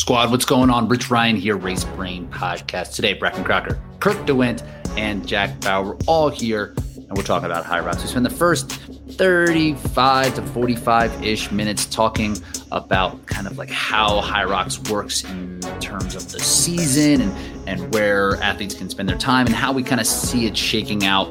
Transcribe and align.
Squad, 0.00 0.30
what's 0.30 0.46
going 0.46 0.70
on? 0.70 0.88
Rich 0.88 1.10
Ryan 1.10 1.36
here, 1.36 1.58
Race 1.58 1.84
Brain 1.84 2.26
Podcast. 2.28 2.94
Today, 2.94 3.14
Brakken 3.14 3.44
Kraker, 3.44 3.78
Kirk 4.00 4.24
DeWitt, 4.24 4.62
and 4.96 5.28
Jack 5.28 5.60
Bauer, 5.60 5.94
all 6.06 6.30
here, 6.30 6.72
and 6.96 7.14
we're 7.18 7.22
talking 7.22 7.44
about 7.44 7.66
Hyrox. 7.66 8.00
We 8.00 8.06
spend 8.08 8.24
the 8.24 8.30
first 8.30 8.70
35 8.70 10.36
to 10.36 10.42
45 10.42 11.22
ish 11.22 11.52
minutes 11.52 11.84
talking 11.84 12.34
about 12.72 13.26
kind 13.26 13.46
of 13.46 13.58
like 13.58 13.68
how 13.68 14.22
Hyrox 14.22 14.88
works 14.90 15.22
in 15.24 15.60
terms 15.80 16.14
of 16.14 16.32
the 16.32 16.40
season 16.40 17.20
and, 17.20 17.68
and 17.68 17.92
where 17.92 18.36
athletes 18.36 18.74
can 18.74 18.88
spend 18.88 19.06
their 19.06 19.18
time 19.18 19.44
and 19.44 19.54
how 19.54 19.70
we 19.70 19.82
kind 19.82 20.00
of 20.00 20.06
see 20.06 20.46
it 20.46 20.56
shaking 20.56 21.04
out 21.04 21.28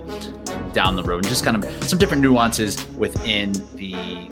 down 0.74 0.96
the 0.96 1.04
road 1.04 1.26
and 1.26 1.28
just 1.28 1.44
kind 1.44 1.58
of 1.58 1.84
some 1.84 1.98
different 1.98 2.22
nuances 2.22 2.88
within 2.90 3.52
the 3.74 4.30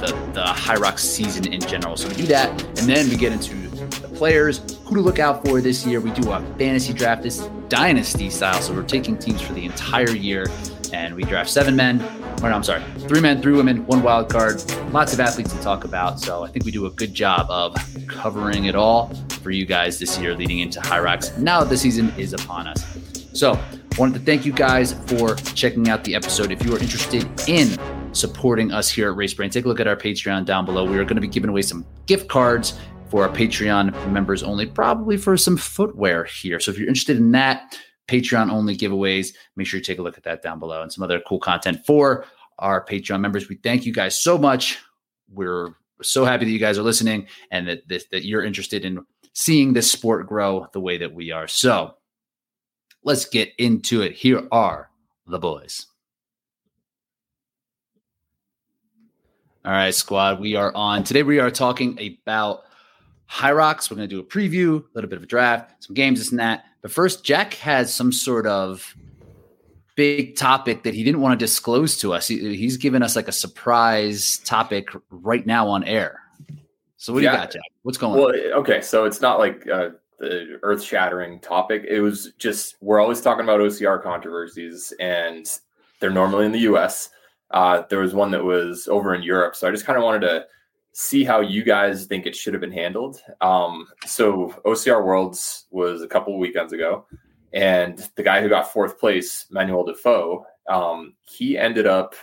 the, 0.00 0.08
the 0.32 0.44
Hyrox 0.44 1.00
season 1.00 1.52
in 1.52 1.60
general. 1.60 1.96
So 1.96 2.08
we 2.08 2.14
do 2.14 2.26
that, 2.26 2.50
and 2.78 2.88
then 2.88 3.08
we 3.08 3.16
get 3.16 3.32
into 3.32 3.54
the 3.54 4.08
players, 4.08 4.58
who 4.84 4.94
to 4.94 5.00
look 5.00 5.18
out 5.18 5.46
for 5.46 5.60
this 5.60 5.86
year. 5.86 6.00
We 6.00 6.10
do 6.10 6.32
a 6.32 6.40
fantasy 6.58 6.92
draft, 6.92 7.22
this 7.22 7.38
dynasty 7.68 8.30
style. 8.30 8.60
So 8.60 8.72
we're 8.74 8.82
taking 8.82 9.16
teams 9.16 9.40
for 9.40 9.52
the 9.52 9.64
entire 9.64 10.10
year, 10.10 10.46
and 10.92 11.14
we 11.14 11.24
draft 11.24 11.50
seven 11.50 11.76
men. 11.76 12.00
Or 12.42 12.48
no, 12.48 12.56
I'm 12.56 12.64
sorry, 12.64 12.82
three 13.08 13.20
men, 13.20 13.42
three 13.42 13.54
women, 13.54 13.86
one 13.86 14.02
wild 14.02 14.30
card. 14.30 14.62
Lots 14.92 15.12
of 15.12 15.20
athletes 15.20 15.52
to 15.52 15.60
talk 15.60 15.84
about. 15.84 16.20
So 16.20 16.44
I 16.44 16.48
think 16.48 16.64
we 16.64 16.70
do 16.70 16.86
a 16.86 16.90
good 16.90 17.12
job 17.12 17.46
of 17.50 17.76
covering 18.06 18.66
it 18.66 18.74
all 18.74 19.12
for 19.42 19.50
you 19.50 19.66
guys 19.66 19.98
this 19.98 20.18
year, 20.18 20.34
leading 20.34 20.60
into 20.60 20.80
Hyrox. 20.80 21.36
Now 21.38 21.60
that 21.60 21.68
the 21.68 21.76
season 21.76 22.12
is 22.16 22.32
upon 22.32 22.68
us. 22.68 22.84
So 23.32 23.58
wanted 23.98 24.14
to 24.14 24.20
thank 24.20 24.46
you 24.46 24.52
guys 24.52 24.92
for 25.08 25.34
checking 25.34 25.88
out 25.88 26.04
the 26.04 26.14
episode. 26.14 26.52
If 26.52 26.64
you 26.64 26.74
are 26.74 26.78
interested 26.78 27.26
in 27.48 27.68
supporting 28.18 28.72
us 28.72 28.90
here 28.90 29.10
at 29.10 29.16
Race 29.16 29.34
Brain, 29.34 29.50
take 29.50 29.64
a 29.64 29.68
look 29.68 29.80
at 29.80 29.86
our 29.86 29.96
Patreon 29.96 30.44
down 30.44 30.64
below. 30.64 30.84
We 30.84 30.98
are 30.98 31.04
going 31.04 31.16
to 31.16 31.20
be 31.20 31.28
giving 31.28 31.50
away 31.50 31.62
some 31.62 31.86
gift 32.06 32.28
cards 32.28 32.78
for 33.08 33.22
our 33.22 33.34
Patreon 33.34 34.12
members 34.12 34.42
only, 34.42 34.66
probably 34.66 35.16
for 35.16 35.36
some 35.36 35.56
footwear 35.56 36.24
here. 36.24 36.60
So 36.60 36.70
if 36.70 36.78
you're 36.78 36.88
interested 36.88 37.16
in 37.16 37.30
that, 37.32 37.78
Patreon 38.08 38.50
only 38.50 38.76
giveaways, 38.76 39.34
make 39.56 39.66
sure 39.66 39.78
you 39.78 39.84
take 39.84 39.98
a 39.98 40.02
look 40.02 40.18
at 40.18 40.24
that 40.24 40.42
down 40.42 40.58
below 40.58 40.82
and 40.82 40.92
some 40.92 41.04
other 41.04 41.20
cool 41.26 41.38
content 41.38 41.84
for 41.86 42.24
our 42.58 42.84
Patreon 42.84 43.20
members. 43.20 43.48
We 43.48 43.56
thank 43.56 43.86
you 43.86 43.92
guys 43.92 44.20
so 44.20 44.36
much. 44.36 44.78
We're 45.30 45.74
so 46.02 46.24
happy 46.24 46.44
that 46.44 46.50
you 46.50 46.58
guys 46.58 46.78
are 46.78 46.82
listening 46.82 47.26
and 47.50 47.68
that 47.68 47.86
this, 47.88 48.06
that 48.10 48.24
you're 48.24 48.44
interested 48.44 48.84
in 48.84 49.04
seeing 49.34 49.72
this 49.72 49.90
sport 49.90 50.26
grow 50.26 50.66
the 50.72 50.80
way 50.80 50.98
that 50.98 51.12
we 51.12 51.30
are. 51.30 51.46
So 51.46 51.94
let's 53.04 53.24
get 53.26 53.52
into 53.58 54.02
it. 54.02 54.12
Here 54.12 54.46
are 54.50 54.90
the 55.26 55.38
boys. 55.38 55.86
All 59.64 59.72
right, 59.72 59.92
squad. 59.92 60.40
We 60.40 60.54
are 60.54 60.72
on. 60.74 61.02
Today 61.02 61.24
we 61.24 61.40
are 61.40 61.50
talking 61.50 61.98
about 61.98 62.62
Hyrox. 63.28 63.90
We're 63.90 63.96
going 63.96 64.08
to 64.08 64.14
do 64.14 64.20
a 64.20 64.24
preview, 64.24 64.80
a 64.80 64.84
little 64.94 65.10
bit 65.10 65.16
of 65.16 65.24
a 65.24 65.26
draft, 65.26 65.82
some 65.84 65.94
games, 65.94 66.20
this 66.20 66.30
and 66.30 66.38
that. 66.38 66.64
But 66.80 66.92
first, 66.92 67.24
Jack 67.24 67.54
has 67.54 67.92
some 67.92 68.12
sort 68.12 68.46
of 68.46 68.94
big 69.96 70.36
topic 70.36 70.84
that 70.84 70.94
he 70.94 71.02
didn't 71.02 71.20
want 71.20 71.38
to 71.38 71.44
disclose 71.44 71.98
to 71.98 72.12
us. 72.12 72.28
He, 72.28 72.56
he's 72.56 72.76
given 72.76 73.02
us 73.02 73.16
like 73.16 73.26
a 73.26 73.32
surprise 73.32 74.38
topic 74.44 74.90
right 75.10 75.44
now 75.44 75.66
on 75.68 75.82
air. 75.82 76.20
So 76.96 77.12
what 77.12 77.18
do 77.18 77.26
you 77.26 77.32
got, 77.32 77.50
Jack? 77.50 77.62
What's 77.82 77.98
going 77.98 78.16
well, 78.16 78.28
on? 78.28 78.34
Well, 78.34 78.60
okay, 78.60 78.80
so 78.80 79.06
it's 79.06 79.20
not 79.20 79.40
like 79.40 79.68
uh, 79.68 79.90
the 80.20 80.60
earth-shattering 80.62 81.40
topic. 81.40 81.84
It 81.88 82.00
was 82.00 82.32
just 82.38 82.76
we're 82.80 83.00
always 83.00 83.20
talking 83.20 83.42
about 83.42 83.58
OCR 83.58 84.00
controversies, 84.00 84.92
and 85.00 85.50
they're 85.98 86.10
normally 86.10 86.46
in 86.46 86.52
the 86.52 86.60
U.S. 86.60 87.10
Uh, 87.50 87.82
there 87.88 88.00
was 88.00 88.14
one 88.14 88.30
that 88.32 88.44
was 88.44 88.88
over 88.88 89.14
in 89.14 89.22
Europe, 89.22 89.56
so 89.56 89.66
I 89.66 89.70
just 89.70 89.86
kind 89.86 89.96
of 89.96 90.04
wanted 90.04 90.20
to 90.20 90.46
see 90.92 91.24
how 91.24 91.40
you 91.40 91.62
guys 91.62 92.06
think 92.06 92.26
it 92.26 92.34
should 92.34 92.52
have 92.54 92.60
been 92.60 92.72
handled. 92.72 93.22
Um, 93.40 93.86
so 94.04 94.54
OCR 94.64 95.04
Worlds 95.04 95.66
was 95.70 96.02
a 96.02 96.08
couple 96.08 96.38
weekends 96.38 96.72
ago, 96.72 97.06
and 97.52 97.98
the 98.16 98.22
guy 98.22 98.42
who 98.42 98.48
got 98.48 98.72
fourth 98.72 98.98
place, 98.98 99.46
Manuel 99.50 99.84
Defoe, 99.84 100.44
um, 100.68 101.14
he 101.22 101.56
ended 101.56 101.86
up. 101.86 102.14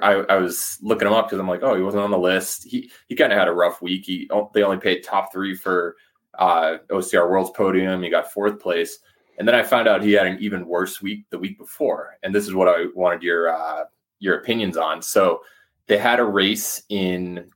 I, 0.00 0.12
I 0.12 0.36
was 0.36 0.78
looking 0.80 1.08
him 1.08 1.14
up 1.14 1.26
because 1.26 1.40
I'm 1.40 1.48
like, 1.48 1.64
oh, 1.64 1.74
he 1.74 1.82
wasn't 1.82 2.04
on 2.04 2.12
the 2.12 2.18
list. 2.18 2.64
He 2.64 2.90
he 3.08 3.16
kind 3.16 3.32
of 3.32 3.38
had 3.38 3.48
a 3.48 3.52
rough 3.52 3.82
week. 3.82 4.04
He 4.06 4.30
they 4.54 4.62
only 4.62 4.78
paid 4.78 5.02
top 5.02 5.32
three 5.32 5.54
for 5.54 5.96
uh, 6.38 6.76
OCR 6.88 7.28
Worlds 7.28 7.50
podium. 7.50 8.02
He 8.02 8.08
got 8.08 8.32
fourth 8.32 8.60
place, 8.60 9.00
and 9.38 9.48
then 9.48 9.54
I 9.54 9.62
found 9.62 9.88
out 9.88 10.02
he 10.02 10.12
had 10.12 10.26
an 10.26 10.38
even 10.40 10.66
worse 10.66 11.02
week 11.02 11.24
the 11.30 11.38
week 11.38 11.58
before. 11.58 12.16
And 12.22 12.34
this 12.34 12.46
is 12.46 12.54
what 12.54 12.68
I 12.68 12.86
wanted 12.94 13.22
your 13.22 13.48
uh, 13.48 13.84
your 14.22 14.38
opinions 14.38 14.76
on. 14.76 15.02
So 15.02 15.40
they 15.88 15.98
had 15.98 16.20
a 16.20 16.24
race 16.24 16.82
in 16.88 17.50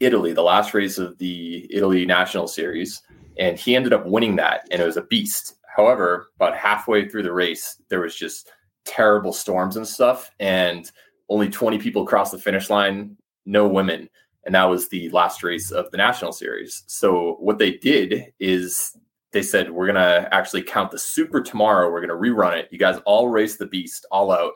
Italy, 0.00 0.32
the 0.32 0.42
last 0.42 0.72
race 0.72 0.98
of 0.98 1.18
the 1.18 1.66
Italy 1.70 2.06
National 2.06 2.46
Series, 2.46 3.02
and 3.38 3.58
he 3.58 3.74
ended 3.74 3.92
up 3.92 4.06
winning 4.06 4.36
that, 4.36 4.66
and 4.70 4.80
it 4.80 4.86
was 4.86 4.96
a 4.96 5.02
beast. 5.02 5.56
However, 5.74 6.30
about 6.36 6.56
halfway 6.56 7.08
through 7.08 7.24
the 7.24 7.32
race, 7.32 7.82
there 7.90 8.00
was 8.00 8.14
just 8.14 8.50
terrible 8.84 9.32
storms 9.32 9.76
and 9.76 9.86
stuff, 9.86 10.30
and 10.38 10.90
only 11.28 11.48
20 11.48 11.78
people 11.78 12.06
crossed 12.06 12.32
the 12.32 12.38
finish 12.38 12.70
line, 12.70 13.16
no 13.44 13.66
women. 13.66 14.08
And 14.44 14.54
that 14.54 14.64
was 14.64 14.88
the 14.88 15.10
last 15.10 15.42
race 15.42 15.72
of 15.72 15.90
the 15.90 15.96
national 15.96 16.32
series. 16.32 16.84
So, 16.86 17.36
what 17.40 17.58
they 17.58 17.72
did 17.72 18.32
is 18.38 18.96
they 19.32 19.42
said, 19.42 19.72
We're 19.72 19.86
going 19.86 19.96
to 19.96 20.32
actually 20.32 20.62
count 20.62 20.92
the 20.92 21.00
super 21.00 21.40
tomorrow. 21.40 21.90
We're 21.90 22.06
going 22.06 22.08
to 22.08 22.14
rerun 22.14 22.56
it. 22.56 22.68
You 22.70 22.78
guys 22.78 23.00
all 23.06 23.28
race 23.28 23.56
the 23.56 23.66
beast 23.66 24.06
all 24.12 24.30
out 24.30 24.52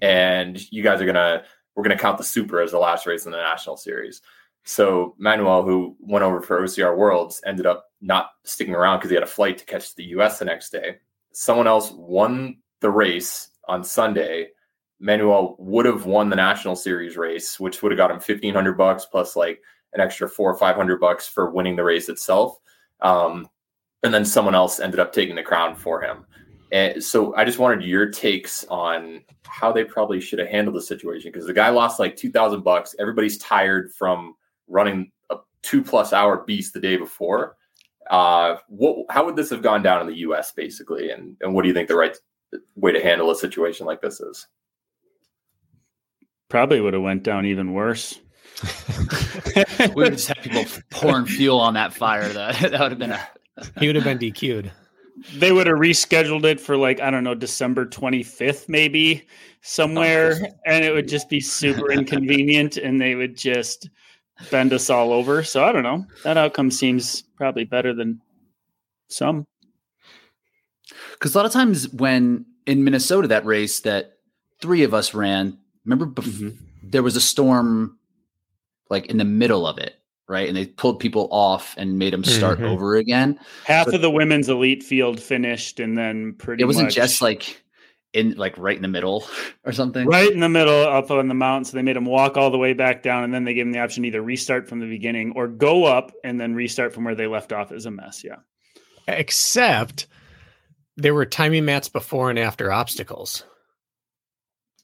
and 0.00 0.60
you 0.72 0.82
guys 0.82 1.00
are 1.00 1.06
gonna 1.06 1.44
we're 1.74 1.82
gonna 1.82 1.98
count 1.98 2.18
the 2.18 2.24
super 2.24 2.60
as 2.60 2.72
the 2.72 2.78
last 2.78 3.06
race 3.06 3.26
in 3.26 3.32
the 3.32 3.38
national 3.38 3.76
series. 3.76 4.22
So 4.64 5.14
Manuel, 5.18 5.62
who 5.62 5.96
went 5.98 6.24
over 6.24 6.42
for 6.42 6.60
OCR 6.60 6.96
Worlds, 6.96 7.40
ended 7.46 7.66
up 7.66 7.86
not 8.00 8.30
sticking 8.44 8.74
around 8.74 8.98
because 8.98 9.10
he 9.10 9.14
had 9.14 9.24
a 9.24 9.26
flight 9.26 9.58
to 9.58 9.64
catch 9.64 9.94
the 9.94 10.04
US 10.04 10.38
the 10.38 10.44
next 10.44 10.70
day. 10.70 10.96
Someone 11.32 11.66
else 11.66 11.90
won 11.92 12.58
the 12.80 12.90
race 12.90 13.50
on 13.68 13.84
Sunday. 13.84 14.48
Manuel 15.00 15.56
would 15.58 15.86
have 15.86 16.06
won 16.06 16.28
the 16.28 16.36
national 16.36 16.76
series 16.76 17.16
race, 17.16 17.58
which 17.60 17.82
would 17.82 17.92
have 17.92 17.96
got 17.96 18.10
him 18.10 18.20
fifteen 18.20 18.54
hundred 18.54 18.76
bucks 18.76 19.06
plus 19.06 19.36
like 19.36 19.62
an 19.92 20.00
extra 20.00 20.28
four 20.28 20.50
or 20.50 20.58
five 20.58 20.76
hundred 20.76 21.00
bucks 21.00 21.26
for 21.26 21.50
winning 21.50 21.76
the 21.76 21.84
race 21.84 22.08
itself. 22.08 22.58
Um, 23.00 23.48
and 24.02 24.12
then 24.12 24.24
someone 24.24 24.54
else 24.54 24.80
ended 24.80 25.00
up 25.00 25.12
taking 25.12 25.36
the 25.36 25.42
crown 25.42 25.74
for 25.74 26.00
him. 26.00 26.26
And 26.70 27.02
so 27.02 27.34
I 27.34 27.44
just 27.44 27.58
wanted 27.58 27.82
your 27.82 28.10
takes 28.10 28.64
on 28.64 29.22
how 29.46 29.72
they 29.72 29.84
probably 29.84 30.20
should 30.20 30.38
have 30.38 30.48
handled 30.48 30.76
the 30.76 30.82
situation 30.82 31.32
because 31.32 31.46
the 31.46 31.54
guy 31.54 31.70
lost 31.70 31.98
like 31.98 32.16
2000 32.16 32.62
bucks. 32.62 32.94
Everybody's 32.98 33.38
tired 33.38 33.92
from 33.92 34.34
running 34.66 35.10
a 35.30 35.36
two 35.62 35.82
plus 35.82 36.12
hour 36.12 36.44
beast 36.44 36.74
the 36.74 36.80
day 36.80 36.96
before. 36.96 37.56
Uh, 38.10 38.56
what, 38.68 39.06
how 39.10 39.24
would 39.24 39.36
this 39.36 39.50
have 39.50 39.62
gone 39.62 39.82
down 39.82 40.00
in 40.02 40.06
the 40.06 40.18
US 40.18 40.52
basically? 40.52 41.10
And, 41.10 41.36
and 41.40 41.54
what 41.54 41.62
do 41.62 41.68
you 41.68 41.74
think 41.74 41.88
the 41.88 41.96
right 41.96 42.16
way 42.76 42.92
to 42.92 43.02
handle 43.02 43.30
a 43.30 43.36
situation 43.36 43.86
like 43.86 44.02
this 44.02 44.20
is? 44.20 44.46
Probably 46.48 46.80
would 46.80 46.94
have 46.94 47.02
went 47.02 47.22
down 47.22 47.46
even 47.46 47.72
worse. 47.72 48.20
we 49.78 49.94
would 49.94 50.12
just 50.14 50.28
have 50.28 50.42
people 50.42 50.64
pouring 50.90 51.26
fuel 51.26 51.60
on 51.60 51.74
that 51.74 51.94
fire. 51.94 52.28
That 52.32 52.72
that 52.72 52.80
would 52.80 52.92
have 52.92 52.98
been 52.98 53.12
a. 53.12 53.28
he 53.78 53.86
would 53.86 53.96
have 53.96 54.04
been 54.04 54.18
DQ'd 54.18 54.72
they 55.36 55.52
would 55.52 55.66
have 55.66 55.78
rescheduled 55.78 56.44
it 56.44 56.60
for 56.60 56.76
like 56.76 57.00
I 57.00 57.10
don't 57.10 57.24
know 57.24 57.34
December 57.34 57.86
25th 57.86 58.68
maybe 58.68 59.26
somewhere 59.60 60.54
and 60.66 60.84
it 60.84 60.92
would 60.92 61.08
just 61.08 61.28
be 61.28 61.40
super 61.40 61.90
inconvenient 61.90 62.76
and 62.76 63.00
they 63.00 63.14
would 63.14 63.36
just 63.36 63.90
bend 64.50 64.72
us 64.72 64.88
all 64.88 65.12
over. 65.12 65.42
So 65.42 65.64
I 65.64 65.72
don't 65.72 65.82
know. 65.82 66.06
That 66.24 66.36
outcome 66.36 66.70
seems 66.70 67.22
probably 67.36 67.64
better 67.64 67.92
than 67.94 68.20
some. 69.08 69.46
Cuz 71.18 71.34
a 71.34 71.38
lot 71.38 71.46
of 71.46 71.52
times 71.52 71.88
when 71.92 72.46
in 72.66 72.84
Minnesota 72.84 73.28
that 73.28 73.44
race 73.44 73.80
that 73.80 74.18
three 74.60 74.82
of 74.82 74.94
us 74.94 75.14
ran 75.14 75.58
remember 75.84 76.06
bef- 76.06 76.28
mm-hmm. 76.28 76.48
there 76.82 77.02
was 77.02 77.16
a 77.16 77.20
storm 77.20 77.98
like 78.90 79.06
in 79.06 79.16
the 79.16 79.24
middle 79.24 79.66
of 79.66 79.78
it 79.78 79.96
right? 80.28 80.46
And 80.46 80.56
they 80.56 80.66
pulled 80.66 81.00
people 81.00 81.28
off 81.30 81.74
and 81.76 81.98
made 81.98 82.12
them 82.12 82.22
start 82.22 82.58
mm-hmm. 82.58 82.68
over 82.68 82.96
again. 82.96 83.40
Half 83.64 83.86
but 83.86 83.96
of 83.96 84.02
the 84.02 84.10
women's 84.10 84.48
elite 84.48 84.82
field 84.82 85.20
finished, 85.20 85.80
and 85.80 85.96
then 85.96 86.34
pretty. 86.34 86.62
It 86.62 86.66
wasn't 86.66 86.86
much, 86.86 86.94
just 86.94 87.22
like 87.22 87.62
in 88.12 88.32
like 88.36 88.56
right 88.58 88.76
in 88.76 88.82
the 88.82 88.88
middle 88.88 89.24
or 89.64 89.72
something. 89.72 90.06
Right 90.06 90.30
in 90.30 90.40
the 90.40 90.48
middle, 90.48 90.82
up 90.82 91.10
on 91.10 91.28
the 91.28 91.34
mountain. 91.34 91.64
So 91.64 91.76
they 91.76 91.82
made 91.82 91.96
them 91.96 92.04
walk 92.04 92.36
all 92.36 92.50
the 92.50 92.58
way 92.58 92.74
back 92.74 93.02
down, 93.02 93.24
and 93.24 93.32
then 93.32 93.44
they 93.44 93.54
gave 93.54 93.64
them 93.64 93.72
the 93.72 93.80
option 93.80 94.04
either 94.04 94.22
restart 94.22 94.68
from 94.68 94.80
the 94.80 94.88
beginning 94.88 95.32
or 95.34 95.48
go 95.48 95.84
up 95.84 96.12
and 96.22 96.40
then 96.40 96.54
restart 96.54 96.92
from 96.92 97.04
where 97.04 97.14
they 97.14 97.26
left 97.26 97.52
off. 97.52 97.72
Is 97.72 97.86
a 97.86 97.90
mess. 97.90 98.22
Yeah. 98.22 98.36
Except 99.08 100.06
there 100.96 101.14
were 101.14 101.24
timing 101.24 101.64
mats 101.64 101.88
before 101.88 102.28
and 102.28 102.38
after 102.38 102.70
obstacles. 102.70 103.44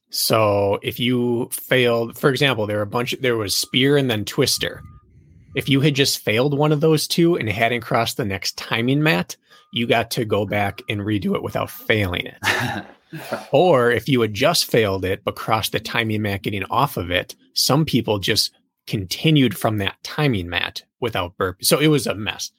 So 0.09 0.79
if 0.81 1.01
you 1.01 1.51
failed, 1.51 2.17
for 2.17 2.31
example, 2.31 2.67
there 2.67 2.77
were 2.77 2.85
a 2.85 2.87
bunch. 2.87 3.15
There 3.21 3.37
was 3.37 3.55
spear 3.55 3.99
and 3.99 4.09
then 4.09 4.25
twister 4.25 4.81
if 5.55 5.69
you 5.69 5.81
had 5.81 5.95
just 5.95 6.19
failed 6.19 6.57
one 6.57 6.73
of 6.73 6.81
those 6.81 7.07
two 7.07 7.37
and 7.37 7.49
hadn't 7.49 7.83
crossed 7.83 8.17
the 8.17 8.25
next 8.25 8.59
timing 8.59 9.03
mat, 9.03 9.37
you 9.73 9.87
got 9.87 10.11
to 10.13 10.25
go 10.25 10.47
back 10.47 10.81
and 10.89 11.01
redo 11.01 11.35
it 11.35 11.43
without 11.43 11.71
failing 11.71 12.27
it. 12.27 12.85
or 13.53 13.91
if 13.91 14.09
you 14.09 14.21
had 14.21 14.35
just 14.35 14.65
failed 14.65 15.05
it 15.05 15.23
but 15.25 15.37
crossed 15.37 15.73
the 15.73 15.81
timing 15.81 16.23
mat 16.23 16.43
getting 16.43 16.65
off 16.65 16.97
of 16.97 17.11
it, 17.11 17.35
some 17.55 17.85
people 17.85 18.19
just 18.19 18.53
continued 18.87 19.57
from 19.57 19.79
that 19.79 19.97
timing 20.03 20.49
mat 20.49 20.83
without 21.01 21.37
burp. 21.37 21.65
So 21.65 21.79
it 21.79 21.89
was 21.89 22.07
a 22.07 22.15
mess. 22.15 22.51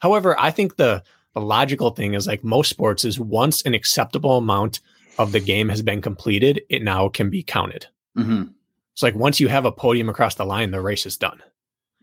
However, 0.00 0.38
I 0.38 0.50
think 0.50 0.76
the 0.76 1.02
the 1.34 1.40
logical 1.40 1.90
thing 1.90 2.12
is 2.12 2.26
like 2.26 2.44
most 2.44 2.68
sports 2.68 3.04
is 3.06 3.18
once 3.18 3.62
an 3.62 3.72
acceptable 3.72 4.36
amount 4.36 4.80
of 5.18 5.32
the 5.32 5.40
game 5.40 5.70
has 5.70 5.80
been 5.80 6.02
completed, 6.02 6.60
it 6.68 6.82
now 6.82 7.08
can 7.08 7.30
be 7.30 7.42
counted. 7.42 7.86
Mhm. 8.18 8.52
It's 8.92 9.02
like 9.02 9.14
once 9.14 9.40
you 9.40 9.48
have 9.48 9.64
a 9.64 9.72
podium 9.72 10.10
across 10.10 10.34
the 10.34 10.44
line, 10.44 10.70
the 10.70 10.82
race 10.82 11.06
is 11.06 11.16
done. 11.16 11.42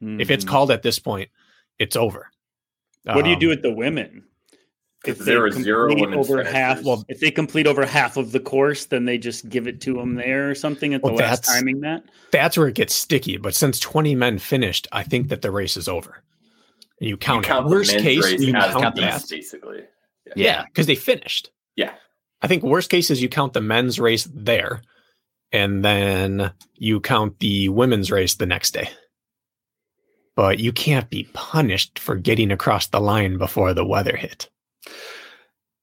If 0.02 0.30
it's 0.32 0.46
Mhm. 0.46 0.48
called 0.48 0.72
at 0.72 0.82
this 0.84 1.00
point, 1.00 1.30
it's 1.78 1.96
over. 1.96 2.30
what 3.04 3.24
do 3.24 3.30
you 3.30 3.36
Um, 3.36 3.40
do 3.40 3.48
with 3.50 3.62
the 3.64 3.74
women? 3.74 4.24
If 5.06 5.16
Because 5.16 5.26
there 5.26 5.36
they 5.36 5.40
were 5.42 5.52
zero 5.52 5.88
complete 5.96 6.14
over 6.18 6.44
half, 6.44 6.84
well, 6.84 7.04
if 7.08 7.20
they 7.22 7.32
complete 7.32 7.66
over 7.66 7.86
half 7.86 8.18
of 8.18 8.32
the 8.34 8.40
course, 8.42 8.86
then 8.86 9.06
they 9.06 9.18
just 9.18 9.48
give 9.50 9.66
it 9.68 9.80
to 9.82 9.94
them 9.94 10.16
there 10.16 10.50
or 10.52 10.54
something 10.56 10.94
at 10.94 11.02
the 11.02 11.08
last 11.08 11.44
that's- 11.44 11.48
timing. 11.60 11.80
That 11.80 12.04
That's 12.32 12.58
where 12.58 12.68
it 12.68 12.76
gets 12.76 12.94
sticky. 12.94 13.38
But 13.38 13.56
since 13.56 13.80
20 13.80 14.14
men 14.16 14.38
finished, 14.38 14.88
I 14.92 15.04
think 15.04 15.30
that 15.30 15.42
the 15.42 15.50
race 15.52 15.78
is 15.78 15.88
over. 15.88 16.22
And 17.00 17.08
you 17.08 17.14
You 17.14 17.18
count, 17.18 17.46
count 17.46 17.68
the 17.68 17.72
worst 17.72 17.98
case, 17.98 18.24
race 18.24 18.42
you 18.42 18.54
as 18.54 18.74
count 18.74 18.96
the 18.96 19.02
that. 19.02 19.12
men's, 19.12 19.26
basically. 19.30 19.84
Yeah, 20.36 20.66
because 20.66 20.86
they 20.86 20.96
finished. 20.96 21.50
Yeah. 21.78 21.94
I 22.42 22.48
think 22.48 22.62
worst 22.64 22.90
case 22.92 23.10
is 23.10 23.22
you 23.22 23.30
count 23.30 23.54
the 23.54 23.62
men's 23.62 24.00
race 24.00 24.30
there, 24.32 24.82
and 25.54 25.84
then 25.84 26.52
you 26.76 27.00
count 27.00 27.40
the 27.40 27.70
women's 27.70 28.12
race 28.12 28.36
the 28.36 28.46
next 28.46 28.72
day. 28.74 28.90
But 30.40 30.60
you 30.60 30.72
can't 30.72 31.10
be 31.10 31.28
punished 31.34 32.00
for 32.00 32.16
getting 32.16 32.50
across 32.50 32.88
the 32.88 33.02
line 33.02 33.38
before 33.38 33.74
the 33.74 33.84
weather 33.84 34.16
hit. 34.16 34.50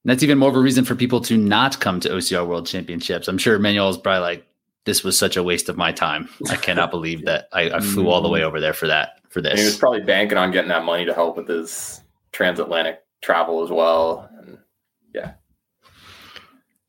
That's 0.06 0.23
even 0.23 0.38
more 0.38 0.49
of 0.49 0.56
a 0.56 0.61
reason 0.61 0.82
for 0.87 0.94
people 0.94 1.20
to 1.20 1.37
not 1.37 1.79
come 1.79 2.00
to 2.00 2.08
OCR 2.08 2.47
World 2.49 2.67
Championships. 2.67 3.29
I'm 3.29 3.37
sure 3.37 3.58
Manuel 3.58 3.91
is 3.91 3.99
probably 3.99 4.23
like, 4.23 4.47
"This 4.87 5.05
was 5.05 5.19
such 5.19 5.37
a 5.37 5.43
waste 5.43 5.69
of 5.69 5.76
my 5.76 5.93
time. 5.93 6.31
I 6.49 6.56
cannot 6.56 6.91
believe 6.91 7.26
that 7.26 7.50
I, 7.53 7.69
I 7.69 7.81
flew 7.81 8.08
all 8.08 8.23
the 8.23 8.31
way 8.31 8.41
mm. 8.41 8.44
over 8.44 8.58
there 8.58 8.73
for 8.73 8.87
that 8.87 9.20
for 9.29 9.41
And 9.41 9.58
he 9.58 9.64
was 9.67 9.76
probably 9.76 10.00
banking 10.00 10.38
on 10.38 10.53
getting 10.53 10.70
that 10.70 10.87
money 10.87 11.05
to 11.05 11.12
help 11.12 11.37
with 11.37 11.49
his 11.49 12.00
transatlantic 12.32 13.05
travel 13.20 13.62
as 13.62 13.69
well. 13.69 14.26
And 14.41 14.56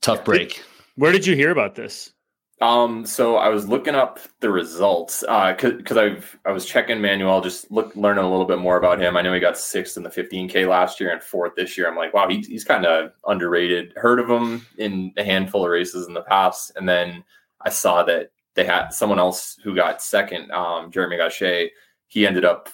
Tough 0.01 0.23
break. 0.23 0.63
where 0.95 1.11
did 1.11 1.27
you 1.27 1.35
hear 1.35 1.51
about 1.51 1.75
this? 1.75 2.13
Um, 2.59 3.05
so 3.05 3.35
I 3.35 3.49
was 3.49 3.67
looking 3.67 3.93
up 3.93 4.19
the 4.39 4.49
results 4.49 5.23
uh, 5.27 5.53
because 5.53 5.97
I've 5.97 6.39
I 6.43 6.51
was 6.51 6.65
checking 6.65 6.99
Manuel, 6.99 7.39
just 7.39 7.69
look 7.69 7.95
learning 7.95 8.23
a 8.23 8.29
little 8.29 8.47
bit 8.47 8.57
more 8.57 8.77
about 8.77 8.99
him. 8.99 9.15
I 9.15 9.21
know 9.21 9.33
he 9.33 9.39
got 9.39 9.59
sixth 9.59 9.95
in 9.95 10.01
the 10.01 10.09
15k 10.09 10.67
last 10.67 10.99
year 10.99 11.11
and 11.11 11.21
fourth 11.21 11.53
this 11.55 11.77
year. 11.77 11.87
I'm 11.87 11.95
like, 11.95 12.15
wow, 12.15 12.27
he, 12.27 12.41
he's 12.41 12.63
kind 12.63 12.85
of 12.85 13.11
underrated. 13.27 13.93
Heard 13.95 14.19
of 14.19 14.27
him 14.27 14.65
in 14.79 15.13
a 15.17 15.23
handful 15.23 15.65
of 15.65 15.69
races 15.69 16.07
in 16.07 16.15
the 16.15 16.23
past, 16.23 16.71
and 16.75 16.89
then 16.89 17.23
I 17.61 17.69
saw 17.69 18.01
that 18.03 18.31
they 18.55 18.65
had 18.65 18.89
someone 18.89 19.19
else 19.19 19.59
who 19.63 19.75
got 19.75 20.01
second, 20.01 20.51
um, 20.51 20.89
Jeremy 20.91 21.17
Gachet. 21.17 21.69
He 22.07 22.25
ended 22.25 22.43
up 22.43 22.69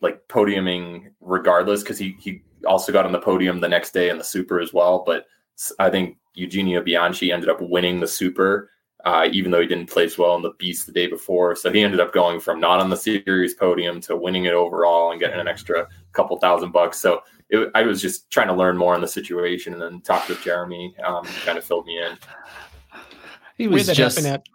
like 0.00 0.26
podiuming 0.26 1.12
regardless 1.20 1.82
because 1.82 1.98
he 1.98 2.16
he 2.18 2.42
also 2.66 2.92
got 2.92 3.06
on 3.06 3.12
the 3.12 3.20
podium 3.20 3.60
the 3.60 3.68
next 3.68 3.92
day 3.92 4.08
in 4.08 4.18
the 4.18 4.24
Super 4.24 4.58
as 4.58 4.72
well. 4.72 5.04
But 5.06 5.26
I 5.78 5.90
think 5.90 6.16
Eugenio 6.34 6.82
Bianchi 6.82 7.30
ended 7.30 7.48
up 7.48 7.60
winning 7.60 8.00
the 8.00 8.08
Super 8.08 8.70
uh, 9.04 9.28
even 9.32 9.50
though 9.50 9.60
he 9.60 9.66
didn't 9.66 9.90
place 9.90 10.18
well 10.18 10.34
in 10.36 10.42
the 10.42 10.52
Beast 10.58 10.86
the 10.86 10.92
day 10.92 11.06
before. 11.06 11.54
So 11.54 11.72
he 11.72 11.82
ended 11.82 12.00
up 12.00 12.12
going 12.12 12.40
from 12.40 12.60
not 12.60 12.80
on 12.80 12.90
the 12.90 12.96
series 12.96 13.54
podium 13.54 14.00
to 14.02 14.16
winning 14.16 14.46
it 14.46 14.54
overall 14.54 15.12
and 15.12 15.20
getting 15.20 15.40
an 15.40 15.48
extra 15.48 15.88
couple 16.12 16.36
thousand 16.38 16.72
bucks. 16.72 16.98
So 16.98 17.22
it, 17.50 17.70
I 17.74 17.82
was 17.82 18.02
just 18.02 18.30
trying 18.30 18.48
to 18.48 18.54
learn 18.54 18.76
more 18.76 18.94
on 18.94 19.00
the 19.00 19.08
situation 19.08 19.72
and 19.72 19.80
then 19.80 20.00
talked 20.00 20.28
with 20.28 20.42
Jeremy. 20.42 20.94
Um, 21.04 21.24
kind 21.44 21.58
of 21.58 21.64
filled 21.64 21.86
me 21.86 22.02
in. 22.02 22.18
He 23.56 23.68
was 23.68 23.86
that 23.86 23.94
just 23.94 24.18
happened 24.18 24.34
at 24.34 24.48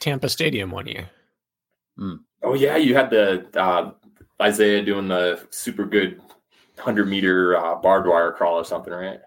Tampa 0.00 0.28
Stadium 0.28 0.70
one 0.70 0.86
year. 0.86 1.10
Oh 2.42 2.54
yeah, 2.54 2.76
you 2.76 2.94
had 2.94 3.10
the 3.10 3.46
uh, 3.54 3.92
Isaiah 4.40 4.82
doing 4.82 5.08
the 5.08 5.46
super 5.50 5.84
good 5.84 6.20
hundred 6.78 7.08
meter 7.08 7.56
uh, 7.56 7.76
barbed 7.76 8.08
wire 8.08 8.32
crawl 8.32 8.56
or 8.56 8.64
something, 8.64 8.92
right? 8.92 9.20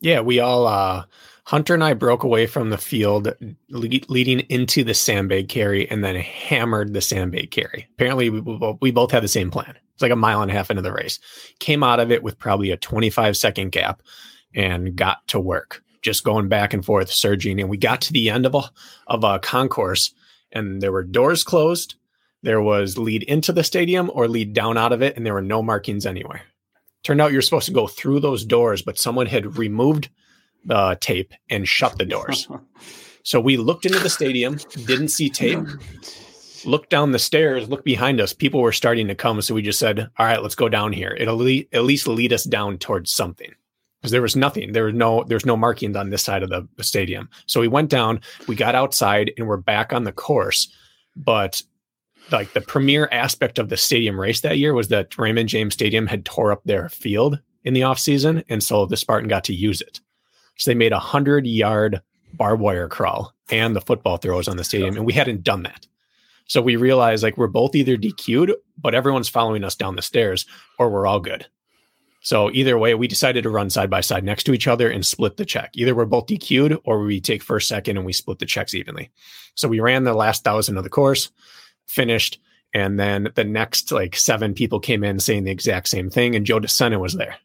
Yeah, 0.00 0.20
we 0.20 0.40
all 0.40 0.66
uh 0.66 1.04
Hunter 1.50 1.74
and 1.74 1.82
I 1.82 1.94
broke 1.94 2.22
away 2.22 2.46
from 2.46 2.70
the 2.70 2.78
field 2.78 3.34
le- 3.70 3.88
leading 4.08 4.38
into 4.38 4.84
the 4.84 4.94
sandbag 4.94 5.48
carry 5.48 5.90
and 5.90 6.04
then 6.04 6.14
hammered 6.14 6.94
the 6.94 7.00
sandbag 7.00 7.50
carry. 7.50 7.88
Apparently, 7.94 8.30
we, 8.30 8.38
we 8.38 8.56
both- 8.56 8.78
we 8.80 8.92
both 8.92 9.10
had 9.10 9.24
the 9.24 9.28
same 9.28 9.50
plan. 9.50 9.74
It's 9.94 10.00
like 10.00 10.12
a 10.12 10.16
mile 10.16 10.42
and 10.42 10.50
a 10.52 10.54
half 10.54 10.70
into 10.70 10.80
the 10.80 10.92
race. 10.92 11.18
Came 11.58 11.82
out 11.82 11.98
of 11.98 12.12
it 12.12 12.22
with 12.22 12.38
probably 12.38 12.70
a 12.70 12.76
25 12.76 13.36
second 13.36 13.72
gap 13.72 14.00
and 14.54 14.94
got 14.94 15.26
to 15.26 15.40
work, 15.40 15.82
just 16.02 16.22
going 16.22 16.46
back 16.46 16.72
and 16.72 16.84
forth, 16.84 17.10
surging. 17.10 17.58
And 17.58 17.68
we 17.68 17.78
got 17.78 18.00
to 18.02 18.12
the 18.12 18.30
end 18.30 18.46
of 18.46 18.54
a, 18.54 18.62
of 19.08 19.24
a 19.24 19.40
concourse 19.40 20.14
and 20.52 20.80
there 20.80 20.92
were 20.92 21.02
doors 21.02 21.42
closed. 21.42 21.96
There 22.44 22.62
was 22.62 22.96
lead 22.96 23.24
into 23.24 23.52
the 23.52 23.64
stadium 23.64 24.08
or 24.14 24.28
lead 24.28 24.52
down 24.52 24.78
out 24.78 24.92
of 24.92 25.02
it, 25.02 25.16
and 25.16 25.26
there 25.26 25.34
were 25.34 25.42
no 25.42 25.64
markings 25.64 26.06
anywhere. 26.06 26.42
Turned 27.02 27.20
out 27.20 27.32
you're 27.32 27.42
supposed 27.42 27.66
to 27.66 27.72
go 27.72 27.88
through 27.88 28.20
those 28.20 28.44
doors, 28.44 28.82
but 28.82 29.00
someone 29.00 29.26
had 29.26 29.58
removed 29.58 30.10
the 30.64 30.96
tape 31.00 31.32
and 31.48 31.66
shut 31.66 31.98
the 31.98 32.04
doors. 32.04 32.48
So 33.22 33.40
we 33.40 33.56
looked 33.56 33.86
into 33.86 33.98
the 33.98 34.10
stadium, 34.10 34.58
didn't 34.86 35.08
see 35.08 35.28
tape, 35.28 35.60
looked 36.64 36.90
down 36.90 37.12
the 37.12 37.18
stairs, 37.18 37.68
looked 37.68 37.84
behind 37.84 38.20
us. 38.20 38.32
People 38.32 38.60
were 38.60 38.72
starting 38.72 39.08
to 39.08 39.14
come. 39.14 39.40
So 39.42 39.54
we 39.54 39.62
just 39.62 39.78
said, 39.78 40.10
all 40.18 40.26
right, 40.26 40.42
let's 40.42 40.54
go 40.54 40.68
down 40.68 40.92
here. 40.92 41.16
It'll 41.18 41.38
le- 41.38 41.64
at 41.72 41.84
least 41.84 42.06
lead 42.06 42.32
us 42.32 42.44
down 42.44 42.78
towards 42.78 43.12
something. 43.12 43.52
Because 44.00 44.12
there 44.12 44.22
was 44.22 44.36
nothing. 44.36 44.72
There 44.72 44.84
was 44.84 44.94
no 44.94 45.24
there's 45.24 45.44
no 45.44 45.58
markings 45.58 45.94
on 45.94 46.08
this 46.08 46.22
side 46.22 46.42
of 46.42 46.48
the, 46.48 46.66
the 46.76 46.84
stadium. 46.84 47.28
So 47.44 47.60
we 47.60 47.68
went 47.68 47.90
down, 47.90 48.22
we 48.46 48.56
got 48.56 48.74
outside, 48.74 49.30
and 49.36 49.46
we're 49.46 49.58
back 49.58 49.92
on 49.92 50.04
the 50.04 50.12
course. 50.12 50.74
But 51.14 51.62
like 52.32 52.54
the 52.54 52.62
premier 52.62 53.10
aspect 53.12 53.58
of 53.58 53.68
the 53.68 53.76
stadium 53.76 54.18
race 54.18 54.40
that 54.40 54.56
year 54.56 54.72
was 54.72 54.88
that 54.88 55.18
Raymond 55.18 55.50
James 55.50 55.74
Stadium 55.74 56.06
had 56.06 56.24
tore 56.24 56.50
up 56.50 56.62
their 56.64 56.88
field 56.88 57.40
in 57.64 57.74
the 57.74 57.82
offseason. 57.82 58.42
And 58.48 58.62
so 58.62 58.86
the 58.86 58.96
Spartan 58.96 59.28
got 59.28 59.44
to 59.44 59.54
use 59.54 59.82
it. 59.82 60.00
So 60.60 60.70
they 60.70 60.74
made 60.74 60.92
a 60.92 60.98
hundred 60.98 61.46
yard 61.46 62.02
barbed 62.34 62.60
wire 62.60 62.86
crawl 62.86 63.32
and 63.50 63.74
the 63.74 63.80
football 63.80 64.18
throws 64.18 64.46
on 64.46 64.58
the 64.58 64.64
stadium. 64.64 64.94
And 64.94 65.06
we 65.06 65.14
hadn't 65.14 65.42
done 65.42 65.62
that. 65.62 65.86
So 66.46 66.60
we 66.60 66.76
realized 66.76 67.22
like 67.22 67.38
we're 67.38 67.46
both 67.46 67.74
either 67.74 67.96
DQ'd, 67.96 68.52
but 68.76 68.94
everyone's 68.94 69.30
following 69.30 69.64
us 69.64 69.74
down 69.74 69.96
the 69.96 70.02
stairs, 70.02 70.44
or 70.78 70.90
we're 70.90 71.06
all 71.06 71.18
good. 71.18 71.46
So 72.20 72.50
either 72.50 72.76
way, 72.76 72.94
we 72.94 73.08
decided 73.08 73.44
to 73.44 73.50
run 73.50 73.70
side 73.70 73.88
by 73.88 74.02
side 74.02 74.22
next 74.22 74.44
to 74.44 74.52
each 74.52 74.66
other 74.66 74.90
and 74.90 75.06
split 75.06 75.38
the 75.38 75.46
check. 75.46 75.70
Either 75.74 75.94
we're 75.94 76.04
both 76.04 76.26
DQ'd 76.26 76.78
or 76.84 77.00
we 77.00 77.22
take 77.22 77.42
first, 77.42 77.66
second, 77.66 77.96
and 77.96 78.04
we 78.04 78.12
split 78.12 78.38
the 78.38 78.46
checks 78.46 78.74
evenly. 78.74 79.10
So 79.54 79.66
we 79.66 79.80
ran 79.80 80.04
the 80.04 80.12
last 80.12 80.44
thousand 80.44 80.76
of 80.76 80.84
the 80.84 80.90
course, 80.90 81.30
finished, 81.86 82.38
and 82.74 83.00
then 83.00 83.30
the 83.34 83.44
next 83.44 83.90
like 83.90 84.14
seven 84.14 84.52
people 84.52 84.78
came 84.78 85.04
in 85.04 85.20
saying 85.20 85.44
the 85.44 85.50
exact 85.50 85.88
same 85.88 86.10
thing, 86.10 86.34
and 86.34 86.44
Joe 86.44 86.60
DeSena 86.60 87.00
was 87.00 87.14
there. 87.14 87.38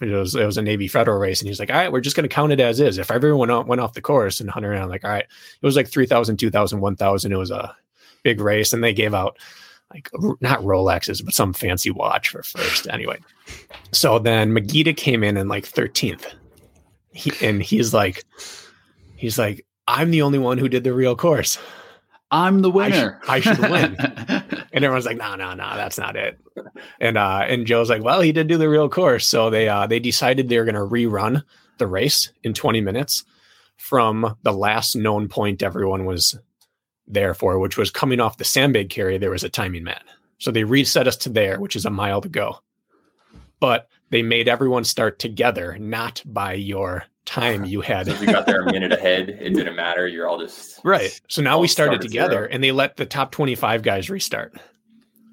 It 0.00 0.10
was 0.10 0.34
it 0.34 0.44
was 0.44 0.58
a 0.58 0.62
Navy 0.62 0.88
Federal 0.88 1.18
race, 1.18 1.40
and 1.40 1.48
he's 1.48 1.58
like, 1.58 1.70
"All 1.70 1.76
right, 1.76 1.90
we're 1.90 2.00
just 2.00 2.16
going 2.16 2.28
to 2.28 2.34
count 2.34 2.52
it 2.52 2.60
as 2.60 2.80
is. 2.80 2.98
If 2.98 3.10
everyone 3.10 3.48
went, 3.50 3.66
went 3.66 3.80
off 3.80 3.94
the 3.94 4.02
course 4.02 4.40
and 4.40 4.50
Hunter 4.50 4.74
I'm 4.74 4.88
like, 4.88 5.04
all 5.04 5.10
right, 5.10 5.24
it 5.24 5.66
was 5.66 5.76
like 5.76 5.88
3,000, 5.88 6.36
2,000, 6.36 6.80
1,000. 6.80 7.32
It 7.32 7.36
was 7.36 7.50
a 7.50 7.74
big 8.22 8.40
race, 8.40 8.72
and 8.72 8.82
they 8.84 8.92
gave 8.92 9.14
out 9.14 9.38
like 9.94 10.10
not 10.40 10.60
Rolexes, 10.62 11.24
but 11.24 11.34
some 11.34 11.52
fancy 11.52 11.90
watch 11.90 12.28
for 12.30 12.42
first. 12.42 12.88
Anyway, 12.88 13.18
so 13.92 14.18
then 14.18 14.52
Magida 14.52 14.96
came 14.96 15.22
in 15.22 15.36
in 15.36 15.48
like 15.48 15.64
13th, 15.64 16.34
he, 17.12 17.32
and 17.46 17.62
he's 17.62 17.94
like, 17.94 18.24
he's 19.16 19.38
like, 19.38 19.64
I'm 19.88 20.10
the 20.10 20.22
only 20.22 20.38
one 20.38 20.58
who 20.58 20.68
did 20.68 20.84
the 20.84 20.92
real 20.92 21.14
course. 21.16 21.58
I'm 22.32 22.60
the 22.62 22.72
I 22.72 22.90
should- 22.90 22.98
winner. 22.98 23.20
I 23.28 23.40
should 23.40 23.58
win. 23.60 23.96
And 24.76 24.84
everyone's 24.84 25.06
like, 25.06 25.16
no, 25.16 25.36
no, 25.36 25.54
no, 25.54 25.74
that's 25.74 25.96
not 25.96 26.16
it. 26.16 26.38
And 27.00 27.16
uh, 27.16 27.46
and 27.48 27.66
Joe's 27.66 27.88
like, 27.88 28.02
well, 28.02 28.20
he 28.20 28.30
did 28.30 28.46
do 28.46 28.58
the 28.58 28.68
real 28.68 28.90
course. 28.90 29.26
So 29.26 29.48
they 29.48 29.68
uh, 29.68 29.86
they 29.86 29.98
decided 29.98 30.50
they 30.50 30.58
were 30.58 30.66
going 30.66 30.74
to 30.74 30.80
rerun 30.82 31.44
the 31.78 31.86
race 31.86 32.30
in 32.42 32.52
20 32.52 32.82
minutes 32.82 33.24
from 33.78 34.36
the 34.42 34.52
last 34.52 34.94
known 34.94 35.28
point 35.28 35.62
everyone 35.62 36.04
was 36.04 36.38
there 37.06 37.32
for, 37.32 37.58
which 37.58 37.78
was 37.78 37.90
coming 37.90 38.20
off 38.20 38.36
the 38.36 38.44
sandbag 38.44 38.90
carry. 38.90 39.16
There 39.16 39.30
was 39.30 39.44
a 39.44 39.48
timing 39.48 39.84
mat, 39.84 40.02
so 40.36 40.50
they 40.50 40.64
reset 40.64 41.08
us 41.08 41.16
to 41.18 41.30
there, 41.30 41.58
which 41.58 41.74
is 41.74 41.86
a 41.86 41.90
mile 41.90 42.20
to 42.20 42.28
go. 42.28 42.58
But 43.60 43.88
they 44.10 44.20
made 44.20 44.46
everyone 44.46 44.84
start 44.84 45.18
together, 45.18 45.78
not 45.78 46.22
by 46.26 46.52
your 46.52 47.04
time 47.26 47.64
you 47.64 47.80
had. 47.82 48.06
You 48.08 48.26
got 48.26 48.46
there 48.46 48.62
a 48.62 48.72
minute 48.72 48.92
ahead, 48.92 49.28
it 49.28 49.54
didn't 49.54 49.76
matter. 49.76 50.06
You're 50.06 50.28
all 50.28 50.38
just 50.38 50.80
Right. 50.84 51.18
So 51.28 51.42
now 51.42 51.58
we 51.58 51.68
started 51.68 52.00
start 52.00 52.02
together 52.02 52.32
zero. 52.36 52.48
and 52.50 52.62
they 52.64 52.72
let 52.72 52.96
the 52.96 53.06
top 53.06 53.32
25 53.32 53.82
guys 53.82 54.08
restart. 54.08 54.54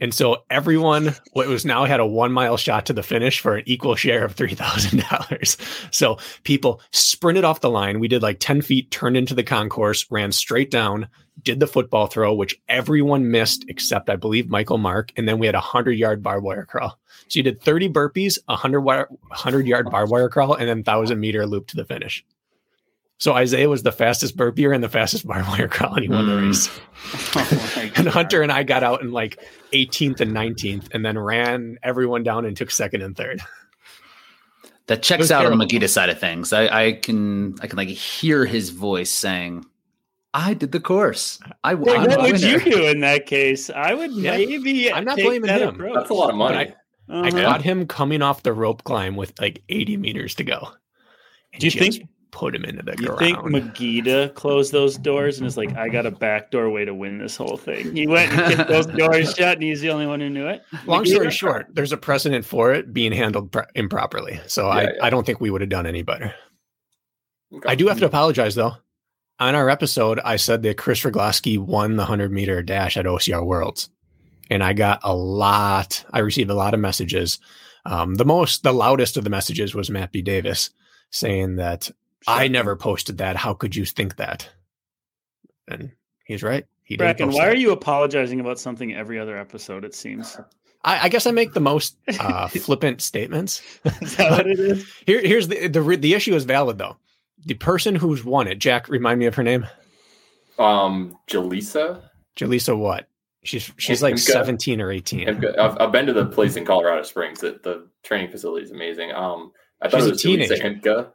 And 0.02 0.14
so 0.14 0.44
everyone 0.50 1.16
what 1.32 1.48
was 1.48 1.64
now 1.66 1.86
had 1.86 2.02
a 2.02 2.06
one 2.06 2.34
mile 2.34 2.58
shot 2.58 2.88
to 2.88 2.94
the 2.94 3.04
finish 3.04 3.40
for 3.40 3.56
an 3.56 3.64
equal 3.66 3.96
share 3.96 4.26
of 4.26 4.36
$3,000. 4.36 5.58
So 5.94 6.18
people 6.44 6.82
sprinted 6.92 7.46
off 7.46 7.62
the 7.62 7.70
line. 7.70 8.00
We 8.00 8.08
did 8.08 8.22
like 8.24 8.40
10 8.40 8.64
feet, 8.64 8.92
turned 8.92 9.16
into 9.16 9.34
the 9.36 9.44
concourse, 9.44 10.06
ran 10.12 10.32
straight 10.32 10.72
down, 10.72 11.08
did 11.42 11.60
the 11.60 11.68
football 11.68 12.08
throw, 12.08 12.34
which 12.34 12.60
everyone 12.70 13.32
missed 13.32 13.66
except 13.68 14.10
I 14.10 14.16
believe 14.16 14.50
Michael 14.50 14.78
Mark. 14.78 15.12
And 15.18 15.28
then 15.28 15.40
we 15.40 15.46
had 15.48 15.56
a 15.56 15.60
100 15.60 15.94
yard 15.94 16.22
barbed 16.24 16.44
wire 16.46 16.66
crawl. 16.66 17.00
So 17.28 17.40
you 17.40 17.44
did 17.44 17.62
30 17.62 17.90
burpees, 17.90 18.38
a 18.48 18.54
100, 18.54 18.82
wire, 18.82 19.08
100 19.10 19.66
yard 19.68 19.90
barbed 19.90 20.12
wire 20.12 20.30
crawl, 20.30 20.54
and 20.54 20.70
then 20.70 20.78
1,000 20.80 21.20
meter 21.20 21.46
loop 21.46 21.68
to 21.68 21.76
the 21.76 21.86
finish. 21.86 22.24
So 23.20 23.34
Isaiah 23.34 23.70
was 23.70 23.84
the 23.84 23.92
fastest 23.92 24.36
burpier 24.36 24.76
and 24.76 24.84
the 24.84 24.90
fastest 24.90 25.26
barbed 25.26 25.48
wire 25.48 25.68
crawl, 25.68 25.94
and 25.96 26.04
he 26.04 26.10
won 26.10 26.28
the 26.28 26.34
Mm. 26.34 26.48
race. 26.48 26.70
Oh 27.36 27.92
And 27.96 28.08
Hunter 28.08 28.42
and 28.42 28.52
I 28.52 28.64
got 28.64 28.84
out 28.84 29.02
in 29.02 29.12
like 29.12 29.40
18th 29.72 30.20
and 30.20 30.32
19th, 30.34 30.90
and 30.94 31.06
then 31.06 31.18
ran 31.18 31.78
everyone 31.84 32.24
down 32.24 32.46
and 32.46 32.56
took 32.58 32.70
second 32.72 33.02
and 33.02 33.16
third. 33.16 33.42
That 34.88 35.02
checks 35.02 35.20
was 35.22 35.32
out 35.32 35.46
on 35.46 35.58
the 35.58 35.66
terrible. 35.66 35.88
Magita 35.88 35.90
side 35.90 36.10
of 36.10 36.20
things. 36.20 36.52
I, 36.52 36.68
I 36.88 36.92
can 36.94 37.56
I 37.62 37.68
can 37.68 37.78
like 37.78 37.88
hear 37.88 38.46
his 38.46 38.70
voice 38.72 39.10
saying, 39.10 39.66
"I 40.34 40.54
did 40.54 40.72
the 40.72 40.80
course. 40.80 41.40
I 41.64 41.74
Well, 41.76 41.96
I'm 42.00 42.08
what 42.10 42.22
would 42.22 42.42
you 42.42 42.58
winner." 42.58 42.70
do 42.72 42.86
in 42.88 43.00
that 43.02 43.26
case? 43.26 43.70
I 43.70 43.94
would 43.94 44.12
Yeah. 44.12 44.38
maybe. 44.38 44.92
I'm 44.92 45.06
not 45.06 45.16
take 45.18 45.26
blaming 45.26 45.48
that 45.48 45.62
him. 45.62 45.76
approach. 45.76 45.94
That's 45.96 46.10
a 46.10 46.14
lot 46.14 46.30
of 46.30 46.36
money. 46.36 46.74
I 47.10 47.28
Uh-huh. 47.30 47.32
caught 47.44 47.62
him 47.62 47.86
coming 47.86 48.22
off 48.22 48.44
the 48.44 48.54
rope 48.54 48.84
climb 48.86 49.16
with 49.16 49.34
like 49.40 49.62
80 49.70 49.98
meters 49.98 50.36
to 50.36 50.44
go. 50.44 50.70
And 51.52 51.60
Do 51.60 51.68
you 51.68 51.72
just 51.72 51.78
think- 51.98 52.10
put 52.32 52.56
him 52.56 52.64
into 52.66 52.82
the 52.82 52.96
You 53.00 53.08
ground? 53.10 53.20
think 53.20 53.38
Magida 53.40 54.34
closed 54.34 54.72
those 54.72 54.98
doors 54.98 55.38
and 55.38 55.46
is 55.46 55.56
like, 55.56 55.76
I 55.76 55.88
got 55.90 56.08
a 56.08 56.12
backdoor 56.12 56.68
way 56.72 56.84
to 56.84 56.92
win 56.94 57.20
this 57.20 57.36
whole 57.38 57.58
thing? 57.58 57.96
He 57.96 58.08
went 58.08 58.32
and 58.32 58.56
kicked 58.58 58.70
those 58.70 58.86
doors 59.28 59.36
shut, 59.36 59.56
and 59.58 59.64
he's 59.64 59.82
the 59.82 59.92
only 59.92 60.08
one 60.08 60.20
who 60.20 60.32
knew 60.32 60.48
it. 60.48 60.64
Long 60.88 61.04
Magida? 61.04 61.10
story 61.10 61.32
short, 61.32 61.68
there's 61.74 61.92
a 61.92 61.98
precedent 61.98 62.44
for 62.44 62.74
it 62.74 62.92
being 62.92 63.12
handled 63.12 63.52
pro- 63.52 63.66
improperly. 63.76 64.40
So 64.48 64.68
I, 64.68 64.82
Yeah, 64.84 64.90
yeah. 64.96 65.06
I 65.06 65.10
don't 65.12 65.28
think 65.28 65.42
we 65.42 65.52
would 65.52 65.62
have 65.62 65.70
done 65.70 65.86
any 65.86 66.02
better. 66.02 66.34
Okay. 67.54 67.70
I 67.70 67.76
do 67.76 67.88
have 67.88 68.00
to 68.00 68.06
apologize 68.08 68.56
though. 68.56 68.78
On 69.40 69.56
our 69.56 69.70
episode, 69.70 70.20
I 70.24 70.36
said 70.36 70.62
that 70.64 70.78
Kris 70.78 71.02
Rugloski 71.02 71.58
won 71.58 71.96
the 71.96 72.04
100 72.04 72.32
meter 72.32 72.62
dash 72.62 72.98
at 72.98 73.06
OCR 73.06 73.46
Worlds. 73.46 73.90
And 74.50 74.64
I 74.64 74.74
got 74.74 75.00
a 75.04 75.16
lot, 75.16 76.04
I 76.12 76.20
received 76.20 76.50
a 76.50 76.56
lot 76.56 76.74
of 76.74 76.80
messages. 76.80 77.40
Um, 77.86 78.16
the 78.16 78.26
most, 78.26 78.64
the 78.64 78.74
loudest 78.74 79.18
of 79.18 79.24
the 79.24 79.30
messages 79.30 79.74
was 79.74 79.90
Matt 79.90 80.12
B. 80.12 80.22
Davis 80.22 80.70
saying 81.10 81.56
that 81.58 81.90
I 82.28 82.48
never 82.48 82.76
posted 82.76 83.18
that. 83.18 83.36
How 83.36 83.54
could 83.54 83.76
you 83.76 83.86
think 83.86 84.18
that? 84.18 84.50
And 85.68 85.92
he's 86.26 86.44
right. 86.44 86.66
He. 86.84 86.98
Brakken, 86.98 87.34
why 87.34 87.46
that. 87.46 87.54
are 87.54 87.58
you 87.58 87.72
apologizing 87.72 88.40
about 88.40 88.60
something 88.60 88.94
every 88.94 89.20
other 89.20 89.38
episode? 89.38 89.84
It 89.84 89.96
seems. 89.96 90.38
I, 90.84 91.06
I 91.06 91.10
guess 91.10 91.26
I 91.26 91.32
make 91.32 91.54
the 91.54 91.62
most 91.62 91.98
uh, 92.20 92.48
flippant 92.50 93.02
statements. 93.02 93.62
Is 94.02 94.16
that 94.18 94.32
what 94.32 94.48
it 94.48 94.60
is? 94.60 94.86
Here, 95.06 95.22
here's 95.22 95.48
the, 95.48 95.68
the 95.68 95.82
the 95.82 96.14
issue 96.14 96.36
is 96.36 96.44
valid 96.44 96.78
though. 96.78 96.98
The 97.46 97.56
person 97.56 97.96
who's 97.96 98.24
won 98.24 98.48
it, 98.48 98.60
Jack, 98.60 98.88
remind 98.90 99.20
me 99.20 99.26
of 99.26 99.36
her 99.36 99.44
name. 99.44 99.68
Um, 100.58 101.18
Jaleesa. 101.28 102.02
Jalisa 102.38 102.78
what? 102.78 103.08
She's 103.44 103.72
she's 103.78 104.02
like. 104.02 104.18
17 104.18 104.80
or 104.80 104.92
18. 104.92 105.30
I've, 105.30 105.44
I've, 105.60 105.78
I've 105.82 105.92
been 105.92 106.06
to 106.06 106.14
the 106.14 106.26
place 106.26 106.56
in 106.56 106.66
Colorado 106.66 107.04
Springs. 107.04 107.42
The, 107.42 107.60
the 107.64 107.88
training 108.04 108.32
facility 108.32 108.66
is 108.66 108.72
amazing. 108.72 109.12
Um, 109.12 109.52
I 109.82 109.90
thought 109.90 110.02
She's 110.02 110.06
it 110.06 110.10
a 110.10 110.12
was 110.14 110.24
Jaleesa 110.24 110.48
teenager. 110.48 110.64
Himka. 110.82 111.12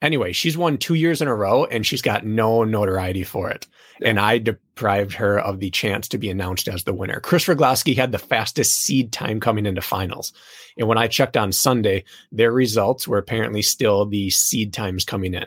Anyway, 0.00 0.32
she's 0.32 0.56
won 0.56 0.78
two 0.78 0.94
years 0.94 1.20
in 1.20 1.28
a 1.28 1.34
row 1.34 1.64
and 1.64 1.84
she's 1.84 2.02
got 2.02 2.24
no 2.24 2.62
notoriety 2.64 3.24
for 3.24 3.50
it. 3.50 3.66
Yeah. 4.00 4.10
And 4.10 4.20
I 4.20 4.38
deprived 4.78 5.12
her 5.14 5.40
of 5.40 5.58
the 5.58 5.70
chance 5.70 6.06
to 6.06 6.18
be 6.18 6.30
announced 6.30 6.68
as 6.68 6.84
the 6.84 6.94
winner. 6.94 7.18
Kris 7.18 7.46
Rugloski 7.46 7.96
had 7.96 8.12
the 8.12 8.18
fastest 8.18 8.76
seed 8.76 9.10
time 9.12 9.40
coming 9.40 9.66
into 9.66 9.80
finals. 9.80 10.32
And 10.76 10.86
when 10.86 10.96
I 10.96 11.08
checked 11.08 11.36
on 11.36 11.50
Sunday, 11.50 12.04
their 12.30 12.52
results 12.52 13.08
were 13.08 13.18
apparently 13.18 13.60
still 13.60 14.06
the 14.06 14.30
seed 14.30 14.72
times 14.72 15.04
coming 15.04 15.34
in. 15.34 15.46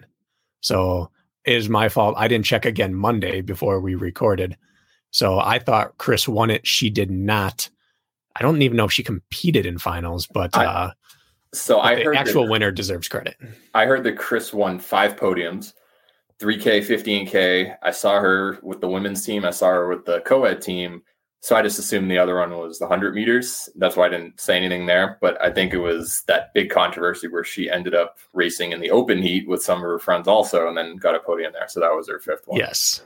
So 0.60 1.12
it 1.46 1.56
is 1.56 1.70
my 1.70 1.88
fault. 1.88 2.16
I 2.18 2.28
didn't 2.28 2.46
check 2.46 2.66
again 2.66 2.94
Monday 2.94 3.40
before 3.40 3.80
we 3.80 3.96
recorded. 3.96 4.58
So 5.12 5.40
I 5.40 5.60
thought 5.60 5.98
Chris 5.98 6.28
won 6.28 6.50
it. 6.50 6.68
She 6.68 6.90
did 6.90 7.10
not. 7.10 7.70
I 8.36 8.42
don't 8.42 8.62
even 8.62 8.76
know 8.76 8.86
if 8.86 8.92
she 8.92 9.02
competed 9.04 9.66
in 9.66 9.78
finals, 9.78 10.28
but 10.28 10.58
I- 10.58 10.66
uh, 10.66 10.92
So 11.54 11.80
I 11.80 11.96
the 11.96 12.04
heard 12.04 12.18
actual 12.18 12.46
that, 12.48 12.52
winner 12.52 12.72
deserves 12.72 13.08
credit. 13.08 13.38
I 13.74 13.86
heard 13.86 14.04
that 14.04 14.18
Chris 14.18 14.52
won 14.54 14.78
five 14.78 15.16
podiums, 15.16 15.72
3K, 16.42 16.80
15K. 16.82 17.76
I 17.82 17.92
saw 17.92 18.20
her 18.20 18.58
with 18.64 18.82
the 18.82 18.88
women's 18.88 19.24
team. 19.26 19.46
I 19.46 19.52
saw 19.52 19.68
her 19.68 19.88
with 19.88 20.06
the 20.06 20.22
co-ed 20.22 20.62
team. 20.62 21.04
So 21.44 21.56
I 21.56 21.62
just 21.64 21.80
assumed 21.80 22.10
the 22.12 22.20
other 22.20 22.38
one 22.38 22.52
was 22.58 22.78
the 22.80 22.86
100 22.86 23.16
meters. 23.16 23.68
That's 23.76 23.96
why 23.96 24.06
I 24.06 24.10
didn't 24.10 24.40
say 24.40 24.56
anything 24.58 24.86
there. 24.86 25.18
But 25.22 25.42
I 25.42 25.52
think 25.52 25.74
it 25.74 25.80
was 25.80 26.24
that 26.28 26.54
big 26.54 26.70
controversy 26.70 27.28
where 27.28 27.44
she 27.44 27.70
ended 27.70 27.96
up 27.96 28.18
racing 28.34 28.72
in 28.74 28.80
the 28.80 28.92
open 28.92 29.22
heat 29.22 29.48
with 29.48 29.64
some 29.64 29.78
of 29.80 29.84
her 29.84 29.98
friends 30.00 30.28
also 30.28 30.68
and 30.68 30.78
then 30.78 30.98
got 30.98 31.16
a 31.16 31.20
podium 31.20 31.52
there. 31.54 31.68
So 31.68 31.80
that 31.80 31.96
was 31.96 32.08
her 32.10 32.20
fifth 32.20 32.44
one. 32.48 32.60
Yes. 32.60 33.02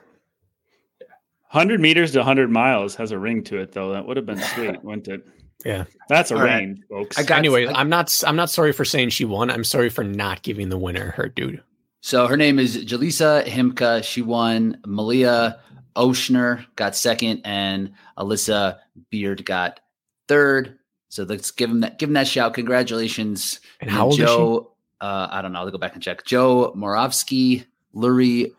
100 1.52 1.80
meters 1.80 2.12
to 2.12 2.20
100 2.20 2.50
miles 2.52 2.96
has 2.96 3.12
a 3.12 3.20
ring 3.20 3.44
to 3.46 3.58
it, 3.60 3.72
though. 3.72 3.94
That 3.94 4.06
would 4.06 4.18
have 4.18 4.26
been 4.26 4.40
sweet, 4.56 4.84
wouldn't 4.84 5.08
it? 5.08 5.26
Yeah. 5.64 5.86
That's 6.10 6.32
a 6.32 6.36
All 6.36 6.42
right. 6.42 6.56
range, 6.56 6.80
folks. 6.90 7.18
I 7.18 7.24
got- 7.24 7.38
anyway, 7.40 7.68
I- 7.68 7.80
I'm 7.80 7.88
not. 7.90 8.14
I'm 8.28 8.36
not 8.36 8.50
sorry 8.50 8.74
for 8.74 8.84
saying 8.84 9.10
she 9.10 9.24
won. 9.24 9.50
I'm 9.50 9.64
sorry 9.64 9.90
for 9.90 10.04
not 10.04 10.42
giving 10.42 10.68
the 10.70 10.78
winner 10.78 11.12
her 11.12 11.30
due. 11.30 11.60
So 12.06 12.28
her 12.28 12.38
name 12.38 12.60
is 12.60 12.78
Jaleesa 12.86 13.48
Himka. 13.48 14.04
She 14.04 14.22
won. 14.22 14.80
Malia 14.86 15.60
Oshner 15.96 16.64
got 16.76 16.96
second, 16.96 17.42
and 17.46 17.94
Alyssa 18.16 18.78
Beard 19.10 19.44
got 19.44 19.80
third. 20.28 20.78
So 21.10 21.24
let's 21.24 21.50
give 21.50 21.72
him 21.72 21.80
that. 21.80 21.98
Give 21.98 22.08
him 22.08 22.14
that 22.14 22.28
shout. 22.28 22.54
Congratulations. 22.54 23.60
And 23.82 23.90
how 23.90 24.06
old 24.06 24.18
Joe, 24.18 24.74
uh, 25.02 25.30
I 25.32 25.42
don't 25.42 25.52
know. 25.52 25.62
I'll 25.62 25.72
go 25.72 25.80
back 25.80 25.96
and 25.96 26.04
check. 26.04 26.24
Joe 26.26 26.74
Moravsky, 26.78 27.66
Lurie 27.96 28.54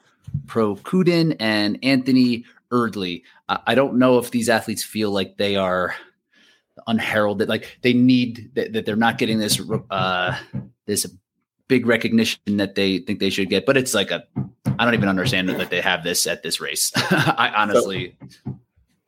Prokudin, 0.46 1.36
and 1.38 1.78
Anthony 1.84 2.44
Erdley. 2.72 3.22
I, 3.48 3.60
I 3.68 3.74
don't 3.76 4.00
know 4.00 4.18
if 4.18 4.32
these 4.32 4.48
athletes 4.48 4.82
feel 4.82 5.12
like 5.12 5.36
they 5.36 5.54
are 5.54 5.94
unheralded, 6.88 7.48
like 7.48 7.78
they 7.82 7.92
need 7.92 8.50
that, 8.54 8.72
that 8.72 8.86
they're 8.86 8.96
not 8.96 9.18
getting 9.18 9.38
this 9.38 9.60
uh, 9.88 10.36
this 10.86 11.06
big 11.68 11.86
recognition 11.86 12.56
that 12.56 12.74
they 12.74 12.98
think 12.98 13.18
they 13.18 13.30
should 13.30 13.50
get. 13.50 13.66
But 13.66 13.76
it's 13.76 13.94
like 13.94 14.10
a, 14.10 14.24
I 14.78 14.84
don't 14.84 14.94
even 14.94 15.08
understand 15.08 15.48
that 15.48 15.70
they 15.70 15.80
have 15.80 16.04
this 16.04 16.26
at 16.26 16.42
this 16.42 16.60
race. 16.60 16.92
I 16.96 17.52
honestly, 17.56 18.16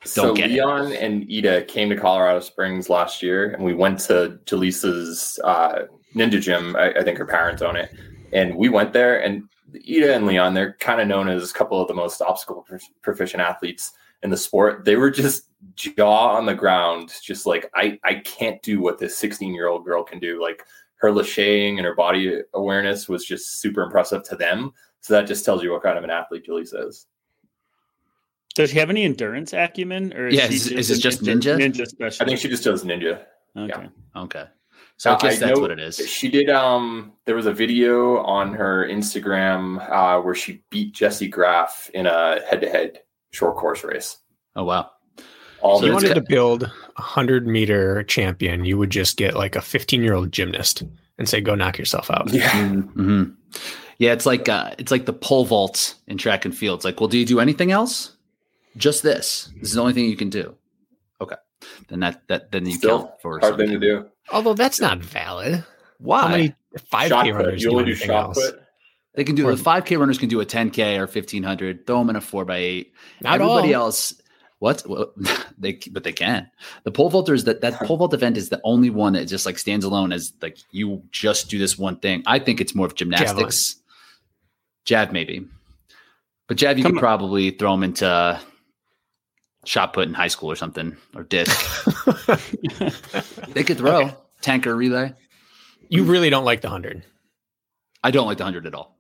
So 0.05 0.27
Don't 0.27 0.35
get 0.35 0.51
it. 0.51 0.55
Leon 0.55 0.93
and 0.93 1.27
Ida 1.31 1.65
came 1.65 1.91
to 1.91 1.97
Colorado 1.97 2.41
Springs 2.41 2.89
last 2.89 3.23
year, 3.23 3.51
and 3.53 3.65
we 3.65 3.75
went 3.75 4.01
to 4.01 4.39
Jaleesa's 4.47 5.39
uh, 5.45 5.83
Ninja 6.15 6.41
Gym. 6.41 6.77
I, 6.77 6.93
I 6.93 7.03
think 7.03 7.19
her 7.19 7.27
parents 7.27 7.63
own 7.63 7.77
it, 7.77 7.93
and 8.33 8.55
we 8.55 8.69
went 8.69 8.93
there. 8.93 9.21
And 9.21 9.49
Ida 9.75 10.15
and 10.15 10.27
Leon, 10.27 10.55
they're 10.55 10.75
kind 10.75 11.01
of 11.01 11.09
known 11.09 11.29
as 11.29 11.51
a 11.51 11.55
couple 11.55 11.81
of 11.81 11.89
the 11.89 11.95
most 11.95 12.23
obstacle 12.23 12.65
pro- 12.67 12.79
proficient 13.03 13.43
athletes 13.43 13.93
in 14.23 14.31
the 14.31 14.37
sport. 14.37 14.85
They 14.85 14.97
were 14.97 15.11
just 15.11 15.49
jaw 15.75 16.37
on 16.37 16.47
the 16.47 16.55
ground, 16.55 17.13
just 17.23 17.47
like 17.47 17.71
I, 17.75 17.99
I 18.05 18.15
can't 18.17 18.63
do 18.63 18.81
what 18.81 18.99
this 18.99 19.17
16 19.17 19.53
year 19.55 19.69
old 19.69 19.85
girl 19.85 20.03
can 20.03 20.19
do. 20.19 20.41
Like 20.41 20.65
her 20.99 21.11
lacheying 21.11 21.77
and 21.77 21.87
her 21.87 21.95
body 21.95 22.41
awareness 22.55 23.09
was 23.09 23.25
just 23.25 23.61
super 23.61 23.83
impressive 23.83 24.23
to 24.25 24.37
them. 24.37 24.73
So 25.01 25.15
that 25.15 25.27
just 25.27 25.45
tells 25.45 25.63
you 25.63 25.73
what 25.73 25.83
kind 25.83 25.97
of 25.97 26.05
an 26.05 26.11
athlete 26.11 26.47
Jaleesa 26.47 26.89
is. 26.89 27.07
Does 28.55 28.71
she 28.71 28.79
have 28.79 28.91
any 28.91 29.05
endurance 29.05 29.53
acumen? 29.53 30.13
Or 30.15 30.29
Yeah, 30.29 30.49
she 30.49 30.55
is- 30.55 30.71
is 30.73 30.91
it 30.91 30.99
just 31.01 31.23
ninja? 31.23 31.57
Ninja 31.57 31.87
specialist. 31.87 32.23
I 32.23 32.25
think 32.25 32.41
she 32.41 32.49
just 32.49 32.65
does 32.65 32.85
ninja. 32.85 33.25
Okay. 33.57 33.89
okay. 34.17 34.45
So 34.97 35.13
I 35.13 35.19
guess 35.19 35.39
that's 35.39 35.55
know 35.55 35.61
what 35.61 35.71
it 35.71 35.79
is. 35.79 35.97
She 36.09 36.29
did. 36.29 36.51
Um, 36.51 37.13
there 37.25 37.37
was 37.37 37.47
a 37.47 37.53
video 37.53 38.19
on 38.25 38.53
her 38.55 38.89
Instagram 38.89 39.79
uh, 39.91 40.21
where 40.21 40.35
she 40.35 40.65
beat 40.71 40.93
Jesse 40.93 41.29
Graff 41.29 41.89
in 41.95 42.07
a 42.07 42.41
head-to-head 42.51 43.03
short 43.31 43.57
course 43.57 43.85
race. 43.85 44.17
Oh 44.57 44.65
wow. 44.65 44.91
All 45.61 45.77
If 45.77 45.81
So 45.81 45.87
you 45.87 45.93
the- 45.93 45.97
it's 45.99 46.05
wanted 46.09 46.15
to 46.15 46.27
build 46.29 46.63
a 46.97 47.03
hundred 47.03 47.47
meter 47.47 48.03
champion, 48.05 48.65
you 48.65 48.79
would 48.79 48.91
just 48.91 49.17
get 49.17 49.35
like 49.35 49.57
a 49.57 49.61
15 49.61 50.03
year 50.03 50.15
old 50.15 50.33
gymnast 50.33 50.83
and 51.19 51.29
say, 51.29 51.41
"Go 51.41 51.55
knock 51.55 51.79
yourself 51.79 52.11
out." 52.11 52.33
yeah, 52.33 52.67
hmm 52.73 53.25
Yeah, 53.99 54.13
it's 54.13 54.27
like 54.27 54.49
uh, 54.49 54.75
it's 54.79 54.93
like 54.93 55.07
the 55.07 55.13
pole 55.13 55.45
vault 55.45 55.95
in 56.07 56.19
track 56.19 56.45
and 56.45 56.57
field. 56.57 56.79
It's 56.79 56.85
like, 56.85 57.01
well, 57.01 57.09
do 57.09 57.19
you 57.19 57.27
do 57.27 57.41
anything 57.41 57.73
else? 57.73 58.17
Just 58.77 59.03
this. 59.03 59.51
This 59.61 59.71
is 59.71 59.75
the 59.75 59.81
only 59.81 59.93
thing 59.93 60.05
you 60.05 60.17
can 60.17 60.31
do. 60.31 60.55
Okay, 61.21 61.35
then 61.89 62.01
that 62.01 62.23
that 62.29 62.53
then 62.53 62.65
you 62.67 62.75
Still 62.75 63.01
count 63.09 63.21
for 63.21 63.41
hard 63.41 63.57
thing 63.57 63.71
to 63.71 63.79
do. 63.81 64.07
Although 64.31 64.55
that's 64.55 64.81
not 64.81 64.99
valid. 64.99 65.65
Why? 65.99 66.21
How 66.23 66.29
many 66.29 66.55
Five 66.91 67.11
K 67.11 67.33
put. 67.33 67.37
runners 67.39 67.63
You 67.63 67.71
do 67.71 67.77
only 67.79 67.85
do 67.87 67.91
anything 67.93 68.07
shot 68.09 68.25
else? 68.27 68.51
put. 68.51 68.63
They 69.15 69.25
can 69.25 69.35
do 69.35 69.49
Or- 69.49 69.57
the 69.57 69.61
five 69.61 69.85
K 69.85 69.97
runners 69.97 70.19
can 70.19 70.29
do 70.29 70.39
a 70.39 70.45
ten 70.45 70.71
K 70.71 70.97
or 70.99 71.09
fifteen 71.09 71.43
hundred. 71.43 71.85
Throw 71.89 71.99
them 71.99 72.11
in 72.11 72.15
a 72.17 72.21
four 72.21 72.45
by 72.45 72.59
eight. 72.59 72.93
Not 73.21 73.41
Everybody 73.41 73.75
all. 73.75 73.87
else, 73.87 74.15
what? 74.59 74.83
Well, 74.87 75.13
they 75.59 75.79
but 75.91 76.05
they 76.05 76.13
can. 76.13 76.51
The 76.85 76.91
pole 76.91 77.11
vaulters 77.11 77.45
that 77.45 77.61
that 77.61 77.75
pole 77.81 77.97
vault 77.97 78.15
event 78.15 78.37
is 78.37 78.49
the 78.49 78.61
only 78.65 78.91
one 78.91 79.13
that 79.13 79.27
just 79.27 79.47
like 79.47 79.59
stands 79.59 79.85
alone 79.85 80.13
as 80.13 80.33
like 80.43 80.59
you 80.73 81.03
just 81.11 81.49
do 81.49 81.59
this 81.59 81.79
one 81.79 81.99
thing. 81.99 82.23
I 82.27 82.39
think 82.39 82.61
it's 82.61 82.75
more 82.75 82.87
of 82.87 82.95
gymnastics. 82.95 83.77
Jav 84.85 85.13
maybe, 85.13 85.47
but 86.47 86.57
Jav 86.57 86.79
you 86.79 86.83
Come 86.83 86.93
could 86.93 86.99
on. 86.99 87.03
probably 87.03 87.51
throw 87.51 87.73
them 87.73 87.85
into 87.85 88.07
uh, 88.07 88.41
shot 89.65 89.93
put 89.93 90.09
in 90.09 90.15
high 90.15 90.29
school 90.29 90.51
or 90.51 90.57
something 90.57 90.97
or 91.15 91.23
disc. 91.25 91.55
they 93.49 93.63
could 93.63 93.77
throw 93.77 94.11
tanker 94.41 94.75
relay. 94.75 95.15
you 95.89 96.05
really 96.05 96.31
don't 96.31 96.45
like 96.45 96.63
the 96.63 96.71
hundred. 96.71 97.05
I 98.03 98.11
don't 98.11 98.27
like 98.27 98.39
the 98.39 98.45
hundred 98.45 98.67
at 98.67 98.75
all. 98.75 98.97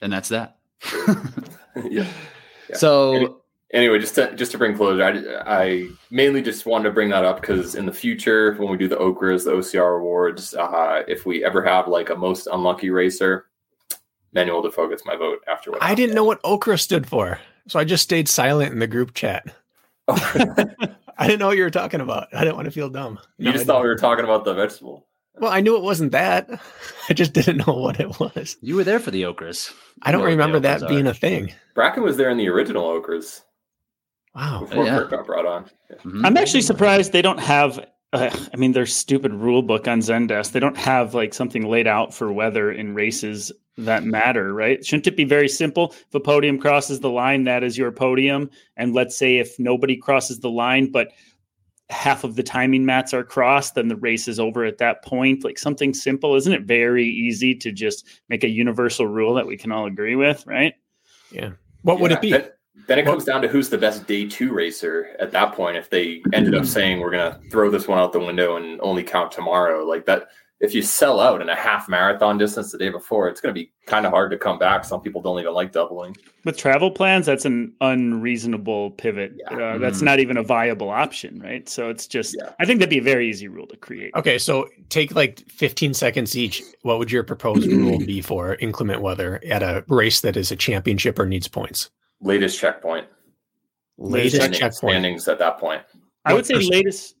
And 0.00 0.12
that's 0.12 0.28
that. 0.28 0.57
yeah. 1.90 2.06
Yeah. 2.70 2.76
So 2.76 3.12
Any- 3.14 3.28
anyway, 3.72 3.98
just 3.98 4.14
to 4.16 4.34
just 4.36 4.52
to 4.52 4.58
bring 4.58 4.76
closure, 4.76 5.02
I, 5.02 5.62
I 5.62 5.88
mainly 6.10 6.42
just 6.42 6.66
wanted 6.66 6.84
to 6.84 6.90
bring 6.90 7.08
that 7.08 7.24
up 7.24 7.40
because 7.40 7.74
in 7.76 7.86
the 7.86 7.92
future, 7.92 8.52
when 8.56 8.70
we 8.70 8.76
do 8.76 8.88
the 8.88 8.96
Okras, 8.96 9.44
the 9.46 9.52
OCR 9.52 9.98
awards, 10.00 10.52
uh, 10.54 11.02
if 11.08 11.24
we 11.24 11.42
ever 11.42 11.62
have 11.64 11.88
like 11.88 12.10
a 12.10 12.14
most 12.14 12.46
unlucky 12.52 12.90
racer, 12.90 13.46
Manuel 14.34 14.60
Defoe 14.60 14.86
gets 14.88 15.06
my 15.06 15.16
vote 15.16 15.38
after 15.48 15.70
what 15.70 15.82
I 15.82 15.94
didn't 15.94 16.14
know 16.14 16.24
what 16.24 16.40
okra 16.44 16.76
stood 16.76 17.06
for, 17.08 17.40
so 17.68 17.78
I 17.78 17.84
just 17.84 18.02
stayed 18.02 18.28
silent 18.28 18.74
in 18.74 18.80
the 18.80 18.86
group 18.86 19.14
chat. 19.14 19.46
I 20.08 21.26
didn't 21.26 21.38
know 21.38 21.46
what 21.46 21.56
you 21.56 21.62
were 21.64 21.70
talking 21.70 22.02
about. 22.02 22.28
I 22.34 22.40
didn't 22.44 22.56
want 22.56 22.66
to 22.66 22.70
feel 22.70 22.90
dumb. 22.90 23.18
you 23.38 23.46
No, 23.46 23.52
just 23.52 23.62
I 23.62 23.66
thought 23.66 23.72
didn't. 23.76 23.82
we 23.84 23.88
were 23.88 23.96
talking 23.96 24.24
about 24.24 24.44
the 24.44 24.52
vegetable. 24.52 25.06
Well, 25.40 25.52
I 25.52 25.60
knew 25.60 25.76
it 25.76 25.82
wasn't 25.82 26.12
that. 26.12 26.48
I 27.08 27.14
just 27.14 27.32
didn't 27.32 27.66
know 27.66 27.74
what 27.74 28.00
it 28.00 28.18
was. 28.20 28.56
You 28.60 28.76
were 28.76 28.84
there 28.84 28.98
for 29.00 29.10
the 29.10 29.22
Okras. 29.22 29.72
I 30.02 30.10
don't 30.12 30.20
know 30.20 30.24
what 30.26 30.30
the 30.30 30.36
remember 30.36 30.60
that 30.60 30.80
Okras 30.82 30.88
being 30.88 31.06
a 31.06 31.14
thing. 31.14 31.52
Brakken 31.76 32.02
was 32.02 32.16
there 32.16 32.30
in 32.30 32.36
the 32.38 32.48
original 32.48 32.84
Okras 32.84 33.42
Wow. 34.34 34.60
before 34.60 34.84
yeah. 34.84 34.98
Kirk 34.98 35.10
got 35.10 35.26
brought 35.26 35.46
on. 35.46 35.70
Yeah. 35.90 35.96
Mhm. 36.04 36.26
I'm 36.26 36.36
actually 36.36 36.62
surprised 36.62 37.12
they 37.12 37.22
don't 37.22 37.40
have. 37.40 37.84
Uh, 38.12 38.30
I 38.54 38.56
mean, 38.56 38.72
their 38.72 38.86
stupid 38.86 39.34
rule 39.34 39.60
book 39.62 39.86
on 39.86 40.00
Zendesk. 40.00 40.52
They 40.52 40.60
don't 40.60 40.76
have 40.78 41.12
like 41.14 41.34
something 41.34 41.68
laid 41.68 41.86
out 41.86 42.14
for 42.14 42.32
weather 42.32 42.72
in 42.72 42.94
races 42.94 43.52
that 43.76 44.02
matter, 44.04 44.52
right? 44.54 44.84
Shouldn't 44.84 45.06
it 45.06 45.16
be 45.16 45.24
very 45.24 45.48
simple? 45.48 45.92
If 46.08 46.14
a 46.14 46.20
podium 46.20 46.58
crosses 46.58 47.00
the 47.00 47.10
line, 47.10 47.44
that 47.44 47.62
is 47.62 47.76
your 47.76 47.92
podium. 47.92 48.50
And 48.76 48.94
let's 48.94 49.16
say 49.16 49.36
if 49.36 49.58
nobody 49.58 49.96
crosses 49.96 50.40
the 50.40 50.50
line, 50.50 50.90
but 50.90 51.12
half 51.90 52.22
of 52.24 52.36
the 52.36 52.42
timing 52.42 52.84
mats 52.84 53.14
are 53.14 53.24
crossed, 53.24 53.74
then 53.74 53.88
the 53.88 53.96
race 53.96 54.28
is 54.28 54.38
over 54.38 54.64
at 54.64 54.78
that 54.78 55.02
point. 55.04 55.42
Like 55.44 55.58
something 55.58 55.94
simple, 55.94 56.34
isn't 56.34 56.52
it? 56.52 56.62
Very 56.62 57.06
easy 57.06 57.54
to 57.56 57.72
just 57.72 58.06
make 58.28 58.44
a 58.44 58.48
universal 58.48 59.06
rule 59.06 59.34
that 59.34 59.46
we 59.46 59.56
can 59.56 59.72
all 59.72 59.86
agree 59.86 60.14
with, 60.16 60.46
right? 60.46 60.74
Yeah. 61.30 61.50
What 61.82 62.00
would 62.00 62.12
it 62.12 62.20
be? 62.20 62.30
Then, 62.32 62.48
then 62.88 62.98
it 62.98 63.06
What- 63.06 63.12
comes 63.12 63.24
down 63.24 63.40
to 63.42 63.48
who's 63.48 63.70
the 63.70 63.78
best 63.78 64.06
day 64.06 64.26
two 64.28 64.52
racer 64.52 65.16
at 65.18 65.30
that 65.32 65.52
point. 65.54 65.76
If 65.76 65.88
they 65.88 66.22
ended 66.34 66.52
Hmm. 66.54 66.60
up 66.60 66.66
saying 66.66 67.00
we're 67.00 67.10
gonna 67.10 67.40
throw 67.50 67.70
this 67.70 67.88
one 67.88 67.98
out 67.98 68.12
the 68.12 68.20
window 68.20 68.56
and 68.56 68.78
only 68.82 69.02
count 69.02 69.32
tomorrow, 69.32 69.84
like 69.84 70.04
that. 70.06 70.28
If 70.60 70.74
you 70.74 70.82
sell 70.82 71.20
out 71.20 71.40
in 71.40 71.48
a 71.48 71.54
half 71.54 71.88
marathon 71.88 72.36
distance 72.36 72.72
the 72.72 72.78
day 72.78 72.88
before, 72.88 73.28
it's 73.28 73.40
going 73.40 73.54
to 73.54 73.60
be 73.60 73.70
kind 73.86 74.04
of 74.04 74.10
hard 74.10 74.32
to 74.32 74.36
come 74.36 74.58
back. 74.58 74.84
Some 74.84 75.00
people 75.00 75.22
don't 75.22 75.38
even 75.38 75.52
like 75.54 75.70
doubling. 75.70 76.16
With 76.44 76.56
travel 76.56 76.90
plans, 76.90 77.26
that's 77.26 77.44
an 77.44 77.72
unreasonable 77.80 78.90
pivot. 78.92 79.34
Yeah. 79.36 79.56
Uh, 79.56 79.78
That's 79.78 80.00
Mhm. 80.00 80.02
not 80.06 80.18
even 80.18 80.36
a 80.36 80.42
viable 80.42 80.90
option, 80.90 81.38
right? 81.40 81.68
So 81.68 81.90
it's 81.90 82.08
just, 82.08 82.34
Yeah. 82.36 82.50
I 82.58 82.64
think 82.64 82.80
that'd 82.80 82.90
be 82.90 82.98
a 82.98 83.02
very 83.02 83.28
easy 83.28 83.46
rule 83.46 83.68
to 83.68 83.76
create. 83.76 84.12
Okay, 84.16 84.36
so 84.36 84.68
take 84.88 85.14
like 85.14 85.48
15 85.48 85.94
seconds 85.94 86.36
each. 86.36 86.60
What 86.82 86.98
would 86.98 87.12
your 87.12 87.22
proposed 87.22 87.66
rule 87.70 87.98
be 88.00 88.20
for 88.20 88.56
inclement 88.56 89.00
weather 89.00 89.40
at 89.48 89.62
a 89.62 89.84
race 89.86 90.20
that 90.22 90.36
is 90.36 90.50
a 90.50 90.56
championship 90.56 91.20
or 91.20 91.26
needs 91.26 91.46
points? 91.46 91.90
Latest 92.20 92.58
checkpoint. 92.58 93.06
Latest 93.96 94.34
Standing- 94.36 94.58
checkpoint. 94.58 94.92
standings 94.92 95.28
at 95.28 95.38
that 95.38 95.58
point. 95.58 95.82
I 96.24 96.34
would 96.34 96.46
say 96.46 96.54
latest. 96.54 97.14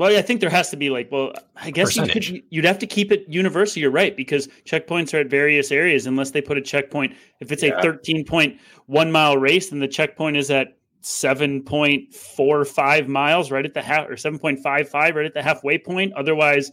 Well, 0.00 0.16
I 0.16 0.22
think 0.22 0.40
there 0.40 0.48
has 0.48 0.70
to 0.70 0.78
be 0.78 0.88
like, 0.88 1.12
well, 1.12 1.34
I 1.56 1.70
guess 1.70 1.94
you 1.94 2.06
could, 2.06 2.42
you'd 2.48 2.64
have 2.64 2.78
to 2.78 2.86
keep 2.86 3.12
it 3.12 3.26
universal. 3.28 3.82
You're 3.82 3.90
right 3.90 4.16
because 4.16 4.48
checkpoints 4.64 5.12
are 5.12 5.18
at 5.18 5.26
various 5.26 5.70
areas 5.70 6.06
unless 6.06 6.30
they 6.30 6.40
put 6.40 6.56
a 6.56 6.62
checkpoint. 6.62 7.14
If 7.40 7.52
it's 7.52 7.62
Yeah. 7.62 7.78
a 7.78 7.82
13.1 7.82 9.10
mile 9.10 9.36
race, 9.36 9.68
then 9.68 9.78
the 9.78 9.86
checkpoint 9.86 10.38
is 10.38 10.50
at 10.50 10.78
7.45 11.02 13.08
miles 13.08 13.50
right 13.50 13.66
at 13.66 13.74
the 13.74 13.82
half 13.82 14.08
or 14.08 14.16
7.55 14.16 15.16
right 15.16 15.26
at 15.26 15.34
the 15.34 15.42
halfway 15.42 15.76
point. 15.76 16.14
Otherwise, 16.14 16.72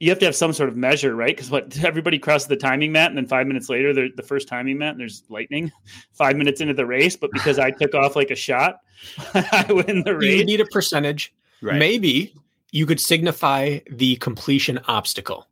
you 0.00 0.10
have 0.10 0.18
to 0.18 0.24
have 0.24 0.34
some 0.34 0.52
sort 0.52 0.68
of 0.68 0.76
measure, 0.76 1.14
right? 1.14 1.36
Because 1.36 1.52
what 1.52 1.78
everybody 1.84 2.18
crosses 2.18 2.48
the 2.48 2.56
timing 2.56 2.90
mat, 2.90 3.10
and 3.10 3.16
then 3.16 3.26
five 3.26 3.46
minutes 3.46 3.68
later, 3.68 3.94
they're 3.94 4.08
the 4.12 4.24
first 4.24 4.48
timing 4.48 4.78
mat, 4.78 4.90
and 4.90 4.98
there's 4.98 5.22
lightning. 5.28 5.70
Five 6.14 6.36
minutes 6.36 6.60
into 6.60 6.74
the 6.74 6.84
race, 6.84 7.14
but 7.14 7.30
because 7.32 7.60
I 7.60 7.70
took 7.70 7.94
off 7.94 8.16
like 8.16 8.32
a 8.32 8.34
shot, 8.34 8.80
I 9.34 9.66
win 9.68 10.02
the 10.02 10.16
race. 10.16 10.40
You 10.40 10.44
need 10.44 10.60
a 10.60 10.66
percentage. 10.66 11.32
Right. 11.62 11.78
Maybe 11.78 12.34
you 12.72 12.86
could 12.86 13.00
signify 13.00 13.80
the 13.90 14.16
completion 14.16 14.78
obstacle. 14.88 15.46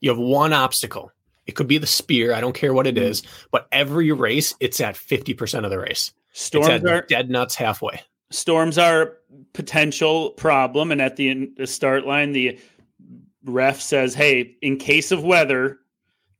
You 0.00 0.10
have 0.10 0.18
one 0.18 0.52
obstacle. 0.52 1.12
It 1.46 1.52
could 1.56 1.66
be 1.66 1.78
the 1.78 1.86
spear. 1.86 2.32
I 2.32 2.40
don't 2.40 2.54
care 2.54 2.72
what 2.72 2.86
it 2.86 2.94
Mm. 2.94 3.02
is, 3.02 3.22
but 3.50 3.66
every 3.72 4.12
race, 4.12 4.54
it's 4.60 4.80
at 4.80 4.96
50% 4.96 5.64
of 5.64 5.70
the 5.70 5.78
race. 5.78 6.12
Storms 6.32 6.84
are 6.84 7.02
dead 7.02 7.28
nuts 7.30 7.54
halfway. 7.56 8.00
storms 8.32 8.78
are 8.78 9.02
a 9.02 9.10
potential 9.54 10.30
problem, 10.30 10.92
and 10.92 11.02
at 11.02 11.16
the, 11.16 11.50
the 11.56 11.66
start 11.66 12.06
line, 12.06 12.30
the 12.30 12.56
ref 13.44 13.80
says, 13.80 14.14
"Hey, 14.14 14.56
in 14.62 14.76
case 14.76 15.10
of 15.12 15.24
weather." 15.24 15.78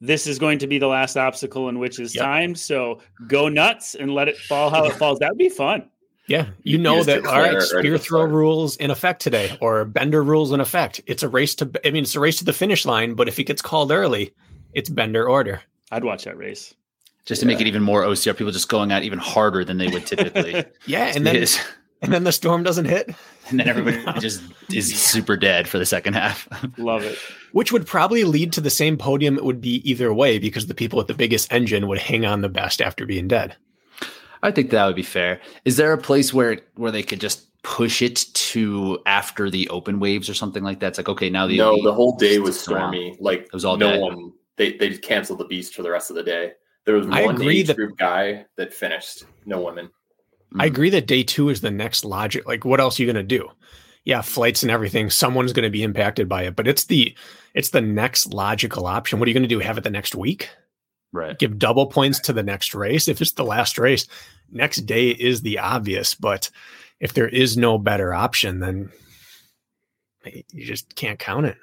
This 0.02 0.26
is 0.26 0.38
going 0.38 0.58
to 0.60 0.66
be 0.66 0.78
the 0.78 0.86
last 0.86 1.18
obstacle 1.18 1.68
in 1.68 1.78
which 1.78 1.98
is 2.00 2.14
Yep. 2.14 2.24
time. 2.24 2.54
So 2.54 3.00
go 3.26 3.50
nuts 3.50 3.94
and 3.94 4.14
let 4.14 4.28
it 4.28 4.38
fall 4.38 4.70
how 4.70 4.86
it 4.86 4.94
falls. 4.94 5.18
That 5.18 5.28
would 5.32 5.36
be 5.38 5.50
fun. 5.50 5.90
Yeah, 6.26 6.46
you 6.62 6.76
You 6.76 6.78
know 6.78 7.02
that. 7.02 7.22
declare 7.22 7.34
All 7.34 7.42
right, 7.42 7.54
right 7.54 7.62
spear 7.62 7.98
throw 7.98 8.22
rules 8.24 8.76
in 8.76 8.90
effect 8.90 9.20
today, 9.22 9.56
or 9.60 9.84
bender 9.84 10.22
rules 10.22 10.52
in 10.52 10.60
effect. 10.60 11.00
It's 11.06 11.22
a 11.22 11.28
race 11.28 11.54
to. 11.56 11.70
I 11.84 11.90
mean, 11.90 12.04
it's 12.04 12.14
a 12.14 12.20
race 12.20 12.38
to 12.38 12.44
the 12.44 12.52
finish 12.52 12.84
line. 12.86 13.14
But 13.14 13.26
if 13.28 13.38
it 13.38 13.44
gets 13.44 13.62
called 13.62 13.90
early, 13.90 14.32
it's 14.72 14.88
bender 14.88 15.28
order. 15.28 15.62
I'd 15.90 16.04
watch 16.04 16.24
that 16.24 16.36
race. 16.36 16.72
Just 17.26 17.40
to 17.42 17.46
make 17.46 17.60
it 17.60 17.66
even 17.66 17.82
more 17.82 18.02
OCR, 18.02 18.36
people 18.36 18.52
just 18.52 18.68
going 18.68 18.92
out 18.92 19.02
even 19.02 19.18
harder 19.18 19.64
than 19.64 19.78
they 19.78 19.88
would 19.88 20.06
typically. 20.06 20.64
Yeah, 20.86 21.12
and 21.14 21.26
then 21.26 21.36
It 21.36 21.42
is. 21.42 21.60
and 22.02 22.12
then 22.12 22.24
the 22.24 22.32
storm 22.32 22.62
doesn't 22.62 22.86
hit, 22.86 23.14
and 23.48 23.60
then 23.60 23.68
everybody 23.68 24.20
just 24.20 24.42
is 24.72 24.94
super 25.00 25.36
dead 25.36 25.68
for 25.68 25.78
the 25.78 25.84
second 25.86 26.14
half. 26.14 26.48
Love 26.78 27.02
it. 27.04 27.18
which 27.52 27.72
would 27.72 27.86
probably 27.86 28.24
lead 28.24 28.52
to 28.54 28.60
the 28.60 28.70
same 28.70 28.96
podium. 28.96 29.36
It 29.36 29.44
would 29.44 29.60
be 29.60 29.88
either 29.88 30.14
way 30.14 30.38
because 30.38 30.66
the 30.66 30.74
people 30.74 30.96
with 30.96 31.08
the 31.08 31.14
biggest 31.14 31.52
engine 31.52 31.88
would 31.88 31.98
hang 31.98 32.24
on 32.24 32.40
the 32.40 32.48
best 32.48 32.80
after 32.80 33.04
being 33.04 33.28
dead. 33.28 33.54
I 34.42 34.50
think 34.50 34.70
that 34.70 34.86
would 34.86 34.96
be 34.96 35.02
fair. 35.02 35.40
Is 35.64 35.76
there 35.76 35.92
a 35.92 35.98
place 35.98 36.32
where 36.32 36.60
where 36.74 36.90
they 36.90 37.02
could 37.02 37.20
just 37.20 37.46
push 37.62 38.00
it 38.00 38.24
to 38.32 38.98
after 39.06 39.50
the 39.50 39.68
open 39.68 40.00
waves 40.00 40.28
or 40.30 40.34
something 40.34 40.62
like 40.62 40.80
that? 40.80 40.88
It's 40.88 40.98
like 40.98 41.08
okay, 41.08 41.30
now 41.30 41.46
the 41.46 41.58
no, 41.58 41.82
the 41.82 41.92
whole 41.92 42.16
day 42.16 42.38
was 42.38 42.62
Come 42.64 42.74
on. 42.74 42.80
stormy. 42.80 43.16
Like 43.20 43.42
It 43.42 43.52
was 43.52 43.64
all 43.64 43.76
no 43.76 43.92
day. 43.92 43.98
one. 43.98 44.32
They 44.56 44.76
they 44.76 44.88
just 44.90 45.02
canceled 45.02 45.38
the 45.38 45.44
beast 45.44 45.74
for 45.74 45.82
the 45.82 45.90
rest 45.90 46.10
of 46.10 46.16
the 46.16 46.22
day. 46.22 46.52
There 46.86 46.94
was 46.94 47.06
I 47.10 47.26
one 47.26 47.36
agree 47.36 47.60
age 47.60 47.66
that- 47.68 47.76
group 47.76 47.96
guy 47.98 48.46
that 48.56 48.72
finished. 48.72 49.24
No 49.46 49.60
women. 49.60 49.90
I 50.58 50.66
hmm. 50.66 50.72
agree 50.72 50.90
that 50.90 51.06
day 51.06 51.22
two 51.22 51.48
is 51.48 51.60
the 51.60 51.70
next 51.70 52.04
logic. 52.04 52.46
Like, 52.46 52.64
what 52.64 52.80
else 52.80 52.98
are 52.98 53.02
you 53.02 53.12
going 53.12 53.26
to 53.26 53.38
do? 53.38 53.48
Yeah, 54.04 54.22
flights 54.22 54.62
and 54.62 54.70
everything. 54.72 55.10
Someone's 55.10 55.52
going 55.52 55.64
to 55.64 55.70
be 55.70 55.82
impacted 55.82 56.28
by 56.28 56.44
it, 56.44 56.56
but 56.56 56.66
it's 56.66 56.86
the 56.86 57.14
it's 57.54 57.70
the 57.70 57.82
next 57.82 58.32
logical 58.32 58.86
option. 58.86 59.18
What 59.18 59.26
are 59.26 59.30
you 59.30 59.34
going 59.34 59.48
to 59.48 59.48
do? 59.48 59.58
Have 59.58 59.76
it 59.76 59.84
the 59.84 59.90
next 59.90 60.14
week? 60.14 60.48
Right. 61.12 61.38
Give 61.38 61.58
double 61.58 61.86
points 61.86 62.18
to 62.20 62.32
the 62.32 62.42
next 62.42 62.74
race. 62.74 63.08
If 63.08 63.20
it's 63.20 63.32
the 63.32 63.44
last 63.44 63.78
race, 63.78 64.06
next 64.50 64.78
day 64.86 65.08
is 65.10 65.42
the 65.42 65.58
obvious. 65.58 66.14
But 66.14 66.50
if 67.00 67.12
there 67.14 67.28
is 67.28 67.56
no 67.56 67.78
better 67.78 68.12
option, 68.14 68.60
then 68.60 68.90
you 70.52 70.64
just 70.64 70.94
can't 70.94 71.18
count 71.18 71.46
it. 71.46 71.56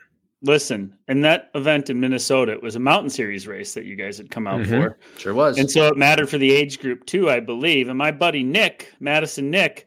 Listen, 0.44 0.94
in 1.08 1.22
that 1.22 1.50
event 1.56 1.90
in 1.90 2.00
Minnesota, 2.00 2.52
it 2.52 2.62
was 2.62 2.76
a 2.76 2.80
mountain 2.80 3.10
series 3.10 3.48
race 3.48 3.74
that 3.74 3.86
you 3.86 3.96
guys 3.96 4.18
had 4.20 4.30
come 4.30 4.46
out 4.46 4.62
Mhm. 4.62 4.68
for. 4.68 4.98
Sure 5.18 5.34
was. 5.34 5.58
And 5.58 5.70
so 5.70 5.88
it 5.88 5.98
mattered 5.98 6.30
for 6.30 6.38
the 6.38 6.52
age 6.54 6.80
group 6.80 7.06
too, 7.08 7.30
I 7.30 7.40
believe. 7.40 7.90
And 7.90 7.98
my 7.98 8.12
buddy 8.12 8.44
Nick, 8.44 8.94
Madison 9.00 9.50
Nick, 9.50 9.87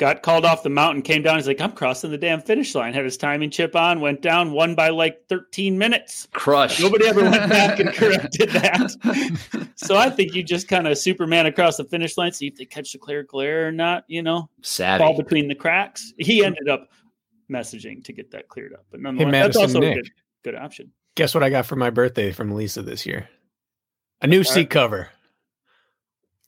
got 0.00 0.22
called 0.22 0.46
off 0.46 0.62
the 0.62 0.70
mountain, 0.70 1.02
came 1.02 1.22
down. 1.22 1.36
He's 1.36 1.46
like, 1.46 1.60
I'm 1.60 1.72
crossing 1.72 2.10
the 2.10 2.16
damn 2.16 2.40
finish 2.40 2.74
line. 2.74 2.94
Had 2.94 3.04
his 3.04 3.18
timing 3.18 3.50
chip 3.50 3.76
on, 3.76 4.00
went 4.00 4.22
down, 4.22 4.50
won 4.50 4.74
by 4.74 4.88
like 4.88 5.28
13 5.28 5.76
minutes. 5.76 6.26
Crush. 6.32 6.80
Nobody 6.80 7.06
ever 7.06 7.20
went 7.20 7.50
back 7.50 7.78
and 7.78 7.92
corrected 7.94 8.48
that. 8.48 9.68
So 9.76 9.98
I 9.98 10.08
think 10.08 10.34
you 10.34 10.42
just 10.42 10.68
kind 10.68 10.88
of 10.88 10.96
Superman 10.96 11.44
across 11.44 11.76
the 11.76 11.84
finish 11.84 12.16
line, 12.16 12.32
see 12.32 12.46
if 12.46 12.56
they 12.56 12.64
catch 12.64 12.92
the 12.92 12.98
clerical 12.98 13.42
error 13.42 13.68
or 13.68 13.72
not, 13.72 14.04
you 14.08 14.22
know, 14.22 14.48
Savvy. 14.62 15.04
fall 15.04 15.16
between 15.16 15.48
the 15.48 15.54
cracks. 15.54 16.14
He 16.18 16.42
ended 16.44 16.70
up 16.70 16.88
messaging 17.50 18.02
to 18.04 18.12
get 18.14 18.30
that 18.30 18.48
cleared 18.48 18.72
up. 18.72 18.86
But 18.90 19.00
nonetheless, 19.00 19.32
that's 19.32 19.58
Madison 19.58 19.76
also 19.82 19.90
a 19.90 19.94
good, 19.96 20.10
good 20.44 20.54
option. 20.54 20.92
Guess 21.14 21.34
what 21.34 21.42
I 21.42 21.50
got 21.50 21.66
for 21.66 21.76
my 21.76 21.90
birthday 21.90 22.32
from 22.32 22.52
Lisa 22.52 22.80
this 22.80 23.04
year? 23.04 23.28
A 24.22 24.26
new 24.26 24.44
seat 24.44 24.60
right. 24.60 24.70
cover. 24.70 25.08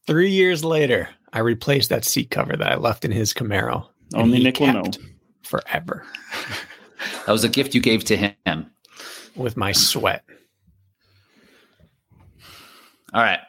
Three 0.06 0.30
years 0.30 0.64
later, 0.64 1.10
I 1.32 1.38
replaced 1.40 1.88
that 1.90 2.04
seat 2.04 2.30
cover 2.30 2.56
that 2.56 2.72
I 2.72 2.76
left 2.76 3.04
in 3.04 3.10
his 3.10 3.32
Camaro. 3.32 3.88
Only 4.14 4.42
Nick 4.42 4.60
will 4.60 4.72
know. 4.72 4.84
Forever 5.42 6.04
That 7.26 7.32
was 7.32 7.42
a 7.44 7.48
gift 7.48 7.74
you 7.74 7.80
gave 7.80 8.04
to 8.04 8.16
him. 8.16 8.70
with 9.34 9.56
my 9.56 9.72
sweat. 9.72 10.24
All 13.12 13.22
right. 13.22 13.40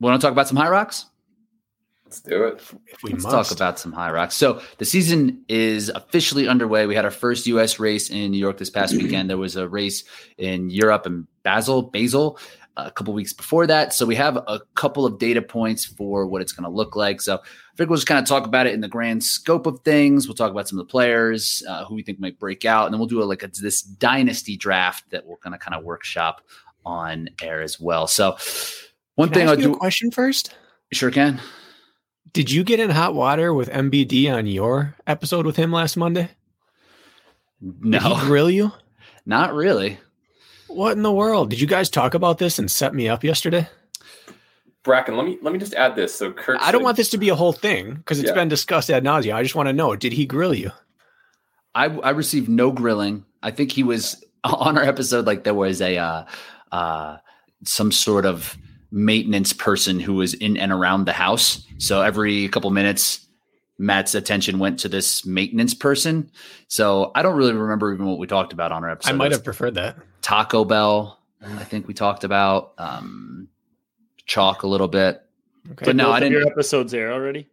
Want 0.00 0.20
to 0.20 0.24
talk 0.24 0.32
about 0.32 0.46
some 0.48 0.56
Hyrox? 0.58 1.04
Let's 2.04 2.20
do 2.20 2.44
it. 2.44 2.54
If 2.86 3.02
we 3.02 3.10
Let's 3.10 3.24
must. 3.24 3.34
talk 3.50 3.56
about 3.56 3.78
some 3.78 3.92
Hyrox. 3.92 4.32
So 4.32 4.62
the 4.78 4.84
season 4.84 5.44
is 5.48 5.88
officially 5.90 6.48
underway. 6.48 6.86
We 6.86 6.94
had 6.94 7.04
our 7.04 7.10
first 7.10 7.46
U.S. 7.48 7.78
race 7.78 8.08
in 8.10 8.30
New 8.30 8.38
York 8.38 8.56
this 8.58 8.70
past 8.70 8.94
weekend. 8.96 9.28
There 9.28 9.36
was 9.36 9.56
a 9.56 9.68
race 9.68 10.04
in 10.38 10.70
Europe 10.70 11.04
and 11.06 11.26
Basel, 11.42 11.82
Basel, 11.82 12.38
a 12.86 12.90
couple 12.90 13.12
weeks 13.14 13.32
before 13.32 13.66
that. 13.66 13.92
So 13.92 14.06
we 14.06 14.14
have 14.16 14.36
a 14.36 14.60
couple 14.74 15.04
of 15.04 15.18
data 15.18 15.42
points 15.42 15.84
for 15.84 16.26
what 16.26 16.42
it's 16.42 16.52
going 16.52 16.64
to 16.64 16.74
look 16.74 16.94
like. 16.96 17.20
So 17.20 17.34
I 17.36 17.76
think 17.76 17.90
we'll 17.90 17.96
just 17.96 18.06
kind 18.06 18.20
of 18.20 18.26
talk 18.26 18.46
about 18.46 18.66
it 18.66 18.74
in 18.74 18.80
the 18.80 18.88
grand 18.88 19.22
scope 19.24 19.66
of 19.66 19.80
things. 19.80 20.26
We'll 20.26 20.34
talk 20.34 20.50
about 20.50 20.68
some 20.68 20.78
of 20.78 20.86
the 20.86 20.90
players 20.90 21.62
uh, 21.68 21.84
who 21.84 21.94
we 21.96 22.02
think 22.02 22.20
might 22.20 22.38
break 22.38 22.64
out, 22.64 22.86
and 22.86 22.92
then 22.94 22.98
we'll 23.00 23.08
do 23.08 23.22
a, 23.22 23.24
like 23.24 23.42
a, 23.42 23.48
this 23.48 23.82
dynasty 23.82 24.56
draft 24.56 25.10
that 25.10 25.26
we're 25.26 25.36
going 25.42 25.52
to 25.52 25.58
kind 25.58 25.74
of 25.74 25.84
workshop 25.84 26.40
on 26.86 27.28
air 27.42 27.60
as 27.62 27.78
well. 27.80 28.06
So 28.06 28.36
one 29.16 29.28
Can 29.28 29.34
thing 29.34 29.48
ask 29.48 29.58
I'll 29.58 29.64
do, 29.64 29.72
a 29.74 29.76
question 29.76 30.10
first. 30.10 30.54
sure 30.92 31.10
can. 31.10 31.40
Did 32.32 32.50
you 32.50 32.62
get 32.62 32.78
in 32.80 32.90
hot 32.90 33.14
water 33.14 33.52
with 33.54 33.68
MBD 33.70 34.32
on 34.32 34.46
your 34.46 34.94
episode 35.06 35.46
with 35.46 35.56
him 35.56 35.72
last 35.72 35.96
Monday? 35.96 36.30
Did 37.60 38.02
he 38.02 38.14
No, 38.14 38.16
grill 38.20 38.50
you? 38.50 38.72
not 39.26 39.52
really. 39.54 39.98
What 40.68 40.92
in 40.96 41.02
the 41.02 41.12
world? 41.12 41.50
Did 41.50 41.60
you 41.60 41.66
guys 41.66 41.90
talk 41.90 42.14
about 42.14 42.38
this 42.38 42.58
and 42.58 42.70
set 42.70 42.94
me 42.94 43.08
up 43.08 43.24
yesterday? 43.24 43.68
Brakken, 44.84 45.16
let 45.16 45.26
me 45.26 45.38
let 45.42 45.52
me 45.52 45.58
just 45.58 45.74
add 45.74 45.96
this. 45.96 46.14
So 46.14 46.32
Kirk, 46.32 46.58
I 46.60 46.70
don't 46.72 46.80
said- 46.80 46.84
want 46.84 46.96
this 46.96 47.10
to 47.10 47.18
be 47.18 47.28
a 47.30 47.34
whole 47.34 47.52
thing 47.52 47.94
because 47.94 48.18
it's 48.20 48.28
Yeah. 48.28 48.34
been 48.34 48.48
discussed 48.48 48.90
ad 48.90 49.04
nauseum. 49.04 49.34
I 49.34 49.42
just 49.42 49.54
want 49.54 49.68
to 49.68 49.72
know: 49.72 49.96
Did 49.96 50.12
he 50.12 50.24
grill 50.26 50.54
you? 50.54 50.70
I 51.74 51.86
I 51.86 52.10
received 52.10 52.48
no 52.48 52.70
grilling. 52.70 53.24
I 53.42 53.50
think 53.50 53.72
he 53.72 53.82
was 53.82 54.22
on 54.44 54.78
our 54.78 54.84
episode. 54.84 55.26
Like 55.26 55.44
there 55.44 55.54
was 55.54 55.80
a 55.80 55.96
uh, 55.98 56.24
uh, 56.72 57.16
some 57.64 57.90
sort 57.92 58.24
of 58.24 58.56
maintenance 58.90 59.52
person 59.52 60.00
who 60.00 60.14
was 60.14 60.32
in 60.34 60.56
and 60.56 60.72
around 60.72 61.04
the 61.04 61.12
house. 61.12 61.66
So 61.78 62.00
every 62.00 62.48
couple 62.48 62.70
minutes, 62.70 63.26
Matt's 63.78 64.14
attention 64.14 64.58
went 64.58 64.78
to 64.80 64.88
this 64.88 65.26
maintenance 65.26 65.74
person. 65.74 66.30
So 66.68 67.12
I 67.14 67.20
don't 67.22 67.36
really 67.36 67.52
remember 67.52 67.92
even 67.92 68.06
what 68.06 68.18
we 68.18 68.26
talked 68.26 68.54
about 68.54 68.72
on 68.72 68.84
our 68.84 68.90
episode. 68.90 69.10
I 69.10 69.16
might 69.16 69.32
have 69.32 69.44
preferred 69.44 69.74
that. 69.74 69.96
Taco 70.28 70.62
Bell. 70.62 71.18
I 71.42 71.64
think 71.64 71.88
we 71.88 71.94
talked 71.94 72.22
about 72.22 72.74
um, 72.76 73.48
chalk 74.26 74.62
a 74.62 74.66
little 74.66 74.86
bit. 74.86 75.22
Okay. 75.72 75.86
But 75.86 75.96
no, 75.96 76.10
I 76.12 76.20
didn't- 76.20 76.32
Your 76.32 76.46
episodes 76.46 76.92
there 76.92 77.10
already. 77.14 77.48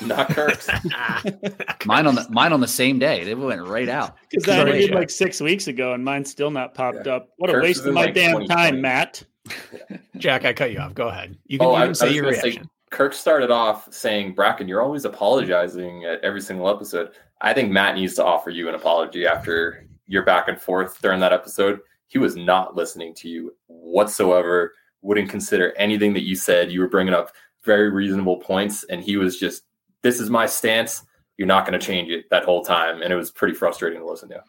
not 0.02 0.28
Kirk's. 0.28 0.68
Mine 1.86 2.06
on 2.06 2.14
the 2.16 2.26
mine 2.28 2.52
on 2.52 2.60
the 2.60 2.68
same 2.68 2.98
day. 2.98 3.24
They 3.24 3.34
went 3.34 3.62
right 3.66 3.88
out. 3.88 4.16
Because 4.28 4.44
that 4.44 4.58
Sorry, 4.66 4.72
ended 4.72 4.90
like 4.90 5.08
six 5.08 5.40
weeks 5.40 5.66
ago, 5.68 5.94
and 5.94 6.04
mine's 6.04 6.28
still 6.28 6.50
not 6.50 6.74
popped 6.74 7.06
Yeah. 7.06 7.14
up. 7.14 7.28
What 7.38 7.48
a 7.54 7.60
waste 7.60 7.86
of 7.86 7.94
my 7.94 8.06
like, 8.06 8.14
damn 8.14 8.44
time, 8.46 8.80
Matt. 8.82 9.22
Jack, 10.18 10.44
I 10.44 10.52
cut 10.52 10.72
you 10.72 10.78
off. 10.80 10.92
Go 10.92 11.08
ahead. 11.08 11.38
You 11.46 11.58
can, 11.58 11.68
Oh, 11.68 11.70
you 11.70 11.76
I, 11.76 11.80
can 11.82 11.90
I 11.90 11.92
say 11.92 12.06
was 12.08 12.14
your 12.16 12.24
gonna 12.24 12.36
say, 12.36 12.42
reaction. 12.48 12.70
Kirk 12.90 13.14
started 13.14 13.50
off 13.50 13.90
saying, 13.94 14.34
Brakken, 14.34 14.68
you're 14.68 14.82
always 14.82 15.04
apologizing 15.06 16.04
at 16.04 16.20
every 16.22 16.40
single 16.42 16.68
episode. 16.68 17.12
I 17.40 17.54
think 17.54 17.70
Matt 17.70 17.94
needs 17.94 18.14
to 18.14 18.24
offer 18.24 18.50
you 18.50 18.68
an 18.68 18.74
apology 18.74 19.24
after 19.26 19.85
your 20.06 20.24
back 20.24 20.48
and 20.48 20.60
forth 20.60 21.00
during 21.02 21.20
that 21.20 21.32
episode. 21.32 21.80
He 22.08 22.18
was 22.18 22.36
not 22.36 22.76
listening 22.76 23.14
to 23.16 23.28
you 23.28 23.54
whatsoever, 23.66 24.72
wouldn't 25.02 25.30
consider 25.30 25.72
anything 25.76 26.14
that 26.14 26.24
you 26.24 26.36
said. 26.36 26.70
You 26.70 26.80
were 26.80 26.88
bringing 26.88 27.14
up 27.14 27.32
very 27.64 27.90
reasonable 27.90 28.38
points, 28.38 28.84
and 28.84 29.02
he 29.02 29.16
was 29.16 29.38
just, 29.38 29.64
this 30.02 30.20
is 30.20 30.30
my 30.30 30.46
stance. 30.46 31.02
You're 31.36 31.48
not 31.48 31.66
going 31.66 31.78
to 31.78 31.84
change 31.84 32.10
it 32.10 32.30
that 32.30 32.44
whole 32.44 32.64
time. 32.64 33.02
And 33.02 33.12
it 33.12 33.16
was 33.16 33.30
pretty 33.30 33.54
frustrating 33.54 34.00
to 34.00 34.06
listen 34.06 34.28
to. 34.30 34.42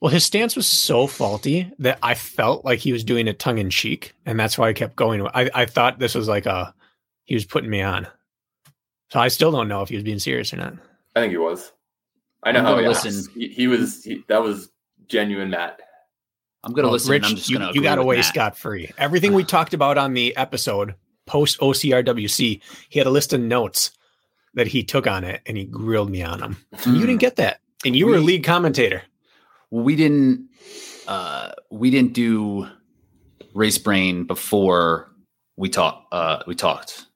Well, 0.00 0.12
his 0.12 0.24
stance 0.24 0.56
was 0.56 0.66
so 0.66 1.06
faulty 1.06 1.70
that 1.78 1.98
I 2.02 2.14
felt 2.14 2.64
like 2.64 2.78
he 2.78 2.92
was 2.92 3.04
doing 3.04 3.26
it 3.28 3.38
tongue 3.38 3.58
in 3.58 3.70
cheek, 3.70 4.14
and 4.26 4.38
that's 4.38 4.58
why 4.58 4.68
I 4.68 4.72
kept 4.72 4.96
going. 4.96 5.26
I, 5.28 5.48
I 5.54 5.66
thought 5.66 5.98
this 5.98 6.14
was 6.14 6.28
like 6.28 6.46
a 6.46 6.74
he 7.24 7.34
was 7.34 7.44
putting 7.44 7.70
me 7.70 7.80
on. 7.80 8.06
So 9.10 9.20
I 9.20 9.28
still 9.28 9.50
don't 9.50 9.68
know 9.68 9.82
if 9.82 9.88
he 9.88 9.94
was 9.94 10.04
being 10.04 10.18
serious 10.18 10.52
or 10.52 10.58
not. 10.58 10.74
I 11.16 11.20
think 11.20 11.30
he 11.30 11.38
was. 11.38 11.72
I 12.42 12.52
know 12.52 12.58
I'm 12.58 12.64
how 12.64 12.78
he 12.78 12.86
listen. 12.86 13.12
listen. 13.12 13.32
He, 13.34 13.48
he 13.48 13.66
was, 13.66 14.04
he, 14.04 14.24
that 14.28 14.42
was 14.42 14.70
genuine 15.08 15.50
Matt. 15.50 15.80
I'm 16.62 16.72
gonna 16.72 16.88
Oh, 16.88 16.92
listen. 16.92 17.10
Rich, 17.10 17.22
and 17.24 17.30
I'm 17.30 17.36
just 17.36 17.50
you, 17.50 17.56
gonna. 17.58 17.66
you 17.66 17.70
agree 17.72 17.82
got 17.82 17.98
with 17.98 18.04
away 18.04 18.16
Matt. 18.16 18.24
scot 18.26 18.56
free. 18.56 18.90
Everything 18.98 19.32
we 19.34 19.44
talked 19.56 19.74
about 19.74 19.98
on 19.98 20.14
the 20.14 20.34
episode 20.36 20.94
post 21.26 21.58
OCRWC, 21.60 22.60
he 22.88 22.98
had 22.98 23.06
a 23.06 23.10
list 23.10 23.32
of 23.32 23.40
notes 23.40 23.90
that 24.54 24.66
he 24.68 24.82
took 24.84 25.06
on 25.06 25.24
it, 25.24 25.40
and 25.46 25.56
he 25.56 25.64
grilled 25.64 26.10
me 26.10 26.22
on 26.22 26.38
them. 26.40 26.56
Mm. 26.74 26.94
You 26.94 27.00
didn't 27.00 27.20
get 27.20 27.36
that, 27.36 27.60
and 27.84 27.94
you 27.96 28.06
were 28.06 28.16
a 28.16 28.20
lead 28.20 28.44
commentator. 28.44 29.02
we 29.70 29.96
didn't 29.96 30.48
uh 31.08 31.52
we 31.70 31.90
didn't 31.90 32.12
do 32.14 32.66
race 33.54 33.76
brain 33.78 34.24
before 34.24 35.10
we 35.56 35.68
talked 35.68 36.06
uh 36.12 36.42
we 36.46 36.54
talked 36.54 37.06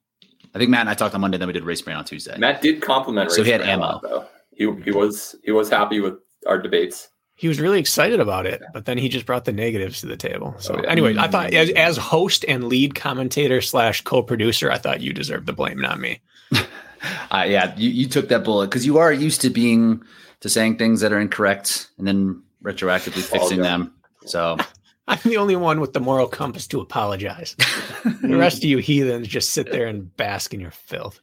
i 0.55 0.59
think 0.59 0.71
matt 0.71 0.81
and 0.83 0.91
i 0.91 0.95
talked 0.95 1.15
on 1.15 1.21
monday 1.23 1.39
then 1.39 1.47
we 1.47 1.55
did 1.55 1.65
race 1.65 1.81
brain 1.81 1.97
on 1.97 2.05
tuesday 2.05 2.37
Matt 2.37 2.61
did 2.61 2.83
compliment. 2.83 3.31
So 3.33 3.43
he 3.43 3.51
had 3.51 3.61
Brand 3.63 3.81
a 3.81 3.85
lot, 3.85 4.03
though. 4.03 4.27
He 4.53 4.71
he 4.85 4.91
was 4.91 5.35
he 5.43 5.53
was 5.53 5.71
happy 5.71 6.01
with 6.01 6.15
our 6.47 6.59
debates. 6.61 7.09
He 7.39 7.47
was 7.47 7.61
really 7.61 7.79
excited 7.79 8.19
about 8.19 8.47
it, 8.47 8.61
but 8.73 8.85
then 8.85 8.99
he 8.99 9.09
just 9.09 9.25
brought 9.25 9.45
the 9.45 9.53
negatives 9.53 10.01
to 10.01 10.07
the 10.07 10.17
table. 10.17 10.57
So, 10.59 10.75
Oh, 10.75 10.81
yeah. 10.83 10.91
anyway, 10.91 11.15
I 11.17 11.29
thought 11.29 11.55
as, 11.55 11.71
as 11.71 11.97
host 11.97 12.45
and 12.49 12.65
lead 12.65 12.97
commentator 12.97 13.61
slash 13.61 14.01
co-producer, 14.03 14.73
I 14.73 14.79
thought 14.79 15.01
you 15.01 15.13
deserved 15.13 15.47
the 15.47 15.53
blame, 15.53 15.79
not 15.79 16.01
me. 16.01 16.21
uh, 17.31 17.45
yeah 17.47 17.75
you, 17.77 17.91
you 17.91 18.09
took 18.09 18.29
that 18.29 18.43
bullet 18.43 18.67
because 18.67 18.85
you 18.85 18.99
are 18.99 19.13
used 19.13 19.41
to 19.41 19.51
being 19.51 20.03
to 20.41 20.49
saying 20.49 20.77
things 20.77 21.01
that 21.01 21.13
are 21.13 21.21
incorrect 21.21 21.91
and 21.99 22.09
then 22.09 22.43
retroactively 22.65 23.23
fixing 23.23 23.61
them 23.61 23.93
so 24.25 24.57
I'm 25.09 25.19
the 25.25 25.37
only 25.37 25.55
one 25.57 25.81
with 25.81 25.93
the 25.95 26.01
moral 26.01 26.27
compass 26.27 26.67
to 26.67 26.81
apologize. 26.81 27.55
the 28.23 28.37
rest 28.37 28.59
of 28.59 28.65
you 28.65 28.77
heathens 28.77 29.27
just 29.27 29.51
sit 29.51 29.71
there 29.73 29.87
and 29.87 30.15
bask 30.19 30.53
in 30.53 30.61
your 30.61 30.71
filth. 30.71 31.21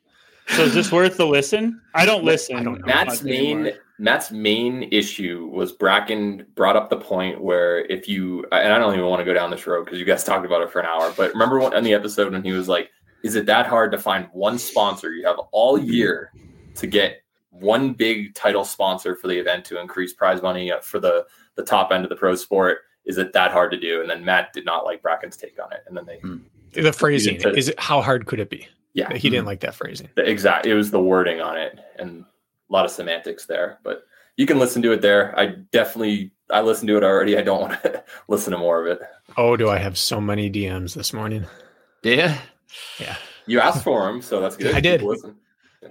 So 0.47 0.63
is 0.63 0.73
this 0.73 0.91
worth 0.91 1.17
the 1.17 1.27
listen? 1.27 1.79
I 1.93 2.03
don't 2.03 2.23
listen. 2.23 2.55
I 2.55 2.63
don't 2.63 2.79
know. 2.79 2.87
Matt's 2.87 3.21
much 3.21 3.31
anymore. 3.31 3.73
Main 3.97 4.03
Matt's 4.05 4.31
main 4.31 4.83
issue 4.91 5.49
was 5.53 5.73
Brakken 5.75 6.45
brought 6.55 6.75
up 6.75 6.89
the 6.89 6.97
point 6.97 7.41
where 7.41 7.85
if 7.85 8.07
you 8.07 8.45
and 8.51 8.73
I 8.73 8.77
don't 8.77 8.93
even 8.93 9.05
want 9.07 9.19
to 9.21 9.25
go 9.25 9.33
down 9.33 9.51
this 9.51 9.65
road 9.67 9.85
because 9.85 9.99
you 9.99 10.05
guys 10.05 10.23
talked 10.23 10.45
about 10.45 10.61
it 10.61 10.71
for 10.71 10.79
an 10.79 10.85
hour, 10.85 11.13
but 11.15 11.31
remember 11.33 11.61
on 11.61 11.83
the 11.83 11.93
episode 11.93 12.31
when 12.33 12.43
he 12.43 12.51
was 12.51 12.67
like, 12.67 12.89
"Is 13.23 13.35
it 13.35 13.45
that 13.45 13.67
hard 13.67 13.91
to 13.91 13.97
find 13.97 14.27
one 14.33 14.57
sponsor? 14.57 15.11
You 15.11 15.25
have 15.27 15.39
all 15.51 15.77
year 15.77 16.31
to 16.75 16.87
get 16.87 17.23
one 17.51 17.93
big 17.93 18.33
title 18.35 18.65
sponsor 18.65 19.15
for 19.15 19.27
the 19.27 19.37
event 19.37 19.63
to 19.65 19.79
increase 19.79 20.13
prize 20.13 20.41
money 20.41 20.71
uh, 20.71 20.79
for 20.81 20.99
the 20.99 21.25
the 21.55 21.63
top 21.63 21.91
end 21.91 22.03
of 22.03 22.09
the 22.09 22.15
pro 22.15 22.35
sport." 22.35 22.79
Is 23.05 23.17
it 23.19 23.33
that 23.33 23.51
hard 23.51 23.69
to 23.71 23.79
do? 23.79 24.01
And 24.01 24.09
then 24.09 24.25
Matt 24.25 24.51
did 24.51 24.65
not 24.65 24.83
like 24.83 25.03
Brakken's 25.03 25.37
take 25.37 25.57
on 25.63 25.71
it, 25.71 25.83
and 25.87 25.95
then 25.95 26.05
they 26.07 26.81
The 26.81 26.91
phrasing 26.91 27.35
You 27.35 27.41
did- 27.41 27.57
is 27.57 27.69
it 27.69 27.79
how 27.79 28.01
hard 28.01 28.25
could 28.25 28.39
it 28.39 28.49
be? 28.49 28.67
yeah 28.93 29.13
He 29.13 29.29
didn't 29.29 29.45
like 29.45 29.59
that 29.59 29.75
phrasing. 29.75 30.09
the 30.15 30.27
exact 30.29 30.65
it 30.65 30.73
was 30.73 30.89
the 30.91 31.01
wording 31.01 31.39
on 31.41 31.55
it 31.57 31.79
and 31.99 32.21
a 32.21 32.25
lot 32.75 32.85
of 32.85 32.91
semantics 32.91 33.45
there 33.45 33.79
but 33.83 34.03
you 34.37 34.45
can 34.45 34.59
listen 34.59 34.81
to 34.81 34.91
it 34.91 35.01
there 35.01 35.37
i 35.39 35.45
definitely 35.71 36.31
i 36.51 36.61
listened 36.61 36.87
to 36.87 36.97
it 36.97 37.03
already 37.03 37.37
i 37.37 37.41
don't 37.41 37.61
want 37.69 37.81
to 37.83 38.03
listen 38.27 38.51
to 38.51 38.57
more 38.57 38.81
of 38.85 38.87
it 38.87 38.99
Oh, 39.37 39.57
do 39.57 39.67
I 39.69 39.79
have 39.79 39.97
so 39.97 40.21
many 40.21 40.49
DMs 40.51 40.93
this 40.93 41.11
morning? 41.11 41.45
yeah 42.03 42.37
yeah. 42.99 43.15
you 43.47 43.59
asked 43.59 43.83
for 43.83 44.05
them 44.05 44.21
so 44.21 44.39
that's 44.39 44.55
good 44.61 44.75
I 44.75 44.79
did. 44.79 45.01
Listen. 45.01 45.35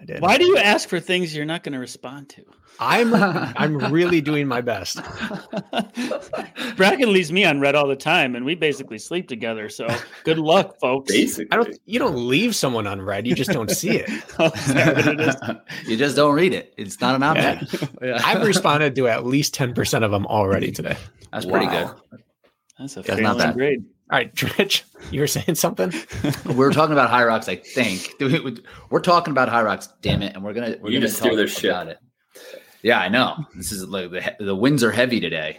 I 0.01 0.05
did. 0.05 0.21
Why 0.21 0.39
do 0.39 0.45
you 0.45 0.57
ask 0.59 0.89
for 0.89 1.01
things 1.01 1.35
you're 1.35 1.45
not 1.45 1.63
going 1.63 1.73
to 1.73 1.79
respond 1.79 2.29
to? 2.31 2.45
I'm 2.81 3.15
I'm 3.57 3.79
really 3.93 4.21
doing 4.21 4.49
my 4.49 4.61
best. 4.61 4.97
Brakken 6.77 7.13
leaves 7.13 7.31
me 7.33 7.45
on 7.45 7.61
red 7.61 7.75
all 7.75 7.87
the 7.87 7.97
time, 7.97 8.35
and 8.35 8.45
we 8.45 8.55
basically 8.55 8.99
sleep 8.99 9.29
together. 9.29 9.69
So 9.69 9.87
good 10.25 10.39
luck, 10.39 10.77
folks. 10.81 11.13
basically 11.13 11.53
I 11.53 11.57
don't. 11.63 11.79
You 11.87 11.99
don't 11.99 12.29
leave 12.29 12.55
someone 12.57 12.87
on 12.87 13.01
red. 13.01 13.27
You 13.27 13.35
just 13.35 13.51
don't 13.51 13.71
see 13.71 13.91
it. 13.99 14.11
Oh, 14.39 14.47
is 14.47 14.67
that 14.75 14.97
what 14.97 15.07
it 15.07 15.21
is? 15.21 15.37
you 15.89 15.97
just 15.97 16.17
don't 16.17 16.35
read 16.35 16.53
it 16.53 16.75
it's 16.77 17.01
not 17.01 17.15
an 17.15 17.23
option 17.23 17.67
yeah. 18.03 18.21
I've 18.25 18.45
responded 18.45 18.95
to 18.97 19.07
at 19.09 19.25
least 19.25 19.55
ten 19.55 19.73
percent 19.75 20.05
of 20.05 20.11
them 20.11 20.27
already 20.27 20.73
today. 20.73 20.97
that's 21.33 21.47
pretty 21.47 21.67
good. 21.67 21.91
That's 22.79 22.97
a 22.97 23.03
That's 23.03 23.21
not 23.21 23.35
failing 23.35 23.39
bad. 23.39 23.55
grade. 23.55 23.85
All 24.11 24.19
right, 24.19 24.59
Rich, 24.59 24.85
you 25.11 25.21
were 25.21 25.27
saying 25.27 25.55
something. 25.55 25.93
we 26.45 26.55
were 26.55 26.73
talking 26.73 26.93
about 26.93 27.11
hyrox 27.11 27.49
i 27.49 27.57
think 27.57 28.13
we're 28.91 29.01
talking 29.01 29.31
about 29.33 29.49
hyrox 29.49 29.89
damn 30.03 30.23
it 30.23 30.35
and 30.35 30.45
we're 30.45 30.53
gonna 30.53 30.77
we're 30.81 30.91
You 30.91 30.99
gonna 30.99 31.09
just 31.09 31.23
talk 31.23 31.35
their 31.35 31.49
ship. 31.49 31.71
about 31.71 31.89
it 31.89 31.99
yeah 32.83 32.99
i 33.01 33.09
know 33.09 33.37
this 33.57 33.73
is 33.73 33.85
like 33.87 34.11
the, 34.11 34.35
the 34.41 34.55
winds 34.55 34.85
are 34.85 34.91
heavy 34.91 35.21
today 35.21 35.59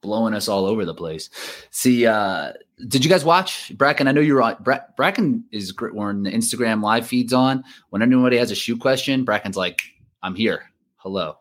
blowing 0.00 0.32
us 0.34 0.48
all 0.48 0.64
over 0.66 0.84
the 0.84 0.94
place 0.94 1.28
see 1.70 2.06
uh 2.06 2.52
did 2.88 3.04
you 3.04 3.10
guys 3.10 3.24
watch 3.24 3.70
brakken 3.76 4.08
i 4.08 4.12
know 4.12 4.20
you're 4.22 4.42
on 4.42 4.56
Bra- 4.60 4.80
brakken 4.98 5.42
is 5.52 5.70
great 5.72 5.94
when 5.94 6.22
the 6.24 6.30
instagram 6.30 6.82
live 6.82 7.06
feeds 7.06 7.32
on 7.32 7.62
when 7.90 8.02
anybody 8.02 8.36
has 8.38 8.50
a 8.50 8.54
shoe 8.56 8.76
question 8.76 9.24
brakken's 9.26 9.56
like 9.56 9.80
i'm 10.22 10.34
here 10.34 10.64
hello 10.96 11.36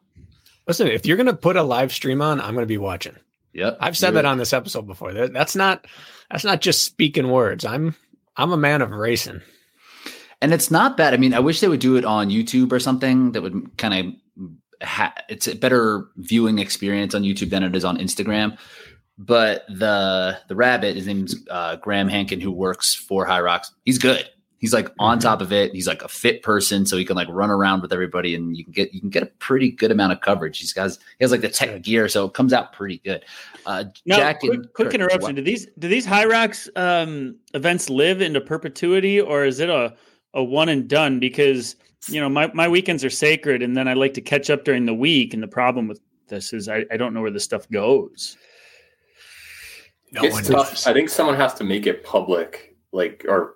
Listen, 0.67 0.87
if 0.87 1.05
you're 1.07 1.17
gonna 1.17 1.33
put 1.33 1.57
a 1.57 1.63
live 1.63 1.91
stream 1.91 2.21
on, 2.21 2.39
I'm 2.39 2.53
gonna 2.53 2.67
be 2.67 2.77
watching. 2.77 3.15
yep 3.51 3.77
I've 3.81 3.97
said 3.97 4.11
that 4.13 4.25
on 4.25 4.37
this 4.37 4.53
episode 4.53 4.85
before. 4.85 5.11
That, 5.11 5.33
that's 5.33 5.55
not 5.55 5.85
that's 6.31 6.43
not 6.45 6.61
just 6.61 6.83
speaking 6.83 7.29
words. 7.29 7.65
I'm 7.65 7.95
I'm 8.37 8.51
a 8.51 8.57
man 8.57 8.81
of 8.81 8.91
racing. 8.91 9.41
and 10.41 10.53
it's 10.53 10.71
not 10.71 10.97
bad. 10.97 11.13
I 11.13 11.17
mean, 11.17 11.33
I 11.33 11.39
wish 11.39 11.59
they 11.59 11.67
would 11.67 11.79
do 11.79 11.97
it 11.97 12.05
on 12.05 12.29
YouTube 12.29 12.71
or 12.71 12.79
something 12.79 13.33
that 13.33 13.41
would 13.41 13.77
kind 13.77 13.93
of. 13.93 14.15
Ha- 14.83 15.13
it's 15.29 15.47
a 15.47 15.55
better 15.55 16.07
viewing 16.17 16.57
experience 16.57 17.13
on 17.13 17.21
YouTube 17.21 17.51
than 17.51 17.61
it 17.61 17.75
is 17.75 17.85
on 17.85 17.97
Instagram. 17.99 18.57
But 19.17 19.65
the 19.67 20.39
the 20.47 20.55
rabbit, 20.55 20.95
his 20.95 21.05
name's 21.05 21.35
uh, 21.51 21.75
Graham 21.75 22.07
Hankin, 22.07 22.41
who 22.41 22.51
works 22.51 22.95
for 22.95 23.27
Hyrox. 23.27 23.67
He's 23.85 23.99
good. 23.99 24.27
He's 24.61 24.73
like 24.73 24.89
on 24.99 25.17
Mhm. 25.17 25.21
top 25.21 25.41
of 25.41 25.51
it. 25.51 25.73
He's 25.73 25.87
like 25.87 26.01
a 26.03 26.07
fit 26.07 26.43
person, 26.43 26.85
so 26.85 26.95
he 26.95 27.03
can 27.03 27.15
like 27.15 27.27
run 27.29 27.49
around 27.49 27.81
with 27.81 27.91
everybody, 27.91 28.35
and 28.35 28.55
you 28.55 28.63
can 28.63 28.71
get 28.71 28.93
you 28.93 28.99
can 29.01 29.09
get 29.09 29.23
a 29.23 29.25
pretty 29.25 29.71
good 29.71 29.91
amount 29.91 30.13
of 30.13 30.21
coverage. 30.21 30.59
He's 30.59 30.71
got 30.71 30.91
he 30.91 30.97
has 31.21 31.31
like 31.31 31.41
the 31.41 31.49
tech 31.49 31.69
Good. 31.71 31.81
gear, 31.83 32.07
so 32.07 32.25
it 32.27 32.33
comes 32.33 32.53
out 32.53 32.71
pretty 32.71 32.99
good. 33.03 33.25
Uh, 33.65 33.85
Now, 34.05 34.17
Jack 34.17 34.39
quick, 34.41 34.53
and 34.53 34.73
quick 34.73 34.85
Kurt, 34.87 34.95
interruption. 34.95 35.21
what- 35.21 35.35
Do 35.35 35.41
these 35.41 35.65
do 35.79 35.87
these 35.87 36.05
Hyrox 36.07 36.69
um, 36.77 37.35
events 37.55 37.89
live 37.89 38.21
into 38.21 38.39
perpetuity, 38.39 39.19
or 39.19 39.43
is 39.45 39.59
it 39.59 39.69
a 39.69 39.93
a 40.35 40.43
one 40.43 40.69
and 40.69 40.87
done? 40.87 41.19
Because 41.19 41.75
you 42.07 42.21
know 42.21 42.29
my 42.29 42.51
my 42.53 42.67
weekends 42.67 43.03
are 43.03 43.09
sacred, 43.09 43.63
and 43.63 43.75
then 43.75 43.87
I 43.87 43.93
like 43.93 44.13
to 44.13 44.21
catch 44.21 44.49
up 44.51 44.63
during 44.63 44.85
the 44.85 44.93
week. 44.93 45.33
And 45.33 45.41
the 45.41 45.47
problem 45.47 45.87
with 45.87 45.99
this 46.27 46.53
is 46.53 46.69
I, 46.69 46.85
I 46.91 46.97
don't 46.97 47.13
know 47.15 47.21
where 47.21 47.31
this 47.31 47.43
stuff 47.43 47.67
goes. 47.71 48.37
No 50.11 50.21
it's 50.23 50.33
one 50.33 50.43
tough. 50.43 50.69
does. 50.71 50.87
i 50.87 50.93
think 50.93 51.09
someone 51.09 51.35
has 51.35 51.53
to 51.55 51.63
make 51.63 51.87
it 51.87 52.03
public 52.03 52.75
like 52.91 53.25
or 53.27 53.55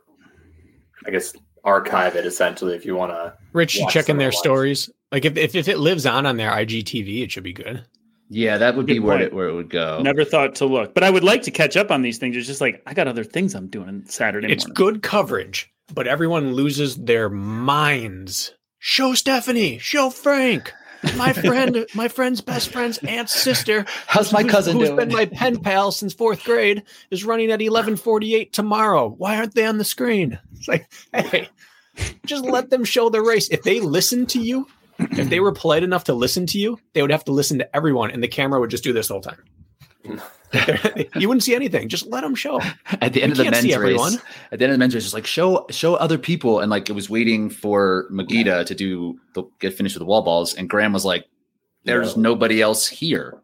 i 1.06 1.12
guess 1.12 1.34
archive 1.64 2.16
it 2.16 2.26
essentially 2.26 2.76
if 2.76 2.86
you 2.86 2.96
want 2.96 3.12
to. 3.12 3.34
Rich, 3.54 3.76
you 3.76 3.84
Watch 3.84 3.94
checking 3.94 4.18
their 4.18 4.28
of 4.30 4.36
stories? 4.36 4.90
Like 5.12 5.26
if, 5.26 5.36
if 5.38 5.56
if 5.56 5.68
it 5.68 5.80
lives 5.80 6.06
on 6.06 6.26
on 6.26 6.38
their 6.38 6.52
IGTV, 6.52 7.24
it 7.24 7.32
should 7.32 7.44
be 7.44 7.54
good. 7.54 7.84
Yeah, 8.30 8.58
that 8.58 8.76
would 8.76 8.86
be 8.86 9.00
where 9.00 9.18
point. 9.18 9.24
it 9.28 9.34
where 9.34 9.48
it 9.48 9.54
would 9.54 9.70
go. 9.70 10.02
Never 10.02 10.26
thought 10.26 10.56
to 10.56 10.66
look, 10.66 10.94
but 10.94 11.04
I 11.04 11.10
would 11.10 11.24
like 11.24 11.44
to 11.44 11.52
catch 11.52 11.76
up 11.78 11.92
on 11.92 12.02
these 12.02 12.18
things. 12.18 12.36
It's 12.38 12.48
just 12.48 12.62
like 12.62 12.82
I 12.86 12.94
got 12.94 13.08
other 13.08 13.24
things 13.24 13.56
I'm 13.56 13.68
doing 13.68 13.88
on 13.88 14.06
Saturday 14.08 14.52
It's 14.52 14.66
morning. 14.66 14.74
good 14.76 15.04
coverage, 15.04 15.72
but 15.94 16.08
everyone 16.08 16.54
loses 16.54 16.96
their 16.96 17.30
minds. 17.30 18.54
Show 18.80 19.14
Stephanie. 19.16 19.78
Show 19.80 20.10
Frank. 20.10 20.74
My 21.18 21.34
friend, 21.34 21.86
my 21.94 22.08
friend's 22.08 22.42
best 22.42 22.70
friend's 22.72 22.98
aunt's 23.00 23.34
sister. 23.34 23.86
How's 24.08 24.32
my 24.34 24.42
who's- 24.42 24.52
cousin 24.52 24.78
who's 24.78 24.90
doing? 24.90 24.98
been 25.08 25.12
my 25.14 25.26
pen 25.26 25.60
pal 25.60 25.92
since 25.92 26.14
fourth 26.14 26.44
grade 26.44 26.84
is 27.12 27.24
running 27.24 27.52
at 27.52 27.62
eleven 27.62 27.96
forty 27.96 28.36
eight 28.36 28.54
tomorrow. 28.54 29.10
Why 29.10 29.38
aren't 29.38 29.56
they 29.56 29.66
on 29.66 29.78
the 29.78 29.84
screen? 29.84 30.40
It's 30.56 30.68
like, 30.68 30.92
hey, 31.14 31.50
just 32.26 32.44
let 32.46 32.70
them 32.70 32.84
show 32.84 33.10
the 33.10 33.22
race. 33.22 33.50
If 33.50 33.64
they 33.64 33.80
listen 33.80 34.26
to 34.28 34.40
you, 34.40 34.68
if 35.00 35.30
they 35.30 35.40
were 35.40 35.52
polite 35.52 35.84
enough 35.84 36.06
to 36.06 36.14
listen 36.14 36.46
to 36.48 36.60
you, 36.60 36.80
they 36.94 37.02
would 37.02 37.12
have 37.12 37.26
to 37.26 37.32
listen 37.32 37.60
to 37.60 37.76
everyone, 37.76 38.12
and 38.12 38.24
the 38.24 38.28
camera 38.28 38.60
would 38.60 38.70
just 38.72 38.84
do 38.84 38.94
this 38.94 39.08
the 39.10 39.14
whole 39.14 39.22
time. 39.22 39.44
you 41.16 41.28
wouldn't 41.28 41.44
see 41.44 41.56
anything. 41.56 41.90
Just 41.90 42.06
let 42.08 42.22
them 42.22 42.36
show. 42.36 42.62
at 43.02 43.14
the 43.14 43.22
end 43.24 43.32
of 43.34 43.38
the 43.38 43.46
men's 43.46 43.66
race, 43.66 43.74
everyone. 43.76 44.14
at 44.52 44.60
the 44.60 44.66
end 44.66 44.72
of 44.72 44.76
the 44.76 44.78
men's 44.78 44.94
race, 44.96 45.04
just 45.04 45.14
like 45.14 45.26
show 45.28 45.66
show 45.70 45.96
other 45.96 46.18
people, 46.18 46.60
and 46.60 46.70
like 46.70 46.90
it 46.90 46.94
was 46.94 47.10
waiting 47.10 47.50
for 47.50 48.08
Magida 48.12 48.66
to 48.66 48.76
do 48.76 49.20
the 49.34 49.44
get 49.60 49.74
finished 49.74 49.96
with 49.96 50.02
the 50.02 50.06
wall 50.06 50.22
balls, 50.22 50.54
and 50.54 50.70
Graham 50.70 50.94
was 50.94 51.04
like, 51.06 51.26
"There's 51.84 52.16
No. 52.16 52.32
nobody 52.34 52.62
else 52.62 52.88
here. 52.88 53.38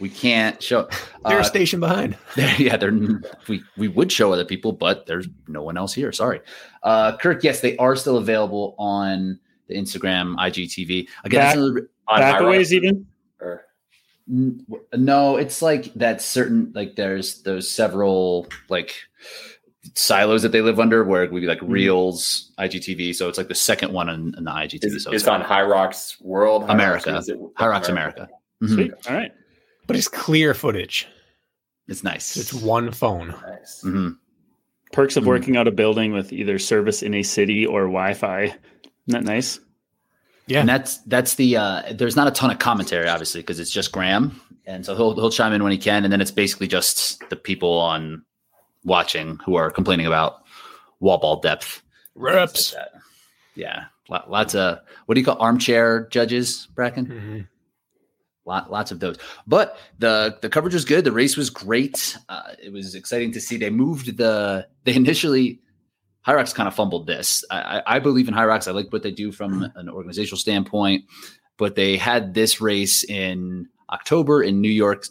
We 0.00 0.08
can't 0.10 0.62
show." 0.62 0.88
They're 1.26 1.38
Uh, 1.38 1.42
a 1.42 1.44
station 1.44 1.80
behind. 1.80 2.16
yeah, 2.58 2.76
they're 2.76 2.92
we 3.48 3.62
we 3.76 3.88
would 3.88 4.12
show 4.12 4.32
other 4.32 4.44
people, 4.44 4.72
but 4.72 5.06
there's 5.06 5.26
no 5.46 5.62
one 5.62 5.76
else 5.78 5.94
here. 5.94 6.12
Sorry, 6.12 6.40
uh, 6.82 7.16
Kirk. 7.16 7.42
Yes, 7.44 7.60
they 7.60 7.76
are 7.78 7.96
still 7.96 8.18
available 8.18 8.74
on 8.78 9.38
the 9.68 9.74
Instagram, 9.74 10.36
IGTV. 10.36 11.08
Again, 11.24 11.40
that's 11.40 11.54
Back- 11.54 11.56
another- 11.56 11.90
On 12.08 12.22
High 12.22 12.32
Backaways 12.32 12.56
Rocks, 12.58 12.72
even. 12.72 13.06
Or- 14.30 14.34
N- 14.34 14.66
No, 14.96 15.36
it's 15.36 15.62
like 15.62 15.92
that 15.94 16.20
certain 16.20 16.72
like 16.74 16.96
there's 16.96 17.42
those 17.42 17.70
several 17.70 18.46
like 18.68 18.94
silos 19.94 20.42
that 20.42 20.52
they 20.52 20.60
live 20.60 20.78
under 20.78 21.02
where 21.04 21.24
it 21.24 21.32
would 21.32 21.40
be 21.40 21.46
like 21.46 21.60
Reels, 21.62 22.52
IGTV. 22.58 23.14
So 23.14 23.28
it's 23.28 23.38
like 23.38 23.48
the 23.48 23.54
second 23.54 23.92
one 23.92 24.08
in, 24.08 24.34
in 24.36 24.44
the 24.44 24.50
IGTV. 24.50 24.84
Is, 24.84 25.04
so 25.04 25.12
it's 25.12 25.26
on 25.26 25.42
Hyrox 25.42 26.20
World, 26.20 26.64
High 26.66 26.74
America. 26.74 27.12
Rocks, 27.12 27.24
is 27.24 27.28
it- 27.30 27.54
Hyrox 27.54 27.88
America. 27.88 28.28
Mhm. 28.62 28.74
Sweet. 28.74 28.92
All 29.08 29.14
right. 29.16 29.32
But 29.86 29.96
it's 29.96 30.08
clear 30.08 30.52
footage. 30.52 31.06
It's 31.86 32.04
nice. 32.04 32.36
It's 32.36 32.52
one 32.52 32.92
phone. 32.92 33.28
Nice. 33.46 33.82
Mhm. 33.84 34.16
Perks 34.92 35.16
of 35.16 35.24
Mhm. 35.24 35.28
working 35.28 35.56
out 35.56 35.66
a 35.66 35.70
building 35.70 36.12
with 36.12 36.32
either 36.34 36.58
service 36.58 37.02
in 37.02 37.14
a 37.14 37.22
city 37.22 37.64
or 37.64 37.82
Wi-Fi. 37.82 38.42
Isn't 38.44 38.58
that 39.08 39.24
nice? 39.24 39.58
Yeah. 40.48 40.60
And 40.60 40.68
that's 40.68 40.98
that's 41.04 41.34
the 41.36 41.56
uh 41.56 41.82
there's 41.92 42.16
not 42.16 42.26
a 42.26 42.30
ton 42.30 42.50
of 42.50 42.58
commentary 42.58 43.06
obviously 43.08 43.40
because 43.42 43.60
it's 43.60 43.70
just 43.70 43.92
Graham 43.92 44.40
and 44.66 44.84
so 44.84 44.96
he'll 44.96 45.14
he'll 45.14 45.30
chime 45.30 45.52
in 45.52 45.62
when 45.62 45.72
he 45.72 45.78
can 45.78 46.04
and 46.04 46.12
then 46.12 46.20
it's 46.20 46.30
basically 46.30 46.66
just 46.66 47.22
the 47.30 47.36
people 47.36 47.78
on 47.78 48.24
watching 48.84 49.38
who 49.44 49.56
are 49.56 49.70
complaining 49.70 50.06
about 50.06 50.42
wall 51.00 51.18
ball 51.18 51.40
depth. 51.40 51.82
Reps. 52.14 52.74
Like. 52.74 52.86
Yeah. 53.54 53.84
Lo- 54.08 54.24
Lots 54.28 54.54
of 54.54 54.78
what 55.06 55.14
do 55.14 55.20
you 55.20 55.24
call 55.24 55.36
armchair 55.38 56.08
judges, 56.10 56.66
Brakken? 56.74 57.06
Mhm. 57.06 57.46
Lot, 58.46 58.70
lots 58.70 58.90
of 58.90 58.98
those. 59.00 59.16
But 59.46 59.76
the 59.98 60.38
the 60.40 60.48
coverage 60.48 60.72
was 60.72 60.86
good. 60.86 61.04
The 61.04 61.12
race 61.12 61.36
was 61.36 61.50
great. 61.50 62.16
Uh, 62.30 62.54
it 62.62 62.72
was 62.72 62.94
exciting 62.94 63.30
to 63.32 63.40
see. 63.42 63.58
They 63.58 63.68
moved 63.68 64.16
the. 64.16 64.66
They 64.84 64.94
initially, 64.94 65.60
Hyrox 66.26 66.54
kind 66.54 66.66
of 66.66 66.74
fumbled 66.74 67.06
this. 67.06 67.44
I, 67.50 67.58
I, 67.58 67.96
I 67.96 67.98
believe 67.98 68.28
in 68.28 68.34
Hyrox. 68.34 68.68
I 68.68 68.72
like 68.72 68.92
what 68.92 69.02
they 69.02 69.10
do 69.10 69.32
from 69.32 69.70
an 69.74 69.88
organizational 69.88 70.38
standpoint. 70.38 71.04
But 71.56 71.74
they 71.74 71.96
had 71.96 72.34
this 72.34 72.60
race 72.60 73.02
in 73.04 73.68
October 73.90 74.42
in 74.42 74.60
New 74.60 74.70
York 74.70 75.06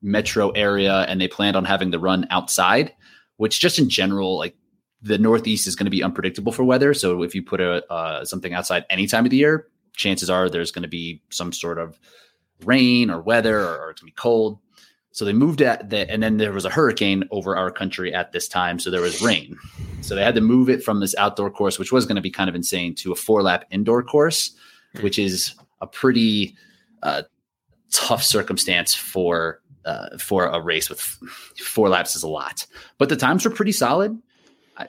metro 0.00 0.50
area, 0.50 1.00
and 1.08 1.20
they 1.20 1.28
planned 1.28 1.56
on 1.56 1.64
having 1.64 1.90
the 1.90 1.98
run 1.98 2.26
outside, 2.30 2.94
which 3.36 3.60
just 3.60 3.78
in 3.78 3.88
general, 3.88 4.38
like 4.38 4.56
the 5.02 5.18
Northeast 5.18 5.66
is 5.66 5.76
going 5.76 5.86
to 5.86 5.90
be 5.90 6.02
unpredictable 6.02 6.52
for 6.52 6.64
weather. 6.64 6.94
So 6.94 7.22
if 7.22 7.34
you 7.34 7.42
put 7.42 7.60
a 7.60 7.84
uh, 7.92 8.24
something 8.24 8.54
outside 8.54 8.84
any 8.88 9.06
time 9.06 9.24
of 9.24 9.30
the 9.30 9.36
year, 9.36 9.68
chances 9.94 10.30
are 10.30 10.48
there's 10.48 10.70
going 10.70 10.82
to 10.82 10.88
be 10.88 11.22
some 11.30 11.52
sort 11.52 11.78
of 11.78 11.98
rain 12.64 13.10
or 13.10 13.20
weather 13.20 13.60
or, 13.60 13.78
or 13.78 13.90
it's 13.90 14.00
gonna 14.00 14.08
be 14.10 14.14
cold. 14.14 14.58
So 15.12 15.24
they 15.26 15.32
moved 15.34 15.60
at 15.60 15.90
the, 15.90 16.10
and 16.10 16.22
then 16.22 16.38
there 16.38 16.52
was 16.52 16.64
a 16.64 16.70
hurricane 16.70 17.24
over 17.30 17.54
our 17.54 17.70
country 17.70 18.14
at 18.14 18.32
this 18.32 18.48
time. 18.48 18.78
So 18.78 18.90
there 18.90 19.02
was 19.02 19.20
rain. 19.22 19.58
So 20.00 20.14
they 20.14 20.24
had 20.24 20.34
to 20.36 20.40
move 20.40 20.70
it 20.70 20.82
from 20.82 21.00
this 21.00 21.14
outdoor 21.16 21.50
course, 21.50 21.78
which 21.78 21.92
was 21.92 22.06
going 22.06 22.16
to 22.16 22.22
be 22.22 22.30
kind 22.30 22.48
of 22.48 22.56
insane, 22.56 22.94
to 22.96 23.12
a 23.12 23.14
four 23.14 23.42
lap 23.42 23.66
indoor 23.70 24.02
course, 24.02 24.52
which 25.02 25.18
is 25.18 25.54
a 25.82 25.86
pretty 25.86 26.56
uh, 27.02 27.22
tough 27.90 28.22
circumstance 28.24 28.94
for 28.94 29.60
uh, 29.84 30.16
for 30.16 30.46
a 30.46 30.60
race 30.60 30.88
with 30.88 31.00
four 31.00 31.88
laps 31.88 32.16
is 32.16 32.22
a 32.22 32.28
lot. 32.28 32.66
But 32.98 33.08
the 33.08 33.16
times 33.16 33.44
were 33.44 33.50
pretty 33.50 33.72
solid. 33.72 34.16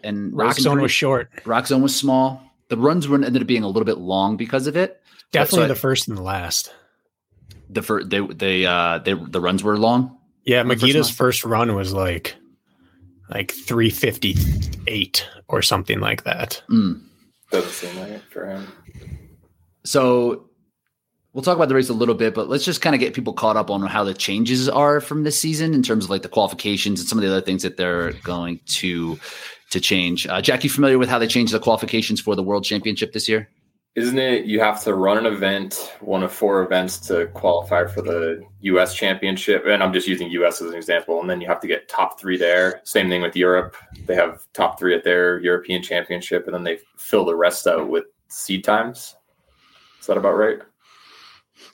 And 0.04 0.32
Roxzone 0.34 0.72
pretty- 0.74 0.82
was 0.84 0.92
short. 0.92 1.32
roxzone 1.44 1.82
was 1.82 1.96
small. 1.96 2.42
The 2.70 2.78
runs 2.78 3.08
were 3.08 3.16
ended 3.18 3.42
up 3.42 3.48
being 3.48 3.64
a 3.64 3.68
little 3.68 3.84
bit 3.86 3.98
long 3.98 4.38
because 4.38 4.68
of 4.68 4.78
it. 4.78 5.02
Definitely 5.32 5.60
so 5.60 5.64
I- 5.66 5.68
the 5.68 5.76
first 5.76 6.08
and 6.08 6.18
the 6.18 6.22
last. 6.22 6.72
The 7.69 7.82
first 7.82 8.10
they 8.10 8.19
they 8.19 8.65
uh 8.65 8.99
they 8.99 9.13
the 9.13 9.41
runs 9.41 9.63
were 9.63 9.78
long. 9.78 10.17
Yeah, 10.45 10.63
the 10.63 10.76
first 10.76 11.13
first 11.13 11.45
run 11.45 11.73
was 11.76 11.93
like 11.93 12.36
like 13.30 13.52
358 13.52 15.28
or 15.47 15.62
something 15.62 15.99
like 15.99 16.23
that. 16.23 16.62
Mm. 16.69 17.02
Doesn't 17.52 17.71
seem 17.71 17.99
like 17.99 18.12
it 18.12 18.21
for 18.30 18.45
him. 18.45 18.67
So 19.86 20.49
we'll 21.34 21.43
talk 21.43 21.56
about 21.56 21.69
the 21.69 21.76
race 21.76 21.89
a 21.89 21.93
little 21.93 22.15
bit, 22.15 22.34
but 22.34 22.49
let's 22.49 22.65
just 22.65 22.82
kind 22.82 22.95
of 22.95 22.99
get 22.99 23.13
people 23.13 23.34
caught 23.34 23.58
up 23.58 23.69
on 23.69 23.82
how 23.84 24.04
the 24.04 24.13
changes 24.13 24.69
are 24.69 25.02
from 25.02 25.23
this 25.23 25.39
season 25.39 25.73
in 25.73 25.84
terms 25.84 26.06
of 26.06 26.10
like 26.10 26.21
the 26.21 26.30
qualifications 26.30 26.99
and 26.99 27.10
some 27.10 27.17
of 27.17 27.23
the 27.23 27.30
other 27.30 27.41
things 27.41 27.63
that 27.63 27.78
they're 27.78 28.13
going 28.23 28.60
to 28.65 29.19
to 29.71 29.80
change. 29.80 30.28
Uh, 30.28 30.41
Jack, 30.41 30.63
you 30.63 30.69
familiar 30.69 30.99
with 30.99 31.10
how 31.10 31.17
they 31.17 31.28
changed 31.28 31.54
the 31.54 31.60
qualifications 31.60 32.21
for 32.21 32.36
the 32.36 32.43
World 32.43 32.63
Championship 32.63 33.12
this 33.12 33.28
year? 33.28 33.49
Isn't 33.95 34.17
it 34.17 34.45
you 34.45 34.60
have 34.60 34.84
to 34.86 34.95
run 34.95 35.19
an 35.19 35.27
event, 35.27 35.93
one 35.99 36.23
of 36.23 36.34
four 36.34 36.63
events 36.63 36.97
to 37.08 37.27
qualify 37.27 37.86
for 37.86 38.01
the 38.01 38.43
US 38.62 38.95
championship? 38.95 39.65
And 39.67 39.84
I'm 39.84 39.93
just 39.93 40.08
using 40.08 40.32
US 40.32 40.62
as 40.62 40.71
an 40.71 40.75
example. 40.75 41.21
And 41.21 41.29
then 41.29 41.39
you 41.39 41.47
have 41.47 41.60
to 41.60 41.67
get 41.67 41.88
top 41.89 42.19
three 42.19 42.36
there. 42.36 42.82
Same 42.86 43.08
thing 43.08 43.21
with 43.21 43.36
Europe. 43.36 43.75
They 44.08 44.15
have 44.15 44.41
top 44.53 44.79
three 44.79 44.95
at 44.95 45.03
their 45.03 45.39
European 45.39 45.84
championship, 45.84 46.45
and 46.47 46.56
then 46.56 46.63
they 46.63 46.79
fill 46.97 47.23
the 47.23 47.36
rest 47.36 47.67
out 47.67 47.88
with 47.88 48.06
seed 48.29 48.63
times. 48.63 49.15
Is 49.99 50.08
that 50.08 50.17
about 50.17 50.38
right? 50.38 50.58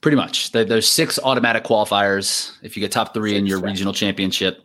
Pretty 0.01 0.17
much. 0.17 0.51
There's 0.51 0.87
six 0.87 1.19
automatic 1.23 1.63
qualifiers. 1.63 2.51
If 2.61 2.75
you 2.75 2.81
get 2.81 2.91
top 2.91 3.13
three 3.13 3.37
in 3.37 3.47
your 3.47 3.59
yeah. 3.59 3.65
regional 3.65 3.93
championship, 3.93 4.59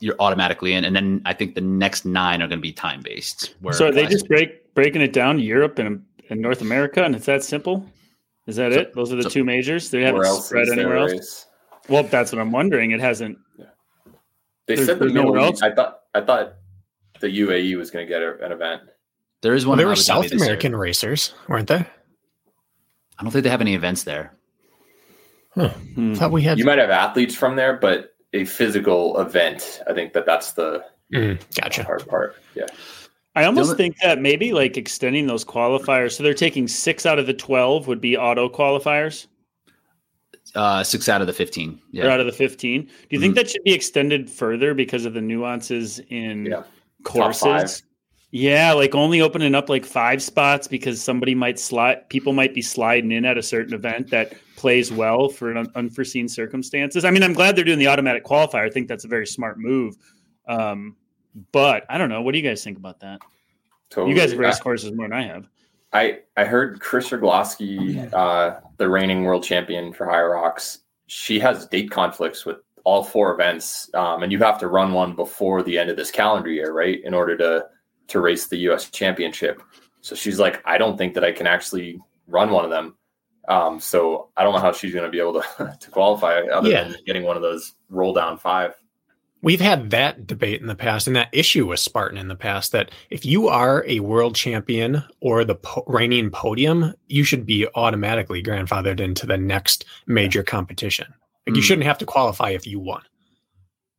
you're 0.00 0.16
automatically 0.18 0.72
in. 0.74 0.84
And 0.84 0.96
then 0.96 1.22
I 1.24 1.32
think 1.32 1.54
the 1.54 1.60
next 1.60 2.04
nine 2.04 2.42
are 2.42 2.48
going 2.48 2.58
to 2.58 2.62
be 2.62 2.72
time 2.72 3.02
based. 3.02 3.54
So 3.70 3.88
are 3.88 3.92
they 3.92 4.06
just 4.06 4.28
break 4.28 4.74
breaking 4.74 5.00
it 5.00 5.12
down 5.12 5.38
Europe 5.38 5.78
and, 5.78 6.04
and 6.30 6.40
North 6.40 6.60
America, 6.60 7.02
and 7.04 7.14
it's 7.14 7.26
that 7.26 7.42
simple? 7.44 7.86
Is 8.46 8.56
that 8.56 8.72
So- 8.72 8.80
it? 8.80 8.94
Those 8.94 9.12
are 9.12 9.16
the 9.16 9.24
so- 9.24 9.28
two 9.30 9.44
majors. 9.44 9.90
They 9.90 10.02
haven't 10.02 10.24
spread 10.42 10.68
anywhere 10.68 10.98
else. 10.98 11.12
race? 11.12 11.46
Well, 11.88 12.02
that's 12.04 12.32
what 12.32 12.40
I'm 12.40 12.52
wondering. 12.52 12.90
It 12.92 13.00
hasn't. 13.00 13.38
They 13.56 14.74
There's- 14.74 14.86
said 14.86 14.96
the 14.98 15.04
there's 15.06 15.12
nowhere 15.14 15.32
Middle 15.32 15.44
else? 15.46 15.54
East- 15.56 15.62
I 15.64 15.74
thought 15.74 16.00
I 16.14 16.20
thought 16.20 16.54
the 17.20 17.28
UAE 17.28 17.76
was 17.76 17.90
going 17.90 18.06
to 18.06 18.08
get 18.08 18.22
a, 18.22 18.38
an 18.44 18.52
event. 18.52 18.82
there 19.42 19.54
is 19.54 19.66
one. 19.66 19.78
they 19.78 19.82
in 19.84 19.88
were 19.88 19.96
South 19.96 20.24
this 20.24 20.32
year. 20.32 20.42
American 20.42 20.74
racers, 20.76 21.34
weren't 21.48 21.68
they? 21.68 21.76
I 23.18 23.22
don't 23.22 23.30
think 23.30 23.44
they 23.44 23.50
have 23.50 23.60
any 23.60 23.74
events 23.74 24.04
there. 24.04 24.34
Hmm. 25.54 26.14
thought 26.14 26.30
we 26.30 26.42
had. 26.42 26.58
You 26.58 26.64
might 26.64 26.78
have 26.78 26.90
athletes 26.90 27.34
from 27.34 27.56
there, 27.56 27.76
but 27.76 28.14
a 28.32 28.44
physical 28.44 29.18
event. 29.20 29.82
I 29.88 29.92
think 29.94 30.12
that 30.12 30.26
that's 30.26 30.52
the 30.52 30.84
Mm, 31.12 31.40
gotcha. 31.60 31.82
hard 31.84 32.06
part. 32.06 32.36
Yeah. 32.54 32.66
I 33.38 33.44
almost 33.44 33.70
only- 33.70 33.76
think 33.84 33.96
that 34.02 34.20
maybe 34.20 34.52
like 34.52 34.76
extending 34.76 35.26
those 35.26 35.44
qualifiers. 35.44 36.12
So 36.12 36.22
they're 36.22 36.34
taking 36.34 36.66
six 36.68 37.06
out 37.06 37.18
of 37.18 37.26
the 37.26 37.34
12 37.34 37.86
would 37.86 38.00
be 38.00 38.16
auto 38.16 38.48
qualifiers 38.48 39.26
Uh, 40.54 40.82
six 40.82 41.08
out 41.08 41.20
of 41.20 41.26
the 41.26 41.32
15. 41.32 41.70
or 41.70 41.78
Yeah. 41.92 42.08
out 42.08 42.20
of 42.20 42.26
the 42.26 42.32
15. 42.32 42.82
Do 42.84 42.90
you 43.10 43.20
think 43.20 43.34
that 43.34 43.50
should 43.50 43.62
be 43.64 43.72
extended 43.72 44.30
further 44.30 44.74
because 44.74 45.04
of 45.04 45.14
the 45.14 45.20
nuances 45.20 46.00
in 46.10 46.46
Yeah. 46.46 46.62
courses? 47.04 47.82
Yeah, 48.30 48.72
like 48.72 48.94
only 48.94 49.20
opening 49.20 49.54
up 49.54 49.68
like 49.70 49.84
five 49.86 50.22
spots 50.22 50.66
because 50.68 51.00
somebody 51.02 51.34
might 51.34 51.58
slide, 51.58 52.08
people 52.10 52.32
might 52.34 52.54
be 52.54 52.60
sliding 52.62 53.12
in 53.12 53.24
at 53.24 53.38
a 53.38 53.42
certain 53.42 53.72
event 53.74 54.10
that 54.10 54.34
plays 54.56 54.90
well 54.92 55.28
for 55.28 55.56
un- 55.56 55.70
unforeseen 55.74 56.28
circumstances. 56.28 57.04
I 57.04 57.10
mean, 57.10 57.22
I'm 57.22 57.32
glad 57.32 57.56
they're 57.56 57.64
doing 57.64 57.78
the 57.78 57.86
automatic 57.88 58.24
qualifier. 58.24 58.66
I 58.66 58.70
think 58.70 58.88
that's 58.88 59.04
a 59.04 59.08
very 59.08 59.26
smart 59.26 59.58
move. 59.58 59.96
Um, 60.46 60.96
but 61.52 61.84
I 61.88 61.98
don't 61.98 62.08
know. 62.08 62.22
What 62.22 62.32
do 62.32 62.38
you 62.38 62.48
guys 62.48 62.62
think 62.64 62.78
about 62.78 63.00
that? 63.00 63.20
Totally. 63.90 64.12
You 64.14 64.20
guys 64.20 64.30
have 64.32 64.40
I- 64.40 64.44
raced 64.44 64.62
courses 64.62 64.92
more 64.92 65.06
than 65.08 65.16
I 65.18 65.22
have. 65.26 65.48
I 65.92 66.18
I 66.36 66.44
heard 66.44 66.80
Kris 66.80 67.08
Rugloski, 67.08 68.12
uh, 68.12 68.60
the 68.76 68.88
reigning 68.88 69.22
world 69.24 69.42
champion 69.42 69.92
for 69.92 70.06
Hyrox, 70.06 70.78
she 71.06 71.38
has 71.40 71.66
date 71.66 71.90
conflicts 71.90 72.44
with 72.44 72.58
all 72.84 73.02
four 73.02 73.32
events, 73.32 73.88
um, 73.94 74.22
and 74.22 74.30
you 74.30 74.38
have 74.38 74.58
to 74.58 74.68
run 74.68 74.92
one 74.92 75.14
before 75.16 75.62
the 75.62 75.78
end 75.78 75.88
of 75.88 75.96
this 75.96 76.10
calendar 76.10 76.50
year, 76.50 76.72
right, 76.72 77.02
in 77.04 77.14
order 77.14 77.36
to 77.38 77.66
to 78.08 78.20
race 78.20 78.48
the 78.48 78.58
U.S. 78.68 78.90
Championship. 78.90 79.62
So 80.02 80.14
she's 80.14 80.38
like, 80.38 80.60
I 80.66 80.76
don't 80.76 80.96
think 80.98 81.14
that 81.14 81.24
I 81.24 81.32
can 81.32 81.46
actually 81.46 81.98
run 82.26 82.50
one 82.50 82.64
of 82.64 82.70
them. 82.70 82.94
Um, 83.48 83.80
so 83.80 84.28
I 84.36 84.42
don't 84.44 84.52
know 84.54 84.60
how 84.60 84.72
she's 84.72 84.92
going 84.92 85.04
to 85.06 85.10
be 85.10 85.18
able 85.20 85.40
to 85.42 85.76
to 85.80 85.90
qualify 85.90 86.40
other 86.52 86.68
Yeah. 86.68 86.84
than 86.84 86.96
getting 87.06 87.22
one 87.24 87.36
of 87.36 87.42
those 87.42 87.74
roll 87.88 88.12
down 88.12 88.36
five. 88.36 88.74
We've 89.40 89.60
had 89.60 89.90
that 89.90 90.26
debate 90.26 90.60
in 90.60 90.66
the 90.66 90.74
past 90.74 91.06
and 91.06 91.14
that 91.14 91.28
issue 91.32 91.66
with 91.68 91.78
Spartan 91.78 92.18
in 92.18 92.26
the 92.26 92.34
past 92.34 92.72
that 92.72 92.90
if 93.10 93.24
you 93.24 93.46
are 93.46 93.84
a 93.86 94.00
world 94.00 94.34
champion 94.34 95.04
or 95.20 95.44
the 95.44 95.54
po- 95.54 95.84
reigning 95.86 96.30
podium, 96.30 96.92
you 97.06 97.22
should 97.22 97.46
be 97.46 97.66
automatically 97.76 98.42
grandfathered 98.42 98.98
into 98.98 99.26
the 99.26 99.38
next 99.38 99.84
major 100.08 100.42
competition. 100.42 101.06
Like 101.46 101.54
you 101.54 101.62
Mm. 101.62 101.66
shouldn't 101.66 101.86
have 101.86 101.98
to 101.98 102.04
qualify 102.06 102.50
if 102.50 102.66
you 102.66 102.80
won. 102.80 103.02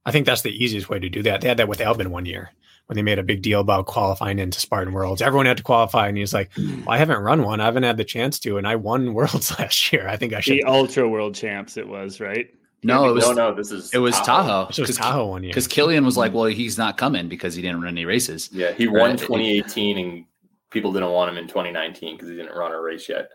I 0.06 0.12
think 0.12 0.26
that's 0.26 0.42
the 0.42 0.52
easiest 0.64 0.90
way 0.90 1.00
to 1.00 1.10
do 1.10 1.24
that. 1.24 1.40
They 1.42 1.48
had 1.48 1.58
that 1.58 1.68
with 1.70 1.80
Albin 1.82 2.12
one 2.12 2.26
year 2.26 2.50
when 2.88 2.96
they 2.98 3.02
made 3.02 3.20
a 3.20 3.24
big 3.24 3.42
deal 3.42 3.62
about 3.62 3.86
qualifying 3.86 4.40
into 4.40 4.60
Spartan 4.60 4.94
Worlds. 4.94 5.22
Everyone 5.22 5.46
had 5.46 5.58
to 5.58 5.64
qualify, 5.64 6.08
and 6.10 6.18
he's 6.18 6.34
like, 6.34 6.50
well, 6.58 6.84
"I 6.90 6.98
haven't 6.98 7.20
run 7.22 7.44
one. 7.44 7.62
I 7.62 7.66
haven't 7.66 7.84
had 7.84 7.98
the 7.98 8.04
chance 8.04 8.40
to, 8.40 8.58
and 8.58 8.68
I 8.68 8.76
won 8.76 9.14
Worlds 9.14 9.58
last 9.60 9.94
year. 9.94 10.08
I 10.08 10.18
think 10.18 10.34
I 10.34 10.42
should." 10.42 10.54
The 10.58 10.64
Ultra 10.64 11.08
World 11.08 11.36
Champs, 11.36 11.78
it 11.78 11.88
was 11.88 12.20
right. 12.20 12.50
No, 12.84 13.10
it 13.10 13.14
was 13.14 13.26
no, 13.28 13.34
no. 13.34 13.54
This 13.56 13.72
is 13.72 13.94
it 13.94 13.98
was 13.98 14.20
Tahoe. 14.22 14.68
This 14.68 14.78
was 14.78 14.88
Because 14.88 14.98
Tahoe 14.98 15.28
one 15.28 15.44
year. 15.44 15.52
because 15.52 15.68
Killian 15.68 16.06
was 16.06 16.16
like, 16.18 16.34
well, 16.34 16.46
he's 16.46 16.78
not 16.78 16.98
coming 16.98 17.28
because 17.28 17.54
he 17.56 17.62
didn't 17.62 17.82
run 17.82 17.90
any 17.90 18.06
races. 18.06 18.50
Yeah, 18.54 18.72
he 18.72 18.88
won 18.88 19.12
Right. 19.12 19.20
2018, 19.20 19.98
and 19.98 20.26
people 20.70 20.94
didn't 20.94 21.10
want 21.10 21.32
him 21.32 21.38
in 21.38 21.48
2019 21.48 22.16
because 22.16 22.30
he 22.30 22.36
didn't 22.36 22.56
run 22.56 22.72
a 22.72 22.80
race 22.80 23.10
yet. 23.10 23.30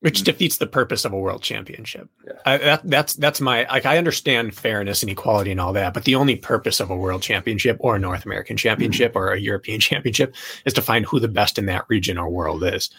which 0.00 0.18
mm-hmm. 0.18 0.24
defeats 0.26 0.58
the 0.58 0.66
purpose 0.66 1.04
of 1.04 1.12
a 1.12 1.18
world 1.18 1.42
championship. 1.42 2.08
Yeah. 2.24 2.32
I, 2.46 2.58
that, 2.58 2.80
that's 2.84 3.14
that's 3.14 3.40
my 3.40 3.66
like 3.68 3.84
I 3.84 3.98
understand 3.98 4.54
fairness 4.54 5.02
and 5.02 5.10
equality 5.10 5.50
and 5.50 5.60
all 5.60 5.72
that, 5.72 5.92
but 5.92 6.04
the 6.04 6.14
only 6.14 6.36
purpose 6.36 6.78
of 6.80 6.88
a 6.90 6.96
world 6.96 7.20
championship 7.20 7.76
or 7.80 7.96
a 7.96 7.98
North 7.98 8.24
American 8.24 8.56
championship 8.56 9.12
or 9.16 9.32
a 9.32 9.40
European 9.40 9.80
championship 9.88 10.34
is 10.64 10.72
to 10.74 10.82
find 10.82 11.04
who 11.04 11.18
the 11.18 11.28
best 11.28 11.58
in 11.58 11.66
that 11.66 11.84
region 11.88 12.16
or 12.16 12.30
world 12.30 12.62
is. 12.64 12.90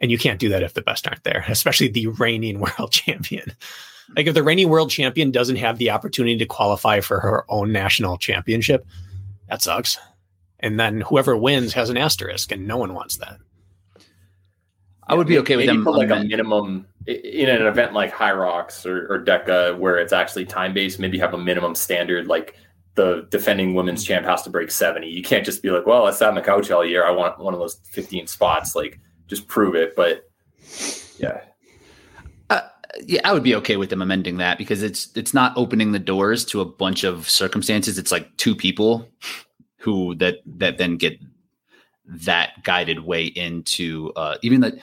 And 0.00 0.10
you 0.10 0.18
can't 0.18 0.40
do 0.40 0.48
that 0.48 0.62
if 0.62 0.74
the 0.74 0.82
best 0.82 1.06
aren't 1.06 1.24
there, 1.24 1.44
especially 1.48 1.88
the 1.88 2.06
reigning 2.08 2.60
world 2.78 2.92
champion. 2.92 3.52
Like 4.16 4.26
if 4.26 4.34
the 4.34 4.42
reigning 4.42 4.68
world 4.68 4.90
champion 4.90 5.30
doesn't 5.30 5.56
have 5.56 5.78
the 5.78 5.90
opportunity 5.90 6.36
to 6.38 6.46
qualify 6.46 7.00
for 7.00 7.20
her 7.20 7.44
own 7.48 7.72
national 7.72 8.18
championship, 8.18 8.86
that 9.48 9.62
sucks. 9.62 9.98
And 10.58 10.78
then 10.78 11.00
whoever 11.00 11.36
wins 11.36 11.72
has 11.74 11.90
an 11.90 11.96
asterisk, 11.96 12.52
and 12.52 12.66
no 12.66 12.76
one 12.76 12.92
wants 12.92 13.16
that. 13.18 13.38
I 15.06 15.14
would 15.14 15.26
be 15.26 15.38
okay 15.38 15.56
with 15.56 15.66
Maybe 15.66 15.78
them 15.78 15.84
put 15.84 15.96
like 15.96 16.10
a 16.10 16.14
amend- 16.14 16.28
minimum 16.28 16.86
in 17.06 17.48
an 17.48 17.66
event 17.66 17.94
like 17.94 18.12
Hyrox 18.12 18.86
or, 18.86 19.12
or 19.12 19.24
DEKA 19.24 19.76
where 19.78 19.98
it's 19.98 20.12
actually 20.12 20.44
time 20.44 20.72
based. 20.72 21.00
Maybe 21.00 21.18
have 21.18 21.34
a 21.34 21.38
minimum 21.38 21.74
standard 21.74 22.26
like 22.26 22.56
the 22.94 23.26
defending 23.30 23.74
women's 23.74 24.04
champ 24.04 24.26
has 24.26 24.42
to 24.42 24.50
break 24.50 24.70
70. 24.70 25.08
You 25.08 25.22
can't 25.22 25.44
just 25.44 25.62
be 25.62 25.70
like, 25.70 25.86
well, 25.86 26.06
I 26.06 26.10
sat 26.10 26.28
on 26.28 26.34
the 26.34 26.42
couch 26.42 26.70
all 26.70 26.84
year. 26.84 27.06
I 27.06 27.10
want 27.10 27.38
one 27.38 27.54
of 27.54 27.60
those 27.60 27.80
15 27.84 28.26
spots. 28.26 28.74
Like, 28.74 29.00
just 29.30 29.48
prove 29.48 29.74
it. 29.74 29.96
But 29.96 30.28
yeah, 31.18 31.40
yeah, 33.06 33.20
I 33.24 33.32
would 33.32 33.42
be 33.42 33.54
okay 33.56 33.76
with 33.76 33.90
them 33.90 34.02
amending 34.02 34.38
that 34.38 34.58
because 34.58 34.82
it's 34.82 35.10
it's 35.14 35.32
not 35.32 35.56
opening 35.56 35.92
the 35.92 35.98
doors 35.98 36.44
to 36.46 36.60
a 36.60 36.64
bunch 36.64 37.04
of 37.04 37.28
circumstances. 37.28 37.98
It's 37.98 38.12
like 38.12 38.36
two 38.36 38.54
people 38.54 39.08
who 39.78 40.14
that 40.16 40.38
that 40.46 40.78
then 40.78 40.96
get 40.96 41.18
that 42.04 42.62
guided 42.64 43.00
way 43.00 43.24
into 43.24 44.12
uh, 44.16 44.36
even 44.42 44.60
the 44.60 44.78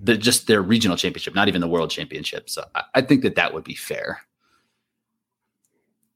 the 0.00 0.16
just 0.16 0.46
their 0.46 0.62
regional 0.62 0.96
championship, 0.96 1.34
not 1.34 1.48
even 1.48 1.60
the 1.60 1.68
world 1.68 1.90
championship. 1.90 2.48
So 2.48 2.64
I, 2.74 2.84
I 2.96 3.00
think 3.00 3.22
that 3.22 3.34
that 3.34 3.52
would 3.52 3.64
be 3.64 3.74
fair. 3.74 4.20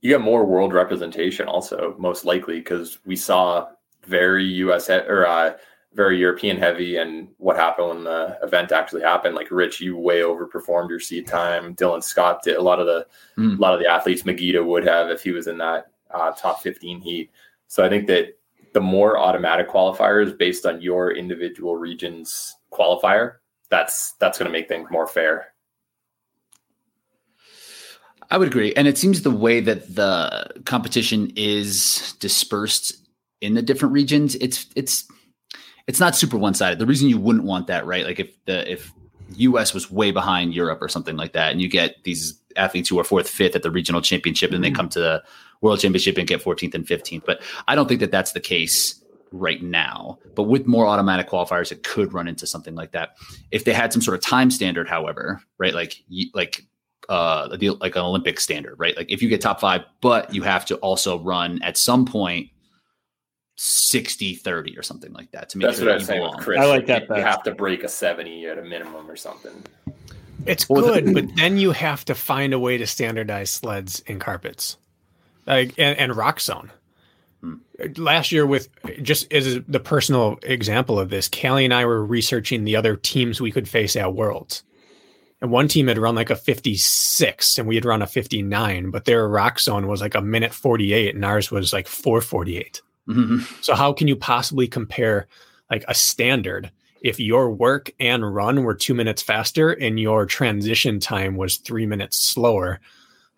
you 0.01 0.11
got 0.11 0.21
more 0.21 0.45
world 0.45 0.73
representation 0.73 1.49
also, 1.49 1.95
most 1.99 2.25
likely, 2.25 2.59
because 2.59 2.99
we 3.05 3.17
saw 3.17 3.69
very 4.05 4.45
US 4.45 4.89
or 4.91 5.27
uh, 5.27 5.55
very 5.95 6.19
European 6.19 6.57
heavy. 6.57 6.97
And 6.97 7.29
what 7.39 7.57
happened 7.57 7.89
when 7.89 8.05
the 8.05 8.39
event 8.43 8.73
actually 8.73 9.03
happened? 9.03 9.35
Like 9.35 9.51
Rich, 9.51 9.81
you 9.81 9.97
way 9.97 10.21
overperformed 10.21 10.89
your 10.89 11.01
seat 11.01 11.27
time. 11.27 11.75
Dylan 11.75 12.03
Scott 12.03 12.43
did 12.43 12.57
a 12.57 12.63
lot 12.63 12.81
of 12.81 12.87
the 12.87 13.07
Mm. 13.39 13.59
a 13.59 13.61
lot 13.61 13.73
of 13.73 13.81
the 13.81 13.87
athletes 13.87 14.27
Megiddo 14.27 14.63
would 14.63 14.85
have 14.87 15.11
if 15.11 15.23
he 15.23 15.31
was 15.33 15.47
in 15.47 15.57
that 15.59 15.87
uh, 16.11 16.33
top 16.33 16.63
15 16.63 17.01
heat. 17.01 17.31
So 17.67 17.83
I 17.83 17.89
think 17.89 18.07
that 18.09 18.39
the 18.75 18.81
more 18.81 19.19
automatic 19.19 19.69
qualifiers 19.69 20.37
based 20.37 20.67
on 20.67 20.83
your 20.83 21.13
individual 21.13 21.77
region's 21.77 22.55
qualifier, 22.71 23.37
that's 23.71 24.13
that's 24.21 24.39
going 24.39 24.47
to 24.47 24.53
make 24.53 24.69
things 24.69 24.91
more 24.91 25.07
fair. 25.07 25.53
I 28.31 28.39
would 28.39 28.49
agree. 28.49 28.73
And 28.75 28.89
it 28.89 28.97
seems 28.97 29.23
the 29.23 29.31
way 29.31 29.61
that 29.61 29.95
the 29.95 30.63
competition 30.65 31.33
is 31.37 32.15
dispersed 32.19 32.95
in 33.43 33.55
the 33.55 33.63
different 33.63 33.93
regions, 33.93 34.35
it's 34.37 34.67
it's 34.77 35.07
it's 35.87 36.01
not 36.01 36.15
super 36.15 36.37
one-sided. 36.37 36.79
The 36.79 36.87
reason 36.87 37.09
you 37.09 37.19
wouldn't 37.19 37.45
want 37.45 37.67
that, 37.67 37.87
right? 37.87 38.05
Like 38.05 38.21
if 38.21 38.45
the 38.47 38.71
if 38.71 38.93
US 39.37 39.75
was 39.75 39.91
way 39.91 40.11
behind 40.11 40.55
Europe 40.55 40.81
or 40.81 40.89
something 40.89 41.17
like 41.17 41.33
that, 41.33 41.53
and 41.53 41.61
you 41.61 41.69
get 41.69 42.03
these 42.05 42.41
athletes 42.57 42.89
who 42.89 42.99
are 42.99 43.05
fourth, 43.05 43.29
fifth 43.29 43.57
at 43.57 43.63
the 43.63 43.71
regional 43.71 44.03
championship, 44.03 44.53
and 44.53 44.63
they 44.63 44.71
come 44.71 44.89
to 44.91 45.01
the 45.01 45.23
world 45.61 45.81
championship 45.81 46.19
and 46.19 46.27
get 46.27 46.43
14th 46.43 46.75
and 46.75 46.87
15th. 46.87 47.25
But 47.25 47.41
I 47.69 47.75
don't 47.75 47.89
think 47.89 48.01
that 48.01 48.11
that's 48.11 48.33
the 48.33 48.41
case 48.41 49.03
right 49.33 49.63
now. 49.63 50.19
But 50.35 50.45
with 50.45 50.67
more 50.67 50.87
automatic 50.87 51.29
qualifiers, 51.29 51.73
it 51.73 51.83
could 51.83 52.13
run 52.13 52.29
into 52.29 52.47
something 52.47 52.75
like 52.75 52.93
that. 52.93 53.17
If 53.51 53.65
they 53.65 53.73
had 53.73 53.93
some 53.93 54.03
sort 54.03 54.17
of 54.17 54.23
time 54.23 54.51
standard, 54.51 54.89
however, 54.89 55.41
right? 55.59 55.75
Like 55.75 56.03
like 56.35 56.67
uh 57.09 57.49
like 57.51 57.97
an 57.97 58.03
Olympic 58.03 58.39
standard, 58.41 58.75
right? 58.79 58.97
Like 58.97 59.11
if 59.11 59.23
you 59.23 59.29
get 59.29 59.41
top 59.41 59.61
five, 59.61 59.83
but 60.01 60.35
you 60.35 60.43
have 60.43 60.65
to 60.67 60.77
also 60.77 61.19
run 61.19 61.61
at 61.63 61.77
some 61.77 62.05
point 62.05 62.51
60 63.57 64.35
30 64.37 64.79
or 64.79 64.83
something 64.83 65.13
like 65.13 65.31
that 65.33 65.51
to 65.51 65.59
make 65.59 65.67
that's 65.67 65.79
sure 65.79 65.87
what 65.89 65.97
i'm 65.97 66.05
saying 66.05 66.33
Chris, 66.39 66.59
i 66.59 66.65
like 66.65 66.87
that 66.87 67.09
you, 67.09 67.17
you 67.17 67.23
have 67.23 67.43
to 67.43 67.55
break 67.55 67.85
a 67.85 67.89
70 67.89 68.47
at 68.47 68.59
a 68.59 68.63
minimum 68.63 69.11
or 69.11 69.17
something. 69.17 69.53
It's 70.47 70.69
well, 70.69 70.83
good 70.83 71.07
the- 71.07 71.13
but 71.13 71.37
then 71.37 71.57
you 71.57 71.73
have 71.73 72.05
to 72.07 72.15
find 72.15 72.53
a 72.53 72.59
way 72.59 72.79
to 72.79 72.87
standardize 72.87 73.51
sleds 73.51 74.03
and 74.07 74.21
carpets. 74.21 74.77
Like 75.47 75.75
and, 75.79 75.99
and 75.99 76.13
Roxzone. 76.13 76.71
Hmm. 77.41 77.57
Last 77.97 78.33
year 78.33 78.47
with 78.47 78.69
just 79.03 79.33
as 79.33 79.61
the 79.67 79.81
personal 79.81 80.39
example 80.43 80.99
of 81.01 81.11
this 81.11 81.29
callie 81.29 81.65
and 81.65 81.75
i 81.75 81.85
were 81.85 82.05
researching 82.05 82.65
the 82.65 82.77
other 82.77 82.97
teams 82.97 83.41
we 83.41 83.51
could 83.53 83.69
face 83.69 83.97
at 83.97 84.15
worlds. 84.15 84.63
And 85.41 85.51
one 85.51 85.67
team 85.67 85.89
had 85.89 85.99
run 85.99 86.15
like 86.15 86.31
a 86.31 86.37
56 86.37 87.59
and 87.59 87.67
we 87.67 87.75
had 87.75 87.85
run 87.85 88.03
a 88.03 88.07
59 88.07 88.91
but 88.91 89.05
their 89.05 89.29
Roxzone 89.29 89.89
was 89.89 90.01
like 90.01 90.15
a 90.15 90.21
minute 90.21 90.55
48 90.55 91.17
and 91.17 91.25
ours 91.25 91.51
was 91.51 91.73
like 91.73 91.89
448 91.89 92.81
Mm-hmm. 93.09 93.39
So 93.63 93.75
how 93.75 93.93
can 93.93 94.09
you 94.09 94.17
possibly 94.17 94.69
compare 94.69 95.27
like 95.71 95.85
a 95.89 95.95
standard 95.95 96.71
if 97.03 97.19
your 97.19 97.51
work 97.51 97.91
and 97.99 98.35
run 98.35 98.63
were 98.63 98.75
two 98.75 98.95
minutes 98.95 99.23
faster 99.23 99.71
and 99.71 99.99
your 99.99 100.25
transition 100.27 101.01
time 101.01 101.37
was 101.37 101.57
three 101.57 101.87
minutes 101.87 102.23
slower? 102.23 102.81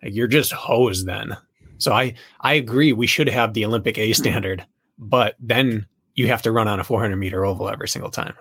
Like 0.03 0.13
you're 0.13 0.27
just 0.27 0.51
hosed 0.51 1.05
then. 1.05 1.35
So 1.77 1.91
I 1.91 2.13
I 2.41 2.53
agree 2.53 2.93
we 2.93 3.07
should 3.07 3.29
have 3.29 3.53
the 3.53 3.65
Olympic 3.65 3.97
A 3.97 4.11
mm-hmm. 4.11 4.13
standard, 4.13 4.65
but 4.97 5.35
then 5.39 5.87
you 6.13 6.27
have 6.27 6.41
to 6.43 6.51
run 6.51 6.67
on 6.67 6.79
a 6.79 6.83
400 6.83 7.15
meter 7.17 7.45
oval 7.45 7.69
every 7.69 7.89
single 7.89 8.11
time, 8.11 8.35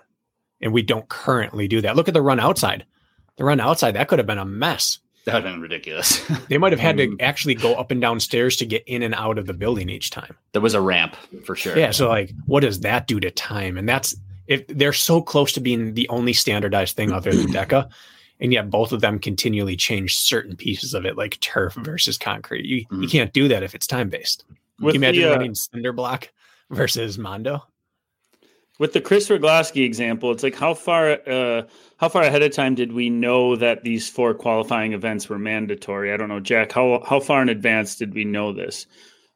and 0.61 0.73
we 0.73 0.83
don't 0.83 1.09
currently 1.09 1.67
do 1.67 1.81
that. 1.81 1.97
Look 1.97 2.09
at 2.09 2.15
the 2.15 2.23
run 2.23 2.39
outside. 2.39 2.85
The 3.37 3.45
run 3.45 3.61
outside 3.61 3.93
that 3.93 4.07
could 4.07 4.21
have 4.21 4.27
been 4.27 4.39
a 4.39 4.45
mess 4.45 5.01
that 5.25 5.35
would 5.35 5.45
have 5.45 5.53
been 5.55 5.61
ridiculous. 5.61 6.23
They 6.49 6.59
might 6.59 6.73
have 6.73 6.81
had 6.81 6.97
to 6.99 7.07
Mm. 7.09 7.17
actually 7.21 7.55
go 7.55 7.75
up 7.75 7.91
and 7.91 8.01
down 8.01 8.21
stairs 8.21 8.57
to 8.57 8.67
get 8.67 8.83
in 8.87 9.03
and 9.03 9.15
out 9.15 9.39
of 9.39 9.47
the 9.47 9.55
building 9.55 9.89
each 9.91 10.11
time. 10.11 10.37
there 10.53 10.63
was 10.63 10.75
a 10.75 10.81
ramp 10.81 11.17
for 11.45 11.55
sure. 11.57 11.77
Yeah. 11.79 11.91
So 11.93 12.09
like, 12.09 12.31
what 12.47 12.61
does 12.61 12.81
that 12.81 13.07
do 13.07 13.19
to 13.21 13.31
time? 13.31 13.77
And 13.79 13.89
that's 13.89 14.15
if 14.47 14.67
they're 14.67 14.93
so 14.93 15.23
close 15.23 15.53
to 15.53 15.61
being 15.61 15.95
the 15.95 16.09
only 16.11 16.33
standardized 16.35 16.97
thing 16.97 17.11
other 17.13 17.33
than 17.33 17.47
DEKA, 17.53 17.89
and 18.41 18.53
yet 18.53 18.69
both 18.69 18.93
of 18.93 19.01
them 19.01 19.19
continually 19.19 19.77
change 19.77 20.19
certain 20.19 20.55
pieces 20.57 20.93
of 20.93 21.07
it, 21.07 21.17
like 21.17 21.41
turf 21.41 21.75
versus 21.75 22.19
concrete. 22.19 22.65
You 22.67 22.77
you 22.79 22.87
Mhm. 23.09 23.11
can't 23.11 23.33
do 23.33 23.49
that 23.49 23.63
if 23.63 23.75
it's 23.75 23.87
time 23.87 24.11
based. 24.11 24.45
Can 24.81 24.89
you 24.89 24.95
imagine 24.95 25.23
the, 25.23 25.29
uh, 25.31 25.37
running 25.37 25.55
cinder 25.55 25.93
block 25.93 26.29
versus 26.71 27.17
Mondo? 27.19 27.65
With 28.81 28.93
the 28.93 29.01
Kris 29.01 29.29
Rugloski 29.29 29.85
example, 29.85 30.33
it's 30.33 30.43
like 30.43 30.57
how 30.57 30.75
far 30.75 31.19
uh, 31.29 31.63
how 31.99 32.09
far 32.09 32.23
ahead 32.23 32.43
of 32.43 32.53
time 32.53 32.75
did 32.75 32.93
we 32.93 33.09
know 33.09 33.55
that 33.57 33.85
these 33.85 34.11
four 34.11 34.35
qualifying 34.35 34.93
events 34.95 35.29
were 35.29 35.39
mandatory? 35.39 36.13
I 36.13 36.17
don't 36.17 36.29
know, 36.29 36.41
Jack. 36.41 36.73
How 36.73 37.03
how 37.09 37.21
far 37.21 37.41
in 37.41 37.49
advance 37.49 37.97
did 37.97 38.15
we 38.15 38.25
know 38.25 38.53
this? 38.53 38.87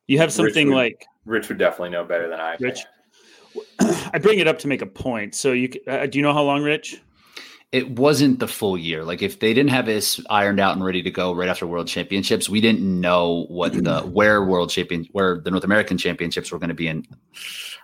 You 0.08 0.18
have 0.18 0.32
something 0.32 0.68
would- 0.68 0.74
like 0.74 1.06
Rich 1.24 1.48
would 1.50 1.58
definitely 1.58 1.90
know 1.90 2.04
better 2.04 2.28
than 2.28 2.40
I. 2.40 2.56
Rich? 2.58 2.84
I 3.80 4.18
bring 4.18 4.40
it 4.40 4.48
up 4.48 4.58
to 4.60 4.68
make 4.68 4.82
a 4.82 4.86
point. 4.86 5.34
So 5.34 5.52
you 5.52 5.70
uh, 5.86 6.06
do 6.06 6.18
you 6.18 6.22
know 6.22 6.32
how 6.32 6.42
long, 6.42 6.62
Rich? 6.62 7.00
It 7.70 7.98
wasn't 7.98 8.38
the 8.38 8.48
full 8.48 8.78
year. 8.78 9.04
Like 9.04 9.20
if 9.20 9.40
they 9.40 9.52
didn't 9.52 9.70
have 9.70 9.86
this 9.86 10.20
ironed 10.30 10.58
out 10.58 10.74
and 10.74 10.84
ready 10.84 11.02
to 11.02 11.10
go 11.10 11.34
right 11.34 11.48
after 11.48 11.66
World 11.66 11.86
Championships, 11.86 12.48
we 12.48 12.62
didn't 12.62 12.82
know 12.82 13.44
what 13.48 13.72
the 13.72 14.00
where 14.12 14.42
World 14.42 14.70
Champion 14.70 15.06
where 15.12 15.38
the 15.38 15.50
North 15.50 15.64
American 15.64 15.98
Championships 15.98 16.50
were 16.50 16.58
going 16.58 16.68
to 16.68 16.74
be 16.74 16.88
in. 16.88 17.04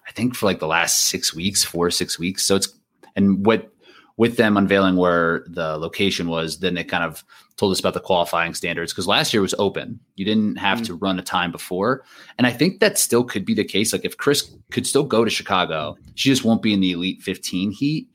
I 0.08 0.12
think 0.12 0.34
for 0.34 0.46
like 0.46 0.60
the 0.60 0.66
last 0.66 1.06
six 1.10 1.34
weeks, 1.34 1.64
four 1.64 1.90
six 1.90 2.18
weeks. 2.18 2.44
So 2.44 2.56
it's 2.56 2.68
and 3.14 3.44
what 3.44 3.70
with 4.16 4.36
them 4.36 4.56
unveiling 4.56 4.96
where 4.96 5.44
the 5.48 5.76
location 5.76 6.28
was, 6.28 6.60
then 6.60 6.76
it 6.76 6.84
kind 6.84 7.04
of 7.04 7.24
told 7.56 7.72
us 7.72 7.80
about 7.80 7.94
the 7.94 8.00
qualifying 8.00 8.54
standards 8.54 8.92
because 8.92 9.06
last 9.06 9.32
year 9.32 9.42
was 9.42 9.54
open. 9.58 9.98
You 10.16 10.24
didn't 10.24 10.56
have 10.56 10.78
mm-hmm. 10.78 10.86
to 10.86 10.94
run 10.94 11.18
a 11.18 11.22
time 11.22 11.52
before. 11.52 12.04
And 12.38 12.46
I 12.46 12.50
think 12.50 12.80
that 12.80 12.98
still 12.98 13.24
could 13.24 13.44
be 13.44 13.54
the 13.54 13.64
case. 13.64 13.92
Like 13.92 14.04
if 14.04 14.16
Kris 14.16 14.54
could 14.70 14.86
still 14.86 15.04
go 15.04 15.24
to 15.24 15.30
Chicago, 15.30 15.96
she 16.14 16.28
just 16.28 16.44
won't 16.44 16.62
be 16.62 16.72
in 16.72 16.80
the 16.80 16.92
Elite 16.92 17.22
15 17.22 17.70
heat. 17.72 18.08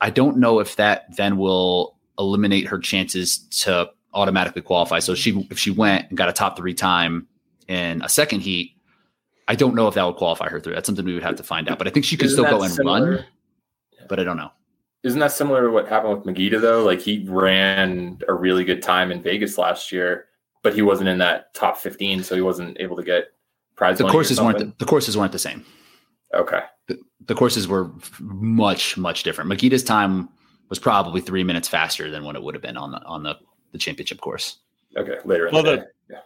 I 0.00 0.10
don't 0.10 0.38
know 0.38 0.60
if 0.60 0.76
that 0.76 1.14
then 1.16 1.36
will 1.36 1.96
eliminate 2.18 2.66
her 2.66 2.78
chances 2.78 3.38
to 3.62 3.90
automatically 4.14 4.62
qualify. 4.62 4.98
So 4.98 5.14
she 5.14 5.46
if 5.50 5.58
she 5.58 5.70
went 5.70 6.08
and 6.08 6.18
got 6.18 6.28
a 6.28 6.32
top 6.32 6.56
three 6.56 6.74
time 6.74 7.26
in 7.68 8.02
a 8.02 8.08
second 8.08 8.40
heat, 8.40 8.72
I 9.48 9.54
don't 9.54 9.74
know 9.74 9.88
if 9.88 9.94
that 9.94 10.04
would 10.04 10.16
qualify 10.16 10.48
her 10.48 10.60
through. 10.60 10.74
That's 10.74 10.86
something 10.86 11.04
we 11.04 11.14
would 11.14 11.22
have 11.22 11.36
to 11.36 11.42
find 11.42 11.68
out. 11.68 11.78
But 11.78 11.86
I 11.86 11.90
think 11.90 12.04
she 12.04 12.16
could 12.16 12.26
Isn't 12.26 12.44
still 12.44 12.58
go 12.58 12.62
and 12.62 12.72
similar? 12.72 13.10
run. 13.10 13.24
But 14.08 14.20
I 14.20 14.24
don't 14.24 14.36
know. 14.36 14.50
Isn't 15.02 15.20
that 15.20 15.32
similar 15.32 15.62
to 15.62 15.70
what 15.70 15.88
happened 15.88 16.14
with 16.14 16.24
Magida 16.24 16.60
though? 16.60 16.84
Like 16.84 17.00
he 17.00 17.24
ran 17.26 18.20
a 18.28 18.34
really 18.34 18.64
good 18.64 18.82
time 18.82 19.10
in 19.10 19.22
Vegas 19.22 19.56
last 19.56 19.92
year, 19.92 20.26
but 20.62 20.74
he 20.74 20.82
wasn't 20.82 21.08
in 21.08 21.18
that 21.18 21.54
top 21.54 21.78
fifteen, 21.78 22.22
so 22.22 22.34
he 22.34 22.42
wasn't 22.42 22.76
able 22.80 22.96
to 22.96 23.02
get 23.02 23.32
prize. 23.76 23.98
The 23.98 24.08
courses 24.08 24.40
weren't 24.40 24.58
the, 24.58 24.72
the, 24.78 24.84
courses 24.84 25.16
weren't 25.16 25.32
the 25.32 25.38
same. 25.38 25.64
Okay. 26.34 26.60
The, 26.90 26.98
the 27.26 27.34
courses 27.34 27.68
were 27.68 27.92
much 28.18 28.96
much 28.96 29.22
different. 29.22 29.48
Magida's 29.48 29.84
time 29.84 30.28
was 30.68 30.78
probably 30.78 31.20
three 31.20 31.44
minutes 31.44 31.68
faster 31.68 32.10
than 32.10 32.24
what 32.24 32.34
it 32.34 32.42
would 32.42 32.54
have 32.54 32.62
been 32.62 32.76
on 32.76 32.90
the 32.90 33.02
on 33.04 33.22
the, 33.22 33.36
the 33.72 33.78
championship 33.78 34.20
course. 34.20 34.58
Okay, 34.96 35.18
later 35.24 35.46
in 35.46 35.54
well, 35.54 35.62
the 35.62 35.76
day. 35.76 35.82
The, 36.08 36.14
yeah. 36.14 36.20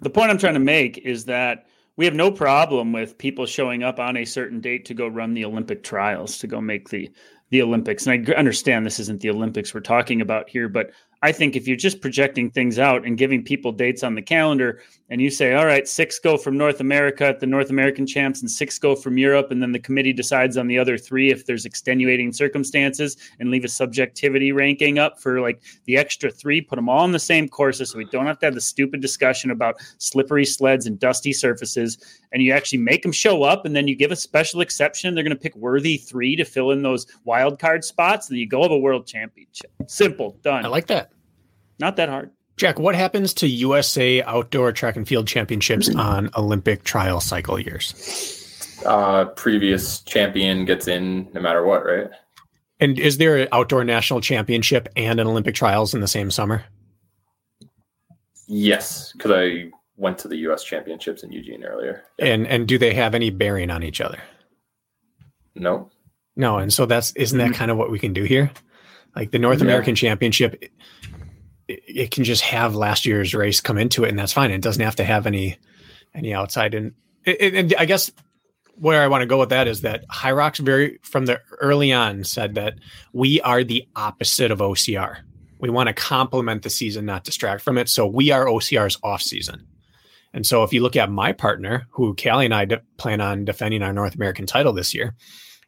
the 0.00 0.10
point 0.10 0.30
I'm 0.30 0.38
trying 0.38 0.54
to 0.54 0.60
make 0.60 0.98
is 0.98 1.26
that 1.26 1.66
we 1.96 2.04
have 2.04 2.14
no 2.14 2.32
problem 2.32 2.92
with 2.92 3.18
people 3.18 3.46
showing 3.46 3.84
up 3.84 4.00
on 4.00 4.16
a 4.16 4.24
certain 4.24 4.60
date 4.60 4.84
to 4.86 4.94
go 4.94 5.06
run 5.06 5.34
the 5.34 5.44
Olympic 5.44 5.84
trials 5.84 6.38
to 6.38 6.46
go 6.46 6.60
make 6.60 6.88
the 6.88 7.10
the 7.50 7.62
Olympics. 7.62 8.06
And 8.06 8.28
I 8.28 8.32
understand 8.34 8.86
this 8.86 9.00
isn't 9.00 9.20
the 9.20 9.30
Olympics 9.30 9.74
we're 9.74 9.80
talking 9.80 10.20
about 10.20 10.48
here, 10.48 10.68
but 10.68 10.90
I 11.22 11.32
think 11.32 11.54
if 11.54 11.68
you're 11.68 11.76
just 11.76 12.00
projecting 12.00 12.50
things 12.50 12.78
out 12.78 13.04
and 13.06 13.18
giving 13.18 13.44
people 13.44 13.72
dates 13.72 14.02
on 14.02 14.14
the 14.14 14.22
calendar, 14.22 14.80
and 15.10 15.20
you 15.20 15.28
say, 15.28 15.54
all 15.54 15.66
right, 15.66 15.88
six 15.88 16.20
go 16.20 16.36
from 16.36 16.56
North 16.56 16.80
America 16.80 17.26
at 17.26 17.40
the 17.40 17.46
North 17.46 17.68
American 17.68 18.06
champs, 18.06 18.40
and 18.40 18.50
six 18.50 18.78
go 18.78 18.94
from 18.94 19.18
Europe, 19.18 19.50
and 19.50 19.60
then 19.60 19.72
the 19.72 19.78
committee 19.78 20.12
decides 20.12 20.56
on 20.56 20.68
the 20.68 20.78
other 20.78 20.96
three 20.96 21.30
if 21.30 21.46
there's 21.46 21.64
extenuating 21.64 22.32
circumstances, 22.32 23.16
and 23.40 23.50
leave 23.50 23.64
a 23.64 23.68
subjectivity 23.68 24.52
ranking 24.52 24.98
up 24.98 25.20
for 25.20 25.40
like 25.40 25.60
the 25.84 25.96
extra 25.96 26.30
three, 26.30 26.60
put 26.60 26.76
them 26.76 26.88
all 26.88 27.00
on 27.00 27.12
the 27.12 27.18
same 27.18 27.48
courses 27.48 27.90
so 27.90 27.98
we 27.98 28.04
don't 28.06 28.26
have 28.26 28.38
to 28.38 28.46
have 28.46 28.54
the 28.54 28.60
stupid 28.60 29.00
discussion 29.00 29.50
about 29.50 29.80
slippery 29.98 30.44
sleds 30.44 30.86
and 30.86 30.98
dusty 30.98 31.32
surfaces. 31.32 31.98
And 32.32 32.42
you 32.42 32.52
actually 32.52 32.78
make 32.78 33.02
them 33.02 33.12
show 33.12 33.42
up, 33.42 33.66
and 33.66 33.74
then 33.74 33.88
you 33.88 33.96
give 33.96 34.12
a 34.12 34.16
special 34.16 34.60
exception. 34.60 35.14
They're 35.14 35.24
going 35.24 35.36
to 35.36 35.40
pick 35.40 35.56
worthy 35.56 35.96
three 35.96 36.36
to 36.36 36.44
fill 36.44 36.70
in 36.70 36.82
those 36.82 37.06
wild 37.24 37.58
card 37.58 37.84
spots, 37.84 38.30
and 38.30 38.38
you 38.38 38.46
go 38.46 38.62
have 38.62 38.70
a 38.70 38.78
world 38.78 39.08
championship. 39.08 39.72
Simple, 39.88 40.38
done. 40.42 40.64
I 40.64 40.68
like 40.68 40.86
that. 40.86 41.10
Not 41.80 41.96
that 41.96 42.08
hard. 42.08 42.30
Jack, 42.60 42.78
what 42.78 42.94
happens 42.94 43.32
to 43.32 43.48
USA 43.48 44.22
Outdoor 44.24 44.70
Track 44.70 44.94
and 44.94 45.08
Field 45.08 45.26
Championships 45.26 45.88
on 45.94 46.28
Olympic 46.36 46.84
trial 46.84 47.18
cycle 47.18 47.58
years? 47.58 48.76
Uh, 48.84 49.24
previous 49.24 50.00
champion 50.02 50.66
gets 50.66 50.86
in 50.86 51.26
no 51.32 51.40
matter 51.40 51.64
what, 51.64 51.86
right? 51.86 52.10
And 52.78 52.98
is 52.98 53.16
there 53.16 53.38
an 53.38 53.48
outdoor 53.50 53.82
national 53.82 54.20
championship 54.20 54.90
and 54.94 55.18
an 55.18 55.26
Olympic 55.26 55.54
trials 55.54 55.94
in 55.94 56.02
the 56.02 56.06
same 56.06 56.30
summer? 56.30 56.62
Yes, 58.46 59.12
because 59.12 59.30
I 59.30 59.70
went 59.96 60.18
to 60.18 60.28
the 60.28 60.36
U.S. 60.36 60.62
championships 60.62 61.22
in 61.22 61.32
Eugene 61.32 61.64
earlier. 61.64 62.04
And 62.18 62.46
and 62.46 62.68
do 62.68 62.76
they 62.76 62.92
have 62.92 63.14
any 63.14 63.30
bearing 63.30 63.70
on 63.70 63.82
each 63.82 64.02
other? 64.02 64.20
No. 65.54 65.90
No, 66.36 66.58
and 66.58 66.70
so 66.70 66.84
that's 66.84 67.12
isn't 67.12 67.38
that 67.38 67.44
mm-hmm. 67.44 67.54
kind 67.54 67.70
of 67.70 67.78
what 67.78 67.90
we 67.90 67.98
can 67.98 68.12
do 68.12 68.24
here? 68.24 68.50
Like 69.16 69.30
the 69.30 69.38
North 69.38 69.60
yeah. 69.60 69.64
American 69.64 69.94
Championship 69.94 70.62
it, 71.86 72.10
can 72.10 72.24
just 72.24 72.42
have 72.42 72.74
last 72.74 73.06
year's 73.06 73.34
race 73.34 73.60
come 73.60 73.78
into 73.78 74.04
it, 74.04 74.08
and 74.08 74.18
that's 74.18 74.32
fine. 74.32 74.50
It 74.50 74.62
doesn't 74.62 74.82
have 74.82 74.96
to 74.96 75.04
have 75.04 75.26
any 75.26 75.58
any 76.14 76.34
outside. 76.34 76.74
And, 76.74 76.92
and 77.24 77.74
I 77.78 77.84
guess 77.84 78.10
where 78.74 79.02
I 79.02 79.08
want 79.08 79.22
to 79.22 79.26
go 79.26 79.38
with 79.38 79.50
that 79.50 79.68
is 79.68 79.82
that 79.82 80.08
Hyrox 80.08 80.58
very 80.58 80.98
from 81.02 81.26
the 81.26 81.40
early 81.60 81.92
on 81.92 82.24
said 82.24 82.54
that 82.54 82.74
we 83.12 83.40
are 83.42 83.62
the 83.62 83.86
opposite 83.94 84.50
of 84.50 84.58
OCR. 84.58 85.18
We 85.58 85.68
want 85.68 85.88
to 85.88 85.92
complement 85.92 86.62
the 86.62 86.70
season, 86.70 87.04
not 87.04 87.24
distract 87.24 87.62
from 87.62 87.76
it. 87.76 87.88
So 87.88 88.06
we 88.06 88.30
are 88.30 88.46
OCR's 88.46 88.98
off 89.02 89.20
season. 89.20 89.66
And 90.32 90.46
so 90.46 90.62
if 90.62 90.72
you 90.72 90.80
look 90.80 90.96
at 90.96 91.10
my 91.10 91.32
partner, 91.32 91.86
who 91.90 92.14
Callie 92.14 92.46
and 92.46 92.54
I 92.54 92.64
de- 92.64 92.82
plan 92.96 93.20
on 93.20 93.44
defending 93.44 93.82
our 93.82 93.92
North 93.92 94.14
American 94.14 94.46
title 94.46 94.72
this 94.72 94.94
year, 94.94 95.14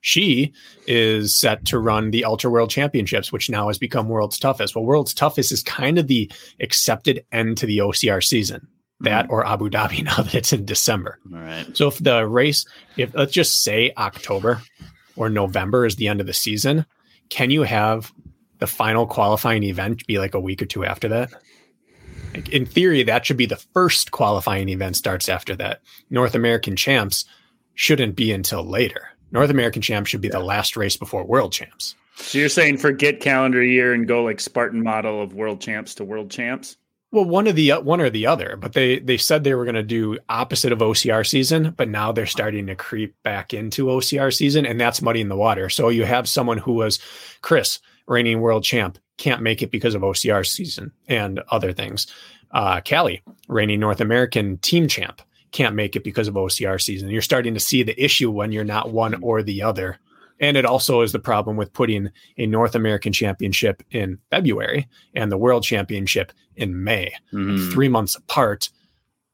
she 0.02 0.52
is 0.86 1.34
set 1.34 1.64
to 1.66 1.78
run 1.78 2.10
the 2.10 2.24
Ultra 2.24 2.50
World 2.50 2.70
Championships, 2.70 3.32
which 3.32 3.48
now 3.48 3.68
has 3.68 3.78
become 3.78 4.08
World's 4.08 4.38
Toughest. 4.38 4.74
Well, 4.74 4.84
World's 4.84 5.14
Toughest 5.14 5.52
is 5.52 5.62
kind 5.62 5.96
of 5.96 6.08
the 6.08 6.30
accepted 6.60 7.24
end 7.32 7.56
to 7.58 7.66
the 7.66 7.78
OCR 7.78 8.22
season. 8.22 8.66
That 9.00 9.24
mm-hmm. 9.24 9.32
or 9.32 9.46
Abu 9.46 9.70
Dhabi 9.70 10.04
now 10.04 10.16
that 10.16 10.34
it's 10.34 10.52
in 10.52 10.64
December. 10.64 11.18
All 11.32 11.40
right. 11.40 11.76
So 11.76 11.88
if 11.88 11.98
the 11.98 12.26
race, 12.26 12.66
if 12.96 13.14
let's 13.14 13.32
just 13.32 13.62
say 13.62 13.92
October 13.96 14.60
or 15.16 15.30
November 15.30 15.86
is 15.86 15.96
the 15.96 16.08
end 16.08 16.20
of 16.20 16.26
the 16.26 16.32
season, 16.32 16.84
can 17.28 17.50
you 17.50 17.62
have 17.62 18.12
the 18.58 18.66
final 18.66 19.06
qualifying 19.06 19.62
event 19.62 20.06
be 20.06 20.18
like 20.18 20.34
a 20.34 20.40
week 20.40 20.60
or 20.62 20.66
two 20.66 20.84
after 20.84 21.08
that? 21.08 21.32
in 22.50 22.64
theory, 22.64 23.02
that 23.02 23.26
should 23.26 23.36
be 23.36 23.44
the 23.44 23.62
first 23.74 24.10
qualifying 24.10 24.70
event 24.70 24.96
starts 24.96 25.28
after 25.28 25.54
that. 25.56 25.82
North 26.08 26.34
American 26.34 26.76
champs 26.76 27.26
shouldn't 27.74 28.16
be 28.16 28.32
until 28.32 28.64
later. 28.64 29.11
North 29.32 29.50
American 29.50 29.82
champs 29.82 30.10
should 30.10 30.20
be 30.20 30.28
yeah. 30.28 30.38
the 30.38 30.44
last 30.44 30.76
race 30.76 30.96
before 30.96 31.24
world 31.24 31.52
champs. 31.52 31.96
So 32.16 32.38
you're 32.38 32.48
saying 32.48 32.78
forget 32.78 33.20
calendar 33.20 33.62
year 33.62 33.92
and 33.94 34.06
go 34.06 34.22
like 34.22 34.40
Spartan 34.40 34.82
model 34.82 35.22
of 35.22 35.34
world 35.34 35.60
champs 35.60 35.94
to 35.96 36.04
world 36.04 36.30
champs? 36.30 36.76
Well, 37.10 37.26
one 37.26 37.46
of 37.46 37.56
the 37.56 37.72
one 37.72 38.00
or 38.00 38.08
the 38.08 38.26
other, 38.26 38.56
but 38.56 38.72
they 38.72 38.98
they 38.98 39.18
said 39.18 39.44
they 39.44 39.54
were 39.54 39.66
going 39.66 39.74
to 39.74 39.82
do 39.82 40.18
opposite 40.30 40.72
of 40.72 40.78
OCR 40.78 41.26
season, 41.26 41.74
but 41.76 41.88
now 41.88 42.10
they're 42.10 42.24
starting 42.24 42.66
to 42.68 42.74
creep 42.74 43.14
back 43.22 43.52
into 43.52 43.86
OCR 43.86 44.34
season, 44.34 44.64
and 44.64 44.80
that's 44.80 45.02
muddying 45.02 45.28
the 45.28 45.36
water. 45.36 45.68
So 45.68 45.90
you 45.90 46.04
have 46.04 46.26
someone 46.26 46.56
who 46.56 46.72
was 46.72 46.98
Kris, 47.42 47.80
reigning 48.06 48.40
world 48.40 48.64
champ, 48.64 48.98
can't 49.18 49.42
make 49.42 49.62
it 49.62 49.70
because 49.70 49.94
of 49.94 50.00
OCR 50.00 50.46
season 50.46 50.90
and 51.06 51.40
other 51.50 51.74
things. 51.74 52.06
Uh, 52.50 52.80
Callie, 52.80 53.22
reigning 53.46 53.80
North 53.80 54.00
American 54.00 54.56
team 54.58 54.88
champ, 54.88 55.20
can't 55.52 55.76
make 55.76 55.94
it 55.96 56.04
because 56.04 56.28
of 56.28 56.34
OCR 56.34 56.80
season. 56.80 57.10
You're 57.10 57.22
starting 57.22 57.54
to 57.54 57.60
see 57.60 57.82
the 57.82 58.02
issue 58.02 58.30
when 58.30 58.52
you're 58.52 58.64
not 58.64 58.90
one 58.90 59.22
or 59.22 59.42
the 59.42 59.62
other. 59.62 59.98
And 60.40 60.56
it 60.56 60.64
also 60.64 61.02
is 61.02 61.12
the 61.12 61.20
problem 61.20 61.56
with 61.56 61.72
putting 61.72 62.10
a 62.36 62.46
North 62.46 62.74
American 62.74 63.12
championship 63.12 63.82
in 63.90 64.18
February 64.30 64.88
and 65.14 65.30
the 65.30 65.38
world 65.38 65.62
championship 65.62 66.32
in 66.56 66.82
May, 66.82 67.14
mm-hmm. 67.32 67.70
three 67.70 67.88
months 67.88 68.16
apart. 68.16 68.70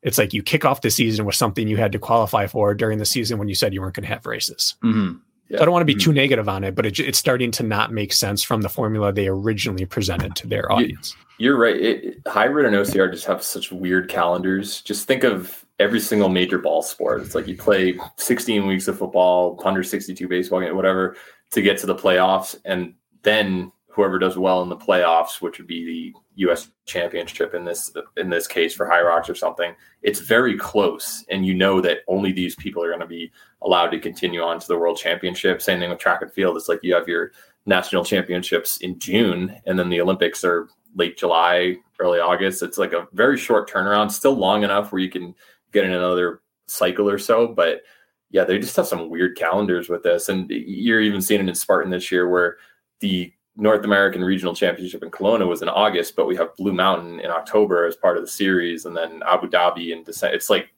It's 0.03 0.19
like 0.19 0.35
you 0.35 0.43
kick 0.43 0.65
off 0.65 0.83
the 0.83 0.91
season 0.91 1.25
with 1.25 1.35
something 1.35 1.67
you 1.67 1.77
had 1.77 1.93
to 1.93 1.99
qualify 1.99 2.47
for 2.47 2.75
during 2.75 2.99
the 2.99 3.07
season 3.07 3.39
when 3.39 3.49
you 3.49 3.55
said 3.55 3.73
you 3.73 3.81
weren't 3.81 3.95
going 3.95 4.07
to 4.07 4.13
have 4.13 4.27
races. 4.27 4.75
Mm-hmm. 4.85 5.19
Yeah. 5.49 5.59
So 5.59 5.63
I 5.63 5.65
don't 5.65 5.73
want 5.73 5.83
to 5.83 5.87
be 5.87 5.95
mm-hmm. 5.95 6.11
too 6.11 6.13
negative 6.13 6.49
on 6.49 6.63
it, 6.63 6.75
but 6.75 6.85
it, 6.85 6.99
it's 7.01 7.19
starting 7.19 7.51
to 7.53 7.63
not 7.63 7.91
make 7.91 8.13
sense 8.13 8.43
from 8.43 8.61
the 8.61 8.69
formula 8.69 9.13
they 9.13 9.29
originally 9.29 9.87
presented 9.87 10.37
to 10.37 10.47
their 10.47 10.71
audience. 10.71 11.17
You're 11.39 11.57
right. 11.57 11.77
It, 11.77 12.19
hybrid 12.27 12.67
and 12.67 12.77
OCR 12.77 13.11
just 13.11 13.25
have 13.27 13.43
such 13.43 13.73
weird 13.73 14.11
calendars. 14.11 14.83
Just 14.83 15.07
think 15.07 15.25
of 15.25 15.65
every 15.79 16.01
single 16.01 16.29
major 16.29 16.59
ball 16.59 16.83
sport. 16.83 17.23
It's 17.23 17.35
like 17.35 17.47
you 17.47 17.57
play 17.57 17.99
16 18.17 18.67
weeks 18.67 18.89
of 18.89 18.99
football, 18.99 19.55
162 19.57 20.27
baseball 20.29 20.61
game, 20.61 20.75
whatever, 20.77 21.17
to 21.51 21.63
get 21.63 21.79
to 21.79 21.87
the 21.87 21.95
playoffs, 21.95 22.57
and 22.65 22.95
then 23.23 23.73
whoever 23.87 24.19
does 24.19 24.39
well 24.39 24.63
in 24.63 24.69
the 24.69 24.77
playoffs, 24.77 25.41
which 25.41 25.59
would 25.59 25.67
be 25.67 25.85
the 25.85 26.21
U.S. 26.37 26.71
championship 26.87 27.53
in 27.53 27.65
this 27.65 27.93
in 28.17 28.31
this 28.31 28.47
case 28.47 28.73
for 28.75 28.87
Hyrox 28.87 29.29
or 29.29 29.35
something, 29.35 29.75
it's 30.03 30.21
very 30.21 30.57
close, 30.57 31.25
and 31.31 31.45
you 31.45 31.55
know 31.55 31.81
that 31.81 31.99
only 32.07 32.33
these 32.33 32.55
people 32.55 32.83
are 32.83 32.89
going 32.89 33.01
to 33.01 33.07
be 33.07 33.33
allowed 33.63 33.89
to 33.89 33.99
continue 33.99 34.41
on 34.41 34.61
to 34.61 34.69
the 34.69 34.79
World 34.79 34.99
Championship. 34.99 35.61
Same 35.61 35.81
thing 35.81 35.91
with 35.91 35.99
track 35.99 36.23
and 36.23 36.33
field. 36.33 36.57
It's 36.57 36.69
like 36.69 36.81
you 36.83 36.95
have 36.95 37.09
your 37.09 37.33
national 37.67 38.05
championships 38.05 38.77
in 38.79 38.99
June, 38.99 39.61
and 39.67 39.79
then 39.79 39.89
the 39.89 40.01
Olympics 40.01 40.45
are 40.45 40.69
late 40.95 41.19
July, 41.19 41.77
early 41.99 42.21
August. 42.21 42.63
It's 42.63 42.79
like 42.79 42.93
a 42.93 43.09
very 43.13 43.37
short 43.37 43.69
turnaround, 43.69 44.13
still 44.13 44.35
long 44.35 44.63
enough 44.63 44.93
where 44.93 45.03
you 45.03 45.11
can 45.11 45.35
get 45.73 45.85
in 45.85 45.93
another 45.93 46.41
cycle 46.67 47.09
or 47.09 47.19
so. 47.19 47.49
But 47.49 47.83
yeah, 48.31 48.45
they 48.45 48.59
just 48.59 48.77
have 48.77 48.87
some 48.87 49.11
weird 49.11 49.37
calendars 49.37 49.89
with 49.89 50.03
this. 50.03 50.29
And 50.29 50.51
you're 50.51 51.01
even 51.01 51.23
seeing 51.23 51.41
it 51.41 51.49
in 51.49 51.55
Spartan 51.55 51.91
this 51.91 52.13
year 52.13 52.29
where 52.29 52.57
the 53.01 53.33
North 53.57 53.85
American 53.85 54.23
Regional 54.23 54.55
Championship 54.55 55.03
in 55.03 55.11
Kelowna 55.11 55.47
was 55.49 55.63
in 55.63 55.69
August, 55.69 56.15
but 56.15 56.27
we 56.27 56.37
have 56.37 56.55
Blue 56.57 56.73
Mountain 56.73 57.19
in 57.21 57.31
October 57.31 57.87
as 57.87 57.97
part 57.97 58.17
of 58.17 58.23
the 58.23 58.31
series, 58.31 58.85
and 58.85 58.97
then 58.97 59.21
Abu 59.27 59.49
Dhabi 59.49 59.91
in 59.91 60.05
December. 60.05 60.37
It's 60.37 60.49
like, 60.49 60.69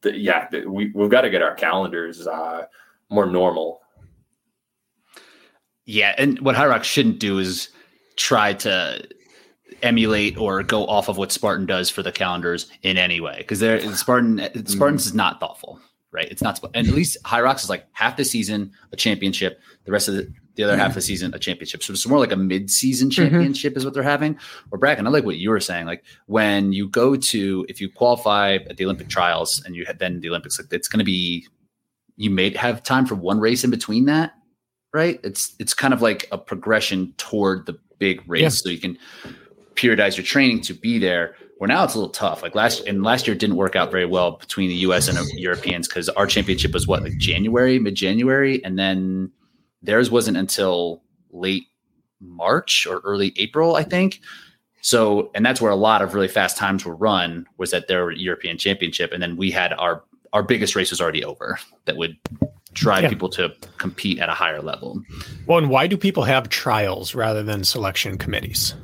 the, 0.00 0.16
yeah, 0.16 0.48
the, 0.50 0.66
we 0.66 0.90
we've 0.94 1.10
got 1.10 1.20
to 1.20 1.30
get 1.30 1.42
our 1.42 1.54
calendars 1.54 2.26
uh, 2.26 2.64
more 3.08 3.26
normal. 3.26 3.82
Yeah, 5.84 6.14
and 6.18 6.40
what 6.40 6.56
Hyrox 6.56 6.84
shouldn't 6.84 7.20
do 7.20 7.38
is 7.38 7.68
try 8.16 8.52
to 8.52 9.08
emulate 9.82 10.36
or 10.36 10.62
go 10.62 10.86
off 10.86 11.08
of 11.08 11.16
what 11.16 11.32
Spartan 11.32 11.66
does 11.66 11.90
for 11.90 12.02
the 12.02 12.12
calendars 12.12 12.70
in 12.82 12.96
any 12.96 13.20
way 13.20 13.36
because 13.38 13.60
they're 13.60 13.80
Spartan 13.94 14.66
Spartans 14.66 15.06
is 15.06 15.14
not 15.14 15.40
thoughtful, 15.40 15.80
right? 16.12 16.28
It's 16.30 16.42
not, 16.42 16.60
and 16.74 16.88
at 16.88 16.94
least 16.94 17.22
Hyrox 17.24 17.62
is 17.64 17.70
like 17.70 17.86
half 17.92 18.16
the 18.16 18.24
season 18.24 18.72
a 18.92 18.96
championship, 18.96 19.60
the 19.84 19.92
rest 19.92 20.08
of 20.08 20.14
the 20.14 20.32
the 20.58 20.64
other 20.64 20.76
half 20.76 20.88
of 20.88 20.94
the 20.96 21.00
season 21.02 21.32
a 21.34 21.38
championship. 21.38 21.84
So 21.84 21.92
it's 21.92 22.04
more 22.04 22.18
like 22.18 22.32
a 22.32 22.36
mid-season 22.36 23.10
championship 23.10 23.72
mm-hmm. 23.72 23.78
is 23.78 23.84
what 23.84 23.94
they're 23.94 24.02
having. 24.02 24.36
Or 24.72 24.78
Brakken, 24.78 25.06
I 25.06 25.10
like 25.10 25.24
what 25.24 25.36
you 25.36 25.50
were 25.50 25.60
saying. 25.60 25.86
Like 25.86 26.02
when 26.26 26.72
you 26.72 26.88
go 26.88 27.14
to 27.14 27.64
if 27.68 27.80
you 27.80 27.88
qualify 27.88 28.54
at 28.54 28.76
the 28.76 28.84
Olympic 28.84 29.08
trials 29.08 29.62
and 29.64 29.76
you 29.76 29.86
had 29.86 30.00
then 30.00 30.18
the 30.18 30.28
Olympics, 30.28 30.58
like 30.58 30.72
it's 30.72 30.88
going 30.88 30.98
to 30.98 31.04
be 31.04 31.46
you 32.16 32.28
may 32.28 32.50
have 32.56 32.82
time 32.82 33.06
for 33.06 33.14
one 33.14 33.38
race 33.38 33.62
in 33.62 33.70
between 33.70 34.06
that, 34.06 34.32
right? 34.92 35.20
It's 35.22 35.54
it's 35.60 35.74
kind 35.74 35.94
of 35.94 36.02
like 36.02 36.26
a 36.32 36.38
progression 36.38 37.14
toward 37.18 37.66
the 37.66 37.78
big 38.00 38.20
race, 38.26 38.42
yeah. 38.42 38.48
so 38.48 38.68
you 38.68 38.80
can 38.80 38.98
periodize 39.78 40.16
your 40.16 40.24
training 40.24 40.60
to 40.62 40.74
be 40.74 40.98
there. 40.98 41.34
Where 41.58 41.68
now 41.68 41.82
it's 41.84 41.94
a 41.94 41.98
little 41.98 42.12
tough. 42.12 42.42
Like 42.42 42.54
last 42.54 42.86
and 42.86 43.02
last 43.02 43.26
year 43.26 43.34
didn't 43.34 43.56
work 43.56 43.74
out 43.74 43.90
very 43.90 44.06
well 44.06 44.32
between 44.32 44.68
the 44.68 44.76
U.S. 44.76 45.08
and 45.08 45.18
Europeans 45.34 45.88
because 45.88 46.08
our 46.10 46.26
championship 46.26 46.72
was 46.72 46.86
what 46.86 47.02
like 47.02 47.16
January, 47.16 47.78
mid 47.78 47.94
January, 47.94 48.64
and 48.64 48.78
then 48.78 49.32
theirs 49.82 50.10
wasn't 50.10 50.36
until 50.36 51.02
late 51.30 51.66
March 52.20 52.86
or 52.88 53.00
early 53.04 53.32
April, 53.36 53.76
I 53.76 53.82
think. 53.82 54.20
So, 54.80 55.30
and 55.34 55.44
that's 55.44 55.60
where 55.60 55.72
a 55.72 55.76
lot 55.76 56.02
of 56.02 56.14
really 56.14 56.28
fast 56.28 56.56
times 56.56 56.84
were 56.84 56.94
run 56.94 57.46
was 57.56 57.74
at 57.74 57.88
their 57.88 58.10
European 58.12 58.56
Championship, 58.56 59.12
and 59.12 59.22
then 59.22 59.36
we 59.36 59.50
had 59.50 59.72
our 59.72 60.02
our 60.32 60.42
biggest 60.42 60.76
race 60.76 60.90
was 60.90 61.00
already 61.00 61.24
over 61.24 61.58
that 61.86 61.96
would 61.96 62.16
drive 62.74 63.02
yeah. 63.02 63.08
people 63.08 63.28
to 63.30 63.52
compete 63.78 64.18
at 64.18 64.28
a 64.28 64.34
higher 64.34 64.62
level. 64.62 65.02
Well, 65.46 65.58
and 65.58 65.70
why 65.70 65.86
do 65.86 65.96
people 65.96 66.22
have 66.24 66.48
trials 66.48 67.14
rather 67.14 67.42
than 67.42 67.64
selection 67.64 68.18
committees? 68.18 68.74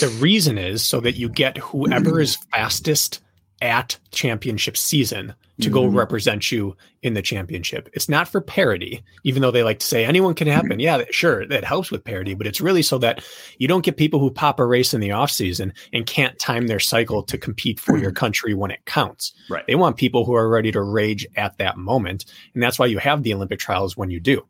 The 0.00 0.14
reason 0.20 0.58
is 0.58 0.82
so 0.82 1.00
that 1.00 1.16
you 1.16 1.28
get 1.28 1.58
whoever 1.58 2.20
is 2.20 2.36
fastest 2.52 3.20
at 3.62 3.98
championship 4.10 4.76
season 4.76 5.34
to 5.60 5.68
mm-hmm. 5.68 5.72
go 5.72 5.86
represent 5.86 6.50
you 6.50 6.76
in 7.02 7.14
the 7.14 7.22
championship. 7.22 7.88
It's 7.92 8.08
not 8.08 8.28
for 8.28 8.40
parity, 8.40 9.02
even 9.22 9.40
though 9.40 9.50
they 9.50 9.62
like 9.62 9.78
to 9.78 9.86
say 9.86 10.04
anyone 10.04 10.34
can 10.34 10.48
happen. 10.48 10.80
Yeah, 10.80 11.04
sure, 11.10 11.46
that 11.46 11.64
helps 11.64 11.90
with 11.90 12.04
parity, 12.04 12.34
but 12.34 12.46
it's 12.46 12.60
really 12.60 12.82
so 12.82 12.98
that 12.98 13.24
you 13.58 13.68
don't 13.68 13.84
get 13.84 13.96
people 13.96 14.20
who 14.20 14.30
pop 14.30 14.58
a 14.58 14.66
race 14.66 14.92
in 14.92 15.00
the 15.00 15.12
off 15.12 15.30
season 15.30 15.72
and 15.92 16.06
can't 16.06 16.38
time 16.38 16.66
their 16.66 16.80
cycle 16.80 17.22
to 17.22 17.38
compete 17.38 17.78
for 17.78 17.96
your 17.96 18.12
country 18.12 18.52
when 18.52 18.70
it 18.70 18.84
counts. 18.84 19.32
Right. 19.48 19.66
They 19.66 19.76
want 19.76 19.96
people 19.96 20.24
who 20.24 20.34
are 20.34 20.48
ready 20.48 20.72
to 20.72 20.82
rage 20.82 21.26
at 21.36 21.56
that 21.58 21.76
moment, 21.76 22.24
and 22.52 22.62
that's 22.62 22.78
why 22.78 22.86
you 22.86 22.98
have 22.98 23.22
the 23.22 23.34
Olympic 23.34 23.60
trials 23.60 23.96
when 23.96 24.10
you 24.10 24.20
do. 24.20 24.44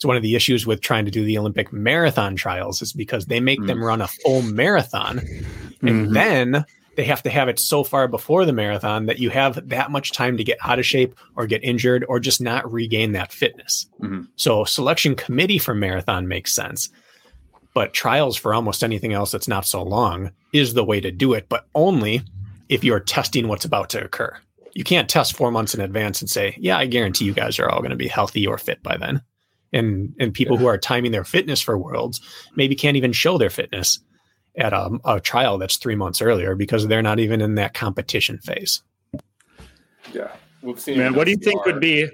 So 0.00 0.08
one 0.08 0.16
of 0.16 0.22
the 0.22 0.34
issues 0.34 0.66
with 0.66 0.80
trying 0.80 1.04
to 1.04 1.10
do 1.10 1.24
the 1.24 1.36
Olympic 1.36 1.72
marathon 1.74 2.34
trials 2.34 2.80
is 2.80 2.92
because 2.92 3.26
they 3.26 3.38
make 3.38 3.60
mm. 3.60 3.66
them 3.66 3.84
run 3.84 4.00
a 4.00 4.08
full 4.08 4.40
marathon 4.42 5.18
and 5.82 6.06
mm-hmm. 6.06 6.12
then 6.14 6.64
they 6.96 7.04
have 7.04 7.22
to 7.22 7.30
have 7.30 7.48
it 7.48 7.58
so 7.58 7.84
far 7.84 8.08
before 8.08 8.46
the 8.46 8.52
marathon 8.52 9.06
that 9.06 9.18
you 9.18 9.28
have 9.28 9.68
that 9.68 9.90
much 9.90 10.12
time 10.12 10.38
to 10.38 10.44
get 10.44 10.58
out 10.64 10.78
of 10.78 10.86
shape 10.86 11.14
or 11.36 11.46
get 11.46 11.62
injured 11.62 12.04
or 12.08 12.18
just 12.18 12.40
not 12.40 12.70
regain 12.70 13.12
that 13.12 13.30
fitness. 13.30 13.86
Mm-hmm. 14.00 14.22
So 14.36 14.64
selection 14.64 15.14
committee 15.14 15.58
for 15.58 15.74
marathon 15.74 16.28
makes 16.28 16.54
sense. 16.54 16.88
But 17.74 17.92
trials 17.92 18.36
for 18.36 18.54
almost 18.54 18.82
anything 18.82 19.12
else 19.12 19.30
that's 19.30 19.48
not 19.48 19.66
so 19.66 19.82
long 19.82 20.32
is 20.52 20.72
the 20.72 20.84
way 20.84 21.00
to 21.00 21.10
do 21.10 21.34
it, 21.34 21.48
but 21.48 21.66
only 21.74 22.22
if 22.70 22.82
you're 22.84 23.00
testing 23.00 23.48
what's 23.48 23.64
about 23.66 23.90
to 23.90 24.02
occur. 24.02 24.36
You 24.74 24.82
can't 24.82 25.10
test 25.10 25.36
four 25.36 25.50
months 25.50 25.74
in 25.74 25.80
advance 25.80 26.20
and 26.20 26.30
say, 26.30 26.56
yeah, 26.58 26.78
I 26.78 26.86
guarantee 26.86 27.26
you 27.26 27.34
guys 27.34 27.58
are 27.58 27.68
all 27.68 27.80
going 27.80 27.90
to 27.90 27.96
be 27.96 28.08
healthy 28.08 28.46
or 28.46 28.56
fit 28.56 28.82
by 28.82 28.96
then 28.96 29.22
and 29.72 30.14
and 30.18 30.34
people 30.34 30.56
yeah. 30.56 30.60
who 30.60 30.66
are 30.66 30.78
timing 30.78 31.12
their 31.12 31.24
fitness 31.24 31.60
for 31.60 31.78
worlds 31.78 32.20
maybe 32.56 32.74
can't 32.74 32.96
even 32.96 33.12
show 33.12 33.38
their 33.38 33.50
fitness 33.50 34.00
at 34.56 34.72
a, 34.72 34.98
a, 35.04 35.20
trial 35.20 35.58
that's 35.58 35.76
three 35.76 35.94
months 35.94 36.20
earlier 36.20 36.54
because 36.54 36.88
they're 36.88 37.02
not 37.02 37.20
even 37.20 37.40
in 37.40 37.54
that 37.54 37.72
competition 37.72 38.38
phase. 38.38 38.82
Yeah, 40.12 40.32
we've 40.62 40.80
seen. 40.80 40.98
Man, 40.98 41.14
what 41.14 41.24
do 41.24 41.30
you 41.30 41.36
think 41.36 41.64
would 41.66 41.80
be? 41.80 42.08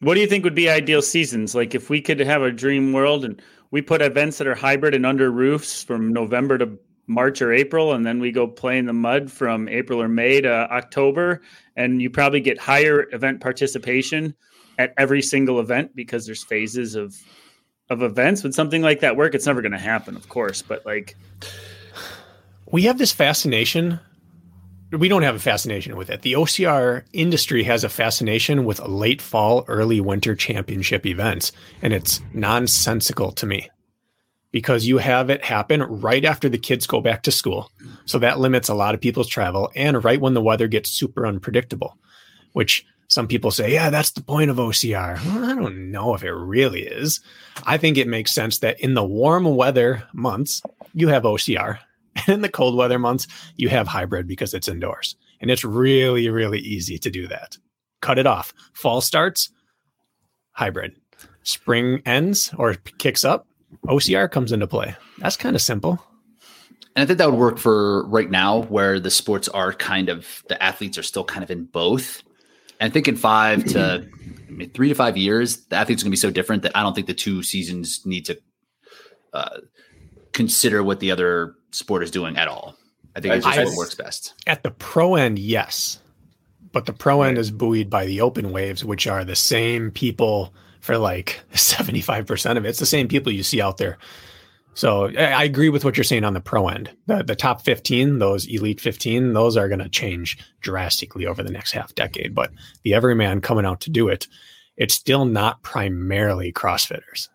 What 0.00 0.14
do 0.14 0.20
you 0.20 0.26
think 0.26 0.44
would 0.44 0.54
be 0.54 0.68
ideal 0.68 1.02
seasons? 1.02 1.54
Like 1.54 1.74
if 1.74 1.90
we 1.90 2.00
could 2.00 2.20
have 2.20 2.42
a 2.42 2.52
dream 2.52 2.92
world 2.92 3.24
and 3.24 3.40
we 3.70 3.82
put 3.82 4.02
events 4.02 4.38
that 4.38 4.46
are 4.46 4.54
hybrid 4.54 4.94
and 4.94 5.04
under 5.04 5.30
roofs 5.30 5.82
from 5.82 6.12
November 6.12 6.58
to 6.58 6.78
March 7.08 7.40
or 7.40 7.52
April, 7.52 7.92
and 7.92 8.04
then 8.04 8.20
we 8.20 8.30
go 8.30 8.46
play 8.46 8.78
in 8.78 8.86
the 8.86 8.92
mud 8.92 9.30
from 9.30 9.68
April 9.68 10.00
or 10.00 10.08
May 10.08 10.40
to 10.40 10.50
October, 10.50 11.40
and 11.76 12.02
you 12.02 12.10
probably 12.10 12.40
get 12.40 12.58
higher 12.58 13.06
event 13.12 13.40
participation 13.40 14.34
at 14.78 14.92
every 14.96 15.22
single 15.22 15.60
event 15.60 15.94
because 15.94 16.26
there's 16.26 16.44
phases 16.44 16.94
of 16.94 17.16
of 17.88 18.02
events. 18.02 18.42
Would 18.42 18.54
something 18.54 18.82
like 18.82 19.00
that 19.00 19.16
work? 19.16 19.34
It's 19.34 19.46
never 19.46 19.62
going 19.62 19.72
to 19.72 19.78
happen, 19.78 20.16
of 20.16 20.28
course, 20.28 20.62
but 20.62 20.84
like 20.84 21.16
we 22.70 22.82
have 22.82 22.98
this 22.98 23.12
fascination. 23.12 24.00
We 24.92 25.08
don't 25.08 25.22
have 25.22 25.34
a 25.34 25.40
fascination 25.40 25.96
with 25.96 26.10
it. 26.10 26.22
The 26.22 26.34
OCR 26.34 27.02
industry 27.12 27.64
has 27.64 27.82
a 27.82 27.88
fascination 27.88 28.64
with 28.64 28.78
late 28.80 29.20
fall, 29.20 29.64
early 29.66 30.00
winter 30.00 30.36
championship 30.36 31.04
events, 31.06 31.50
and 31.82 31.92
it's 31.92 32.20
nonsensical 32.32 33.32
to 33.32 33.46
me 33.46 33.68
because 34.52 34.86
you 34.86 34.98
have 34.98 35.28
it 35.28 35.44
happen 35.44 35.82
right 35.82 36.24
after 36.24 36.48
the 36.48 36.56
kids 36.56 36.86
go 36.86 37.00
back 37.00 37.22
to 37.22 37.32
school. 37.32 37.70
So 38.06 38.18
that 38.20 38.38
limits 38.38 38.68
a 38.68 38.74
lot 38.74 38.94
of 38.94 39.00
people's 39.00 39.28
travel 39.28 39.70
and 39.74 40.02
right 40.02 40.20
when 40.20 40.34
the 40.34 40.40
weather 40.40 40.68
gets 40.68 40.88
super 40.88 41.26
unpredictable, 41.26 41.98
which 42.52 42.86
some 43.08 43.28
people 43.28 43.50
say, 43.50 43.72
yeah, 43.72 43.90
that's 43.90 44.10
the 44.10 44.22
point 44.22 44.50
of 44.50 44.56
OCR. 44.56 45.24
Well, 45.24 45.44
I 45.44 45.54
don't 45.54 45.90
know 45.90 46.14
if 46.14 46.24
it 46.24 46.32
really 46.32 46.82
is. 46.82 47.20
I 47.64 47.76
think 47.76 47.96
it 47.96 48.08
makes 48.08 48.34
sense 48.34 48.58
that 48.60 48.80
in 48.80 48.94
the 48.94 49.04
warm 49.04 49.44
weather 49.44 50.04
months, 50.12 50.62
you 50.94 51.08
have 51.08 51.24
OCR. 51.24 51.78
And 52.18 52.36
in 52.36 52.40
the 52.40 52.48
cold 52.48 52.76
weather 52.76 52.98
months, 52.98 53.26
you 53.56 53.68
have 53.68 53.86
hybrid 53.86 54.26
because 54.26 54.54
it's 54.54 54.68
indoors. 54.68 55.16
And 55.42 55.50
it's 55.50 55.64
really, 55.64 56.30
really 56.30 56.60
easy 56.60 56.96
to 57.00 57.10
do 57.10 57.28
that. 57.28 57.58
Cut 58.00 58.18
it 58.18 58.26
off. 58.26 58.54
Fall 58.72 59.02
starts, 59.02 59.50
hybrid. 60.52 60.96
Spring 61.42 62.00
ends 62.06 62.54
or 62.56 62.72
kicks 62.96 63.22
up, 63.22 63.46
OCR 63.86 64.30
comes 64.30 64.50
into 64.50 64.66
play. 64.66 64.96
That's 65.18 65.36
kind 65.36 65.54
of 65.54 65.62
simple. 65.62 66.02
And 66.94 67.02
I 67.02 67.06
think 67.06 67.18
that 67.18 67.30
would 67.30 67.38
work 67.38 67.58
for 67.58 68.06
right 68.08 68.30
now 68.30 68.62
where 68.62 68.98
the 68.98 69.10
sports 69.10 69.48
are 69.48 69.72
kind 69.72 70.08
of 70.08 70.42
the 70.48 70.60
athletes 70.62 70.96
are 70.96 71.02
still 71.02 71.24
kind 71.24 71.44
of 71.44 71.50
in 71.50 71.64
both 71.64 72.22
I 72.80 72.88
think 72.88 73.08
in 73.08 73.16
five 73.16 73.64
to 73.66 74.06
three 74.74 74.88
to 74.88 74.94
five 74.94 75.16
years, 75.16 75.58
the 75.66 75.76
athletes 75.76 76.02
are 76.02 76.04
going 76.04 76.10
to 76.10 76.16
be 76.16 76.16
so 76.16 76.30
different 76.30 76.62
that 76.62 76.76
I 76.76 76.82
don't 76.82 76.94
think 76.94 77.06
the 77.06 77.14
two 77.14 77.42
seasons 77.42 78.04
need 78.04 78.26
to 78.26 78.38
uh, 79.32 79.60
consider 80.32 80.82
what 80.82 81.00
the 81.00 81.10
other 81.10 81.54
sport 81.70 82.02
is 82.02 82.10
doing 82.10 82.36
at 82.36 82.48
all. 82.48 82.76
I 83.14 83.20
think 83.20 83.34
it's 83.34 83.46
just 83.46 83.58
I, 83.58 83.64
what 83.64 83.76
works 83.76 83.94
best. 83.94 84.34
At 84.46 84.62
the 84.62 84.70
pro 84.70 85.14
end, 85.14 85.38
yes. 85.38 86.00
But 86.72 86.84
the 86.84 86.92
pro 86.92 87.22
end 87.22 87.38
is 87.38 87.50
buoyed 87.50 87.88
by 87.88 88.04
the 88.04 88.20
open 88.20 88.52
waves, 88.52 88.84
which 88.84 89.06
are 89.06 89.24
the 89.24 89.36
same 89.36 89.90
people 89.90 90.52
for 90.80 90.98
like 90.98 91.40
75% 91.52 92.56
of 92.56 92.64
it. 92.64 92.68
It's 92.68 92.78
the 92.78 92.86
same 92.86 93.08
people 93.08 93.32
you 93.32 93.42
see 93.42 93.60
out 93.60 93.78
there 93.78 93.98
so 94.76 95.06
I 95.16 95.42
agree 95.42 95.70
with 95.70 95.86
what 95.86 95.96
you're 95.96 96.04
saying 96.04 96.24
on 96.24 96.34
the 96.34 96.40
pro 96.40 96.68
end. 96.68 96.94
The, 97.06 97.22
the 97.22 97.34
top 97.34 97.62
15, 97.62 98.18
those 98.18 98.46
elite 98.46 98.78
15, 98.78 99.32
those 99.32 99.56
are 99.56 99.68
going 99.68 99.78
to 99.78 99.88
change 99.88 100.36
drastically 100.60 101.26
over 101.26 101.42
the 101.42 101.50
next 101.50 101.72
half 101.72 101.94
decade. 101.94 102.34
But 102.34 102.50
the 102.82 102.92
everyman 102.92 103.40
coming 103.40 103.64
out 103.64 103.80
to 103.80 103.90
do 103.90 104.08
it, 104.08 104.28
it's 104.76 104.94
still 104.94 105.24
not 105.24 105.62
primarily 105.62 106.52
CrossFitters. 106.52 107.30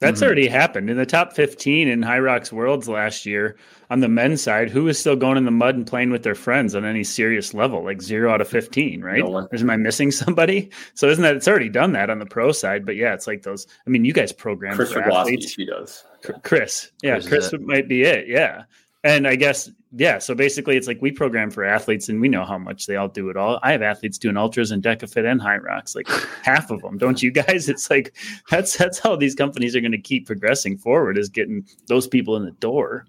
That's 0.00 0.18
mm-hmm. 0.18 0.26
already 0.26 0.48
happened 0.48 0.90
in 0.90 0.96
the 0.96 1.06
top 1.06 1.34
15 1.34 1.88
in 1.88 2.00
Hyrox 2.02 2.50
Worlds 2.50 2.88
last 2.88 3.24
year. 3.24 3.56
On 3.90 4.00
the 4.00 4.08
men's 4.08 4.42
side, 4.42 4.68
who 4.68 4.88
is 4.88 4.98
still 4.98 5.14
going 5.14 5.36
in 5.36 5.44
the 5.44 5.52
mud 5.52 5.76
and 5.76 5.86
playing 5.86 6.10
with 6.10 6.24
their 6.24 6.34
friends 6.34 6.74
on 6.74 6.84
any 6.84 7.04
serious 7.04 7.54
level? 7.54 7.84
Like 7.84 8.02
zero 8.02 8.32
out 8.32 8.40
of 8.40 8.48
15, 8.48 9.02
right? 9.02 9.20
No 9.20 9.32
or 9.32 9.48
am 9.52 9.70
I 9.70 9.76
missing 9.76 10.10
somebody? 10.10 10.70
So 10.94 11.08
isn't 11.08 11.22
that 11.22 11.36
it's 11.36 11.48
already 11.48 11.68
done 11.68 11.92
that 11.92 12.10
on 12.10 12.18
the 12.18 12.26
pro 12.26 12.52
side? 12.52 12.86
But 12.86 12.96
yeah, 12.96 13.14
it's 13.14 13.26
like 13.26 13.42
those. 13.42 13.66
I 13.86 13.90
mean, 13.90 14.04
you 14.04 14.12
guys 14.12 14.32
program 14.32 14.76
Chris 14.76 14.92
for 14.92 15.00
athletes. 15.02 15.54
He 15.54 15.64
does. 15.64 16.04
Chris. 16.42 16.90
Yeah, 17.02 17.14
Chris, 17.20 17.48
Chris 17.50 17.54
might 17.60 17.88
be 17.88 18.02
it. 18.02 18.28
Yeah. 18.28 18.64
And 19.02 19.26
I 19.26 19.36
guess, 19.36 19.70
yeah. 19.96 20.18
So 20.18 20.34
basically, 20.34 20.76
it's 20.76 20.86
like 20.86 21.00
we 21.00 21.12
program 21.12 21.50
for 21.50 21.64
athletes 21.64 22.08
and 22.08 22.20
we 22.20 22.28
know 22.28 22.44
how 22.44 22.58
much 22.58 22.86
they 22.86 22.96
all 22.96 23.08
do 23.08 23.30
it 23.30 23.36
all. 23.36 23.60
I 23.62 23.72
have 23.72 23.82
athletes 23.82 24.18
doing 24.18 24.36
ultras 24.36 24.70
and 24.70 24.82
DecaFit 24.82 25.30
and 25.30 25.40
Hyrox, 25.40 25.94
like 25.94 26.08
half 26.42 26.70
of 26.70 26.82
them. 26.82 26.98
Don't 26.98 27.22
you 27.22 27.30
guys? 27.30 27.68
It's 27.68 27.90
like 27.90 28.14
that's 28.50 28.76
that's 28.76 28.98
how 28.98 29.16
these 29.16 29.34
companies 29.34 29.76
are 29.76 29.80
going 29.80 29.92
to 29.92 29.98
keep 29.98 30.26
progressing 30.26 30.76
forward 30.76 31.16
is 31.16 31.28
getting 31.28 31.66
those 31.86 32.06
people 32.06 32.36
in 32.36 32.44
the 32.44 32.52
door. 32.52 33.06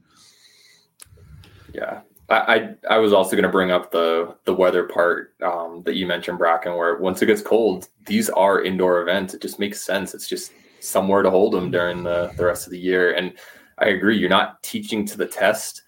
Yeah. 1.74 2.02
I, 2.28 2.36
I, 2.36 2.96
I 2.96 2.98
was 2.98 3.14
also 3.14 3.32
going 3.32 3.44
to 3.44 3.50
bring 3.50 3.72
up 3.72 3.92
the 3.92 4.36
the 4.46 4.54
weather 4.54 4.84
part 4.86 5.36
um, 5.44 5.84
that 5.86 5.96
you 5.96 6.08
mentioned, 6.08 6.40
Brakken, 6.40 6.78
where 6.78 6.98
once 6.98 7.22
it 7.22 7.28
gets 7.28 7.42
cold, 7.42 7.90
these 8.06 8.30
are 8.30 8.64
indoor 8.64 9.02
events. 9.02 9.34
It 9.34 9.42
just 9.42 9.60
makes 9.60 9.82
sense. 9.82 10.14
It's 10.14 10.28
just 10.28 10.52
somewhere 10.80 11.24
to 11.24 11.30
hold 11.30 11.54
them 11.54 11.72
during 11.72 12.04
the, 12.04 12.32
the 12.38 12.46
rest 12.46 12.68
of 12.68 12.72
the 12.72 12.80
year. 12.80 13.14
And 13.14 13.34
I 13.78 13.88
agree, 13.88 14.18
you're 14.18 14.30
not 14.30 14.62
teaching 14.64 15.06
to 15.08 15.18
the 15.18 15.26
test 15.26 15.84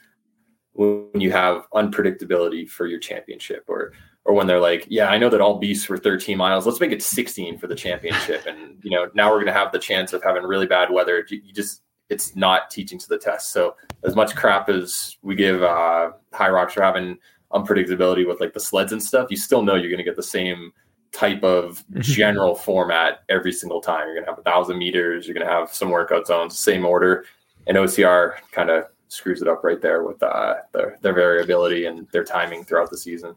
when 0.78 1.20
you 1.22 1.32
have 1.32 1.68
unpredictability 1.74 2.70
for 2.70 2.86
your 2.88 3.00
championship 3.00 3.64
or 3.68 3.92
or 4.26 4.34
when 4.34 4.46
they're 4.46 4.60
like, 4.60 4.86
yeah, 4.90 5.08
I 5.10 5.18
know 5.18 5.30
that 5.30 5.40
all 5.40 5.58
beasts 5.58 5.88
were 5.88 5.98
13 5.98 6.38
miles. 6.38 6.66
Let's 6.68 6.82
make 6.82 6.92
it 6.92 7.02
16 7.02 7.58
for 7.58 7.68
the 7.68 7.76
championship. 7.76 8.46
And 8.46 8.78
you 8.84 8.92
know, 8.92 9.10
now 9.14 9.30
we're 9.30 9.38
going 9.38 9.46
to 9.48 9.54
have 9.54 9.72
the 9.72 9.80
chance 9.80 10.12
of 10.12 10.22
having 10.22 10.44
really 10.44 10.66
bad 10.66 10.92
weather. 10.92 11.26
You 11.30 11.54
just 11.54 11.82
it's 12.10 12.36
not 12.36 12.70
teaching 12.70 13.00
to 13.00 13.08
the 13.08 13.18
test. 13.18 13.52
So 13.54 13.76
as 14.04 14.16
much 14.18 14.36
crap 14.36 14.68
as 14.70 15.18
we 15.22 15.36
give 15.36 15.64
uh, 15.64 16.12
Hyrox 16.34 16.72
for 16.72 16.82
having 16.84 17.18
unpredictability 17.54 18.28
with 18.28 18.40
like 18.42 18.54
the 18.54 18.60
sleds 18.60 18.92
and 18.92 19.02
stuff, 19.02 19.32
you 19.32 19.38
still 19.38 19.62
know 19.64 19.76
you're 19.76 19.90
going 19.90 19.98
to 19.98 20.04
get 20.04 20.16
the 20.18 20.24
same 20.24 20.74
type 21.14 21.42
of 21.44 21.84
Mhm. 21.94 22.02
general 22.02 22.54
format 22.54 23.20
every 23.30 23.54
single 23.54 23.80
time. 23.80 24.08
You're 24.08 24.16
gonna 24.16 24.28
have 24.28 24.38
a 24.40 24.44
thousand 24.44 24.78
meters. 24.78 25.26
You're 25.26 25.34
gonna 25.36 25.50
have 25.50 25.74
some 25.74 25.90
workout 25.90 26.28
zones, 26.28 26.60
same 26.60 26.86
order, 26.86 27.24
and 27.66 27.78
OCR 27.78 28.36
kind 28.52 28.70
of 28.70 28.88
screws 29.10 29.42
it 29.42 29.48
up 29.48 29.64
right 29.64 29.82
there 29.82 30.04
with 30.04 30.22
uh, 30.22 30.56
their 30.74 30.98
their 31.02 31.14
variability 31.14 31.86
and 31.86 32.08
their 32.12 32.24
timing 32.24 32.64
throughout 32.64 32.90
the 32.90 32.98
season. 32.98 33.36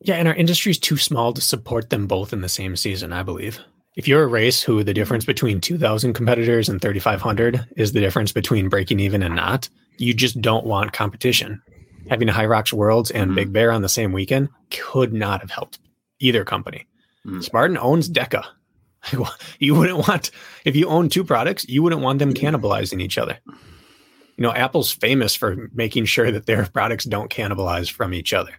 Yeah, 0.00 0.14
and 0.16 0.28
our 0.28 0.34
industry's 0.34 0.78
too 0.78 0.96
small 0.96 1.32
to 1.32 1.40
support 1.40 1.90
them 1.90 2.06
both 2.06 2.32
in 2.32 2.40
the 2.40 2.48
same 2.48 2.76
season, 2.76 3.12
I 3.12 3.22
believe. 3.22 3.58
If 3.96 4.06
you're 4.06 4.22
a 4.22 4.28
race 4.28 4.62
who 4.62 4.84
the 4.84 4.94
difference 4.94 5.24
between 5.24 5.60
2,000 5.60 6.12
competitors 6.12 6.68
and 6.68 6.80
3,500 6.80 7.66
is 7.76 7.92
the 7.92 7.98
difference 8.00 8.30
between 8.30 8.68
breaking 8.68 9.00
even 9.00 9.24
and 9.24 9.34
not, 9.34 9.68
you 9.96 10.14
just 10.14 10.40
don't 10.40 10.64
want 10.64 10.92
competition. 10.92 11.60
Having 12.08 12.28
Hyrox 12.28 12.72
Worlds 12.72 13.10
and 13.10 13.32
Mhm. 13.32 13.34
Big 13.34 13.52
Bear 13.52 13.72
on 13.72 13.82
the 13.82 13.88
same 13.88 14.12
weekend 14.12 14.50
could 14.70 15.12
not 15.12 15.40
have 15.40 15.50
helped 15.50 15.80
either 16.20 16.44
company. 16.44 16.86
Mhm. 17.26 17.42
Spartan 17.42 17.76
owns 17.76 18.08
DEKA. 18.08 18.44
You 19.58 19.74
wouldn't 19.74 20.06
want, 20.08 20.30
if 20.64 20.76
you 20.76 20.86
own 20.88 21.08
two 21.08 21.24
products, 21.24 21.68
you 21.68 21.82
wouldn't 21.82 22.02
want 22.02 22.18
them 22.20 22.34
cannibalizing 22.34 23.00
each 23.02 23.16
other. 23.18 23.38
You 24.38 24.44
know, 24.44 24.52
Apple's 24.52 24.92
famous 24.92 25.34
for 25.34 25.68
making 25.74 26.04
sure 26.04 26.30
that 26.30 26.46
their 26.46 26.64
products 26.66 27.04
don't 27.04 27.30
cannibalize 27.30 27.90
from 27.90 28.14
each 28.14 28.32
other. 28.32 28.52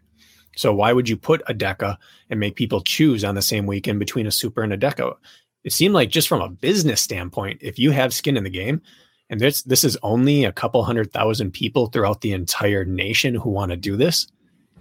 So 0.58 0.74
why 0.74 0.92
would 0.92 1.08
you 1.08 1.16
put 1.16 1.42
a 1.48 1.54
DEKA 1.54 1.96
and 2.30 2.38
make 2.38 2.58
people 2.58 2.82
choose 2.82 3.24
on 3.24 3.36
the 3.36 3.42
same 3.42 3.66
weekend 3.66 3.98
between 3.98 4.28
a 4.28 4.32
Super 4.32 4.62
and 4.62 4.74
a 4.74 4.78
DEKA? 4.78 5.16
It 5.64 5.72
seemed 5.72 5.94
like 5.94 6.10
just 6.10 6.28
from 6.28 6.42
a 6.42 6.50
business 6.50 7.00
standpoint, 7.00 7.60
if 7.62 7.80
you 7.80 7.92
have 7.92 8.14
skin 8.14 8.36
in 8.36 8.44
the 8.44 8.50
game, 8.50 8.82
and 9.30 9.40
this 9.40 9.62
this 9.62 9.86
is 9.86 9.98
only 10.04 10.44
a 10.44 10.52
couple 10.52 10.84
hundred 10.84 11.14
thousand 11.14 11.52
people 11.52 11.88
throughout 11.88 12.20
the 12.20 12.34
entire 12.34 12.84
nation 12.84 13.36
who 13.36 13.50
want 13.50 13.72
to 13.72 13.78
do 13.78 13.96
this, 13.96 14.28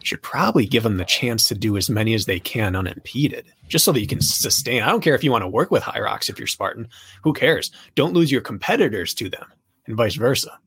you 0.01 0.07
should 0.07 0.23
probably 0.23 0.67
give 0.67 0.83
them 0.83 0.97
the 0.97 1.05
chance 1.05 1.45
to 1.45 1.55
do 1.55 1.77
as 1.77 1.89
many 1.89 2.13
as 2.15 2.27
they 2.27 2.41
can 2.41 2.75
unimpeded, 2.75 3.47
just 3.69 3.85
so 3.85 3.93
that 3.93 4.01
you 4.01 4.09
can 4.09 4.21
sustain. 4.21 4.83
I 4.83 4.91
don't 4.91 5.03
care 5.03 5.15
if 5.15 5.23
you 5.23 5.31
want 5.31 5.43
to 5.43 5.49
work 5.49 5.71
with 5.71 5.87
Rocks 5.87 6.29
if 6.29 6.41
you're 6.41 6.49
Spartan. 6.49 6.89
Who 7.23 7.33
cares? 7.33 7.71
Don't 7.95 8.15
lose 8.15 8.33
your 8.33 8.41
competitors 8.41 9.15
to 9.15 9.29
them, 9.29 9.47
and 9.87 9.97
vice 9.97 10.17
versa. 10.17 10.59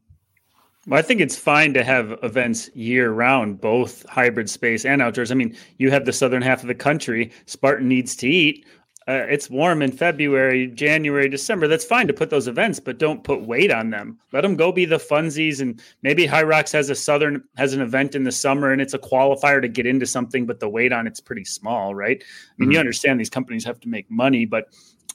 Well, 0.88 0.98
I 0.98 1.04
think 1.04 1.22
it's 1.22 1.38
fine 1.38 1.76
to 1.76 1.84
have 1.84 2.18
events 2.24 2.70
year 2.74 3.12
round, 3.12 3.62
both 3.62 4.04
hybrid 4.10 4.50
space 4.50 4.84
and 4.84 5.02
outdoors. 5.02 5.32
I 5.32 5.36
mean, 5.36 5.56
you 5.78 5.92
have 5.92 6.06
the 6.06 6.14
southern 6.14 6.42
half 6.42 6.62
of 6.62 6.68
the 6.68 6.76
country. 6.76 7.32
Spartan 7.46 7.88
needs 7.88 8.16
to 8.18 8.28
eat. 8.28 8.66
Uh, 9.08 9.26
it's 9.30 9.50
warm 9.50 9.82
in 9.82 9.92
February, 9.92 10.68
January, 10.68 11.28
December. 11.28 11.68
That's 11.68 11.86
fine 11.86 12.08
to 12.08 12.14
put 12.14 12.30
those 12.30 12.48
events, 12.48 12.80
but 12.80 13.00
don't 13.00 13.24
put 13.24 13.42
weight 13.42 13.72
on 13.72 13.90
them. 13.90 14.20
Let 14.32 14.42
them 14.42 14.56
go 14.56 14.72
be 14.72 14.86
the 14.86 14.98
funsies. 14.98 15.60
And 15.60 15.82
maybe 16.04 16.28
Hyrox 16.28 16.72
has 16.74 16.90
a 16.90 16.96
southern 16.96 17.44
has 17.58 17.74
an 17.74 17.82
event 17.82 18.14
in 18.16 18.24
the 18.24 18.32
summer, 18.32 18.72
and 18.72 18.82
it's 18.82 18.94
a 18.94 19.00
qualifier 19.00 19.62
to 19.62 19.68
get 19.68 19.88
into 19.88 20.06
something, 20.06 20.46
but 20.46 20.60
the 20.60 20.70
weight 20.70 20.94
on 20.94 21.08
it's 21.08 21.20
pretty 21.20 21.46
small, 21.46 21.94
right? 21.94 22.24
I 22.24 22.54
mean, 22.58 22.72
you 22.72 22.80
understand 22.80 23.20
these 23.20 23.30
companies 23.30 23.66
have 23.66 23.80
to 23.82 23.90
make 23.90 24.10
money, 24.10 24.46
but 24.46 24.68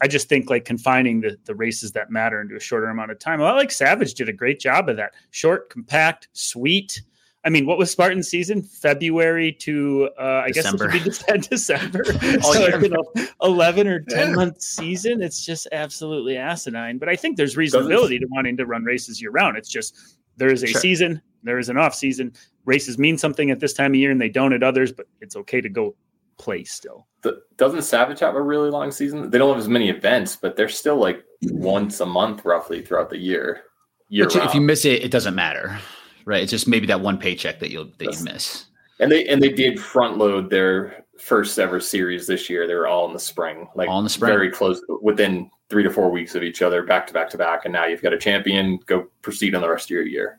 I 0.03 0.09
just 0.09 0.29
think 0.29 0.51
like 0.51 0.65
confining 0.65 1.21
the, 1.21 1.39
the 1.45 1.55
races 1.55 1.93
that 1.93 2.11
matter 2.11 2.41
into 2.41 2.57
a 2.57 2.61
shorter 2.61 2.87
amount 2.89 3.11
of 3.13 3.19
time. 3.19 3.41
Well, 3.41 3.55
like 3.55 3.71
Savage 3.71 4.15
did 4.15 4.29
a 4.29 4.33
great 4.33 4.61
job 4.61 4.89
of 4.89 4.97
that. 4.97 5.15
Short, 5.31 5.71
compact, 5.71 6.29
sweet. 6.33 7.01
I 7.45 7.49
mean, 7.49 7.65
what 7.65 7.79
was 7.79 7.93
Spartan 7.93 8.25
season? 8.25 8.61
February 8.61 9.53
to 9.53 10.11
uh, 10.19 10.43
I 10.45 10.51
December. 10.51 10.89
guess 10.89 11.21
it 11.21 11.25
would 11.31 11.41
be 11.41 11.49
December. 11.49 12.03
All 12.45 12.53
so, 12.53 12.67
year. 12.67 12.83
you 12.83 12.89
know, 12.89 13.05
eleven 13.41 13.87
or 13.87 14.01
ten 14.01 14.35
month 14.35 14.61
season. 14.61 15.23
It's 15.23 15.45
just 15.47 15.69
absolutely 15.71 16.37
asinine. 16.37 16.99
But 16.99 17.09
I 17.09 17.15
think 17.17 17.37
there's 17.37 17.55
reasonability 17.55 18.19
to 18.21 18.27
wanting 18.31 18.57
to 18.57 18.67
run 18.67 18.83
races 18.85 19.23
year 19.23 19.31
round. 19.31 19.57
It's 19.57 19.69
just 19.69 19.97
there 20.37 20.51
is 20.53 20.65
a 20.65 20.67
Sure. 20.67 20.81
season, 20.81 21.23
there 21.45 21.59
is 21.61 21.69
an 21.69 21.77
off 21.79 21.95
season. 21.95 22.33
Races 22.65 22.99
mean 22.99 23.17
something 23.17 23.53
at 23.53 23.61
this 23.61 23.73
time 23.73 23.93
of 23.93 23.97
year, 23.97 24.11
and 24.11 24.21
they 24.21 24.29
don't 24.29 24.53
at 24.53 24.65
others. 24.65 24.91
But 24.91 25.07
it's 25.21 25.37
okay 25.37 25.61
to 25.61 25.69
go 25.69 25.95
play 26.39 26.65
still. 26.65 27.07
The, 27.23 27.43
doesn't 27.57 27.83
Savage 27.83 28.21
have 28.21 28.35
a 28.35 28.43
really 28.43 28.71
long 28.71 28.91
season? 28.91 29.31
They 29.31 29.39
don't 29.39 29.51
have 29.51 29.59
as 29.63 29.69
many 29.69 29.89
events, 29.91 30.37
but 30.37 30.57
they're 30.57 30.69
still 30.69 30.97
like 30.97 31.25
once 31.43 32.01
a 32.01 32.07
month 32.07 32.45
roughly 32.45 32.83
throughout 32.83 33.11
the 33.11 33.19
year. 33.19 33.63
year 34.09 34.27
But 34.27 34.45
if 34.47 34.55
you 34.55 34.61
miss 34.61 34.85
it, 34.85 35.03
it 35.03 35.11
doesn't 35.11 35.35
matter, 35.35 35.79
right? 36.25 36.43
It's 36.43 36.51
just 36.51 36.69
maybe 36.69 36.87
that 36.87 37.01
one 37.01 37.19
paycheck 37.19 37.59
that 37.61 37.71
you'll 37.71 37.87
that 37.87 37.99
That's- 37.99 38.19
you 38.21 38.25
miss. 38.33 38.67
and 39.01 39.11
they 39.11 39.27
and 39.27 39.43
they 39.43 39.51
did 39.51 39.81
front 39.81 40.19
load 40.19 40.51
their 40.51 41.05
first 41.19 41.59
ever 41.59 41.81
series 41.81 42.27
this 42.27 42.49
year. 42.51 42.67
They 42.67 42.75
were 42.75 42.87
all 42.87 43.07
in 43.07 43.13
the 43.15 43.19
spring, 43.21 43.67
like 43.75 43.89
All 43.89 43.99
in 43.99 44.05
the 44.05 44.11
spring. 44.11 44.33
very 44.33 44.51
close 44.51 44.81
within 45.03 45.51
three 45.69 45.83
to 45.83 45.91
four 45.91 46.11
weeks 46.11 46.35
of 46.35 46.43
each 46.43 46.63
other, 46.63 46.83
back 46.85 47.07
to 47.09 47.13
back 47.15 47.29
to 47.31 47.39
back. 47.39 47.65
And 47.65 47.73
now 47.73 47.87
you've 47.87 48.03
got 48.03 48.13
a 48.13 48.19
champion. 48.19 48.79
Go 48.87 49.07
proceed 49.23 49.55
on 49.55 49.63
the 49.63 49.69
rest 49.69 49.87
of 49.87 49.91
your 49.91 50.07
year. 50.07 50.39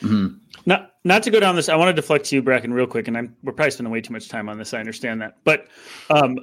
Mhm. 0.00 0.38
Not 0.66 0.92
not 1.04 1.22
to 1.24 1.30
go 1.30 1.40
down 1.40 1.56
this. 1.56 1.68
I 1.68 1.76
want 1.76 1.88
to 1.88 1.92
deflect 2.00 2.26
to 2.26 2.36
you, 2.36 2.42
Brakken, 2.42 2.72
real 2.72 2.86
quick, 2.86 3.08
and 3.08 3.16
I'm 3.16 3.36
we're 3.42 3.52
probably 3.52 3.70
spending 3.72 3.92
way 3.92 4.00
too 4.00 4.12
much 4.12 4.28
time 4.28 4.48
on 4.48 4.58
this. 4.58 4.74
I 4.74 4.78
understand 4.78 5.20
that, 5.22 5.36
but 5.44 5.66
um, 6.10 6.38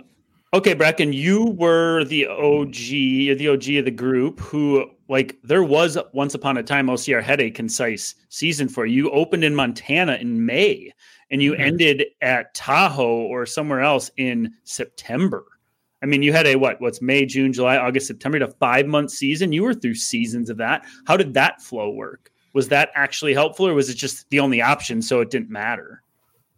okay, 0.54 0.76
Brakken, 0.76 1.14
you 1.14 1.46
were 1.58 2.04
the 2.06 2.28
OG, 2.28 2.74
the 2.74 3.48
OG 3.48 3.70
of 3.76 3.86
the 3.86 3.92
group. 3.92 4.40
Who 4.42 4.90
like 5.08 5.38
there 5.44 5.64
was 5.64 5.98
once 6.14 6.34
upon 6.34 6.58
a 6.58 6.64
time 6.64 6.88
OCR 6.88 7.24
had 7.24 7.40
a 7.40 7.50
concise 7.50 8.16
season 8.30 8.68
for 8.68 8.86
you. 8.86 9.06
You 9.06 9.12
opened 9.12 9.44
in 9.44 9.56
Montana 9.56 10.16
in 10.16 10.46
May, 10.46 10.92
and 11.32 11.42
you 11.42 11.54
Mhm. 11.54 11.60
ended 11.60 12.06
at 12.22 12.54
Tahoe 12.54 13.22
or 13.22 13.46
somewhere 13.46 13.82
else 13.82 14.12
in 14.18 14.54
September. 14.66 15.46
I 16.02 16.06
mean, 16.06 16.24
you 16.24 16.32
had 16.34 16.48
a 16.48 16.56
what? 16.56 16.80
What's 16.82 17.02
May, 17.02 17.26
June, 17.26 17.52
July, 17.54 17.78
August, 17.78 18.08
September, 18.08 18.40
to 18.40 18.48
five 18.48 18.86
month 18.86 19.12
season. 19.12 19.52
You 19.52 19.64
were 19.64 19.74
through 19.74 19.96
seasons 19.96 20.50
of 20.50 20.58
that. 20.58 20.86
How 21.06 21.16
did 21.18 21.34
that 21.36 21.62
flow 21.62 21.90
work? 21.92 22.32
Was 22.54 22.70
that 22.70 22.90
actually 22.96 23.34
helpful, 23.34 23.68
or 23.68 23.74
was 23.74 23.90
it 23.90 23.96
just 23.96 24.30
the 24.30 24.40
only 24.40 24.62
option, 24.62 25.02
so 25.02 25.22
it 25.22 25.30
didn't 25.30 25.50
matter? 25.50 26.02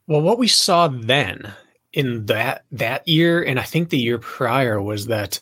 Well, 0.07 0.21
what 0.21 0.39
we 0.39 0.47
saw 0.47 0.87
then 0.87 1.53
in 1.93 2.25
that 2.27 2.63
that 2.71 3.07
year, 3.07 3.43
and 3.43 3.59
I 3.59 3.63
think 3.63 3.89
the 3.89 3.97
year 3.97 4.17
prior, 4.17 4.81
was 4.81 5.07
that 5.07 5.39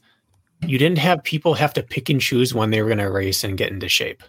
you 0.66 0.78
didn't 0.78 0.98
have 0.98 1.24
people 1.24 1.54
have 1.54 1.74
to 1.76 1.84
pick 1.84 2.10
and 2.10 2.20
choose 2.20 2.54
when 2.54 2.72
they 2.72 2.82
were 2.82 2.90
going 2.90 2.98
to 2.98 3.10
race 3.10 3.44
and 3.44 3.58
get 3.58 3.72
into 3.72 3.88
shape. 3.88 4.24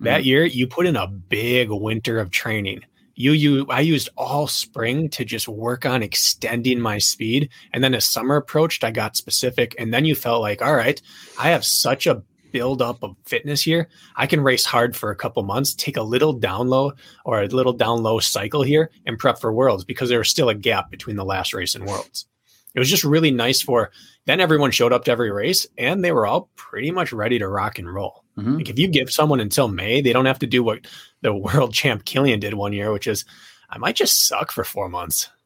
That 0.00 0.22
mm. 0.22 0.26
year, 0.26 0.44
you 0.44 0.66
put 0.66 0.86
in 0.86 0.96
a 0.96 1.06
big 1.06 1.70
winter 1.70 2.18
of 2.18 2.30
training. 2.30 2.84
You, 3.14 3.32
you, 3.32 3.66
I 3.70 3.80
used 3.80 4.10
all 4.16 4.46
spring 4.46 5.08
to 5.10 5.24
just 5.24 5.48
work 5.48 5.86
on 5.86 6.02
extending 6.02 6.78
my 6.78 6.98
speed, 6.98 7.48
and 7.72 7.82
then 7.82 7.94
as 7.94 8.04
summer 8.04 8.36
approached, 8.36 8.84
I 8.84 8.90
got 8.90 9.16
specific, 9.16 9.74
and 9.78 9.92
then 9.92 10.04
you 10.04 10.14
felt 10.14 10.42
like, 10.42 10.60
all 10.60 10.76
right, 10.76 11.00
I 11.38 11.48
have 11.48 11.64
such 11.64 12.06
a 12.06 12.22
build 12.52 12.82
up 12.82 13.02
of 13.02 13.16
fitness 13.24 13.62
here. 13.62 13.88
I 14.16 14.26
can 14.26 14.40
race 14.40 14.64
hard 14.64 14.96
for 14.96 15.10
a 15.10 15.16
couple 15.16 15.42
months, 15.42 15.74
take 15.74 15.96
a 15.96 16.02
little 16.02 16.32
down 16.32 16.68
low 16.68 16.92
or 17.24 17.42
a 17.42 17.46
little 17.48 17.72
down 17.72 18.02
low 18.02 18.18
cycle 18.18 18.62
here 18.62 18.90
and 19.06 19.18
prep 19.18 19.40
for 19.40 19.52
worlds 19.52 19.84
because 19.84 20.08
there 20.08 20.18
was 20.18 20.28
still 20.28 20.48
a 20.48 20.54
gap 20.54 20.90
between 20.90 21.16
the 21.16 21.24
last 21.24 21.52
race 21.54 21.74
and 21.74 21.86
worlds. 21.86 22.26
It 22.74 22.78
was 22.78 22.90
just 22.90 23.04
really 23.04 23.30
nice 23.30 23.62
for 23.62 23.90
then 24.26 24.40
everyone 24.40 24.70
showed 24.70 24.92
up 24.92 25.04
to 25.04 25.10
every 25.10 25.30
race 25.30 25.66
and 25.78 26.04
they 26.04 26.12
were 26.12 26.26
all 26.26 26.50
pretty 26.56 26.90
much 26.90 27.12
ready 27.12 27.38
to 27.38 27.48
rock 27.48 27.78
and 27.78 27.92
roll. 27.92 28.24
Mhm. 28.36 28.56
Like 28.58 28.68
if 28.68 28.78
you 28.78 28.86
give 28.88 29.10
someone 29.10 29.40
until 29.40 29.68
May, 29.68 30.00
they 30.02 30.12
don't 30.12 30.26
have 30.26 30.40
to 30.40 30.46
do 30.46 30.62
what 30.62 30.80
the 31.22 31.34
world 31.34 31.72
champ 31.72 32.04
Killian 32.04 32.40
did 32.40 32.54
one 32.54 32.72
year, 32.72 32.92
which 32.92 33.06
is 33.06 33.24
I 33.70 33.78
might 33.78 33.96
just 33.96 34.26
suck 34.26 34.52
for 34.52 34.64
four 34.64 34.88
months. 34.88 35.28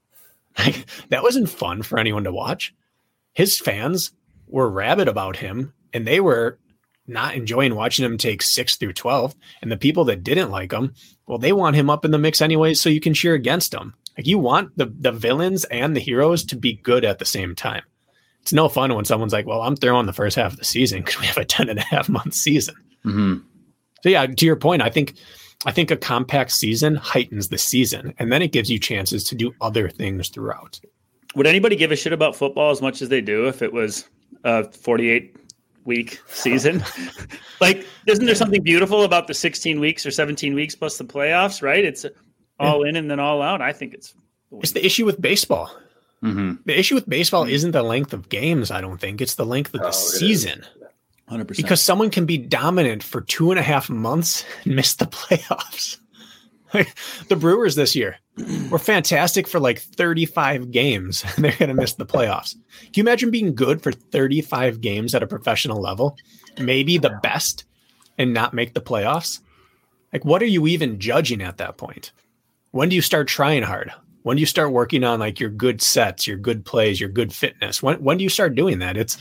Like 0.58 0.86
that 1.10 1.22
wasn't 1.22 1.48
fun 1.48 1.82
for 1.82 1.98
anyone 1.98 2.24
to 2.24 2.32
watch. 2.32 2.74
His 3.32 3.56
fans 3.58 4.10
were 4.48 4.68
rabid 4.68 5.06
about 5.06 5.36
him 5.36 5.72
and 5.94 6.04
they 6.04 6.18
were 6.18 6.58
not 7.10 7.34
enjoying 7.34 7.74
watching 7.74 8.04
him 8.04 8.16
take 8.16 8.42
six 8.42 8.76
through 8.76 8.94
12. 8.94 9.34
And 9.62 9.70
the 9.70 9.76
people 9.76 10.04
that 10.04 10.24
didn't 10.24 10.50
like 10.50 10.72
him, 10.72 10.94
well, 11.26 11.38
they 11.38 11.52
want 11.52 11.76
him 11.76 11.90
up 11.90 12.04
in 12.04 12.10
the 12.10 12.18
mix 12.18 12.40
anyways, 12.40 12.80
so 12.80 12.88
you 12.88 13.00
can 13.00 13.14
cheer 13.14 13.34
against 13.34 13.74
him. 13.74 13.94
Like 14.16 14.26
you 14.26 14.38
want 14.38 14.76
the, 14.76 14.86
the 14.98 15.12
villains 15.12 15.64
and 15.66 15.94
the 15.94 16.00
heroes 16.00 16.44
to 16.46 16.56
be 16.56 16.74
good 16.74 17.04
at 17.04 17.18
the 17.18 17.24
same 17.24 17.54
time. 17.54 17.82
It's 18.42 18.52
no 18.52 18.68
fun 18.68 18.94
when 18.94 19.04
someone's 19.04 19.32
like, 19.32 19.46
well, 19.46 19.62
I'm 19.62 19.76
throwing 19.76 20.06
the 20.06 20.12
first 20.12 20.36
half 20.36 20.52
of 20.52 20.58
the 20.58 20.64
season 20.64 21.00
because 21.00 21.20
we 21.20 21.26
have 21.26 21.36
a 21.36 21.44
10 21.44 21.68
and 21.68 21.78
a 21.78 21.82
half 21.82 22.08
month 22.08 22.34
season. 22.34 22.74
Mhm. 23.04 23.42
So 24.02 24.08
yeah, 24.08 24.26
to 24.26 24.46
your 24.46 24.56
point, 24.56 24.82
I 24.82 24.90
think 24.90 25.14
I 25.66 25.72
think 25.72 25.90
a 25.90 25.96
compact 25.96 26.52
season 26.52 26.96
heightens 26.96 27.48
the 27.48 27.58
season 27.58 28.14
and 28.18 28.32
then 28.32 28.40
it 28.40 28.52
gives 28.52 28.70
you 28.70 28.78
chances 28.78 29.24
to 29.24 29.34
do 29.34 29.52
other 29.60 29.90
things 29.90 30.30
throughout. 30.30 30.80
Would 31.34 31.46
anybody 31.46 31.76
give 31.76 31.92
a 31.92 31.96
shit 31.96 32.12
about 32.12 32.34
football 32.34 32.70
as 32.70 32.80
much 32.80 33.02
as 33.02 33.10
they 33.10 33.20
do 33.20 33.46
if 33.46 33.60
it 33.60 33.72
was 33.72 34.08
a 34.44 34.64
48 34.72 35.36
week 35.84 36.20
season? 36.28 36.82
like, 37.60 37.86
isn't 38.06 38.24
there 38.26 38.34
something 38.34 38.62
beautiful 38.62 39.02
about 39.04 39.26
the 39.26 39.34
16 39.34 39.80
weeks 39.80 40.04
or 40.06 40.10
17 40.10 40.54
weeks 40.54 40.74
plus 40.74 40.98
the 40.98 41.04
playoffs, 41.04 41.62
right? 41.62 41.84
It's 41.84 42.04
all 42.58 42.82
in 42.84 42.96
and 42.96 43.10
then 43.10 43.20
all 43.20 43.42
out. 43.42 43.60
I 43.62 43.72
think 43.72 43.94
it's 43.94 44.14
It's 44.60 44.72
the 44.72 44.84
issue 44.84 45.04
with 45.06 45.20
baseball. 45.20 45.70
Mhm. 46.22 46.58
The 46.66 46.78
issue 46.78 46.94
with 46.94 47.08
baseball 47.08 47.44
isn't 47.44 47.70
the 47.70 47.82
length 47.82 48.12
of 48.12 48.28
games, 48.28 48.70
I 48.70 48.80
don't 48.82 49.00
think. 49.00 49.20
It's 49.22 49.36
the 49.36 49.46
length 49.46 49.72
of 49.74 49.80
Oh, 49.80 49.84
the 49.84 49.88
it 49.88 49.94
is. 49.94 50.18
season. 50.18 50.66
100%. 51.30 51.56
Because 51.56 51.80
someone 51.80 52.10
can 52.10 52.26
be 52.26 52.36
dominant 52.36 53.02
for 53.02 53.20
two 53.22 53.50
and 53.52 53.58
a 53.58 53.62
half 53.62 53.88
months 53.88 54.44
and 54.64 54.74
miss 54.76 54.94
the 54.94 55.06
playoffs. 55.06 55.96
the 57.28 57.36
Brewers 57.36 57.74
this 57.74 57.96
year 57.96 58.16
were 58.70 58.78
fantastic 58.78 59.46
for 59.46 59.60
like 59.60 59.80
35 59.80 60.70
games. 60.70 61.24
and 61.24 61.32
They're 61.44 61.56
going 61.56 61.68
to 61.68 61.74
miss 61.74 61.94
the 61.94 62.06
playoffs. 62.06 62.54
Can 62.82 62.92
you 62.94 63.02
imagine 63.02 63.30
being 63.30 63.54
good 63.54 63.82
for 63.82 63.92
35 63.92 64.80
games 64.80 65.14
at 65.14 65.22
a 65.22 65.26
professional 65.26 65.80
level? 65.80 66.16
Maybe 66.58 66.98
the 66.98 67.18
best 67.22 67.64
and 68.18 68.34
not 68.34 68.54
make 68.54 68.74
the 68.74 68.80
playoffs? 68.80 69.40
Like, 70.12 70.24
what 70.24 70.42
are 70.42 70.46
you 70.46 70.66
even 70.66 70.98
judging 70.98 71.42
at 71.42 71.58
that 71.58 71.76
point? 71.76 72.12
When 72.72 72.88
do 72.88 72.96
you 72.96 73.02
start 73.02 73.28
trying 73.28 73.62
hard? 73.62 73.92
When 74.22 74.36
do 74.36 74.40
you 74.40 74.46
start 74.46 74.72
working 74.72 75.02
on 75.04 75.18
like 75.18 75.40
your 75.40 75.50
good 75.50 75.80
sets, 75.80 76.26
your 76.26 76.36
good 76.36 76.64
plays, 76.64 77.00
your 77.00 77.08
good 77.08 77.32
fitness? 77.32 77.82
When 77.82 78.02
when 78.02 78.18
do 78.18 78.24
you 78.24 78.28
start 78.28 78.54
doing 78.54 78.80
that? 78.80 78.96
It's 78.96 79.16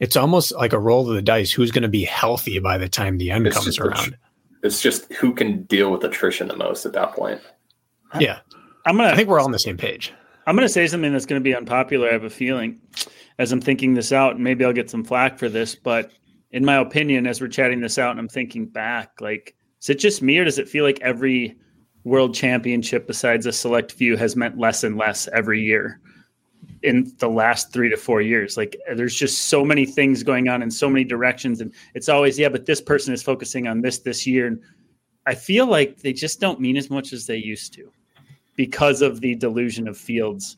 it's 0.00 0.16
almost 0.16 0.52
like 0.52 0.72
a 0.72 0.78
roll 0.78 1.08
of 1.08 1.14
the 1.14 1.22
dice. 1.22 1.52
Who's 1.52 1.70
going 1.70 1.82
to 1.82 1.88
be 1.88 2.04
healthy 2.04 2.58
by 2.58 2.78
the 2.78 2.88
time 2.88 3.18
the 3.18 3.30
end 3.30 3.46
It's 3.46 3.56
comes 3.56 3.78
around? 3.78 4.16
It's 4.62 4.82
just 4.82 5.12
who 5.12 5.34
can 5.34 5.62
deal 5.64 5.90
with 5.90 6.02
attrition 6.04 6.48
the 6.48 6.56
most 6.56 6.84
at 6.84 6.94
that 6.94 7.12
point. 7.12 7.40
Yeah, 8.20 8.40
I'm 8.86 8.96
gonna 8.96 9.10
I 9.10 9.16
think 9.16 9.28
we're 9.28 9.38
all 9.38 9.46
on 9.46 9.52
the 9.52 9.58
same 9.58 9.76
page. 9.76 10.12
I'm 10.46 10.56
going 10.56 10.66
to 10.66 10.72
say 10.72 10.86
something 10.86 11.12
that's 11.12 11.26
going 11.26 11.40
to 11.40 11.44
be 11.44 11.54
unpopular. 11.54 12.08
I 12.08 12.12
have 12.12 12.24
a 12.24 12.30
feeling 12.30 12.78
as 13.38 13.50
I'm 13.50 13.60
thinking 13.60 13.94
this 13.94 14.12
out, 14.12 14.34
and 14.34 14.44
maybe 14.44 14.64
I'll 14.64 14.72
get 14.72 14.90
some 14.90 15.04
flack 15.04 15.38
for 15.38 15.48
this, 15.48 15.74
but 15.74 16.12
in 16.52 16.64
my 16.64 16.76
opinion, 16.76 17.26
as 17.26 17.40
we're 17.40 17.48
chatting 17.48 17.80
this 17.80 17.98
out 17.98 18.12
and 18.12 18.20
I'm 18.20 18.28
thinking 18.28 18.66
back, 18.66 19.20
like, 19.20 19.56
is 19.80 19.90
it 19.90 19.98
just 19.98 20.22
me 20.22 20.38
or 20.38 20.44
does 20.44 20.58
it 20.58 20.68
feel 20.68 20.84
like 20.84 21.00
every 21.00 21.56
world 22.04 22.34
championship 22.34 23.06
besides 23.06 23.46
a 23.46 23.52
select 23.52 23.90
few 23.90 24.16
has 24.16 24.36
meant 24.36 24.58
less 24.58 24.84
and 24.84 24.96
less 24.96 25.26
every 25.32 25.62
year 25.62 26.00
in 26.82 27.10
the 27.18 27.28
last 27.28 27.72
three 27.72 27.88
to 27.88 27.96
four 27.96 28.20
years? 28.20 28.56
Like, 28.56 28.76
there's 28.94 29.16
just 29.16 29.48
so 29.48 29.64
many 29.64 29.84
things 29.84 30.22
going 30.22 30.48
on 30.48 30.62
in 30.62 30.70
so 30.70 30.88
many 30.88 31.04
directions. 31.04 31.60
And 31.60 31.72
it's 31.94 32.08
always, 32.08 32.38
yeah, 32.38 32.50
but 32.50 32.66
this 32.66 32.80
person 32.80 33.12
is 33.12 33.22
focusing 33.22 33.66
on 33.66 33.80
this 33.80 33.98
this 33.98 34.26
year. 34.26 34.46
And 34.46 34.60
I 35.26 35.34
feel 35.34 35.66
like 35.66 36.02
they 36.02 36.12
just 36.12 36.38
don't 36.38 36.60
mean 36.60 36.76
as 36.76 36.88
much 36.88 37.12
as 37.12 37.26
they 37.26 37.38
used 37.38 37.72
to 37.74 37.90
because 38.56 39.02
of 39.02 39.20
the 39.20 39.34
delusion 39.34 39.88
of 39.88 39.96
fields 39.96 40.56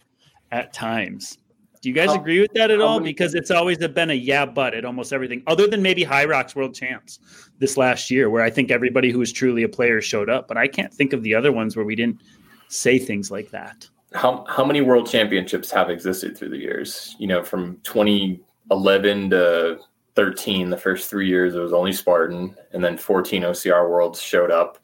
at 0.53 0.73
times. 0.73 1.39
Do 1.83 1.89
you 1.91 1.95
guys 1.95 2.09
How- 2.09 2.17
agree 2.21 2.41
with 2.41 2.53
that 2.55 2.71
at 2.71 2.81
all? 2.81 2.99
many- 2.99 3.11
Because 3.13 3.35
it's 3.35 3.51
always 3.51 3.79
been 3.79 4.11
a 4.11 4.15
yeah, 4.15 4.45
but 4.47 4.75
at 4.75 4.85
almost 4.85 5.13
everything, 5.13 5.43
other 5.47 5.67
than 5.67 5.83
maybe 5.83 6.05
Hyrox 6.05 6.55
World 6.57 6.75
Champs 6.75 7.21
this 7.59 7.77
last 7.77 8.11
year, 8.11 8.29
where 8.31 8.43
I 8.43 8.51
think 8.51 8.71
everybody 8.71 9.11
who 9.11 9.19
was 9.19 9.33
truly 9.33 9.63
a 9.63 9.69
player 9.69 10.01
showed 10.01 10.29
up. 10.31 10.49
But 10.49 10.57
I 10.57 10.67
can't 10.69 10.93
think 10.93 11.13
of 11.13 11.23
the 11.23 11.35
other 11.35 11.53
ones 11.53 11.77
where 11.77 11.85
we 11.85 11.95
didn't 11.95 12.21
say 12.69 12.99
things 12.99 13.31
like 13.31 13.51
that. 13.51 13.89
How 14.15 14.45
how 14.49 14.65
many 14.65 14.81
world 14.81 15.09
championships 15.09 15.71
have 15.71 15.91
existed 15.91 16.37
through 16.37 16.49
the 16.51 16.59
years? 16.59 17.15
You 17.19 17.27
know, 17.29 17.43
from 17.43 17.79
2011 17.85 19.31
to 19.31 19.79
13, 20.15 20.71
the 20.71 20.77
first 20.77 21.11
three 21.11 21.29
years 21.29 21.55
it 21.55 21.61
was 21.61 21.73
only 21.73 21.93
Spartan, 21.93 22.57
and 22.73 22.83
then 22.83 22.97
14 22.97 23.43
OCR 23.43 23.89
Worlds 23.91 24.21
showed 24.21 24.51
up, 24.51 24.79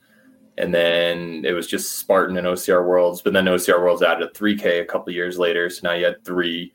and 0.59 0.75
then 0.75 1.45
it 1.45 1.53
was 1.53 1.67
just 1.67 1.99
Spartan 1.99 2.37
and 2.37 2.47
OCR 2.47 2.87
Worlds. 2.87 3.23
But 3.23 3.33
then 3.33 3.47
OCR 3.47 3.81
Worlds 3.81 4.03
added 4.03 4.29
a 4.29 4.33
3K 4.33 4.81
a 4.81 4.85
couple 4.85 5.11
of 5.11 5.15
years 5.15 5.39
later, 5.39 5.71
so 5.71 5.81
now 5.89 5.95
you 5.95 6.05
had 6.05 6.25
three, 6.25 6.73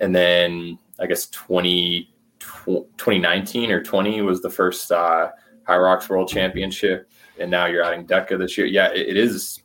and 0.00 0.14
then 0.14 0.78
I 1.00 1.06
guess 1.06 1.26
20, 1.30 2.10
tw- 2.38 2.88
2019 2.98 3.70
or 3.70 3.82
20 3.82 4.22
was 4.22 4.42
the 4.42 4.50
first 4.50 4.90
uh, 4.92 5.30
Hyrox 5.68 6.08
World 6.08 6.28
Championship, 6.28 7.10
and 7.38 7.50
now 7.50 7.66
you're 7.66 7.82
adding 7.82 8.06
DEKA 8.06 8.38
this 8.38 8.56
year. 8.56 8.66
Yeah, 8.66 8.88
it, 8.92 9.08
it 9.08 9.16
is 9.16 9.60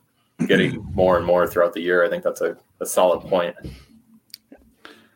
getting 0.46 0.84
more 0.94 1.16
and 1.16 1.26
more 1.26 1.46
throughout 1.46 1.72
the 1.72 1.80
year. 1.80 2.04
I 2.04 2.08
think 2.08 2.24
that's 2.24 2.40
a, 2.40 2.56
a 2.80 2.86
solid 2.86 3.20
point. 3.28 3.54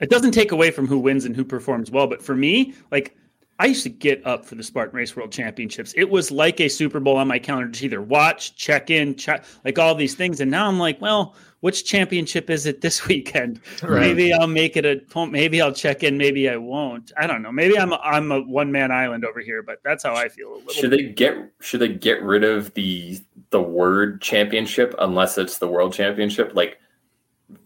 It 0.01 0.11
doesn't 0.11 0.32
take 0.32 0.53
away 0.53 0.70
from 0.70 0.86
who 0.86 0.99
wins 0.99 1.24
and 1.24 1.34
who 1.34 1.44
performs 1.44 1.90
well, 1.90 2.07
but 2.07 2.22
for 2.22 2.34
me, 2.34 2.74
like 2.90 3.16
I 3.59 3.67
used 3.67 3.85
to 3.85 3.89
get 3.89 4.27
up 4.27 4.45
for 4.45 4.55
the 4.55 4.63
Spartan 4.63 4.95
Race 4.95 5.17
World 5.17 5.33
Championships. 5.33 5.95
It 5.97 6.11
was 6.11 6.31
like 6.31 6.61
a 6.61 6.69
Super 6.69 7.01
Bowl 7.01 7.17
on 7.17 7.27
my 7.27 7.39
calendar 7.39 7.71
to 7.71 7.85
either 7.85 8.03
watch, 8.03 8.55
check 8.55 8.91
in, 8.91 9.15
check 9.15 9.45
like 9.65 9.79
all 9.79 9.95
these 9.95 10.15
things. 10.15 10.41
And 10.41 10.51
now 10.51 10.69
I'm 10.69 10.79
like, 10.79 11.01
well, 11.01 11.35
which 11.61 11.87
championship 11.87 12.51
is 12.51 12.67
it 12.67 12.83
this 12.83 13.07
weekend? 13.09 13.61
Right. 13.83 14.01
Maybe 14.01 14.33
I'll 14.33 14.47
make 14.49 14.77
it 14.77 14.85
a 14.85 14.97
point. 14.97 15.33
Maybe 15.33 15.61
I'll 15.61 15.73
check 15.73 16.03
in. 16.03 16.19
Maybe 16.19 16.49
I 16.49 16.57
won't. 16.57 17.13
I 17.17 17.27
don't 17.27 17.41
know. 17.41 17.53
Maybe 17.53 17.79
I'm 17.79 17.93
a, 17.93 18.01
I'm 18.03 18.33
a 18.33 18.41
one 18.41 18.73
man 18.73 18.91
island 18.91 19.25
over 19.25 19.41
here, 19.41 19.63
but 19.63 19.79
that's 19.85 20.03
how 20.03 20.15
I 20.15 20.29
feel 20.29 20.55
a 20.55 20.57
little. 20.57 20.73
Should 20.73 20.91
they 20.91 21.05
get 21.05 21.37
should 21.61 21.81
they 21.81 21.89
get 21.89 22.23
rid 22.23 22.43
of 22.43 22.75
the 22.75 23.21
the 23.51 23.63
word 23.63 24.23
championship 24.23 24.95
unless 24.99 25.39
it's 25.39 25.59
the 25.59 25.69
world 25.69 25.93
championship? 25.93 26.53
Like 26.55 26.79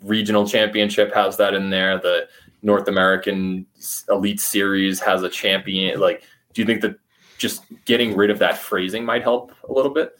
regional 0.02 0.46
championship 0.46 1.14
has 1.14 1.36
that 1.38 1.54
in 1.54 1.70
there. 1.70 1.98
The 1.98 2.28
North 2.62 2.88
American 2.88 3.66
Elite 4.08 4.40
Series 4.40 5.00
has 5.00 5.22
a 5.22 5.28
champion. 5.28 5.98
Like, 6.00 6.22
do 6.52 6.60
you 6.62 6.66
think 6.66 6.82
that 6.82 6.96
just 7.38 7.62
getting 7.86 8.16
rid 8.16 8.30
of 8.30 8.38
that 8.40 8.58
phrasing 8.58 9.04
might 9.04 9.22
help 9.22 9.52
a 9.68 9.72
little 9.72 9.92
bit? 9.92 10.12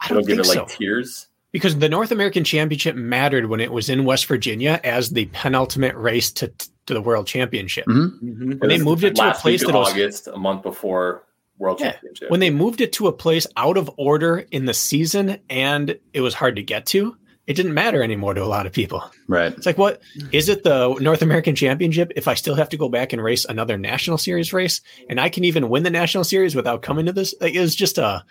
I 0.00 0.06
It'll 0.06 0.16
don't 0.22 0.26
give 0.26 0.36
think 0.38 0.46
it 0.48 0.52
so. 0.52 0.60
like 0.60 0.68
tiers. 0.68 1.26
because 1.52 1.78
the 1.78 1.88
North 1.88 2.10
American 2.12 2.44
Championship 2.44 2.94
mattered 2.96 3.46
when 3.46 3.60
it 3.60 3.72
was 3.72 3.88
in 3.88 4.04
West 4.04 4.26
Virginia 4.26 4.80
as 4.84 5.10
the 5.10 5.26
penultimate 5.32 5.96
race 5.96 6.30
to 6.32 6.52
to 6.86 6.94
the 6.94 7.02
World 7.02 7.26
Championship. 7.26 7.84
Mhm. 7.86 8.18
Mhm. 8.22 8.60
When 8.60 8.68
they 8.70 8.78
moved 8.78 9.04
it 9.04 9.14
to 9.16 9.28
a 9.30 9.34
place 9.34 9.60
that 9.60 9.68
of 9.68 9.74
was- 9.74 9.90
August, 9.90 10.26
a 10.28 10.38
month 10.38 10.62
before 10.62 11.24
World 11.58 11.80
Yeah. 11.80 11.92
Championship. 11.92 12.30
When 12.30 12.40
they 12.40 12.48
moved 12.50 12.80
it 12.80 12.92
to 12.94 13.08
a 13.08 13.12
place 13.12 13.46
out 13.58 13.76
of 13.76 13.90
order 13.98 14.46
in 14.52 14.64
the 14.64 14.72
season 14.72 15.38
and 15.50 15.98
it 16.14 16.20
was 16.22 16.32
hard 16.34 16.56
to 16.56 16.62
get 16.62 16.86
to, 16.86 17.14
it 17.48 17.56
didn't 17.56 17.72
matter 17.72 18.02
anymore 18.02 18.34
to 18.34 18.42
a 18.42 18.46
lot 18.46 18.66
of 18.66 18.72
people. 18.72 19.02
Right. 19.26 19.52
It's 19.54 19.64
like, 19.64 19.78
what 19.78 20.02
is 20.32 20.50
it 20.50 20.64
the 20.64 20.94
North 21.00 21.22
American 21.22 21.56
Championship 21.56 22.12
if 22.14 22.28
I 22.28 22.34
still 22.34 22.54
have 22.54 22.68
to 22.68 22.76
go 22.76 22.90
back 22.90 23.14
and 23.14 23.24
race 23.24 23.46
another 23.46 23.78
National 23.78 24.18
Series 24.18 24.52
race 24.52 24.82
and 25.08 25.18
I 25.18 25.30
can 25.30 25.44
even 25.44 25.70
win 25.70 25.82
the 25.82 25.90
National 25.90 26.24
Series 26.24 26.54
without 26.54 26.82
coming 26.82 27.06
to 27.06 27.12
this? 27.12 27.34
Like, 27.40 27.54
it 27.54 27.60
was 27.60 27.74
just 27.74 27.96
a. 27.96 28.22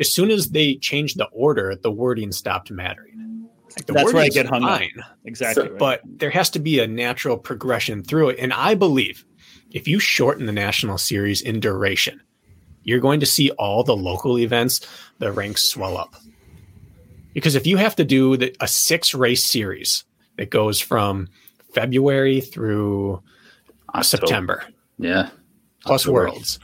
As 0.00 0.12
soon 0.12 0.30
as 0.30 0.50
they 0.50 0.74
changed 0.74 1.18
the 1.18 1.26
order, 1.26 1.76
the 1.76 1.90
wording 1.90 2.32
stopped 2.32 2.72
mattering. 2.72 3.48
Like, 3.76 3.86
the 3.86 3.92
That's 3.92 4.12
where 4.12 4.24
I 4.24 4.28
get 4.28 4.46
hung 4.46 4.64
up. 4.64 4.82
Exactly. 5.24 5.62
So- 5.62 5.70
right. 5.70 5.78
But 5.78 6.00
there 6.04 6.30
has 6.30 6.50
to 6.50 6.58
be 6.58 6.80
a 6.80 6.86
natural 6.88 7.38
progression 7.38 8.02
through 8.02 8.30
it. 8.30 8.38
And 8.40 8.52
I 8.52 8.74
believe 8.74 9.24
if 9.70 9.86
you 9.86 10.00
shorten 10.00 10.46
the 10.46 10.52
National 10.52 10.98
Series 10.98 11.42
in 11.42 11.60
duration, 11.60 12.20
you're 12.82 12.98
going 12.98 13.20
to 13.20 13.26
see 13.26 13.50
all 13.52 13.84
the 13.84 13.96
local 13.96 14.36
events, 14.36 14.80
the 15.18 15.30
ranks 15.30 15.62
swell 15.62 15.96
up. 15.96 16.16
Because 17.38 17.54
if 17.54 17.68
you 17.68 17.76
have 17.76 17.94
to 17.94 18.04
do 18.04 18.36
the, 18.36 18.52
a 18.58 18.66
six 18.66 19.14
race 19.14 19.46
series 19.46 20.02
that 20.38 20.50
goes 20.50 20.80
from 20.80 21.28
February 21.72 22.40
through 22.40 23.22
uh. 23.94 24.02
September 24.02 24.64
Yeah. 24.98 25.28
plus 25.84 26.00
October. 26.00 26.14
worlds, 26.24 26.58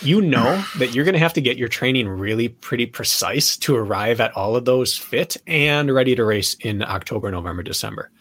you 0.00 0.20
know 0.20 0.64
that 0.78 0.94
you're 0.94 1.04
going 1.04 1.14
to 1.14 1.18
have 1.18 1.32
to 1.32 1.40
get 1.40 1.56
your 1.56 1.66
training 1.66 2.08
really 2.08 2.48
pretty 2.48 2.86
precise 2.86 3.56
to 3.56 3.74
arrive 3.74 4.20
at 4.20 4.36
all 4.36 4.54
of 4.54 4.64
those 4.64 4.96
fit 4.96 5.36
and 5.48 5.92
ready 5.92 6.14
to 6.14 6.24
race 6.24 6.54
in 6.60 6.84
October, 6.84 7.28
November, 7.32 7.64
December. 7.64 8.12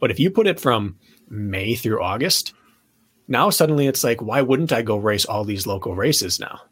But 0.00 0.10
if 0.10 0.18
you 0.18 0.30
put 0.30 0.46
it 0.46 0.58
from 0.58 0.96
May 1.28 1.74
through 1.74 2.02
August, 2.02 2.54
now 3.28 3.50
suddenly 3.50 3.86
it's 3.86 4.02
like, 4.02 4.22
why 4.22 4.40
wouldn't 4.40 4.72
I 4.72 4.80
go 4.80 4.96
race 4.96 5.26
all 5.26 5.44
these 5.44 5.66
local 5.66 5.94
races 5.94 6.40
now? 6.40 6.62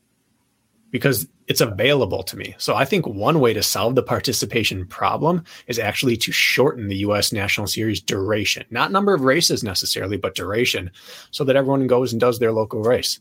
Because 0.96 1.28
it's 1.46 1.60
available 1.60 2.22
to 2.22 2.38
me. 2.38 2.54
So 2.56 2.74
I 2.74 2.86
think 2.86 3.06
one 3.06 3.38
way 3.38 3.52
to 3.52 3.62
solve 3.62 3.96
the 3.96 4.02
participation 4.02 4.86
problem 4.86 5.44
is 5.66 5.78
actually 5.78 6.16
to 6.16 6.32
shorten 6.32 6.88
the 6.88 6.96
US 7.08 7.32
National 7.32 7.66
Series 7.66 8.00
duration, 8.00 8.64
not 8.70 8.90
number 8.90 9.12
of 9.12 9.20
races 9.20 9.62
necessarily, 9.62 10.16
but 10.16 10.34
duration, 10.34 10.90
so 11.32 11.44
that 11.44 11.54
everyone 11.54 11.86
goes 11.86 12.12
and 12.12 12.20
does 12.20 12.38
their 12.38 12.50
local 12.50 12.80
race. 12.80 13.20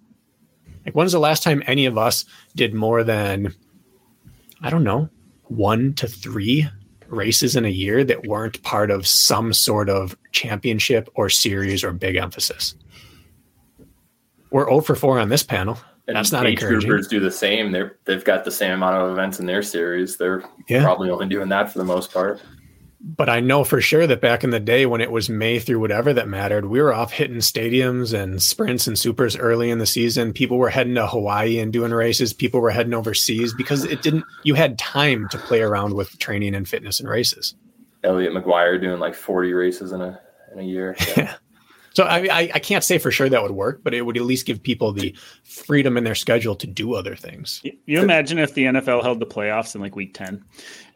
Like, 0.85 0.95
when's 0.95 1.11
the 1.11 1.19
last 1.19 1.43
time 1.43 1.63
any 1.67 1.85
of 1.85 1.97
us 1.97 2.23
did 2.55 2.73
more 2.73 3.03
than, 3.03 3.53
I 4.61 4.69
don't 4.69 4.85
know, 4.85 5.09
one 5.43 5.95
to 5.95 6.07
three 6.07 6.69
races 7.09 7.57
in 7.57 7.65
a 7.65 7.69
year 7.83 8.05
that 8.05 8.25
weren't 8.25 8.63
part 8.63 8.89
of 8.89 9.05
some 9.05 9.51
sort 9.51 9.89
of 9.89 10.17
championship 10.31 11.09
or 11.15 11.29
series 11.29 11.83
or 11.83 11.91
big 11.91 12.15
emphasis? 12.15 12.73
We're 14.49 14.69
0 14.69 14.79
for 14.79 14.95
4 14.95 15.19
on 15.19 15.27
this 15.27 15.43
panel. 15.43 15.77
And 16.07 16.15
That's 16.15 16.31
not 16.31 16.45
encouraging. 16.45 16.89
groupers 16.89 17.09
do 17.09 17.19
the 17.19 17.31
same. 17.31 17.71
They're 17.71 17.97
they've 18.05 18.23
got 18.23 18.45
the 18.45 18.51
same 18.51 18.71
amount 18.73 18.97
of 18.97 19.11
events 19.11 19.39
in 19.39 19.45
their 19.47 19.63
series. 19.63 20.17
They're 20.17 20.43
Yeah. 20.69 20.83
probably 20.83 21.09
only 21.09 21.27
doing 21.27 21.49
that 21.49 21.71
for 21.71 21.79
the 21.79 21.85
most 21.85 22.13
part. 22.13 22.39
But 23.07 23.29
I 23.29 23.39
know 23.39 23.63
for 23.63 23.81
sure 23.81 24.07
that 24.07 24.19
back 24.21 24.43
in 24.43 24.49
the 24.49 24.59
day 24.59 24.87
when 24.87 24.99
it 25.01 25.11
was 25.11 25.29
May 25.29 25.59
through 25.59 25.79
whatever 25.79 26.11
that 26.13 26.27
mattered, 26.27 26.65
we 26.65 26.81
were 26.81 26.91
off 26.93 27.11
hitting 27.11 27.37
stadiums 27.37 28.19
and 28.19 28.41
sprints 28.41 28.87
and 28.87 28.97
supers 28.97 29.35
early 29.37 29.69
in 29.69 29.77
the 29.77 29.85
season. 29.85 30.33
People 30.33 30.57
were 30.57 30.69
heading 30.69 30.95
to 30.95 31.05
Hawaii 31.05 31.59
and 31.59 31.71
doing 31.71 31.91
races. 31.91 32.33
People 32.33 32.61
were 32.61 32.71
heading 32.71 32.95
overseas 32.95 33.53
because 33.53 33.83
it 33.85 34.01
didn't, 34.01 34.25
you 34.43 34.55
had 34.55 34.79
time 34.79 35.27
to 35.29 35.37
play 35.37 35.61
around 35.61 35.93
with 35.93 36.17
training 36.17 36.55
and 36.55 36.67
fitness 36.67 36.99
and 36.99 37.07
races. 37.07 37.53
Elliot 38.03 38.33
McGuire 38.33 38.81
doing 38.81 38.99
like 38.99 39.13
40 39.15 39.53
races 39.53 39.91
in 39.91 40.01
a 40.01 40.19
in 40.53 40.59
a 40.59 40.63
year. 40.63 40.95
Yeah. 41.17 41.35
So 41.95 42.03
I, 42.03 42.17
I, 42.31 42.51
I 42.55 42.59
can't 42.59 42.83
say 42.83 42.97
for 42.97 43.09
sure 43.09 43.29
that 43.29 43.41
would 43.41 43.51
work, 43.51 43.79
but 43.83 43.93
it 43.93 44.01
would 44.01 44.17
at 44.17 44.23
least 44.23 44.45
give 44.45 44.61
people 44.61 44.91
the 44.91 45.15
freedom 45.43 45.95
in 45.97 46.03
their 46.03 46.13
schedule 46.15 46.55
to 46.57 46.67
do 46.67 46.93
other 46.93 47.15
things. 47.15 47.61
You- 47.85 48.01
imagine 48.01 48.37
if 48.37 48.53
the 48.53 48.65
NFL 48.65 49.01
held 49.01 49.19
the 49.19 49.25
playoffs 49.25 49.75
in 49.75 49.81
like 49.81 49.95
week 49.95 50.13
10 50.13 50.43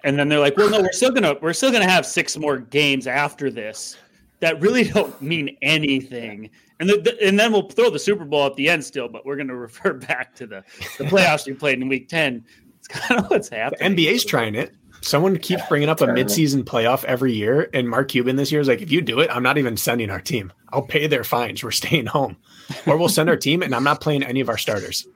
and 0.03 0.19
then 0.19 0.27
they're 0.29 0.39
like, 0.39 0.57
well, 0.57 0.69
no, 0.69 0.81
we're 0.81 0.91
still 0.91 1.11
going 1.11 1.23
to, 1.23 1.37
we're 1.41 1.53
still 1.53 1.71
to 1.71 1.83
have 1.89 2.05
six 2.05 2.37
more 2.37 2.57
games 2.57 3.07
after 3.07 3.49
this 3.49 3.97
that 4.41 4.59
really 4.61 4.83
don't 4.83 5.21
mean 5.21 5.55
anything. 5.61 6.49
And, 6.81 6.89
the, 6.89 6.97
the- 6.97 7.25
and 7.25 7.39
then 7.39 7.51
we'll 7.53 7.69
throw 7.69 7.89
the 7.89 7.99
Super 7.99 8.25
Bowl 8.25 8.45
at 8.45 8.55
the 8.55 8.69
end 8.69 8.83
still, 8.83 9.07
but 9.07 9.25
we're 9.25 9.35
going 9.37 9.47
to 9.49 9.55
refer 9.55 9.93
back 9.93 10.35
to 10.35 10.47
the, 10.47 10.63
the 10.97 11.05
playoffs 11.05 11.47
you 11.47 11.55
played 11.55 11.81
in 11.81 11.87
week 11.87 12.09
10. 12.09 12.43
It's 12.77 12.87
kind 12.87 13.19
of 13.21 13.29
what's 13.29 13.49
The 13.49 13.55
happening. 13.55 13.95
NBA's 13.95 14.25
trying 14.25 14.55
it. 14.55 14.73
Someone 15.01 15.37
keeps 15.37 15.61
bringing 15.69 15.89
up 15.89 16.01
a 16.01 16.07
midseason 16.07 16.63
playoff 16.63 17.03
every 17.05 17.33
year, 17.33 17.69
and 17.73 17.89
Mark 17.89 18.09
Cuban 18.09 18.35
this 18.35 18.51
year 18.51 18.61
is 18.61 18.67
like, 18.67 18.81
if 18.81 18.91
you 18.91 19.01
do 19.01 19.19
it, 19.19 19.29
I'm 19.31 19.43
not 19.43 19.57
even 19.57 19.77
sending 19.77 20.09
our 20.09 20.21
team. 20.21 20.51
I'll 20.71 20.81
pay 20.81 21.07
their 21.07 21.23
fines. 21.23 21.63
We're 21.63 21.71
staying 21.71 22.07
home, 22.07 22.37
or 22.85 22.97
we'll 22.97 23.09
send 23.09 23.29
our 23.29 23.37
team, 23.37 23.61
and 23.61 23.73
I'm 23.73 23.83
not 23.83 24.01
playing 24.01 24.23
any 24.23 24.39
of 24.41 24.49
our 24.49 24.57
starters. 24.57 25.07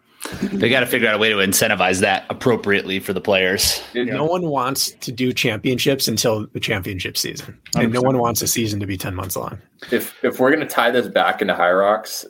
they 0.41 0.69
got 0.69 0.79
to 0.79 0.85
figure 0.85 1.09
out 1.09 1.15
a 1.15 1.17
way 1.17 1.29
to 1.29 1.35
incentivize 1.35 1.99
that 1.99 2.25
appropriately 2.29 2.97
for 2.99 3.11
the 3.11 3.19
players. 3.19 3.81
No 3.93 4.23
one 4.23 4.43
wants 4.47 4.91
to 4.91 5.11
do 5.11 5.33
championships 5.33 6.07
until 6.07 6.47
the 6.53 6.61
championship 6.61 7.17
season, 7.17 7.59
and 7.75 7.91
no 7.91 8.01
100%. 8.01 8.05
one 8.05 8.17
wants 8.19 8.41
a 8.41 8.47
season 8.47 8.79
to 8.79 8.85
be 8.87 8.95
ten 8.95 9.13
months 9.15 9.35
long. 9.35 9.61
If 9.91 10.15
if 10.23 10.39
we're 10.39 10.51
gonna 10.51 10.65
tie 10.65 10.91
this 10.91 11.09
back 11.09 11.41
into 11.41 11.53
Hyrox, 11.53 12.25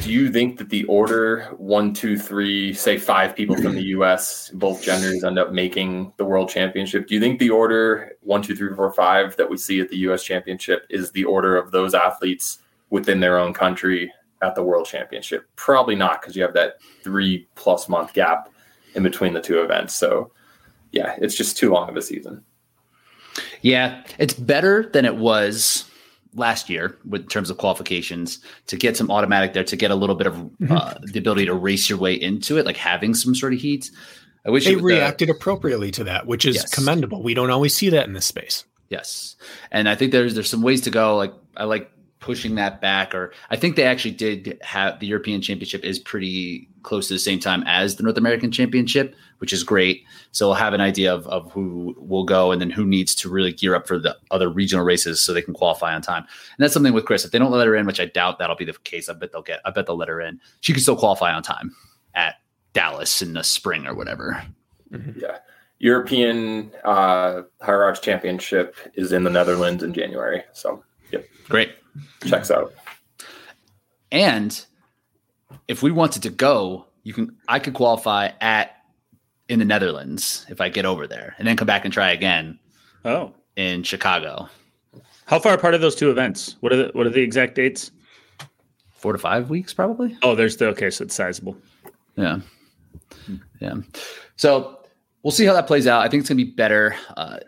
do 0.00 0.10
you 0.10 0.30
think 0.30 0.58
that 0.58 0.70
the 0.70 0.84
order 0.84 1.44
one, 1.56 1.92
two, 1.92 2.18
three, 2.18 2.72
say 2.72 2.98
five 2.98 3.36
people 3.36 3.56
from 3.56 3.74
the 3.74 3.82
U.S. 3.84 4.50
both 4.50 4.82
genders 4.82 5.22
end 5.22 5.38
up 5.38 5.52
making 5.52 6.12
the 6.16 6.24
World 6.24 6.48
Championship? 6.48 7.06
Do 7.06 7.14
you 7.14 7.20
think 7.20 7.38
the 7.38 7.50
order 7.50 8.12
one, 8.22 8.42
two, 8.42 8.56
three, 8.56 8.74
four, 8.74 8.92
five 8.92 9.36
that 9.36 9.50
we 9.50 9.56
see 9.56 9.80
at 9.80 9.88
the 9.88 9.98
U.S. 9.98 10.24
Championship 10.24 10.86
is 10.88 11.12
the 11.12 11.24
order 11.24 11.56
of 11.56 11.70
those 11.70 11.94
athletes 11.94 12.58
within 12.90 13.20
their 13.20 13.38
own 13.38 13.52
country 13.52 14.12
at 14.42 14.54
the 14.54 14.62
World 14.62 14.86
Championship? 14.86 15.46
Probably 15.56 15.94
not, 15.94 16.20
because 16.20 16.36
you 16.36 16.42
have 16.42 16.54
that 16.54 16.80
three 17.02 17.46
plus 17.54 17.88
month 17.88 18.14
gap 18.14 18.48
in 18.94 19.02
between 19.02 19.34
the 19.34 19.40
two 19.40 19.62
events. 19.62 19.94
So, 19.94 20.32
yeah, 20.90 21.16
it's 21.18 21.36
just 21.36 21.56
too 21.56 21.70
long 21.70 21.88
of 21.88 21.96
a 21.96 22.02
season. 22.02 22.42
Yeah, 23.62 24.04
it's 24.18 24.34
better 24.34 24.90
than 24.92 25.04
it 25.04 25.16
was 25.16 25.88
last 26.34 26.70
year 26.70 26.96
with 27.08 27.22
in 27.22 27.28
terms 27.28 27.50
of 27.50 27.58
qualifications 27.58 28.38
to 28.66 28.76
get 28.76 28.96
some 28.96 29.10
automatic 29.10 29.52
there 29.52 29.64
to 29.64 29.76
get 29.76 29.90
a 29.90 29.94
little 29.94 30.16
bit 30.16 30.26
of 30.26 30.34
Mm-hmm. 30.34 30.72
uh, 30.72 30.94
the 31.02 31.18
ability 31.18 31.46
to 31.46 31.54
race 31.54 31.88
your 31.90 31.98
way 31.98 32.14
into 32.14 32.56
it, 32.58 32.66
like 32.66 32.76
having 32.76 33.14
some 33.14 33.34
sort 33.34 33.52
of 33.52 33.60
heat. 33.60 33.90
I 34.46 34.50
wish 34.50 34.64
They 34.64 34.74
uh, 34.74 34.80
reacted 34.80 35.30
appropriately 35.30 35.90
to 35.92 36.04
that, 36.04 36.26
which 36.26 36.44
is 36.46 36.56
Yes. 36.56 36.74
commendable. 36.74 37.22
We 37.22 37.34
don't 37.34 37.50
always 37.50 37.74
see 37.76 37.90
that 37.90 38.06
in 38.06 38.12
this 38.12 38.26
space. 38.26 38.64
Yes, 38.88 39.36
and 39.70 39.88
I 39.88 39.94
think 39.94 40.12
there's 40.12 40.34
there's 40.34 40.50
some 40.50 40.62
ways 40.62 40.82
to 40.82 40.90
go. 40.90 41.16
Like 41.16 41.32
I 41.56 41.64
like 41.64 41.90
pushing 42.18 42.56
that 42.56 42.80
back, 42.80 43.14
or 43.14 43.32
I 43.50 43.56
think 43.56 43.76
they 43.76 43.84
actually 43.84 44.12
did 44.14 44.58
have 44.62 45.00
the 45.00 45.06
European 45.06 45.40
Championship 45.42 45.84
is 45.84 45.98
pretty 45.98 46.68
close 46.82 47.08
to 47.08 47.14
the 47.14 47.18
same 47.18 47.38
time 47.38 47.62
as 47.66 47.96
the 47.96 48.02
North 48.02 48.16
American 48.16 48.50
Championship, 48.50 49.14
which 49.38 49.52
is 49.52 49.62
great. 49.62 50.04
So 50.32 50.48
we'll 50.48 50.54
have 50.54 50.74
an 50.74 50.80
idea 50.80 51.12
of 51.14 51.26
of 51.26 51.50
who 51.52 51.94
will 51.98 52.24
go, 52.24 52.52
and 52.52 52.60
then 52.60 52.70
who 52.70 52.84
needs 52.84 53.14
to 53.16 53.28
really 53.28 53.52
gear 53.52 53.74
up 53.74 53.86
for 53.86 53.98
the 53.98 54.16
other 54.30 54.48
regional 54.48 54.84
races 54.84 55.24
so 55.24 55.32
they 55.32 55.42
can 55.42 55.54
qualify 55.54 55.94
on 55.94 56.02
time. 56.02 56.22
And 56.22 56.58
that's 56.58 56.74
something 56.74 56.92
with 56.92 57.04
Kris. 57.04 57.24
If 57.24 57.30
they 57.30 57.38
don't 57.38 57.50
let 57.50 57.66
her 57.66 57.76
in, 57.76 57.86
which 57.86 58.00
I 58.00 58.06
doubt 58.06 58.38
that'll 58.38 58.56
be 58.56 58.64
the 58.64 58.74
case, 58.84 59.08
I 59.08 59.14
bet 59.14 59.32
they'll 59.32 59.42
get. 59.42 59.60
I 59.64 59.70
bet 59.70 59.86
they'll 59.86 59.96
let 59.96 60.08
her 60.08 60.20
in. 60.20 60.40
She 60.60 60.72
can 60.72 60.82
still 60.82 60.96
qualify 60.96 61.32
on 61.32 61.42
time 61.42 61.74
at 62.14 62.36
Dallas 62.72 63.22
in 63.22 63.32
the 63.34 63.44
spring 63.44 63.86
or 63.86 63.94
whatever. 63.94 64.44
Yeah. 65.16 65.38
European 65.78 66.70
uh, 66.84 67.42
Hyrox 67.60 68.00
Championship 68.00 68.76
is 68.94 69.10
in 69.10 69.24
the 69.24 69.30
Netherlands 69.30 69.82
in 69.82 69.92
January. 69.92 70.44
So, 70.52 70.84
yep, 71.10 71.26
Great. 71.48 71.72
checks 72.24 72.52
out. 72.52 72.72
And 74.12 74.64
if 75.68 75.82
we 75.82 75.90
wanted 75.90 76.22
to 76.24 76.30
go, 76.30 76.86
you 77.02 77.12
can 77.12 77.36
I 77.48 77.58
could 77.58 77.74
qualify 77.74 78.30
at 78.40 78.76
in 79.48 79.58
the 79.58 79.64
Netherlands 79.64 80.46
if 80.48 80.60
I 80.60 80.68
get 80.68 80.84
over 80.84 81.06
there 81.06 81.34
and 81.38 81.46
then 81.46 81.56
come 81.56 81.66
back 81.66 81.84
and 81.84 81.92
try 81.92 82.10
again 82.12 82.58
Oh, 83.04 83.32
in 83.56 83.82
Chicago. 83.82 84.48
how 85.26 85.38
far 85.38 85.54
apart 85.54 85.74
are 85.74 85.78
those 85.78 85.96
two 85.96 86.10
events? 86.10 86.56
What 86.60 86.72
are 86.72 86.76
the 86.76 86.90
what 86.92 87.06
are 87.06 87.10
the 87.10 87.22
exact 87.22 87.54
dates? 87.54 87.90
Four 88.94 89.12
to 89.12 89.18
five 89.18 89.50
weeks, 89.50 89.74
probably. 89.74 90.16
Oh, 90.22 90.34
there's 90.36 90.56
the 90.58 90.68
okay, 90.68 90.88
so 90.90 91.04
it's 91.04 91.14
sizable. 91.14 91.56
Yeah. 92.16 92.38
Yeah. 93.60 93.74
So 94.36 94.78
we'll 95.22 95.30
see 95.32 95.44
how 95.44 95.54
that 95.54 95.66
plays 95.66 95.86
out. 95.88 96.02
I 96.02 96.08
think 96.08 96.20
it's 96.20 96.28
going 96.28 96.38
to 96.38 96.44
be 96.44 96.50
better 96.52 96.94
uh, 97.16 97.38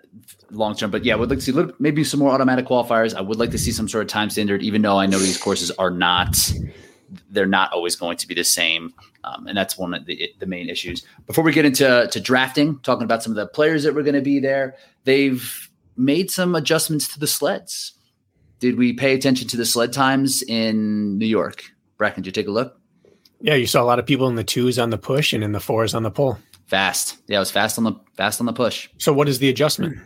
long 0.50 0.74
term. 0.76 0.90
But 0.90 1.04
yeah, 1.04 1.14
would 1.14 1.30
like 1.30 1.38
to 1.38 1.44
see 1.44 1.52
little, 1.52 1.72
maybe 1.78 2.02
some 2.04 2.18
more 2.20 2.30
automatic 2.30 2.66
qualifiers. 2.66 3.14
I 3.14 3.20
would 3.20 3.38
like 3.38 3.50
to 3.52 3.58
see 3.58 3.70
some 3.70 3.88
sort 3.88 4.02
of 4.02 4.08
time 4.08 4.30
standard, 4.30 4.62
even 4.62 4.82
though 4.82 4.98
I 4.98 5.06
know 5.06 5.18
these 5.18 5.38
courses 5.38 5.70
are 5.72 5.90
not, 5.90 6.36
they're 7.30 7.46
not 7.46 7.72
always 7.72 7.96
going 7.96 8.16
to 8.18 8.28
be 8.28 8.34
the 8.34 8.44
same. 8.44 8.94
Um, 9.24 9.46
and 9.46 9.56
that's 9.56 9.78
one 9.78 9.94
of 9.94 10.06
the, 10.06 10.32
the 10.38 10.46
main 10.46 10.68
issues. 10.68 11.04
Before 11.26 11.44
we 11.44 11.52
get 11.52 11.64
into 11.64 12.08
to 12.10 12.20
drafting, 12.20 12.78
talking 12.80 13.04
about 13.04 13.22
some 13.22 13.32
of 13.32 13.36
the 13.36 13.46
players 13.46 13.82
that 13.84 13.94
were 13.94 14.02
going 14.02 14.14
to 14.14 14.20
be 14.20 14.40
there, 14.40 14.76
they've 15.04 15.70
made 15.96 16.30
some 16.30 16.54
adjustments 16.54 17.12
to 17.14 17.20
the 17.20 17.26
sleds. 17.26 17.92
Did 18.58 18.78
we 18.78 18.92
pay 18.92 19.14
attention 19.14 19.48
to 19.48 19.56
the 19.56 19.66
sled 19.66 19.92
times 19.92 20.42
in 20.42 21.18
New 21.18 21.26
York? 21.26 21.64
Brakken, 21.98 22.16
did 22.16 22.26
you 22.26 22.32
take 22.32 22.48
a 22.48 22.52
look? 22.52 22.80
Yeah, 23.40 23.54
you 23.54 23.66
saw 23.66 23.82
a 23.82 23.84
lot 23.84 23.98
of 23.98 24.06
people 24.06 24.28
in 24.28 24.36
the 24.36 24.44
twos 24.44 24.78
on 24.78 24.90
the 24.90 24.98
push 24.98 25.32
and 25.32 25.44
in 25.44 25.52
the 25.52 25.60
fours 25.60 25.94
on 25.94 26.02
the 26.02 26.10
pull. 26.10 26.38
Fast. 26.66 27.18
Yeah, 27.26 27.36
it 27.36 27.40
was 27.40 27.50
fast 27.50 27.76
on 27.76 27.84
the 27.84 27.92
fast 28.14 28.40
on 28.40 28.46
the 28.46 28.52
push. 28.54 28.88
So, 28.98 29.12
what 29.12 29.28
is 29.28 29.38
the 29.38 29.50
adjustment? 29.50 29.98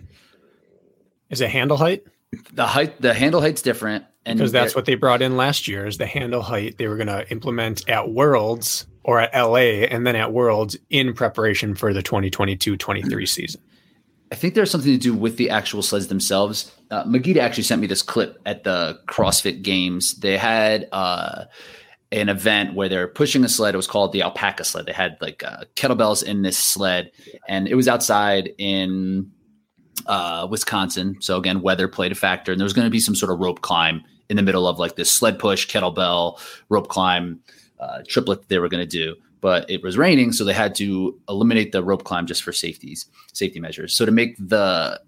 Is 1.30 1.40
it 1.40 1.50
handle 1.50 1.76
height? 1.76 2.04
The 2.52 2.66
height, 2.66 3.00
the 3.00 3.14
handle 3.14 3.40
height's 3.40 3.62
different, 3.62 4.04
and 4.24 4.38
Because 4.38 4.52
that's 4.52 4.74
what 4.74 4.84
they 4.84 4.94
brought 4.94 5.22
in 5.22 5.36
last 5.36 5.68
year 5.68 5.86
is 5.86 5.98
the 5.98 6.06
handle 6.06 6.42
height 6.42 6.76
they 6.78 6.86
were 6.86 6.96
going 6.96 7.08
to 7.08 7.28
implement 7.30 7.88
at 7.88 8.10
Worlds 8.10 8.86
or 9.04 9.20
at 9.20 9.34
LA 9.34 9.86
and 9.86 10.06
then 10.06 10.16
at 10.16 10.32
Worlds 10.32 10.76
in 10.90 11.14
preparation 11.14 11.74
for 11.74 11.94
the 11.94 12.02
2022-23 12.02 13.28
season. 13.28 13.60
I 14.30 14.34
think 14.34 14.54
there's 14.54 14.70
something 14.70 14.92
to 14.92 14.98
do 14.98 15.14
with 15.14 15.38
the 15.38 15.48
actual 15.48 15.82
sleds 15.82 16.08
themselves. 16.08 16.70
Uh, 16.90 17.04
Magida 17.04 17.38
actually 17.38 17.62
sent 17.62 17.80
me 17.80 17.86
this 17.86 18.02
clip 18.02 18.38
at 18.44 18.64
the 18.64 19.00
CrossFit 19.06 19.62
Games. 19.62 20.14
They 20.16 20.36
had 20.36 20.88
uh, 20.92 21.44
an 22.12 22.28
event 22.28 22.74
where 22.74 22.88
they're 22.90 23.08
pushing 23.08 23.44
a 23.44 23.48
sled. 23.48 23.74
It 23.74 23.78
was 23.78 23.86
called 23.86 24.12
the 24.12 24.22
alpaca 24.22 24.64
sled. 24.64 24.84
They 24.86 24.92
had 24.92 25.16
like 25.22 25.42
uh, 25.42 25.64
kettlebells 25.76 26.22
in 26.22 26.42
this 26.42 26.58
sled, 26.58 27.10
and 27.48 27.68
it 27.68 27.74
was 27.74 27.88
outside 27.88 28.50
in 28.58 29.30
uh, 30.06 30.46
Wisconsin. 30.50 31.16
So 31.20 31.36
again, 31.36 31.62
weather 31.62 31.88
played 31.88 32.12
a 32.12 32.14
factor, 32.14 32.52
and 32.52 32.60
there 32.60 32.64
was 32.64 32.72
going 32.72 32.86
to 32.86 32.90
be 32.90 33.00
some 33.00 33.14
sort 33.14 33.32
of 33.32 33.38
rope 33.38 33.60
climb 33.60 34.04
in 34.28 34.36
the 34.36 34.42
middle 34.42 34.66
of 34.66 34.78
like 34.78 34.96
this 34.96 35.10
sled 35.10 35.38
push, 35.38 35.68
kettlebell, 35.68 36.40
rope 36.68 36.88
climb 36.88 37.40
uh, 37.80 38.02
triplet 38.06 38.48
they 38.48 38.58
were 38.58 38.68
going 38.68 38.82
to 38.82 38.86
do. 38.86 39.16
But 39.40 39.70
it 39.70 39.82
was 39.82 39.96
raining, 39.96 40.32
so 40.32 40.44
they 40.44 40.52
had 40.52 40.74
to 40.76 41.18
eliminate 41.28 41.70
the 41.72 41.82
rope 41.82 42.04
climb 42.04 42.26
just 42.26 42.42
for 42.42 42.52
safeties, 42.52 43.06
safety 43.32 43.60
measures. 43.60 43.96
So 43.96 44.04
to 44.04 44.10
make 44.10 44.36
the 44.38 45.00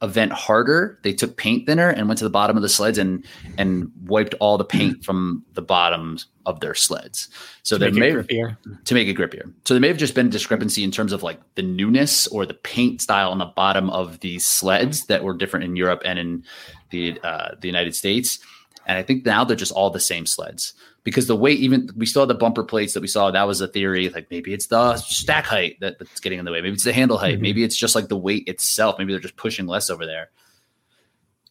event 0.00 0.32
harder, 0.32 0.98
they 1.02 1.12
took 1.12 1.36
paint 1.36 1.66
thinner 1.66 1.88
and 1.88 2.06
went 2.06 2.18
to 2.18 2.24
the 2.24 2.30
bottom 2.30 2.56
of 2.56 2.62
the 2.62 2.68
sleds 2.68 2.98
and 2.98 3.24
and 3.56 3.90
wiped 4.04 4.34
all 4.40 4.56
the 4.56 4.64
paint 4.64 5.04
from 5.04 5.44
the 5.54 5.62
bottoms 5.62 6.26
of 6.46 6.60
their 6.60 6.74
sleds. 6.74 7.28
So 7.62 7.76
they 7.76 7.90
may 7.90 8.10
it 8.10 8.26
grippier. 8.26 8.56
to 8.84 8.94
make 8.94 9.08
it 9.08 9.16
grippier. 9.16 9.52
So 9.64 9.74
there 9.74 9.80
may 9.80 9.88
have 9.88 9.96
just 9.96 10.14
been 10.14 10.28
a 10.28 10.30
discrepancy 10.30 10.84
in 10.84 10.90
terms 10.90 11.12
of 11.12 11.22
like 11.22 11.40
the 11.56 11.62
newness 11.62 12.26
or 12.28 12.46
the 12.46 12.54
paint 12.54 13.02
style 13.02 13.30
on 13.30 13.38
the 13.38 13.46
bottom 13.46 13.90
of 13.90 14.20
these 14.20 14.46
sleds 14.46 15.06
that 15.06 15.24
were 15.24 15.34
different 15.34 15.64
in 15.64 15.76
Europe 15.76 16.02
and 16.04 16.18
in 16.18 16.44
the 16.90 17.18
uh, 17.22 17.54
the 17.60 17.68
United 17.68 17.94
States. 17.94 18.38
And 18.86 18.96
I 18.96 19.02
think 19.02 19.26
now 19.26 19.44
they're 19.44 19.56
just 19.56 19.72
all 19.72 19.90
the 19.90 20.00
same 20.00 20.26
sleds 20.26 20.72
because 21.04 21.26
the 21.26 21.36
weight, 21.36 21.58
even 21.60 21.88
we 21.96 22.06
still 22.06 22.22
have 22.22 22.28
the 22.28 22.34
bumper 22.34 22.64
plates 22.64 22.94
that 22.94 23.00
we 23.00 23.06
saw. 23.08 23.30
That 23.30 23.46
was 23.46 23.60
a 23.60 23.68
theory. 23.68 24.08
Like 24.08 24.28
maybe 24.30 24.52
it's 24.52 24.66
the 24.66 24.96
stack 24.96 25.44
height 25.46 25.78
that, 25.80 25.98
that's 25.98 26.20
getting 26.20 26.38
in 26.38 26.44
the 26.44 26.52
way. 26.52 26.60
Maybe 26.60 26.74
it's 26.74 26.84
the 26.84 26.92
handle 26.92 27.18
height. 27.18 27.38
Mhm. 27.38 27.42
Maybe 27.42 27.64
it's 27.64 27.76
just 27.76 27.94
like 27.94 28.08
the 28.08 28.16
weight 28.16 28.46
itself. 28.48 28.96
Maybe 28.98 29.12
they're 29.12 29.20
just 29.20 29.36
pushing 29.36 29.66
less 29.66 29.90
over 29.90 30.04
there. 30.06 30.30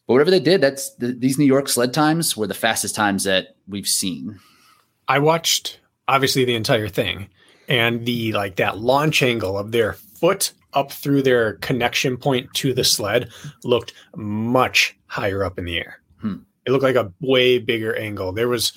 But 0.06 0.14
whatever 0.14 0.30
they 0.30 0.40
did, 0.40 0.60
that's 0.60 0.94
the, 0.94 1.12
these 1.12 1.38
New 1.38 1.44
York 1.44 1.68
sled 1.68 1.92
times 1.92 2.36
were 2.36 2.46
the 2.46 2.54
fastest 2.54 2.94
times 2.94 3.24
that 3.24 3.56
we've 3.66 3.86
seen. 3.86 4.38
I 5.06 5.18
watched 5.18 5.80
obviously 6.06 6.44
the 6.44 6.54
entire 6.54 6.88
thing 6.88 7.28
and 7.68 8.06
the 8.06 8.32
like 8.32 8.56
that 8.56 8.78
launch 8.78 9.22
angle 9.22 9.58
of 9.58 9.72
their 9.72 9.92
foot 9.92 10.52
up 10.74 10.92
through 10.92 11.22
their 11.22 11.54
connection 11.54 12.16
point 12.16 12.52
to 12.54 12.72
the 12.72 12.84
sled 12.84 13.30
looked 13.64 13.92
much 14.16 14.96
higher 15.06 15.42
up 15.44 15.58
in 15.58 15.64
the 15.64 15.78
air. 15.78 16.00
Hmm. 16.20 16.36
It 16.66 16.70
looked 16.70 16.84
like 16.84 16.96
a 16.96 17.12
way 17.20 17.58
bigger 17.58 17.96
angle. 17.96 18.32
There 18.32 18.48
was 18.48 18.72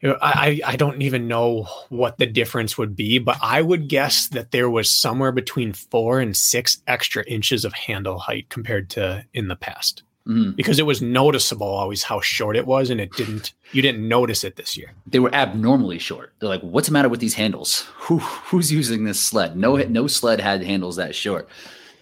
you 0.00 0.08
know, 0.08 0.18
I, 0.22 0.60
I 0.64 0.76
don't 0.76 1.02
even 1.02 1.28
know 1.28 1.64
what 1.90 2.16
the 2.18 2.26
difference 2.26 2.78
would 2.78 2.96
be, 2.96 3.18
but 3.18 3.36
I 3.42 3.60
would 3.62 3.88
guess 3.88 4.28
that 4.28 4.50
there 4.50 4.70
was 4.70 4.90
somewhere 4.90 5.32
between 5.32 5.72
four 5.72 6.20
and 6.20 6.36
six 6.36 6.82
extra 6.86 7.22
inches 7.26 7.64
of 7.64 7.72
handle 7.74 8.18
height 8.18 8.48
compared 8.48 8.88
to 8.90 9.24
in 9.34 9.48
the 9.48 9.56
past 9.56 10.02
Mhm. 10.28 10.54
because 10.54 10.78
it 10.78 10.84
was 10.84 11.00
noticeable 11.00 11.66
always 11.66 12.02
how 12.02 12.20
short 12.20 12.54
it 12.54 12.66
was, 12.66 12.90
and 12.90 13.00
it 13.00 13.10
didn't 13.12 13.52
you 13.72 13.80
didn't 13.80 14.06
notice 14.06 14.44
it 14.44 14.56
this 14.56 14.76
year. 14.76 14.92
they 15.06 15.18
were 15.18 15.34
abnormally 15.34 15.98
short. 15.98 16.32
They're 16.38 16.48
like, 16.48 16.60
"What's 16.60 16.88
the 16.88 16.92
matter 16.92 17.08
with 17.08 17.20
these 17.20 17.34
handles? 17.34 17.80
Who 18.06 18.18
who's 18.18 18.70
using 18.70 19.04
this 19.04 19.18
sled? 19.18 19.56
No 19.56 19.76
no 19.76 20.06
sled 20.06 20.38
had 20.40 20.62
handles 20.62 20.96
that 20.96 21.14
short." 21.14 21.48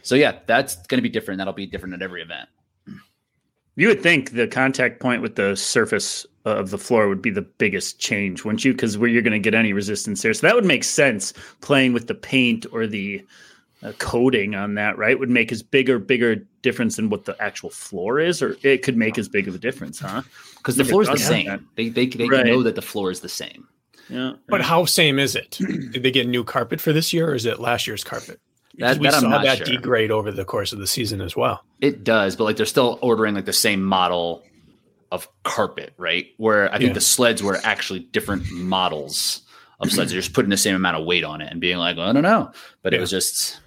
So 0.03 0.15
yeah, 0.17 0.39
that's 0.47 0.75
going 0.89 0.99
to 0.99 1.03
be 1.03 1.09
different. 1.09 1.39
That'll 1.39 1.53
be 1.53 1.67
different 1.67 1.95
at 1.95 2.03
every 2.03 2.21
event. 2.23 2.49
You 3.79 3.87
would 3.87 4.03
think 4.03 4.33
the 4.33 4.49
contact 4.49 4.99
point 4.99 5.23
with 5.23 5.37
the 5.37 5.55
surface 5.55 6.27
of 6.45 6.71
the 6.71 6.79
floor 6.79 7.09
would 7.09 7.23
be 7.23 7.31
the 7.31 7.43
biggest 7.43 8.01
change, 8.01 8.45
wouldn't 8.45 8.65
you? 8.65 8.73
Because 8.73 8.99
where 8.99 9.09
you're 9.09 9.23
going 9.23 9.33
to 9.33 9.39
get 9.39 9.55
any 9.55 9.73
resistance 9.73 10.21
there, 10.21 10.35
so 10.35 10.45
that 10.49 10.57
would 10.57 10.65
make 10.65 10.83
sense. 10.83 11.33
Playing 11.61 11.93
with 11.93 12.09
the 12.09 12.15
paint 12.17 12.67
or 12.73 12.89
the 12.89 13.25
uh, 13.85 13.93
coating 13.99 14.57
on 14.57 14.75
that, 14.75 14.99
right, 14.99 15.17
would 15.17 15.31
make 15.31 15.53
as 15.53 15.63
big 15.63 15.89
or 15.89 16.01
bigger 16.01 16.45
difference 16.63 16.97
than 16.97 17.09
what 17.09 17.25
the 17.25 17.41
actual 17.41 17.71
floor 17.71 18.19
is, 18.19 18.43
or 18.43 18.57
it 18.65 18.83
could 18.83 18.97
make 18.97 19.17
as 19.17 19.29
big 19.29 19.47
of 19.47 19.55
a 19.55 19.59
difference, 19.59 20.01
huh? 20.01 20.23
Because 20.57 20.75
the 20.75 20.85
floor 20.85 21.03
is 21.03 21.09
the 21.09 21.13
thought 21.13 21.19
that. 21.21 21.29
same. 21.29 21.69
They 21.77 21.89
they, 21.89 22.07
they 22.07 22.29
Right. 22.29 22.47
know 22.47 22.65
that 22.65 22.75
the 22.75 22.83
floor 22.83 23.13
is 23.13 23.21
the 23.21 23.29
same. 23.29 23.69
Yeah, 24.09 24.33
But 24.49 24.63
how 24.63 24.87
same 24.87 25.21
is 25.21 25.37
it? 25.37 25.57
Did 25.61 26.03
they 26.03 26.11
get 26.11 26.27
new 26.27 26.43
carpet 26.43 26.81
for 26.81 26.93
this 26.93 27.13
year, 27.13 27.31
or 27.31 27.35
is 27.37 27.47
it 27.47 27.61
last 27.61 27.87
year's 27.87 28.03
carpet? 28.03 28.41
Because 28.79 28.95
That- 28.95 29.01
we 29.01 29.07
that 29.09 29.15
I'm 29.15 29.21
saw 29.23 29.29
not 29.29 29.45
that 29.45 29.59
sure. 29.59 29.67
degrade 29.67 30.11
over 30.13 30.31
the 30.31 30.45
course 30.45 30.73
of 30.73 30.79
the 30.79 30.87
season 30.87 31.21
as 31.21 31.35
well. 31.37 31.65
It 31.81 32.05
does, 32.05 32.37
but 32.37 32.45
like 32.45 32.57
they're 32.57 32.65
still 32.67 32.99
ordering 33.03 33.35
like 33.35 33.45
the 33.45 33.53
same 33.53 33.83
model 33.83 34.45
of 35.11 35.27
carpet, 35.43 35.93
right? 35.99 36.27
Where 36.37 36.73
I 36.73 36.79
think 36.79 36.89
Yeah. 36.89 36.95
the 36.95 37.01
sleds 37.01 37.43
were 37.43 37.59
actually 37.65 38.01
different 38.01 38.51
models 38.53 39.43
of 39.81 39.91
sleds. 39.91 40.13
They're 40.13 40.21
just 40.21 40.33
putting 40.35 40.51
the 40.51 40.57
same 40.57 40.77
amount 40.77 40.97
of 40.97 41.05
weight 41.07 41.25
on 41.25 41.41
it 41.41 41.51
and 41.51 41.61
being 41.61 41.79
like, 41.79 41.97
well, 41.97 42.09
I 42.09 42.13
don't 42.13 42.23
know. 42.23 42.51
But 42.83 42.93
yeah. 42.93 42.99
it 42.99 43.01
was 43.01 43.11
just. 43.11 43.59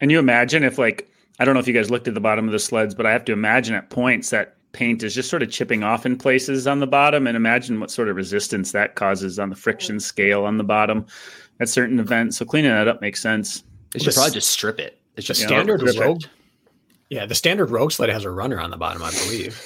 And 0.00 0.10
you 0.12 0.18
imagine 0.20 0.62
if, 0.62 0.78
like, 0.78 1.10
I 1.40 1.44
don't 1.44 1.54
know 1.54 1.60
if 1.60 1.66
you 1.66 1.74
guys 1.74 1.90
looked 1.90 2.06
at 2.06 2.14
the 2.14 2.20
bottom 2.20 2.46
of 2.46 2.52
the 2.52 2.58
sleds, 2.60 2.94
but 2.94 3.06
I 3.06 3.12
have 3.12 3.24
to 3.26 3.32
imagine 3.32 3.74
at 3.74 3.90
points 3.90 4.30
that 4.30 4.54
paint 4.72 5.02
is 5.02 5.14
just 5.14 5.30
sort 5.30 5.42
of 5.42 5.50
chipping 5.50 5.82
off 5.82 6.04
in 6.06 6.16
places 6.16 6.66
on 6.68 6.78
the 6.80 6.86
bottom 6.86 7.26
and 7.26 7.36
imagine 7.36 7.80
what 7.80 7.90
sort 7.90 8.08
of 8.08 8.14
resistance 8.16 8.70
that 8.72 8.94
causes 8.94 9.38
on 9.38 9.48
the 9.50 9.56
friction 9.56 9.98
scale 9.98 10.44
on 10.44 10.58
the 10.58 10.64
bottom 10.64 11.06
at 11.60 11.68
certain 11.68 11.98
events. 11.98 12.36
So 12.36 12.44
cleaning 12.44 12.70
that 12.70 12.86
up 12.86 13.00
makes 13.00 13.20
sense. 13.22 13.64
They 13.92 14.00
should 14.00 14.14
probably 14.14 14.32
just 14.32 14.50
strip 14.50 14.78
it. 14.78 15.00
It's 15.16 15.26
just 15.26 15.40
standard 15.42 15.82
rogue. 15.98 16.22
Yeah, 17.10 17.26
the 17.26 17.34
standard 17.34 17.70
rogue 17.70 17.92
sled 17.92 18.10
has 18.10 18.24
a 18.24 18.30
runner 18.30 18.60
on 18.60 18.70
the 18.70 18.76
bottom, 18.76 19.02
I 19.02 19.10
believe. 19.10 19.60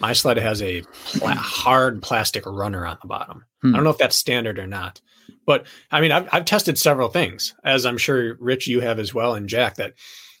My 0.00 0.14
sled 0.14 0.38
has 0.38 0.62
a 0.62 0.82
pla- 1.04 1.34
hard 1.34 2.02
plastic 2.02 2.46
runner 2.46 2.86
on 2.86 2.96
the 3.02 3.08
bottom. 3.08 3.44
Hmm. 3.60 3.74
I 3.74 3.78
don't 3.78 3.84
know 3.84 3.90
if 3.90 3.98
that's 3.98 4.16
standard 4.16 4.58
or 4.58 4.66
not. 4.66 5.00
But 5.46 5.66
I 5.90 6.00
mean, 6.00 6.10
I've, 6.10 6.28
I've 6.32 6.44
tested 6.44 6.78
several 6.78 7.08
things, 7.08 7.54
as 7.64 7.84
I'm 7.84 7.98
sure 7.98 8.36
Rich, 8.40 8.66
you 8.66 8.80
have 8.80 8.98
as 8.98 9.12
well, 9.12 9.34
and 9.34 9.48
Jack, 9.48 9.76
that 9.76 9.94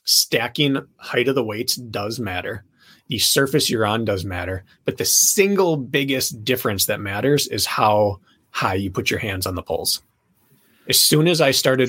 stacking 0.04 0.78
height 0.96 1.28
of 1.28 1.34
the 1.34 1.44
weights 1.44 1.76
does 1.76 2.18
matter. 2.18 2.64
The 3.08 3.18
surface 3.18 3.68
you're 3.68 3.86
on 3.86 4.04
does 4.04 4.24
matter. 4.24 4.64
But 4.84 4.96
the 4.96 5.04
single 5.04 5.76
biggest 5.76 6.44
difference 6.44 6.86
that 6.86 7.00
matters 7.00 7.48
is 7.48 7.66
how 7.66 8.20
high 8.50 8.74
you 8.74 8.90
put 8.90 9.10
your 9.10 9.20
hands 9.20 9.46
on 9.46 9.56
the 9.56 9.62
poles. 9.62 10.00
As 10.90 11.00
soon 11.00 11.28
as 11.28 11.40
I 11.40 11.52
started, 11.52 11.88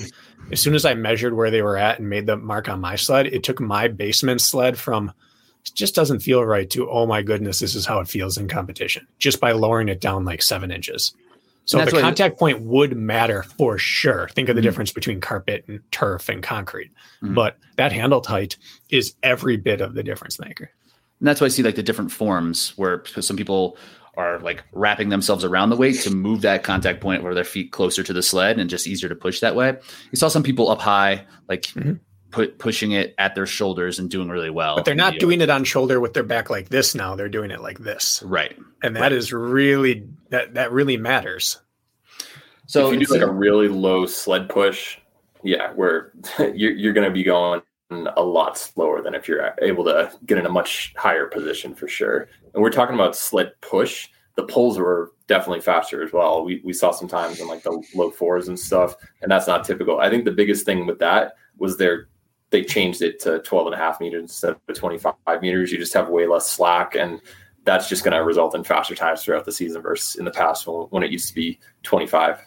as 0.51 0.61
soon 0.61 0.75
as 0.75 0.85
I 0.85 0.93
measured 0.93 1.33
where 1.33 1.51
they 1.51 1.61
were 1.61 1.75
at 1.75 1.99
and 1.99 2.09
made 2.09 2.27
the 2.27 2.37
mark 2.37 2.69
on 2.69 2.79
my 2.79 2.95
sled, 2.95 3.27
it 3.27 3.43
took 3.43 3.59
my 3.59 3.87
basement 3.87 4.39
sled 4.39 4.77
from 4.77 5.11
it 5.65 5.73
just 5.75 5.93
doesn't 5.93 6.21
feel 6.21 6.45
right 6.45 6.69
to 6.69 6.89
oh 6.89 7.05
my 7.05 7.21
goodness, 7.21 7.59
this 7.59 7.75
is 7.75 7.85
how 7.85 7.99
it 7.99 8.07
feels 8.07 8.37
in 8.37 8.47
competition 8.47 9.07
just 9.19 9.39
by 9.39 9.51
lowering 9.51 9.89
it 9.89 9.99
down 9.99 10.23
like 10.23 10.41
seven 10.41 10.71
inches. 10.71 11.13
So 11.65 11.83
the 11.83 11.91
contact 11.91 12.39
point 12.39 12.61
would 12.61 12.95
matter 12.95 13.43
for 13.43 13.77
sure. 13.77 14.27
Think 14.29 14.49
of 14.49 14.55
the 14.55 14.61
mm-hmm. 14.61 14.67
difference 14.67 14.91
between 14.91 15.21
carpet 15.21 15.63
and 15.67 15.79
turf 15.91 16.27
and 16.27 16.41
concrete. 16.41 16.91
Mm-hmm. 17.21 17.33
But 17.33 17.57
that 17.77 17.91
handle 17.91 18.23
height 18.23 18.57
is 18.89 19.15
every 19.23 19.57
bit 19.57 19.81
of 19.81 19.93
the 19.93 20.03
difference 20.03 20.39
maker. 20.39 20.71
And 21.19 21.27
that's 21.27 21.39
why 21.39 21.45
I 21.45 21.49
see 21.49 21.63
like 21.63 21.75
the 21.75 21.83
different 21.83 22.11
forms 22.11 22.73
where 22.77 23.03
some 23.05 23.37
people 23.37 23.77
are 24.15 24.39
like 24.39 24.63
wrapping 24.73 25.09
themselves 25.09 25.43
around 25.43 25.69
the 25.69 25.75
weight 25.77 25.99
to 26.01 26.11
move 26.11 26.41
that 26.41 26.63
contact 26.63 27.01
point 27.01 27.23
where 27.23 27.33
their 27.33 27.43
feet 27.43 27.71
closer 27.71 28.03
to 28.03 28.13
the 28.13 28.21
sled 28.21 28.59
and 28.59 28.69
just 28.69 28.87
easier 28.87 29.09
to 29.09 29.15
push 29.15 29.39
that 29.39 29.55
way. 29.55 29.77
You 30.11 30.17
saw 30.17 30.27
some 30.27 30.43
people 30.43 30.69
up 30.69 30.81
high, 30.81 31.25
like 31.47 31.63
mm-hmm. 31.63 31.93
put 32.29 32.59
pushing 32.59 32.91
it 32.91 33.15
at 33.17 33.35
their 33.35 33.45
shoulders 33.45 33.99
and 33.99 34.09
doing 34.09 34.29
really 34.29 34.49
well. 34.49 34.75
But 34.75 34.85
they're 34.85 34.95
not 34.95 35.19
doing 35.19 35.41
it 35.41 35.49
on 35.49 35.63
shoulder 35.63 35.99
with 35.99 36.13
their 36.13 36.23
back 36.23 36.49
like 36.49 36.69
this 36.69 36.93
now. 36.93 37.15
They're 37.15 37.29
doing 37.29 37.51
it 37.51 37.61
like 37.61 37.79
this. 37.79 38.21
Right. 38.23 38.57
And 38.83 38.95
that 38.95 39.01
right. 39.01 39.11
is 39.13 39.31
really 39.31 40.07
that 40.29 40.55
that 40.55 40.71
really 40.71 40.97
matters. 40.97 41.59
So 42.67 42.87
if 42.87 42.99
you 42.99 43.05
do 43.05 43.13
like 43.13 43.21
a 43.21 43.31
really 43.31 43.67
low 43.67 44.05
sled 44.05 44.49
push, 44.49 44.97
yeah, 45.43 45.73
where 45.73 46.11
you're, 46.39 46.71
you're 46.71 46.93
going 46.93 47.07
to 47.07 47.13
be 47.13 47.23
going 47.23 47.61
a 48.15 48.21
lot 48.21 48.57
slower 48.57 49.01
than 49.01 49.13
if 49.13 49.27
you're 49.27 49.53
able 49.61 49.83
to 49.83 50.11
get 50.25 50.37
in 50.37 50.45
a 50.45 50.49
much 50.49 50.93
higher 50.95 51.27
position 51.27 51.75
for 51.75 51.87
sure. 51.87 52.29
And 52.53 52.61
we're 52.61 52.69
talking 52.69 52.95
about 52.95 53.15
sled 53.15 53.53
push. 53.61 54.09
The 54.35 54.43
pulls 54.43 54.77
were 54.77 55.11
definitely 55.27 55.61
faster 55.61 56.03
as 56.03 56.13
well. 56.13 56.43
We, 56.43 56.61
we 56.63 56.73
saw 56.73 56.91
some 56.91 57.07
times 57.07 57.39
in 57.39 57.47
like 57.47 57.63
the 57.63 57.83
low 57.95 58.11
fours 58.11 58.47
and 58.47 58.59
stuff, 58.59 58.95
and 59.21 59.31
that's 59.31 59.47
not 59.47 59.63
typical. 59.63 59.99
I 59.99 60.09
think 60.09 60.25
the 60.25 60.31
biggest 60.31 60.65
thing 60.65 60.85
with 60.85 60.99
that 60.99 61.33
was 61.57 61.77
their 61.77 62.07
they 62.49 62.63
changed 62.63 63.01
it 63.01 63.19
to 63.21 63.39
12 63.39 63.67
and 63.67 63.75
a 63.75 63.77
half 63.77 64.01
meters 64.01 64.21
instead 64.23 64.51
of 64.51 64.75
25 64.75 65.15
meters. 65.41 65.71
You 65.71 65.77
just 65.77 65.93
have 65.93 66.09
way 66.09 66.27
less 66.27 66.49
slack 66.49 66.95
and 66.95 67.21
that's 67.63 67.87
just 67.87 68.03
going 68.03 68.15
to 68.15 68.23
result 68.23 68.55
in 68.55 68.63
faster 68.63 68.95
times 68.95 69.23
throughout 69.23 69.45
the 69.45 69.51
season 69.51 69.81
versus 69.81 70.15
in 70.15 70.25
the 70.25 70.31
past 70.31 70.67
when, 70.67 70.87
when 70.87 71.03
it 71.03 71.11
used 71.11 71.27
to 71.29 71.35
be 71.35 71.59
25. 71.83 72.39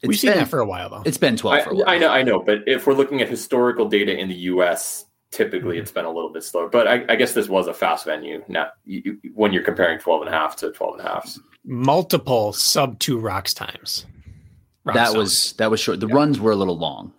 It's 0.00 0.08
We've 0.08 0.18
seen 0.18 0.32
that 0.32 0.48
for 0.48 0.60
a 0.60 0.66
while, 0.66 0.90
though. 0.90 1.02
It's 1.04 1.18
been 1.18 1.36
12 1.36 1.82
I, 1.86 1.94
I, 1.94 1.98
know, 1.98 2.08
I 2.08 2.22
know. 2.22 2.40
But 2.40 2.60
if 2.66 2.86
we're 2.86 2.94
looking 2.94 3.22
at 3.22 3.28
historical 3.28 3.88
data 3.88 4.16
in 4.16 4.28
the 4.28 4.34
U.S., 4.34 5.06
typically 5.30 5.76
mm-hmm. 5.76 5.82
it's 5.82 5.92
been 5.92 6.04
a 6.04 6.10
little 6.10 6.32
bit 6.32 6.44
slower. 6.44 6.68
But 6.68 6.88
I, 6.88 7.04
I 7.08 7.16
guess 7.16 7.32
this 7.32 7.48
was 7.48 7.66
a 7.66 7.74
fast 7.74 8.04
venue 8.04 8.42
now 8.48 8.68
you, 8.84 9.18
when 9.34 9.52
you're 9.52 9.62
comparing 9.62 9.98
12 9.98 10.22
and 10.22 10.28
a 10.28 10.32
half 10.32 10.56
to 10.56 10.72
12 10.72 10.98
and 10.98 11.06
a 11.06 11.10
half. 11.10 11.38
Multiple 11.64 12.52
sub 12.52 12.98
two 12.98 13.18
rocks 13.18 13.52
times. 13.52 14.06
Rock 14.84 14.94
that 14.94 15.08
zone. 15.08 15.18
was 15.18 15.52
that 15.54 15.70
was 15.70 15.80
short. 15.80 16.00
The 16.00 16.06
yeah. 16.06 16.14
runs 16.14 16.38
were 16.38 16.52
a 16.52 16.56
little 16.56 16.78
long. 16.78 17.12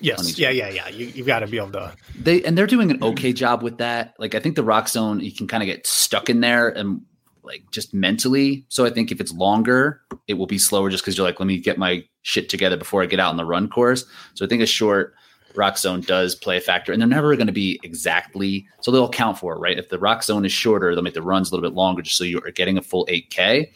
Yes. 0.00 0.38
Yeah, 0.38 0.50
yeah, 0.50 0.68
yeah. 0.68 0.88
You 0.88 1.06
you 1.06 1.24
got 1.24 1.40
to 1.40 1.46
be 1.46 1.58
able 1.58 1.72
to. 1.72 1.94
They 2.18 2.42
and 2.44 2.56
they're 2.56 2.66
doing 2.66 2.90
an 2.90 3.02
okay 3.02 3.32
job 3.32 3.62
with 3.62 3.78
that. 3.78 4.14
Like 4.18 4.34
I 4.34 4.40
think 4.40 4.56
the 4.56 4.64
roxzone, 4.64 5.22
you 5.22 5.32
can 5.32 5.46
kind 5.46 5.62
of 5.62 5.66
get 5.66 5.86
stuck 5.86 6.30
in 6.30 6.40
there 6.40 6.68
and 6.68 7.02
like 7.42 7.70
just 7.70 7.94
mentally. 7.94 8.64
So 8.68 8.84
I 8.84 8.90
think 8.90 9.12
if 9.12 9.20
it's 9.20 9.32
longer, 9.32 10.00
it 10.26 10.34
will 10.34 10.46
be 10.46 10.58
slower 10.58 10.90
just 10.90 11.04
because 11.04 11.16
you're 11.16 11.26
like, 11.26 11.38
let 11.38 11.46
me 11.46 11.58
get 11.58 11.78
my 11.78 12.04
shit 12.22 12.48
together 12.48 12.76
before 12.76 13.02
I 13.02 13.06
get 13.06 13.20
out 13.20 13.30
on 13.30 13.36
the 13.36 13.44
run 13.44 13.68
course. 13.68 14.04
So 14.34 14.44
I 14.44 14.48
think 14.48 14.62
a 14.62 14.66
short 14.66 15.14
roxzone 15.54 16.04
does 16.04 16.34
play 16.34 16.56
a 16.56 16.60
factor, 16.60 16.92
and 16.92 17.00
they're 17.00 17.08
never 17.08 17.34
going 17.36 17.46
to 17.46 17.52
be 17.52 17.80
exactly 17.82 18.66
so 18.80 18.90
they'll 18.90 19.06
account 19.06 19.38
for 19.38 19.54
it, 19.54 19.58
right? 19.58 19.78
If 19.78 19.88
the 19.88 19.98
roxzone 19.98 20.44
is 20.44 20.52
shorter, 20.52 20.94
they'll 20.94 21.04
make 21.04 21.14
the 21.14 21.22
runs 21.22 21.50
a 21.50 21.54
little 21.54 21.68
bit 21.68 21.76
longer 21.76 22.02
just 22.02 22.16
so 22.16 22.24
you 22.24 22.40
are 22.44 22.50
getting 22.50 22.78
a 22.78 22.82
full 22.82 23.06
8K. 23.06 23.70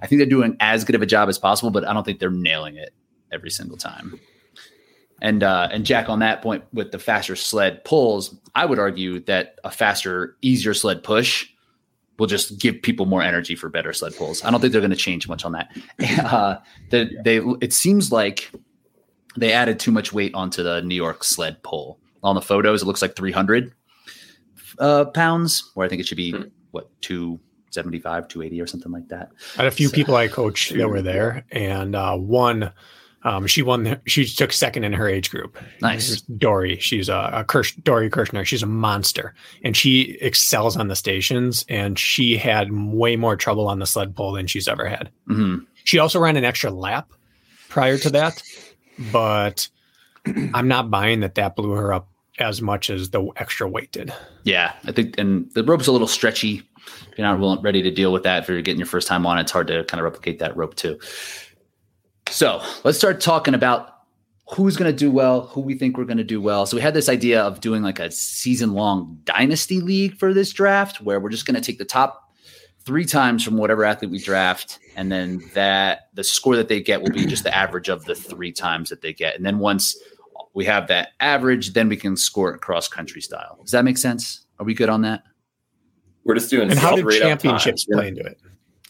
I 0.00 0.06
think 0.06 0.18
they're 0.18 0.26
doing 0.26 0.56
as 0.60 0.84
good 0.84 0.94
of 0.94 1.02
a 1.02 1.06
job 1.06 1.28
as 1.28 1.38
possible, 1.38 1.70
but 1.70 1.86
I 1.86 1.92
don't 1.92 2.04
think 2.04 2.18
they're 2.18 2.30
nailing 2.30 2.76
it 2.76 2.92
every 3.32 3.50
single 3.50 3.76
time. 3.76 4.18
And 5.22 5.42
uh, 5.42 5.68
and 5.72 5.86
Jack, 5.86 6.08
on 6.08 6.18
that 6.18 6.42
point 6.42 6.64
with 6.72 6.92
the 6.92 6.98
faster 6.98 7.36
sled 7.36 7.84
pulls, 7.84 8.36
I 8.54 8.66
would 8.66 8.78
argue 8.78 9.20
that 9.20 9.58
a 9.64 9.70
faster, 9.70 10.36
easier 10.42 10.74
sled 10.74 11.02
push 11.02 11.46
will 12.18 12.26
just 12.26 12.58
give 12.60 12.80
people 12.82 13.06
more 13.06 13.22
energy 13.22 13.56
for 13.56 13.68
better 13.68 13.92
sled 13.92 14.14
pulls. 14.16 14.44
I 14.44 14.50
don't 14.50 14.60
think 14.60 14.72
they're 14.72 14.80
going 14.80 14.90
to 14.90 14.96
change 14.96 15.28
much 15.28 15.44
on 15.44 15.52
that. 15.52 15.70
Uh, 16.24 16.58
they, 16.90 17.10
they, 17.24 17.38
it 17.60 17.72
seems 17.72 18.12
like 18.12 18.50
they 19.36 19.52
added 19.52 19.78
too 19.78 19.90
much 19.90 20.12
weight 20.12 20.34
onto 20.34 20.62
the 20.62 20.82
New 20.82 20.94
York 20.94 21.24
sled 21.24 21.62
pull. 21.62 21.98
On 22.22 22.34
the 22.34 22.40
photos, 22.40 22.82
it 22.82 22.86
looks 22.86 23.02
like 23.02 23.16
300 23.16 23.72
uh, 24.78 25.04
pounds, 25.06 25.70
where 25.74 25.84
I 25.84 25.90
think 25.90 26.00
it 26.00 26.06
should 26.06 26.16
be 26.16 26.30
hmm. 26.30 26.44
what 26.70 26.88
275, 27.02 28.28
280 28.28 28.60
or 28.60 28.66
something 28.66 28.92
like 28.92 29.08
that. 29.08 29.30
I 29.58 29.62
had 29.62 29.66
a 29.66 29.70
few 29.70 29.88
so, 29.88 29.94
people 29.94 30.16
I 30.16 30.28
coached 30.28 30.74
that 30.74 30.88
were 30.88 31.02
there, 31.02 31.44
and 31.50 31.94
uh, 31.94 32.16
one 32.16 32.72
um, 33.24 33.46
she 33.46 33.62
won. 33.62 33.84
The, 33.84 34.00
she 34.06 34.26
took 34.26 34.52
second 34.52 34.84
in 34.84 34.92
her 34.92 35.08
age 35.08 35.30
group. 35.30 35.58
Nice, 35.80 36.20
Dory. 36.20 36.78
She's 36.78 37.08
a, 37.08 37.30
a 37.32 37.44
Kirsch, 37.44 37.74
Dory 37.76 38.10
Kirschner. 38.10 38.44
She's 38.44 38.62
a 38.62 38.66
monster, 38.66 39.34
and 39.62 39.76
she 39.76 40.18
excels 40.20 40.76
on 40.76 40.88
the 40.88 40.96
stations. 40.96 41.64
And 41.68 41.98
she 41.98 42.36
had 42.36 42.68
way 42.70 43.16
more 43.16 43.34
trouble 43.34 43.66
on 43.66 43.78
the 43.78 43.86
sled 43.86 44.14
pull 44.14 44.32
than 44.32 44.46
she's 44.46 44.68
ever 44.68 44.86
had. 44.86 45.10
Mm-hmm. 45.28 45.64
She 45.84 45.98
also 45.98 46.20
ran 46.20 46.36
an 46.36 46.44
extra 46.44 46.70
lap 46.70 47.12
prior 47.70 47.96
to 47.98 48.10
that, 48.10 48.42
but 49.12 49.68
I'm 50.54 50.68
not 50.68 50.90
buying 50.90 51.20
that 51.20 51.34
that 51.36 51.56
blew 51.56 51.72
her 51.72 51.92
up 51.92 52.08
as 52.38 52.60
much 52.60 52.90
as 52.90 53.10
the 53.10 53.30
extra 53.36 53.68
weight 53.68 53.92
did. 53.92 54.12
Yeah, 54.42 54.72
I 54.84 54.92
think, 54.92 55.18
and 55.18 55.50
the 55.54 55.64
rope's 55.64 55.86
a 55.86 55.92
little 55.92 56.08
stretchy. 56.08 56.62
If 57.10 57.18
you're 57.18 57.26
not 57.26 57.62
ready 57.62 57.82
to 57.82 57.90
deal 57.90 58.12
with 58.12 58.24
that, 58.24 58.42
if 58.42 58.48
you're 58.48 58.60
getting 58.60 58.78
your 58.78 58.86
first 58.86 59.08
time 59.08 59.26
on, 59.26 59.38
it's 59.38 59.52
hard 59.52 59.68
to 59.68 59.84
kind 59.84 60.00
of 60.00 60.04
replicate 60.04 60.38
that 60.40 60.56
rope 60.56 60.74
too. 60.74 60.98
So 62.28 62.62
let's 62.82 62.98
start 62.98 63.20
talking 63.20 63.54
about 63.54 63.90
who's 64.50 64.76
going 64.76 64.90
to 64.90 64.96
do 64.96 65.10
well, 65.10 65.42
who 65.48 65.60
we 65.60 65.74
think 65.74 65.96
we're 65.96 66.04
going 66.04 66.18
to 66.18 66.24
do 66.24 66.40
well. 66.40 66.66
So 66.66 66.76
we 66.76 66.82
had 66.82 66.94
this 66.94 67.08
idea 67.08 67.42
of 67.42 67.60
doing 67.60 67.82
like 67.82 67.98
a 67.98 68.10
season 68.10 68.74
long 68.74 69.18
dynasty 69.24 69.80
league 69.80 70.18
for 70.18 70.34
this 70.34 70.52
draft 70.52 71.00
where 71.00 71.20
we're 71.20 71.30
just 71.30 71.46
going 71.46 71.54
to 71.54 71.60
take 71.60 71.78
the 71.78 71.84
top 71.84 72.34
three 72.84 73.04
times 73.04 73.42
from 73.42 73.56
whatever 73.56 73.84
athlete 73.84 74.10
we 74.10 74.18
draft. 74.18 74.78
And 74.96 75.10
then 75.10 75.42
that 75.54 76.08
the 76.14 76.24
score 76.24 76.56
that 76.56 76.68
they 76.68 76.80
get 76.80 77.02
will 77.02 77.10
be 77.10 77.26
just 77.26 77.44
the 77.44 77.54
average 77.54 77.88
of 77.88 78.04
the 78.04 78.14
three 78.14 78.52
times 78.52 78.90
that 78.90 79.02
they 79.02 79.12
get. 79.12 79.36
And 79.36 79.44
then 79.44 79.58
once 79.58 79.96
we 80.54 80.64
have 80.66 80.88
that 80.88 81.10
average, 81.20 81.72
then 81.72 81.88
we 81.88 81.96
can 81.96 82.16
score 82.16 82.54
it 82.54 82.60
cross 82.60 82.88
country 82.88 83.20
style. 83.20 83.58
Does 83.62 83.72
that 83.72 83.84
make 83.84 83.98
sense? 83.98 84.46
Are 84.58 84.64
we 84.64 84.74
good 84.74 84.88
on 84.88 85.02
that? 85.02 85.24
We're 86.24 86.34
just 86.34 86.50
doing. 86.50 86.70
And 86.70 86.78
how 86.78 86.96
did 86.96 87.08
championships 87.10 87.84
play 87.84 88.08
into 88.08 88.22
it? 88.22 88.38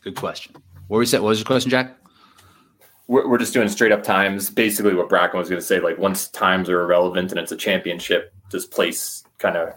Good 0.03 0.17
question. 0.17 0.55
What 0.89 0.99
was 0.99 1.11
that? 1.13 1.23
What 1.23 1.31
was 1.31 1.39
your 1.39 1.47
question, 1.47 1.71
Jack? 1.71 1.97
we're, 3.07 3.29
we're 3.29 3.39
just 3.39 3.53
doing 3.53 3.69
straight 3.69 3.93
up 3.93 4.03
times. 4.03 4.51
Basically, 4.51 4.95
what 4.95 5.09
Brakken 5.09 5.35
was 5.35 5.49
going 5.49 5.61
to 5.61 5.67
say, 5.67 5.81
like 5.81 5.99
once 5.99 6.29
times 6.29 6.69
are 6.69 6.81
irrelevant 6.81 7.31
and 7.31 7.39
it's 7.39 7.53
a 7.53 7.57
championship, 7.57 8.33
does 8.51 8.67
place 8.67 9.25
kind 9.39 9.57
of 9.57 9.75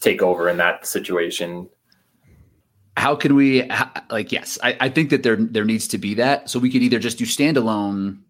take 0.00 0.22
over 0.22 0.48
in 0.48 0.56
that 0.58 0.86
situation? 0.86 1.68
How 2.96 3.14
can 3.14 3.34
we 3.34 3.68
like? 4.10 4.32
Yes, 4.32 4.58
I, 4.62 4.76
I 4.80 4.88
think 4.88 5.10
that 5.10 5.22
there 5.22 5.36
there 5.36 5.64
needs 5.64 5.88
to 5.88 5.98
be 5.98 6.14
that. 6.14 6.48
So 6.48 6.58
we 6.58 6.70
could 6.70 6.82
either 6.82 6.98
just 6.98 7.18
do 7.18 7.26
standalone 7.26 8.20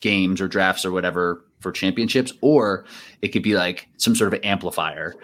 games 0.00 0.40
or 0.40 0.48
drafts 0.48 0.84
or 0.84 0.90
whatever 0.90 1.44
for 1.60 1.72
championships, 1.72 2.32
or 2.40 2.84
it 3.22 3.28
could 3.28 3.42
be 3.42 3.54
like 3.54 3.88
some 3.96 4.14
sort 4.14 4.34
of 4.34 4.40
amplifier 4.42 5.14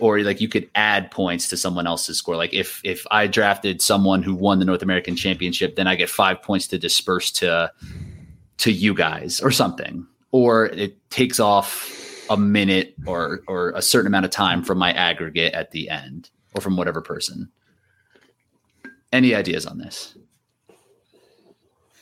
or 0.00 0.20
like 0.20 0.40
you 0.40 0.48
could 0.48 0.70
add 0.74 1.10
points 1.10 1.48
to 1.48 1.56
someone 1.56 1.86
else's 1.86 2.18
score. 2.18 2.36
Like 2.36 2.54
if 2.54 2.80
if 2.84 3.06
I 3.10 3.26
drafted 3.26 3.82
someone 3.82 4.22
who 4.22 4.34
won 4.34 4.58
the 4.58 4.64
North 4.64 4.82
American 4.82 5.16
Championship, 5.16 5.76
then 5.76 5.86
I 5.86 5.96
get 5.96 6.08
five 6.08 6.42
points 6.42 6.68
to 6.68 6.78
disperse 6.78 7.30
to 7.32 7.72
to 8.58 8.72
you 8.72 8.94
guys 8.94 9.40
or 9.40 9.50
something. 9.50 10.06
Or 10.32 10.66
it 10.66 11.10
takes 11.10 11.40
off 11.40 11.96
a 12.30 12.36
minute 12.36 12.94
or 13.06 13.40
or 13.48 13.70
a 13.70 13.82
certain 13.82 14.06
amount 14.06 14.26
of 14.26 14.30
time 14.30 14.62
from 14.62 14.78
my 14.78 14.92
aggregate 14.92 15.54
at 15.54 15.72
the 15.72 15.88
end 15.88 16.30
or 16.54 16.60
from 16.60 16.76
whatever 16.76 17.00
person. 17.00 17.50
Any 19.12 19.34
ideas 19.34 19.66
on 19.66 19.78
this? 19.78 20.16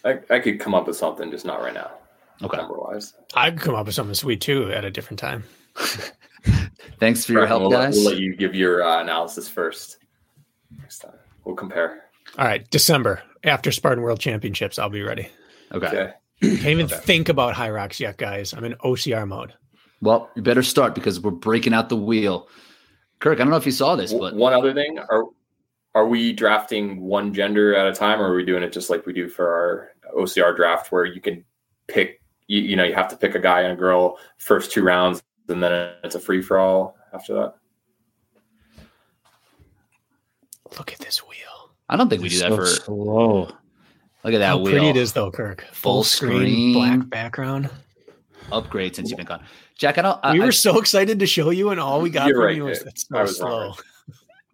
I, 0.05 0.19
I 0.31 0.39
could 0.39 0.61
come 0.61 0.75
up 0.75 0.87
with 0.87 0.97
something, 0.97 1.31
just 1.31 1.45
not 1.45 1.61
right 1.61 1.75
now, 1.75 1.91
Okay. 2.43 2.57
number 2.57 2.75
wise. 2.79 3.15
I 3.35 3.51
could 3.51 3.61
come 3.61 3.75
up 3.75 3.87
with 3.87 3.95
something 3.95 4.15
sweet 4.15 4.41
too 4.41 4.71
at 4.73 4.85
a 4.85 4.91
different 4.91 5.19
time. 5.19 5.45
Thanks 7.01 7.25
for 7.25 7.33
your 7.33 7.47
help, 7.47 7.63
we'll, 7.63 7.71
let- 7.71 7.87
guys. 7.87 7.97
We'll 7.97 8.13
let 8.13 8.19
you 8.19 8.37
give 8.37 8.55
your 8.55 8.83
uh, 8.83 9.01
analysis 9.03 9.49
first. 9.49 9.99
Next 10.79 10.99
time, 11.01 11.15
we'll 11.45 11.57
compare. 11.57 12.05
All 12.39 12.45
right, 12.45 12.69
December 12.71 13.23
after 13.45 13.73
Spartan 13.73 14.03
World 14.03 14.21
Championships, 14.21 14.79
I'll 14.79 14.91
be 14.91 15.03
ready. 15.03 15.29
Okay. 15.73 15.87
Okay. 15.87 16.13
Can't 16.43 16.67
even 16.67 16.87
Okay. 16.87 16.97
think 16.97 17.29
about 17.29 17.55
Hyrox 17.55 17.99
yet, 17.99 18.17
guys. 18.19 18.53
I'm 18.53 18.65
in 18.65 18.75
OCR 18.85 19.27
mode. 19.27 19.55
Well, 20.01 20.31
you 20.37 20.43
better 20.43 20.63
start 20.63 20.95
because 20.95 21.19
we're 21.21 21.33
breaking 21.33 21.75
out 21.75 21.89
the 21.89 21.97
wheel. 21.97 22.49
Kirk, 23.19 23.39
I 23.41 23.43
don't 23.43 23.51
know 23.51 23.57
if 23.57 23.67
you 23.67 23.73
saw 23.73 23.97
this, 23.97 24.13
but 24.13 24.35
One 24.37 24.53
other 24.53 24.73
thing, 24.73 24.99
are 25.11 25.25
are 25.99 26.07
we 26.07 26.33
drafting 26.33 27.01
one 27.01 27.35
gender 27.35 27.75
at 27.75 27.89
a 27.89 27.93
time, 27.93 28.21
or 28.21 28.33
are 28.33 28.37
we 28.37 28.45
doing 28.45 28.63
it 28.63 28.73
just 28.73 28.89
like 28.89 29.05
we 29.05 29.13
do 29.13 29.29
for 29.29 29.49
our 29.53 29.91
OCR 30.17 30.55
draft, 30.55 30.93
where 30.93 31.05
you 31.05 31.21
can 31.21 31.45
pick, 31.89 32.23
you, 32.47 32.61
you 32.61 32.77
know, 32.77 32.85
you 32.85 32.95
have 32.95 33.09
to 33.09 33.17
pick 33.17 33.35
a 33.35 33.39
guy 33.41 33.63
and 33.63 33.73
a 33.73 33.77
girl 33.77 34.17
first 34.39 34.71
two 34.71 34.85
rounds, 34.85 35.21
and 35.49 35.61
then 35.61 35.91
it's 36.05 36.15
a 36.15 36.21
free 36.21 36.41
for 36.41 36.57
all 36.59 36.97
after 37.13 37.35
that. 37.35 37.55
Look 40.79 40.93
at 40.93 41.01
this 41.01 41.19
wheel. 41.27 41.73
I 41.89 41.97
don't 41.97 42.09
think 42.09 42.23
we 42.23 42.29
do 42.29 42.39
that 42.39 42.51
So 42.51 42.57
for. 42.57 42.67
slow. 42.67 43.39
Look 44.25 44.35
at 44.35 44.39
that 44.39 44.47
How 44.47 44.59
wheel. 44.59 44.71
pretty 44.73 44.89
it 44.89 44.97
is, 44.97 45.13
though, 45.15 45.31
Kirk. 45.33 45.65
Full 45.73 46.05
screen. 46.05 46.75
black 46.75 47.09
background. 47.09 47.71
Upgrade 48.53 48.95
since 48.95 49.11
you've 49.11 49.17
been 49.17 49.27
gone. 49.27 49.45
Jack, 49.77 49.99
I 49.99 50.03
don't. 50.03 50.21
I, 50.23 50.33
we 50.35 50.43
I- 50.43 50.45
were 50.47 50.53
so 50.53 50.79
excited 50.79 51.19
to 51.19 51.27
show 51.27 51.51
you, 51.51 51.71
and 51.71 51.81
all 51.81 52.01
we 52.01 52.11
got 52.11 52.29
You're 52.29 52.37
from 52.37 52.45
right, 52.45 52.57
you 52.57 52.65
was 52.65 52.79
Dave. 52.79 52.87
it's 52.89 53.09
so 53.09 53.21
was 53.21 53.41
wrong. 53.41 53.75
slow. 53.75 53.85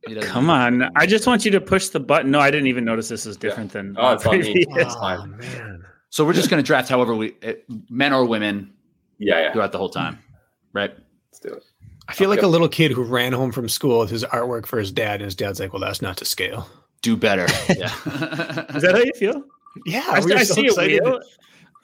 He 0.06 0.14
doesn't- 0.14 0.30
Come 0.30 0.50
on. 0.50 0.90
I 0.96 1.06
just 1.06 1.26
want 1.26 1.44
you 1.44 1.50
to 1.52 1.60
push 1.60 1.88
the 1.88 2.00
button. 2.00 2.30
No, 2.30 2.40
I 2.40 2.50
didn't 2.50 2.66
even 2.68 2.84
notice 2.84 3.08
this 3.08 3.26
is 3.26 3.36
different 3.36 3.72
than 3.72 3.96
Oh, 3.98 4.12
it's 4.12 4.26
on 4.26 4.38
me. 4.38 4.42
previous. 4.42 4.66
It's 4.76 4.94
Oh, 4.96 5.00
fine. 5.00 5.36
man. 5.38 5.84
So 6.10 6.24
we're 6.24 6.32
just 6.32 6.48
going 6.50 6.62
to 6.62 6.66
draft 6.66 6.88
however 6.88 7.14
we, 7.14 7.34
eh, 7.42 7.54
men 7.90 8.12
or 8.12 8.24
women, 8.24 8.72
Yeah, 9.18 9.40
yeah. 9.40 9.52
throughout 9.52 9.72
the 9.72 9.78
whole 9.78 9.88
time, 9.88 10.18
right? 10.72 10.92
Let's 11.30 11.40
do 11.40 11.48
it. 11.54 11.64
I 12.08 12.12
feel 12.12 12.28
like 12.28 12.38
Yep. 12.38 12.44
a 12.44 12.48
little 12.48 12.68
kid 12.68 12.92
who 12.92 13.02
ran 13.02 13.32
home 13.32 13.50
from 13.50 13.68
school 13.68 14.00
with 14.00 14.10
his 14.10 14.24
artwork 14.24 14.66
for 14.66 14.78
his 14.78 14.92
dad, 14.92 15.14
and 15.14 15.22
his 15.24 15.34
dad's 15.34 15.58
like, 15.58 15.72
"Well, 15.72 15.80
that's 15.80 16.02
not 16.02 16.18
to 16.18 16.24
scale." 16.26 16.68
Do 17.02 17.16
better. 17.16 17.46
Yeah. 17.76 17.86
Is 18.76 18.82
that 18.82 18.92
how 18.92 18.98
you 18.98 19.12
feel? 19.16 19.42
Yeah, 19.86 20.04
I, 20.06 20.20
we 20.20 20.32
I 20.34 20.42
so 20.44 20.54
see 20.54 20.68
a 20.68 20.72
wheel. 21.02 21.20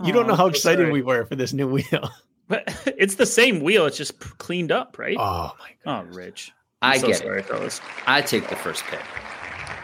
You 0.05 0.13
don't 0.13 0.27
know 0.27 0.35
how 0.37 0.47
excited 0.47 0.83
sorry. 0.85 0.93
we 0.93 1.03
were 1.03 1.25
for 1.25 1.37
this 1.37 1.53
new 1.55 1.69
wheel. 1.69 2.11
But 2.49 2.65
it's 2.99 3.15
the 3.17 3.27
same 3.27 3.61
wheel. 3.61 3.87
It's 3.87 3.97
just 3.97 4.19
cleaned 4.39 4.71
up, 4.73 4.99
right? 4.99 5.17
Oh 5.19 5.55
my 5.59 5.71
god! 5.85 6.07
Oh, 6.11 6.15
Rich. 6.15 6.53
I'm 6.83 6.93
I 6.93 6.99
so 6.99 7.07
get 7.09 7.17
sorry, 7.19 7.41
it. 7.41 7.47
fellas. 7.47 7.81
I 8.07 8.23
take 8.23 8.49
the 8.49 8.57
first 8.57 8.85
pick. 8.85 9.01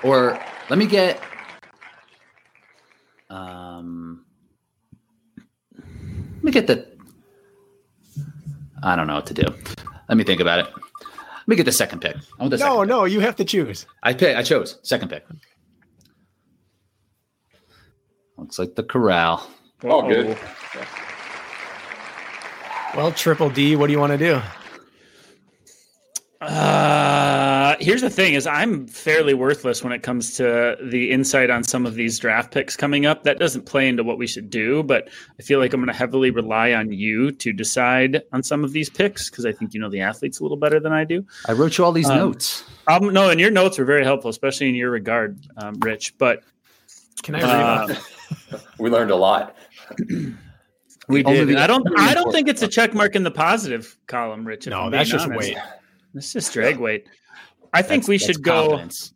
Or 0.02 0.38
let 0.70 0.78
me 0.78 0.86
get. 0.86 1.20
Um, 3.28 4.24
let 5.76 6.42
me 6.44 6.52
get 6.52 6.66
the. 6.66 6.86
I 8.82 8.96
don't 8.96 9.06
know 9.06 9.14
what 9.16 9.26
to 9.26 9.34
do. 9.34 9.44
Let 10.08 10.16
me 10.16 10.24
think 10.24 10.40
about 10.40 10.60
it. 10.60 10.66
Let 10.74 11.48
me 11.48 11.56
get 11.56 11.64
the 11.64 11.72
second 11.72 12.00
pick. 12.00 12.16
I 12.16 12.42
want 12.42 12.50
the 12.50 12.56
No, 12.58 12.64
second 12.64 12.80
pick. 12.82 12.88
no, 12.88 13.04
you 13.04 13.20
have 13.20 13.36
to 13.36 13.44
choose. 13.44 13.86
I 14.02 14.12
pick. 14.14 14.36
I 14.36 14.42
chose 14.42 14.78
second 14.82 15.08
pick. 15.08 15.24
Looks 18.36 18.58
like 18.58 18.74
the 18.74 18.82
corral. 18.84 19.48
Oh, 19.84 20.06
good. 20.08 20.36
Well, 22.94 23.12
Triple 23.12 23.50
D, 23.50 23.76
what 23.76 23.86
do 23.88 23.92
you 23.92 23.98
want 23.98 24.12
to 24.12 24.18
do? 24.18 24.40
Uh, 26.40 27.76
here's 27.80 28.02
the 28.02 28.10
thing: 28.10 28.34
is 28.34 28.46
I'm 28.46 28.86
fairly 28.86 29.34
worthless 29.34 29.82
when 29.82 29.92
it 29.92 30.02
comes 30.02 30.34
to 30.36 30.76
the 30.82 31.10
insight 31.10 31.48
on 31.50 31.64
some 31.64 31.86
of 31.86 31.94
these 31.94 32.18
draft 32.18 32.52
picks 32.52 32.76
coming 32.76 33.06
up. 33.06 33.22
That 33.24 33.38
doesn't 33.38 33.64
play 33.66 33.88
into 33.88 34.04
what 34.04 34.18
we 34.18 34.26
should 34.26 34.50
do, 34.50 34.82
but 34.82 35.08
I 35.38 35.42
feel 35.42 35.58
like 35.58 35.72
I'm 35.72 35.80
going 35.80 35.92
to 35.92 35.96
heavily 35.98 36.30
rely 36.30 36.72
on 36.72 36.92
you 36.92 37.32
to 37.32 37.52
decide 37.52 38.22
on 38.32 38.42
some 38.42 38.64
of 38.64 38.72
these 38.72 38.90
picks 38.90 39.30
because 39.30 39.46
I 39.46 39.52
think 39.52 39.72
you 39.74 39.80
know 39.80 39.88
the 39.88 40.00
athletes 40.00 40.40
a 40.40 40.42
little 40.42 40.56
better 40.58 40.78
than 40.78 40.92
I 40.92 41.04
do. 41.04 41.24
I 41.48 41.52
wrote 41.52 41.78
you 41.78 41.84
all 41.84 41.92
these 41.92 42.08
Um, 42.10 42.18
notes. 42.18 42.64
Um, 42.86 43.12
no, 43.12 43.30
and 43.30 43.40
your 43.40 43.50
notes 43.50 43.78
were 43.78 43.84
very 43.84 44.04
helpful, 44.04 44.30
especially 44.30 44.68
in 44.68 44.74
your 44.74 44.90
regard, 44.90 45.38
um, 45.56 45.74
Rich. 45.80 46.18
But 46.18 46.42
Can 47.22 47.34
I 47.36 47.40
uh, 47.40 47.86
read? 47.88 47.98
We 48.78 48.90
learned 48.90 49.10
a 49.10 49.16
lot. 49.16 49.56
we 51.08 51.22
did. 51.22 51.56
I 51.56 51.66
don't. 51.66 51.86
I 51.98 52.12
don't 52.12 52.30
think 52.30 52.46
it's 52.48 52.60
a 52.62 52.68
check 52.68 52.92
mark 52.92 53.16
in 53.16 53.22
the 53.22 53.30
positive 53.30 53.96
column, 54.06 54.46
Rich. 54.46 54.66
no, 54.66 54.90
that's 54.90 55.08
just 55.08 55.24
honest. 55.26 55.38
weight. 55.48 55.56
It's 56.16 56.32
just 56.32 56.52
drag 56.52 56.78
weight. 56.78 57.06
I 57.72 57.82
think 57.82 58.02
That's- 58.04 58.08
we 58.08 58.18
should 58.18 58.42
go. 58.42 58.68
confidence. 58.70 59.12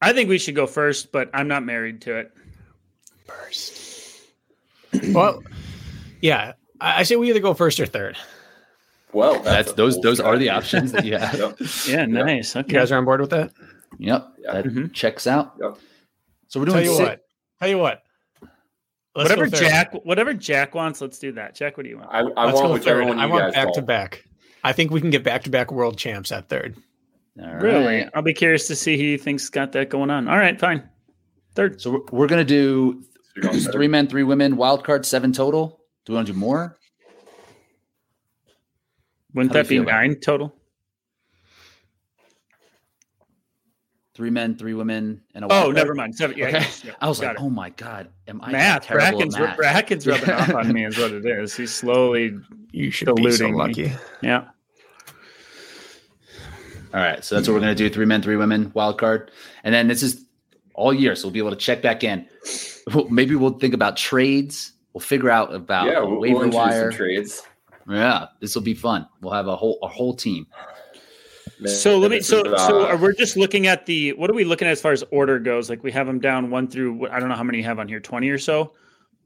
I 0.00 0.12
think 0.12 0.28
we 0.28 0.38
should 0.38 0.54
go 0.54 0.66
first, 0.66 1.10
but 1.10 1.30
I'm 1.34 1.48
not 1.48 1.64
married 1.64 2.02
to 2.02 2.16
it. 2.18 2.32
First. 3.26 4.20
well, 5.12 5.42
yeah, 6.20 6.52
I 6.80 7.00
I 7.00 7.02
say 7.02 7.16
we 7.16 7.28
either 7.30 7.40
go 7.40 7.54
first 7.54 7.80
or 7.80 7.86
third. 7.86 8.16
Well, 9.12 9.40
That's 9.40 9.72
a 9.72 9.74
those. 9.74 9.94
full 9.94 10.02
Those 10.02 10.20
are 10.20 10.36
the 10.38 10.50
options 10.50 10.92
that 10.92 11.04
you 11.04 11.16
have. 11.18 11.38
Yep. 11.38 11.56
Yeah, 11.88 12.00
Yep. 12.00 12.08
nice. 12.08 12.54
You 12.54 12.60
Okay. 12.60 12.72
guys 12.74 12.92
are 12.92 12.98
on 12.98 13.04
board 13.04 13.20
with 13.20 13.30
that? 13.30 13.52
Yep, 13.98 14.28
Yeah. 14.38 14.52
that 14.52 14.64
Mhm. 14.66 14.92
checks 14.92 15.26
out. 15.26 15.54
Yep. 15.60 15.78
So 16.48 16.60
we're 16.60 16.66
doing. 16.66 16.74
Tell 16.76 16.84
you 16.84 16.96
six- 16.96 17.08
what. 17.08 17.20
Tell 17.60 17.68
you 17.68 17.78
what. 17.78 18.02
Let's 19.14 19.30
whatever. 19.30 19.46
Jack, 19.48 19.94
whatever 20.04 20.34
Jack 20.34 20.74
wants, 20.74 21.00
let's 21.00 21.18
do 21.18 21.32
that. 21.32 21.54
Jack, 21.54 21.78
what 21.78 21.84
do 21.84 21.88
you 21.88 21.96
want? 21.96 22.10
I, 22.12 22.18
I 22.20 22.52
want 22.52 22.72
whichever 22.74 23.00
third. 23.00 23.08
one 23.08 23.16
you 23.18 23.24
I 23.24 23.26
want 23.26 23.44
guys 23.44 23.54
back 23.54 23.64
want. 23.66 23.74
to 23.76 23.82
back. 23.82 24.24
I 24.66 24.72
think 24.72 24.90
we 24.90 25.00
can 25.00 25.10
get 25.10 25.22
back 25.22 25.44
to 25.44 25.50
back 25.50 25.70
world 25.70 25.96
champs 25.96 26.32
at 26.32 26.48
third. 26.48 26.76
All 27.40 27.54
Really? 27.56 28.08
I'll 28.14 28.22
be 28.22 28.34
curious 28.34 28.66
to 28.66 28.74
see 28.74 28.96
who 28.96 29.04
you 29.04 29.16
think's 29.18 29.48
got 29.48 29.70
that 29.72 29.90
going 29.90 30.10
on. 30.10 30.26
All 30.26 30.36
right, 30.38 30.58
fine. 30.58 30.82
Third. 31.54 31.80
So 31.80 31.90
we're, 31.92 32.00
we're 32.10 32.26
gonna 32.26 32.44
do 32.44 33.04
You're 33.36 33.44
going 33.44 33.60
third. 33.60 33.72
three 33.72 33.86
men, 33.88 34.08
three 34.08 34.24
women, 34.24 34.56
wild 34.56 34.82
card, 34.84 35.06
seven 35.06 35.32
total. 35.32 35.80
Do 36.04 36.12
we 36.12 36.16
want 36.16 36.26
to 36.26 36.32
do 36.32 36.38
more? 36.38 36.76
Wouldn't 39.34 39.52
How 39.54 39.62
that 39.62 39.68
be 39.68 39.76
you 39.76 39.80
feel 39.82 39.88
about 39.88 40.00
nine 40.00 40.16
total? 40.20 40.52
Three 44.14 44.30
men, 44.30 44.56
three 44.56 44.72
women, 44.72 45.20
and 45.34 45.44
a 45.44 45.46
Oh, 45.48 45.50
wild 45.50 45.64
card? 45.64 45.76
never 45.76 45.94
mind. 45.94 46.14
Seven. 46.14 46.38
Yeah, 46.38 46.46
Okay. 46.46 46.58
yes, 46.60 46.84
yeah, 46.84 46.92
I 47.02 47.08
was 47.08 47.20
like, 47.20 47.32
it. 47.32 47.36
oh 47.38 47.50
my 47.50 47.68
god, 47.70 48.08
am 48.26 48.40
I 48.42 48.50
math. 48.50 48.84
terrible 48.84 49.18
Brakken's, 49.18 49.34
at 49.36 49.40
math? 49.42 49.56
Brakken's 49.58 50.06
rubbing 50.06 50.30
off 50.30 50.54
on 50.54 50.72
me 50.72 50.86
is 50.86 50.96
what 50.98 51.12
it 51.12 51.26
is. 51.26 51.54
He's 51.54 51.72
slowly. 51.74 52.34
You 52.72 52.90
should 52.90 53.14
be 53.14 53.22
so 53.30 53.46
Diluting 53.46 53.52
me. 53.52 53.58
lucky. 53.58 53.92
Yeah. 54.22 54.44
All 56.96 57.02
right, 57.02 57.22
so 57.22 57.34
that's 57.34 57.46
what 57.46 57.52
we're 57.52 57.60
gonna 57.60 57.74
do: 57.74 57.90
three 57.90 58.06
men, 58.06 58.22
three 58.22 58.36
women, 58.36 58.72
wild 58.72 58.98
card, 58.98 59.30
and 59.64 59.74
then 59.74 59.86
this 59.86 60.02
is 60.02 60.24
all 60.72 60.94
year, 60.94 61.14
so 61.14 61.26
we'll 61.26 61.32
be 61.34 61.38
able 61.38 61.50
to 61.50 61.56
check 61.56 61.82
back 61.82 62.02
in. 62.02 62.26
Maybe 63.10 63.34
we'll 63.34 63.58
think 63.58 63.74
about 63.74 63.98
trades. 63.98 64.72
We'll 64.94 65.02
figure 65.02 65.28
out 65.28 65.54
about 65.54 65.88
Yeah, 65.88 66.00
we'll, 66.00 66.20
waiver 66.20 66.38
we'll 66.38 66.52
wire. 66.52 66.90
some 66.90 66.96
trades. 66.96 67.42
Yeah, 67.86 68.28
this 68.40 68.54
will 68.54 68.62
be 68.62 68.72
fun. 68.72 69.06
We'll 69.20 69.34
have 69.34 69.46
a 69.46 69.56
whole 69.56 69.78
a 69.82 69.88
whole 69.88 70.14
team. 70.14 70.46
Man, 71.60 71.70
So 71.70 71.98
let 71.98 72.10
me. 72.10 72.22
So 72.22 72.42
is, 72.54 72.62
so 72.62 72.86
are 72.86 72.96
we're 72.96 73.12
just 73.12 73.36
looking 73.36 73.66
at 73.66 73.84
the. 73.84 74.14
What 74.14 74.30
are 74.30 74.34
we 74.34 74.44
looking 74.44 74.66
at 74.66 74.72
as 74.72 74.80
far 74.80 74.92
as 74.92 75.04
order 75.10 75.38
goes? 75.38 75.68
Like 75.68 75.82
we 75.82 75.92
have 75.92 76.06
them 76.06 76.18
down 76.18 76.48
one 76.48 76.66
through. 76.66 77.10
I 77.10 77.20
don't 77.20 77.28
know 77.28 77.34
how 77.34 77.44
many 77.44 77.58
you 77.58 77.64
have 77.64 77.78
on 77.78 77.88
here. 77.88 78.00
Twenty 78.00 78.30
or 78.30 78.38
so. 78.38 78.72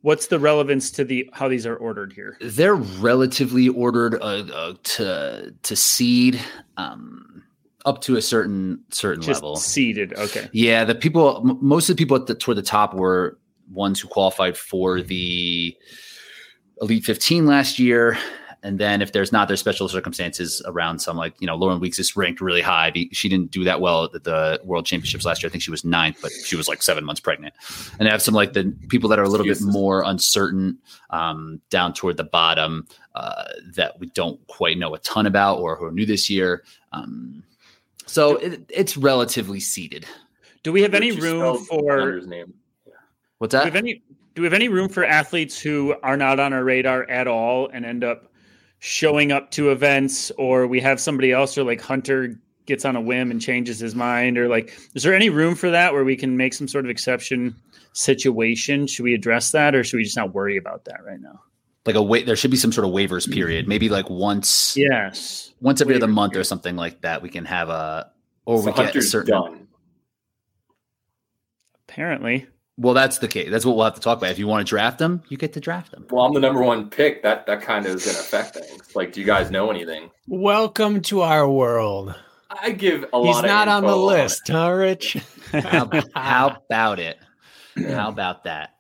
What's 0.02 0.26
the 0.26 0.40
relevance 0.40 0.90
to 0.92 1.04
the 1.04 1.30
how 1.32 1.46
these 1.46 1.66
are 1.66 1.76
ordered 1.76 2.12
here? 2.12 2.36
They're 2.40 2.74
relatively 2.74 3.68
ordered 3.68 4.16
uh, 4.20 4.44
uh, 4.52 4.74
to 4.82 5.54
to 5.62 5.76
seed 5.76 6.40
um, 6.76 7.44
up 7.84 8.00
to 8.02 8.16
a 8.16 8.22
certain 8.22 8.82
certain 8.90 9.22
Just 9.22 9.42
level. 9.42 9.56
seated. 9.56 10.12
Okay. 10.14 10.48
Yeah, 10.52 10.84
the 10.84 10.94
people, 10.94 11.42
most 11.60 11.88
of 11.88 11.96
the 11.96 12.00
people 12.00 12.16
at 12.16 12.26
the 12.26 12.34
toward 12.34 12.56
the 12.56 12.62
top 12.62 12.94
were 12.94 13.38
ones 13.70 14.00
who 14.00 14.08
qualified 14.08 14.56
for 14.56 15.00
the 15.00 15.76
Elite 16.80 17.04
15 17.04 17.46
last 17.46 17.78
year. 17.78 18.18
And 18.62 18.78
then 18.78 19.00
if 19.00 19.12
there's 19.12 19.32
not, 19.32 19.48
there's 19.48 19.60
special 19.60 19.88
circumstances 19.88 20.60
around 20.66 20.98
some, 20.98 21.16
like, 21.16 21.34
you 21.40 21.46
know, 21.46 21.56
Lauren 21.56 21.80
Weeks 21.80 21.98
is 21.98 22.14
ranked 22.14 22.42
really 22.42 22.60
high. 22.60 22.92
She 23.10 23.28
didn't 23.28 23.50
do 23.50 23.64
that 23.64 23.80
well 23.80 24.04
at 24.14 24.24
the 24.24 24.60
World 24.64 24.84
Championships 24.84 25.24
last 25.24 25.42
year. 25.42 25.48
I 25.48 25.50
think 25.50 25.62
she 25.62 25.70
was 25.70 25.82
ninth, 25.82 26.18
but 26.20 26.30
she 26.44 26.56
was 26.56 26.68
like 26.68 26.82
seven 26.82 27.04
months 27.04 27.22
pregnant. 27.22 27.54
And 27.98 28.06
I 28.06 28.10
have 28.12 28.20
some 28.20 28.34
like 28.34 28.52
the 28.52 28.76
people 28.88 29.08
that 29.08 29.18
are 29.18 29.22
a 29.22 29.30
little 29.30 29.46
bit 29.46 29.62
more 29.62 30.02
uncertain 30.04 30.76
um, 31.08 31.62
down 31.70 31.94
toward 31.94 32.18
the 32.18 32.24
bottom 32.24 32.86
uh, 33.14 33.44
that 33.76 33.98
we 33.98 34.08
don't 34.08 34.46
quite 34.46 34.76
know 34.76 34.94
a 34.94 34.98
ton 34.98 35.24
about 35.24 35.58
or 35.58 35.76
who 35.76 35.86
are 35.86 35.92
new 35.92 36.04
this 36.04 36.28
year. 36.28 36.62
Um, 36.92 37.42
so 38.10 38.36
it, 38.36 38.62
it's 38.68 38.96
relatively 38.96 39.60
seated. 39.60 40.06
Do 40.62 40.72
we 40.72 40.82
have 40.82 40.94
any 40.94 41.12
room 41.12 41.58
for? 41.58 41.98
Hunter's 41.98 42.26
name. 42.26 42.54
What's 43.38 43.52
Do 43.52 43.58
we 43.58 43.64
that? 43.64 43.64
have 43.66 43.76
any? 43.76 44.02
Do 44.34 44.42
we 44.42 44.46
have 44.46 44.52
any 44.52 44.68
room 44.68 44.88
for 44.88 45.04
athletes 45.04 45.60
who 45.60 45.94
are 46.02 46.16
not 46.16 46.38
on 46.40 46.52
our 46.52 46.64
radar 46.64 47.08
at 47.08 47.26
all 47.26 47.68
and 47.72 47.84
end 47.84 48.04
up 48.04 48.32
showing 48.78 49.32
up 49.32 49.50
to 49.52 49.70
events, 49.70 50.30
or 50.38 50.66
we 50.66 50.80
have 50.80 51.00
somebody 51.00 51.32
else, 51.32 51.56
or 51.56 51.64
like 51.64 51.80
Hunter 51.80 52.40
gets 52.66 52.84
on 52.84 52.96
a 52.96 53.00
whim 53.00 53.30
and 53.30 53.40
changes 53.40 53.78
his 53.78 53.94
mind, 53.94 54.38
or 54.38 54.48
like, 54.48 54.76
is 54.94 55.02
there 55.02 55.14
any 55.14 55.30
room 55.30 55.54
for 55.54 55.70
that 55.70 55.92
where 55.92 56.04
we 56.04 56.16
can 56.16 56.36
make 56.36 56.54
some 56.54 56.68
sort 56.68 56.84
of 56.84 56.90
exception 56.90 57.54
situation? 57.92 58.86
Should 58.86 59.04
we 59.04 59.14
address 59.14 59.52
that, 59.52 59.74
or 59.74 59.84
should 59.84 59.98
we 59.98 60.04
just 60.04 60.16
not 60.16 60.34
worry 60.34 60.56
about 60.56 60.84
that 60.86 61.04
right 61.04 61.20
now? 61.20 61.40
Like 61.86 61.96
a 61.96 62.02
wait 62.02 62.26
there 62.26 62.36
should 62.36 62.50
be 62.50 62.56
some 62.56 62.72
sort 62.72 62.86
of 62.86 62.92
waivers 62.92 63.24
mm-hmm. 63.24 63.32
period 63.32 63.68
maybe 63.68 63.88
like 63.88 64.08
once 64.10 64.76
Yes. 64.76 65.52
once 65.60 65.80
every 65.80 65.94
other 65.94 66.06
Waiver 66.06 66.12
month 66.14 66.36
or 66.36 66.44
something 66.44 66.76
like 66.76 67.00
that 67.02 67.22
we 67.22 67.28
can 67.28 67.44
have 67.44 67.68
a 67.68 68.10
or 68.50 68.62
So 68.62 68.70
we 68.70 68.72
get 68.72 68.96
a 68.96 69.02
certain 69.02 69.30
done. 69.30 69.68
Apparently. 71.88 72.46
Well, 72.76 72.94
that's 72.94 73.18
the 73.18 73.28
case. 73.28 73.50
That's 73.50 73.64
what 73.64 73.76
we'll 73.76 73.84
have 73.84 73.94
to 73.94 74.00
talk 74.00 74.18
about. 74.18 74.30
If 74.30 74.38
you 74.38 74.46
want 74.46 74.66
to 74.66 74.68
draft 74.68 74.98
them, 74.98 75.22
you 75.28 75.36
get 75.36 75.52
to 75.52 75.60
draft 75.60 75.90
them. 75.90 76.06
Well, 76.10 76.24
I'm 76.24 76.32
the 76.32 76.40
number 76.40 76.62
one 76.62 76.88
pick. 76.88 77.22
That 77.22 77.46
that 77.46 77.60
kind 77.60 77.84
of 77.86 77.96
is 77.96 78.04
going 78.04 78.14
to 78.14 78.20
affect 78.20 78.54
things. 78.54 78.96
Like, 78.96 79.12
do 79.12 79.20
you 79.20 79.26
guys 79.26 79.50
know 79.50 79.70
anything? 79.70 80.10
Welcome 80.26 81.02
to 81.02 81.20
our 81.20 81.48
world. 81.48 82.14
I 82.48 82.70
give 82.70 83.04
a 83.12 83.18
lot. 83.18 83.26
He's 83.26 83.38
of 83.38 83.44
not 83.44 83.68
on 83.68 83.82
the 83.82 83.88
info 83.88 84.06
list, 84.06 84.48
huh, 84.48 84.70
Rich? 84.70 85.16
How, 85.52 85.90
how 86.14 86.56
about 86.66 86.98
it? 86.98 87.18
How 87.76 88.08
about 88.08 88.44
that? 88.44 88.70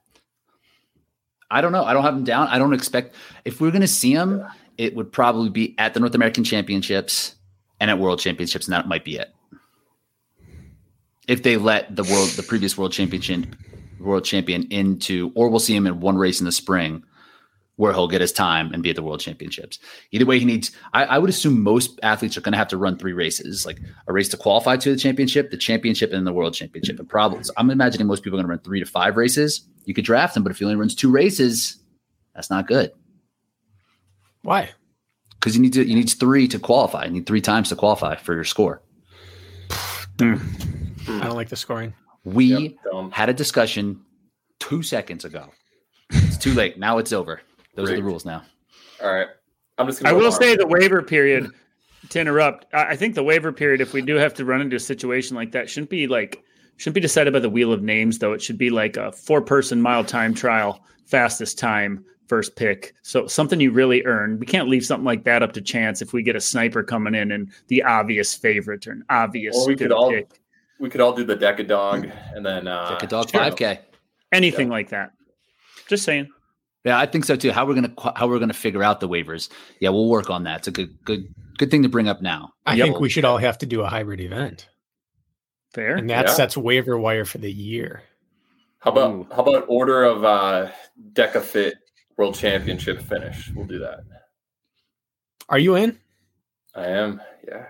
I 1.50 1.60
don't 1.60 1.72
know. 1.72 1.84
I 1.84 1.92
don't 1.92 2.04
have 2.04 2.14
him 2.14 2.24
down. 2.24 2.48
I 2.48 2.58
don't 2.58 2.74
expect 2.74 3.14
if 3.44 3.60
we're 3.60 3.70
going 3.70 3.80
to 3.80 3.88
see 3.88 4.12
him, 4.12 4.44
it 4.78 4.94
would 4.94 5.12
probably 5.12 5.50
be 5.50 5.74
at 5.78 5.94
the 5.94 6.00
North 6.00 6.14
American 6.14 6.44
Championships 6.44 7.34
and 7.80 7.90
at 7.90 7.98
World 7.98 8.20
Championships, 8.20 8.66
and 8.66 8.72
that 8.72 8.88
might 8.88 9.04
be 9.04 9.16
it. 9.16 9.32
If 11.28 11.42
they 11.42 11.56
let 11.56 11.94
the 11.94 12.04
world, 12.04 12.30
the 12.30 12.42
previous 12.42 12.78
world 12.78 12.92
Championship, 12.92 13.46
world 14.00 14.24
champion 14.24 14.66
into, 14.70 15.30
or 15.34 15.48
we'll 15.48 15.60
see 15.60 15.76
him 15.76 15.86
in 15.86 16.00
one 16.00 16.16
race 16.16 16.40
in 16.40 16.46
the 16.46 16.52
spring, 16.52 17.02
where 17.76 17.92
he'll 17.94 18.08
get 18.08 18.20
his 18.20 18.32
time 18.32 18.72
and 18.74 18.82
be 18.82 18.90
at 18.90 18.96
the 18.96 19.02
world 19.02 19.20
championships. 19.20 19.78
Either 20.10 20.26
way, 20.26 20.38
he 20.38 20.44
needs. 20.44 20.70
I, 20.92 21.04
I 21.04 21.18
would 21.18 21.30
assume 21.30 21.62
most 21.62 21.98
athletes 22.02 22.36
are 22.36 22.42
going 22.42 22.52
to 22.52 22.58
have 22.58 22.68
to 22.68 22.76
run 22.76 22.98
three 22.98 23.14
races, 23.14 23.64
like 23.64 23.80
a 24.06 24.12
race 24.12 24.28
to 24.28 24.36
qualify 24.36 24.76
to 24.76 24.90
the 24.90 24.98
championship, 24.98 25.50
the 25.50 25.56
championship, 25.56 26.10
and 26.10 26.18
then 26.18 26.24
the 26.24 26.32
world 26.32 26.52
championship. 26.52 26.98
And 26.98 27.08
probably, 27.08 27.42
so 27.42 27.54
I'm 27.56 27.70
imagining 27.70 28.06
most 28.06 28.22
people 28.22 28.38
are 28.38 28.42
going 28.42 28.48
to 28.48 28.56
run 28.56 28.64
three 28.64 28.80
to 28.80 28.86
five 28.86 29.16
races. 29.16 29.66
You 29.84 29.94
could 29.94 30.04
draft 30.04 30.36
him, 30.36 30.42
but 30.42 30.52
if 30.52 30.58
he 30.58 30.64
only 30.64 30.76
runs 30.76 30.94
two 30.94 31.10
races, 31.10 31.78
that's 32.34 32.50
not 32.50 32.66
good 32.66 32.92
Why? 34.42 34.70
because 35.40 35.56
you 35.56 35.62
need 35.62 35.72
to. 35.72 35.86
You 35.86 35.94
need 35.94 36.10
three 36.10 36.46
to 36.48 36.58
qualify. 36.58 37.06
You 37.06 37.12
need 37.12 37.26
three 37.26 37.40
times 37.40 37.70
to 37.70 37.76
qualify 37.76 38.16
for 38.16 38.34
your 38.34 38.44
score. 38.44 38.82
I 40.20 40.38
don't 41.06 41.34
like 41.34 41.48
the 41.48 41.56
scoring. 41.56 41.94
We 42.24 42.44
Yep, 42.44 43.12
had 43.12 43.30
a 43.30 43.32
discussion 43.32 44.02
two 44.58 44.82
seconds 44.82 45.24
ago. 45.24 45.50
It's 46.10 46.36
too 46.36 46.52
late. 46.52 46.78
Now 46.78 46.98
it's 46.98 47.12
over. 47.12 47.40
Those 47.74 47.90
are 47.90 47.96
the 47.96 48.02
rules 48.02 48.26
now. 48.26 48.42
All 49.02 49.12
right, 49.12 49.28
I'm 49.78 49.86
just. 49.86 50.02
Gonna 50.02 50.14
I 50.14 50.18
will 50.18 50.32
say 50.32 50.56
the 50.56 50.66
waiver 50.66 51.02
period. 51.02 51.50
To 52.10 52.20
interrupt, 52.20 52.66
I 52.74 52.88
I 52.88 52.96
think 52.96 53.14
the 53.14 53.22
waiver 53.22 53.52
period, 53.52 53.80
if 53.80 53.92
we 53.92 54.00
do 54.02 54.16
have 54.16 54.34
to 54.34 54.44
run 54.44 54.60
into 54.60 54.76
a 54.76 54.80
situation 54.80 55.36
like 55.36 55.52
that, 55.52 55.68
shouldn't 55.68 55.90
be 55.90 56.06
like 56.06 56.42
shouldn't 56.80 56.94
be 56.94 57.00
decided 57.00 57.32
by 57.32 57.38
the 57.40 57.50
wheel 57.50 57.72
of 57.72 57.82
names. 57.82 58.18
Though 58.18 58.32
it 58.32 58.40
should 58.42 58.56
be 58.58 58.70
like 58.70 58.96
a 58.96 59.12
four-person 59.12 59.82
mile 59.82 60.02
time 60.04 60.32
trial, 60.34 60.82
fastest 61.06 61.58
time, 61.58 62.04
first 62.26 62.56
pick. 62.56 62.94
So 63.02 63.26
something 63.26 63.60
you 63.60 63.70
really 63.70 64.04
earn. 64.06 64.38
We 64.38 64.46
can't 64.46 64.68
leave 64.68 64.84
something 64.84 65.04
like 65.04 65.24
that 65.24 65.42
up 65.42 65.52
to 65.54 65.60
chance. 65.60 66.00
If 66.00 66.12
we 66.12 66.22
get 66.22 66.36
a 66.36 66.40
sniper 66.40 66.82
coming 66.82 67.14
in 67.14 67.32
and 67.32 67.50
the 67.68 67.82
obvious 67.82 68.34
favorite 68.34 68.86
or 68.86 68.92
an 68.92 69.04
obvious 69.10 69.56
Or 69.56 69.66
we 69.68 69.76
could 69.76 69.92
all 69.92 70.10
pick, 70.10 70.40
we 70.78 70.88
could 70.88 71.00
all 71.02 71.12
do 71.12 71.24
the 71.24 71.36
Decadog 71.36 72.10
and 72.34 72.46
then 72.46 72.66
uh, 72.66 72.88
Like 72.92 73.02
a 73.02 73.06
dog 73.06 73.30
five 73.30 73.56
k. 73.56 73.80
anything 74.32 74.68
like 74.70 74.88
that. 74.90 75.12
Just 75.86 76.04
saying. 76.04 76.28
Yeah, 76.84 76.98
I 76.98 77.04
think 77.04 77.26
so 77.26 77.36
too. 77.36 77.52
How 77.52 77.66
we're 77.66 77.74
gonna 77.74 77.92
how 78.16 78.26
we're 78.26 78.38
gonna 78.38 78.54
figure 78.54 78.82
out 78.82 79.00
the 79.00 79.08
waivers? 79.08 79.50
Yeah, 79.80 79.90
we'll 79.90 80.08
work 80.08 80.30
on 80.30 80.44
that. 80.44 80.60
It's 80.60 80.68
a 80.68 80.70
good 80.70 80.96
good 81.04 81.28
good 81.58 81.70
thing 81.70 81.82
to 81.82 81.90
bring 81.90 82.08
up 82.08 82.22
now. 82.22 82.54
I 82.64 82.74
Yep. 82.76 82.86
think 82.86 83.00
we 83.00 83.10
should 83.10 83.26
all 83.26 83.36
have 83.36 83.58
to 83.58 83.66
do 83.66 83.82
a 83.82 83.86
hybrid 83.88 84.18
event, 84.20 84.66
Fair. 85.72 85.96
and 85.96 86.10
that 86.10 86.26
Yeah. 86.26 86.32
sets 86.32 86.56
waiver 86.56 86.98
wire 86.98 87.24
for 87.24 87.38
the 87.38 87.50
year. 87.52 88.02
How 88.80 88.90
about 88.92 89.12
Ooh. 89.12 89.26
how 89.30 89.42
about 89.42 89.64
order 89.68 90.02
of 90.04 90.24
uh, 90.24 90.70
DEKA 91.12 91.42
FIT 91.42 91.74
World 92.16 92.34
Championship 92.34 93.00
finish? 93.02 93.50
We'll 93.54 93.66
do 93.66 93.78
that. 93.80 94.00
Are 95.48 95.58
you 95.58 95.76
in? 95.76 95.98
I 96.74 96.86
am. 96.86 97.20
Yeah. 97.46 97.66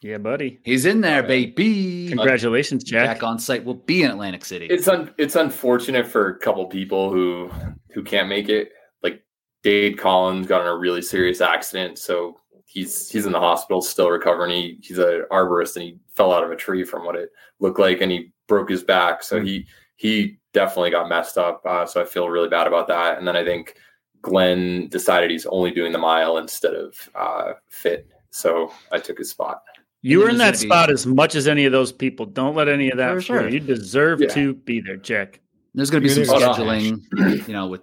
yeah, 0.00 0.18
buddy. 0.18 0.58
He's 0.64 0.86
in 0.86 1.00
there, 1.02 1.22
Uh, 1.22 1.26
baby. 1.28 2.08
Congratulations, 2.08 2.82
Jack. 2.84 3.16
Jack 3.18 3.22
on 3.22 3.38
site 3.38 3.64
will 3.64 3.74
be 3.74 4.02
in 4.02 4.10
Atlantic 4.10 4.44
City. 4.44 4.66
It's 4.66 4.88
un, 4.88 5.14
it's 5.18 5.36
unfortunate 5.36 6.06
for 6.06 6.28
a 6.28 6.38
couple 6.38 6.64
people 6.66 7.10
who 7.12 7.50
who 7.92 8.02
can't 8.02 8.28
make 8.28 8.48
it. 8.48 8.70
Like 9.02 9.22
Dade 9.62 9.98
Collins 9.98 10.46
got 10.46 10.62
in 10.62 10.66
a 10.68 10.76
really 10.76 11.02
serious 11.02 11.40
accident, 11.40 11.98
so 11.98 12.36
he's 12.70 13.10
he's 13.10 13.26
in 13.26 13.32
the 13.32 13.40
hospital 13.40 13.82
still 13.82 14.10
recovering. 14.10 14.50
He, 14.52 14.78
he's 14.80 14.98
an 14.98 15.24
arborist 15.30 15.76
and 15.76 15.82
he 15.84 15.98
fell 16.14 16.32
out 16.32 16.44
of 16.44 16.50
a 16.50 16.56
tree 16.56 16.84
from 16.84 17.04
what 17.04 17.16
it 17.16 17.30
looked 17.58 17.78
like, 17.80 18.00
and 18.00 18.10
he 18.12 18.32
broke 18.48 18.70
his 18.70 18.82
back. 18.84 19.22
So 19.22 19.40
he 19.40 19.66
he 19.96 20.38
definitely 20.52 20.90
got 20.90 21.08
messed 21.08 21.36
up. 21.38 21.62
Uh, 21.66 21.84
so 21.86 22.00
I 22.00 22.04
feel 22.04 22.28
really 22.28 22.48
bad 22.48 22.66
about 22.66 22.88
that. 22.88 23.18
And 23.18 23.26
then 23.28 23.36
I 23.36 23.44
think 23.44 23.74
Glenn 24.22 24.88
decided 24.88 25.30
he's 25.30 25.46
only 25.46 25.70
doing 25.70 25.92
the 25.92 25.98
mile 25.98 26.38
instead 26.38 26.74
of 26.74 26.94
uh, 27.14 27.52
fit. 27.68 28.08
So 28.30 28.72
I 28.92 28.98
took 28.98 29.18
his 29.18 29.30
spot. 29.30 29.62
You 30.02 30.20
were 30.20 30.28
in 30.30 30.38
that 30.38 30.52
gonna 30.54 30.62
be- 30.62 30.66
spot 30.68 30.90
as 30.90 31.04
much 31.06 31.34
as 31.34 31.46
any 31.46 31.66
of 31.66 31.72
those 31.72 31.92
people. 31.92 32.24
Don't 32.26 32.54
let 32.56 32.68
any 32.68 32.90
of 32.90 32.96
that 32.98 33.12
For 33.14 33.20
sure. 33.20 33.48
you. 33.48 33.54
You 33.54 33.60
deserve 33.60 34.20
Yeah. 34.22 34.28
to 34.28 34.54
be 34.54 34.80
there, 34.80 34.96
Jack. 34.96 35.40
There's 35.74 35.90
going 35.90 36.02
to 36.02 36.08
be 36.08 36.12
some 36.14 36.24
You're 36.24 36.40
there. 36.40 36.54
scheduling, 36.54 37.46
you 37.48 37.52
know, 37.52 37.66
with 37.68 37.82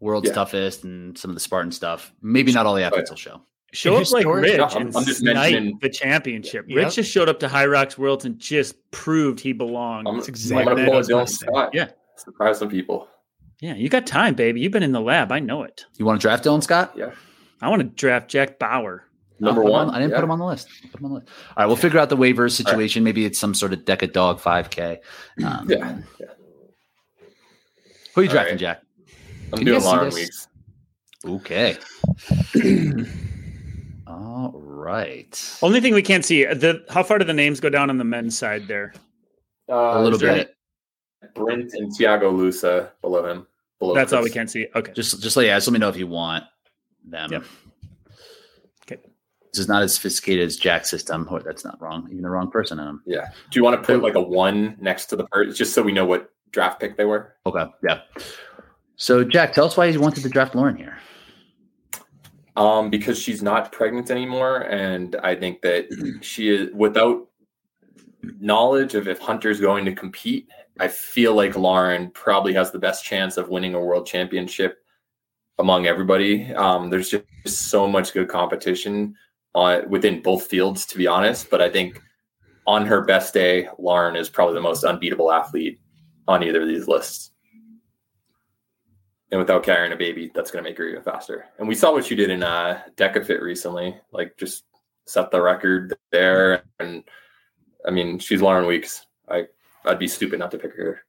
World's 0.00 0.28
Yeah. 0.28 0.34
Toughest 0.34 0.84
and 0.84 1.18
some 1.18 1.30
of 1.30 1.34
the 1.34 1.40
Spartan 1.40 1.72
stuff. 1.72 2.12
Maybe 2.22 2.52
not 2.52 2.64
all 2.64 2.74
the 2.74 2.84
athletes 2.84 3.10
will 3.10 3.16
show. 3.18 3.42
Show 3.72 3.96
up 3.96 4.10
like 4.12 4.24
Rich 4.26 4.56
No, 4.56 4.64
I'm- 4.64 4.86
and 4.86 4.96
I'm 4.96 5.04
just 5.04 5.18
snipe 5.20 5.34
mentioning- 5.34 5.78
the 5.82 5.90
championship. 5.90 6.64
Yep. 6.68 6.76
Rich 6.76 6.94
just 6.94 7.10
showed 7.12 7.28
up 7.28 7.38
to 7.40 7.48
Hyrox 7.48 7.98
Worlds 7.98 8.24
and 8.24 8.38
just 8.38 8.76
proved 8.92 9.40
he 9.40 9.52
belonged. 9.52 10.08
I'm, 10.08 10.16
That's 10.20 10.50
I'm 10.50 10.64
gonna 10.64 10.84
pull 10.86 10.92
I 10.92 10.94
a 10.94 10.98
was 10.98 11.08
gonna 11.08 11.24
Dylan 11.24 11.28
say. 11.28 11.46
Scott. 11.46 11.70
Yeah. 11.74 11.88
Surprise 12.16 12.58
some 12.58 12.70
people. 12.70 13.08
yeah, 13.60 13.74
you 13.74 13.88
got 13.90 14.06
time, 14.06 14.34
baby. 14.34 14.60
You've 14.60 14.72
been 14.72 14.82
in 14.82 14.92
the 14.92 15.00
lab. 15.00 15.30
I 15.32 15.38
know 15.40 15.62
it. 15.64 15.84
You 15.98 16.04
want 16.06 16.18
to 16.20 16.24
draft 16.26 16.44
Dylan 16.44 16.62
Scott? 16.62 16.94
Yeah. 16.96 17.10
I 17.60 17.68
want 17.68 17.80
to 17.82 17.88
draft 17.88 18.28
Jack 18.30 18.58
Bauer. 18.58 19.04
Number 19.40 19.60
I'll 19.60 19.66
put 19.66 19.68
him 19.68 19.72
one. 19.72 19.88
on- 19.88 19.94
I 19.94 19.98
didn't 19.98 20.10
yeah. 20.12 20.16
put 20.16 20.24
him 20.24 20.30
on 20.30 20.38
the 20.38 20.46
list. 20.46 20.68
Put 20.90 21.00
him 21.00 21.04
on 21.06 21.12
the 21.12 21.18
list. 21.20 21.28
All 21.50 21.54
right, 21.58 21.66
we'll 21.66 21.76
figure 21.76 22.00
out 22.00 22.08
the 22.08 22.16
waivers 22.16 22.52
situation. 22.52 23.04
Maybe 23.04 23.24
it's 23.26 23.38
some 23.38 23.52
sort 23.54 23.72
of 23.72 23.80
Deca 23.80 24.12
Dog 24.12 24.40
5K. 24.40 24.98
Um, 25.44 25.66
Yeah. 25.68 25.98
yeah. 26.18 26.26
Who 28.14 28.20
are 28.22 28.24
you 28.24 28.30
All 28.30 28.32
drafting, 28.34 28.54
right. 28.54 28.58
Jack? 28.60 28.82
I'm 29.52 29.58
Can 29.58 29.66
doing 29.66 29.78
guys 29.80 29.84
see 29.84 29.96
Lauren? 29.96 30.14
Weeks. 30.14 30.48
Okay. 31.26 31.76
All 34.20 34.52
right. 34.54 35.58
Only 35.62 35.80
thing 35.80 35.94
we 35.94 36.02
can't 36.02 36.24
see 36.24 36.44
the 36.44 36.84
how 36.90 37.02
far 37.02 37.18
do 37.18 37.24
the 37.24 37.32
names 37.34 37.60
go 37.60 37.68
down 37.68 37.88
on 37.90 37.98
the 37.98 38.04
men's 38.04 38.36
side 38.36 38.66
there? 38.66 38.92
Uh, 39.68 39.98
A 39.98 40.02
little 40.02 40.18
bit. 40.18 40.54
Brent 41.34 41.72
and 41.74 41.94
Tiago 41.94 42.32
Lousa 42.32 42.90
below 43.00 43.24
him. 43.26 43.46
Below 43.78 43.94
That's 43.94 44.12
all 44.12 44.20
we 44.22 44.28
Kris. 44.30 44.34
can 44.34 44.48
see. 44.48 44.66
Okay. 44.74 44.92
Just 44.92 45.22
just 45.22 45.36
let 45.36 45.46
yeah, 45.46 45.56
just 45.56 45.68
let 45.68 45.72
me 45.72 45.78
know 45.78 45.88
if 45.88 45.96
you 45.96 46.06
want 46.08 46.44
them. 47.04 47.30
Yep. 47.30 47.44
Okay. 48.84 49.00
This 49.52 49.60
is 49.60 49.68
not 49.68 49.82
as 49.82 49.94
sophisticated 49.94 50.46
as 50.46 50.56
Jack's 50.56 50.90
system. 50.90 51.28
Oh, 51.30 51.38
that's 51.38 51.64
not 51.64 51.80
wrong. 51.80 52.08
Even 52.10 52.22
the 52.22 52.30
wrong 52.30 52.50
person 52.50 52.78
in 52.80 52.86
them. 52.86 53.02
Yeah. 53.06 53.28
Do 53.50 53.58
you 53.60 53.62
want 53.64 53.80
to 53.80 53.86
put 53.86 54.02
like 54.02 54.14
a 54.16 54.20
one 54.22 54.76
next 54.80 55.06
to 55.06 55.16
the 55.16 55.26
person 55.28 55.54
just 55.54 55.74
so 55.74 55.82
we 55.82 55.92
know 55.92 56.06
what 56.06 56.32
draft 56.50 56.80
pick 56.80 56.96
they 56.96 57.04
were? 57.04 57.34
Okay. 57.46 57.66
Yeah. 57.86 58.00
So 58.96 59.22
Jack, 59.22 59.52
tell 59.52 59.66
us 59.66 59.76
why 59.76 59.86
you 59.86 60.00
wanted 60.00 60.22
to 60.24 60.28
draft 60.28 60.56
Lauren 60.56 60.74
here. 60.76 60.98
Um, 62.58 62.90
because 62.90 63.16
she's 63.16 63.40
not 63.40 63.70
pregnant 63.70 64.10
anymore, 64.10 64.62
and 64.62 65.14
I 65.22 65.36
think 65.36 65.62
that 65.62 66.18
she 66.22 66.48
is 66.48 66.70
without 66.74 67.28
knowledge 68.40 68.96
of 68.96 69.06
if 69.06 69.20
Hunter's 69.20 69.60
going 69.60 69.84
to 69.84 69.94
compete. 69.94 70.48
I 70.80 70.88
feel 70.88 71.34
like 71.34 71.56
Lauren 71.56 72.10
probably 72.10 72.52
has 72.54 72.72
the 72.72 72.78
best 72.80 73.04
chance 73.04 73.36
of 73.36 73.48
winning 73.48 73.74
a 73.74 73.80
world 73.80 74.06
championship 74.06 74.78
among 75.58 75.86
everybody. 75.86 76.52
Um, 76.54 76.90
there's 76.90 77.10
just 77.10 77.68
so 77.68 77.86
much 77.86 78.12
good 78.12 78.28
competition 78.28 79.14
on 79.54 79.88
within 79.88 80.20
both 80.20 80.46
fields, 80.46 80.84
to 80.86 80.98
be 80.98 81.06
honest. 81.06 81.50
But 81.50 81.62
I 81.62 81.70
think 81.70 82.02
on 82.66 82.86
her 82.86 83.02
best 83.02 83.34
day, 83.34 83.68
Lauren 83.78 84.16
is 84.16 84.28
probably 84.28 84.54
the 84.54 84.60
most 84.60 84.82
unbeatable 84.82 85.30
athlete 85.30 85.78
on 86.26 86.42
either 86.42 86.62
of 86.62 86.68
these 86.68 86.88
lists. 86.88 87.30
And 89.30 89.38
without 89.38 89.62
carrying 89.62 89.92
a 89.92 89.96
baby, 89.96 90.30
that's 90.34 90.50
going 90.50 90.64
to 90.64 90.68
make 90.70 90.78
her 90.78 90.88
even 90.88 91.02
faster. 91.02 91.44
And 91.58 91.68
we 91.68 91.74
saw 91.74 91.92
what 91.92 92.06
she 92.06 92.14
did 92.14 92.30
in 92.30 92.42
uh, 92.42 92.80
DEKA 92.96 93.26
FIT 93.26 93.42
recently, 93.42 93.94
like 94.10 94.36
just 94.38 94.64
set 95.06 95.30
the 95.30 95.40
record 95.42 95.94
there. 96.10 96.62
And 96.80 97.04
I 97.86 97.90
mean, 97.90 98.18
she's 98.18 98.40
Lauren 98.40 98.66
Weeks. 98.66 99.04
I 99.28 99.46
I'd 99.84 99.98
be 99.98 100.08
stupid 100.08 100.38
not 100.38 100.50
to 100.52 100.58
pick 100.58 100.74
her. 100.74 101.02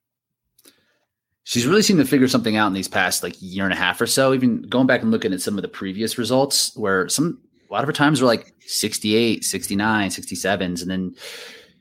She's 1.43 1.65
really 1.65 1.81
seemed 1.81 1.99
to 1.99 2.05
figure 2.05 2.27
something 2.27 2.57
out 2.57 2.67
in 2.67 2.73
these 2.73 2.87
past 2.87 3.23
like 3.23 3.35
year 3.39 3.63
and 3.63 3.73
a 3.73 3.77
half 3.77 3.99
or 4.01 4.05
so. 4.05 4.33
Even 4.33 4.61
going 4.63 4.85
back 4.85 5.01
and 5.01 5.11
looking 5.11 5.33
at 5.33 5.41
some 5.41 5.57
of 5.57 5.61
the 5.61 5.67
previous 5.67 6.17
results 6.17 6.75
where 6.75 7.07
some 7.09 7.41
a 7.69 7.73
lot 7.73 7.83
of 7.83 7.87
her 7.87 7.93
times 7.93 8.21
were 8.21 8.27
like 8.27 8.53
68, 8.65 9.43
69, 9.43 10.09
67s. 10.09 10.81
And 10.81 10.91
then 10.91 11.15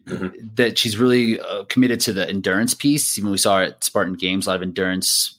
Mhm. 0.07 0.57
that 0.57 0.79
she's 0.79 0.97
really 0.97 1.39
uh, 1.39 1.65
committed 1.65 2.01
to 2.01 2.15
the 2.15 2.27
endurance 2.27 2.73
piece. 2.73 3.19
Even 3.19 3.31
we 3.31 3.37
saw 3.37 3.61
at 3.63 3.85
Spartan 3.85 4.15
Games, 4.15 4.47
a 4.47 4.51
lot 4.51 4.57
of 4.57 4.63
endurance 4.63 5.38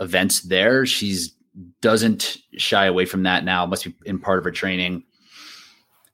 events 0.00 0.40
there. 0.42 0.86
She's 0.86 1.34
doesn't 1.80 2.36
shy 2.58 2.86
away 2.86 3.06
from 3.06 3.22
that 3.22 3.44
now. 3.44 3.64
Must 3.66 3.84
be 3.84 3.94
in 4.04 4.18
part 4.18 4.38
of 4.38 4.44
her 4.44 4.50
training. 4.50 5.04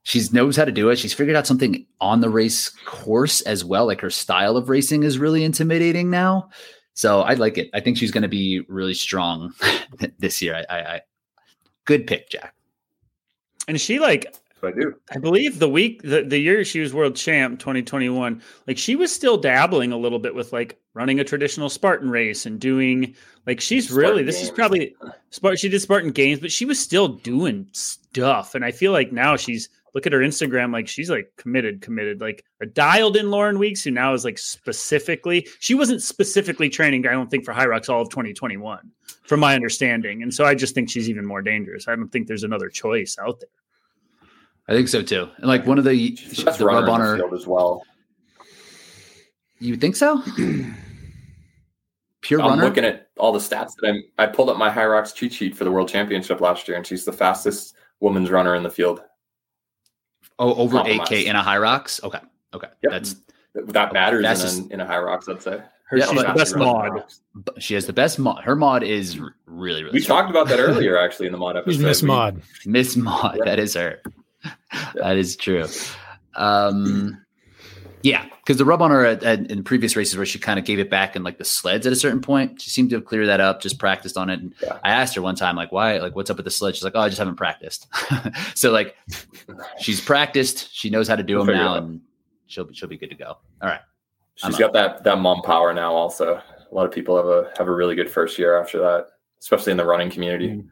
She 0.04 0.20
knows 0.32 0.56
how 0.56 0.64
to 0.64 0.72
do 0.72 0.88
it. 0.90 0.96
She's 0.96 1.14
figured 1.14 1.36
out 1.36 1.46
something 1.46 1.86
on 2.00 2.20
the 2.20 2.30
race 2.30 2.70
course 2.86 3.40
as 3.42 3.64
well. 3.64 3.86
Like 3.86 4.00
her 4.00 4.10
style 4.10 4.56
of 4.56 4.68
racing 4.68 5.04
is 5.04 5.18
really 5.18 5.44
intimidating 5.44 6.10
now. 6.10 6.48
So 6.94 7.22
I 7.22 7.34
like 7.34 7.59
it. 7.59 7.70
I 7.72 7.80
think 7.80 7.96
she's 7.96 8.10
going 8.10 8.22
to 8.22 8.28
be 8.28 8.64
really 8.68 8.94
strong 8.94 9.52
this 10.18 10.42
year. 10.42 10.64
I, 10.68 10.74
I, 10.74 10.94
I 10.94 11.00
good 11.84 12.06
pick, 12.06 12.30
Jack. 12.30 12.54
And 13.68 13.80
she 13.80 13.98
like 13.98 14.34
I 14.62 14.72
do. 14.72 14.94
I 15.12 15.18
believe 15.18 15.59
the 15.59 15.68
week 15.68 16.02
the, 16.02 16.22
the 16.22 16.38
year 16.38 16.64
she 16.64 16.80
was 16.80 16.94
world 16.94 17.16
champ 17.16 17.59
2021, 17.59 18.42
like 18.66 18.78
she 18.78 18.96
was 18.96 19.12
still 19.12 19.36
dabbling 19.36 19.92
a 19.92 19.96
little 19.96 20.18
bit 20.18 20.34
with 20.34 20.52
like 20.52 20.81
running 20.94 21.20
a 21.20 21.24
traditional 21.24 21.69
Spartan 21.69 22.10
race 22.10 22.47
and 22.47 22.60
doing 22.60 23.14
like 23.47 23.60
she's 23.60 23.89
Spartan 23.89 24.10
really 24.10 24.23
this 24.23 24.43
is 24.43 24.51
probably 24.51 24.94
Spartan 25.31 25.56
she 25.56 25.69
did 25.69 25.81
Spartan 25.81 26.10
games, 26.10 26.40
but 26.40 26.52
she 26.52 26.64
was 26.64 26.78
still 26.78 27.09
doing 27.09 27.66
stuff. 27.73 28.55
And 28.55 28.64
I 28.64 28.70
feel 28.70 28.93
like 28.93 29.12
now 29.12 29.36
she's 29.36 29.69
look 29.94 30.06
at 30.06 30.12
her 30.12 30.20
Instagram, 30.20 30.73
like 30.73 30.89
she's 30.89 31.10
like 31.10 31.31
committed, 31.36 31.82
committed, 31.82 32.20
like 32.20 32.44
a 32.60 32.66
dialed 32.66 33.16
in 33.16 33.31
Lauren 33.31 33.59
Weeks, 33.59 33.82
who 33.82 33.90
now 33.90 34.14
is 34.14 34.24
like 34.24 34.39
specifically 34.39 35.47
she 35.60 35.74
wasn't 35.74 36.02
specifically 36.02 36.69
training, 36.69 37.06
I 37.06 37.12
don't 37.12 37.31
think, 37.31 37.44
for 37.44 37.52
Hyrox 37.52 37.89
all 37.89 38.02
of 38.02 38.09
2021, 38.10 38.90
from 39.24 39.40
my 39.40 39.55
understanding. 39.55 40.23
And 40.23 40.32
so 40.32 40.44
I 40.44 40.55
just 40.55 40.74
think 40.74 40.90
she's 40.90 41.09
even 41.09 41.27
more 41.27 41.43
dangerous. 41.43 41.89
I 41.89 41.97
don't 41.97 42.09
think 42.09 42.27
there's 42.27 42.44
another 42.44 42.69
choice 42.69 43.16
out 43.20 43.40
there. 43.40 43.48
I 44.69 44.73
think 44.73 44.89
so 44.89 45.02
too. 45.02 45.28
And 45.39 45.47
like 45.47 45.66
one 45.66 45.78
of 45.78 45.85
the, 45.85 46.16
She's 46.16 46.36
the 46.36 46.44
best 46.44 46.59
the 46.59 46.66
runner 46.66 46.81
rub 46.81 46.89
on 46.89 47.01
her. 47.01 47.16
field 47.16 47.35
as 47.35 47.47
well. 47.47 47.82
You 49.62 49.76
think 49.76 49.94
so? 49.97 50.22
Pure 52.22 52.40
I'm 52.43 52.51
runner. 52.51 52.64
looking 52.64 52.84
at 52.84 53.09
all 53.18 53.32
the 53.32 53.39
stats 53.40 53.72
that 53.80 53.89
I'm. 53.89 54.02
I 54.18 54.26
pulled 54.26 54.48
up 54.48 54.56
my 54.56 54.70
Hyrox 54.70 55.14
cheat 55.14 55.32
sheet 55.32 55.56
for 55.56 55.64
the 55.64 55.70
World 55.72 55.89
Championship 55.89 56.40
last 56.40 56.68
year, 56.68 56.76
and 56.76 56.86
she's 56.86 57.05
the 57.05 57.12
fastest 57.12 57.74
woman's 58.01 58.30
runner 58.30 58.55
in 58.55 58.62
the 58.62 58.70
field. 58.70 59.01
oh, 60.39 60.55
over 60.55 60.82
eight 60.86 61.05
k 61.06 61.26
in 61.26 61.34
a 61.36 61.43
hyrox. 61.43 62.02
Okay, 62.05 62.20
okay, 62.55 62.68
Yep. 62.82 62.93
that's 62.93 63.16
That 63.55 63.93
matters 63.93 64.22
That's 64.22 64.40
in, 64.40 64.47
just- 64.47 64.70
a, 64.70 64.74
in 64.74 64.80
a 64.80 64.86
Hyrox, 64.86 65.28
I'd 65.28 65.43
say. 65.43 65.62
Her, 65.89 65.97
Yeah, 65.98 66.06
she's 66.06 66.14
but- 66.22 66.26
the 66.28 66.32
best 66.39 66.56
mod. 66.56 67.05
She 67.59 67.74
has 67.74 67.86
the 67.86 67.93
best 67.93 68.18
mod. 68.18 68.43
Her 68.44 68.56
mod 68.56 68.82
is 68.82 69.20
r- 69.20 69.34
really 69.47 69.82
really. 69.84 69.94
We 69.94 70.01
strong. 70.01 70.22
talked 70.22 70.30
about 70.30 70.48
that 70.48 70.59
earlier, 70.60 70.97
actually, 70.98 71.26
in 71.26 71.32
the 71.32 71.39
mod 71.39 71.56
episode. 71.56 71.82
Miss 71.82 72.02
We- 72.02 72.09
Mod. 72.09 72.43
Miss 72.66 72.97
Mod. 72.97 73.36
Yeah. 73.39 73.44
That 73.44 73.59
is 73.59 73.74
her. 73.74 74.01
That 74.94 75.16
is 75.16 75.36
true. 75.36 75.66
Um, 76.34 77.21
yeah, 78.02 78.26
because 78.40 78.56
the 78.56 78.64
rub 78.64 78.82
on 78.82 78.90
her 78.90 79.04
at, 79.04 79.22
at, 79.22 79.50
in 79.50 79.62
previous 79.62 79.96
races 79.96 80.16
where 80.16 80.26
she 80.26 80.38
kind 80.38 80.58
of 80.58 80.64
gave 80.64 80.78
it 80.78 80.90
back 80.90 81.14
in 81.16 81.22
like 81.22 81.38
the 81.38 81.44
sleds 81.44 81.86
at 81.86 81.92
a 81.92 81.96
certain 81.96 82.20
point, 82.20 82.60
she 82.60 82.70
seemed 82.70 82.90
to 82.90 82.96
have 82.96 83.04
cleared 83.04 83.28
that 83.28 83.40
up, 83.40 83.60
just 83.60 83.78
practiced 83.78 84.16
on 84.16 84.30
it. 84.30 84.40
And 84.40 84.54
Yeah. 84.62 84.78
I 84.84 84.90
asked 84.90 85.14
her 85.14 85.22
one 85.22 85.36
time, 85.36 85.56
like, 85.56 85.72
why, 85.72 85.98
like, 85.98 86.16
what's 86.16 86.30
up 86.30 86.36
with 86.36 86.44
the 86.44 86.50
sled? 86.50 86.74
She's 86.74 86.84
like, 86.84 86.94
oh, 86.96 87.00
I 87.00 87.08
just 87.08 87.18
haven't 87.18 87.36
practiced. 87.36 87.86
so 88.54 88.70
like, 88.70 88.96
she's 89.78 90.00
practiced. 90.00 90.74
She 90.74 90.90
knows 90.90 91.08
how 91.08 91.16
to 91.16 91.22
do 91.22 91.36
We'll 91.36 91.46
them 91.46 91.54
now, 91.56 91.74
and 91.74 92.00
she'll 92.46 92.64
be 92.64 92.74
she'll 92.74 92.88
be 92.88 92.98
good 92.98 93.10
to 93.10 93.16
go. 93.16 93.36
All 93.60 93.68
right. 93.68 93.80
She's 94.34 94.54
I'm 94.54 94.58
got 94.58 94.72
that 94.72 95.04
that 95.04 95.18
mom 95.18 95.42
power 95.42 95.72
now. 95.72 95.92
Also, 95.92 96.34
a 96.34 96.74
lot 96.74 96.86
of 96.86 96.92
people 96.92 97.16
have 97.16 97.26
a 97.26 97.50
have 97.58 97.68
a 97.68 97.72
really 97.72 97.94
good 97.94 98.10
first 98.10 98.38
year 98.38 98.60
after 98.60 98.78
that, 98.78 99.08
especially 99.40 99.72
in 99.72 99.76
the 99.76 99.84
running 99.84 100.10
community. 100.10 100.48
Mm. 100.48 100.68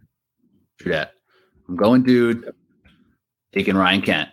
True 0.78 0.92
that. 0.92 1.12
I'm 1.68 1.76
going, 1.76 2.02
dude. 2.02 2.52
Taking 3.52 3.76
Ryan 3.76 4.02
Kent. 4.02 4.28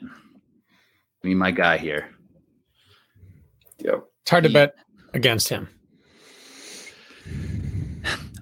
Me, 1.24 1.34
my 1.34 1.52
guy 1.52 1.78
here. 1.78 2.10
Yep. 3.80 4.04
It's 4.22 4.32
hard 4.32 4.44
to 4.44 4.49
bet 4.49 4.76
against 5.14 5.49
him. 5.49 5.70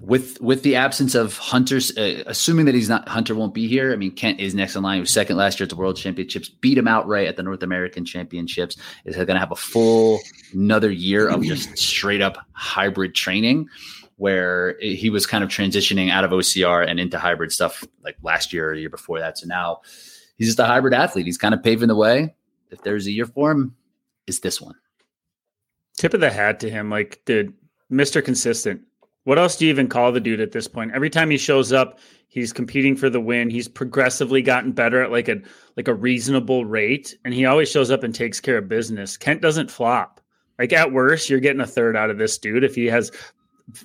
with 0.06 0.40
with 0.40 0.62
the 0.62 0.76
absence 0.76 1.16
of 1.16 1.36
Hunter's, 1.36 1.96
uh, 1.98 2.22
assuming 2.26 2.64
that 2.66 2.74
he's 2.76 2.88
not 2.88 3.08
Hunter 3.08 3.34
won't 3.34 3.52
be 3.52 3.66
here. 3.66 3.92
I 3.92 3.96
mean, 3.96 4.12
Kent 4.12 4.38
is 4.38 4.54
next 4.54 4.76
in 4.76 4.82
line. 4.82 4.96
He 4.96 5.00
was 5.00 5.10
second 5.10 5.36
last 5.36 5.58
year 5.58 5.64
at 5.64 5.70
the 5.70 5.76
World 5.76 5.96
Championships, 5.96 6.48
beat 6.48 6.78
him 6.78 6.86
outright 6.86 7.26
at 7.26 7.36
the 7.36 7.42
North 7.42 7.62
American 7.64 8.04
Championships. 8.04 8.76
Is 9.04 9.16
going 9.16 9.26
to 9.26 9.38
have 9.38 9.50
a 9.50 9.56
full 9.56 10.20
another 10.52 10.92
year 10.92 11.28
of 11.28 11.42
just 11.42 11.76
straight 11.76 12.22
up 12.22 12.38
hybrid 12.52 13.16
training, 13.16 13.68
where 14.16 14.78
he 14.80 15.10
was 15.10 15.26
kind 15.26 15.42
of 15.42 15.50
transitioning 15.50 16.10
out 16.10 16.22
of 16.22 16.30
OCR 16.30 16.88
and 16.88 17.00
into 17.00 17.18
hybrid 17.18 17.50
stuff 17.50 17.84
like 18.04 18.16
last 18.22 18.52
year 18.52 18.70
or 18.70 18.74
year 18.74 18.90
before 18.90 19.18
that. 19.18 19.38
So 19.38 19.48
now 19.48 19.80
he's 20.38 20.46
just 20.46 20.60
a 20.60 20.66
hybrid 20.66 20.94
athlete. 20.94 21.26
He's 21.26 21.38
kind 21.38 21.52
of 21.52 21.64
paving 21.64 21.88
the 21.88 21.96
way. 21.96 22.32
If 22.70 22.82
there's 22.82 23.08
a 23.08 23.12
year 23.12 23.26
for 23.26 23.50
him, 23.50 23.74
it's 24.28 24.38
this 24.38 24.60
one. 24.60 24.74
Tip 25.96 26.14
of 26.14 26.20
the 26.20 26.30
hat 26.30 26.60
to 26.60 26.70
him, 26.70 26.90
like 26.90 27.20
dude, 27.24 27.52
Mr. 27.90 28.22
Consistent. 28.24 28.82
What 29.24 29.38
else 29.38 29.56
do 29.56 29.64
you 29.64 29.70
even 29.70 29.88
call 29.88 30.12
the 30.12 30.20
dude 30.20 30.40
at 30.40 30.52
this 30.52 30.68
point? 30.68 30.92
Every 30.94 31.10
time 31.10 31.30
he 31.30 31.38
shows 31.38 31.72
up, 31.72 31.98
he's 32.28 32.52
competing 32.52 32.94
for 32.94 33.10
the 33.10 33.20
win. 33.20 33.50
He's 33.50 33.66
progressively 33.66 34.40
gotten 34.42 34.72
better 34.72 35.02
at 35.02 35.10
like 35.10 35.28
a 35.28 35.40
like 35.76 35.88
a 35.88 35.94
reasonable 35.94 36.64
rate, 36.64 37.16
and 37.24 37.34
he 37.34 37.44
always 37.46 37.70
shows 37.70 37.90
up 37.90 38.02
and 38.04 38.14
takes 38.14 38.40
care 38.40 38.58
of 38.58 38.68
business. 38.68 39.16
Kent 39.16 39.42
doesn't 39.42 39.70
flop. 39.70 40.20
Like 40.58 40.72
at 40.72 40.92
worst, 40.92 41.28
you're 41.28 41.40
getting 41.40 41.60
a 41.60 41.66
third 41.66 41.96
out 41.96 42.08
of 42.10 42.18
this 42.18 42.38
dude 42.38 42.62
if 42.64 42.74
he 42.74 42.86
has, 42.86 43.10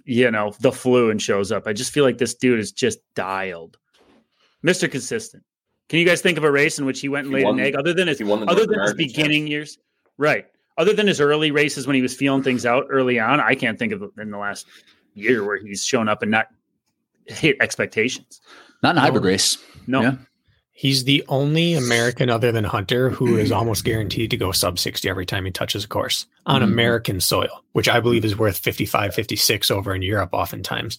you 0.06 0.30
know, 0.32 0.54
the 0.60 0.72
flu 0.72 1.10
and 1.10 1.22
shows 1.22 1.52
up. 1.52 1.66
I 1.66 1.74
just 1.74 1.92
feel 1.92 2.04
like 2.06 2.18
this 2.18 2.36
dude 2.36 2.60
is 2.60 2.72
just 2.72 3.00
dialed. 3.16 3.78
Mr. 4.66 4.90
Consistent. 4.90 5.44
Can 5.90 6.00
you 6.00 6.06
guys 6.06 6.22
think 6.22 6.38
of 6.38 6.44
a 6.44 6.52
race 6.52 6.78
in 6.80 6.86
which 6.86 7.02
he 7.02 7.10
went 7.10 7.26
and 7.28 7.36
He 7.36 7.42
laid 7.42 7.46
won- 7.46 7.60
an 7.60 7.66
egg 7.66 7.76
other 7.76 7.94
than 7.94 8.08
his 8.08 8.20
He 8.20 8.24
won 8.24 8.42
the 8.42 8.46
other 8.46 8.66
than 8.68 8.80
his 8.80 8.94
beginning 8.94 9.48
years, 9.48 9.80
right? 10.18 10.46
Other 10.82 10.94
than 10.94 11.06
his 11.08 11.22
early 11.22 11.52
races 11.52 11.86
when 11.86 11.96
he 11.96 12.02
was 12.02 12.16
feeling 12.16 12.42
things 12.42 12.66
out 12.66 12.88
early 12.90 13.20
on, 13.20 13.40
I 13.40 13.54
can't 13.54 13.78
think 13.78 13.94
of 13.94 14.02
in 14.20 14.32
the 14.32 14.38
last 14.40 14.66
year 15.14 15.44
where 15.46 15.58
he's 15.58 15.86
shown 15.86 16.10
up 16.10 16.24
and 16.24 16.32
not 16.32 16.48
hit 17.28 17.56
expectations. 17.62 18.42
Not 18.82 18.96
in 18.96 18.98
a 18.98 19.02
hybrid 19.02 19.24
No. 19.24 19.30
race. 19.30 19.58
No, 19.86 20.02
Yeah. 20.02 20.16
He's 20.74 21.04
the 21.04 21.24
only 21.28 21.76
American 21.76 22.32
other 22.32 22.52
than 22.52 22.64
Hunter 22.64 23.12
who 23.12 23.38
is 23.38 23.52
almost 23.52 23.84
guaranteed 23.86 24.32
to 24.32 24.38
go 24.38 24.52
sub 24.52 24.80
60 24.80 25.08
every 25.08 25.28
time 25.28 25.46
he 25.46 25.52
touches 25.52 25.84
a 25.84 25.88
course 25.88 26.26
on 26.48 26.62
Mhm. 26.62 26.66
American 26.66 27.20
soil, 27.22 27.64
which 27.74 27.88
I 27.88 28.00
believe 28.00 28.26
is 28.26 28.36
worth 28.36 28.58
55, 28.58 29.14
56 29.14 29.70
over 29.70 29.94
in 29.94 30.02
Europe 30.02 30.30
oftentimes. 30.34 30.98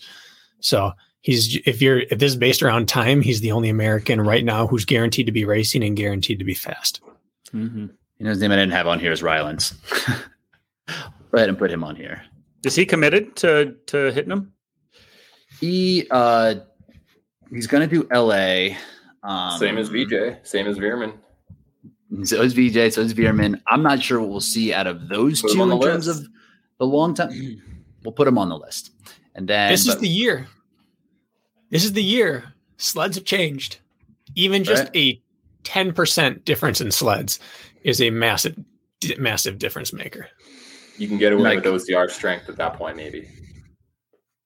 So 0.61 0.93
he's 1.23 1.57
if 1.67 1.83
you're 1.83 1.99
if 2.01 2.21
this 2.21 2.31
is 2.33 2.37
based 2.37 2.63
around 2.63 2.87
time, 2.87 3.23
he's 3.23 3.41
the 3.41 3.51
only 3.51 3.69
American 3.71 4.21
right 4.21 4.45
now 4.45 4.69
who's 4.69 4.85
guaranteed 4.85 5.27
to 5.27 5.33
be 5.33 5.45
racing 5.45 5.83
and 5.83 5.97
guaranteed 5.97 6.39
to 6.39 6.45
be 6.45 6.55
fast. 6.55 7.01
Mhm. 7.53 7.91
You 8.23 8.27
know, 8.27 8.31
his 8.31 8.39
name 8.41 8.53
I 8.53 8.55
didn't 8.55 8.71
have 8.71 8.87
on 8.87 9.01
here 9.01 9.11
is 9.11 9.21
Rylands. 9.21 9.75
Go 10.87 10.95
ahead 11.39 11.49
and 11.49 11.59
put 11.59 11.73
him 11.73 11.83
on 11.83 11.97
here. 11.97 12.23
is 12.65 12.77
he 12.77 12.87
committed 12.87 13.35
to 13.35 13.75
to 13.87 14.13
hitting 14.13 14.31
him? 14.31 14.53
He 15.59 16.07
uh 16.09 16.55
he's 17.51 17.67
gonna 17.67 17.89
do 17.89 18.07
LA. 18.15 18.77
Um, 19.25 19.59
Same 19.59 19.77
as 19.77 19.89
VJ, 19.89 20.37
same 20.45 20.69
as 20.69 20.79
Veerman. 20.79 21.15
So 22.23 22.41
is 22.43 22.53
VJ, 22.53 22.93
so 22.95 23.01
is 23.01 23.13
Veerman. 23.13 23.61
I'm 23.67 23.83
not 23.83 24.01
sure 24.01 24.21
what 24.21 24.31
we'll 24.31 24.41
see 24.41 24.73
out 24.73 24.87
of 24.87 25.09
those 25.09 25.43
Put 25.43 25.55
two 25.55 25.61
in 25.65 25.81
terms 25.81 26.07
list. 26.07 26.21
of 26.21 26.29
the 26.79 26.87
long 26.87 27.15
time. 27.15 27.33
We'll 28.05 28.13
put 28.13 28.29
him 28.29 28.39
on 28.39 28.49
the 28.49 28.57
list. 28.59 28.93
And 29.35 29.49
then 29.49 29.71
this 29.73 29.89
is 29.89 29.97
the 29.99 30.07
year. 30.09 30.47
This 31.71 31.85
is 31.85 31.93
the 31.93 32.03
year. 32.05 32.53
Sleds 32.77 33.17
have 33.17 33.25
changed. 33.25 33.79
Even 34.37 34.63
just 34.63 34.85
Right. 34.95 34.97
a 34.97 35.23
10% 35.65 36.45
difference 36.45 36.81
in 36.81 36.91
sleds 36.91 37.39
is 37.85 38.01
a 38.01 38.11
massive 38.11 38.57
di- 39.01 39.17
massive 39.17 39.59
difference 39.59 39.93
maker. 39.93 40.29
You 40.99 41.09
can 41.09 41.19
get 41.19 41.33
away 41.33 41.57
Like- 41.57 41.65
with 41.65 41.83
OCR 41.89 42.09
strength 42.11 42.49
at 42.49 42.57
that 42.57 42.75
point, 42.75 42.97
maybe. 42.97 43.29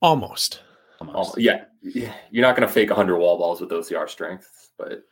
Almost. 0.02 0.60
almost. 1.00 1.32
Oh, 1.32 1.38
yeah, 1.38 1.64
you're 1.82 2.42
not 2.42 2.56
going 2.56 2.66
to 2.66 2.72
fake 2.72 2.90
100 2.90 3.16
wall 3.18 3.38
balls 3.38 3.60
with 3.60 3.70
OCR 3.70 4.08
strength, 4.08 4.48
but 4.78 5.02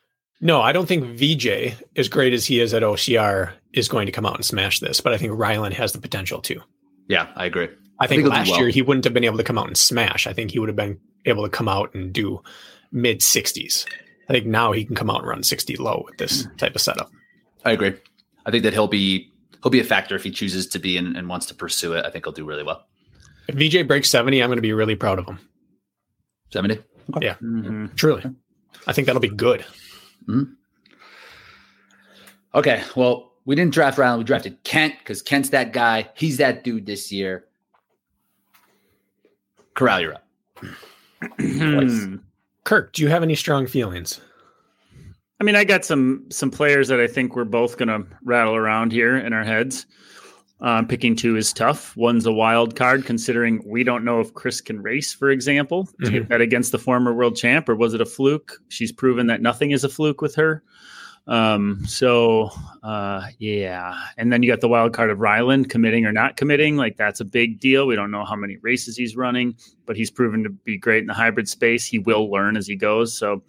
No, 0.40 0.60
I 0.60 0.72
don't 0.72 0.86
think 0.86 1.04
VJ, 1.18 1.74
as 1.96 2.08
great 2.08 2.32
as 2.32 2.46
he 2.46 2.60
is 2.60 2.74
at 2.74 2.82
OCR, 2.82 3.52
is 3.72 3.88
going 3.88 4.06
to 4.06 4.12
come 4.12 4.26
out 4.26 4.36
and 4.36 4.44
smash 4.44 4.80
this, 4.80 5.00
but 5.00 5.12
I 5.12 5.18
think 5.18 5.32
Ryland 5.34 5.74
has 5.74 5.92
the 5.92 6.00
potential 6.00 6.40
to. 6.42 6.60
Yeah, 7.08 7.28
I 7.36 7.46
agree. 7.46 7.68
I 8.00 8.06
think, 8.06 8.22
he'll 8.22 8.30
last 8.30 8.50
well. 8.50 8.60
year 8.60 8.68
he 8.70 8.82
wouldn't 8.82 9.04
have 9.04 9.14
been 9.14 9.24
able 9.24 9.36
to 9.38 9.44
come 9.44 9.58
out 9.58 9.68
and 9.68 9.76
smash. 9.76 10.26
I 10.26 10.32
think 10.32 10.50
he 10.50 10.58
would 10.58 10.68
have 10.68 10.76
been 10.76 10.98
able 11.26 11.44
to 11.44 11.48
come 11.48 11.68
out 11.68 11.94
and 11.94 12.12
do 12.12 12.42
mid 12.92 13.20
60s. 13.20 13.86
I 14.28 14.32
think 14.32 14.46
now 14.46 14.72
he 14.72 14.84
can 14.84 14.96
come 14.96 15.10
out 15.10 15.20
and 15.20 15.28
run 15.28 15.42
60 15.42 15.76
low 15.76 16.02
with 16.06 16.16
this 16.18 16.46
type 16.56 16.74
of 16.74 16.80
setup. 16.80 17.10
I 17.64 17.72
agree. 17.72 17.94
I 18.46 18.50
think 18.50 18.62
that 18.64 18.72
he'll 18.72 18.88
be 18.88 19.32
he'll 19.62 19.70
be 19.70 19.80
a 19.80 19.84
factor 19.84 20.14
if 20.14 20.22
he 20.24 20.30
chooses 20.30 20.66
to 20.68 20.78
be 20.78 20.96
and, 20.96 21.16
and 21.16 21.28
wants 21.28 21.46
to 21.46 21.54
pursue 21.54 21.94
it. 21.94 22.04
I 22.04 22.10
think 22.10 22.24
he'll 22.24 22.32
do 22.32 22.44
really 22.44 22.62
well. 22.62 22.86
If 23.48 23.54
VJ 23.56 23.86
breaks 23.88 24.10
70, 24.10 24.42
I'm 24.42 24.48
going 24.48 24.56
to 24.58 24.62
be 24.62 24.72
really 24.72 24.94
proud 24.96 25.18
of 25.18 25.26
him. 25.26 25.38
70. 26.50 26.78
Mhm. 27.10 27.94
Truly. 27.96 28.22
I 28.86 28.92
think 28.92 29.06
that'll 29.06 29.20
be 29.20 29.28
good. 29.28 29.64
Okay. 32.54 32.82
Well, 32.96 33.32
we 33.44 33.54
didn't 33.54 33.74
draft 33.74 33.98
Ryland. 33.98 34.18
We 34.20 34.24
drafted 34.24 34.62
Kent 34.64 34.94
because 34.98 35.20
Kent's 35.22 35.50
that 35.50 35.72
guy. 35.72 36.08
He's 36.14 36.38
that 36.38 36.64
dude 36.64 36.86
this 36.86 37.12
year. 37.12 37.44
Corral, 39.74 40.00
you're 40.00 40.14
up. 40.14 40.26
Kirk, 42.64 42.92
do 42.92 43.02
you 43.02 43.08
have 43.08 43.22
any 43.22 43.34
strong 43.34 43.66
feelings? 43.66 44.20
I 45.44 45.46
mean, 45.46 45.56
I 45.56 45.64
got 45.64 45.84
some 45.84 46.24
some 46.30 46.50
players 46.50 46.88
that 46.88 47.00
I 47.00 47.06
think 47.06 47.36
we're 47.36 47.44
both 47.44 47.76
going 47.76 47.90
to 47.90 48.06
rattle 48.22 48.56
around 48.56 48.92
here 48.92 49.14
in 49.18 49.34
our 49.34 49.44
heads. 49.44 49.84
Um, 50.62 50.88
picking 50.88 51.14
two 51.14 51.36
is 51.36 51.52
tough. 51.52 51.94
One's 51.98 52.24
a 52.24 52.32
wild 52.32 52.76
card, 52.76 53.04
considering 53.04 53.62
we 53.66 53.84
don't 53.84 54.06
know 54.06 54.20
if 54.20 54.32
Kris 54.32 54.62
can 54.62 54.80
race, 54.80 55.12
for 55.12 55.28
example. 55.28 55.86
Mhm. 56.00 56.28
bet 56.28 56.40
against 56.40 56.72
the 56.72 56.78
former 56.78 57.12
world 57.12 57.36
champ, 57.36 57.68
or 57.68 57.76
was 57.76 57.92
it 57.92 58.00
a 58.00 58.06
fluke? 58.06 58.58
She's 58.70 58.90
proven 58.90 59.26
that 59.26 59.42
nothing 59.42 59.72
is 59.72 59.84
a 59.84 59.90
fluke 59.90 60.22
with 60.22 60.34
her. 60.36 60.62
Um, 61.26 61.84
so 61.86 62.50
uh, 62.82 63.26
yeah, 63.38 63.98
and 64.16 64.32
then 64.32 64.42
you 64.42 64.50
got 64.50 64.62
the 64.62 64.68
wild 64.68 64.94
card 64.94 65.10
of 65.10 65.20
Ryland 65.20 65.68
committing 65.68 66.06
or 66.06 66.12
not 66.12 66.38
committing. 66.38 66.78
Like 66.78 66.96
that's 66.96 67.20
a 67.20 67.24
big 67.26 67.60
deal. 67.60 67.86
We 67.86 67.96
don't 67.96 68.10
know 68.10 68.24
how 68.24 68.36
many 68.36 68.56
races 68.62 68.96
he's 68.96 69.14
running, 69.14 69.56
but 69.84 69.94
he's 69.94 70.10
proven 70.10 70.42
to 70.44 70.48
be 70.48 70.78
great 70.78 71.02
in 71.02 71.06
the 71.06 71.12
hybrid 71.12 71.50
space. 71.50 71.84
He 71.84 71.98
will 71.98 72.30
learn 72.30 72.56
as 72.56 72.66
he 72.66 72.76
goes. 72.76 73.14
So 73.14 73.42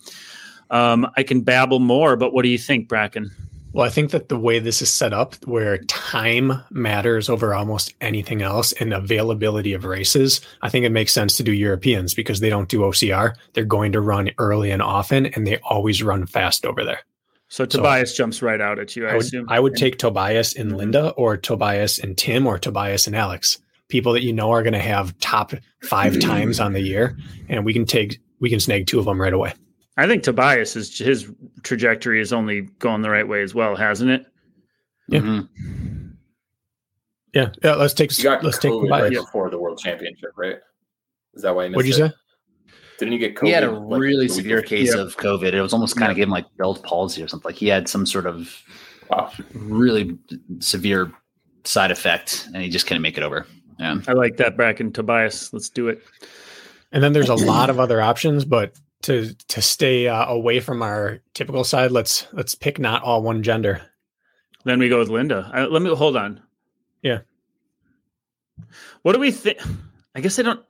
Um, 0.69 1.07
I 1.15 1.23
can 1.23 1.41
babble 1.41 1.79
more, 1.79 2.15
but 2.15 2.33
what 2.33 2.43
do 2.43 2.49
you 2.49 2.57
think, 2.57 2.87
Brakken? 2.89 3.31
Well, 3.75 3.85
I 3.85 3.89
think 3.89 4.11
that 4.11 4.29
the 4.29 4.39
way 4.39 4.59
this 4.59 4.81
is 4.81 4.89
set 4.89 5.11
up, 5.11 5.35
where 5.45 5.79
time 5.79 6.63
matters 6.71 7.27
over 7.27 7.53
almost 7.53 7.93
anything 7.99 8.41
else 8.41 8.71
and 8.71 8.93
availability 8.93 9.73
of 9.73 9.83
races, 9.83 10.39
I 10.61 10.69
think 10.69 10.85
it 10.85 10.91
makes 10.91 11.11
sense 11.11 11.35
to 11.35 11.43
do 11.43 11.51
Europeans 11.51 12.13
because 12.13 12.39
they 12.39 12.49
don't 12.49 12.69
do 12.69 12.79
OCR. 12.79 13.35
They're 13.51 13.65
going 13.65 13.91
to 13.91 13.99
run 13.99 14.31
early 14.37 14.71
and 14.71 14.81
often, 14.81 15.25
and 15.25 15.45
they 15.45 15.57
always 15.57 16.01
run 16.01 16.25
fast 16.25 16.65
over 16.65 16.85
there. 16.85 17.01
So 17.49 17.65
Tobias 17.65 18.11
so, 18.11 18.23
jumps 18.23 18.41
right 18.41 18.61
out 18.61 18.79
at 18.79 18.95
you, 18.95 19.07
I, 19.07 19.09
I 19.09 19.13
would, 19.15 19.25
assume. 19.25 19.45
I 19.49 19.59
would 19.59 19.75
take 19.75 19.97
Tobias 19.97 20.55
and 20.55 20.77
Linda 20.77 21.09
or 21.11 21.35
Tobias 21.35 21.99
and 21.99 22.17
Tim 22.17 22.47
or 22.47 22.57
Tobias 22.57 23.07
and 23.07 23.15
Alex. 23.15 23.59
People 23.89 24.13
that 24.13 24.23
you 24.23 24.31
know 24.31 24.51
are 24.51 24.63
going 24.63 24.71
to 24.71 24.79
have 24.79 25.17
top 25.19 25.53
five 25.81 26.17
times 26.21 26.61
on 26.61 26.71
the 26.71 26.81
year, 26.81 27.17
and 27.49 27.65
we 27.65 27.73
can 27.73 27.85
take 27.85 28.19
we 28.39 28.49
can 28.49 28.61
snag 28.61 28.87
two 28.87 28.99
of 28.99 29.05
them 29.05 29.21
right 29.21 29.33
away. 29.33 29.53
I 29.97 30.07
think 30.07 30.23
Tobias 30.23 30.76
is 30.76 30.97
his 30.97 31.31
trajectory 31.63 32.19
is 32.19 32.34
only 32.34 32.61
going 32.80 33.01
the 33.01 33.09
right 33.09 33.27
way 33.27 33.41
as 33.41 33.55
well, 33.55 33.76
hasn't 33.76 34.11
it? 34.11 34.26
Yeah. 35.07 35.19
Mm-hmm. 35.19 36.07
Yeah. 37.34 37.49
Yeah. 37.63 37.76
Let's 37.76 37.93
take 37.93 38.11
let's 38.23 38.57
take 38.57 38.72
Tobias 38.72 38.89
right 38.89 39.11
before 39.13 39.49
the 39.49 39.59
World 39.59 39.80
Championship, 39.80 40.31
right? 40.35 40.57
Is 41.34 41.43
that 41.43 41.55
why? 41.55 41.69
What'd 41.69 41.85
you 41.85 42.05
it? 42.05 42.09
say? 42.09 42.15
Didn't 42.97 43.13
you 43.13 43.19
get 43.19 43.35
COVID? 43.35 43.47
He 43.47 43.51
had 43.51 43.63
a 43.63 43.72
like, 43.72 43.99
really 43.99 44.27
severe 44.30 44.61
case 44.61 44.95
yeah. 44.95 45.01
of 45.01 45.17
COVID. 45.17 45.53
It 45.53 45.61
was 45.61 45.73
almost 45.73 45.97
kind 45.97 46.11
of 46.11 46.15
gave 46.15 46.23
him 46.23 46.30
like 46.30 46.45
Bell's 46.57 46.80
palsy 46.80 47.22
or 47.22 47.27
something. 47.27 47.49
Like 47.49 47.57
he 47.57 47.67
had 47.67 47.89
some 47.89 48.05
sort 48.05 48.26
of 48.26 48.61
wow. 49.09 49.31
really 49.53 50.17
severe 50.59 51.11
side 51.65 51.91
effect, 51.91 52.47
and 52.53 52.63
he 52.63 52.69
just 52.69 52.88
couldn't 52.88 53.01
make 53.01 53.17
it 53.17 53.23
over. 53.23 53.45
Yeah, 53.80 53.99
I 54.07 54.13
like 54.13 54.38
that, 54.38 54.55
back 54.55 54.80
in 54.80 54.93
Tobias. 54.93 55.51
Let's 55.51 55.69
do 55.69 55.89
it. 55.89 56.01
And 56.93 57.03
then 57.03 57.11
there's 57.11 57.27
a 57.27 57.35
lot 57.35 57.69
of 57.69 57.77
other 57.77 58.01
options, 58.01 58.45
but 58.45 58.73
to 59.06 59.36
to 59.49 59.61
stay 59.61 60.07
uh, 60.07 60.26
away 60.26 60.60
from 60.60 60.82
our 60.82 61.19
typical 61.36 61.64
side, 61.64 61.91
let's 61.91 62.27
let's 62.34 62.56
pick 62.56 62.80
not 62.80 63.03
all 63.03 63.22
one 63.22 63.44
gender. 63.44 63.82
Then 64.64 64.80
we 64.80 64.90
go 64.90 64.98
with 64.98 65.10
Linda. 65.10 65.52
Uh, 65.53 65.68
let 65.68 65.84
me 65.84 65.95
hold 65.95 66.18
on. 66.18 66.41
Yeah. 67.03 67.19
What 69.03 69.14
do 69.14 69.19
we 69.19 69.30
think? 69.30 69.60
I 70.15 70.22
guess 70.22 70.40
I 70.40 70.41
don't. 70.41 70.65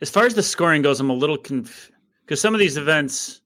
As 0.00 0.08
far 0.08 0.24
as 0.24 0.34
the 0.34 0.42
scoring 0.42 0.80
goes, 0.80 0.98
I'm 0.98 1.10
a 1.10 1.14
little 1.14 1.36
confused 1.36 1.92
because 2.24 2.40
some 2.40 2.54
of 2.54 2.58
these 2.60 2.78
events, 2.78 3.42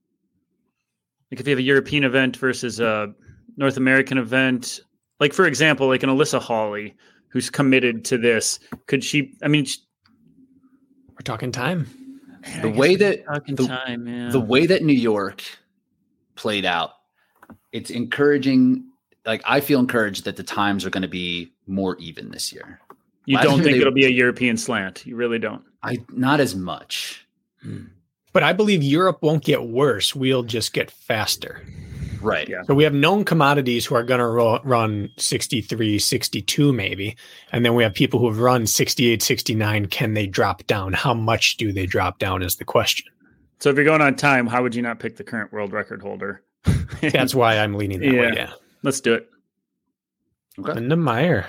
like 1.32 1.40
if 1.40 1.46
you 1.48 1.50
have 1.50 1.58
a 1.58 1.62
European 1.62 2.04
event 2.04 2.36
versus 2.36 2.78
a 2.78 3.12
North 3.56 3.76
American 3.76 4.18
event, 4.18 4.80
like 5.18 5.32
for 5.32 5.46
example, 5.46 5.88
like 5.88 6.04
an 6.04 6.10
Alyssa 6.10 6.40
Hawley 6.40 6.94
who's 7.30 7.50
committed 7.50 8.04
to 8.04 8.18
this, 8.18 8.60
could 8.86 9.02
she? 9.02 9.34
I 9.42 9.48
mean, 9.48 9.64
she, 9.64 9.80
we're 11.10 11.24
talking 11.24 11.50
time 11.50 11.88
the 12.62 12.70
way 12.70 12.96
that 12.96 13.24
the, 13.46 13.66
time, 13.66 14.06
yeah. 14.06 14.30
the 14.30 14.40
way 14.40 14.66
that 14.66 14.82
New 14.82 14.92
York 14.92 15.42
played 16.34 16.64
out, 16.64 16.92
it's 17.72 17.90
encouraging. 17.90 18.84
Like 19.26 19.42
I 19.44 19.60
feel 19.60 19.80
encouraged 19.80 20.24
that 20.24 20.36
the 20.36 20.42
times 20.42 20.84
are 20.84 20.90
going 20.90 21.02
to 21.02 21.08
be 21.08 21.52
more 21.66 21.96
even 21.98 22.30
this 22.30 22.52
year. 22.52 22.80
You 23.26 23.36
Last 23.36 23.44
don't 23.44 23.62
think 23.62 23.74
they, 23.74 23.80
it'll 23.80 23.92
be 23.92 24.06
a 24.06 24.10
European 24.10 24.56
slant? 24.56 25.04
You 25.06 25.16
really 25.16 25.38
don't. 25.38 25.62
I 25.82 25.98
not 26.10 26.40
as 26.40 26.54
much. 26.54 27.26
Hmm. 27.62 27.84
But 28.32 28.42
I 28.42 28.52
believe 28.52 28.82
Europe 28.82 29.18
won't 29.22 29.44
get 29.44 29.64
worse. 29.64 30.14
We'll 30.14 30.42
just 30.42 30.72
get 30.72 30.90
faster. 30.90 31.62
Right. 32.20 32.48
Yeah. 32.48 32.62
So 32.62 32.74
we 32.74 32.84
have 32.84 32.94
known 32.94 33.24
commodities 33.24 33.86
who 33.86 33.94
are 33.94 34.02
going 34.02 34.20
to 34.20 34.26
ro- 34.26 34.60
run 34.64 35.10
63, 35.16 35.98
62 35.98 36.72
maybe. 36.72 37.16
And 37.52 37.64
then 37.64 37.74
we 37.74 37.82
have 37.82 37.94
people 37.94 38.20
who 38.20 38.28
have 38.28 38.38
run 38.38 38.66
68, 38.66 39.22
69. 39.22 39.86
Can 39.86 40.14
they 40.14 40.26
drop 40.26 40.66
down? 40.66 40.92
How 40.92 41.14
much 41.14 41.56
do 41.56 41.72
they 41.72 41.86
drop 41.86 42.18
down 42.18 42.42
is 42.42 42.56
the 42.56 42.64
question. 42.64 43.06
So 43.60 43.70
if 43.70 43.76
you're 43.76 43.84
going 43.84 44.02
on 44.02 44.14
time, 44.14 44.46
how 44.46 44.62
would 44.62 44.74
you 44.74 44.82
not 44.82 45.00
pick 45.00 45.16
the 45.16 45.24
current 45.24 45.52
world 45.52 45.72
record 45.72 46.00
holder? 46.00 46.42
That's 47.00 47.34
why 47.34 47.58
I'm 47.58 47.74
leaning 47.74 48.00
that 48.00 48.12
yeah. 48.12 48.20
way. 48.20 48.32
Yeah. 48.34 48.52
Let's 48.82 49.00
do 49.00 49.14
it. 49.14 49.28
Okay. 50.58 50.72
Linda 50.72 50.96
Meier. 50.96 51.46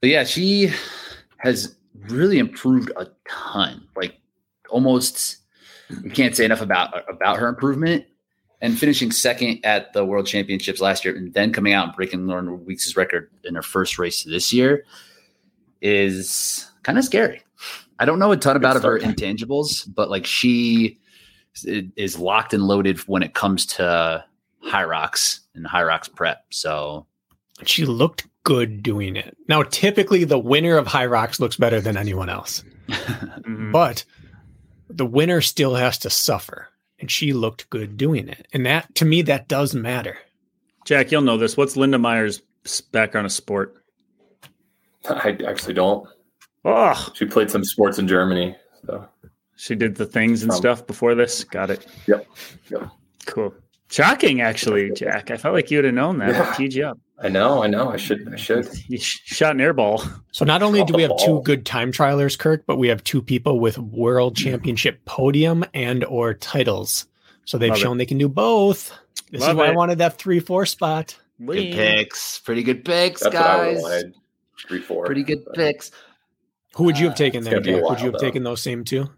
But 0.00 0.10
yeah, 0.10 0.24
she 0.24 0.70
has 1.38 1.74
really 2.08 2.38
improved 2.38 2.90
a 2.96 3.06
ton. 3.28 3.86
Like 3.96 4.18
almost 4.68 5.38
you 6.02 6.10
can't 6.10 6.36
say 6.36 6.44
enough 6.44 6.60
about 6.60 7.08
about 7.08 7.38
her 7.38 7.48
improvement 7.48 8.04
and 8.60 8.78
finishing 8.78 9.10
second 9.10 9.60
at 9.64 9.92
the 9.92 10.04
World 10.04 10.26
Championships 10.26 10.80
last 10.80 11.04
year, 11.04 11.14
and 11.14 11.32
then 11.34 11.52
coming 11.52 11.72
out 11.72 11.88
and 11.88 11.96
breaking 11.96 12.26
Lauren 12.26 12.64
Weeks' 12.64 12.96
record 12.96 13.30
in 13.44 13.54
her 13.54 13.62
first 13.62 13.98
race 13.98 14.24
this 14.24 14.52
year 14.52 14.84
is 15.80 16.70
kind 16.82 16.98
of 16.98 17.04
scary. 17.04 17.42
I 17.98 18.04
don't 18.04 18.18
know 18.18 18.32
a 18.32 18.36
ton 18.36 18.56
about 18.56 18.82
her 18.82 18.98
intangibles, 18.98 19.88
but 19.92 20.10
like 20.10 20.26
she 20.26 20.98
is 21.64 22.18
locked 22.18 22.52
and 22.52 22.64
loaded 22.64 22.98
when 23.00 23.22
it 23.22 23.34
comes 23.34 23.66
to 23.66 24.24
Hyrox 24.64 25.40
and 25.54 25.66
Hyrox 25.66 26.12
prep. 26.14 26.44
So 26.50 27.06
she 27.64 27.84
looked 27.84 28.26
good 28.44 28.82
doing 28.82 29.16
it. 29.16 29.36
Now, 29.48 29.62
typically, 29.62 30.24
the 30.24 30.38
winner 30.38 30.76
of 30.76 30.86
Hyrox 30.86 31.40
looks 31.40 31.56
better 31.56 31.80
than 31.80 31.96
anyone 31.96 32.28
else, 32.28 32.62
mm-hmm. 32.88 33.72
but 33.72 34.04
the 34.88 35.06
winner 35.06 35.40
still 35.40 35.74
has 35.74 35.98
to 35.98 36.10
suffer 36.10 36.68
and 37.00 37.10
she 37.10 37.32
looked 37.32 37.68
good 37.70 37.96
doing 37.96 38.28
it. 38.28 38.46
And 38.52 38.64
that 38.66 38.94
to 38.96 39.04
me, 39.04 39.22
that 39.22 39.48
does 39.48 39.74
matter. 39.74 40.18
Jack, 40.84 41.10
you'll 41.10 41.22
know 41.22 41.36
this. 41.36 41.56
What's 41.56 41.76
Linda 41.76 41.98
Meier's 41.98 42.42
background 42.92 43.26
of 43.26 43.32
sport? 43.32 43.82
I 45.08 45.38
actually 45.46 45.74
don't. 45.74 46.08
Oh, 46.64 47.12
she 47.14 47.26
played 47.26 47.50
some 47.50 47.64
sports 47.64 47.98
in 47.98 48.08
Germany. 48.08 48.56
So 48.86 49.08
she 49.56 49.74
did 49.74 49.94
the 49.94 50.06
things 50.06 50.42
and 50.42 50.50
um, 50.50 50.56
stuff 50.56 50.86
before 50.86 51.14
this. 51.14 51.44
Got 51.44 51.70
it. 51.70 51.86
Yep. 52.06 52.26
Yep. 52.70 52.90
Cool. 53.26 53.54
Shocking, 53.88 54.40
actually, 54.40 54.90
Jack. 54.92 55.30
I 55.30 55.36
felt 55.36 55.54
like 55.54 55.70
you 55.70 55.78
would 55.78 55.84
have 55.84 55.94
known 55.94 56.18
that. 56.18 56.30
Yeah. 56.30 56.50
I 56.50 56.56
teed 56.56 56.74
you 56.74 56.86
up. 56.86 56.98
I 57.18 57.30
know, 57.30 57.62
I 57.62 57.66
know. 57.66 57.90
I 57.90 57.96
should, 57.96 58.32
I 58.32 58.36
should. 58.36 58.68
You 58.88 58.98
shot 58.98 59.54
an 59.54 59.60
air 59.60 59.72
ball. 59.72 60.02
So 60.32 60.44
not 60.44 60.62
only 60.62 60.84
do 60.84 60.92
we 60.92 61.02
have 61.02 61.16
two 61.18 61.40
good 61.42 61.64
time 61.64 61.90
trialers, 61.90 62.38
Kirk, 62.38 62.64
but 62.66 62.76
we 62.76 62.88
have 62.88 63.02
two 63.04 63.22
people 63.22 63.58
with 63.58 63.78
world 63.78 64.36
championship 64.36 65.04
podium 65.06 65.64
and 65.72 66.04
or 66.04 66.34
titles. 66.34 67.06
So 67.46 67.56
they've 67.56 67.70
Love 67.70 67.78
shown 67.78 67.96
it. 67.96 67.98
they 67.98 68.06
can 68.06 68.18
do 68.18 68.28
both. 68.28 68.92
This 69.30 69.40
Love 69.40 69.50
is 69.50 69.56
why 69.56 69.66
it. 69.66 69.70
I 69.70 69.74
wanted 69.74 69.98
that 69.98 70.18
three 70.18 70.40
four 70.40 70.66
spot. 70.66 71.16
Good 71.44 71.72
picks, 71.72 72.38
pretty 72.40 72.62
good 72.62 72.84
picks, 72.84 73.22
That's 73.22 73.34
guys. 73.34 74.04
Three 74.68 74.80
four, 74.80 75.06
pretty 75.06 75.22
good 75.22 75.44
but... 75.44 75.54
picks. 75.54 75.90
Who 76.74 76.84
would 76.84 76.98
you 76.98 77.06
have 77.06 77.16
taken 77.16 77.46
uh, 77.46 77.50
there, 77.50 77.60
Jack? 77.60 77.82
While, 77.82 77.90
would 77.90 78.00
you 78.00 78.06
have 78.06 78.14
though. 78.14 78.18
taken 78.18 78.42
those 78.42 78.62
same 78.62 78.84
two? 78.84 79.08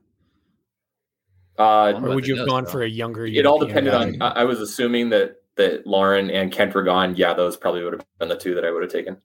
Uh, 1.59 1.93
or 1.97 2.15
would 2.15 2.27
you 2.27 2.37
have 2.37 2.47
gone 2.47 2.65
though. 2.65 2.71
for 2.71 2.83
a 2.83 2.89
younger? 2.89 3.27
Year? 3.27 3.41
It 3.41 3.45
European 3.45 3.47
all 3.47 3.59
depended 3.59 4.21
guy? 4.21 4.27
on. 4.27 4.33
I 4.37 4.45
was 4.45 4.61
assuming 4.61 5.11
that 5.11 5.38
that 5.59 5.87
Lauren 5.87 6.31
and 6.31 6.51
Kent 6.51 6.75
were 6.75 6.83
gone, 6.83 7.15
yeah, 7.17 7.35
those 7.35 7.57
probably 7.57 7.85
would 7.85 7.93
have 7.93 8.07
been 8.19 8.29
the 8.29 8.37
two 8.37 8.55
that 8.55 8.65
I 8.65 8.71
would 8.71 8.83
have 8.83 8.91
taken. 8.91 9.19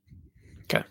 Okay. 0.66 0.84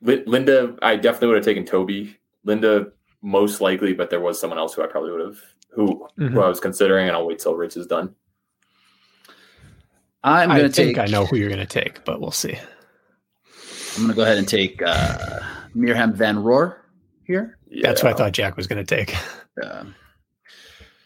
Linda, 0.00 0.76
I 0.82 0.96
definitely 0.96 1.28
would 1.28 1.36
have 1.36 1.44
taken 1.44 1.64
Toby. 1.64 2.16
Linda, 2.44 2.92
most 3.22 3.60
likely, 3.60 3.92
but 3.92 4.10
there 4.10 4.20
was 4.20 4.40
someone 4.40 4.58
else 4.58 4.74
who 4.74 4.82
I 4.82 4.86
probably 4.86 5.12
would 5.12 5.20
have, 5.20 5.38
who, 5.70 6.08
mm-hmm. 6.18 6.28
who 6.28 6.40
I 6.40 6.48
was 6.48 6.60
considering, 6.60 7.08
and 7.08 7.16
I'll 7.16 7.26
wait 7.26 7.38
till 7.38 7.54
Rich 7.54 7.76
is 7.76 7.86
done. 7.86 8.14
I'm 10.24 10.48
going 10.48 10.62
to 10.62 10.68
take. 10.70 10.98
I 10.98 11.04
know 11.04 11.26
who 11.26 11.36
you're 11.36 11.50
going 11.50 11.60
to 11.60 11.66
take, 11.66 12.04
but 12.04 12.20
we'll 12.20 12.30
see. 12.30 12.56
I'm 13.96 14.02
going 14.02 14.08
to 14.08 14.14
go 14.14 14.22
ahead 14.22 14.38
and 14.38 14.48
take 14.48 14.80
uh, 14.80 15.40
Mirjam 15.76 16.14
von 16.14 16.36
Rohr 16.36 16.78
here. 17.26 17.58
Yeah. 17.68 17.88
That's 17.88 18.02
what 18.02 18.14
I 18.14 18.16
thought 18.16 18.32
Jack 18.32 18.56
was 18.56 18.66
going 18.66 18.84
to 18.84 18.96
take. 18.96 19.14
Yeah. 19.62 19.84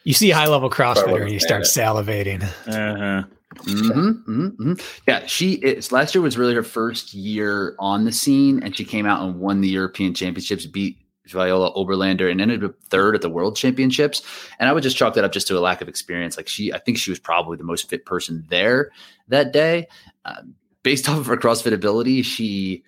you 0.04 0.14
see 0.14 0.30
high 0.30 0.46
level 0.46 0.70
CrossFitter 0.70 1.22
and 1.22 1.30
you 1.32 1.40
start 1.40 1.64
salivating. 1.64 2.42
Uh-huh. 2.66 3.24
Mm-hmm, 3.59 4.30
mm-hmm. 4.30 4.72
Yeah, 5.06 5.26
she 5.26 5.55
is. 5.55 5.93
Last 5.93 6.14
year 6.14 6.22
was 6.22 6.39
really 6.39 6.55
her 6.55 6.62
first 6.62 7.14
year 7.14 7.74
on 7.78 8.05
the 8.05 8.12
scene, 8.12 8.62
and 8.62 8.76
she 8.76 8.85
came 8.85 9.06
out 9.06 9.22
and 9.22 9.39
won 9.39 9.60
the 9.60 9.68
European 9.68 10.14
Championships, 10.14 10.66
beat 10.66 10.98
Viola 11.26 11.72
Oberlander, 11.74 12.30
and 12.30 12.40
ended 12.40 12.64
up 12.64 12.74
third 12.89 13.14
at 13.14 13.22
the 13.22 13.28
World 13.28 13.56
Championships. 13.56 14.22
And 14.59 14.68
I 14.68 14.72
would 14.72 14.82
just 14.82 14.97
chalk 14.97 15.14
that 15.14 15.24
up 15.24 15.32
just 15.32 15.47
to 15.48 15.59
a 15.59 15.60
lack 15.60 15.80
of 15.80 15.89
experience. 15.89 16.36
Like 16.36 16.48
she, 16.48 16.72
I 16.72 16.78
think 16.78 16.98
she 16.98 17.10
was 17.10 17.18
probably 17.18 17.56
the 17.56 17.64
most 17.64 17.89
fit 17.89 18.05
person 18.05 18.44
there 18.48 18.90
that 19.28 19.52
day. 19.52 19.89
Uh, 20.24 20.43
based 20.82 21.09
off 21.10 21.18
of 21.18 21.26
her 21.26 21.36
CrossFit 21.36 21.72
ability, 21.72 22.22
she, 22.22 22.82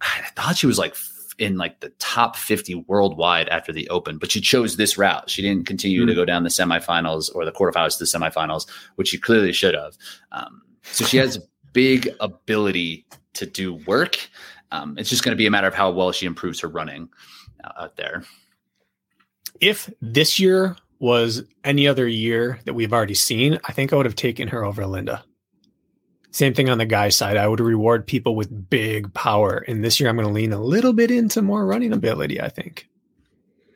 I 0.00 0.28
thought 0.36 0.56
she 0.56 0.66
was 0.66 0.78
like 0.78 0.94
in 1.42 1.56
like 1.56 1.80
the 1.80 1.88
top 1.98 2.36
50 2.36 2.76
worldwide 2.86 3.48
after 3.48 3.72
the 3.72 3.88
open, 3.88 4.16
but 4.16 4.30
she 4.30 4.40
chose 4.40 4.76
this 4.76 4.96
route. 4.96 5.28
She 5.28 5.42
didn't 5.42 5.66
continue 5.66 6.02
mm-hmm. 6.02 6.06
to 6.06 6.12
hmm. 6.12 6.20
go 6.20 6.24
down 6.24 6.44
the 6.44 6.50
semifinals 6.50 7.34
or 7.34 7.44
the 7.44 7.50
quarterfinals 7.50 7.98
to 7.98 8.04
the 8.04 8.04
semifinals, 8.04 8.70
which 8.94 9.08
she 9.08 9.18
clearly 9.18 9.52
should 9.52 9.74
have. 9.74 9.98
Um, 10.30 10.62
so 10.82 11.04
she 11.04 11.16
has 11.16 11.44
big 11.72 12.08
ability 12.20 13.04
to 13.34 13.44
do 13.44 13.74
work. 13.86 14.28
Um, 14.70 14.96
it's 14.96 15.10
just 15.10 15.24
going 15.24 15.32
to 15.32 15.36
be 15.36 15.46
a 15.46 15.50
matter 15.50 15.66
of 15.66 15.74
how 15.74 15.90
well 15.90 16.12
she 16.12 16.26
improves 16.26 16.60
her 16.60 16.68
running 16.68 17.08
uh, 17.64 17.72
out 17.76 17.96
there. 17.96 18.22
If 19.60 19.92
this 20.00 20.38
year 20.38 20.76
was 21.00 21.42
any 21.64 21.88
other 21.88 22.06
year 22.06 22.60
that 22.66 22.74
we've 22.74 22.92
already 22.92 23.14
seen, 23.14 23.58
I 23.64 23.72
think 23.72 23.92
I 23.92 23.96
would 23.96 24.06
have 24.06 24.14
taken 24.14 24.46
her 24.48 24.64
over 24.64 24.86
Linda. 24.86 25.24
Same 26.32 26.54
thing 26.54 26.70
on 26.70 26.78
the 26.78 26.86
guy 26.86 27.10
side. 27.10 27.36
I 27.36 27.46
would 27.46 27.60
reward 27.60 28.06
people 28.06 28.34
with 28.34 28.70
big 28.70 29.12
power. 29.14 29.64
And 29.68 29.84
this 29.84 30.00
year 30.00 30.08
I'm 30.08 30.16
going 30.16 30.26
to 30.26 30.32
lean 30.32 30.52
a 30.52 30.60
little 30.60 30.94
bit 30.94 31.10
into 31.10 31.42
more 31.42 31.66
running 31.66 31.92
ability, 31.92 32.40
I 32.40 32.48
think. 32.48 32.88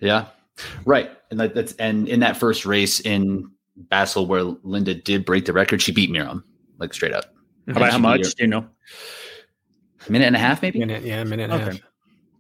Yeah. 0.01 0.27
Right. 0.87 1.11
And 1.31 1.39
that, 1.39 1.55
that's 1.55 1.75
and 1.75 2.09
in 2.09 2.21
that 2.21 2.39
first 2.39 2.65
race 2.65 2.99
in 3.01 3.51
Basel 3.77 4.27
where 4.27 4.43
Linda 4.43 4.95
did 4.95 5.27
break 5.27 5.45
the 5.45 5.53
record, 5.53 5.83
she 5.83 5.93
beat 5.93 6.11
Mirjam 6.11 6.43
like 6.79 6.95
straight 6.95 7.13
up. 7.13 7.27
How, 7.69 7.77
about 7.77 7.93
how 7.93 7.99
much? 7.99 8.23
Do 8.23 8.45
you 8.45 8.47
know? 8.47 8.67
A 10.07 10.13
minute 10.13 10.27
and 10.27 10.37
a 10.37 10.39
half, 10.39 10.63
maybe. 10.63 10.79
Minute, 10.79 11.03
yeah, 11.03 11.21
a 11.21 11.25
minute 11.25 11.51
and 11.51 11.53
a 11.53 11.59
half. 11.59 11.81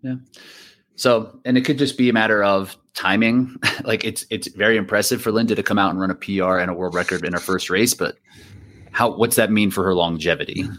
Yeah. 0.02 0.14
So, 0.94 1.38
and 1.44 1.58
it 1.58 1.62
could 1.62 1.78
just 1.78 1.98
be 1.98 2.08
a 2.08 2.12
matter 2.12 2.42
of 2.42 2.76
timing. 2.94 3.56
like 3.84 4.04
it's 4.04 4.24
it's 4.30 4.48
very 4.48 4.76
impressive 4.76 5.20
for 5.20 5.30
Linda 5.30 5.54
to 5.54 5.62
come 5.62 5.78
out 5.78 5.90
and 5.90 6.00
run 6.00 6.10
a 6.10 6.14
PR 6.14 6.58
and 6.58 6.70
a 6.70 6.74
world 6.74 6.94
record 6.94 7.24
in 7.24 7.32
her 7.32 7.38
first 7.38 7.68
race, 7.68 7.92
but 7.92 8.16
how 8.96 9.14
what's 9.14 9.36
that 9.36 9.50
mean 9.52 9.70
for 9.70 9.84
her 9.84 9.94
longevity 9.94 10.62
mm-hmm. 10.64 10.74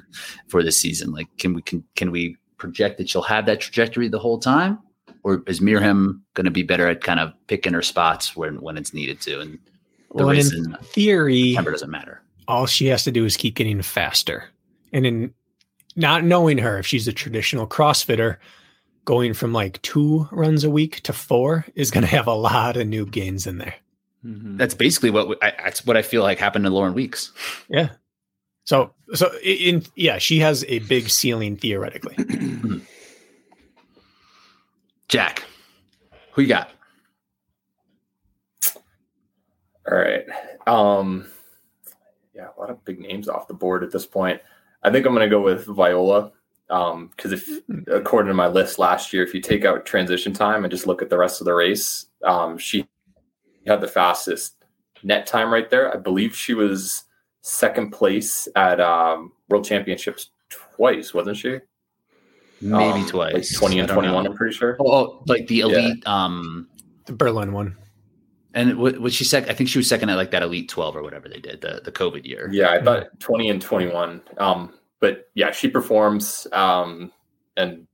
for 0.47 0.63
this 0.63 0.75
season? 0.75 1.11
Like, 1.11 1.27
can 1.37 1.53
we 1.53 1.61
can 1.61 1.83
can 1.95 2.09
we 2.09 2.35
project 2.57 2.97
that 2.97 3.07
she'll 3.07 3.21
have 3.21 3.45
that 3.45 3.59
trajectory 3.59 4.07
the 4.09 4.17
whole 4.17 4.39
time, 4.39 4.79
or 5.21 5.43
is 5.45 5.59
Mirjam 5.59 6.19
going 6.33 6.45
to 6.45 6.51
be 6.51 6.63
better 6.63 6.87
at 6.87 7.03
kind 7.03 7.19
of 7.19 7.31
picking 7.45 7.73
her 7.73 7.83
spots 7.83 8.35
when 8.35 8.59
when 8.61 8.75
it's 8.75 8.91
needed 8.91 9.21
to, 9.21 9.39
and 9.39 9.59
the 10.15 10.23
Well, 10.25 10.29
race 10.29 10.51
in 10.51 10.65
in 10.65 10.77
theory, 10.81 11.51
September 11.53 11.71
doesn't 11.71 11.91
matter. 11.91 12.23
all 12.47 12.65
she 12.65 12.87
has 12.87 13.03
to 13.03 13.11
do 13.11 13.23
is 13.25 13.37
keep 13.37 13.53
getting 13.55 13.81
faster. 13.83 14.45
And 14.91 15.05
in 15.05 15.33
not 15.95 16.23
knowing 16.23 16.57
her, 16.57 16.79
if 16.79 16.87
she's 16.87 17.07
a 17.07 17.13
traditional 17.13 17.67
CrossFitter, 17.67 18.37
going 19.05 19.33
from 19.33 19.53
like 19.53 19.81
two 19.83 20.27
runs 20.31 20.63
a 20.63 20.69
week 20.69 21.01
to 21.03 21.13
four 21.13 21.65
is 21.75 21.91
going 21.91 22.05
to 22.05 22.15
have 22.15 22.27
a 22.27 22.33
lot 22.33 22.77
of 22.77 22.87
noob 22.87 23.11
gains 23.11 23.45
in 23.45 23.57
there. 23.57 23.75
Mm-hmm. 24.25 24.57
That's 24.57 24.73
basically 24.73 25.11
what 25.11 25.29
we, 25.29 25.35
I, 25.41 25.53
that's 25.63 25.85
what 25.85 25.95
I 25.95 26.01
feel 26.01 26.23
like 26.23 26.39
happened 26.39 26.65
to 26.65 26.71
Lauren 26.71 26.93
Weeks. 26.93 27.31
Yeah. 27.69 27.89
So, 28.67 28.91
so 29.13 29.31
in 29.41 29.85
yeah, 29.95 30.17
she 30.17 30.39
has 30.39 30.65
a 30.67 30.79
big 30.79 31.09
ceiling 31.09 31.55
theoretically. 31.55 32.17
Jack, 35.07 35.45
who 36.33 36.41
you 36.41 36.49
got? 36.49 36.71
All 39.89 39.97
right. 39.97 40.25
Um, 40.67 41.27
yeah, 42.35 42.49
a 42.57 42.59
lot 42.59 42.69
of 42.69 42.83
big 42.83 42.99
names 42.99 43.29
off 43.29 43.47
the 43.47 43.53
board 43.53 43.85
at 43.85 43.91
this 43.91 44.05
point. 44.05 44.41
I 44.83 44.91
think 44.91 45.05
I'm 45.05 45.13
going 45.13 45.29
to 45.29 45.33
go 45.33 45.41
with 45.41 45.65
Viola 45.65 46.33
because 46.67 47.31
if, 47.31 47.47
according 47.87 48.27
to 48.27 48.33
my 48.33 48.47
list 48.47 48.79
last 48.79 49.13
year, 49.13 49.23
if 49.23 49.33
you 49.33 49.39
take 49.39 49.63
out 49.63 49.85
transition 49.85 50.33
time 50.33 50.65
and 50.65 50.71
just 50.71 50.87
look 50.87 51.01
at 51.01 51.09
the 51.09 51.17
rest 51.17 51.39
of 51.39 51.45
the 51.45 51.53
race, 51.53 52.07
um, 52.25 52.57
she 52.57 52.85
had 53.65 53.79
the 53.79 53.87
fastest 53.87 54.55
net 55.03 55.25
time 55.25 55.53
right 55.53 55.69
there. 55.69 55.93
I 55.93 55.97
believe 55.97 56.35
she 56.35 56.53
was 56.53 57.05
second 57.47 57.91
place 57.91 58.47
at 58.55 58.79
um, 58.81 59.31
World 59.49 59.65
Championships 59.65 60.31
twice, 60.49 61.13
wasn't 61.13 61.37
she? 61.37 61.59
Maybe 62.61 62.83
Um, 63.01 63.07
twice, 63.07 63.33
like 63.53 63.59
20 63.59 63.79
and 63.79 63.89
21. 63.89 64.23
know. 64.23 64.31
I'm 64.31 64.35
pretty 64.37 64.55
sure. 64.55 64.77
Oh, 64.79 64.91
oh, 64.91 65.23
like 65.27 65.47
the 65.47 65.61
elite. 65.61 66.05
Um, 66.07 66.67
The 67.05 67.13
Berlin 67.13 67.53
one. 67.53 67.75
and 68.53 68.77
what 68.77 68.99
was 68.99 69.13
she 69.13 69.23
sec? 69.23 69.49
I 69.49 69.53
think 69.53 69.69
she 69.69 69.77
was 69.77 69.87
second 69.87 70.09
at 70.09 70.17
like 70.17 70.31
that 70.31 70.41
elite 70.41 70.67
twelve 70.69 70.95
or 70.95 71.03
whatever 71.03 71.29
they 71.29 71.39
did 71.39 71.61
the 71.61 71.81
the 71.85 71.91
COVID 71.91 72.25
year. 72.25 72.49
Yeah, 72.51 72.71
I 72.71 72.81
thought 72.83 73.19
20 73.19 73.49
and 73.49 73.61
21. 73.61 74.21
Um, 74.39 74.73
but 74.99 75.29
yeah, 75.35 75.51
she 75.51 75.67
performs. 75.69 76.47
Um, 76.51 77.11
and 77.55 77.85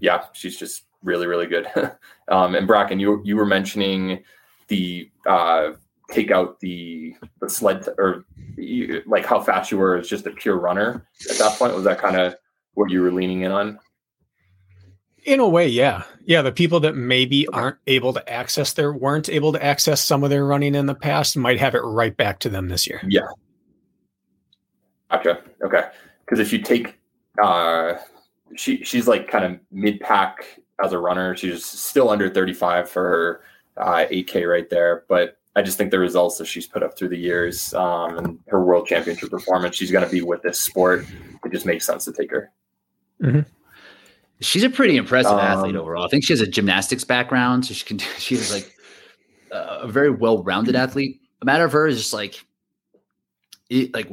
yeah, 0.00 0.24
she's 0.32 0.56
just 0.58 0.84
really, 1.04 1.26
really 1.28 1.46
good. 1.46 1.66
um, 2.28 2.54
and 2.56 2.68
Brakken, 2.68 2.98
you 3.00 3.22
you 3.24 3.36
were 3.36 3.46
mentioning 3.46 4.24
the 4.68 5.08
uh, 5.26 5.72
take 6.10 6.30
out 6.30 6.60
the 6.60 7.14
the 7.40 7.48
sled 7.48 7.86
or 7.98 8.24
you, 8.56 9.02
like 9.06 9.24
how 9.24 9.40
fast 9.40 9.70
you 9.70 9.78
were 9.78 9.96
as 9.96 10.08
just 10.08 10.26
a 10.26 10.30
pure 10.30 10.58
runner 10.58 11.06
at 11.30 11.38
that 11.38 11.58
point. 11.58 11.74
Was 11.74 11.84
that 11.84 11.98
kind 11.98 12.16
of 12.16 12.34
what 12.74 12.90
you 12.90 13.02
were 13.02 13.12
leaning 13.12 13.42
in 13.42 13.52
on? 13.52 13.78
In 15.24 15.40
a 15.40 15.48
way, 15.48 15.68
yeah. 15.68 16.04
Yeah, 16.24 16.42
the 16.42 16.52
people 16.52 16.80
that 16.80 16.96
maybe 16.96 17.46
aren't 17.48 17.76
able 17.86 18.12
to 18.14 18.32
access 18.32 18.72
their 18.72 18.92
weren't 18.92 19.28
able 19.28 19.52
to 19.52 19.62
access 19.62 20.02
some 20.02 20.24
of 20.24 20.30
their 20.30 20.46
running 20.46 20.74
in 20.74 20.86
the 20.86 20.94
past 20.94 21.36
might 21.36 21.58
have 21.58 21.74
it 21.74 21.80
right 21.80 22.16
back 22.16 22.38
to 22.40 22.48
them 22.48 22.68
this 22.68 22.86
year. 22.86 23.00
Yeah. 23.06 23.28
Gotcha. 25.10 25.42
Okay. 25.62 25.88
Because 26.24 26.38
if 26.38 26.52
you 26.52 26.60
take, 26.60 26.98
uh, 27.42 27.94
she 28.56 28.82
she's 28.84 29.06
like 29.06 29.28
kind 29.28 29.44
of 29.44 29.60
mid 29.70 30.00
pack 30.00 30.60
as 30.82 30.92
a 30.92 30.98
runner. 30.98 31.36
She's 31.36 31.64
still 31.64 32.08
under 32.08 32.30
35 32.30 32.88
for 32.88 33.02
her 33.02 33.40
uh, 33.76 34.06
8K 34.10 34.48
right 34.48 34.70
there. 34.70 35.04
But 35.08 35.39
I 35.56 35.62
just 35.62 35.76
think 35.76 35.90
the 35.90 35.98
results 35.98 36.38
that 36.38 36.46
she's 36.46 36.66
put 36.66 36.82
up 36.82 36.96
through 36.96 37.08
the 37.08 37.18
years 37.18 37.74
um, 37.74 38.18
and 38.18 38.38
her 38.48 38.62
world 38.62 38.86
championship 38.86 39.30
performance, 39.30 39.74
she's 39.76 39.90
going 39.90 40.04
to 40.04 40.10
be 40.10 40.22
with 40.22 40.42
this 40.42 40.60
sport. 40.60 41.04
It 41.44 41.52
just 41.52 41.66
makes 41.66 41.84
sense 41.84 42.04
to 42.04 42.12
take 42.12 42.30
her. 42.30 42.52
She's 44.40 44.62
a 44.62 44.70
pretty 44.70 44.96
impressive 44.96 45.32
athlete 45.38 45.74
Um, 45.74 45.82
overall. 45.82 46.04
I 46.04 46.08
think 46.08 46.24
she 46.24 46.32
has 46.32 46.40
a 46.40 46.46
gymnastics 46.46 47.04
background, 47.04 47.66
so 47.66 47.74
she 47.74 47.84
can. 47.84 47.98
She 48.18 48.34
is 48.36 48.52
like 48.52 48.74
a 49.50 49.88
very 49.88 50.10
well 50.10 50.42
rounded 50.42 50.76
athlete. 50.76 51.20
A 51.42 51.44
matter 51.44 51.64
of 51.64 51.72
her 51.72 51.86
is 51.86 51.98
just 51.98 52.12
like, 52.12 52.44
it, 53.68 53.92
like 53.92 54.08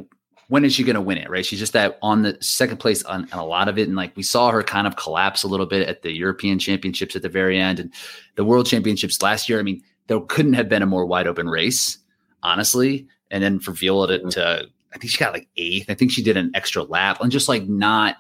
when 0.50 0.66
is 0.66 0.74
she 0.74 0.84
going 0.84 0.96
to 0.96 1.02
win 1.02 1.18
it? 1.18 1.30
Right? 1.30 1.46
She's 1.46 1.60
just 1.60 1.74
that 1.74 2.00
on 2.02 2.24
the 2.24 2.38
second 2.42 2.78
place 2.78 3.04
on, 3.04 3.28
on 3.32 3.40
a 3.40 3.46
lot 3.46 3.68
of 3.68 3.78
it, 3.78 3.88
and 3.88 3.96
like 3.96 4.16
we 4.18 4.24
saw 4.24 4.50
her 4.52 4.64
kind 4.64 4.88
of 4.88 4.96
collapse 4.96 5.44
a 5.44 5.48
little 5.48 5.66
bit 5.66 5.88
at 5.88 6.02
the 6.02 6.12
European 6.12 6.58
Championships 6.58 7.16
at 7.16 7.22
the 7.22 7.30
very 7.30 7.60
end, 7.60 7.80
and 7.80 7.94
the 8.36 8.44
World 8.44 8.66
Championships 8.66 9.22
last 9.22 9.48
year. 9.48 9.60
I 9.60 9.64
mean, 9.64 9.84
there 10.08 10.20
couldn't 10.22 10.54
have 10.54 10.70
been 10.70 10.82
a 10.82 10.86
more 10.88 11.06
wide 11.06 11.28
open 11.28 11.48
race, 11.50 11.98
honestly. 12.44 13.08
And 13.32 13.44
then 13.44 13.60
for 13.60 13.72
Viola 13.72 14.08
to, 14.08 14.20
to 14.32 14.66
I 14.94 14.98
think 14.98 15.12
she 15.12 15.18
got 15.18 15.34
like 15.34 15.48
eighth. 15.58 15.90
I 15.90 15.94
think 15.94 16.12
she 16.12 16.24
did 16.24 16.38
an 16.38 16.52
extra 16.54 16.84
lap 16.84 17.20
and 17.22 17.32
just 17.32 17.50
like 17.50 17.68
not 17.68 18.16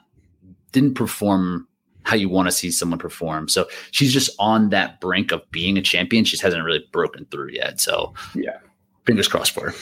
didn't 0.73 0.95
perform 0.95 1.67
how 2.03 2.15
you 2.15 2.29
want 2.29 2.47
to 2.47 2.51
see 2.51 2.71
someone 2.71 2.99
perform. 2.99 3.49
So 3.49 3.67
she's 3.91 4.13
just 4.13 4.29
on 4.39 4.69
that 4.69 5.01
brink 5.01 5.31
of 5.31 5.49
being 5.51 5.77
a 5.77 5.81
champion. 5.81 6.23
She 6.25 6.37
hasn't 6.37 6.63
really 6.63 6.85
broken 6.91 7.25
through 7.31 7.51
yet. 7.51 7.81
So 7.81 8.13
Yeah. 8.35 8.57
fingers 9.05 9.27
crossed 9.27 9.51
for 9.53 9.71
her. 9.71 9.75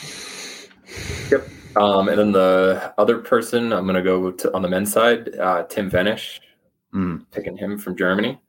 Yep. 1.31 1.47
Um, 1.75 2.07
and 2.07 2.17
then 2.17 2.31
the 2.31 2.93
other 2.97 3.17
person, 3.19 3.73
I'm 3.73 3.83
going 3.83 3.95
to 3.95 4.01
go 4.01 4.31
to 4.31 4.53
on 4.55 4.61
the 4.61 4.69
men's 4.69 4.91
side, 4.93 5.35
uh, 5.37 5.63
Tim 5.63 5.91
Wenisch. 5.91 6.39
Mm. 6.93 7.25
picking 7.31 7.57
him 7.57 7.77
from 7.77 7.97
Germany. 7.97 8.39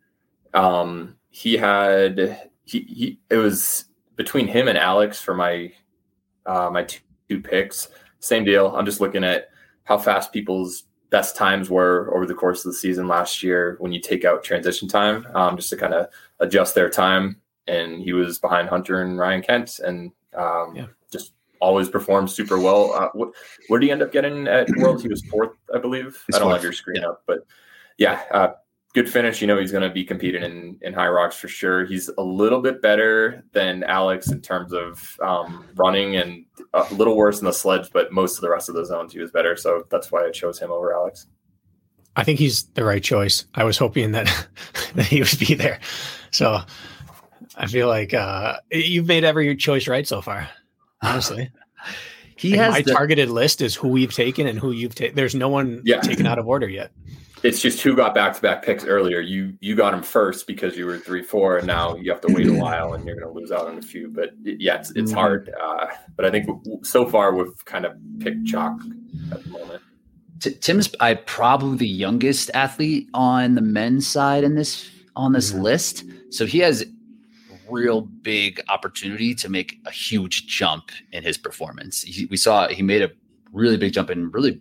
Um, 0.55 1.16
he 1.31 1.55
had 1.57 2.49
he, 2.66 2.80
he 2.80 3.20
it 3.30 3.36
was 3.36 3.86
between 4.16 4.47
him 4.47 4.68
and 4.68 4.76
Alex 4.76 5.20
for 5.20 5.34
my 5.34 5.72
uh, 6.44 6.68
my 6.70 6.84
two, 6.84 7.01
two 7.28 7.40
picks. 7.40 7.88
Same 8.20 8.44
deal. 8.44 8.74
I'm 8.76 8.84
just 8.84 9.01
looking 9.01 9.24
at 9.24 9.48
how 9.84 9.97
fast 9.98 10.32
people's 10.32 10.84
best 11.10 11.36
times 11.36 11.70
were 11.70 12.12
over 12.14 12.26
the 12.26 12.34
course 12.34 12.64
of 12.64 12.72
the 12.72 12.78
season 12.78 13.06
last 13.09 13.43
year 13.43 13.76
when 13.78 13.93
you 13.93 14.01
take 14.01 14.24
out 14.24 14.43
transition 14.43 14.88
time, 14.88 15.26
um, 15.34 15.56
just 15.56 15.70
to 15.70 15.76
kind 15.76 15.94
of 15.94 16.09
adjust 16.40 16.74
their 16.74 16.90
time. 16.90 17.40
And 17.68 18.02
he 18.02 18.12
was 18.12 18.38
behind 18.38 18.68
Hunter 18.68 19.02
and 19.02 19.18
Ryan 19.18 19.43
Kent, 19.43 19.78
and 19.80 20.12
um, 20.36 20.74
Yeah. 20.74 20.86
just 21.10 21.32
always 21.60 21.88
performed 21.88 22.30
super 22.30 22.59
well. 22.59 22.93
Uh, 22.93 23.09
what, 23.14 23.30
where 23.68 23.80
did 23.80 23.86
he 23.86 23.93
end 23.93 24.02
up 24.02 24.12
getting 24.12 24.47
at 24.47 24.68
Worlds? 24.76 25.02
He 25.02 25.09
was 25.09 25.24
fourth, 25.26 25.52
I 25.74 25.78
believe. 25.78 26.22
I 26.32 26.38
don't 26.38 26.43
fourth, 26.43 26.55
have 26.56 26.62
your 26.62 26.72
screen 26.72 27.02
yeah. 27.02 27.09
up, 27.09 27.22
but 27.26 27.40
yeah, 27.98 28.22
uh, 28.30 28.48
good 28.97 29.09
finish. 29.10 29.43
You 29.43 29.47
know, 29.47 29.59
he's 29.59 29.70
going 29.70 29.82
to 29.86 29.90
be 29.90 30.05
competing 30.05 30.43
in, 30.43 30.78
in 30.81 30.94
hyrox 30.94 31.35
for 31.35 31.48
sure. 31.48 31.85
He's 31.85 32.09
a 32.16 32.23
little 32.23 32.62
bit 32.62 32.81
better 32.81 33.44
than 33.52 33.85
Alex 33.85 34.31
in 34.32 34.40
terms 34.40 34.73
of 34.73 35.18
um, 35.23 35.66
running 35.77 36.16
and 36.16 36.47
a 36.73 36.93
little 36.94 37.14
worse 37.14 37.39
in 37.39 37.44
the 37.44 37.52
sledge, 37.52 37.90
but 37.93 38.10
most 38.10 38.36
of 38.36 38.40
the 38.40 38.48
rest 38.48 38.70
of 38.70 38.74
the 38.74 38.86
zones 38.86 39.12
he 39.12 39.18
was 39.20 39.31
better. 39.31 39.55
So 39.55 39.85
that's 39.90 40.10
why 40.10 40.24
I 40.27 40.31
chose 40.31 40.59
him 40.59 40.70
over 40.73 40.94
Alex. 40.94 41.27
I 42.16 42.24
think 42.24 42.39
he's 42.39 42.64
the 42.70 42.85
right 42.85 43.02
choice. 43.05 43.44
I 43.55 43.64
was 43.64 43.77
hoping 43.77 44.12
that 44.12 44.27
that 44.94 45.05
he 45.06 45.20
would 45.20 45.39
be 45.39 45.52
there. 45.55 45.78
So 46.31 46.60
I 47.56 47.66
feel 47.66 47.89
like 47.89 48.14
uh, 48.14 48.56
you've 48.73 49.06
made 49.06 49.24
every 49.24 49.55
choice 49.56 49.86
right 49.86 50.06
so 50.09 50.23
far. 50.23 50.48
Honestly, 51.02 51.51
He 52.39 52.51
Like, 52.52 52.60
has 52.60 52.73
my 52.73 52.82
the, 52.82 52.93
targeted 52.93 53.28
list 53.28 53.60
is 53.60 53.74
who 53.74 53.89
we've 53.89 54.12
taken 54.12 54.47
and 54.47 54.59
who 54.59 54.70
you've 54.73 54.94
taken. 54.94 55.16
There's 55.16 55.35
no 55.35 55.48
one 55.51 55.82
Yeah. 55.85 56.01
taken 56.01 56.27
out 56.27 56.39
of 56.39 56.47
order 56.47 56.68
yet. 56.68 56.93
It's 57.43 57.61
just 57.61 57.81
who 57.83 57.95
got 57.95 58.15
back 58.15 58.35
to 58.35 58.41
back 58.41 58.65
picks 58.65 58.85
earlier. 58.85 59.21
You 59.21 59.57
you 59.61 59.77
got 59.77 59.93
him 59.95 60.03
first 60.03 60.47
because 60.47 60.77
you 60.77 60.87
were 60.87 60.99
three 60.99 61.23
four, 61.23 61.59
and 61.59 61.67
now 61.67 61.95
you 61.97 62.11
have 62.11 62.21
to 62.23 62.33
wait 62.33 62.49
a 62.49 62.53
while, 62.55 62.95
and 62.95 63.05
you're 63.07 63.15
going 63.15 63.33
to 63.33 63.39
lose 63.39 63.53
out 63.53 63.67
on 63.69 63.79
a 63.79 63.83
few. 63.83 64.09
But 64.09 64.31
yeah, 64.43 64.77
it's, 64.77 64.91
it's 64.97 65.13
Mhm. 65.13 65.15
hard. 65.15 65.55
Uh, 65.63 65.87
but 66.17 66.25
I 66.25 66.31
think 66.31 66.49
so 66.83 67.07
far 67.09 67.35
we've 67.35 67.65
kind 67.67 67.85
of 67.85 67.93
picked 68.21 68.47
chalk 68.47 68.81
at 69.33 69.43
the 69.45 69.51
moment. 69.51 69.83
T- 70.41 70.55
Tim's 70.55 70.93
I 71.01 71.15
probably 71.15 71.77
the 71.77 71.87
youngest 71.89 72.51
athlete 72.55 73.09
on 73.15 73.55
the 73.55 73.61
men's 73.63 74.07
side 74.09 74.43
in 74.43 74.55
this 74.55 74.91
on 75.15 75.33
this 75.33 75.53
Mhm. 75.53 75.63
list. 75.63 76.05
So 76.31 76.47
he 76.47 76.59
has 76.61 76.85
real 77.69 78.03
big 78.03 78.61
opportunity 78.69 79.35
to 79.35 79.49
make 79.49 79.79
a 79.87 79.91
huge 79.91 80.47
jump 80.47 80.91
in 81.13 81.23
his 81.23 81.37
performance. 81.37 82.03
He, 82.03 82.27
we 82.27 82.37
saw 82.37 82.69
he 82.69 82.83
made 82.83 83.03
a 83.03 83.11
really 83.53 83.77
big 83.77 83.93
jump 83.93 84.11
in 84.11 84.31
really 84.31 84.61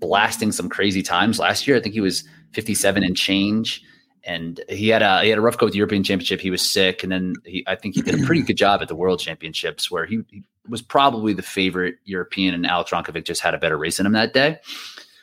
blasting 0.00 0.52
some 0.52 0.68
crazy 0.68 1.02
times 1.02 1.38
last 1.38 1.66
year. 1.66 1.76
I 1.76 1.80
think 1.80 1.94
he 1.94 2.00
was 2.00 2.24
57 2.52 3.02
and 3.02 3.16
change. 3.16 3.82
And 4.24 4.60
he 4.68 4.88
had 4.88 5.02
a 5.02 5.22
he 5.22 5.30
had 5.30 5.38
a 5.38 5.42
rough 5.42 5.56
go 5.56 5.66
with 5.66 5.72
the 5.72 5.78
European 5.78 6.02
Championship. 6.02 6.40
He 6.40 6.50
was 6.50 6.60
sick, 6.60 7.02
and 7.02 7.10
then 7.10 7.36
he, 7.46 7.64
I 7.66 7.74
think 7.74 7.94
he 7.94 8.02
did 8.02 8.20
a 8.20 8.26
pretty 8.26 8.42
good 8.42 8.56
job 8.58 8.82
at 8.82 8.88
the 8.88 8.94
World 8.94 9.18
Championships, 9.18 9.90
where 9.90 10.04
he, 10.04 10.20
he 10.28 10.42
was 10.68 10.82
probably 10.82 11.32
the 11.32 11.42
favorite 11.42 11.94
European, 12.04 12.52
and 12.52 12.66
Alex 12.66 12.90
Ronkovic 12.90 13.24
just 13.24 13.40
had 13.40 13.54
a 13.54 13.58
better 13.58 13.78
race 13.78 13.98
in 13.98 14.04
him 14.04 14.12
that 14.12 14.34
day 14.34 14.58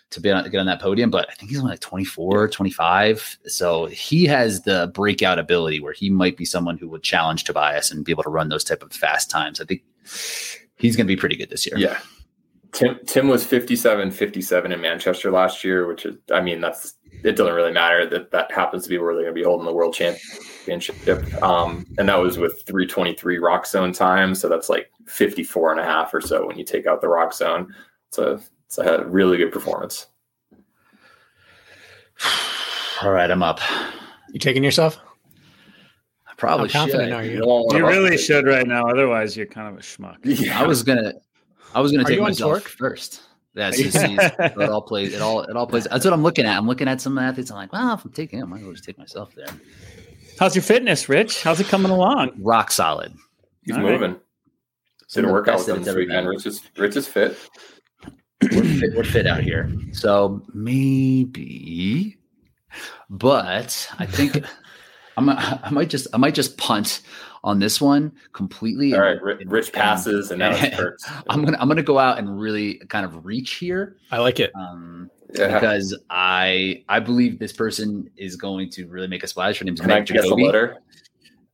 to 0.09 0.21
be 0.21 0.31
on, 0.31 0.49
get 0.49 0.59
on 0.59 0.65
that 0.65 0.81
podium. 0.81 1.09
But 1.09 1.29
I 1.29 1.33
think 1.33 1.49
he's 1.49 1.59
only 1.59 1.71
like 1.71 1.79
24, 1.79 2.49
25. 2.49 3.37
So 3.45 3.85
he 3.85 4.25
has 4.25 4.61
the 4.61 4.91
breakout 4.93 5.39
ability 5.39 5.79
where 5.79 5.93
he 5.93 6.09
might 6.09 6.37
be 6.37 6.45
someone 6.45 6.77
who 6.77 6.87
would 6.89 7.03
challenge 7.03 7.43
Tobias 7.43 7.91
and 7.91 8.05
be 8.05 8.11
able 8.11 8.23
to 8.23 8.29
run 8.29 8.49
those 8.49 8.63
type 8.63 8.83
of 8.83 8.93
fast 8.93 9.29
times. 9.29 9.59
I 9.59 9.65
think 9.65 9.83
he's 10.77 10.95
going 10.95 11.07
to 11.07 11.13
be 11.13 11.19
pretty 11.19 11.35
good 11.35 11.49
this 11.49 11.65
year. 11.65 11.77
Yeah. 11.77 11.99
Tim 12.71 12.99
Tim 13.05 13.27
was 13.27 13.45
57 13.45 14.11
57 14.11 14.71
in 14.71 14.81
Manchester 14.81 15.31
last 15.31 15.63
year, 15.63 15.87
which 15.87 16.05
is 16.05 16.15
I 16.33 16.41
mean 16.41 16.61
that's 16.61 16.95
it 17.23 17.35
doesn't 17.35 17.53
really 17.53 17.71
matter 17.71 18.07
that 18.09 18.31
that 18.31 18.51
happens 18.51 18.83
to 18.83 18.89
be 18.89 18.97
where 18.97 19.13
they're 19.15 19.23
going 19.23 19.35
to 19.35 19.39
be 19.39 19.43
holding 19.45 19.65
the 19.65 19.73
world 19.73 19.93
championship. 19.93 20.95
Um, 21.41 21.85
and 21.97 22.07
that 22.09 22.19
was 22.19 22.37
with 22.37 22.61
323 22.67 23.37
roxzone 23.39 23.95
time, 23.95 24.35
so 24.35 24.47
that's 24.47 24.69
like 24.69 24.91
54 25.07 25.71
and 25.71 25.79
a 25.79 25.83
half 25.83 26.13
or 26.13 26.21
so 26.21 26.45
when 26.45 26.57
you 26.59 26.63
take 26.65 26.85
out 26.85 27.01
the 27.01 27.07
roxzone. 27.07 27.67
It's 28.09 28.17
a 28.19 28.39
it's 28.65 28.77
a 28.77 29.03
really 29.05 29.37
good 29.37 29.51
performance. 29.51 30.07
All 33.01 33.11
right, 33.11 33.29
I'm 33.29 33.43
up. 33.43 33.59
You 34.33 34.39
taking 34.39 34.63
yourself? 34.63 34.99
I 36.27 36.33
probably 36.35 36.69
How 36.69 36.81
confident 36.81 37.09
should. 37.09 37.13
are 37.13 37.23
You, 37.25 37.43
you? 37.45 37.77
You 37.77 37.87
really 37.87 38.17
should 38.17 38.45
right 38.45 38.67
now. 38.67 38.87
Otherwise, 38.87 39.37
you're 39.37 39.45
kind 39.45 39.67
of 39.67 39.75
a 39.77 39.81
schmuck. 39.81 40.17
Yeah. 40.23 40.61
I 40.61 40.65
was 40.67 40.83
gonna, 40.83 41.13
I 41.73 41.81
was 41.81 41.91
gonna 41.91 42.03
take 42.05 42.15
you 42.15 42.21
on 42.23 42.29
myself 42.29 42.51
torque? 42.53 42.67
first. 42.69 43.21
That's 43.53 43.77
just 43.81 43.95
it 43.97 44.57
all 44.69 44.81
plays. 44.81 45.13
It 45.13 45.21
all 45.21 45.41
it 45.41 45.55
all 45.55 45.67
plays. 45.67 45.85
That's 45.85 46.05
what 46.05 46.13
I'm 46.13 46.23
looking 46.23 46.45
at. 46.45 46.57
I'm 46.57 46.67
looking 46.67 46.87
at 46.87 47.01
some 47.01 47.17
athletes. 47.17 47.49
I'm 47.51 47.57
like, 47.57 47.73
well, 47.73 47.93
if 47.95 48.05
I'm 48.05 48.11
taking 48.11 48.39
him, 48.39 48.53
I 48.53 48.59
might 48.59 48.71
just 48.71 48.83
take 48.83 48.97
myself 48.97 49.33
there. 49.35 49.47
How's 50.39 50.55
your 50.55 50.61
fitness, 50.63 51.09
Rich? 51.09 51.41
How's 51.41 51.59
it 51.59 51.67
coming 51.67 51.91
along? 51.91 52.31
Rock 52.39 52.69
solid. 52.71 53.13
He's 53.63 53.75
All 53.75 53.83
right. 53.83 53.99
moving. 53.99 54.19
Some 55.07 55.23
Did 55.23 55.25
a 55.25 55.27
of 55.27 55.29
the 55.29 55.33
workout 55.33 55.55
best 55.57 55.67
with 55.67 55.77
him 55.77 55.83
this 55.83 55.95
weekend. 55.95 56.27
Rich 56.27 56.45
is 56.45 56.61
Rich 56.77 56.95
is 56.97 57.07
fit. 57.07 57.37
we're 58.51 58.63
fit, 58.63 58.95
we're 58.95 59.03
fit 59.03 59.25
out 59.25 59.41
here. 59.41 59.71
So 59.93 60.43
maybe, 60.53 62.17
but 63.09 63.89
I 63.97 64.05
think 64.05 64.45
I'm. 65.17 65.29
I 65.29 65.69
might 65.71 65.89
just. 65.89 66.07
I 66.13 66.17
might 66.17 66.35
just 66.35 66.57
punt 66.57 67.01
on 67.47 67.59
this 67.59 67.79
one 67.79 68.11
completely. 68.33 68.93
All 68.93 69.01
and- 69.01 69.21
right, 69.21 69.23
Ri- 69.37 69.41
and- 69.41 69.51
Rich 69.51 69.71
passes, 69.71 70.31
and 70.31 70.39
now 70.39 70.51
it's 70.51 70.75
Kirk's. 70.79 71.03
I'm 71.29 71.43
gonna. 71.45 71.57
I'm 71.59 71.67
gonna 71.67 71.81
go 71.81 71.97
out 71.97 72.19
and 72.19 72.39
really 72.39 72.75
kind 72.89 73.05
of 73.05 73.25
reach 73.25 73.53
here. 73.53 73.95
I 74.11 74.17
like 74.19 74.39
it. 74.39 74.51
Um, 74.55 75.09
Yeah. 75.33 75.53
because 75.59 75.97
I 76.09 76.83
I 76.89 76.99
believe 76.99 77.39
this 77.39 77.53
person 77.53 78.09
is 78.17 78.35
going 78.35 78.69
to 78.71 78.85
really 78.87 79.07
make 79.07 79.23
a 79.23 79.27
splash. 79.27 79.59
Her 79.59 79.65
name's 79.65 79.79
Can 79.81 79.91
I 79.91 79.95
Meg 79.99 80.07
guess 80.07 80.19
a 80.19 80.23
Jacoby. 80.23 80.43
letter? 80.45 80.77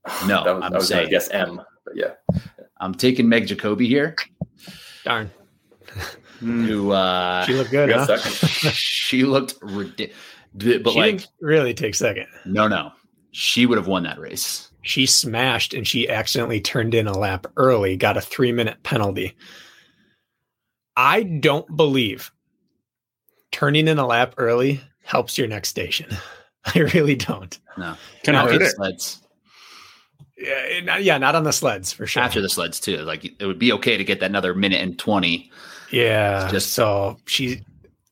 No, 0.28 0.44
that 0.46 0.56
was, 0.56 0.64
I'm 0.64 0.74
I 0.74 0.76
was 0.78 0.88
saying- 0.88 1.10
guess 1.12 1.30
M, 1.30 1.62
but 1.86 1.96
yeah. 1.96 2.14
I'm 2.82 2.94
taking 2.94 3.30
Meg 3.30 3.48
Jacoby 3.48 3.88
here, 3.88 4.16
Darn. 5.06 5.32
Hmm. 6.40 6.66
who 6.66 6.92
uh, 6.92 7.46
She 7.46 7.54
looked 7.54 7.72
good, 7.72 7.90
huh? 7.92 8.18
she 8.74 9.24
looked 9.24 9.56
ridiculous. 9.62 10.18
But 10.56 10.92
she 10.92 11.00
like, 11.00 11.18
didn't 11.20 11.28
really 11.40 11.74
take 11.74 11.96
second. 11.96 12.28
no, 12.46 12.68
no, 12.68 12.92
she 13.32 13.66
would 13.66 13.78
have 13.78 13.88
won 13.88 14.04
that 14.04 14.20
race. 14.20 14.70
She 14.84 15.06
smashed 15.06 15.74
and 15.74 15.88
she 15.88 16.08
accidentally 16.10 16.62
turned 16.62 16.94
in 16.94 17.08
a 17.08 17.18
lap 17.18 17.48
early, 17.58 17.96
got 17.98 18.18
a 18.18 18.22
three 18.22 18.52
minute 18.52 18.84
penalty. 18.84 19.36
I 20.96 21.24
don't 21.24 21.76
believe 21.76 22.32
turning 23.52 23.88
in 23.88 23.98
a 23.98 24.06
lap 24.06 24.36
early 24.38 24.82
helps 25.04 25.38
your 25.38 25.48
next 25.48 25.70
station. 25.70 26.10
I 26.76 26.80
really 26.80 27.16
don't. 27.16 27.58
No, 27.78 27.96
Can 28.24 28.34
Now, 28.36 28.46
hurt 28.46 28.60
the 28.60 28.66
it. 28.66 28.76
sleds. 28.76 29.22
Yeah, 30.38 30.80
not- 30.84 31.04
yeah, 31.04 31.18
not 31.18 31.36
on 31.36 31.44
the 31.44 31.54
sleds 31.54 31.92
for 31.94 32.06
sure. 32.06 32.22
After 32.24 32.42
the 32.42 32.50
sleds 32.50 32.80
too. 32.80 32.98
Like 33.00 33.26
it 33.26 33.46
would 33.46 33.60
be 33.60 33.72
okay 33.74 33.98
to 33.98 34.04
get 34.04 34.20
that 34.20 34.30
another 34.30 34.54
minute 34.54 34.82
and 34.82 34.98
twenty. 35.00 35.52
yeah, 35.92 36.42
Just- 36.42 36.52
just 36.54 36.74
so 36.74 37.18
she, 37.26 37.62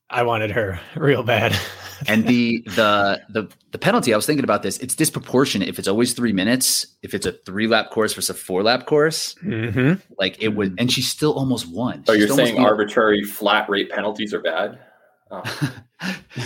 I 0.09 0.23
wanted 0.23 0.51
her 0.51 0.79
real 0.95 1.23
bad. 1.23 1.55
And 2.07 2.27
the 2.27 2.61
the 2.65 3.21
the 3.29 3.49
the 3.71 3.77
penalty, 3.77 4.13
I 4.13 4.15
was 4.15 4.25
thinking 4.25 4.43
about 4.43 4.63
this. 4.63 4.77
It's 4.79 4.95
disproportionate 4.95 5.69
if 5.69 5.79
it's 5.79 5.87
always 5.87 6.13
three 6.13 6.33
minutes. 6.33 6.87
If 7.03 7.13
it's 7.13 7.25
a 7.25 7.31
three 7.31 7.67
lap 7.67 7.89
course 7.91 8.13
versus 8.13 8.29
a 8.29 8.33
four 8.33 8.63
lap 8.63 8.85
course, 8.85 9.33
hmm 9.41 9.93
like 10.17 10.41
it 10.41 10.49
would, 10.49 10.75
and 10.79 10.91
she 10.91 11.01
still 11.01 11.33
almost 11.33 11.67
won. 11.67 12.03
Oh, 12.07 12.13
She'd 12.13 12.19
you're 12.19 12.35
saying 12.35 12.55
be- 12.57 12.63
arbitrary 12.63 13.23
flat 13.23 13.69
rate 13.69 13.89
penalties 13.89 14.33
are 14.33 14.41
bad? 14.41 14.79
Oh. 15.33 15.43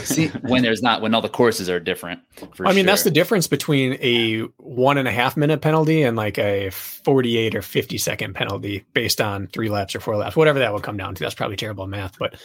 See, 0.04 0.28
when 0.42 0.62
there's 0.62 0.84
not, 0.84 1.02
when 1.02 1.16
all 1.16 1.22
the 1.22 1.28
courses 1.28 1.72
are 1.72 1.80
different. 1.80 2.20
For 2.54 2.68
I 2.68 2.74
mean, 2.74 2.86
that's 2.86 3.02
the 3.02 3.10
difference 3.10 3.48
between 3.48 3.94
a 3.94 4.42
one 4.58 5.00
and 5.00 5.08
a 5.08 5.12
half 5.12 5.36
minute 5.36 5.62
penalty 5.62 6.04
and 6.04 6.16
like 6.16 6.38
a 6.38 6.70
48 6.70 7.56
or 7.56 7.64
50 7.64 7.98
second 7.98 8.36
penalty 8.36 8.86
based 8.94 9.20
on 9.22 9.48
three 9.48 9.70
laps 9.70 9.96
or 9.96 10.02
four 10.02 10.16
laps, 10.18 10.36
whatever 10.36 10.60
that 10.60 10.72
would 10.72 10.84
come 10.84 10.98
down 10.98 11.16
to. 11.16 11.24
That's 11.24 11.34
probably 11.34 11.56
terrible 11.56 11.88
math, 11.88 12.20
but 12.20 12.36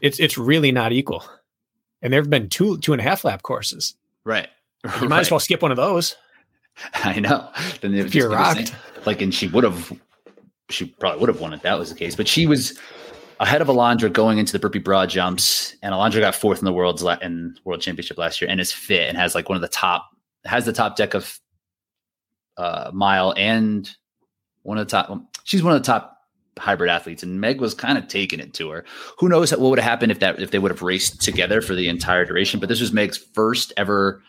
it's 0.00 0.18
it's 0.18 0.38
really 0.38 0.72
not 0.72 0.92
equal. 0.92 1.22
And 2.04 2.12
there 2.12 2.20
have 2.20 2.30
been 2.30 2.48
two 2.48 2.78
two 2.78 2.92
and 2.92 3.00
a 3.00 3.02
half 3.02 3.24
lap 3.24 3.42
courses. 3.42 3.94
right. 4.24 4.48
You 5.00 5.08
might 5.08 5.20
as 5.20 5.30
well 5.30 5.40
skip 5.48 5.62
one 5.62 5.70
of 5.72 5.76
those 5.78 6.14
I 6.94 7.20
know. 7.20 7.48
Then 7.80 7.94
if 7.94 8.14
you're 8.14 8.28
be 8.28 8.36
the 8.36 8.54
same. 8.54 8.64
rocked. 8.64 9.06
Like, 9.06 9.22
and 9.22 9.34
she 9.34 9.48
would 9.48 9.64
have, 9.64 9.92
she 10.70 10.86
probably 10.86 11.20
would 11.20 11.28
have 11.28 11.40
won 11.40 11.52
if 11.52 11.62
that 11.62 11.78
was 11.78 11.90
the 11.90 11.94
case. 11.98 12.16
But 12.16 12.28
she 12.28 12.46
was 12.46 12.78
ahead 13.40 13.60
of 13.60 13.68
Alondra 13.68 14.12
going 14.12 14.38
into 14.38 14.52
the 14.52 14.58
burpee 14.58 14.78
broad 14.78 15.10
jumps, 15.10 15.76
and 15.82 15.92
Alondra 15.92 16.20
got 16.20 16.34
fourth 16.34 16.58
in 16.58 16.64
the 16.64 16.72
world's 16.72 17.02
la- 17.02 17.18
in 17.22 17.56
world 17.64 17.80
championship 17.80 18.18
last 18.18 18.40
year, 18.40 18.50
and 18.50 18.60
is 18.60 18.72
fit 18.72 19.08
and 19.08 19.16
has 19.16 19.34
like 19.34 19.48
one 19.48 19.56
of 19.56 19.62
the 19.62 19.68
top, 19.68 20.08
has 20.44 20.64
the 20.64 20.72
top 20.72 20.96
deck 20.96 21.14
of 21.14 21.38
uh, 22.56 22.90
mile 22.92 23.34
and 23.36 23.90
one 24.62 24.78
of 24.78 24.86
the 24.86 24.90
top. 24.90 25.16
She's 25.44 25.62
one 25.62 25.74
of 25.74 25.82
the 25.82 25.86
top 25.86 26.13
hybrid 26.58 26.90
athletes, 26.90 27.22
and 27.22 27.40
Meg 27.40 27.60
was 27.60 27.74
kind 27.74 27.98
of 27.98 28.08
taking 28.08 28.40
it 28.40 28.54
to 28.54 28.70
her. 28.70 28.84
Who 29.18 29.28
knows 29.28 29.50
what 29.50 29.60
would 29.60 29.78
have 29.78 29.88
happened 29.90 30.12
if 30.12 30.20
that 30.20 30.40
if 30.40 30.50
they 30.50 30.58
would 30.58 30.70
have 30.70 30.82
raced 30.82 31.20
together 31.20 31.60
for 31.60 31.74
the 31.74 31.88
entire 31.88 32.24
duration? 32.24 32.60
But 32.60 32.68
this 32.68 32.80
was 32.80 32.92
Meg's 32.92 33.16
first 33.18 33.72
ever 33.76 34.22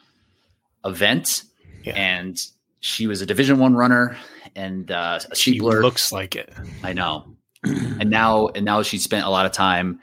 event, 0.84 1.44
Yeah. 1.84 1.94
and 1.96 2.42
she 2.80 3.08
was 3.08 3.22
a 3.22 3.26
Division 3.26 3.60
One 3.60 3.76
runner 3.76 4.18
and 4.56 4.92
uh, 4.92 5.20
a 5.32 5.36
She 5.36 5.60
sheepler. 5.60 5.82
looks 5.82 6.12
like 6.12 6.36
it. 6.36 6.54
I 6.84 6.94
know. 6.94 7.26
and 7.64 8.10
now 8.10 8.48
and 8.50 8.64
now 8.64 8.84
she 8.84 8.98
spent 9.00 9.26
a 9.26 9.30
lot 9.30 9.46
of 9.48 9.52
time 9.52 10.00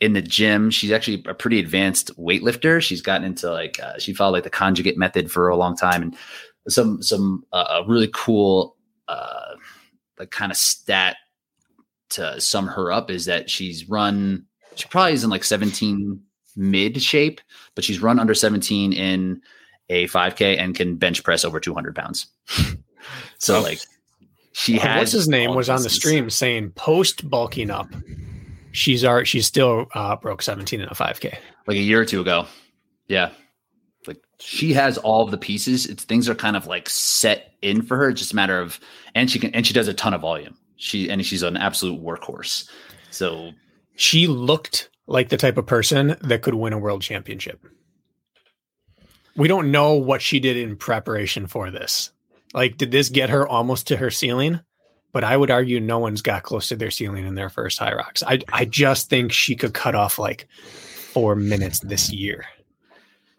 in 0.00 0.12
the 0.12 0.22
gym. 0.22 0.70
She's 0.70 0.92
actually 0.92 1.22
a 1.26 1.34
pretty 1.34 1.58
advanced 1.58 2.16
weightlifter. 2.16 2.80
She's 2.80 3.02
gotten 3.02 3.24
into 3.24 3.50
like 3.50 3.80
uh, 3.82 3.98
she 3.98 4.14
followed 4.14 4.32
like 4.32 4.44
the 4.44 4.50
conjugate 4.50 4.96
method 4.96 5.30
for 5.30 5.48
a 5.48 5.56
long 5.56 5.76
time 5.76 6.02
and 6.02 6.16
some 6.68 7.02
some 7.02 7.44
uh, 7.52 7.80
a 7.82 7.88
really 7.88 8.10
cool 8.14 8.76
uh 9.08 9.54
like 10.20 10.30
kind 10.30 10.52
of 10.52 10.56
stat 10.58 11.16
to 12.10 12.40
sum 12.40 12.66
her 12.68 12.90
up 12.92 13.10
is 13.10 13.24
that 13.26 13.48
she's 13.50 13.88
run 13.88 14.44
she 14.76 14.86
probably 14.88 15.12
is 15.14 15.24
in 15.24 15.30
like 15.30 15.44
17 15.44 16.20
mid 16.56 17.02
shape, 17.02 17.40
but 17.74 17.84
she's 17.84 18.00
run 18.00 18.18
under 18.18 18.34
17 18.34 18.92
in 18.92 19.42
a 19.88 20.06
5k 20.06 20.58
and 20.58 20.74
can 20.74 20.96
bench 20.96 21.22
press 21.24 21.44
over 21.44 21.58
200 21.60 21.94
pounds. 21.94 22.26
so 23.38 23.58
Oh. 23.58 23.62
like 23.62 23.80
she 24.52 24.78
Uh, 24.78 24.82
has 24.82 24.98
what's 25.00 25.12
his 25.12 25.28
name 25.28 25.54
was 25.54 25.68
on 25.68 25.82
the 25.82 25.90
stream 25.90 26.30
saying 26.30 26.70
post 26.72 27.28
bulking 27.28 27.70
up. 27.70 27.88
She's 28.72 29.04
our 29.04 29.24
she's 29.24 29.46
still 29.46 29.86
uh, 29.94 30.16
broke 30.16 30.42
17 30.42 30.80
in 30.80 30.88
a 30.88 30.94
5k. 30.94 31.36
like 31.66 31.76
a 31.76 31.80
year 31.80 32.00
or 32.00 32.04
two 32.04 32.20
ago. 32.20 32.46
Yeah. 33.08 33.30
Like 34.06 34.22
she 34.38 34.72
has 34.72 34.96
all 34.98 35.24
of 35.24 35.30
the 35.32 35.38
pieces. 35.38 35.86
It's 35.86 36.04
things 36.04 36.28
are 36.28 36.34
kind 36.34 36.56
of 36.56 36.66
like 36.66 36.88
set 36.88 37.54
in 37.62 37.82
for 37.82 37.96
her. 37.96 38.08
It's 38.10 38.20
just 38.20 38.32
a 38.32 38.36
matter 38.36 38.60
of 38.60 38.78
and 39.14 39.28
she 39.30 39.38
can 39.40 39.52
and 39.54 39.66
she 39.66 39.74
does 39.74 39.88
a 39.88 39.94
ton 39.94 40.14
of 40.14 40.20
volume. 40.20 40.56
She 40.80 41.10
and 41.10 41.24
she's 41.24 41.42
an 41.42 41.58
absolute 41.58 42.02
workhorse. 42.02 42.68
So 43.10 43.52
She 43.96 44.26
looked 44.26 44.88
like 45.06 45.28
the 45.28 45.36
type 45.36 45.58
of 45.58 45.66
person 45.66 46.16
that 46.22 46.40
could 46.40 46.54
win 46.54 46.72
a 46.72 46.78
world 46.78 47.02
championship. 47.02 47.60
We 49.36 49.46
don't 49.46 49.70
know 49.70 49.94
what 49.94 50.22
she 50.22 50.40
did 50.40 50.56
in 50.56 50.76
preparation 50.76 51.46
for 51.46 51.70
this. 51.70 52.12
Like, 52.54 52.78
did 52.78 52.90
this 52.90 53.10
get 53.10 53.30
her 53.30 53.46
almost 53.46 53.88
to 53.88 53.96
her 53.98 54.10
ceiling? 54.10 54.60
But 55.12 55.22
I 55.22 55.36
would 55.36 55.50
argue 55.50 55.80
no 55.80 55.98
one's 55.98 56.22
got 56.22 56.44
close 56.44 56.68
to 56.68 56.76
their 56.76 56.90
ceiling 56.90 57.26
in 57.26 57.34
their 57.34 57.50
first 57.50 57.78
Hyrox. 57.78 58.22
I 58.26 58.40
I 58.50 58.64
just 58.64 59.10
think 59.10 59.32
she 59.32 59.56
could 59.56 59.74
cut 59.74 59.94
off 59.94 60.18
like 60.18 60.48
four 61.12 61.34
minutes 61.36 61.80
this 61.80 62.10
year. 62.10 62.46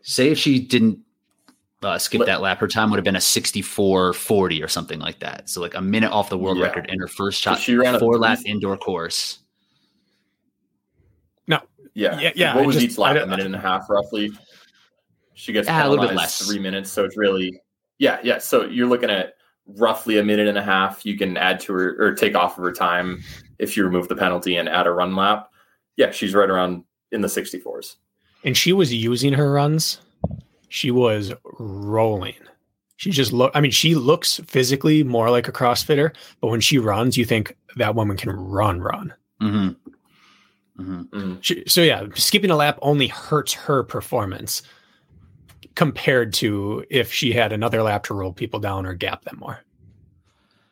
say 0.03 0.29
if 0.29 0.37
she 0.37 0.59
didn't 0.59 0.99
uh, 1.83 1.97
skip 1.97 2.19
Let- 2.19 2.25
that 2.27 2.41
lap, 2.41 2.59
her 2.59 2.67
time 2.67 2.89
would 2.91 2.97
have 2.97 3.03
been 3.03 3.15
a 3.15 3.21
64 3.21 4.13
40 4.13 4.61
or 4.63 4.67
something 4.67 4.99
like 4.99 5.19
that. 5.19 5.49
So 5.49 5.61
like 5.61 5.73
a 5.75 5.81
minute 5.81 6.11
off 6.11 6.29
the 6.29 6.37
world 6.37 6.57
Yeah. 6.57 6.65
record 6.65 6.89
in 6.89 6.99
her 6.99 7.07
first 7.07 7.41
So 7.41 7.51
shot, 7.51 7.59
she 7.59 7.75
ran 7.75 7.95
a 7.95 7.99
four 7.99 8.17
lap 8.17 8.39
three- 8.39 8.51
indoor 8.51 8.77
course. 8.77 9.39
No. 11.47 11.59
Yeah. 11.93 12.19
Yeah, 12.19 12.31
yeah, 12.35 12.55
What 12.55 12.63
I 12.63 12.67
was 12.67 12.75
just- 12.75 12.85
each 12.85 12.97
lap? 12.97 13.11
I 13.11 13.15
A 13.15 13.19
don't- 13.19 13.29
minute 13.29 13.45
and 13.45 13.55
a 13.55 13.59
half, 13.59 13.89
roughly. 13.89 14.31
She 15.33 15.53
gets 15.53 15.67
Ah, 15.67 15.87
a 15.87 15.89
little 15.89 16.05
bit 16.07 16.15
less. 16.15 16.45
three 16.45 16.59
minutes, 16.59 16.91
so 16.91 17.03
it's 17.03 17.17
really 17.17 17.59
yeah, 17.97 18.19
yeah. 18.23 18.39
So 18.39 18.65
you're 18.65 18.87
looking 18.87 19.11
at 19.11 19.33
roughly 19.67 20.17
a 20.17 20.23
minute 20.23 20.47
and 20.47 20.57
a 20.57 20.63
half. 20.63 21.05
You 21.05 21.15
can 21.17 21.37
add 21.37 21.59
to 21.61 21.73
her 21.73 21.95
or 22.03 22.15
take 22.15 22.35
off 22.35 22.57
of 22.57 22.63
her 22.63 22.71
time 22.71 23.21
if 23.59 23.77
you 23.77 23.83
remove 23.83 24.07
the 24.07 24.15
penalty 24.15 24.55
and 24.57 24.67
add 24.67 24.87
a 24.87 24.91
run 24.91 25.15
lap. 25.15 25.49
Yeah, 25.97 26.09
she's 26.11 26.33
right 26.33 26.49
around 26.49 26.83
in 27.11 27.21
the 27.21 27.27
64s. 27.29 27.97
And 28.43 28.57
she 28.57 28.73
was 28.73 28.91
using 28.91 29.33
her 29.33 29.51
runs. 29.51 29.99
She 30.71 30.89
was 30.89 31.33
rolling. 31.59 32.35
She 32.95 33.11
just 33.11 33.33
look. 33.33 33.51
I 33.53 33.59
mean, 33.59 33.71
she 33.71 33.93
looks 33.93 34.39
physically 34.47 35.03
more 35.03 35.29
like 35.29 35.49
a 35.49 35.51
CrossFitter, 35.51 36.15
but 36.39 36.47
when 36.47 36.61
she 36.61 36.77
runs, 36.77 37.17
you 37.17 37.25
think 37.25 37.57
that 37.75 37.93
woman 37.93 38.15
can 38.15 38.29
run, 38.29 38.79
run. 38.79 39.13
hmm 39.41 39.69
hmm 40.77 41.01
Mm. 41.11 41.43
She, 41.43 41.63
so 41.67 41.81
yeah, 41.81 42.05
skipping 42.15 42.51
a 42.51 42.55
lap 42.55 42.79
only 42.81 43.07
hurts 43.07 43.51
her 43.53 43.83
performance 43.83 44.61
compared 45.75 46.33
to 46.35 46.85
if 46.89 47.11
she 47.11 47.33
had 47.33 47.51
another 47.51 47.83
lap 47.83 48.03
to 48.05 48.13
roll 48.13 48.31
people 48.31 48.61
down 48.61 48.85
or 48.85 48.93
gap 48.93 49.25
them 49.25 49.39
more. 49.39 49.59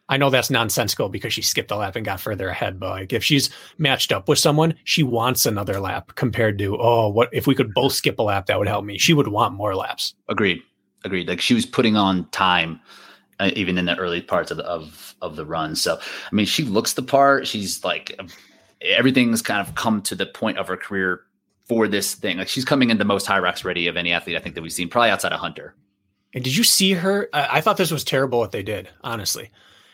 I 0.09 0.17
know 0.17 0.31
that's 0.31 0.49
nonsensical 0.49 1.07
because 1.07 1.33
she 1.33 1.43
skipped 1.43 1.69
a 1.69 1.75
lap 1.75 1.95
and 1.95 2.03
got 2.03 2.19
further 2.19 2.49
ahead, 2.49 2.79
but 2.79 2.89
like 2.89 3.13
if 3.13 3.23
she's 3.23 3.51
matched 3.77 4.11
up 4.11 4.27
with 4.27 4.39
someone, 4.39 4.73
she 4.83 5.03
wants 5.03 5.45
another 5.45 5.79
lap 5.79 6.15
compared 6.15 6.57
to, 6.57 6.77
oh, 6.79 7.09
what 7.09 7.29
if 7.31 7.45
we 7.45 7.53
could 7.53 7.73
both 7.75 7.93
skip 7.93 8.17
a 8.17 8.23
lap? 8.23 8.47
That 8.47 8.57
would 8.57 8.67
help 8.67 8.83
me. 8.83 8.97
She 8.97 9.13
would 9.13 9.27
want 9.27 9.53
more 9.53 9.75
laps. 9.75 10.15
Agreed. 10.27 10.61
Agreed. 11.05 11.27
Like 11.27 11.39
she 11.39 11.53
was 11.53 11.65
putting 11.65 11.95
on 11.95 12.27
time 12.31 12.81
uh, 13.39 13.51
even 13.55 13.77
in 13.77 13.85
the 13.85 13.95
early 13.97 14.21
parts 14.21 14.49
of 14.51 14.57
the, 14.57 14.65
of 14.65 15.15
of 15.21 15.35
the 15.35 15.45
run. 15.45 15.75
So, 15.75 15.97
I 15.99 16.35
mean, 16.35 16.47
she 16.47 16.63
looks 16.63 16.93
the 16.93 17.03
part. 17.03 17.47
She's 17.47 17.83
like 17.83 18.19
everything's 18.81 19.41
kind 19.41 19.65
of 19.65 19.75
come 19.75 20.01
to 20.01 20.15
the 20.15 20.25
point 20.25 20.57
of 20.57 20.67
her 20.67 20.77
career 20.77 21.21
for 21.65 21.87
this 21.87 22.15
thing. 22.15 22.37
Like 22.37 22.47
she's 22.47 22.65
coming 22.65 22.89
in 22.89 22.97
the 22.97 23.05
most 23.05 23.27
Hyrox 23.27 23.63
ready 23.63 23.87
of 23.87 23.95
any 23.95 24.11
athlete 24.11 24.35
I 24.35 24.39
think 24.39 24.55
that 24.55 24.61
we've 24.61 24.73
seen, 24.73 24.89
probably 24.89 25.11
outside 25.11 25.33
of 25.33 25.39
Hunter. 25.39 25.75
And 26.33 26.43
did 26.43 26.55
you 26.55 26.63
see 26.63 26.93
her? 26.93 27.29
I 27.31 27.61
thought 27.61 27.77
this 27.77 27.91
was 27.91 28.03
terrible 28.03 28.39
what 28.39 28.51
they 28.51 28.63
did, 28.63 28.89
honestly 29.03 29.51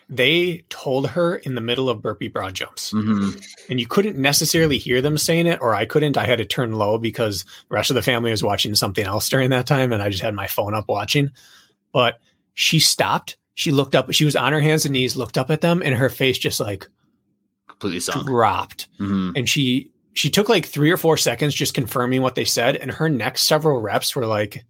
they 0.07 0.63
told 0.69 1.07
her 1.09 1.37
in 1.37 1.55
the 1.55 1.61
middle 1.61 1.89
of 1.89 2.01
burpee 2.01 2.27
broad 2.27 2.53
jumps. 2.53 2.93
Mm-hmm. 2.93 3.39
And 3.69 3.79
you 3.79 3.87
couldn't 3.87 4.17
necessarily 4.17 4.77
hear 4.77 5.01
them 5.01 5.17
saying 5.17 5.47
it, 5.47 5.59
or 5.61 5.73
I 5.73 5.85
couldn't. 5.85 6.17
I 6.17 6.25
had 6.25 6.37
to 6.37 6.45
turn 6.45 6.73
low 6.73 6.97
because 6.97 7.43
the 7.43 7.75
rest 7.75 7.89
of 7.89 7.95
the 7.95 8.01
family 8.01 8.31
was 8.31 8.43
watching 8.43 8.75
something 8.75 9.05
else 9.05 9.27
during 9.29 9.49
that 9.49 9.65
time. 9.65 9.91
And 9.91 10.03
I 10.03 10.09
just 10.09 10.23
had 10.23 10.35
my 10.35 10.47
phone 10.47 10.75
up 10.75 10.87
watching. 10.87 11.31
But 11.91 12.19
she 12.53 12.79
stopped. 12.79 13.37
She 13.55 13.71
looked 13.71 13.95
up. 13.95 14.11
She 14.13 14.25
was 14.25 14.35
on 14.35 14.53
her 14.53 14.59
hands 14.59 14.85
and 14.85 14.93
knees, 14.93 15.15
looked 15.15 15.37
up 15.37 15.49
at 15.49 15.61
them, 15.61 15.81
and 15.83 15.95
her 15.95 16.09
face 16.09 16.37
just 16.37 16.59
like 16.59 16.87
completely 17.67 17.99
sunk. 17.99 18.27
dropped. 18.27 18.87
Mm-hmm. 18.99 19.31
And 19.35 19.49
she 19.49 19.91
she 20.13 20.29
took 20.29 20.49
like 20.49 20.65
three 20.65 20.91
or 20.91 20.97
four 20.97 21.17
seconds 21.17 21.53
just 21.53 21.73
confirming 21.73 22.21
what 22.21 22.35
they 22.35 22.45
said. 22.45 22.75
And 22.75 22.91
her 22.91 23.09
next 23.09 23.43
several 23.43 23.81
reps 23.81 24.15
were 24.15 24.25
like 24.25 24.65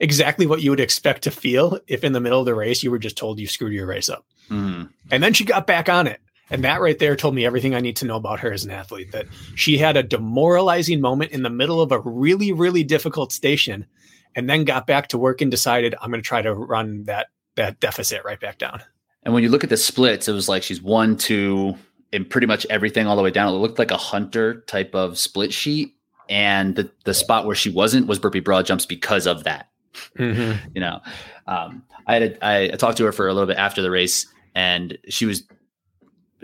exactly 0.00 0.46
what 0.46 0.60
you 0.60 0.70
would 0.70 0.80
expect 0.80 1.22
to 1.22 1.30
feel 1.30 1.80
if 1.88 2.04
in 2.04 2.12
the 2.12 2.20
middle 2.20 2.40
of 2.40 2.46
the 2.46 2.54
race 2.54 2.82
you 2.82 2.90
were 2.90 2.98
just 2.98 3.16
told 3.16 3.38
you 3.38 3.46
screwed 3.46 3.72
your 3.72 3.86
race 3.86 4.08
up. 4.08 4.26
Mm-hmm. 4.50 4.84
And 5.10 5.22
then 5.22 5.32
she 5.32 5.44
got 5.44 5.66
back 5.66 5.88
on 5.88 6.06
it. 6.06 6.20
And 6.48 6.62
that 6.62 6.80
right 6.80 6.98
there 6.98 7.16
told 7.16 7.34
me 7.34 7.44
everything 7.44 7.74
I 7.74 7.80
need 7.80 7.96
to 7.96 8.06
know 8.06 8.16
about 8.16 8.40
her 8.40 8.52
as 8.52 8.64
an 8.64 8.70
athlete 8.70 9.10
that 9.12 9.26
she 9.56 9.78
had 9.78 9.96
a 9.96 10.02
demoralizing 10.02 11.00
moment 11.00 11.32
in 11.32 11.42
the 11.42 11.50
middle 11.50 11.80
of 11.80 11.90
a 11.90 11.98
really, 11.98 12.52
really 12.52 12.84
difficult 12.84 13.32
station 13.32 13.86
and 14.36 14.48
then 14.48 14.64
got 14.64 14.86
back 14.86 15.08
to 15.08 15.18
work 15.18 15.40
and 15.40 15.50
decided 15.50 15.96
I'm 16.00 16.10
going 16.10 16.22
to 16.22 16.26
try 16.26 16.42
to 16.42 16.54
run 16.54 17.04
that 17.04 17.28
that 17.56 17.80
deficit 17.80 18.22
right 18.24 18.38
back 18.38 18.58
down. 18.58 18.82
And 19.22 19.34
when 19.34 19.42
you 19.42 19.48
look 19.48 19.64
at 19.64 19.70
the 19.70 19.76
splits, 19.76 20.28
it 20.28 20.32
was 20.32 20.48
like 20.48 20.62
she's 20.62 20.80
one, 20.80 21.16
two, 21.16 21.74
in 22.12 22.24
pretty 22.24 22.46
much 22.46 22.64
everything 22.70 23.06
all 23.06 23.16
the 23.16 23.22
way 23.22 23.30
down. 23.30 23.52
It 23.52 23.56
looked 23.56 23.78
like 23.78 23.90
a 23.90 23.96
hunter 23.96 24.60
type 24.68 24.94
of 24.94 25.18
split 25.18 25.52
sheet. 25.52 25.94
And 26.28 26.76
the, 26.76 26.90
the 27.04 27.14
spot 27.14 27.46
where 27.46 27.54
she 27.54 27.70
wasn't 27.70 28.06
was 28.06 28.18
burpee 28.18 28.40
broad 28.40 28.66
jumps 28.66 28.84
because 28.84 29.26
of 29.26 29.44
that. 29.44 29.68
Mm-hmm. 30.18 30.68
You 30.74 30.80
know, 30.80 31.00
um, 31.46 31.82
I 32.06 32.14
had 32.14 32.22
a, 32.22 32.46
I 32.46 32.76
talked 32.76 32.98
to 32.98 33.04
her 33.04 33.12
for 33.12 33.28
a 33.28 33.32
little 33.32 33.46
bit 33.46 33.56
after 33.56 33.80
the 33.80 33.90
race, 33.90 34.26
and 34.56 34.96
she 35.08 35.26
was 35.26 35.44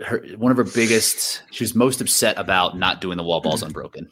her 0.05 0.23
one 0.37 0.51
of 0.51 0.57
her 0.57 0.63
biggest. 0.63 1.43
She 1.51 1.63
was 1.63 1.75
most 1.75 1.99
upset 1.99 2.37
about 2.37 2.77
not 2.77 3.01
doing 3.01 3.17
the 3.17 3.23
wall 3.23 3.41
balls 3.41 3.59
mm-hmm. 3.59 3.67
unbroken. 3.67 4.09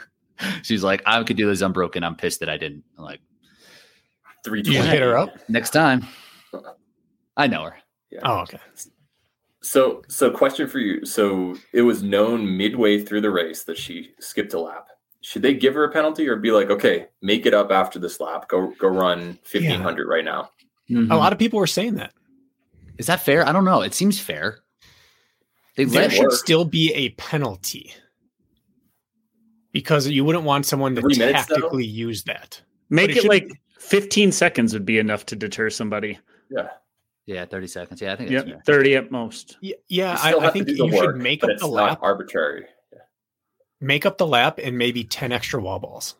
She's 0.62 0.82
like, 0.82 1.02
I 1.06 1.22
could 1.22 1.36
do 1.36 1.46
this 1.46 1.60
unbroken. 1.60 2.02
I'm 2.02 2.16
pissed 2.16 2.40
that 2.40 2.48
I 2.48 2.56
didn't. 2.56 2.82
I'm 2.98 3.04
like, 3.04 3.20
three. 4.44 4.62
You 4.64 4.82
hit 4.82 5.00
her 5.00 5.16
up 5.16 5.30
next 5.48 5.70
time. 5.70 6.06
I 7.36 7.46
know 7.46 7.64
her. 7.64 7.76
Yeah. 8.10 8.20
Oh, 8.24 8.38
okay. 8.40 8.58
So, 9.60 10.02
so 10.08 10.30
question 10.30 10.66
for 10.66 10.78
you. 10.78 11.04
So 11.04 11.56
it 11.72 11.82
was 11.82 12.02
known 12.02 12.56
midway 12.56 13.02
through 13.02 13.22
the 13.22 13.30
race 13.30 13.64
that 13.64 13.76
she 13.76 14.10
skipped 14.20 14.54
a 14.54 14.60
lap. 14.60 14.88
Should 15.20 15.42
they 15.42 15.54
give 15.54 15.74
her 15.74 15.84
a 15.84 15.92
penalty 15.92 16.28
or 16.28 16.36
be 16.36 16.50
like, 16.50 16.70
okay, 16.70 17.08
make 17.22 17.46
it 17.46 17.54
up 17.54 17.70
after 17.70 17.98
this 17.98 18.20
lap. 18.20 18.48
Go, 18.48 18.72
go 18.78 18.88
run 18.88 19.38
fifteen 19.42 19.80
hundred 19.80 20.06
yeah. 20.08 20.14
right 20.14 20.24
now. 20.24 20.50
Mm-hmm. 20.90 21.10
A 21.10 21.16
lot 21.16 21.32
of 21.32 21.38
people 21.38 21.58
were 21.58 21.66
saying 21.66 21.94
that. 21.96 22.12
Is 22.98 23.06
that 23.06 23.20
fair? 23.20 23.46
I 23.46 23.52
don't 23.52 23.64
know. 23.64 23.82
It 23.82 23.94
seems 23.94 24.20
fair. 24.20 24.60
They 25.76 25.84
there 25.84 26.10
should 26.10 26.24
work. 26.24 26.32
still 26.32 26.64
be 26.64 26.92
a 26.94 27.10
penalty 27.10 27.92
because 29.72 30.06
you 30.08 30.24
wouldn't 30.24 30.44
want 30.44 30.66
someone 30.66 30.94
to 30.94 31.00
Three 31.00 31.16
tactically 31.16 31.84
use 31.84 32.22
that. 32.24 32.62
Make 32.90 33.10
it, 33.10 33.24
it 33.24 33.28
like 33.28 33.50
15 33.80 34.30
seconds 34.30 34.72
would 34.72 34.86
be 34.86 34.98
enough 34.98 35.26
to 35.26 35.36
deter 35.36 35.70
somebody. 35.70 36.18
Yeah. 36.48 36.68
Yeah, 37.26 37.46
30 37.46 37.66
seconds. 37.66 38.00
Yeah, 38.02 38.12
I 38.12 38.16
think 38.16 38.30
yeah, 38.30 38.42
30 38.66 38.96
at 38.96 39.10
most. 39.10 39.56
Yeah, 39.60 39.76
yeah 39.88 40.18
I, 40.22 40.34
I, 40.34 40.50
think 40.50 40.68
you 40.68 40.84
work, 40.84 40.94
should 40.94 41.16
make 41.16 41.42
up 41.42 41.50
the 41.58 41.66
lap. 41.66 41.98
arbitrary. 42.02 42.66
Yeah. 42.92 42.98
Make 43.80 44.06
up 44.06 44.18
the 44.18 44.26
lap 44.26 44.60
and 44.62 44.78
maybe 44.78 45.04
10 45.04 45.32
extra 45.32 45.60
wall 45.60 45.78
balls 45.78 46.16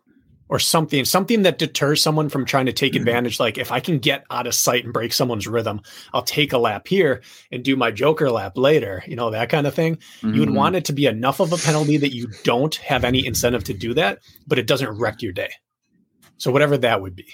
or 0.49 0.59
something 0.59 1.05
something 1.05 1.43
that 1.43 1.59
deters 1.59 2.03
someone 2.03 2.29
from 2.29 2.45
trying 2.45 2.66
to 2.66 2.73
take 2.73 2.93
mm-hmm. 2.93 3.01
advantage 3.01 3.41
like 3.41 3.59
if 3.59 3.73
i 3.73 3.81
can 3.81 3.99
get 3.99 4.25
out 4.31 4.47
of 4.47 4.55
sight 4.55 4.85
and 4.85 4.93
break 4.93 5.12
someone's 5.12 5.47
rhythm 5.47 5.81
i'll 6.12 6.23
take 6.23 6.53
a 6.53 6.59
lap 6.59 6.87
here 6.87 7.23
and 7.51 7.65
do 7.65 7.77
my 7.77 7.91
joker 7.91 8.31
lap 8.31 8.57
later 8.57 9.03
you 9.07 9.16
know 9.16 9.31
that 9.31 9.49
kind 9.49 9.66
of 9.66 9.75
thing 9.75 9.97
mm-hmm. 9.97 10.35
you 10.35 10.41
would 10.41 10.49
mm-hmm. 10.49 10.59
want 10.59 10.77
it 10.77 10.85
to 10.85 10.93
be 10.93 11.07
enough 11.07 11.41
of 11.41 11.53
a 11.53 11.57
penalty 11.59 11.97
that 11.97 12.15
you 12.15 12.29
don't 12.43 12.77
have 12.77 13.05
any 13.05 13.27
incentive 13.27 13.65
to 13.65 13.75
do 13.75 13.95
that 13.95 14.19
but 14.47 14.59
it 14.59 14.66
doesn't 14.66 14.99
wreck 14.99 15.23
your 15.23 15.33
day 15.33 15.51
so 16.37 16.51
whatever 16.51 16.77
that 16.77 17.01
would 17.01 17.16
be 17.16 17.27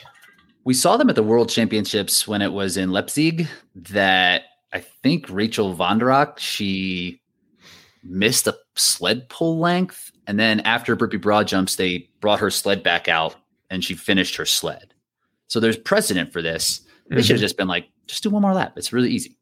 we 0.65 0.75
saw 0.75 0.97
them 0.97 1.11
at 1.11 1.17
the 1.17 1.23
world 1.23 1.49
championships 1.49 2.29
when 2.29 2.43
it 2.43 2.53
was 2.53 2.77
in 2.77 2.91
leipzig 2.91 3.49
that 3.75 4.43
i 4.73 4.79
think 4.79 5.27
rachel 5.29 5.75
von 5.75 5.99
der 5.99 6.07
Rock, 6.07 6.39
she 6.39 7.21
missed 8.03 8.47
a 8.47 8.57
sled 8.77 9.29
pull 9.29 9.59
length 9.59 10.11
and 10.27 10.39
then 10.39 10.61
after 10.61 10.97
burpee 10.97 11.17
broad 11.17 11.49
jumps, 11.49 11.77
they 11.77 12.09
brought 12.21 12.41
her 12.41 12.51
sled 12.51 12.83
back 12.83 13.09
out 13.09 13.37
and 13.71 13.85
she 13.85 13.95
finished 13.95 14.37
her 14.37 14.47
sled. 14.47 14.95
So 15.49 15.61
there's 15.61 15.77
precedent 15.77 16.33
for 16.33 16.43
this. 16.43 16.81
They 17.09 17.17
mm-hmm. 17.17 17.23
should 17.23 17.37
have 17.37 17.41
just 17.41 17.57
been 17.57 17.69
like, 17.69 17.89
just 18.07 18.23
do 18.23 18.31
one 18.31 18.43
more 18.43 18.55
lap. 18.55 18.75
It's 18.77 18.93
really 18.93 19.11
easy. 19.11 19.37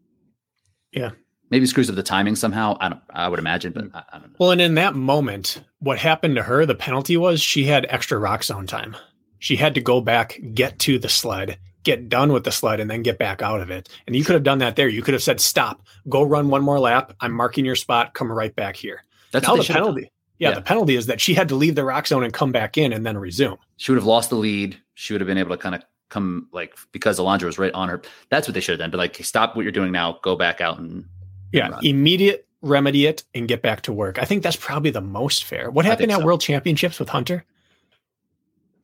Yeah. 0.92 1.10
Maybe 1.50 1.66
screws 1.66 1.88
up 1.88 1.96
the 1.96 2.02
timing 2.02 2.36
somehow. 2.36 2.76
I 2.80 2.90
don't. 2.90 3.00
I 3.10 3.28
would 3.28 3.38
imagine, 3.38 3.72
but 3.72 3.84
I, 3.94 4.02
I 4.12 4.18
don't 4.18 4.30
know. 4.30 4.36
Well, 4.38 4.50
and 4.50 4.60
in 4.60 4.74
that 4.74 4.94
moment, 4.94 5.62
what 5.78 5.98
happened 5.98 6.36
to 6.36 6.42
her? 6.42 6.66
The 6.66 6.74
penalty 6.74 7.16
was 7.16 7.40
she 7.40 7.64
had 7.64 7.86
extra 7.88 8.18
roxzone 8.20 8.68
time. 8.68 8.94
She 9.38 9.56
had 9.56 9.74
to 9.74 9.80
go 9.80 10.02
back, 10.02 10.38
get 10.52 10.78
to 10.80 10.98
the 10.98 11.08
sled, 11.08 11.58
get 11.84 12.10
done 12.10 12.32
with 12.34 12.44
the 12.44 12.52
sled, 12.52 12.80
and 12.80 12.90
then 12.90 13.02
get 13.02 13.18
back 13.18 13.40
out 13.40 13.60
of 13.60 13.70
it. 13.70 13.88
And 14.06 14.14
you 14.14 14.24
could 14.24 14.34
have 14.34 14.42
done 14.42 14.58
that 14.58 14.76
there. 14.76 14.88
You 14.88 15.00
could 15.00 15.14
have 15.14 15.22
said, 15.22 15.40
"Stop, 15.40 15.80
go 16.08 16.22
run 16.22 16.50
one 16.50 16.62
more 16.62 16.78
lap. 16.78 17.14
I'm 17.20 17.32
marking 17.32 17.64
your 17.64 17.76
spot. 17.76 18.12
Come 18.12 18.30
right 18.30 18.54
back 18.54 18.76
here." 18.76 19.04
That's 19.32 19.46
now 19.46 19.56
the 19.56 19.64
penalty. 19.64 20.10
Yeah, 20.38 20.50
yeah, 20.50 20.54
the 20.54 20.62
penalty 20.62 20.94
is 20.94 21.06
that 21.06 21.20
she 21.20 21.34
had 21.34 21.48
to 21.48 21.56
leave 21.56 21.74
the 21.74 21.82
roxzone 21.82 22.24
and 22.24 22.32
come 22.32 22.52
back 22.52 22.78
in 22.78 22.92
and 22.92 23.04
then 23.04 23.18
resume. 23.18 23.58
She 23.76 23.90
would 23.90 23.96
have 23.96 24.06
lost 24.06 24.30
the 24.30 24.36
lead. 24.36 24.80
She 24.94 25.12
would 25.12 25.20
have 25.20 25.26
been 25.26 25.38
able 25.38 25.50
to 25.50 25.60
kind 25.60 25.74
of 25.74 25.82
come 26.10 26.48
like 26.52 26.76
because 26.92 27.18
Alondra 27.18 27.44
was 27.44 27.58
right 27.58 27.72
on 27.72 27.88
her. 27.88 28.02
That's 28.30 28.46
what 28.46 28.54
they 28.54 28.60
should 28.60 28.72
have 28.72 28.78
done. 28.78 28.90
But 28.90 28.98
like, 28.98 29.16
stop 29.24 29.56
what 29.56 29.62
you're 29.62 29.72
doing 29.72 29.92
now. 29.92 30.18
Go 30.22 30.36
back 30.36 30.60
out 30.60 30.78
and 30.78 31.04
yeah, 31.52 31.66
and 31.74 31.84
immediate 31.84 32.46
remedy 32.62 33.06
it 33.06 33.24
and 33.34 33.48
get 33.48 33.62
back 33.62 33.82
to 33.82 33.92
work. 33.92 34.18
I 34.18 34.24
think 34.24 34.42
that's 34.42 34.56
probably 34.56 34.90
the 34.90 35.00
most 35.00 35.44
fair. 35.44 35.70
What 35.70 35.84
happened 35.84 36.12
at 36.12 36.20
so. 36.20 36.24
World 36.24 36.40
Championships 36.40 36.98
with 36.98 37.08
Hunter? 37.08 37.44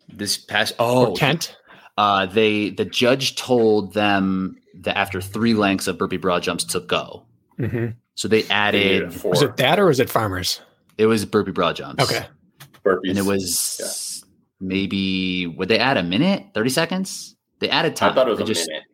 This 0.08 0.36
past 0.36 0.74
oh 0.78 1.10
or 1.10 1.16
Kent. 1.16 1.56
Uh, 1.96 2.26
they 2.26 2.70
the 2.70 2.84
judge 2.84 3.36
told 3.36 3.94
them 3.94 4.56
that 4.74 4.96
after 4.96 5.20
three 5.20 5.54
lengths 5.54 5.86
of 5.86 5.98
burpee 5.98 6.16
broad 6.16 6.42
jumps 6.42 6.64
to 6.64 6.80
go. 6.80 7.24
Mm-hmm. 7.58 7.88
So 8.16 8.28
they 8.28 8.44
added. 8.44 9.22
Was 9.24 9.42
it 9.42 9.56
that 9.56 9.78
or 9.78 9.86
was 9.86 10.00
it 10.00 10.10
Farmers? 10.10 10.60
It 10.98 11.06
was 11.06 11.24
burpee 11.24 11.52
broad 11.52 11.76
jumps. 11.76 12.02
Okay. 12.02 12.26
Burpees. 12.84 13.10
And 13.10 13.18
it 13.18 13.24
was 13.24 13.78
yeah. 13.80 14.28
maybe 14.60 15.46
would 15.46 15.68
they 15.68 15.78
add 15.78 15.96
a 15.96 16.02
minute, 16.02 16.46
thirty 16.54 16.70
seconds? 16.70 17.36
They 17.60 17.70
added 17.70 17.96
time. 17.96 18.12
I 18.12 18.14
thought 18.14 18.28
it 18.28 18.30
was 18.30 18.38
they 18.38 18.44
a 18.44 18.46
just, 18.46 18.68
minute. 18.68 18.84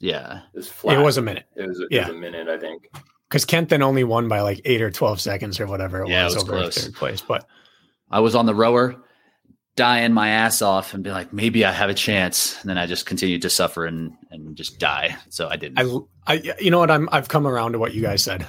Yeah. 0.00 0.40
It 0.54 0.56
was, 0.56 0.68
flat. 0.68 0.98
It 0.98 1.02
was 1.02 1.16
a 1.16 1.22
minute. 1.22 1.44
It 1.56 1.68
was, 1.68 1.80
a, 1.80 1.84
yeah. 1.90 2.08
Was 2.08 2.16
a 2.16 2.18
minute, 2.18 2.48
I 2.48 2.58
think. 2.58 2.88
Because 3.28 3.44
Kent 3.44 3.68
then 3.68 3.82
only 3.82 4.04
won 4.04 4.28
by 4.28 4.40
like 4.40 4.60
eight 4.64 4.82
or 4.82 4.90
twelve 4.90 5.20
seconds 5.20 5.60
or 5.60 5.66
whatever 5.66 6.02
it 6.02 6.08
yeah, 6.08 6.24
was, 6.24 6.34
it 6.34 6.36
was 6.36 6.44
over 6.44 6.52
close. 6.52 6.84
third 6.84 6.94
place. 6.94 7.20
But 7.20 7.46
I 8.10 8.20
was 8.20 8.34
on 8.34 8.46
the 8.46 8.54
rower, 8.54 8.96
dying 9.76 10.12
my 10.12 10.28
ass 10.28 10.60
off, 10.60 10.92
and 10.92 11.02
be 11.02 11.10
like, 11.10 11.32
maybe 11.32 11.64
I 11.64 11.72
have 11.72 11.88
a 11.88 11.94
chance. 11.94 12.60
And 12.60 12.68
then 12.68 12.78
I 12.78 12.86
just 12.86 13.06
continued 13.06 13.42
to 13.42 13.50
suffer 13.50 13.86
and 13.86 14.12
and 14.30 14.56
just 14.56 14.78
die. 14.78 15.16
So 15.30 15.48
I 15.48 15.56
didn't. 15.56 15.78
I, 16.26 16.34
I 16.34 16.54
you 16.60 16.70
know 16.70 16.78
what? 16.78 16.90
I'm 16.90 17.08
I've 17.12 17.28
come 17.28 17.46
around 17.46 17.72
to 17.72 17.78
what 17.78 17.94
you 17.94 18.02
guys 18.02 18.22
said 18.22 18.46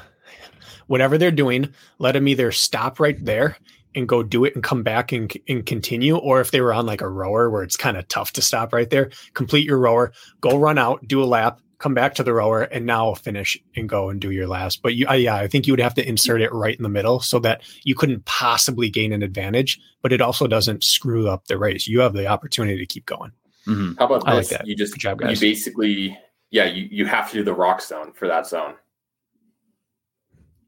whatever 0.94 1.18
they're 1.18 1.32
doing, 1.32 1.74
let 1.98 2.12
them 2.12 2.28
either 2.28 2.52
stop 2.52 3.00
right 3.00 3.18
there 3.26 3.58
and 3.96 4.08
go 4.08 4.22
do 4.22 4.46
it 4.46 4.54
and 4.54 4.64
come 4.64 4.84
back 4.84 5.12
and, 5.12 5.34
and 5.50 5.66
continue. 5.66 6.16
Or 6.16 6.40
if 6.40 6.52
they 6.52 6.62
were 6.62 6.72
on 6.72 6.86
like 6.86 7.02
a 7.02 7.10
rower 7.10 7.50
where 7.50 7.64
it's 7.64 7.76
kind 7.76 7.98
of 7.98 8.08
tough 8.10 8.34
to 8.34 8.44
stop 8.44 8.72
right 8.74 8.88
there, 8.88 9.10
complete 9.34 9.66
your 9.66 9.80
rower, 9.80 10.12
go 10.40 10.56
run 10.56 10.78
out, 10.78 11.08
do 11.08 11.24
a 11.24 11.26
lap, 11.26 11.60
come 11.80 11.96
back 11.96 12.14
to 12.14 12.24
the 12.24 12.32
rower, 12.32 12.62
and 12.62 12.86
now 12.86 13.16
finish 13.16 13.58
and 13.76 13.90
go 13.90 14.10
and 14.10 14.22
do 14.22 14.30
your 14.30 14.46
last. 14.46 14.84
But 14.84 14.94
you, 14.94 15.08
uh, 15.08 15.14
yeah, 15.14 15.36
I 15.36 15.48
think 15.48 15.66
you 15.66 15.74
would 15.74 15.80
have 15.80 15.96
to 15.96 16.08
insert 16.08 16.44
it 16.44 16.54
right 16.54 16.78
in 16.78 16.84
the 16.84 16.90
middle 16.90 17.20
so 17.22 17.40
that 17.40 17.64
you 17.84 17.96
couldn't 17.96 18.24
possibly 18.26 18.92
gain 18.92 19.14
an 19.14 19.24
advantage, 19.24 19.80
but 20.04 20.14
it 20.14 20.22
also 20.22 20.46
doesn't 20.46 20.84
screw 20.84 21.28
up 21.28 21.48
the 21.48 21.58
race. 21.58 21.88
You 21.88 22.02
have 22.02 22.14
the 22.14 22.28
opportunity 22.28 22.78
to 22.78 22.86
keep 22.86 23.08
going. 23.08 23.32
Mm-hmm. 23.66 23.94
How 23.98 24.06
about 24.06 24.28
I 24.28 24.36
this? 24.36 24.52
Like 24.52 24.60
that. 24.60 24.68
You 24.68 24.76
just, 24.76 24.96
job, 24.98 25.22
you 25.22 25.40
basically, 25.40 26.16
yeah, 26.52 26.66
you, 26.66 26.88
you 26.92 27.08
have 27.08 27.32
to 27.32 27.38
do 27.38 27.44
the 27.44 27.56
roxzone 27.56 28.16
for 28.16 28.28
that 28.28 28.46
zone. 28.46 28.76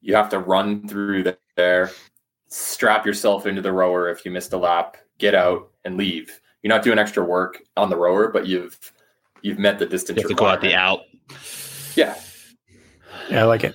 You 0.05 0.13
have 0.13 0.29
to 0.29 0.39
run 0.39 0.87
through 0.87 1.33
there, 1.55 1.89
strap 2.47 3.07
yourself 3.07 3.47
into 3.47 3.59
the 3.63 3.73
rower 3.73 4.07
if 4.09 4.23
you 4.23 4.29
missed 4.29 4.53
a 4.53 4.57
lap, 4.57 4.97
get 5.17 5.33
out 5.33 5.71
and 5.83 5.97
leave. 5.97 6.39
You're 6.61 6.69
not 6.69 6.83
doing 6.83 6.99
extra 6.99 7.23
work 7.23 7.63
on 7.75 7.89
the 7.89 7.97
rower, 7.97 8.27
but 8.27 8.45
you've 8.45 8.79
you've 9.41 9.57
met 9.57 9.79
the 9.79 9.87
distance. 9.87 10.17
You 10.17 10.21
have 10.21 10.29
to 10.29 10.35
go 10.35 10.45
out 10.45 10.61
the 10.61 10.75
out. 10.75 11.01
Yeah. 11.95 12.15
Yeah, 13.31 13.41
I 13.41 13.43
like 13.45 13.63
it. 13.63 13.73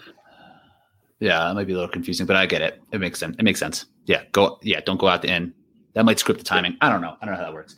Yeah, 1.19 1.51
it 1.51 1.55
might 1.55 1.67
be 1.67 1.73
a 1.73 1.77
little 1.77 1.91
confusing, 1.91 2.27
but 2.27 2.37
I 2.37 2.47
get 2.47 2.63
it. 2.63 2.81
It 2.93 3.01
makes 3.01 3.19
sense. 3.19 3.35
It 3.37 3.43
makes 3.43 3.59
sense. 3.59 3.87
Yeah, 4.07 4.23
go. 4.31 4.61
Yeah, 4.63 4.81
don't 4.87 5.01
go 5.01 5.09
out 5.09 5.23
the 5.23 5.31
end. 5.31 5.53
That 5.95 6.05
might 6.05 6.21
script 6.21 6.39
the 6.39 6.45
timing. 6.45 6.77
I 6.81 6.89
don't 6.91 7.01
know. 7.01 7.17
I 7.21 7.27
don't 7.27 7.35
know 7.35 7.41
how 7.41 7.47
that 7.47 7.55
works. 7.55 7.75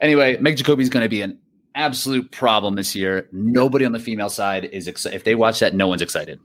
Anyway, 0.00 0.38
Meg 0.38 0.56
Jacoby 0.56 0.82
is 0.82 0.88
going 0.88 1.04
to 1.04 1.08
be 1.10 1.20
an 1.20 1.38
absolute 1.74 2.32
problem 2.32 2.76
this 2.76 2.96
year. 2.96 3.28
Nobody 3.30 3.84
on 3.84 3.92
the 3.92 3.98
female 3.98 4.30
side 4.30 4.64
is 4.64 4.88
excited. 4.88 5.16
If 5.16 5.24
they 5.24 5.34
watch 5.34 5.60
that, 5.60 5.74
no 5.74 5.86
one's 5.86 6.00
excited. 6.00 6.40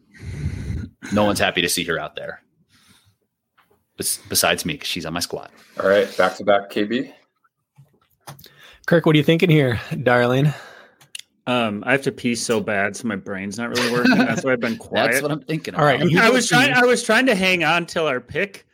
No 1.14 1.26
one's 1.26 1.40
happy 1.40 1.62
to 1.62 1.70
see 1.70 1.84
her 1.86 2.00
out 2.00 2.16
there. 2.16 2.42
Bes- 3.98 4.20
besides 4.30 4.66
me, 4.66 4.74
because 4.74 4.88
she's 4.88 5.06
on 5.06 5.14
my 5.14 5.20
squad. 5.20 5.50
All 5.82 5.88
right, 5.88 6.16
back 6.18 6.36
to 6.38 6.44
back 6.44 6.70
KB. 6.70 7.14
Kirk, 8.86 9.06
what 9.06 9.16
are 9.16 9.18
you 9.18 9.24
thinking 9.24 9.50
here, 9.50 9.80
darling? 10.04 10.54
Um, 11.48 11.84
I 11.86 11.92
have 11.92 12.02
to 12.04 12.12
pee 12.12 12.36
so 12.36 12.60
bad, 12.60 12.96
so 12.96 13.08
my 13.08 13.16
brain's 13.16 13.58
not 13.58 13.70
really 13.70 13.92
working. 13.92 14.18
That's 14.18 14.44
why 14.44 14.54
I've 14.54 14.60
been 14.60 14.78
quiet. 14.80 15.12
That's 15.12 15.22
what 15.22 15.32
I'm 15.32 15.42
thinking. 15.42 15.76
All 15.76 15.86
right, 15.86 16.00
about. 16.00 16.12
you 16.12 16.20
I 16.20 16.30
was 16.30 16.48
trying. 16.48 16.74
I 16.74 16.84
was 16.84 17.04
trying 17.04 17.26
to 17.28 17.36
hang 17.36 17.64
on 17.64 17.86
till 17.86 18.08
our 18.08 18.20
pick. 18.20 18.66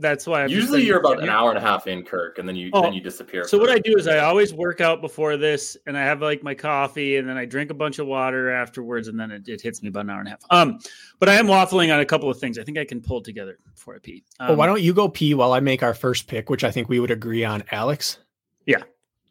That's 0.00 0.26
why. 0.26 0.44
I've 0.44 0.50
just 0.50 0.60
Usually 0.60 0.78
been- 0.80 0.86
you're 0.88 0.98
about 0.98 1.22
an 1.22 1.28
hour 1.28 1.50
and 1.50 1.58
a 1.58 1.60
half 1.60 1.86
in, 1.86 2.02
Kirk, 2.02 2.38
and 2.38 2.48
then 2.48 2.56
you 2.56 2.70
Oh, 2.72 2.82
then 2.82 2.92
you 2.92 3.00
disappear. 3.00 3.44
So 3.44 3.58
what 3.58 3.70
I 3.70 3.78
do 3.78 3.94
is 3.96 4.06
I 4.08 4.18
always 4.18 4.52
work 4.54 4.80
out 4.80 5.00
before 5.00 5.36
this, 5.36 5.76
and 5.86 5.96
I 5.96 6.02
have 6.02 6.20
like 6.22 6.42
my 6.42 6.54
coffee, 6.54 7.16
and 7.16 7.28
then 7.28 7.36
I 7.36 7.44
drink 7.44 7.70
a 7.70 7.74
bunch 7.74 7.98
of 7.98 8.06
water 8.06 8.50
afterwards, 8.50 9.08
and 9.08 9.18
then 9.18 9.30
it, 9.30 9.48
it 9.48 9.60
hits 9.60 9.82
me 9.82 9.88
about 9.88 10.04
an 10.04 10.10
hour 10.10 10.18
and 10.20 10.28
a 10.28 10.30
half. 10.32 10.40
Um, 10.50 10.78
but 11.18 11.28
I 11.28 11.34
am 11.34 11.46
waffling 11.46 11.92
on 11.92 12.00
a 12.00 12.04
couple 12.04 12.28
of 12.30 12.38
things. 12.38 12.58
I 12.58 12.64
think 12.64 12.78
I 12.78 12.84
can 12.84 13.00
pull 13.00 13.20
together 13.20 13.58
before 13.74 13.94
I 13.94 13.98
pee. 13.98 14.24
Um, 14.40 14.48
well, 14.48 14.56
why 14.56 14.66
don't 14.66 14.82
you 14.82 14.92
go 14.94 15.08
pee 15.08 15.34
while 15.34 15.52
I 15.52 15.60
make 15.60 15.82
our 15.82 15.94
first 15.94 16.26
pick, 16.26 16.50
which 16.50 16.64
I 16.64 16.70
think 16.70 16.88
we 16.88 16.98
would 17.00 17.10
agree 17.10 17.44
on, 17.44 17.62
Alex? 17.70 18.18
Yeah. 18.66 18.78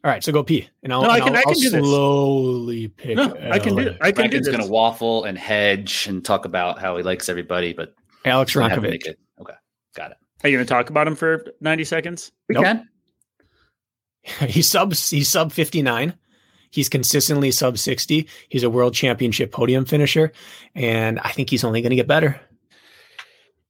All 0.04 0.10
right, 0.10 0.22
so 0.22 0.32
go 0.32 0.42
pee, 0.42 0.68
and 0.82 0.92
I'll, 0.92 1.00
No, 1.02 1.08
I 1.08 1.18
can- 1.18 1.30
I'll, 1.30 1.36
I 1.36 1.42
can 1.42 1.48
I'll 1.48 1.54
do 1.54 1.70
this. 1.70 1.84
slowly 1.84 2.88
pick. 2.88 3.16
No, 3.16 3.34
I 3.50 3.58
can 3.58 3.74
do. 3.74 3.82
Alex. 3.84 3.98
I 4.02 4.12
can 4.12 4.24
do 4.24 4.28
Brakken's 4.30 4.46
this. 4.46 4.54
going 4.56 4.66
to 4.66 4.70
waffle 4.70 5.24
and 5.24 5.38
hedge 5.38 6.06
and 6.08 6.22
talk 6.24 6.44
about 6.44 6.78
how 6.78 6.96
he 6.98 7.02
likes 7.02 7.28
everybody, 7.30 7.72
but 7.72 7.94
Alex 8.26 8.52
doesn't 8.52 8.68
have 8.70 8.82
to 8.82 8.88
make 8.90 9.06
it. 9.06 9.18
Okay, 9.40 9.54
got 9.94 10.10
it. 10.10 10.18
Are 10.44 10.48
you 10.48 10.56
going 10.58 10.66
to 10.66 10.72
talk 10.72 10.90
about 10.90 11.08
him 11.08 11.16
for 11.16 11.44
ninety 11.60 11.84
seconds? 11.84 12.30
We 12.48 12.54
Nope. 12.54 12.64
can. 12.64 12.88
he's 14.48 14.70
sub 14.70 14.94
he's 14.94 15.28
sub 15.28 15.52
59 15.52 16.14
he's 16.70 16.88
consistently 16.88 17.50
sub 17.50 17.76
60 17.76 18.26
he's 18.48 18.62
a 18.62 18.70
world 18.70 18.94
championship 18.94 19.52
podium 19.52 19.84
finisher 19.84 20.32
and 20.74 21.20
i 21.20 21.30
think 21.30 21.50
he's 21.50 21.62
only 21.62 21.82
going 21.82 21.90
to 21.90 21.96
get 21.96 22.06
better 22.06 22.40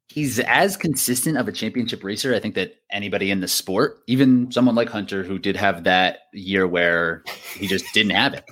He's 0.06 0.38
as 0.38 0.76
consistent 0.76 1.36
of 1.38 1.48
a 1.48 1.52
championship 1.52 2.04
racer, 2.04 2.36
I 2.36 2.38
think, 2.38 2.54
that 2.54 2.76
anybody 2.88 3.32
in 3.32 3.40
the 3.40 3.48
sport, 3.48 3.98
even 4.06 4.48
someone 4.52 4.76
like 4.76 4.88
Hunter, 4.88 5.24
who 5.24 5.40
did 5.40 5.56
have 5.56 5.82
that 5.84 6.18
year 6.32 6.68
where 6.68 7.24
he 7.56 7.66
just 7.66 7.84
didn't 7.92 8.12
have 8.12 8.34
it. 8.34 8.44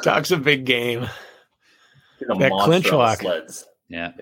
talks 0.02 0.30
a 0.30 0.38
big 0.38 0.64
game 0.64 1.02
a 1.02 2.34
that 2.38 2.52
clinch 2.52 2.90
lock. 2.90 3.18
sleds. 3.18 3.66
Yeah. 3.90 4.12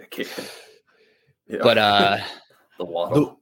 Yeah. 1.49 1.59
But 1.63 1.79
uh 1.79 2.19
the 2.79 2.85
waddle. 2.85 3.41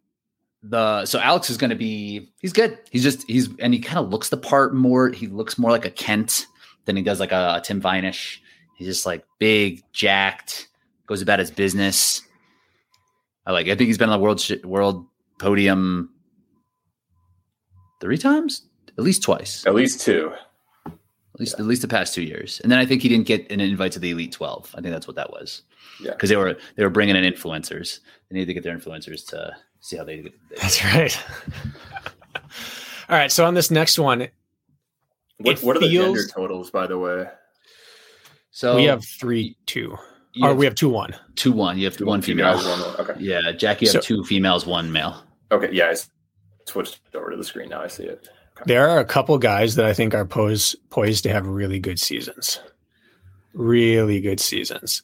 the, 0.63 0.69
the 0.69 1.07
so 1.07 1.19
Alex 1.19 1.51
is 1.51 1.57
gonna 1.57 1.75
be 1.75 2.33
he's 2.41 2.53
good. 2.53 2.79
He's 2.91 3.03
just 3.03 3.27
he's 3.29 3.49
and 3.59 3.73
he 3.75 3.81
kind 3.81 3.99
of 3.99 4.11
looks 4.11 4.29
the 4.29 4.37
part 4.37 4.75
more. 4.75 5.11
He 5.11 5.27
looks 5.27 5.59
more 5.59 5.71
like 5.71 5.85
a 5.85 5.91
Kent 5.91 6.47
than 6.85 6.97
he 6.97 7.03
does 7.03 7.21
like 7.21 7.33
a, 7.33 7.61
Tim 7.65 7.81
Wenisch. 7.81 8.39
He's 8.77 8.89
just 8.89 9.07
like 9.07 9.25
big, 9.39 9.83
jacked, 9.93 10.69
goes 11.07 11.23
about 11.23 11.39
his 11.39 11.51
business. 11.51 12.23
I 13.47 13.53
like. 13.53 13.67
I 13.67 13.75
think 13.75 13.89
he's 13.89 13.99
been 13.99 14.11
on 14.11 14.19
the 14.19 14.23
world 14.23 14.41
sh- 14.41 14.63
world 14.65 15.07
podium 15.39 16.11
three 18.01 18.19
times, 18.19 18.63
at 18.99 19.05
least 19.05 19.23
twice, 19.23 19.67
At 19.67 19.75
least 19.75 20.01
two. 20.01 20.33
At 21.35 21.40
least 21.40 21.55
at 21.59 21.66
least 21.66 21.82
the 21.82 21.89
past 21.89 22.15
two 22.15 22.23
years. 22.23 22.61
And 22.61 22.70
then 22.70 22.78
I 22.78 22.86
think 22.86 23.02
he 23.02 23.09
didn't 23.09 23.27
get 23.27 23.51
an 23.51 23.61
invite 23.61 23.93
to 23.93 23.98
the 23.98 24.11
Elite 24.11 24.32
Twelve. 24.32 24.73
I 24.77 24.81
think 24.81 24.93
that's 24.93 25.06
what 25.06 25.16
that 25.16 25.31
was. 25.31 25.62
Yeah. 26.01 26.12
because 26.12 26.28
they 26.31 26.36
were 26.36 26.56
they 26.77 26.85
were 26.85 26.90
bringing 26.90 27.16
in 27.16 27.24
influencers. 27.32 28.01
They 28.31 28.35
needed 28.39 28.47
to 28.47 28.55
get 28.55 28.62
their 28.62 28.77
influencers 28.77 29.27
to 29.28 29.55
see 29.81 29.97
how 29.97 30.05
they. 30.05 30.20
they 30.23 30.32
that's 30.61 30.82
right 30.85 31.19
all 33.09 33.16
right 33.19 33.31
so 33.31 33.44
on 33.44 33.55
this 33.55 33.70
next 33.70 33.98
one 33.98 34.28
What, 35.39 35.59
It 35.59 35.65
what 35.65 35.77
are 35.77 35.81
the 35.81 35.89
gender 35.89 36.27
totals, 36.27 36.70
by 36.70 36.86
the 36.86 36.98
way? 36.98 37.27
so 38.51 38.77
we 38.77 38.85
have 38.85 39.05
three 39.05 39.56
two 39.66 39.97
you 40.32 40.44
or 40.44 40.48
have 40.48 40.56
we 40.56 40.65
have 40.65 40.74
two 40.74 40.89
one 40.89 41.15
two 41.36 41.52
one. 41.52 41.78
You 41.78 41.85
have 41.85 41.97
Two 41.97 42.06
one 42.06 42.23
female. 42.23 42.56
one- 42.56 43.01
Okay. 43.09 43.15
Yeah, 43.20 43.52
Jackie, 43.52 43.86
you 43.86 43.93
have 43.93 44.02
So- 44.02 44.16
two 44.16 44.24
females, 44.24 44.66
one 44.66 44.90
male. 44.90 45.23
Okay. 45.52 45.69
Yeah, 45.73 45.90
I 45.90 45.97
switched 46.69 47.01
over 47.15 47.31
to 47.31 47.36
the 47.36 47.44
screen 47.44 47.69
now. 47.69 47.82
I 47.82 47.86
see 47.89 48.05
it. 48.05 48.28
There 48.67 48.89
are 48.89 48.99
a 49.01 49.05
couple 49.05 49.37
guys 49.39 49.75
that 49.75 49.85
i 49.85 49.93
think 49.93 50.15
are 50.15 50.25
posed 50.25 50.77
poised 50.91 51.25
to 51.25 51.29
have 51.33 51.47
really 51.47 51.79
good 51.81 51.99
seasons 51.99 52.61
really 53.53 54.21
good 54.21 54.41
seasons 54.41 55.03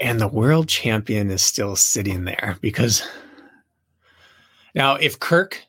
and 0.00 0.20
the 0.20 0.28
world 0.28 0.68
champion 0.68 1.30
is 1.30 1.42
still 1.42 1.76
sitting 1.76 2.24
there 2.24 2.56
because 2.60 3.06
now 4.74 4.94
if 4.96 5.18
kirk 5.20 5.64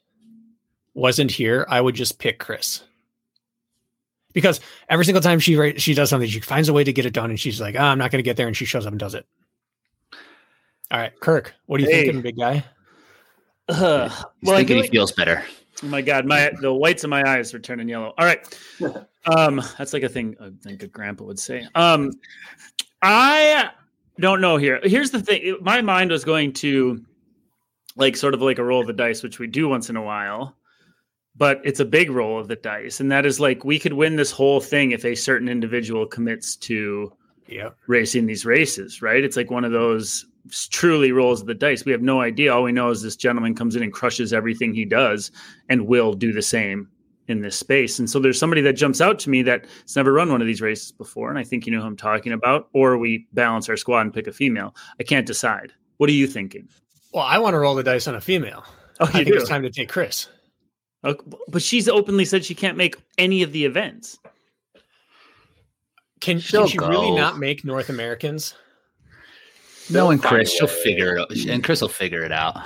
wasn't 0.95 1.29
here 1.31 1.65
i 1.69 1.79
would 1.79 1.95
just 1.95 2.17
pick 2.19 2.39
kris 2.39 2.83
because 4.33 4.59
every 4.89 5.05
single 5.05 5.21
time 5.21 5.39
she 5.39 5.77
she 5.77 5.93
does 5.93 6.09
something 6.09 6.29
she 6.29 6.39
finds 6.39 6.67
a 6.67 6.73
way 6.73 6.83
to 6.83 6.93
get 6.93 7.05
it 7.05 7.13
done 7.13 7.29
and 7.29 7.39
she's 7.39 7.61
like 7.61 7.75
oh, 7.75 7.79
i'm 7.83 7.97
not 7.99 8.09
going 8.11 8.19
to 8.19 8.27
get 8.27 8.37
there 8.37 8.47
and 8.47 8.57
she 8.57 8.65
shows 8.65 8.85
up 8.85 8.91
and 8.91 8.99
does 8.99 9.13
it 9.15 9.25
all 10.91 10.99
right 10.99 11.17
kirk 11.19 11.53
what 11.67 11.79
are 11.79 11.83
you 11.83 11.89
Hey. 11.89 12.03
thinking 12.05 12.21
big 12.21 12.37
guy 12.37 12.63
Ugh. 13.69 14.11
He's 14.11 14.23
well, 14.47 14.55
I 14.55 14.57
thinking 14.57 14.67
feel 14.67 14.75
he 14.75 14.81
like- 14.81 14.91
feels 14.91 15.11
better. 15.13 15.41
Oh 15.83 15.87
my 15.87 16.01
god, 16.01 16.25
my 16.25 16.51
the 16.61 16.73
whites 16.73 17.03
of 17.03 17.09
my 17.09 17.23
eyes 17.29 17.53
are 17.53 17.59
turning 17.59 17.89
yellow. 17.89 18.13
All 18.17 18.25
right. 18.25 18.59
Um, 19.25 19.61
that's 19.77 19.93
like 19.93 20.03
a 20.03 20.09
thing 20.09 20.35
I 20.41 20.49
think 20.61 20.83
a 20.83 20.87
grandpa 20.87 21.23
would 21.23 21.39
say. 21.39 21.65
Um 21.75 22.11
I 23.01 23.69
don't 24.19 24.41
know 24.41 24.57
here. 24.57 24.81
Here's 24.83 25.11
the 25.11 25.21
thing. 25.21 25.55
My 25.61 25.79
mind 25.81 26.11
was 26.11 26.25
going 26.25 26.51
to 26.55 27.01
like 27.95 28.17
sort 28.17 28.33
of 28.33 28.41
like 28.41 28.59
a 28.59 28.65
roll 28.65 28.81
of 28.81 28.87
the 28.87 28.91
dice, 28.91 29.23
which 29.23 29.39
we 29.39 29.47
do 29.47 29.69
once 29.69 29.89
in 29.89 29.95
a 29.95 30.01
while, 30.01 30.57
but 31.37 31.61
it's 31.63 31.79
a 31.79 31.85
big 31.85 32.09
roll 32.11 32.37
of 32.37 32.49
the 32.49 32.57
dice. 32.57 32.99
And 32.99 33.09
that 33.13 33.25
is 33.25 33.39
like 33.39 33.63
we 33.63 33.79
could 33.79 33.93
win 33.93 34.17
this 34.17 34.29
whole 34.31 34.59
thing 34.59 34.91
if 34.91 35.05
a 35.05 35.15
certain 35.15 35.47
individual 35.47 36.05
commits 36.05 36.57
to 36.57 37.13
yeah 37.47 37.69
racing 37.87 38.25
these 38.25 38.45
races, 38.45 39.01
right? 39.01 39.23
It's 39.23 39.37
like 39.37 39.51
one 39.51 39.63
of 39.63 39.71
those 39.71 40.25
truly 40.69 41.11
rolls 41.11 41.43
the 41.45 41.53
dice. 41.53 41.85
We 41.85 41.91
have 41.91 42.01
no 42.01 42.21
idea. 42.21 42.53
All 42.53 42.63
we 42.63 42.71
know 42.71 42.89
is 42.89 43.01
this 43.01 43.15
gentleman 43.15 43.55
comes 43.55 43.75
in 43.75 43.83
and 43.83 43.93
crushes 43.93 44.33
everything 44.33 44.73
he 44.73 44.85
does 44.85 45.31
and 45.69 45.87
will 45.87 46.13
do 46.13 46.31
the 46.31 46.41
same 46.41 46.89
in 47.27 47.41
this 47.41 47.55
space. 47.55 47.99
And 47.99 48.09
so 48.09 48.19
there's 48.19 48.37
somebody 48.37 48.61
that 48.61 48.73
jumps 48.73 48.99
out 48.99 49.17
to 49.19 49.29
me 49.29 49.43
that's 49.43 49.95
never 49.95 50.11
run 50.11 50.31
one 50.31 50.41
of 50.41 50.47
these 50.47 50.61
races 50.61 50.91
before. 50.91 51.29
And 51.29 51.39
I 51.39 51.43
think 51.43 51.65
you 51.65 51.71
know 51.71 51.79
who 51.79 51.87
I'm 51.87 51.95
talking 51.95 52.33
about. 52.33 52.67
Or 52.73 52.97
we 52.97 53.27
balance 53.33 53.69
our 53.69 53.77
squad 53.77 54.01
and 54.01 54.13
pick 54.13 54.27
a 54.27 54.33
female. 54.33 54.75
I 54.99 55.03
can't 55.03 55.25
decide. 55.25 55.71
What 55.97 56.09
are 56.09 56.13
you 56.13 56.27
thinking? 56.27 56.67
well 57.13 57.23
i 57.23 57.37
want 57.37 57.53
to 57.53 57.59
roll 57.59 57.75
the 57.75 57.83
dice 57.83 58.07
on 58.07 58.15
a 58.15 58.21
female 58.21 58.65
Oh, 58.99 59.05
i 59.05 59.11
think 59.11 59.27
you 59.27 59.35
it's 59.35 59.47
time 59.47 59.61
to 59.61 59.69
take 59.69 59.87
kris 59.89 60.27
Okay, 61.05 61.23
But 61.47 61.61
she's 61.61 61.87
openly 61.87 62.25
said 62.25 62.43
she 62.45 62.55
can't 62.55 62.77
make 62.77 62.95
any 63.17 63.43
of 63.43 63.51
the 63.51 63.65
events. 63.65 64.17
Can, 66.21 66.39
She'll 66.39 66.61
can 66.61 66.69
she 66.69 66.79
really 66.79 67.11
not 67.11 67.37
make 67.37 67.65
North 67.65 67.89
Americans? 67.89 68.55
Knowing 69.89 70.17
They'll 70.19 70.29
Kris, 70.29 70.51
she'll 70.51 70.67
figure 70.67 71.15
it 71.15 71.19
out. 71.21 71.31
And 71.47 71.63
Kris 71.63 71.81
will 71.81 71.89
figure 71.89 72.23
it 72.23 72.31
out. 72.31 72.57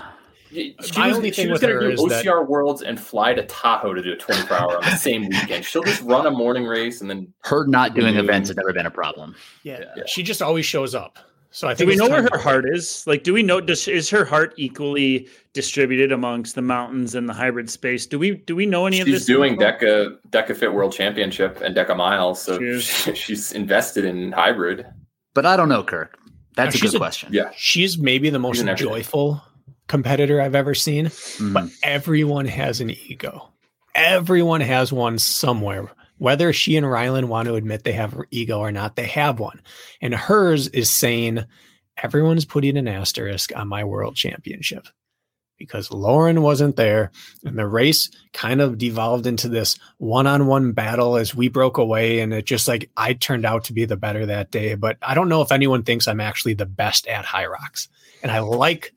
She 0.50 0.76
My 0.96 1.08
was, 1.10 1.18
only 1.18 1.32
she 1.32 1.42
thing 1.44 1.52
was 1.52 1.62
with 1.62 1.70
going 1.70 1.74
her 1.74 1.92
to 1.92 1.96
do 1.98 2.04
is 2.06 2.10
that- 2.10 2.26
OCR 2.26 2.48
Worlds 2.48 2.82
and 2.82 3.00
fly 3.00 3.34
to 3.34 3.46
Tahoe 3.46 3.94
to 3.94 4.02
do 4.02 4.14
a 4.14 4.16
24 4.16 4.58
hour 4.58 4.76
on 4.78 4.82
the 4.84 4.96
same 4.96 5.24
weekend. 5.30 5.66
She'll 5.66 5.84
just 5.84 6.02
run 6.04 6.26
a 6.26 6.32
morning 6.32 6.66
race 6.66 7.02
and 7.02 7.10
then 7.10 7.32
Her 7.44 7.66
not 7.68 7.94
doing 7.96 8.16
Mhm. 8.16 8.20
events 8.20 8.50
has 8.50 8.56
never 8.58 8.72
been 8.72 8.86
a 8.86 8.92
problem. 8.92 9.36
Yeah. 9.64 9.84
Yeah. 9.98 10.04
She 10.08 10.24
just 10.24 10.42
always 10.42 10.66
shows 10.66 10.96
up. 10.96 11.20
So 11.52 11.68
I 11.68 11.74
Do 11.74 11.78
think 11.86 11.90
we 11.90 11.96
know 11.96 12.10
where 12.10 12.24
her 12.32 12.38
heart 12.38 12.66
is? 12.70 13.06
Like, 13.08 13.24
do 13.24 13.34
we 13.34 13.42
know? 13.42 13.60
Does, 13.62 13.88
is 13.88 14.10
her 14.10 14.24
heart 14.26 14.54
equally 14.58 15.28
distributed 15.54 16.12
amongst 16.12 16.56
the 16.56 16.62
mountains 16.62 17.16
and 17.16 17.28
the 17.28 17.34
hybrid 17.34 17.70
space? 17.70 18.06
Do 18.06 18.20
we 18.20 18.32
do 18.36 18.56
we 18.56 18.66
know 18.66 18.86
any 18.86 19.00
of 19.00 19.06
this? 19.08 19.14
she's 19.22 19.28
this? 19.28 19.36
doing? 19.36 19.58
DEKA 19.58 20.18
DEKA 20.30 20.56
FIT 20.56 20.74
World 20.74 20.94
Championship 20.94 21.60
and 21.62 21.76
DEKA 21.76 21.96
Miles, 21.98 22.42
so 22.42 22.60
She 22.80 23.14
she's 23.16 23.54
invested 23.54 24.06
in 24.06 24.34
hybrid. 24.34 24.86
But 25.34 25.46
I 25.46 25.56
don't 25.58 25.70
know, 25.70 25.84
Kirk. 25.84 26.18
That's 26.58 26.76
No, 26.76 26.80
a 26.88 26.92
good 26.92 26.96
a- 26.96 27.00
question. 27.00 27.30
Yeah, 27.32 27.52
She's 27.56 27.98
maybe 27.98 28.30
the 28.30 28.40
most 28.40 28.56
She's 28.58 28.64
an 28.64 28.70
everything. 28.70 28.94
joyful 28.94 29.42
competitor 29.88 30.42
I've 30.42 30.56
ever 30.56 30.76
seen, 30.76 31.06
Mhm. 31.06 31.54
but 31.54 31.70
everyone 31.84 32.46
has 32.48 32.82
an 32.82 32.90
ego. 32.90 33.50
Everyone 33.96 34.60
has 34.62 34.92
one 34.92 35.18
somewhere. 35.20 35.90
Whether 36.18 36.52
she 36.52 36.76
and 36.76 36.86
Rylan 36.86 37.26
want 37.26 37.48
to 37.48 37.56
admit 37.56 37.84
they 37.84 37.94
have 37.94 38.20
ego 38.32 38.60
or 38.60 38.72
not, 38.72 38.96
they 38.96 39.06
have 39.06 39.40
one. 39.40 39.62
And 40.02 40.14
hers 40.14 40.68
is 40.68 40.90
saying, 40.90 41.46
everyone's 42.02 42.44
putting 42.46 42.76
an 42.78 42.88
asterisk 42.88 43.52
on 43.56 43.68
my 43.68 43.84
world 43.84 44.16
championship 44.16 44.88
because 45.58 45.92
Lauren 45.92 46.42
wasn't 46.42 46.76
there. 46.76 47.12
And 47.46 47.58
the 47.58 47.68
race 47.68 48.10
kind 48.34 48.62
of 48.62 48.78
devolved 48.78 49.28
into 49.28 49.50
this 49.50 49.78
one 49.98 50.28
on 50.28 50.48
one 50.48 50.72
battle 50.72 51.18
as 51.18 51.36
we 51.36 51.48
broke 51.48 51.78
away. 51.78 52.20
And 52.20 52.34
it 52.34 52.46
just 52.46 52.68
like 52.68 52.90
I 52.98 53.14
turned 53.14 53.46
out 53.46 53.64
to 53.66 53.74
be 53.74 53.86
the 53.86 53.98
better 53.98 54.26
that 54.26 54.52
day. 54.52 54.76
But 54.76 54.98
I 55.02 55.14
don't 55.14 55.30
know 55.30 55.42
if 55.42 55.52
anyone 55.52 55.84
thinks 55.84 56.08
I'm 56.08 56.22
actually 56.22 56.54
the 56.54 56.66
best 56.66 57.08
at 57.08 57.26
Hyrox. 57.26 57.88
And 58.24 58.32
I 58.32 58.40
like 58.40 58.94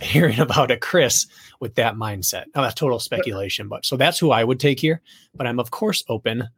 hearing 0.00 0.38
about 0.40 0.70
a 0.70 0.76
Kris 0.76 1.26
with 1.60 1.74
that 1.76 1.94
mindset. 1.94 2.44
Now 2.54 2.62
that's 2.62 2.74
total 2.74 3.00
speculation, 3.00 3.68
but 3.68 3.84
so 3.84 3.96
that's 3.96 4.18
who 4.18 4.30
I 4.30 4.44
would 4.44 4.60
take 4.60 4.80
here. 4.80 5.00
But 5.34 5.46
I'm 5.46 5.58
of 5.58 5.70
course 5.70 6.04
open. 6.08 6.48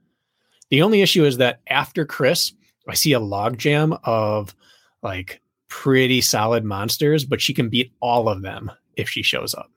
The 0.70 0.83
only 0.83 1.01
issue 1.01 1.25
is 1.25 1.39
that 1.39 1.61
after 1.66 2.05
Kris, 2.05 2.53
I 2.87 2.95
see 2.95 3.12
a 3.12 3.20
logjam 3.20 3.99
of 4.05 4.55
like 5.03 5.41
pretty 5.69 6.20
solid 6.20 6.65
monsters, 6.65 7.25
but 7.25 7.41
she 7.41 7.55
can 7.55 7.69
beat 7.69 7.93
all 8.01 8.29
of 8.29 8.43
them 8.43 8.70
if 8.99 9.09
she 9.09 9.23
shows 9.23 9.55
up. 9.55 9.70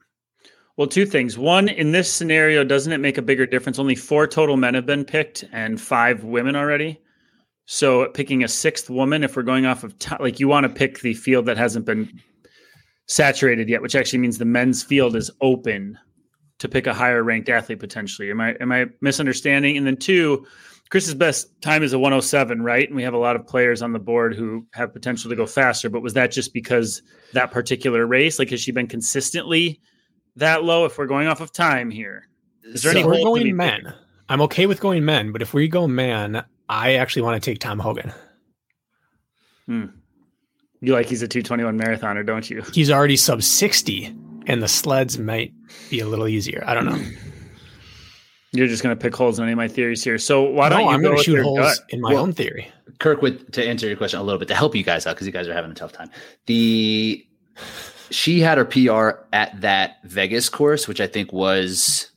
Well, 0.76 0.86
two 0.86 1.06
things. 1.06 1.36
One, 1.36 1.68
in 1.68 1.92
this 1.92 2.10
scenario, 2.10 2.64
doesn't 2.64 2.92
it 2.92 2.98
make 2.98 3.18
a 3.18 3.22
bigger 3.22 3.46
difference? 3.46 3.78
Only 3.78 3.94
four 3.94 4.26
total 4.26 4.56
men 4.56 4.74
have 4.74 4.86
been 4.86 5.04
picked 5.04 5.44
and 5.52 5.80
five 5.80 6.24
women 6.24 6.56
already. 6.56 7.00
So 7.66 8.08
picking 8.08 8.42
a 8.42 8.48
sixth 8.48 8.90
woman, 8.90 9.22
if 9.22 9.36
we're 9.36 9.42
going 9.42 9.66
off 9.66 9.84
of 9.84 9.98
t- 9.98 10.16
like 10.18 10.40
you 10.40 10.48
want 10.48 10.64
to 10.64 10.68
pick 10.68 11.00
the 11.00 11.14
field 11.14 11.46
that 11.46 11.56
hasn't 11.56 11.84
been 11.84 12.20
saturated 13.06 13.68
yet, 13.68 13.82
which 13.82 13.94
actually 13.94 14.18
means 14.18 14.38
the 14.38 14.44
men's 14.44 14.82
field 14.82 15.14
is 15.14 15.30
open 15.40 15.98
to 16.58 16.68
pick 16.68 16.86
a 16.86 16.94
higher 16.94 17.22
ranked 17.22 17.48
athlete 17.48 17.80
potentially. 17.80 18.30
Am 18.30 18.40
I 18.40 18.52
am 18.60 18.72
I 18.72 18.86
misunderstanding? 19.00 19.76
And 19.76 19.86
then 19.86 19.96
two, 19.96 20.46
Kris's 20.92 21.14
best 21.14 21.48
time 21.62 21.82
is 21.82 21.94
a 21.94 21.98
107, 21.98 22.60
right? 22.60 22.86
And 22.86 22.94
we 22.94 23.02
have 23.02 23.14
a 23.14 23.18
lot 23.18 23.34
of 23.34 23.46
players 23.46 23.80
on 23.80 23.94
the 23.94 23.98
board 23.98 24.36
who 24.36 24.66
have 24.74 24.92
potential 24.92 25.30
to 25.30 25.34
go 25.34 25.46
faster. 25.46 25.88
But 25.88 26.02
was 26.02 26.12
that 26.12 26.30
just 26.30 26.52
because 26.52 27.00
that 27.32 27.50
particular 27.50 28.06
race? 28.06 28.38
Like, 28.38 28.50
has 28.50 28.60
she 28.60 28.72
been 28.72 28.86
consistently 28.86 29.80
that 30.36 30.64
low? 30.64 30.84
If 30.84 30.98
we're 30.98 31.06
going 31.06 31.28
off 31.28 31.40
of 31.40 31.50
time 31.50 31.90
here, 31.90 32.28
is 32.62 32.82
there 32.82 32.92
So 32.92 32.98
any 32.98 33.06
we're 33.06 33.14
hole 33.14 33.36
to 33.36 33.42
be 33.42 33.52
going 33.52 33.56
men. 33.56 33.80
picked? 33.86 33.96
I'm 34.28 34.42
okay 34.42 34.66
with 34.66 34.80
going 34.80 35.02
men, 35.02 35.32
but 35.32 35.40
if 35.40 35.54
we 35.54 35.66
go 35.66 35.88
man, 35.88 36.44
I 36.68 36.96
actually 36.96 37.22
want 37.22 37.42
to 37.42 37.50
take 37.50 37.58
Tom 37.58 37.78
Hogan. 37.78 38.12
Hmm. 39.64 39.86
You 40.82 40.92
like 40.92 41.06
he's 41.06 41.22
a 41.22 41.28
221 41.28 41.78
marathoner, 41.78 42.26
don't 42.26 42.50
you? 42.50 42.62
He's 42.74 42.90
already 42.90 43.16
sub 43.16 43.42
60, 43.42 44.14
and 44.46 44.62
the 44.62 44.68
sleds 44.68 45.18
might 45.18 45.54
be 45.88 46.00
a 46.00 46.06
little 46.06 46.28
easier. 46.28 46.62
I 46.66 46.74
don't 46.74 46.84
know. 46.84 47.02
You're 48.52 48.66
just 48.68 48.82
going 48.82 48.94
to 48.96 49.00
pick 49.02 49.14
holes 49.14 49.38
in 49.38 49.44
any 49.44 49.52
of 49.52 49.56
my 49.56 49.68
theories 49.68 50.04
here. 50.04 50.18
So 50.18 50.42
why 50.42 50.68
no, 50.68 50.76
don't 50.76 50.84
you 50.86 50.90
I'm 50.92 51.00
go 51.02 51.08
going 51.08 51.18
to 51.18 51.24
shoot 51.24 51.32
your 51.32 51.42
holes 51.44 51.58
gut? 51.60 51.78
in 51.88 52.00
my 52.00 52.12
Well- 52.12 52.22
own 52.24 52.32
theory. 52.32 52.70
Kirk, 52.98 53.22
with 53.22 53.50
to 53.52 53.66
answer 53.66 53.86
your 53.88 53.96
question 53.96 54.20
a 54.20 54.22
little 54.22 54.38
bit 54.38 54.48
to 54.48 54.54
help 54.54 54.76
you 54.76 54.82
guys 54.84 55.06
out 55.06 55.16
because 55.16 55.26
you 55.26 55.32
guys 55.32 55.48
are 55.48 55.54
having 55.54 55.70
a 55.70 55.74
tough 55.74 55.92
time. 55.92 56.10
The 56.46 57.26
she 58.10 58.40
had 58.40 58.58
her 58.58 58.64
PR 58.64 59.24
at 59.32 59.58
that 59.62 59.96
Vegas 60.04 60.48
course, 60.48 60.86
which 60.86 61.00
I 61.00 61.06
think 61.06 61.32
was 61.32 62.10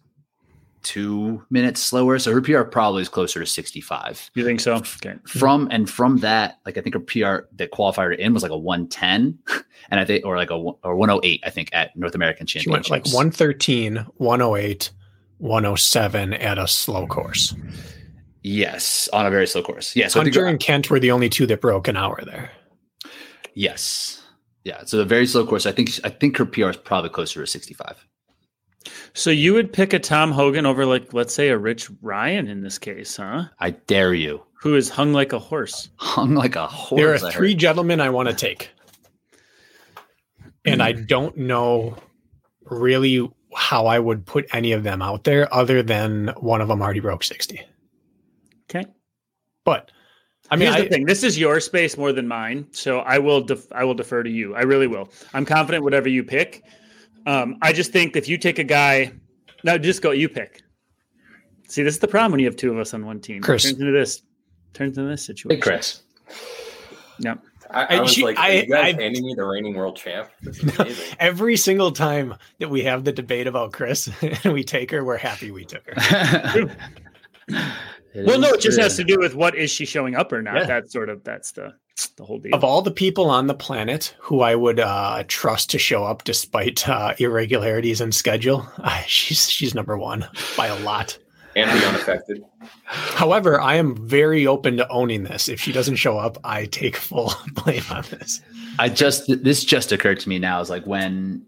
two 0.84 1.44
minutes 1.49 1.82
slower. 1.82 2.20
So 2.20 2.32
her 2.32 2.41
PR 2.41 2.62
probably 2.62 3.02
is 3.02 3.10
closer 3.10 3.40
to 3.40 3.45
65. 3.45 4.30
You 4.36 4.44
think 4.44 4.60
so? 4.60 4.76
Okay. 4.76 5.16
From 5.26 5.68
and 5.72 5.90
from 5.90 6.18
that, 6.18 6.60
like 6.66 6.78
I 6.78 6.82
think 6.82 6.94
her 6.94 6.99
PR 6.99 7.48
that 7.56 7.72
qualified 7.72 8.06
her 8.06 8.12
in 8.14 8.34
was 8.34 8.44
like 8.44 8.52
a 8.52 8.57
110, 8.57 9.40
and 9.90 9.99
I 9.99 10.06
think 10.06 10.26
or 10.26 10.36
like 10.36 10.52
a 10.52 10.56
or 10.56 10.95
108, 10.95 11.41
I 11.45 11.49
think 11.49 11.70
at 11.74 11.95
North 11.95 12.14
American 12.14 12.45
Championships, 12.45 12.88
She 12.88 12.91
went 12.94 13.06
like 13.07 13.14
113, 13.14 14.06
108, 14.18 14.91
107 15.40 16.34
at 16.34 16.57
a 16.57 16.68
slow 16.68 17.07
course. 17.07 17.53
Yes, 18.44 19.10
on 19.12 19.26
a 19.26 19.30
very 19.32 19.48
slow 19.48 19.64
course. 19.64 19.95
Yeah, 19.95 20.07
so 20.07 20.20
I 20.20 20.24
think- 20.24 20.36
Hunter 20.36 20.48
and 20.48 20.60
Kent 20.60 20.90
were 20.90 20.99
the 20.99 21.12
only 21.12 21.30
two 21.30 21.45
that 21.48 21.62
broke 21.62 21.88
an 21.88 21.98
hour 21.98 22.22
there. 22.24 22.52
yes, 23.53 24.22
yeah. 24.64 24.84
So 24.86 24.99
a 24.99 25.06
very 25.06 25.28
slow 25.28 25.45
course. 25.45 25.66
I 25.66 25.72
think 25.72 25.91
I 26.03 26.10
think 26.10 26.38
her 26.38 26.45
PR 26.45 26.70
is 26.70 26.78
probably 26.78 27.12
closer 27.12 27.41
to 27.41 27.48
65. 27.48 28.06
So 29.14 29.30
you 29.30 29.53
would 29.53 29.72
pick 29.72 29.94
a 29.94 29.99
Tom 29.99 30.32
Hogan 30.32 30.66
over 30.66 30.86
like 30.86 31.14
let's 31.14 31.34
say 31.34 31.49
a 31.49 31.57
Rich 31.57 31.90
Ryan 32.02 32.48
in 32.48 32.62
this 32.62 32.78
case, 32.78 33.18
huh? 33.18 33.45
I 33.60 33.72
dare 33.72 34.14
you. 34.14 34.44
Who 34.62 34.76
is 34.76 34.90
hung 34.90 35.14
like 35.14 35.34
a 35.34 35.40
horse. 35.40 35.90
Hung 35.98 36.34
like 36.34 36.56
a 36.56 36.68
horse. 36.68 36.99
There 36.99 37.12
are 37.12 37.30
I 37.30 37.32
three 37.32 37.52
heard. 37.52 37.60
gentlemen 37.60 38.02
I 38.02 38.10
want 38.10 38.30
to 38.30 38.36
take. 38.36 38.72
And 40.66 40.82
I 40.82 40.94
hmm. 40.94 41.06
don't 41.06 41.38
know 41.38 41.98
really 42.64 43.32
how 43.56 43.88
I 43.88 43.99
would 43.99 44.26
put 44.26 44.45
any 44.53 44.72
of 44.72 44.84
them 44.84 45.02
out 45.02 45.23
there 45.23 45.52
other 45.53 45.82
than 45.82 46.34
one 46.38 46.61
of 46.61 46.68
them 46.68 46.82
already 46.82 46.99
broke 46.99 47.23
60. 47.23 47.61
Okay. 48.69 48.86
But 49.64 49.91
I 50.52 50.56
mean, 50.56 50.68
Here's 50.68 50.76
I, 50.76 50.82
the 50.84 50.90
thing. 50.90 51.06
This 51.06 51.23
is 51.23 51.38
your 51.40 51.60
space 51.60 51.98
more 51.98 52.11
than 52.11 52.27
mine, 52.27 52.68
so 52.72 52.99
I 52.99 53.18
will 53.18 53.41
def- 53.41 53.72
I 53.72 53.84
will 53.84 53.94
defer 53.94 54.22
to 54.22 54.30
you. 54.30 54.56
I 54.56 54.61
really 54.61 54.88
will. 54.88 55.10
I'm 55.34 55.45
confident 55.45 55.84
whatever 55.84 56.07
you 56.07 56.23
pick. 56.23 56.64
Um, 57.26 57.57
I 57.61 57.73
just 57.73 57.91
think 57.91 58.15
if 58.15 58.30
you 58.30 58.38
take 58.38 58.60
a 58.60 58.64
guy, 58.64 59.11
no, 59.64 59.77
just 59.77 60.02
go. 60.03 60.11
You 60.11 60.30
pick. 60.30 60.61
See, 61.68 61.82
this 61.82 61.95
is 61.95 61.99
the 61.99 62.07
problem 62.07 62.32
when 62.32 62.40
you 62.40 62.45
have 62.45 62.56
two 62.56 62.72
of 62.72 62.77
us 62.77 62.94
on 62.94 63.06
one 63.06 63.19
team. 63.19 63.38
It 63.38 63.45
turns 63.45 63.65
into 63.65 63.91
this. 63.91 64.22
Turns 64.73 64.98
into 64.98 65.10
this 65.10 65.26
situation. 65.26 65.57
Hey, 65.57 65.61
Kris. 65.61 66.03
Yep. 67.19 67.40
I, 67.40 67.55
I 67.76 67.97
I- 67.97 68.02
was 68.02 68.14
she- 68.14 68.23
like, 68.23 68.38
I- 68.39 68.52
you 68.53 68.65
guys 68.68 68.95
I- 68.95 69.02
handing 69.02 69.26
me 69.26 69.34
the 69.35 69.45
reigning 69.45 69.76
world 69.76 69.95
champ? 69.97 70.30
This 70.41 70.57
is 70.64 70.80
amazing. 70.80 71.15
every 71.19 71.57
single 71.57 71.91
time 71.91 72.35
that 72.60 72.69
we 72.69 72.84
have 72.84 73.03
the 73.03 73.11
debate 73.11 73.47
about 73.47 73.73
Kris 73.73 74.10
and 74.43 74.53
we 74.53 74.64
take 74.64 74.91
her, 74.91 75.03
we're 75.03 75.18
happy 75.18 75.52
we 75.52 75.65
took 75.65 75.84
her. 75.88 76.76
Well, 78.15 78.39
no, 78.39 78.53
it 78.53 78.61
just 78.61 78.80
has 78.80 78.95
to 78.95 79.03
do 79.03 79.18
with 79.19 79.35
what 79.35 79.56
is 79.56 79.69
she 79.69 79.85
showing 79.85 80.15
up 80.15 80.31
or 80.31 80.41
not. 80.41 80.56
Yeah. 80.56 80.64
That's 80.65 80.93
sort 80.93 81.10
of 81.10 81.22
that's 81.26 81.52
the 81.52 81.73
the 82.15 82.23
whole 82.23 82.39
deal. 82.39 82.56
Of 82.56 82.64
all 82.64 82.81
the 82.81 82.91
people 82.91 83.30
on 83.30 83.47
the 83.47 83.53
planet 83.53 84.15
who 84.19 84.39
I 84.39 84.56
would 84.56 84.80
uh, 84.80 85.26
trust 85.27 85.69
to 85.72 85.77
show 85.77 86.06
up 86.06 86.23
despite 86.23 86.88
uh, 86.88 87.14
irregularities 87.19 87.99
in 87.99 88.14
schedule, 88.14 88.65
uh, 88.77 89.02
she's 89.06 89.49
she's 89.52 89.76
number 89.76 89.97
one 89.97 90.26
by 90.56 90.68
a 90.68 90.80
lot. 90.80 91.18
And 91.56 91.72
be 91.80 91.86
unaffected. 91.86 92.44
However, 92.86 93.60
I 93.60 93.76
am 93.76 93.95
very 94.07 94.45
open 94.45 94.77
to 94.77 94.90
owning 94.90 95.23
this. 95.23 95.48
If 95.48 95.60
she 95.60 95.72
doesn't 95.72 95.95
show 95.95 96.18
up, 96.18 96.38
I 96.44 96.65
take 96.65 96.95
full 96.95 97.34
blame 97.53 97.84
on 97.90 98.03
this. 98.10 98.41
I 98.77 98.90
just 98.90 99.44
this 99.44 99.64
just 99.64 99.91
occurred 99.91 100.19
to 100.22 100.30
me 100.30 100.40
now 100.40 100.60
is 100.61 100.69
like 100.69 100.86
when 100.86 101.45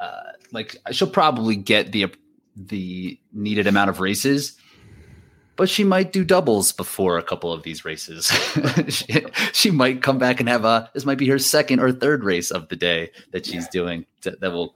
uh 0.00 0.32
like 0.52 0.76
she'll 0.92 1.08
probably 1.08 1.56
get 1.56 1.92
the 1.92 2.06
the 2.56 3.18
needed 3.32 3.66
amount 3.66 3.90
of 3.90 4.00
races 4.00 4.56
but 5.56 5.68
she 5.68 5.84
might 5.84 6.12
do 6.12 6.24
doubles 6.24 6.72
before 6.72 7.18
a 7.18 7.22
couple 7.22 7.52
of 7.52 7.62
these 7.62 7.84
races. 7.84 8.26
she, 8.88 9.24
she 9.52 9.70
might 9.70 10.02
come 10.02 10.18
back 10.18 10.40
and 10.40 10.48
have 10.48 10.64
a 10.64 10.90
this 10.94 11.04
might 11.04 11.18
be 11.18 11.28
her 11.28 11.38
second 11.38 11.80
or 11.80 11.92
third 11.92 12.24
race 12.24 12.50
of 12.50 12.68
the 12.68 12.76
day 12.76 13.10
that 13.32 13.46
she's 13.46 13.68
doing 13.68 14.04
that, 14.22 14.40
that 14.40 14.52
will 14.52 14.74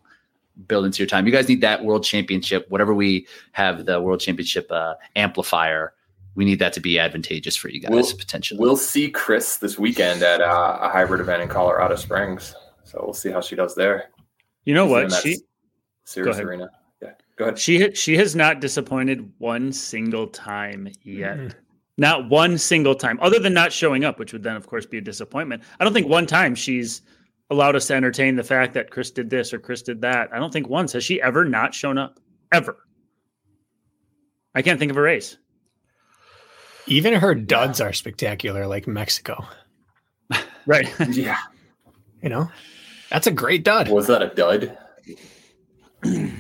build 0.67 0.85
into 0.85 0.99
your 1.03 1.07
time. 1.07 1.27
You 1.27 1.33
guys 1.33 1.49
need 1.49 1.61
that 1.61 1.85
world 1.85 2.05
championship, 2.05 2.67
whatever 2.71 2.93
we 2.95 3.27
have 3.53 3.87
the 3.87 4.01
world 4.01 4.21
championship 4.21 4.71
uh, 4.73 4.95
amplifier. 5.17 5.95
We 6.35 6.45
need 6.45 6.59
that 6.61 6.73
to 6.75 6.81
be 6.81 6.99
advantageous 6.99 7.57
for 7.57 7.69
you 7.69 7.81
guys 7.81 7.91
We'll- 7.91 8.17
potentially. 8.17 8.61
We'll 8.61 8.77
see 8.77 9.11
Kris 9.11 9.57
this 9.57 9.79
weekend 9.79 10.23
at 10.23 10.41
uh, 10.41 10.79
a 10.81 10.89
hybrid 10.89 11.21
event 11.21 11.43
in 11.43 11.49
Colorado 11.49 11.97
Springs. 11.97 12.55
So 12.85 13.01
we'll 13.03 13.15
see 13.15 13.31
how 13.31 13.41
she 13.41 13.55
does 13.57 13.75
there. 13.75 14.11
you 14.65 14.75
know 14.75 14.87
She's 14.87 14.91
what? 14.93 15.11
that 15.11 15.23
She 15.23 15.37
Sirius 16.05 16.37
ahead. 16.37 16.47
Arena. 16.47 16.71
Yeah, 17.03 17.11
go 17.37 17.45
ahead. 17.47 17.59
she 17.59 17.93
she 17.95 18.17
has 18.17 18.35
not 18.35 18.61
disappointed 18.61 19.31
one 19.39 19.73
single 19.73 20.27
time 20.29 20.89
yet. 21.03 21.37
Mhm. 21.39 21.55
Not 22.01 22.29
one 22.31 22.57
single 22.59 22.95
time, 22.95 23.19
other 23.21 23.41
than 23.41 23.53
not 23.53 23.73
showing 23.73 24.05
up, 24.05 24.21
which 24.21 24.33
would 24.33 24.45
then, 24.45 24.55
of 24.55 24.69
course, 24.69 24.87
be 24.87 24.99
a 24.99 25.01
disappointment. 25.01 25.65
I 25.81 25.85
don't 25.85 25.93
think 25.93 26.07
one 26.09 26.27
time 26.27 26.55
she's 26.55 27.03
allowed 27.51 27.77
us 27.77 27.87
to 27.87 27.95
entertain 27.95 28.37
the 28.37 28.45
fact 28.45 28.75
that 28.75 28.91
Kris 28.91 29.11
did 29.11 29.31
this 29.31 29.53
or 29.55 29.59
Kris 29.59 29.83
did 29.83 30.03
that. 30.03 30.29
I 30.33 30.39
don't 30.39 30.53
think 30.53 30.69
once 30.69 30.93
has 30.93 31.05
she 31.05 31.21
ever 31.23 31.45
not 31.45 31.75
shown 31.75 31.97
up. 31.99 32.19
Ever. 32.53 32.77
I 34.55 34.63
can't 34.63 34.79
think 34.79 34.91
of 34.91 34.97
a 34.97 35.03
race. 35.03 35.37
Even 36.87 37.15
her 37.15 37.35
duds 37.35 37.81
are 37.81 37.93
spectacular, 37.93 38.67
like 38.67 38.87
Mexico. 38.87 39.45
Right. 40.67 40.89
Yeah. 41.09 41.39
You 42.23 42.29
know, 42.29 42.51
that's 43.11 43.27
a 43.27 43.31
great 43.31 43.65
dud. 43.65 43.89
Was 43.89 44.09
that 44.09 44.21
a 44.23 44.29
dud? 44.29 44.77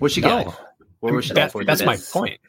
What's 0.00 0.14
she 0.14 0.20
No. 0.20 0.44
got? 0.44 0.60
What 1.00 1.12
was 1.12 1.26
she 1.26 1.34
That- 1.34 1.52
for 1.52 1.64
that's 1.64 1.84
my 1.84 1.94
today? 1.96 2.06
point. 2.12 2.40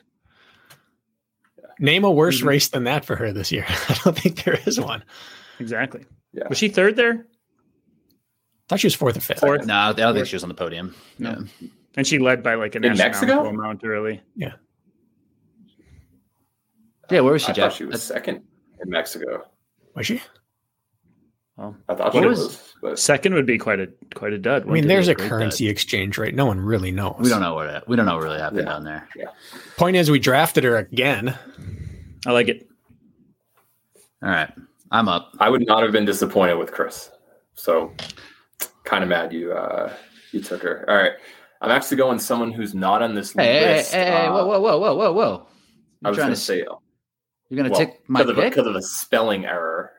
Name 1.79 2.03
a 2.05 2.11
worse 2.11 2.41
Mhm. 2.41 2.45
race 2.47 2.67
than 2.69 2.85
that 2.85 3.05
for 3.05 3.15
her 3.17 3.31
this 3.33 3.51
year. 3.51 3.65
I 3.89 3.99
don't 4.03 4.17
think 4.17 4.43
there 4.43 4.59
is 4.65 4.79
one. 4.79 5.03
exactly. 5.59 6.05
Yeah. 6.33 6.47
Was 6.49 6.57
she 6.57 6.69
third 6.69 6.95
there? 6.95 7.27
Thought 8.67 8.79
she 8.79 8.87
was 8.87 8.95
fourth 8.95 9.17
or 9.17 9.19
fifth. 9.21 9.39
Fourth. 9.39 9.65
No, 9.65 9.73
I 9.75 9.93
don't 9.93 10.13
think 10.15 10.27
she 10.27 10.35
was 10.35 10.43
on 10.43 10.49
the 10.49 10.55
podium. 10.55 10.95
No. 11.19 11.37
Yeah. 11.61 11.67
And 11.97 12.05
she 12.07 12.19
led 12.19 12.43
by 12.43 12.55
like 12.55 12.75
an 12.75 12.83
In 12.83 12.97
Mexico? 12.97 13.45
amount 13.47 13.81
early. 13.85 14.21
Yeah, 14.35 14.53
Yeah, 17.09 17.21
where 17.21 17.33
was 17.33 17.43
she, 17.43 17.49
I 17.49 17.53
Jeff? 17.53 17.71
thought 17.71 17.77
she 17.77 17.85
was 17.85 18.01
second 18.03 18.41
in 18.83 18.89
Mexico. 18.89 19.45
Was 19.95 20.07
she? 20.07 20.21
Well, 21.55 21.77
I 21.87 21.95
thought 21.95 22.11
she 22.13 22.19
was- 22.19 22.39
was. 22.39 22.73
but 22.81 22.99
second 22.99 23.33
would 23.33 23.45
be 23.45 23.57
quite 23.57 23.79
a 23.79 23.87
quite 24.13 24.33
a 24.33 24.37
dud. 24.37 24.67
I 24.67 24.71
mean, 24.71 24.87
there's 24.87 25.07
a 25.07 25.15
great 25.15 25.29
currency 25.29 25.69
exchange 25.69 26.17
rate. 26.17 26.35
No 26.35 26.45
one 26.45 26.59
really 26.59 26.91
knows. 26.91 27.15
We 27.19 27.29
don't 27.29 27.39
know 27.39 27.53
what 27.53 27.87
we 27.87 27.95
don't 27.95 28.05
know 28.05 28.15
what 28.15 28.23
really 28.23 28.39
happened 28.39 28.61
Yeah. 28.67 28.73
down 28.73 28.83
there. 28.83 29.07
Point 29.77 29.95
is, 29.95 30.11
we 30.11 30.19
drafted 30.19 30.65
her 30.65 30.75
again. 30.75 31.37
I 32.25 32.31
like 32.33 32.49
it. 32.49 32.67
All 34.21 34.29
right, 34.29 34.51
I'm 34.91 35.07
up. 35.07 35.31
I 35.39 35.49
would 35.49 35.65
not 35.65 35.81
have 35.83 35.91
been 35.93 36.03
disappointed 36.05 36.55
with 36.57 36.73
Chris. 36.73 37.09
So 37.53 37.93
kind 38.85 39.03
of 39.03 39.09
mad 39.09 39.33
you 39.33 39.51
uh 39.53 39.91
you 40.31 40.41
took 40.41 40.61
her. 40.63 40.85
All 40.89 40.95
right. 40.95 41.13
I'm 41.61 41.71
actually 41.71 41.97
going 41.97 42.19
someone 42.19 42.51
who's 42.51 42.75
not 42.75 43.01
on 43.01 43.15
this 43.15 43.31
Hey, 43.33 43.59
hey, 43.59 43.75
list. 43.77 43.93
hey, 43.93 44.05
hey, 44.05 44.25
Uh, 44.27 44.33
whoa, 44.33 44.45
whoa, 44.47 44.59
whoa, 44.59 44.77
whoa, 44.79 44.95
whoa, 44.95 45.11
whoa! 45.13 45.47
I 46.03 46.09
You're 46.09 46.11
was 46.11 46.17
trying 46.17 46.27
going 46.27 46.29
to 46.29 46.35
to 46.35 46.41
say 46.41 46.57
you're 47.49 47.57
gonna 47.57 47.69
well, 47.69 47.79
take 47.79 48.09
my 48.09 48.23
because 48.23 48.35
pick? 48.35 48.51
because 48.53 48.67
of 48.67 48.75
a 48.75 48.81
spelling 48.81 49.45
error. 49.45 49.91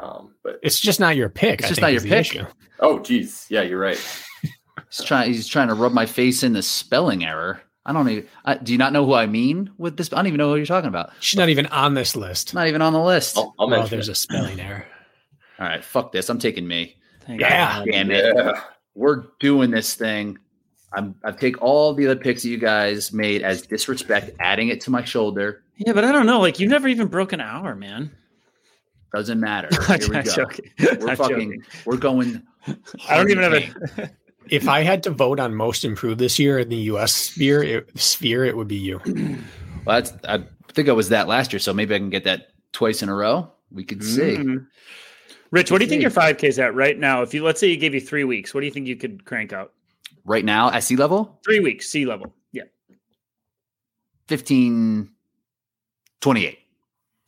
Um, 0.00 0.34
but 0.44 0.58
It's 0.62 0.78
just 0.78 1.00
not 1.00 1.16
your 1.16 1.28
pick. 1.28 1.60
It's 1.60 1.64
I 1.64 1.68
just 1.68 1.80
think, 1.80 1.82
not 1.86 1.92
your 1.92 2.02
pick. 2.02 2.20
issue. 2.34 2.44
oh, 2.80 2.98
geez, 3.00 3.46
yeah, 3.50 3.62
you're 3.62 3.80
right. 3.80 3.98
He's 4.90 5.04
trying. 5.04 5.32
He's 5.32 5.48
trying 5.48 5.68
to 5.68 5.74
rub 5.74 5.92
my 5.92 6.06
face 6.06 6.42
in 6.42 6.52
the 6.52 6.62
spelling 6.62 7.24
error. 7.24 7.60
I 7.84 7.92
don't 7.92 8.08
even. 8.08 8.28
Uh, 8.44 8.54
do 8.54 8.72
you 8.72 8.78
not 8.78 8.92
know 8.92 9.04
who 9.06 9.14
I 9.14 9.26
mean 9.26 9.70
with 9.78 9.96
this? 9.96 10.12
I 10.12 10.16
don't 10.16 10.26
even 10.26 10.38
know 10.38 10.50
who 10.50 10.56
you're 10.56 10.66
talking 10.66 10.88
about. 10.88 11.10
She's 11.20 11.38
not 11.38 11.48
even 11.48 11.66
on 11.66 11.94
this 11.94 12.14
list. 12.16 12.54
Not 12.54 12.68
even 12.68 12.80
on 12.82 12.92
the 12.92 13.00
list. 13.02 13.36
I'll, 13.38 13.54
I'll 13.58 13.72
Oh, 13.74 13.86
there's 13.86 14.08
it. 14.08 14.12
a 14.12 14.14
spelling 14.14 14.60
error. 14.60 14.86
All 15.58 15.66
right, 15.66 15.84
fuck 15.84 16.12
this. 16.12 16.28
I'm 16.28 16.38
taking 16.38 16.66
me. 16.68 16.96
Thank 17.28 17.40
Yeah. 17.42 17.78
God. 17.78 17.88
Damn 17.92 18.10
it. 18.10 18.34
Yeah. 18.36 18.60
We're 18.96 19.26
doing 19.38 19.70
this 19.70 19.94
thing. 19.94 20.38
I'm. 20.92 21.14
I 21.22 21.30
take 21.32 21.60
all 21.62 21.92
the 21.94 22.06
other 22.06 22.18
picks 22.18 22.42
that 22.42 22.48
you 22.48 22.56
guys 22.58 23.12
made 23.12 23.42
as 23.42 23.62
disrespect, 23.62 24.30
adding 24.40 24.68
it 24.68 24.80
to 24.80 24.90
my 24.90 25.04
shoulder. 25.04 25.62
Yeah, 25.76 25.92
but 25.92 26.04
I 26.04 26.10
don't 26.10 26.26
know. 26.26 26.40
Like 26.40 26.58
you've 26.58 26.70
never 26.70 26.88
even 26.88 27.06
broke 27.06 27.32
an 27.34 27.40
hour, 27.42 27.76
man. 27.76 28.10
Doesn't 29.14 29.38
matter. 29.38 29.68
Here 29.86 29.98
we 30.08 30.22
go. 30.22 30.22
joking. 30.22 30.70
We're 30.80 30.90
I'm 31.10 31.16
fucking. 31.16 31.36
joking. 31.36 31.64
We're 31.84 31.96
going. 31.98 32.42
I 33.08 33.16
don't 33.18 33.30
even 33.30 33.42
have 33.44 33.52
a. 33.98 34.10
If 34.50 34.66
I 34.66 34.80
had 34.80 35.02
to 35.02 35.10
vote 35.10 35.40
on 35.40 35.54
most 35.54 35.84
improved 35.84 36.18
this 36.18 36.38
year 36.38 36.58
in 36.58 36.70
the 36.70 36.76
U.S. 36.76 37.12
sphere, 37.12 37.62
it, 37.62 38.00
sphere, 38.00 38.46
it 38.46 38.56
would 38.56 38.66
be 38.68 38.76
you. 38.76 38.98
Well, 39.84 40.00
that's. 40.00 40.12
I 40.24 40.42
think 40.72 40.88
I 40.88 40.92
was 40.92 41.10
that 41.10 41.28
last 41.28 41.52
year, 41.52 41.60
so 41.60 41.72
maybe 41.74 41.94
I 41.94 41.98
can 41.98 42.08
get 42.10 42.24
that 42.24 42.48
twice 42.72 43.02
in 43.02 43.08
a 43.10 43.14
row. 43.14 43.50
We 43.70 43.84
could 43.84 44.02
see. 44.02 44.36
Hmm. 44.36 44.56
Rich, 45.50 45.70
what 45.70 45.78
do 45.78 45.84
you 45.84 45.88
think 45.88 46.02
your 46.02 46.10
5K 46.10 46.44
is 46.44 46.58
at 46.58 46.74
right 46.74 46.98
now? 46.98 47.22
If 47.22 47.32
you 47.32 47.42
let's 47.44 47.58
say 47.60 47.68
you 47.68 47.76
gave 47.76 47.94
you 47.94 48.00
three 48.00 48.24
weeks, 48.24 48.52
what 48.52 48.60
do 48.60 48.66
you 48.66 48.72
think 48.72 48.86
you 48.86 48.96
could 48.96 49.24
crank 49.24 49.52
out? 49.52 49.72
Right 50.24 50.44
now 50.44 50.70
at 50.70 50.82
sea 50.84 50.96
level, 50.96 51.38
Three 51.44 51.60
weeks, 51.60 51.88
sea 51.88 52.04
level. 52.04 52.34
Yeah. 52.52 52.64
15, 54.28 55.10
28. 56.20 56.58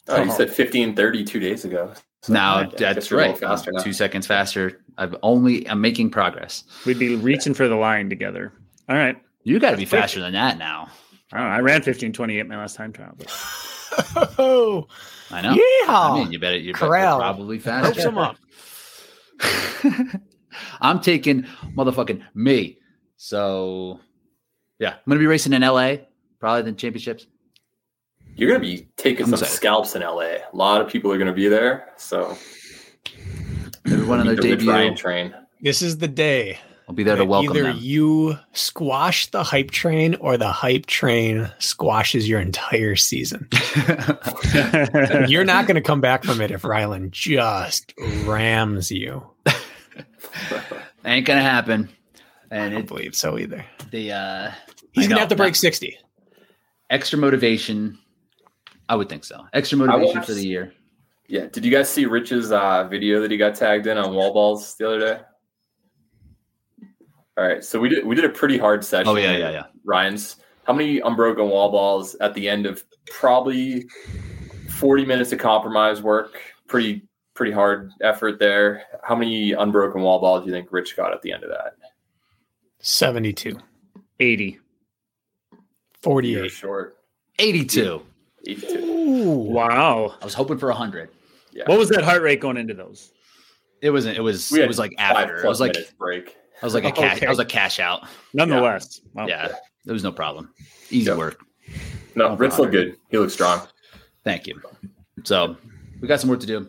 Oh, 0.09 0.23
you 0.25 0.33
said 0.33 0.51
fifteen 0.53 0.97
thirty 0.97 1.23
two 1.23 1.39
days 1.39 1.65
ago. 1.65 1.93
So 2.23 2.33
Now 2.33 2.65
that's 2.69 3.09
you're 3.11 3.21
a 3.21 3.23
little 3.29 3.33
right. 3.35 3.39
Faster 3.41 3.71
now. 3.73 3.81
Two 3.83 3.93
seconds 3.93 4.27
faster. 4.27 4.83
I've 4.99 5.15
only. 5.23 5.69
I'm 5.69 5.81
making 5.81 6.11
progress. 6.11 6.65
We'd 6.85 6.99
be 6.99 7.15
reaching 7.17 7.55
for 7.55 7.69
the 7.69 7.77
line 7.77 8.11
together. 8.11 8.53
All 8.89 8.97
right. 8.97 9.17
You 9.45 9.59
got 9.61 9.71
to 9.71 9.77
be 9.77 9.87
quick. 9.87 10.01
faster 10.01 10.21
than 10.21 10.33
that 10.33 10.59
now. 10.59 10.89
I 11.33 11.39
don't 11.39 11.47
know. 11.47 11.53
I 11.55 11.61
ran 11.61 11.75
1528 11.77 12.47
my 12.49 12.57
last 12.57 12.75
time 12.77 12.93
trial. 12.93 13.15
But 13.17 13.29
Oh, 14.39 14.89
I 15.33 15.41
know. 15.43 15.53
yeah. 15.53 15.85
I 15.89 16.15
mean, 16.19 16.33
you 16.33 16.39
better. 16.39 16.57
You 16.59 16.73
better 16.73 16.87
Corral. 16.87 17.19
probably 17.19 17.57
Hope 17.59 17.65
faster. 17.65 18.01
some 18.01 18.19
up. 18.19 18.37
I'm 20.81 21.01
taking 21.01 21.45
motherfucking 21.77 22.23
me. 22.35 22.79
So, 23.17 24.01
yeah, 24.79 24.91
I'm 24.95 24.99
gonna 25.09 25.21
be 25.21 25.27
racing 25.27 25.53
in 25.53 25.63
LA, 25.63 25.97
probably 26.39 26.63
the 26.71 26.73
championships. 26.77 27.27
You're 28.35 28.49
gonna 28.49 28.61
be 28.61 28.89
taking 28.97 29.25
I'm 29.25 29.31
some 29.31 29.35
excited. 29.35 29.55
scalps 29.55 29.95
in 29.97 30.03
LA. 30.03 30.23
A 30.23 30.55
lot 30.55 30.81
of 30.81 30.89
people 30.89 31.13
are 31.13 31.19
gonna 31.19 31.33
be 31.33 31.49
there. 31.49 31.91
So 31.97 32.37
Maybe 33.85 34.03
one 34.03 34.21
of 34.21 34.27
their 34.27 34.37
the 34.37 34.43
Rich 34.43 34.59
debut. 34.61 34.73
Ryan 34.73 34.95
train. 34.97 35.35
This 35.61 35.83
is 35.83 35.99
the 35.99 36.09
day. 36.09 36.59
I'll 36.91 36.97
be 36.97 37.05
there 37.05 37.15
to 37.15 37.23
that 37.23 37.27
welcome 37.27 37.51
Either 37.57 37.63
them. 37.69 37.79
you 37.81 38.37
squash 38.53 39.29
the 39.29 39.45
hype 39.45 39.71
train 39.71 40.17
or 40.17 40.37
the 40.37 40.51
hype 40.51 40.87
train 40.87 41.49
squashes 41.61 42.29
your 42.29 42.41
entire 42.41 42.97
season. 42.97 43.47
You're 45.29 45.45
not 45.45 45.69
going 45.69 45.77
to 45.77 45.81
come 45.81 46.01
back 46.01 46.25
from 46.25 46.41
it 46.41 46.51
if 46.51 46.63
Rylan 46.63 47.13
just 47.13 47.95
rams 48.25 48.91
you. 48.91 49.25
Ain't 51.05 51.27
gonna 51.27 51.43
happen. 51.43 51.89
I 52.51 52.57
And 52.57 52.73
don't 52.73 52.81
it, 52.83 52.89
believe 52.89 53.15
so 53.15 53.39
either. 53.39 53.65
the 53.93 54.11
uh, 54.13 54.51
He's 54.91 55.07
going 55.07 55.15
to 55.17 55.21
have 55.21 55.29
to 55.29 55.37
break 55.37 55.55
60. 55.55 55.97
extra 56.91 57.21
motivation. 57.21 57.99
I 58.89 58.97
would 58.97 59.09
think 59.09 59.25
so. 59.25 59.47
Extra 59.53 59.79
motivation 59.79 60.23
for 60.25 60.33
the 60.35 60.45
year. 60.45 60.73
Yeah. 61.29 61.47
Did 61.47 61.65
you 61.65 61.71
guys 61.71 61.89
see 61.89 62.07
Rich's 62.07 62.51
uh, 62.51 62.89
video 62.91 63.21
that 63.23 63.31
he 63.31 63.37
got 63.37 63.55
tagged 63.55 63.87
in 63.87 63.97
on 63.97 64.13
wall 64.13 64.35
balls 64.35 64.75
the 64.75 64.89
other 64.89 64.99
day? 64.99 65.21
All 67.37 67.47
right. 67.47 67.65
So 67.65 67.81
we 67.81 67.89
did 67.89 68.07
we 68.07 68.15
did 68.15 68.25
a 68.25 68.31
pretty 68.31 68.59
hard 68.59 68.85
session. 68.85 69.09
Oh 69.09 69.17
yeah, 69.17 69.37
yeah, 69.37 69.51
yeah. 69.51 69.65
Ryan's. 69.85 70.37
How 70.65 70.75
many 70.75 71.01
unbroken 71.01 71.49
wall 71.49 71.71
balls 71.71 72.15
at 72.17 72.35
the 72.35 72.49
end 72.49 72.67
of 72.67 72.85
probably 73.07 73.89
40 74.69 75.05
minutes 75.05 75.33
of 75.33 75.39
compromise 75.39 76.03
work? 76.03 76.41
Pretty 76.69 77.09
pretty 77.35 77.53
hard 77.53 77.91
effort 78.03 78.39
there. 78.39 78.85
How 79.03 79.17
many 79.17 79.53
unbroken 79.53 80.03
wall 80.03 80.21
balls 80.21 80.45
do 80.45 80.51
you 80.51 80.55
think 80.55 80.71
Rich 80.71 80.97
got 80.97 81.13
at 81.13 81.23
the 81.23 81.33
end 81.33 81.43
of 81.43 81.51
that? 81.51 81.75
72. 82.81 83.59
80. 84.21 84.59
You're 86.05 86.49
short. 86.49 86.99
82. 87.39 88.03
82. 88.47 88.79
Ooh. 88.79 89.31
Wow. 89.31 90.15
I 90.21 90.25
was 90.25 90.35
hoping 90.35 90.59
for 90.59 90.69
100. 90.69 91.11
Yeah. 91.53 91.65
What 91.67 91.79
was 91.79 91.89
that 91.91 92.05
heart 92.05 92.23
rate 92.23 92.41
going 92.41 92.57
into 92.57 92.75
those? 92.75 93.13
It 93.83 93.91
wasn't. 93.91 94.17
It 94.17 94.21
was. 94.21 94.53
It 94.53 94.69
was 94.69 94.79
like 94.79 94.93
after. 94.99 95.39
It 95.39 95.49
was 95.49 95.61
like. 95.61 95.75
break. 95.99 96.37
I 96.63 96.67
was 96.67 96.75
like 96.75 96.85
a 96.85 96.93
cash. 96.93 97.17
Okay. 97.19 97.27
I 97.27 97.31
was 97.31 97.39
a 97.39 97.45
cash 97.45 97.79
out. 97.81 98.07
Nonetheless. 98.35 99.01
Wow. 99.15 99.27
Yeah, 99.27 99.49
there 99.85 99.93
was 99.95 100.05
no 100.05 100.13
problem. 100.13 100.53
Easy 100.91 101.11
Yeah. 101.11 101.17
work. 101.17 101.41
No, 102.15 102.37
Rich 102.37 102.59
looked 102.59 102.73
good. 102.73 102.97
He 103.11 103.19
looked 103.19 103.33
strong. 103.33 103.67
Thank 104.25 104.47
you. 104.47 104.61
So 105.25 105.57
we 106.01 106.09
got 106.09 106.21
some 106.21 106.29
work 106.31 106.41
to 106.41 106.47
do. 106.47 106.69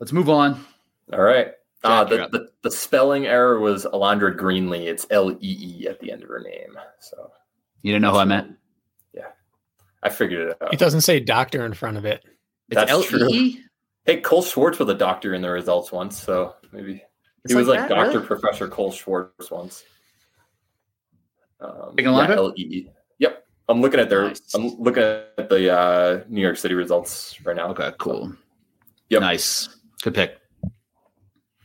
Let's 0.00 0.12
move 0.12 0.28
on. 0.28 0.64
All 1.12 1.22
right. 1.22 1.52
Uh, 1.84 2.04
Jack, 2.04 2.10
you're 2.10 2.28
the, 2.28 2.38
the, 2.38 2.48
the 2.62 2.70
spelling 2.70 3.26
error 3.26 3.60
was 3.60 3.84
Alondra 3.84 4.36
Greenlee. 4.36 4.86
It's 4.86 5.06
L 5.10 5.30
E 5.30 5.36
E 5.40 5.86
at 5.88 6.00
the 6.00 6.10
end 6.10 6.22
of 6.22 6.28
her 6.28 6.40
name. 6.40 6.76
So 7.00 7.30
You 7.82 7.92
didn't 7.92 8.02
know 8.02 8.10
who 8.12 8.18
I 8.18 8.24
meant? 8.24 8.56
Yeah, 9.14 9.28
I 10.02 10.08
figured 10.08 10.50
it 10.50 10.56
out. 10.60 10.72
It 10.74 10.80
doesn't 10.80 11.02
say 11.02 11.20
doctor 11.20 11.64
in 11.64 11.74
front 11.74 11.96
of 11.96 12.04
it. 12.04 12.24
It's 12.68 12.74
That's 12.74 12.90
L 12.90 13.02
true. 13.04 13.28
E. 13.30 13.60
Hey, 14.04 14.20
Cole 14.20 14.42
Schwartz 14.42 14.78
was 14.78 14.88
a 14.88 14.94
doctor 14.94 15.34
in 15.34 15.42
the 15.42 15.50
results 15.50 15.92
once, 15.92 16.20
so 16.20 16.54
maybe 16.72 17.02
It's 17.46 17.52
he 17.52 17.58
was 17.58 17.68
like 17.68 17.80
like 17.80 17.88
that, 17.88 17.94
Doctor 17.94 18.18
really? 18.18 18.26
Professor 18.26 18.68
Cole 18.68 18.90
Schwartz 18.90 19.50
once. 19.50 19.84
Um, 21.60 21.92
Big 21.94 22.06
Alondra? 22.06 22.36
L 22.36 22.52
E 22.56 22.62
E. 22.62 22.90
Yep, 23.18 23.46
I'm 23.68 23.80
looking 23.80 24.00
at 24.00 24.10
their. 24.10 24.28
Nice. 24.28 24.52
I'm 24.52 24.76
looking 24.80 25.04
at 25.04 25.48
the 25.48 25.72
uh, 25.72 26.24
New 26.28 26.40
York 26.40 26.56
City 26.56 26.74
results 26.74 27.40
right 27.44 27.54
now. 27.54 27.68
Okay, 27.68 27.92
cool. 27.98 28.34
Yep. 29.10 29.20
Nice. 29.20 29.68
Good 30.02 30.14
pick. 30.14 30.38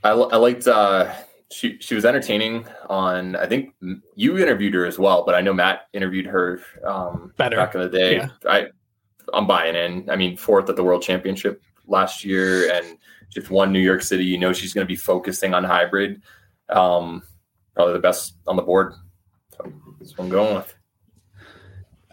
I, 0.03 0.11
I 0.11 0.37
liked. 0.37 0.67
Uh, 0.67 1.11
she 1.51 1.77
she 1.79 1.95
was 1.95 2.05
entertaining 2.05 2.67
on. 2.89 3.35
I 3.35 3.47
think 3.47 3.73
you 4.15 4.37
interviewed 4.37 4.75
her 4.75 4.85
as 4.85 4.99
well, 4.99 5.25
but 5.25 5.33
I 5.33 5.41
know 5.41 5.53
Matt 5.53 5.87
interviewed 5.93 6.27
her 6.27 6.61
um, 6.85 7.33
Better. 7.37 7.57
back 7.57 7.73
in 7.73 7.81
the 7.81 7.89
day. 7.89 8.17
Yeah. 8.17 8.29
I 8.47 8.67
I'm 9.33 9.47
buying 9.47 9.75
in. 9.75 10.09
I 10.11 10.15
mean, 10.15 10.37
fourth 10.37 10.69
at 10.69 10.75
the 10.75 10.83
World 10.83 11.01
Championship 11.01 11.61
last 11.87 12.23
year, 12.23 12.71
and 12.71 12.97
just 13.31 13.49
one 13.49 13.71
New 13.71 13.79
York 13.79 14.01
City. 14.01 14.25
You 14.25 14.37
know, 14.37 14.53
she's 14.53 14.73
going 14.73 14.85
to 14.85 14.91
be 14.91 14.95
focusing 14.95 15.53
on 15.53 15.63
hybrid. 15.63 16.21
Um, 16.69 17.23
probably 17.75 17.93
the 17.93 17.99
best 17.99 18.35
on 18.47 18.55
the 18.55 18.61
board. 18.61 18.93
So 19.55 19.71
that's 19.99 20.17
what 20.17 20.25
I'm 20.25 20.29
going 20.29 20.55
with. 20.55 20.75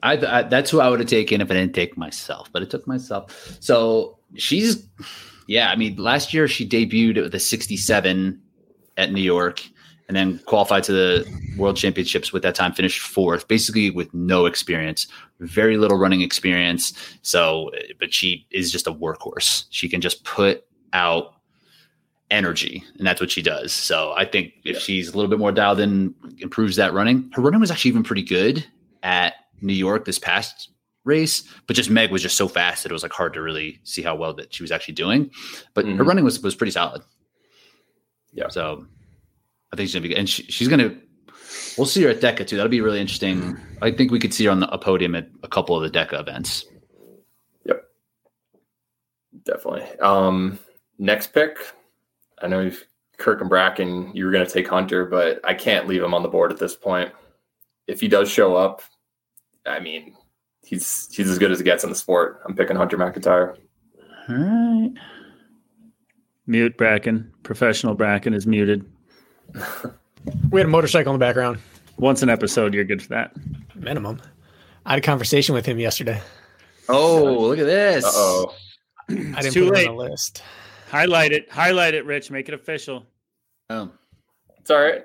I, 0.02 0.12
I 0.12 0.42
that's 0.44 0.70
who 0.70 0.80
I 0.80 0.88
would 0.88 1.00
have 1.00 1.08
taken 1.08 1.40
if 1.40 1.50
I 1.50 1.54
didn't 1.54 1.74
take 1.74 1.96
myself, 1.96 2.50
but 2.52 2.62
it 2.62 2.70
took 2.70 2.86
myself. 2.86 3.56
So 3.60 4.18
she's, 4.36 4.86
yeah. 5.48 5.70
I 5.70 5.76
mean, 5.76 5.96
last 5.96 6.32
year 6.32 6.46
she 6.46 6.68
debuted 6.68 7.22
with 7.22 7.34
a 7.34 7.40
67 7.40 8.40
at 8.96 9.12
New 9.12 9.22
York, 9.22 9.62
and 10.08 10.16
then 10.16 10.38
qualified 10.46 10.84
to 10.84 10.92
the 10.92 11.38
World 11.56 11.76
Championships 11.76 12.32
with 12.32 12.42
that 12.42 12.54
time, 12.54 12.72
finished 12.72 13.00
fourth, 13.00 13.46
basically 13.46 13.90
with 13.90 14.12
no 14.14 14.46
experience, 14.46 15.06
very 15.40 15.76
little 15.76 15.98
running 15.98 16.22
experience. 16.22 16.92
So, 17.22 17.70
but 18.00 18.12
she 18.14 18.46
is 18.50 18.72
just 18.72 18.86
a 18.86 18.92
workhorse. 18.92 19.66
She 19.70 19.88
can 19.88 20.00
just 20.00 20.24
put 20.24 20.64
out 20.92 21.34
energy, 22.30 22.84
and 22.98 23.06
that's 23.06 23.20
what 23.20 23.30
she 23.30 23.40
does. 23.42 23.72
So, 23.72 24.12
I 24.16 24.24
think 24.24 24.52
if 24.64 24.74
Yeah. 24.74 24.78
she's 24.80 25.08
a 25.08 25.16
little 25.16 25.30
bit 25.30 25.38
more 25.38 25.52
dialed 25.52 25.80
in, 25.80 26.14
improves 26.38 26.76
that 26.76 26.92
running. 26.92 27.30
Her 27.34 27.40
running 27.42 27.60
was 27.60 27.70
actually 27.70 27.90
even 27.90 28.02
pretty 28.02 28.22
good 28.22 28.64
at 29.02 29.34
New 29.62 29.72
York 29.72 30.04
this 30.04 30.18
past 30.18 30.70
race, 31.04 31.42
but 31.66 31.74
just 31.74 31.88
Meg 31.88 32.10
was 32.10 32.20
just 32.22 32.36
so 32.36 32.46
fast 32.48 32.82
that 32.82 32.92
it 32.92 32.92
was 32.92 33.02
like 33.02 33.12
hard 33.12 33.32
to 33.34 33.40
really 33.40 33.80
see 33.84 34.02
how 34.02 34.14
well 34.14 34.34
that 34.34 34.52
she 34.52 34.62
was 34.62 34.70
actually 34.70 34.94
doing. 34.94 35.30
But 35.72 35.86
her 35.86 35.92
Mhm. 35.92 36.06
running 36.06 36.24
was 36.24 36.40
was 36.42 36.54
pretty 36.54 36.70
solid. 36.72 37.00
Yeah. 38.34 38.48
So 38.48 38.86
I 39.72 39.76
think 39.76 39.88
she's 39.88 39.94
gonna 39.94 40.02
be 40.02 40.08
good. 40.10 40.18
And 40.18 40.28
she, 40.28 40.42
she's 40.44 40.68
gonna 40.68 40.94
we'll 41.78 41.86
see 41.86 42.02
her 42.02 42.10
at 42.10 42.20
DECA 42.20 42.46
too. 42.46 42.56
That'll 42.56 42.68
be 42.68 42.82
really 42.82 43.00
interesting. 43.00 43.56
I 43.80 43.90
think 43.90 44.10
we 44.12 44.18
could 44.18 44.34
see 44.34 44.44
her 44.44 44.50
on 44.50 44.60
the, 44.60 44.68
a 44.70 44.76
podium 44.76 45.14
at 45.14 45.30
a 45.42 45.48
couple 45.48 45.74
of 45.76 45.82
the 45.90 45.98
DECA 45.98 46.20
events. 46.20 46.66
Yep. 47.64 47.84
Definitely. 49.44 49.98
Um, 50.00 50.58
next 50.98 51.32
pick. 51.32 51.58
I 52.40 52.46
know 52.48 52.60
you've, 52.60 52.84
Kirk 53.16 53.40
and 53.40 53.50
Brakken, 53.50 54.14
you 54.14 54.24
were 54.24 54.30
going 54.30 54.46
to 54.46 54.52
take 54.52 54.68
Hunter, 54.68 55.04
but 55.04 55.40
I 55.44 55.54
can't 55.54 55.86
leave 55.88 56.02
him 56.02 56.14
on 56.14 56.22
the 56.22 56.28
board 56.28 56.52
at 56.52 56.58
this 56.58 56.76
point. 56.76 57.12
If 57.86 58.00
he 58.00 58.08
does 58.08 58.30
show 58.30 58.54
up, 58.54 58.82
I 59.66 59.80
mean, 59.80 60.14
he's 60.64 61.08
he's 61.14 61.28
as 61.30 61.38
good 61.38 61.50
as 61.50 61.60
it 61.60 61.64
gets 61.64 61.82
in 61.84 61.90
the 61.90 61.96
sport. 61.96 62.40
I'm 62.46 62.54
picking 62.54 62.76
Hunter 62.76 62.96
McIntyre. 62.98 63.56
All 64.28 64.34
right. 64.36 64.92
Mute 66.46 66.76
Brakken. 66.78 67.30
Professional 67.42 67.96
Brakken 67.96 68.34
is 68.34 68.46
muted. 68.46 68.84
We 70.50 70.60
had 70.60 70.66
a 70.66 70.70
motorcycle 70.70 71.14
in 71.14 71.18
the 71.18 71.24
background, 71.24 71.58
Once 71.96 72.22
an 72.22 72.28
episode, 72.28 72.74
you're 72.74 72.84
good 72.84 73.00
for 73.00 73.08
that. 73.10 73.32
minimum. 73.74 74.20
I 74.84 74.90
had 74.90 74.98
a 74.98 75.02
conversation 75.02 75.54
with 75.54 75.64
him 75.64 75.78
yesterday. 75.78 76.20
Oh, 76.88 77.38
look 77.48 77.58
at 77.58 77.64
this. 77.66 78.04
Uh 78.04 78.10
oh. 78.12 78.54
I 79.08 79.14
didn't 79.14 79.52
too 79.52 79.66
put 79.66 79.74
late. 79.74 79.84
him 79.86 79.92
on 79.92 79.96
the 79.96 80.10
list. 80.10 80.42
Highlight 80.88 81.32
it. 81.32 81.50
Highlight 81.50 81.94
it, 81.94 82.04
Rich. 82.04 82.30
Make 82.30 82.48
it 82.48 82.54
official. 82.54 83.06
Um, 83.70 83.92
It's 84.60 84.70
all 84.70 84.80
right. 84.80 85.02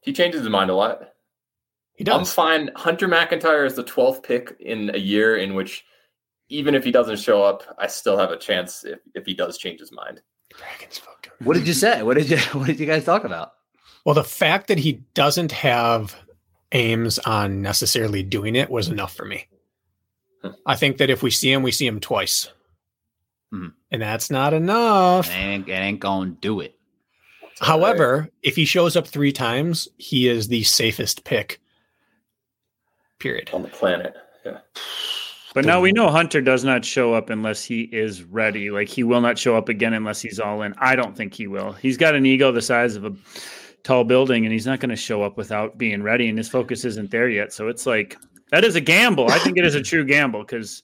He 0.00 0.12
changes 0.12 0.40
his 0.40 0.50
mind 0.50 0.70
a 0.70 0.74
lot. 0.74 1.10
He 1.94 2.04
does. 2.04 2.18
I'm 2.18 2.24
fine. 2.24 2.70
Hunter 2.74 3.08
McIntyre 3.08 3.66
is 3.66 3.74
the 3.74 3.84
12th 3.84 4.22
pick 4.22 4.56
in 4.60 4.94
a 4.94 4.98
year 4.98 5.36
in 5.36 5.54
which, 5.54 5.84
even 6.48 6.74
if 6.74 6.84
he 6.84 6.90
doesn't 6.90 7.18
show 7.18 7.42
up, 7.42 7.62
I 7.78 7.86
still 7.86 8.16
have 8.18 8.30
a 8.30 8.36
chance 8.38 8.84
if, 8.84 8.98
if 9.14 9.26
he 9.26 9.34
does 9.34 9.58
change 9.58 9.80
his 9.80 9.92
mind. 9.92 10.20
Dragons 10.54 10.98
fucked. 10.98 11.30
What 11.40 11.54
did 11.54 11.66
you 11.66 11.74
say? 11.74 12.02
What 12.02 12.16
did 12.16 12.30
you 12.30 12.38
What 12.58 12.66
did 12.66 12.80
you 12.80 12.86
guys 12.86 13.04
talk 13.04 13.24
about? 13.24 13.52
Well, 14.04 14.14
the 14.14 14.24
fact 14.24 14.66
that 14.68 14.78
he 14.78 15.04
doesn't 15.14 15.52
have 15.52 16.16
aims 16.72 17.18
on 17.20 17.62
necessarily 17.62 18.22
doing 18.22 18.56
it 18.56 18.70
was 18.70 18.88
enough 18.88 19.14
for 19.14 19.24
me. 19.24 19.46
Hmm. 20.42 20.50
I 20.66 20.74
think 20.76 20.96
that 20.98 21.10
if 21.10 21.22
we 21.22 21.30
see 21.30 21.52
him, 21.52 21.62
we 21.62 21.70
see 21.72 21.86
him 21.86 22.00
twice. 22.00 22.48
Mhm. 23.54 23.74
And 23.92 24.02
that's 24.02 24.30
not 24.30 24.54
enough. 24.54 25.30
It 25.30 25.34
ain't, 25.34 25.68
it 25.68 25.72
ain't 25.72 26.00
gonna 26.00 26.30
do 26.30 26.60
it. 26.60 26.76
However, 27.60 28.28
if 28.42 28.56
he 28.56 28.64
shows 28.64 28.96
up 28.96 29.06
three 29.06 29.32
times, 29.32 29.86
he 29.98 30.28
is 30.28 30.48
the 30.48 30.64
safest 30.64 31.24
pick. 31.24 31.60
Period. 33.20 33.50
on 33.52 33.62
the 33.62 33.68
planet. 33.68 34.16
Yeah. 34.44 34.58
But 35.54 35.64
now 35.66 35.80
we 35.80 35.92
know 35.92 36.08
Hunter 36.08 36.40
does 36.40 36.64
not 36.64 36.84
show 36.84 37.12
up 37.12 37.30
unless 37.30 37.62
he 37.62 37.82
is 37.82 38.24
ready. 38.24 38.70
Like 38.70 38.88
he 38.88 39.04
will 39.04 39.20
not 39.20 39.38
show 39.38 39.56
up 39.56 39.68
again 39.68 39.92
unless 39.92 40.20
he's 40.20 40.40
all 40.40 40.62
in. 40.62 40.74
I 40.78 40.96
don't 40.96 41.16
think 41.16 41.34
he 41.34 41.46
will. 41.46 41.72
He's 41.72 41.98
got 41.98 42.14
an 42.14 42.24
ego 42.24 42.50
the 42.50 42.62
size 42.62 42.96
of 42.96 43.04
a 43.04 43.14
tall 43.84 44.04
building, 44.04 44.44
and 44.44 44.52
he's 44.52 44.66
not 44.66 44.80
going 44.80 44.90
to 44.90 44.96
show 44.96 45.22
up 45.22 45.36
without 45.36 45.76
being 45.76 46.02
ready. 46.02 46.28
And 46.28 46.38
his 46.38 46.48
focus 46.48 46.84
isn't 46.84 47.10
there 47.10 47.28
yet. 47.28 47.52
So 47.52 47.68
it's 47.68 47.84
like 47.86 48.16
that 48.50 48.64
is 48.64 48.76
a 48.76 48.80
gamble. 48.80 49.30
I 49.30 49.38
think 49.38 49.58
it 49.58 49.66
is 49.66 49.74
a 49.74 49.82
true 49.82 50.04
gamble 50.04 50.40
because 50.40 50.82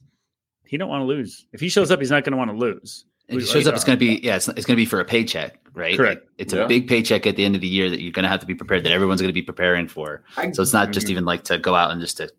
he 0.69 0.77
don't 0.77 0.89
want 0.89 1.03
to 1.03 1.07
lose. 1.07 1.47
If 1.53 1.61
he 1.61 1.69
shows 1.69 1.91
up, 1.91 1.99
he's 2.01 2.11
not 2.11 2.25
going 2.25 2.33
to 2.33 2.37
want 2.39 2.51
to 2.51 2.57
lose. 2.57 3.05
If 3.29 3.41
he 3.41 3.47
shows 3.47 3.67
up, 3.67 3.75
it's 3.75 3.85
going 3.85 3.99
to 3.99 4.05
be 4.05 4.21
yeah, 4.23 4.37
it's, 4.37 4.49
it's 4.49 4.65
going 4.67 4.75
to 4.77 4.81
be 4.81 4.87
for 4.87 5.01
a 5.01 5.05
paycheck, 5.05 5.59
right? 5.75 5.97
Correct. 5.97 6.23
Like, 6.23 6.31
it's 6.39 6.55
Yeah. 6.55 6.65
a 6.65 6.69
big 6.69 6.89
paycheck 6.89 7.27
at 7.27 7.37
the 7.37 7.45
end 7.45 7.55
of 7.55 7.61
the 7.61 7.69
year 7.69 7.91
that 7.91 8.01
you're 8.01 8.13
going 8.13 8.23
to 8.23 8.29
have 8.29 8.41
to 8.41 8.47
be 8.47 8.55
prepared. 8.55 8.85
That 8.85 8.93
everyone's 8.93 9.21
going 9.21 9.29
to 9.29 9.35
be 9.35 9.43
preparing 9.43 9.87
for. 9.89 10.23
I, 10.37 10.51
So 10.53 10.63
it's 10.63 10.73
not 10.73 10.93
just 10.93 11.11
even 11.11 11.25
like 11.27 11.45
to 11.45 11.59
go 11.59 11.75
out 11.75 11.91
and 11.91 12.01
just 12.01 12.17
to 12.19 12.31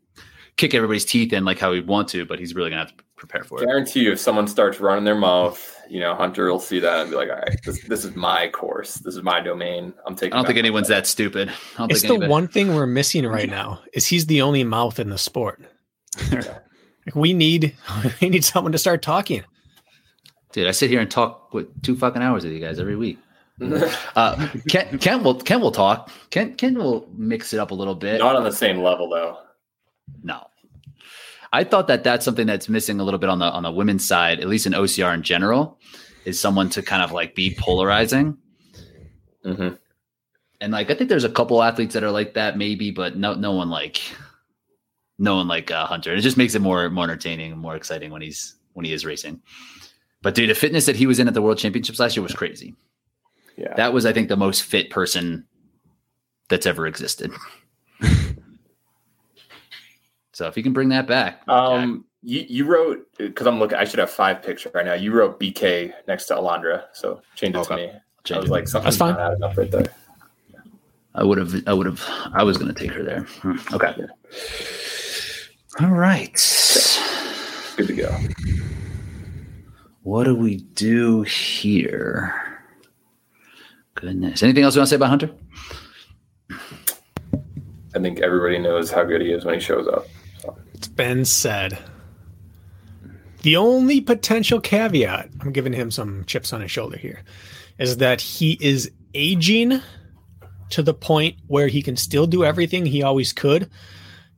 kick 0.57 0.73
everybody's 0.73 1.05
teeth 1.05 1.31
in 1.31 1.45
like 1.45 1.59
how 1.59 1.71
we 1.71 1.81
want 1.81 2.07
to, 2.09 2.25
but 2.25 2.39
he's 2.39 2.55
really 2.55 2.69
going 2.71 2.83
to 2.83 2.87
have 2.89 2.97
to 2.97 3.03
prepare 3.17 3.43
for 3.43 3.61
it. 3.61 3.65
guarantee 3.67 4.01
you, 4.01 4.11
if 4.13 4.19
someone 4.19 4.47
starts 4.47 4.79
running 4.79 5.03
their 5.03 5.15
mouth, 5.15 5.75
you 5.87 5.99
know, 5.99 6.15
Hunter 6.15 6.51
will 6.51 6.59
see 6.59 6.79
that 6.79 7.01
and 7.01 7.09
be 7.11 7.15
like, 7.15 7.29
all 7.29 7.35
right, 7.35 7.55
this, 7.65 7.83
this 7.87 8.03
is 8.03 8.15
my 8.15 8.47
course. 8.49 8.95
This 8.95 9.15
is 9.15 9.21
my 9.21 9.41
domain. 9.41 9.93
I'm 10.07 10.15
taking 10.15 10.33
I 10.33 10.37
don't 10.37 10.45
think 10.45 10.57
anyone's 10.57 10.87
that 10.87 11.05
stupid. 11.07 11.49
I 11.49 11.77
don't 11.77 11.91
It's 11.91 12.01
think 12.01 12.09
the 12.09 12.13
anybody- 12.15 12.31
one 12.31 12.47
thing 12.47 12.73
we're 12.75 12.87
missing 12.87 13.27
right 13.27 13.49
now 13.49 13.81
is 13.93 14.07
he's 14.07 14.25
the 14.25 14.41
only 14.41 14.63
mouth 14.63 14.99
in 14.99 15.09
the 15.09 15.17
sport. 15.19 15.61
Like, 17.05 17.15
we 17.15 17.33
need 17.33 17.75
we 18.21 18.29
need 18.29 18.43
someone 18.45 18.71
to 18.71 18.77
start 18.77 19.01
talking. 19.01 19.43
dude. 20.51 20.67
I 20.67 20.71
sit 20.71 20.89
here 20.89 20.99
and 21.01 21.09
talk 21.09 21.53
with 21.53 21.67
two 21.81 21.95
fucking 21.95 22.21
hours 22.21 22.43
with 22.43 22.53
you 22.53 22.59
guys 22.59 22.79
every 22.79 22.95
week. 22.95 23.17
Uh, 24.15 24.47
Ken, 24.69 24.97
Ken 24.99 25.21
will 25.23 25.35
Ken 25.35 25.59
will 25.59 25.71
talk. 25.71 26.09
Ken 26.29 26.55
Ken 26.55 26.75
will 26.77 27.09
mix 27.15 27.53
it 27.53 27.59
up 27.59 27.71
a 27.71 27.73
little 27.75 27.93
bit. 27.95 28.19
Not 28.19 28.37
on 28.37 28.43
the 28.45 28.51
same 28.53 28.77
level, 28.81 29.09
though. 29.09 29.37
No. 30.23 30.47
I 31.51 31.63
thought 31.65 31.87
that 31.87 32.03
that's 32.05 32.23
something 32.23 32.47
that's 32.47 32.69
missing 32.69 32.99
a 33.01 33.03
little 33.03 33.19
bit 33.19 33.29
on 33.29 33.39
the 33.39 33.45
on 33.51 33.63
the 33.63 33.71
women's 33.71 34.07
side, 34.07 34.39
at 34.39 34.47
least 34.47 34.65
in 34.65 34.71
OCR 34.73 35.13
in 35.13 35.23
general, 35.23 35.77
is 36.23 36.39
someone 36.39 36.69
to 36.69 36.81
kind 36.81 37.03
of 37.03 37.11
like 37.11 37.35
be 37.35 37.53
polarizing. 37.59 38.37
hmm 39.43 39.69
And 40.61 40.71
like 40.71 40.89
I 40.89 40.93
think 40.93 41.09
there's 41.09 41.25
a 41.25 41.29
couple 41.29 41.61
athletes 41.61 41.93
that 41.95 42.03
are 42.03 42.11
like 42.11 42.35
that, 42.35 42.57
maybe, 42.57 42.91
but 42.91 43.17
no 43.17 43.33
no 43.33 43.51
one 43.51 43.69
like 43.69 43.99
no 45.19 45.35
one 45.35 45.47
like 45.47 45.69
uh, 45.69 45.85
Hunter. 45.85 46.15
It 46.15 46.21
just 46.21 46.37
makes 46.37 46.55
it 46.55 46.61
more 46.61 46.89
more 46.89 47.03
entertaining 47.03 47.51
and 47.51 47.61
more 47.61 47.75
exciting 47.75 48.09
when 48.11 48.21
he's 48.21 48.55
when 48.73 48.85
he 48.85 48.93
is 48.93 49.05
racing. 49.05 49.41
But 50.21 50.33
dude, 50.35 50.49
the 50.49 50.55
fitness 50.55 50.85
that 50.87 50.95
he 50.95 51.05
was 51.07 51.19
in 51.19 51.27
at 51.27 51.33
the 51.33 51.41
World 51.41 51.57
Championships 51.59 51.99
last 51.99 52.15
year 52.17 52.23
was 52.23 52.33
crazy. 52.33 52.75
Yeah. 53.57 53.73
That 53.75 53.93
was, 53.93 54.05
I 54.05 54.13
think, 54.13 54.29
the 54.29 54.37
most 54.37 54.63
fit 54.63 54.89
person 54.89 55.45
that's 56.49 56.65
ever 56.65 56.87
existed. 56.87 57.31
so 60.33 60.47
if 60.47 60.55
you 60.57 60.63
can 60.63 60.73
bring 60.73 60.89
that 60.89 61.07
back, 61.07 61.41
Um, 61.47 62.05
you, 62.21 62.45
you 62.47 62.65
wrote 62.65 63.05
because 63.17 63.47
I'm 63.47 63.59
looking. 63.59 63.77
I 63.77 63.83
should 63.85 63.99
have 63.99 64.09
five 64.09 64.41
picks 64.41 64.65
right 64.73 64.85
now. 64.85 64.93
You 64.93 65.11
wrote 65.13 65.39
BK 65.39 65.93
next 66.07 66.25
to 66.27 66.35
Alondra, 66.35 66.85
so 66.93 67.21
change 67.35 67.55
it 67.55 67.59
Okay. 67.59 67.75
to 67.75 67.93
me. 67.93 67.99
Jack, 68.25 68.37
I 68.37 68.41
was 68.41 68.49
like, 68.49 68.67
something's 68.67 68.97
That's 68.97 69.15
fine. 69.15 69.21
not 69.21 69.31
adding 69.31 69.43
up 69.43 69.57
right 69.57 69.71
there. 69.71 69.85
I 71.15 71.23
would 71.23 71.37
have, 71.37 71.55
I 71.67 71.73
would 71.73 71.85
have, 71.87 72.03
I 72.33 72.43
was 72.43 72.57
going 72.57 72.73
to 72.73 72.79
take 72.79 72.91
her 72.91 73.03
there. 73.03 73.21
Hmm, 73.41 73.57
Okay. 73.73 73.95
All 75.79 75.91
right. 75.91 76.33
Good 77.77 77.87
to 77.87 77.93
go. 77.93 78.17
What 80.03 80.23
do 80.23 80.35
we 80.35 80.57
do 80.57 81.21
here? 81.21 82.59
Goodness. 83.95 84.41
Anything 84.41 84.63
else 84.63 84.75
you 84.75 84.79
want 84.79 84.87
to 84.87 84.89
say 84.89 84.95
about 84.95 85.09
Hunter? 85.09 85.29
I 87.95 87.99
think 87.99 88.19
everybody 88.19 88.57
knows 88.57 88.89
how 88.91 89.03
good 89.03 89.21
he 89.21 89.31
is 89.31 89.45
when 89.45 89.53
he 89.55 89.59
shows 89.59 89.87
up. 89.87 90.07
It's 90.73 90.87
been 90.87 91.25
said. 91.25 91.77
The 93.43 93.55
only 93.55 94.01
potential 94.01 94.59
caveat, 94.59 95.29
I'm 95.39 95.51
giving 95.51 95.73
him 95.73 95.91
some 95.91 96.25
chips 96.25 96.51
on 96.51 96.61
his 96.61 96.71
shoulder 96.71 96.97
here, 96.97 97.23
is 97.77 97.97
that 97.97 98.19
he 98.19 98.57
is 98.59 98.91
aging 99.13 99.81
to 100.71 100.83
the 100.83 100.93
point 100.93 101.37
where 101.47 101.67
he 101.67 101.81
can 101.81 101.95
still 101.95 102.27
do 102.27 102.43
everything 102.43 102.85
he 102.85 103.03
always 103.03 103.31
could, 103.31 103.69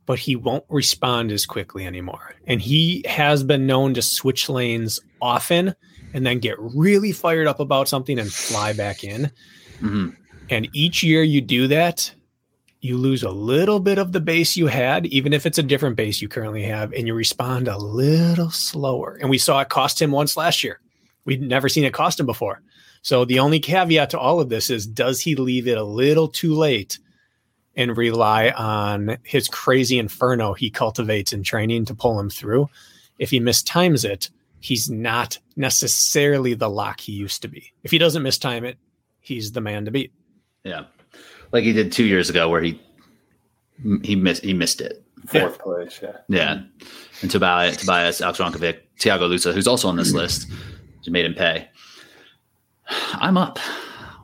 but 0.06 0.18
he 0.18 0.36
won't 0.36 0.64
respond 0.68 1.30
as 1.32 1.46
quickly 1.46 1.86
anymore. 1.86 2.34
And 2.46 2.60
he 2.60 3.04
has 3.08 3.42
been 3.42 3.66
known 3.66 3.94
to 3.94 4.02
switch 4.02 4.48
lanes 4.48 5.00
often 5.20 5.74
and 6.12 6.26
then 6.26 6.38
get 6.38 6.58
really 6.58 7.12
fired 7.12 7.46
up 7.46 7.60
about 7.60 7.88
something 7.88 8.18
and 8.18 8.32
fly 8.32 8.72
back 8.72 9.04
in. 9.04 9.30
hmm 9.80 10.10
And 10.50 10.68
each 10.72 11.02
year 11.02 11.22
you 11.22 11.40
do 11.40 11.68
that, 11.68 12.12
you 12.80 12.98
lose 12.98 13.22
a 13.22 13.30
little 13.30 13.78
bit 13.78 13.98
of 13.98 14.12
the 14.12 14.20
base 14.20 14.56
you 14.56 14.66
had, 14.66 15.06
even 15.06 15.32
if 15.32 15.46
it's 15.46 15.58
a 15.58 15.62
different 15.62 15.96
base 15.96 16.20
you 16.20 16.28
currently 16.28 16.64
have, 16.64 16.92
and 16.92 17.06
you 17.06 17.14
respond 17.14 17.68
a 17.68 17.78
little 17.78 18.50
slower. 18.50 19.18
And 19.20 19.30
we 19.30 19.38
saw 19.38 19.60
it 19.60 19.68
cost 19.68 20.02
him 20.02 20.10
once 20.10 20.36
last 20.36 20.64
year. 20.64 20.80
We'd 21.24 21.40
never 21.40 21.68
seen 21.68 21.84
it 21.84 21.94
cost 21.94 22.18
him 22.18 22.26
before. 22.26 22.60
So 23.02 23.24
the 23.24 23.38
only 23.38 23.60
caveat 23.60 24.10
to 24.10 24.18
all 24.18 24.40
of 24.40 24.48
this 24.48 24.68
is 24.68 24.86
does 24.86 25.20
he 25.20 25.36
leave 25.36 25.68
it 25.68 25.78
a 25.78 25.84
little 25.84 26.26
too 26.28 26.54
late 26.54 26.98
and 27.76 27.96
rely 27.96 28.50
on 28.50 29.18
his 29.22 29.48
crazy 29.48 29.98
inferno 29.98 30.52
he 30.52 30.70
cultivates 30.70 31.32
in 31.32 31.42
training 31.42 31.84
to 31.86 31.94
pull 31.94 32.18
him 32.18 32.30
through? 32.30 32.68
If 33.18 33.30
he 33.30 33.40
mistimes 33.40 34.04
it, 34.04 34.30
he's 34.60 34.90
not 34.90 35.38
necessarily 35.56 36.54
the 36.54 36.70
lock 36.70 37.00
he 37.00 37.12
used 37.12 37.42
to 37.42 37.48
be. 37.48 37.72
If 37.82 37.90
he 37.90 37.98
doesn't 37.98 38.22
mistime 38.22 38.64
it, 38.64 38.78
he's 39.20 39.52
the 39.52 39.60
man 39.60 39.84
to 39.84 39.90
beat. 39.90 40.12
Yeah. 40.64 40.84
Like 41.52 41.64
he 41.64 41.72
did 41.72 41.92
two 41.92 42.04
years 42.04 42.30
ago 42.30 42.48
where 42.48 42.62
he, 42.62 42.80
he 44.02 44.16
missed, 44.16 44.44
he 44.44 44.54
missed 44.54 44.80
it. 44.80 45.02
Fourth 45.26 45.58
place, 45.60 46.00
yeah. 46.02 46.16
Yeah. 46.28 46.62
And 47.20 47.30
Tobias, 47.30 47.76
Tobias 47.76 48.20
Alex 48.20 48.38
Rončević, 48.38 48.80
Tiago 48.98 49.28
Lousa, 49.28 49.54
who's 49.54 49.68
also 49.68 49.88
on 49.88 49.96
this 49.96 50.12
list, 50.12 50.48
just 50.98 51.10
made 51.10 51.24
him 51.24 51.34
pay. 51.34 51.68
I'm 53.14 53.36
up. 53.36 53.58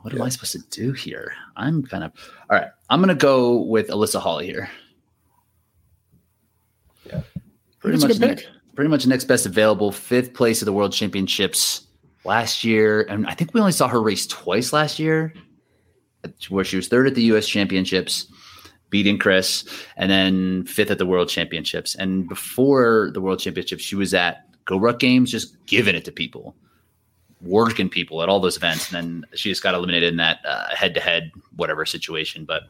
What 0.01 0.13
am 0.13 0.21
I 0.21 0.29
supposed 0.29 0.53
to 0.53 0.59
do 0.69 0.93
here? 0.93 1.33
I'm 1.55 1.83
kind 1.83 2.03
of 2.03 2.11
all 2.49 2.57
right. 2.57 2.69
I'm 2.89 3.01
gonna 3.01 3.15
go 3.15 3.61
with 3.61 3.89
Alyssa 3.89 4.19
Hawley 4.19 4.45
here. 4.45 4.69
Yeah. 7.05 7.21
Pretty 7.79 7.97
That's 7.97 8.19
much 8.19 8.19
next, 8.19 8.47
pretty 8.75 8.89
much 8.89 9.07
next 9.07 9.25
best 9.25 9.45
available, 9.45 9.91
fifth 9.91 10.33
place 10.33 10.61
at 10.61 10.65
the 10.65 10.73
World 10.73 10.93
Championships 10.93 11.87
last 12.25 12.63
year, 12.63 13.01
and 13.03 13.25
I 13.27 13.33
think 13.33 13.53
we 13.53 13.59
only 13.59 13.71
saw 13.71 13.87
her 13.87 14.01
race 14.01 14.27
twice 14.27 14.73
last 14.73 14.99
year, 14.99 15.33
where 16.49 16.65
she 16.65 16.75
was 16.75 16.87
third 16.87 17.07
at 17.07 17.15
the 17.15 17.23
U.S. 17.23 17.47
Championships, 17.47 18.27
beating 18.89 19.17
Kris, 19.17 19.63
and 19.97 20.11
then 20.11 20.65
fifth 20.65 20.91
at 20.91 20.97
the 20.97 21.05
World 21.05 21.29
Championships. 21.29 21.95
And 21.95 22.27
before 22.27 23.11
the 23.13 23.21
World 23.21 23.39
Championships, 23.39 23.83
she 23.83 23.95
was 23.95 24.13
at 24.13 24.45
GORUCK 24.65 24.99
Games, 24.99 25.31
just 25.31 25.55
giving 25.65 25.95
it 25.95 26.05
to 26.05 26.11
people, 26.11 26.55
working 27.41 27.89
people 27.89 28.21
at 28.21 28.29
all 28.29 28.39
those 28.39 28.57
events. 28.57 28.91
And 28.91 29.23
then 29.23 29.29
she 29.35 29.49
just 29.49 29.63
got 29.63 29.73
eliminated 29.73 30.09
in 30.09 30.17
that 30.17 30.39
head 30.73 30.93
to 30.95 30.99
head 30.99 31.31
whatever 31.55 31.85
situation. 31.85 32.45
But 32.45 32.63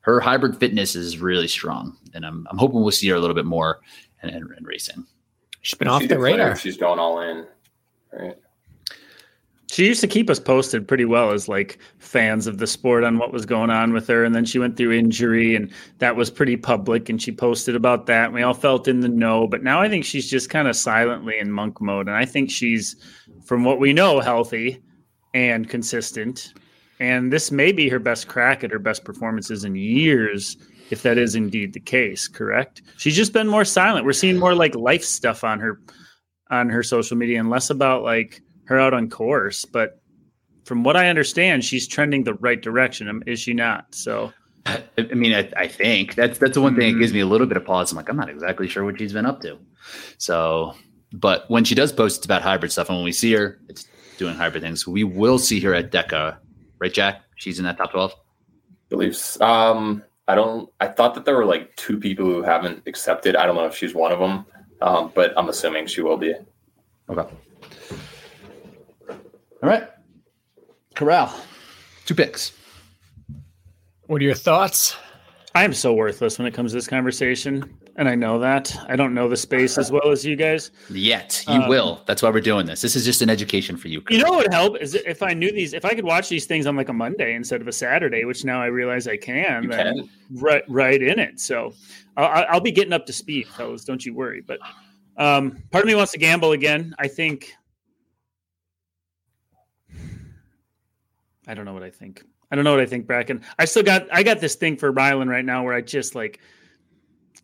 her 0.00 0.20
hybrid 0.20 0.56
fitness 0.58 0.96
is 0.96 1.18
really 1.18 1.48
strong, 1.48 1.96
and 2.14 2.24
I'm 2.24 2.46
I'm 2.50 2.58
hoping 2.58 2.80
we'll 2.80 2.90
see 2.90 3.08
her 3.08 3.16
a 3.16 3.20
little 3.20 3.34
bit 3.34 3.44
more 3.44 3.80
in, 4.22 4.30
in, 4.30 4.48
in 4.56 4.64
racing. 4.64 5.06
She's 5.62 5.78
been 5.78 5.88
off 5.88 6.00
She 6.00 6.06
the 6.06 6.14
declared 6.14 6.38
radar. 6.40 6.56
She's 6.56 6.76
going 6.76 6.98
all 6.98 7.20
in. 7.20 7.46
Right. 8.12 8.36
She 9.70 9.86
used 9.86 10.00
to 10.00 10.08
keep 10.08 10.28
us 10.28 10.40
posted 10.40 10.88
pretty 10.88 11.04
well 11.04 11.30
as 11.30 11.48
like 11.48 11.78
fans 12.00 12.48
of 12.48 12.58
the 12.58 12.66
sport 12.66 13.04
on 13.04 13.18
what 13.18 13.32
was 13.32 13.46
going 13.46 13.70
on 13.70 13.92
with 13.92 14.08
her. 14.08 14.24
And 14.24 14.34
then 14.34 14.44
she 14.44 14.58
went 14.58 14.76
through 14.76 14.90
injury 14.90 15.54
and 15.54 15.70
that 15.98 16.16
was 16.16 16.28
pretty 16.28 16.56
public 16.56 17.08
and 17.08 17.22
she 17.22 17.30
posted 17.30 17.76
about 17.76 18.06
that. 18.06 18.26
And 18.26 18.34
we 18.34 18.42
all 18.42 18.52
felt 18.52 18.88
in 18.88 18.98
the 18.98 19.08
know. 19.08 19.46
But 19.46 19.62
now 19.62 19.80
I 19.80 19.88
think 19.88 20.04
she's 20.04 20.28
just 20.28 20.50
kind 20.50 20.66
of 20.66 20.74
silently 20.74 21.38
in 21.38 21.52
monk 21.52 21.80
mode. 21.80 22.08
And 22.08 22.16
I 22.16 22.24
think 22.24 22.50
she's, 22.50 22.96
from 23.44 23.62
what 23.62 23.78
we 23.78 23.92
know, 23.92 24.18
healthy 24.18 24.82
and 25.34 25.68
consistent. 25.68 26.52
And 26.98 27.32
this 27.32 27.52
may 27.52 27.70
be 27.70 27.88
her 27.90 28.00
best 28.00 28.26
crack 28.26 28.64
at 28.64 28.72
her 28.72 28.80
best 28.80 29.04
performances 29.04 29.62
in 29.62 29.76
years, 29.76 30.56
if 30.90 31.02
that 31.02 31.16
is 31.16 31.36
indeed 31.36 31.74
the 31.74 31.80
case, 31.80 32.26
correct? 32.26 32.82
She's 32.96 33.16
just 33.16 33.32
been 33.32 33.46
more 33.46 33.64
silent. 33.64 34.04
We're 34.04 34.14
seeing 34.14 34.36
more 34.36 34.56
like 34.56 34.74
life 34.74 35.04
stuff 35.04 35.44
on 35.44 35.60
her 35.60 35.80
on 36.50 36.68
her 36.68 36.82
social 36.82 37.16
media 37.16 37.38
and 37.38 37.48
less 37.48 37.70
about 37.70 38.02
like 38.02 38.42
her 38.70 38.80
out 38.80 38.94
on 38.94 39.10
course, 39.10 39.64
but 39.64 40.00
from 40.64 40.84
what 40.84 40.96
I 40.96 41.08
understand, 41.08 41.64
she's 41.64 41.86
trending 41.86 42.24
the 42.24 42.34
right 42.34 42.60
direction. 42.60 43.08
Um, 43.08 43.22
Is 43.26 43.40
she 43.40 43.52
not? 43.52 43.94
So 43.94 44.32
I, 44.66 44.82
I 44.98 45.14
mean, 45.14 45.34
I, 45.34 45.50
I, 45.56 45.66
think 45.66 46.14
that's 46.14 46.38
that's 46.38 46.54
the 46.54 46.60
one 46.60 46.76
thing 46.76 46.92
that 46.92 46.98
gives 47.00 47.12
me 47.12 47.20
a 47.20 47.26
little 47.26 47.46
bit 47.46 47.56
of 47.56 47.64
pause. 47.64 47.90
I'm 47.90 47.96
like, 47.96 48.08
I'm 48.08 48.16
not 48.16 48.30
exactly 48.30 48.68
sure 48.68 48.84
what 48.84 48.98
she's 48.98 49.12
been 49.12 49.26
up 49.26 49.40
to. 49.42 49.58
So, 50.18 50.76
but 51.12 51.50
when 51.50 51.64
she 51.64 51.74
does 51.74 51.92
post, 51.92 52.18
it's 52.18 52.26
about 52.26 52.42
hybrid 52.42 52.70
stuff, 52.70 52.88
and 52.88 52.98
when 52.98 53.04
we 53.04 53.12
see 53.12 53.32
her, 53.32 53.58
it's 53.68 53.86
doing 54.18 54.34
hybrid 54.34 54.62
things. 54.62 54.86
We 54.86 55.02
will 55.02 55.38
see 55.38 55.60
her 55.60 55.74
at 55.74 55.90
DEKA, 55.90 56.36
right, 56.78 56.92
Jack? 56.92 57.22
She's 57.36 57.58
in 57.58 57.64
that 57.64 57.76
top 57.76 57.90
twelve. 57.90 58.14
Beliefs. 58.88 59.40
Um, 59.40 60.04
I 60.28 60.36
don't. 60.36 60.70
I 60.78 60.86
thought 60.86 61.14
that 61.14 61.24
there 61.24 61.36
were 61.36 61.46
like 61.46 61.74
two 61.74 61.98
people 61.98 62.26
who 62.26 62.42
haven't 62.42 62.84
accepted. 62.86 63.34
I 63.34 63.46
don't 63.46 63.56
know 63.56 63.66
if 63.66 63.74
she's 63.74 63.94
one 63.94 64.12
of 64.12 64.20
them, 64.20 64.46
um, 64.82 65.10
but 65.14 65.32
I'm 65.36 65.48
assuming 65.48 65.86
she 65.88 66.02
will 66.02 66.16
be. 66.16 66.34
Okay. 67.08 67.28
All 69.62 69.68
right. 69.68 69.88
Corral. 70.94 71.34
Two 72.06 72.14
picks. 72.14 72.52
What 74.06 74.20
are 74.20 74.24
your 74.24 74.34
thoughts? 74.34 74.96
I 75.54 75.64
am 75.64 75.74
so 75.74 75.92
worthless 75.92 76.38
when 76.38 76.46
it 76.46 76.54
comes 76.54 76.70
to 76.70 76.76
this 76.76 76.86
conversation, 76.86 77.76
and 77.96 78.08
I 78.08 78.14
know 78.14 78.38
that. 78.38 78.76
I 78.88 78.94
don't 78.94 79.14
know 79.14 79.28
the 79.28 79.36
space 79.36 79.78
as 79.78 79.90
well 79.90 80.10
as 80.10 80.24
you 80.24 80.36
guys. 80.36 80.70
Yet 80.88 81.44
you 81.48 81.54
um, 81.54 81.68
will. 81.68 82.02
That's 82.06 82.22
why 82.22 82.30
we're 82.30 82.40
doing 82.40 82.66
this. 82.66 82.80
This 82.80 82.94
is 82.94 83.04
just 83.04 83.20
an 83.20 83.28
education 83.28 83.76
for 83.76 83.88
you. 83.88 84.00
Chris. 84.00 84.16
You 84.16 84.24
know 84.24 84.30
what 84.30 84.44
would 84.44 84.54
help 84.54 84.76
is 84.80 84.94
if 84.94 85.22
I 85.22 85.34
knew 85.34 85.50
these. 85.50 85.74
If 85.74 85.84
I 85.84 85.94
could 85.94 86.04
watch 86.04 86.28
these 86.28 86.46
things 86.46 86.66
on 86.66 86.76
like 86.76 86.88
a 86.88 86.92
Monday 86.92 87.34
instead 87.34 87.60
of 87.60 87.68
a 87.68 87.72
Saturday, 87.72 88.24
which 88.24 88.44
now 88.44 88.62
I 88.62 88.66
realize 88.66 89.08
I 89.08 89.16
can. 89.16 89.64
You 89.64 89.68
can. 89.70 90.08
Right, 90.32 90.62
right 90.68 91.02
in 91.02 91.18
it. 91.18 91.40
So 91.40 91.74
I'll, 92.16 92.46
I'll 92.48 92.60
be 92.60 92.72
getting 92.72 92.92
up 92.92 93.06
to 93.06 93.12
speed, 93.12 93.48
fellas. 93.48 93.84
Don't 93.84 94.06
you 94.06 94.14
worry. 94.14 94.40
But 94.40 94.60
um, 95.16 95.62
part 95.72 95.84
of 95.84 95.88
me 95.88 95.96
wants 95.96 96.12
to 96.12 96.18
gamble 96.18 96.52
again. 96.52 96.94
I 96.98 97.08
think. 97.08 97.52
I 101.50 101.54
don't 101.54 101.64
know 101.64 101.74
what 101.74 101.82
I 101.82 101.90
think. 101.90 102.22
I 102.52 102.54
don't 102.54 102.64
know 102.64 102.70
what 102.70 102.80
I 102.80 102.86
think, 102.86 103.08
Brakken. 103.08 103.42
I 103.58 103.64
still 103.64 103.82
got 103.82 104.06
I 104.12 104.22
got 104.22 104.40
this 104.40 104.54
thing 104.54 104.76
for 104.76 104.92
Rylan 104.92 105.28
right 105.28 105.44
now 105.44 105.64
where 105.64 105.74
I 105.74 105.80
just 105.80 106.14
like 106.14 106.38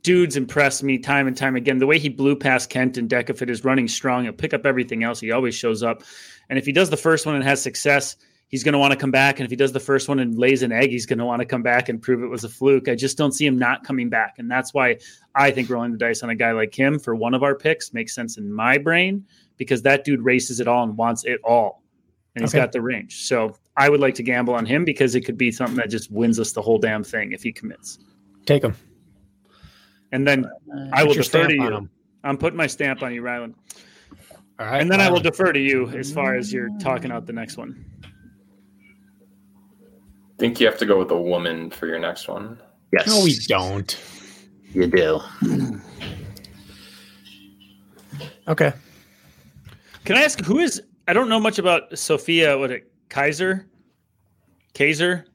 dudes 0.05 0.37
impress 0.37 0.81
me 0.81 0.97
time 0.97 1.27
and 1.27 1.37
time 1.37 1.57
again. 1.57 1.79
The 1.79 1.89
way 1.89 1.99
he 1.99 2.09
blew 2.09 2.37
past 2.37 2.71
Kent 2.71 2.99
and 2.99 3.11
Deck, 3.11 3.31
if 3.31 3.43
it 3.43 3.51
is 3.51 3.65
running 3.65 3.89
strong, 3.89 4.23
he'll 4.23 4.33
pick 4.33 4.55
up 4.55 4.65
everything 4.65 5.03
else. 5.03 5.19
He 5.19 5.33
always 5.33 5.57
shows 5.57 5.83
up. 5.83 6.05
And 6.49 6.57
if 6.57 6.65
he 6.65 6.71
does 6.71 6.89
the 6.89 6.97
first 6.97 7.27
one 7.27 7.35
and 7.35 7.43
has 7.43 7.61
success, 7.61 8.15
he's 8.47 8.63
going 8.63 8.75
to 8.75 8.79
want 8.79 8.93
to 8.93 8.97
come 8.97 9.11
back. 9.11 9.41
And 9.41 9.45
if 9.45 9.51
he 9.51 9.57
does 9.57 9.73
the 9.73 9.81
first 9.81 10.09
one 10.09 10.21
and 10.21 10.39
lays 10.39 10.63
an 10.63 10.71
egg, 10.71 10.91
he's 10.91 11.07
going 11.07 11.19
to 11.19 11.25
want 11.25 11.41
to 11.41 11.47
come 11.47 11.65
back 11.65 11.89
and 11.89 12.01
prove 12.01 12.23
it 12.23 12.29
was 12.29 12.45
a 12.45 12.49
fluke. 12.49 12.89
I 12.89 12.95
just 12.95 13.19
don't 13.19 13.33
see 13.33 13.45
him 13.45 13.59
not 13.59 13.83
coming 13.83 14.09
back. 14.09 14.37
And 14.39 14.49
that's 14.49 14.73
why 14.73 14.99
I 15.35 15.51
think 15.51 15.69
rolling 15.69 15.91
the 15.91 15.99
dice 15.99 16.23
on 16.23 16.31
a 16.31 16.37
guy 16.37 16.53
like 16.53 16.73
him 16.73 17.01
for 17.01 17.17
one 17.17 17.35
of 17.35 17.43
our 17.43 17.57
picks 17.57 17.93
makes 17.93 18.15
sense 18.15 18.39
in 18.39 18.53
my 18.53 18.79
brain 18.79 19.27
because 19.57 19.83
that 19.83 20.05
dude 20.05 20.23
races 20.23 20.61
it 20.61 20.69
all 20.69 20.85
and 20.85 20.97
wants 20.97 21.25
it 21.25 21.41
all. 21.43 21.83
And 22.37 22.45
he's 22.45 22.55
okay. 22.55 22.63
got 22.63 22.71
the 22.71 22.83
range. 22.83 23.27
So 23.27 23.57
I 23.77 23.89
would 23.89 24.01
like 24.01 24.15
to 24.15 24.23
gamble 24.23 24.55
on 24.55 24.65
him 24.65 24.85
because 24.85 25.15
it 25.15 25.23
could 25.23 25.37
be 25.37 25.53
something 25.53 25.77
that 25.77 25.91
just 25.91 26.11
wins 26.11 26.41
us 26.41 26.53
the 26.53 26.63
whole 26.63 26.79
damn 26.79 27.05
thing 27.05 27.33
if 27.33 27.43
he 27.43 27.53
commits. 27.53 27.99
Take 28.47 28.63
him. 28.63 28.75
And 30.13 30.27
then 30.27 30.47
uh, 30.47 30.89
I 30.93 31.05
will 31.05 31.15
defer 31.15 31.47
to 31.47 31.55
you. 31.55 31.89
I'm 32.25 32.39
putting 32.39 32.57
my 32.57 32.67
stamp 32.67 33.03
on 33.03 33.13
you, 33.13 33.23
Rylan. 33.23 33.55
All 34.59 34.67
right. 34.67 34.81
And 34.81 34.91
then 34.91 35.01
I 35.01 35.11
will 35.11 35.21
defer 35.21 35.53
to 35.53 35.61
you 35.61 35.89
as 35.91 36.11
far 36.11 36.35
as 36.37 36.53
you're 36.53 36.71
talking 36.81 37.13
out 37.13 37.27
the 37.27 37.33
next 37.33 37.57
one. 37.59 37.85
I 38.05 38.09
think 40.39 40.59
you 40.61 40.67
have 40.67 40.79
to 40.79 40.87
go 40.87 40.99
with 40.99 41.11
a 41.11 41.21
woman 41.21 41.71
for 41.71 41.87
your 41.87 41.99
next 41.99 42.29
one. 42.29 42.59
Yes. 42.93 43.07
No, 43.07 43.23
we 43.23 43.37
don't. 43.47 43.99
You 44.73 44.87
do. 44.87 45.21
okay. 48.49 48.73
Can 50.05 50.17
I 50.17 50.23
ask 50.23 50.41
who 50.45 50.59
is? 50.61 50.83
I 51.09 51.13
don't 51.13 51.29
know 51.29 51.41
much 51.41 51.59
about 51.59 51.99
Sophia. 51.99 52.57
What 52.59 52.71
it 52.71 52.91
Kaiser, 53.09 53.67
Kaiser, 54.75 55.27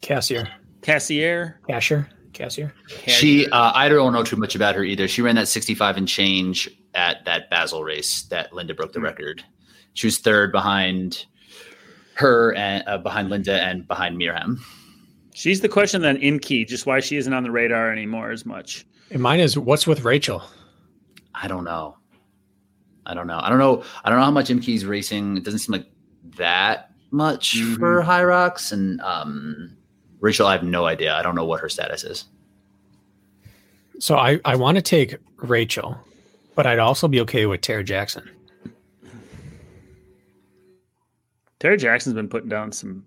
Cassier, 0.00 0.48
Cassier, 0.82 1.54
Cashier, 1.68 2.08
Cassier. 2.32 2.72
She, 2.96 3.48
uh, 3.50 3.72
I 3.74 3.88
don't 3.88 4.12
know 4.12 4.24
too 4.24 4.36
much 4.36 4.54
about 4.54 4.74
her 4.74 4.84
either. 4.84 5.06
She 5.08 5.22
ran 5.22 5.36
that 5.36 5.48
65 5.48 5.96
and 5.96 6.08
change 6.08 6.68
at 6.94 7.24
that 7.24 7.48
Basel 7.50 7.84
race 7.84 8.22
that 8.24 8.52
Linda 8.52 8.74
broke 8.74 8.92
the 8.92 8.98
mm-hmm. 8.98 9.06
record. 9.06 9.44
She 9.94 10.06
was 10.06 10.18
third 10.18 10.52
behind 10.52 11.26
her 12.14 12.54
and 12.54 12.84
uh, 12.86 12.98
behind 12.98 13.30
Linda 13.30 13.60
and 13.62 13.86
behind 13.86 14.16
Mirjam. 14.16 14.58
She's 15.34 15.60
the 15.60 15.68
question 15.68 16.02
then 16.02 16.18
Imke, 16.18 16.66
just 16.66 16.86
why 16.86 17.00
she 17.00 17.16
isn't 17.16 17.32
on 17.32 17.42
the 17.42 17.50
radar 17.50 17.90
anymore 17.90 18.30
as 18.30 18.44
much. 18.44 18.86
And 19.10 19.22
mine 19.22 19.40
is 19.40 19.58
what's 19.58 19.86
with 19.86 20.04
Rachel? 20.04 20.42
I 21.34 21.48
don't 21.48 21.64
know. 21.64 21.96
I 23.06 23.14
don't 23.14 23.26
know. 23.26 23.40
I 23.42 23.48
don't 23.48 23.58
know. 23.58 23.82
I 24.04 24.10
don't 24.10 24.18
know 24.18 24.24
how 24.24 24.30
much 24.30 24.48
Imke's 24.48 24.84
racing. 24.84 25.36
It 25.36 25.44
doesn't 25.44 25.60
seem 25.60 25.72
like 25.72 25.90
that 26.36 26.91
much 27.12 27.56
mm-hmm. 27.56 27.74
for 27.76 28.02
Hyrox, 28.02 28.72
and 28.72 29.00
um, 29.02 29.76
Rachel, 30.20 30.46
I 30.46 30.52
have 30.52 30.64
no 30.64 30.86
idea. 30.86 31.14
I 31.14 31.22
don't 31.22 31.34
know 31.34 31.44
what 31.44 31.60
her 31.60 31.68
status 31.68 32.02
is. 32.04 32.24
So 33.98 34.16
I 34.16 34.40
I 34.44 34.56
want 34.56 34.76
to 34.76 34.82
take 34.82 35.16
Rachel, 35.36 35.96
but 36.54 36.66
I'd 36.66 36.78
also 36.78 37.06
be 37.06 37.20
okay 37.20 37.46
with 37.46 37.60
Tara 37.60 37.84
Jackson. 37.84 38.28
Tara 41.60 41.76
Jackson's 41.76 42.14
been 42.14 42.28
putting 42.28 42.48
down 42.48 42.72
some 42.72 43.04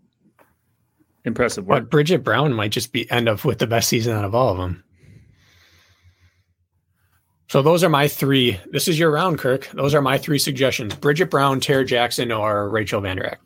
impressive 1.26 1.65
work. 1.65 1.84
But 1.84 1.90
Bridget 1.90 2.23
Brown 2.23 2.53
might 2.53 2.72
just 2.72 2.94
be 2.94 3.10
end 3.11 3.27
up 3.27 3.44
with 3.44 3.60
the 3.60 3.68
best 3.68 3.90
season 3.90 4.15
out 4.15 4.23
of 4.23 4.34
all 4.34 4.49
of 4.49 4.57
them. 4.57 4.82
So 7.49 7.61
those 7.61 7.84
are 7.84 7.90
my 7.90 8.07
three. 8.07 8.60
This 8.72 8.88
is 8.88 8.98
your 8.98 9.11
round, 9.11 9.40
Kirk. 9.40 9.69
Those 9.73 9.94
are 9.94 10.02
my 10.02 10.18
three 10.18 10.40
suggestions: 10.40 10.95
Bridget 10.95 11.30
Brown, 11.30 11.60
Tara 11.60 11.86
Jackson, 11.86 12.32
or 12.32 12.69
Rachel 12.69 13.02
Vanderak. 13.02 13.38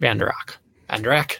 Vanderak. 0.00 0.56
Vanderak. 0.90 1.38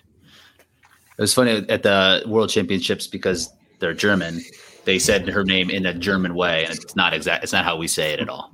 It 1.17 1.21
was 1.21 1.35
funny 1.35 1.65
at 1.69 1.83
the 1.83 2.23
World 2.27 2.51
Championships 2.51 3.07
because 3.07 3.53
they're 3.79 3.95
German. 3.95 4.43
They 4.85 4.99
said 4.99 5.29
her 5.29 5.45
name 5.45 5.71
in 5.71 5.87
a 5.87 5.95
German 5.95 6.35
way, 6.35 6.65
and 6.65 6.75
it's 6.75 6.97
not 6.97 7.15
exact. 7.15 7.45
It's 7.45 7.53
not 7.53 7.65
how 7.65 7.77
we 7.77 7.89
say 7.89 8.13
it 8.13 8.21
at 8.21 8.29
all. 8.29 8.51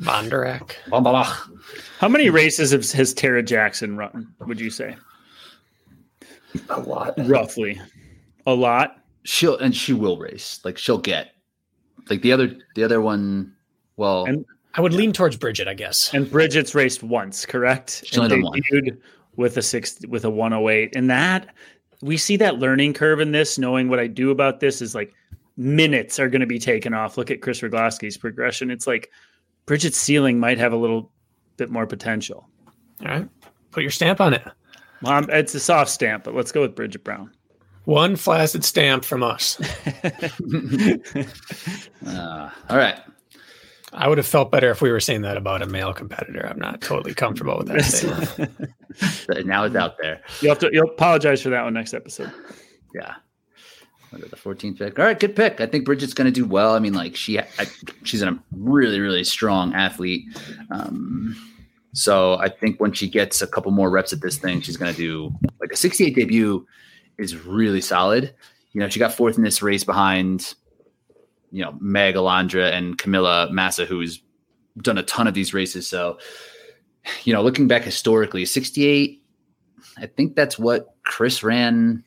Vanderak. 0.00 0.72
How 1.98 2.08
many 2.08 2.28
races 2.28 2.72
has, 2.72 2.92
has 2.92 3.14
Tara 3.14 3.42
Jackson 3.42 3.96
run? 3.96 4.34
Would 4.40 4.60
you 4.60 4.70
say? 4.70 4.96
A 6.70 6.80
lot, 6.80 7.14
roughly. 7.26 7.80
A 8.46 8.54
lot. 8.54 9.02
She'll 9.24 9.56
and 9.58 9.74
she 9.74 9.92
will 9.92 10.18
race. 10.18 10.60
Like 10.64 10.78
she'll 10.78 10.98
get. 10.98 11.32
Like 12.10 12.22
the 12.22 12.32
other, 12.32 12.56
the 12.74 12.84
other 12.84 13.00
one. 13.00 13.54
Well, 13.96 14.26
and 14.26 14.44
I 14.74 14.80
would 14.80 14.92
lean 14.92 15.12
towards 15.12 15.36
Bridget, 15.36 15.68
I 15.68 15.74
guess. 15.74 16.12
And 16.12 16.30
Bridget's 16.30 16.74
raced 16.74 17.02
once, 17.02 17.46
correct? 17.46 18.02
She's 18.04 18.18
only 18.18 18.30
done 18.30 18.42
one 18.42 18.60
with 19.36 19.56
a 19.56 19.62
six 19.62 19.98
with 20.08 20.24
a 20.24 20.30
108 20.30 20.94
and 20.96 21.10
that 21.10 21.54
we 22.02 22.16
see 22.16 22.36
that 22.36 22.58
learning 22.58 22.92
curve 22.92 23.20
in 23.20 23.32
this 23.32 23.58
knowing 23.58 23.88
what 23.88 23.98
i 23.98 24.06
do 24.06 24.30
about 24.30 24.60
this 24.60 24.80
is 24.82 24.94
like 24.94 25.14
minutes 25.56 26.18
are 26.18 26.28
going 26.28 26.40
to 26.40 26.46
be 26.46 26.58
taken 26.58 26.94
off. 26.94 27.16
Look 27.16 27.30
at 27.30 27.40
Kris 27.40 27.60
Rugloski's 27.60 28.16
progression. 28.16 28.70
It's 28.70 28.86
like 28.86 29.10
bridget's 29.64 29.96
ceiling 29.96 30.38
might 30.38 30.58
have 30.58 30.72
a 30.72 30.76
little 30.76 31.10
bit 31.56 31.70
more 31.70 31.86
potential. 31.86 32.48
All 33.02 33.08
right. 33.08 33.28
Put 33.70 33.82
your 33.82 33.90
stamp 33.90 34.20
on 34.20 34.34
it. 34.34 34.42
Well, 35.02 35.26
it's 35.28 35.54
a 35.54 35.60
soft 35.60 35.90
stamp 35.90 36.24
but 36.24 36.34
let's 36.34 36.52
go 36.52 36.62
with 36.62 36.74
bridget 36.74 37.04
brown. 37.04 37.30
One 37.84 38.16
flaccid 38.16 38.64
stamp 38.64 39.04
from 39.04 39.22
us. 39.22 39.60
Uh, 42.06 42.50
all 42.70 42.76
right 42.76 43.00
I 43.96 44.08
would 44.08 44.18
have 44.18 44.26
felt 44.26 44.50
better 44.50 44.70
if 44.70 44.82
we 44.82 44.92
were 44.92 45.00
saying 45.00 45.22
that 45.22 45.38
about 45.38 45.62
a 45.62 45.66
male 45.66 45.94
competitor. 45.94 46.46
I'm 46.46 46.58
not 46.58 46.82
totally 46.82 47.14
comfortable 47.14 47.56
with 47.56 47.68
that 47.68 47.82
statement. 47.82 49.46
now 49.46 49.64
it's 49.64 49.74
out 49.74 49.96
there. 49.98 50.20
You'll 50.42 50.50
have 50.50 50.58
to 50.58 50.70
you'll 50.70 50.90
apologize 50.90 51.40
for 51.40 51.48
that 51.48 51.64
one 51.64 51.72
next 51.72 51.94
episode. 51.94 52.30
Yeah. 52.94 53.14
Under 54.12 54.28
the 54.28 54.36
14th 54.36 54.78
pick. 54.78 54.98
All 54.98 55.04
right, 55.06 55.18
good 55.18 55.34
pick. 55.34 55.62
I 55.62 55.66
think 55.66 55.86
Bridget's 55.86 56.12
going 56.12 56.26
to 56.26 56.30
do 56.30 56.44
well. 56.44 56.74
I 56.74 56.78
mean, 56.78 56.92
like 56.92 57.16
she, 57.16 57.38
I, 57.38 57.46
she's 58.04 58.22
a 58.22 58.38
really, 58.52 59.00
really 59.00 59.24
strong 59.24 59.72
athlete. 59.72 60.26
Um, 60.70 61.34
so 61.94 62.34
I 62.34 62.50
think 62.50 62.78
when 62.78 62.92
she 62.92 63.08
gets 63.08 63.40
a 63.40 63.46
couple 63.46 63.72
more 63.72 63.88
reps 63.88 64.12
at 64.12 64.20
this 64.20 64.36
thing, 64.36 64.60
she's 64.60 64.76
going 64.76 64.92
to 64.92 64.96
do 64.96 65.32
like 65.58 65.72
a 65.72 65.76
68 65.76 66.14
debut 66.14 66.66
is 67.18 67.34
really 67.46 67.80
solid. 67.80 68.34
You 68.74 68.80
know, 68.80 68.90
she 68.90 68.98
got 68.98 69.14
fourth 69.14 69.38
in 69.38 69.42
this 69.42 69.62
race 69.62 69.84
behind 69.84 70.54
you 71.56 71.62
know 71.62 71.74
Meg 71.80 72.16
Alandra 72.16 72.70
and 72.70 72.98
Camilla 72.98 73.48
Massa, 73.50 73.86
who's 73.86 74.20
done 74.82 74.98
a 74.98 75.02
ton 75.02 75.26
of 75.26 75.32
these 75.32 75.54
races. 75.54 75.88
So, 75.88 76.18
you 77.24 77.32
know, 77.32 77.42
looking 77.42 77.66
back 77.66 77.82
historically, 77.82 78.44
68, 78.44 79.22
I 79.96 80.06
think 80.06 80.36
that's 80.36 80.58
what 80.58 80.94
Kris 81.04 81.42
ran 81.42 82.04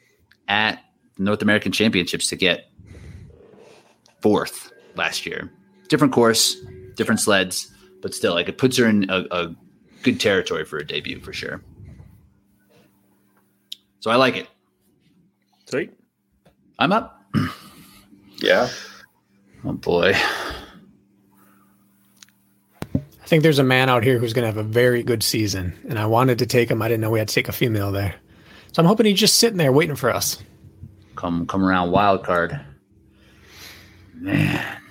at 0.47 0.83
North 1.17 1.41
American 1.41 1.71
Championships 1.71 2.27
to 2.27 2.35
get 2.35 2.69
fourth 4.21 4.71
last 4.93 5.25
year. 5.25 5.51
Different 5.87 6.13
course, 6.13 6.55
different 6.95 7.19
sleds, 7.19 7.73
but 8.03 8.13
still, 8.13 8.35
like 8.35 8.49
it 8.49 8.59
puts 8.59 8.77
her 8.77 8.85
in 8.85 9.09
a, 9.09 9.25
a 9.31 9.55
good 10.03 10.19
territory 10.19 10.63
for 10.63 10.77
a 10.77 10.85
debut 10.85 11.19
for 11.21 11.33
sure. 11.33 11.63
So 13.99 14.11
I 14.11 14.15
like 14.15 14.37
it. 14.37 14.47
Sweet. 15.65 15.91
I'm 16.77 16.91
up. 16.91 17.25
yeah. 18.37 18.69
Oh 19.65 19.73
boy. 19.73 20.13
I 22.95 23.25
think 23.25 23.43
there's 23.43 23.59
a 23.59 23.63
man 23.63 23.89
out 23.89 24.03
here 24.03 24.17
who's 24.17 24.33
going 24.33 24.43
to 24.43 24.47
have 24.47 24.57
a 24.57 24.67
very 24.67 25.03
good 25.03 25.21
season, 25.21 25.77
and 25.87 25.99
I 25.99 26.05
wanted 26.07 26.39
to 26.39 26.45
take 26.47 26.71
him. 26.71 26.81
I 26.81 26.87
didn't 26.87 27.01
know 27.01 27.11
we 27.11 27.19
had 27.19 27.27
to 27.27 27.33
take 27.33 27.47
a 27.47 27.51
female 27.51 27.91
there, 27.91 28.15
so 28.71 28.81
I'm 28.81 28.87
hoping 28.87 29.05
he's 29.05 29.19
just 29.19 29.37
sitting 29.37 29.57
there 29.57 29.71
waiting 29.71 29.95
for 29.95 30.09
us. 30.09 30.41
come 31.15 31.45
come 31.45 31.63
around 31.63 31.91
wild 31.91 32.23
card. 32.23 32.59
Man, 34.15 34.81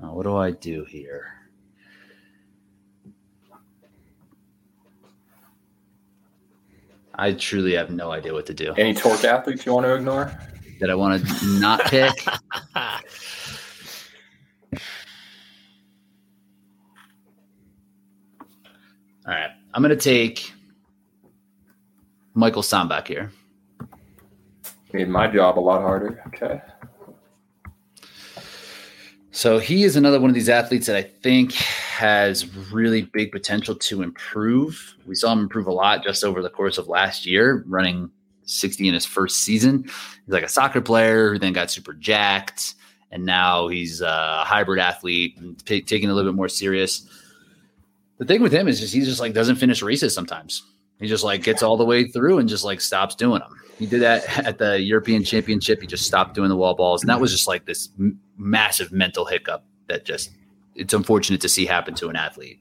now 0.00 0.12
what 0.14 0.24
do 0.24 0.36
I 0.36 0.50
do 0.50 0.84
here? 0.84 1.28
I 7.14 7.32
truly 7.34 7.74
have 7.74 7.90
no 7.90 8.10
idea 8.10 8.32
what 8.32 8.46
to 8.46 8.54
do. 8.54 8.72
Any 8.74 8.94
torque 8.94 9.24
athletes 9.24 9.66
you 9.66 9.74
want 9.74 9.86
to 9.86 9.94
ignore? 9.94 10.32
That 10.80 10.90
I 10.90 10.94
want 10.94 11.24
to 11.24 11.60
not 11.60 11.84
pick. 11.84 12.12
All 19.26 19.32
right, 19.32 19.50
I'm 19.72 19.82
going 19.82 19.96
to 19.96 20.02
take 20.02 20.52
Michael 22.34 22.62
Sandbach 22.62 23.06
here. 23.06 23.30
Made 24.92 25.08
my 25.08 25.26
job 25.28 25.58
a 25.58 25.60
lot 25.60 25.80
harder. 25.80 26.22
Okay. 26.28 26.60
So 29.30 29.58
he 29.58 29.84
is 29.84 29.96
another 29.96 30.20
one 30.20 30.28
of 30.28 30.34
these 30.34 30.50
athletes 30.50 30.86
that 30.88 30.96
I 30.96 31.02
think 31.02 31.52
has 31.52 32.54
really 32.70 33.02
big 33.02 33.32
potential 33.32 33.74
to 33.74 34.02
improve. 34.02 34.94
We 35.06 35.14
saw 35.14 35.32
him 35.32 35.38
improve 35.40 35.66
a 35.66 35.72
lot 35.72 36.04
just 36.04 36.22
over 36.22 36.42
the 36.42 36.50
course 36.50 36.76
of 36.76 36.88
last 36.88 37.24
year, 37.24 37.64
running 37.66 38.10
60 38.44 38.88
in 38.88 38.92
his 38.92 39.06
first 39.06 39.38
season. 39.42 39.84
He's 39.84 40.34
like 40.34 40.42
a 40.42 40.48
soccer 40.48 40.82
player 40.82 41.32
who 41.32 41.38
then 41.38 41.54
got 41.54 41.70
super 41.70 41.94
jacked, 41.94 42.74
and 43.10 43.24
now 43.24 43.68
he's 43.68 44.02
a 44.02 44.44
hybrid 44.44 44.80
athlete, 44.80 45.38
t- 45.64 45.80
taking 45.80 46.10
a 46.10 46.14
little 46.14 46.30
bit 46.30 46.36
more 46.36 46.48
serious. 46.48 47.08
The 48.18 48.24
thing 48.24 48.42
with 48.42 48.52
him 48.52 48.68
is 48.68 48.80
just 48.80 48.94
he 48.94 49.00
just 49.00 49.20
like 49.20 49.32
doesn't 49.32 49.56
finish 49.56 49.82
races 49.82 50.14
sometimes. 50.14 50.62
He 51.00 51.08
just 51.08 51.24
like 51.24 51.42
gets 51.42 51.62
all 51.62 51.76
the 51.76 51.84
way 51.84 52.06
through 52.06 52.38
and 52.38 52.48
just 52.48 52.64
like 52.64 52.80
stops 52.80 53.14
doing 53.16 53.40
them. 53.40 53.60
He 53.78 53.86
did 53.86 54.02
that 54.02 54.38
at 54.46 54.58
the 54.58 54.80
European 54.80 55.24
Championship. 55.24 55.80
He 55.80 55.86
just 55.86 56.06
stopped 56.06 56.34
doing 56.34 56.48
the 56.48 56.56
wall 56.56 56.74
balls, 56.74 57.02
and 57.02 57.10
that 57.10 57.20
was 57.20 57.32
just 57.32 57.48
like 57.48 57.66
this 57.66 57.88
m- 57.98 58.20
massive 58.36 58.92
mental 58.92 59.24
hiccup 59.24 59.64
that 59.88 60.04
just 60.04 60.30
it's 60.74 60.94
unfortunate 60.94 61.40
to 61.40 61.48
see 61.48 61.66
happen 61.66 61.94
to 61.94 62.08
an 62.08 62.16
athlete. 62.16 62.60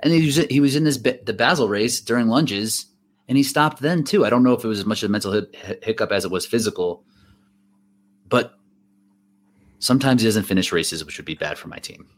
And 0.00 0.12
he 0.12 0.24
was 0.24 0.36
he 0.36 0.60
was 0.60 0.76
in 0.76 0.84
this 0.84 0.96
the 0.96 1.34
Basel 1.36 1.68
race 1.68 2.00
during 2.00 2.28
lunges, 2.28 2.86
and 3.28 3.36
he 3.36 3.42
stopped 3.42 3.80
then 3.80 4.04
too. 4.04 4.24
I 4.24 4.30
don't 4.30 4.42
know 4.42 4.54
if 4.54 4.64
it 4.64 4.68
was 4.68 4.78
as 4.78 4.86
much 4.86 5.02
of 5.02 5.10
a 5.10 5.12
mental 5.12 5.46
hiccup 5.82 6.12
as 6.12 6.24
it 6.24 6.30
was 6.30 6.46
physical, 6.46 7.04
but 8.28 8.54
sometimes 9.80 10.22
he 10.22 10.28
doesn't 10.28 10.44
finish 10.44 10.72
races, 10.72 11.04
which 11.04 11.18
would 11.18 11.26
be 11.26 11.34
bad 11.34 11.58
for 11.58 11.68
my 11.68 11.78
team. 11.78 12.08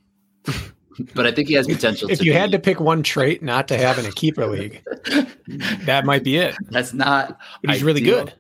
but 1.15 1.27
I 1.27 1.33
think 1.33 1.49
he 1.49 1.55
has 1.55 1.67
potential. 1.67 2.11
if 2.11 2.23
you 2.23 2.33
be, 2.33 2.39
had 2.39 2.53
to 2.53 2.59
pick 2.59 2.81
one 2.81 3.03
trait 3.03 3.43
not 3.43 3.69
to 3.69 3.77
have 3.77 3.99
in 3.99 4.07
a 4.07 4.13
keeper 4.13 4.47
league, 4.47 4.83
that 5.85 6.05
might 6.05 6.25
be 6.25 6.37
it. 6.37 6.57
That's 6.71 6.93
not. 6.93 7.39
But 7.63 7.71
he's 7.71 7.83
ideal, 7.83 7.87
really 7.87 8.01
good. 8.01 8.35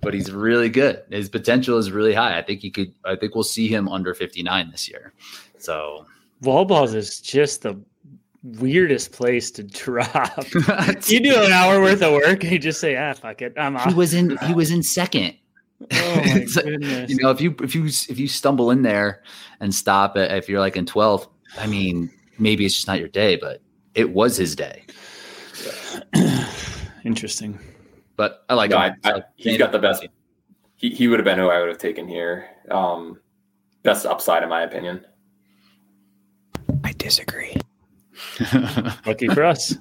But 0.00 0.14
he's 0.14 0.30
really 0.30 0.68
good. 0.68 1.02
His 1.10 1.28
potential 1.28 1.78
is 1.78 1.90
really 1.90 2.14
high. 2.14 2.38
I 2.38 2.42
think 2.42 2.60
he 2.60 2.70
could. 2.70 2.94
I 3.04 3.16
think 3.16 3.34
we'll 3.34 3.44
see 3.44 3.68
him 3.68 3.88
under 3.88 4.14
fifty 4.14 4.42
nine 4.42 4.70
this 4.70 4.88
year. 4.88 5.12
So 5.58 6.06
wall 6.42 6.64
balls 6.64 6.94
is 6.94 7.20
just 7.20 7.62
the 7.62 7.80
weirdest 8.42 9.12
place 9.12 9.50
to 9.52 9.62
drop. 9.62 10.44
you 11.06 11.20
do 11.20 11.42
an 11.42 11.52
hour 11.52 11.80
worth 11.80 12.02
of 12.02 12.12
work 12.12 12.42
and 12.44 12.52
you 12.52 12.58
just 12.58 12.80
say, 12.80 12.96
"Ah, 12.96 13.14
fuck 13.14 13.42
it, 13.42 13.54
I'm 13.56 13.76
off." 13.76 13.88
He 13.88 13.94
was 13.94 14.14
in. 14.14 14.36
He 14.38 14.54
was 14.54 14.70
in 14.70 14.82
second. 14.82 15.34
Oh 15.92 16.16
my 16.24 16.46
goodness! 16.54 17.10
you 17.10 17.16
know, 17.16 17.30
if 17.30 17.40
you 17.40 17.54
if 17.60 17.74
you 17.74 17.86
if 17.86 18.18
you 18.18 18.28
stumble 18.28 18.70
in 18.70 18.82
there 18.82 19.22
and 19.60 19.74
stop 19.74 20.16
it, 20.16 20.30
if 20.32 20.48
you're 20.48 20.60
like 20.60 20.76
in 20.76 20.86
12th, 20.86 21.28
I 21.58 21.66
mean, 21.66 22.10
maybe 22.38 22.64
it's 22.64 22.74
just 22.74 22.86
not 22.86 22.98
your 22.98 23.08
day, 23.08 23.36
but 23.36 23.62
it 23.94 24.10
was 24.10 24.36
his 24.36 24.54
day. 24.54 24.84
Interesting. 27.04 27.58
But 28.16 28.44
I 28.48 28.54
like 28.54 28.70
no, 28.70 28.80
him. 28.80 28.94
I, 29.04 29.12
I, 29.12 29.22
he's 29.36 29.58
got 29.58 29.72
the 29.72 29.78
best. 29.78 30.06
He, 30.76 30.90
he 30.90 31.08
would 31.08 31.18
have 31.18 31.24
been 31.24 31.38
who 31.38 31.48
I 31.48 31.60
would 31.60 31.68
have 31.68 31.78
taken 31.78 32.08
here. 32.08 32.48
Um, 32.70 33.20
best 33.82 34.06
upside, 34.06 34.42
in 34.42 34.48
my 34.48 34.62
opinion. 34.62 35.04
I 36.84 36.92
disagree. 36.92 37.54
Lucky 39.06 39.28
for 39.28 39.44
us. 39.44 39.76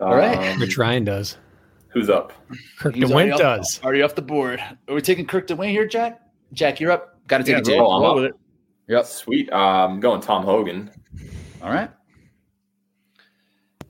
All 0.00 0.16
right. 0.16 0.54
Um, 0.54 0.60
Rich 0.60 0.78
Ryan 0.78 1.04
does. 1.04 1.36
Who's 1.88 2.08
up? 2.08 2.32
Kirk 2.78 2.94
He's 2.94 3.08
DeWitt 3.08 3.36
does. 3.36 3.80
Already 3.84 4.02
off 4.02 4.14
the 4.14 4.22
board. 4.22 4.60
Are 4.88 4.94
we 4.94 5.00
taking 5.00 5.26
Kirk 5.26 5.46
DeWitt 5.46 5.70
here, 5.70 5.86
Jack? 5.86 6.20
Jack, 6.52 6.80
you're 6.80 6.90
up. 6.90 7.20
Got 7.28 7.38
to 7.38 7.44
take 7.44 7.66
yeah, 7.66 7.74
it. 7.74 7.78
Roll, 7.78 8.00
roll 8.00 8.14
with 8.16 8.24
it. 8.24 8.34
Yep. 8.88 9.06
Sweet. 9.06 9.52
Um, 9.52 10.00
going 10.00 10.20
Tom 10.20 10.44
Hogan. 10.44 10.90
All 11.62 11.70
right. 11.70 11.90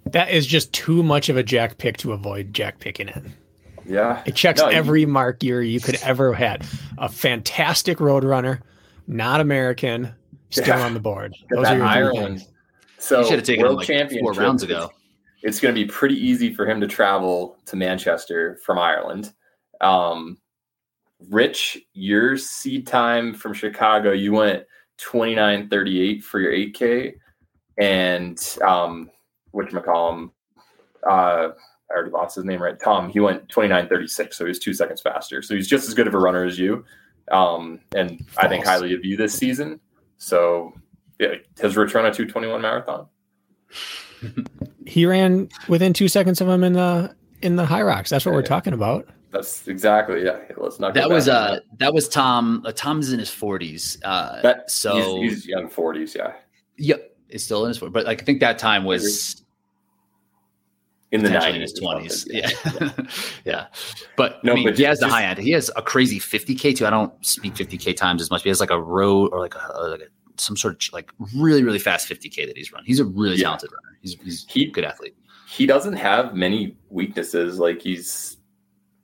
That 0.06 0.30
is 0.30 0.46
just 0.46 0.72
too 0.72 1.02
much 1.02 1.28
of 1.28 1.36
a 1.36 1.42
Jack 1.42 1.78
pick 1.78 1.96
to 1.98 2.12
avoid 2.12 2.52
Jack 2.52 2.78
picking 2.78 3.08
it. 3.08 3.24
Yeah. 3.86 4.22
It 4.26 4.34
checks 4.34 4.60
no, 4.60 4.68
every 4.68 5.02
you, 5.02 5.06
mark 5.06 5.42
you 5.42 5.58
you 5.58 5.80
could 5.80 5.98
ever 6.02 6.34
had. 6.34 6.66
A 6.98 7.08
fantastic 7.08 8.00
road 8.00 8.24
runner, 8.24 8.60
not 9.06 9.40
American, 9.40 10.12
still 10.50 10.78
yeah. 10.78 10.84
on 10.84 10.94
the 10.94 11.00
board. 11.00 11.34
Those 11.50 11.66
are 11.66 11.76
your 11.76 11.86
Ireland. 11.86 12.46
So 12.98 13.20
you 13.20 13.26
should 13.26 13.38
have 13.38 13.46
taken 13.46 13.64
world 13.64 13.84
him 13.84 14.08
like 14.08 14.20
four 14.20 14.32
rounds 14.32 14.62
ago. 14.62 14.90
It's 15.42 15.58
going 15.60 15.74
to 15.74 15.80
be 15.80 15.88
pretty 15.88 16.14
easy 16.14 16.54
for 16.54 16.68
him 16.68 16.80
to 16.80 16.86
travel 16.86 17.58
to 17.66 17.74
Manchester 17.74 18.58
from 18.64 18.78
Ireland. 18.78 19.32
Um, 19.80 20.38
Rich, 21.30 21.78
your 21.94 22.36
seed 22.36 22.86
time 22.86 23.34
from 23.34 23.54
Chicago, 23.54 24.12
you 24.12 24.32
went 24.32 24.64
29.38 25.04 26.22
for 26.22 26.40
your 26.40 26.52
8K. 26.52 27.14
And 27.78 28.58
um, 28.62 29.10
whatchamacallum, 29.54 30.30
uh, 31.08 31.48
I 31.90 31.94
already 31.94 32.10
lost 32.10 32.36
his 32.36 32.44
name 32.44 32.62
right. 32.62 32.78
Tom, 32.78 33.10
he 33.10 33.20
went 33.20 33.48
29.36, 33.48 34.34
so 34.34 34.44
he 34.44 34.48
was 34.48 34.58
two 34.58 34.74
seconds 34.74 35.00
faster. 35.00 35.42
So 35.42 35.54
he's 35.54 35.68
just 35.68 35.88
as 35.88 35.94
good 35.94 36.06
of 36.06 36.14
a 36.14 36.18
runner 36.18 36.44
as 36.44 36.58
you. 36.58 36.84
Um, 37.30 37.80
and 37.94 38.18
False. 38.28 38.44
I 38.44 38.48
think 38.48 38.64
highly 38.64 38.94
of 38.94 39.04
you 39.04 39.16
this 39.16 39.34
season. 39.34 39.80
So 40.18 40.72
yeah, 41.18 41.34
has 41.60 41.76
Rich 41.76 41.94
run 41.94 42.06
a 42.06 42.12
221 42.12 42.60
marathon? 42.60 43.06
he 44.86 45.06
ran 45.06 45.48
within 45.68 45.92
two 45.92 46.08
seconds 46.08 46.40
of 46.40 46.48
him 46.48 46.64
in 46.64 46.72
the 46.72 47.14
in 47.42 47.56
the 47.56 47.64
Hyrox. 47.64 48.08
That's 48.08 48.24
what 48.24 48.34
we're 48.34 48.42
talking 48.42 48.72
about. 48.72 49.08
That's 49.32 49.66
exactly 49.66 50.24
yeah. 50.24 50.40
Let's 50.56 50.78
not. 50.78 50.94
That 50.94 51.08
was 51.08 51.28
uh 51.28 51.52
that. 51.52 51.62
that 51.78 51.94
was 51.94 52.08
Tom. 52.08 52.62
Uh, 52.66 52.72
Tom's 52.72 53.12
in 53.12 53.18
his 53.18 53.30
forties. 53.30 53.98
Uh, 54.04 54.42
that, 54.42 54.70
so 54.70 55.20
he's, 55.22 55.32
he's 55.32 55.46
young 55.46 55.68
forties. 55.68 56.14
Yeah. 56.14 56.34
Yep, 56.76 57.16
it's 57.30 57.44
still 57.44 57.64
in 57.64 57.68
his 57.68 57.78
40s. 57.78 57.92
But 57.92 58.06
like 58.06 58.22
I 58.22 58.24
think 58.24 58.40
that 58.40 58.58
time 58.58 58.84
was 58.84 59.42
in 61.12 61.22
the 61.22 61.28
90s, 61.28 61.78
20s. 61.80 62.26
Yeah. 62.30 62.50
Yeah. 62.80 63.06
yeah. 63.44 63.66
But 64.16 64.42
no, 64.44 64.52
I 64.52 64.54
mean, 64.56 64.64
but 64.64 64.76
he 64.76 64.84
has 64.84 64.98
just, 64.98 65.08
the 65.08 65.14
high 65.14 65.24
end. 65.24 65.38
He 65.38 65.50
has 65.52 65.70
a 65.76 65.82
crazy 65.82 66.18
50K 66.18 66.76
too. 66.76 66.86
I 66.86 66.90
don't 66.90 67.12
speak 67.24 67.54
50K 67.54 67.96
times 67.96 68.20
as 68.20 68.30
much. 68.30 68.42
He 68.42 68.50
has 68.50 68.60
like 68.60 68.70
a 68.70 68.80
road 68.80 69.30
or 69.32 69.40
like 69.40 69.54
a, 69.54 69.88
like 69.88 70.00
a 70.00 70.40
some 70.40 70.56
sort 70.56 70.74
of 70.74 70.92
like 70.92 71.10
really, 71.34 71.62
really 71.62 71.78
fast 71.78 72.08
50K 72.08 72.46
that 72.46 72.56
he's 72.56 72.72
run. 72.72 72.84
He's 72.84 73.00
a 73.00 73.04
really 73.04 73.36
yeah. 73.36 73.44
talented 73.44 73.70
runner. 73.70 73.98
He's, 74.00 74.16
he's 74.22 74.46
he, 74.48 74.66
a 74.66 74.70
good 74.70 74.84
athlete. 74.84 75.16
He 75.48 75.66
doesn't 75.66 75.94
have 75.94 76.34
many 76.34 76.76
weaknesses. 76.90 77.58
Like 77.58 77.80
he's 77.80 78.38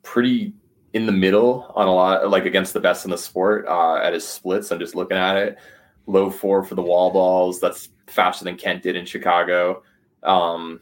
pretty 0.09 0.55
in 0.95 1.05
the 1.05 1.13
middle 1.13 1.71
on 1.75 1.87
a 1.87 1.93
lot, 1.93 2.31
like 2.31 2.47
against 2.47 2.73
the 2.73 2.81
best 2.81 3.05
in 3.05 3.11
the 3.11 3.19
sport 3.19 3.67
uh, 3.69 3.97
at 3.97 4.15
his 4.15 4.27
splits. 4.27 4.71
I'm 4.71 4.79
just 4.79 4.95
looking 4.95 5.19
at 5.19 5.37
it. 5.37 5.59
Low 6.07 6.31
four 6.31 6.65
for 6.65 6.75
the 6.75 6.83
wall 6.83 7.11
balls. 7.11 7.61
That's 7.61 7.91
faster 8.07 8.43
than 8.45 8.57
Kent 8.57 8.83
did 8.83 8.97
in 8.97 9.05
Chicago. 9.05 9.83
Um, 10.23 10.81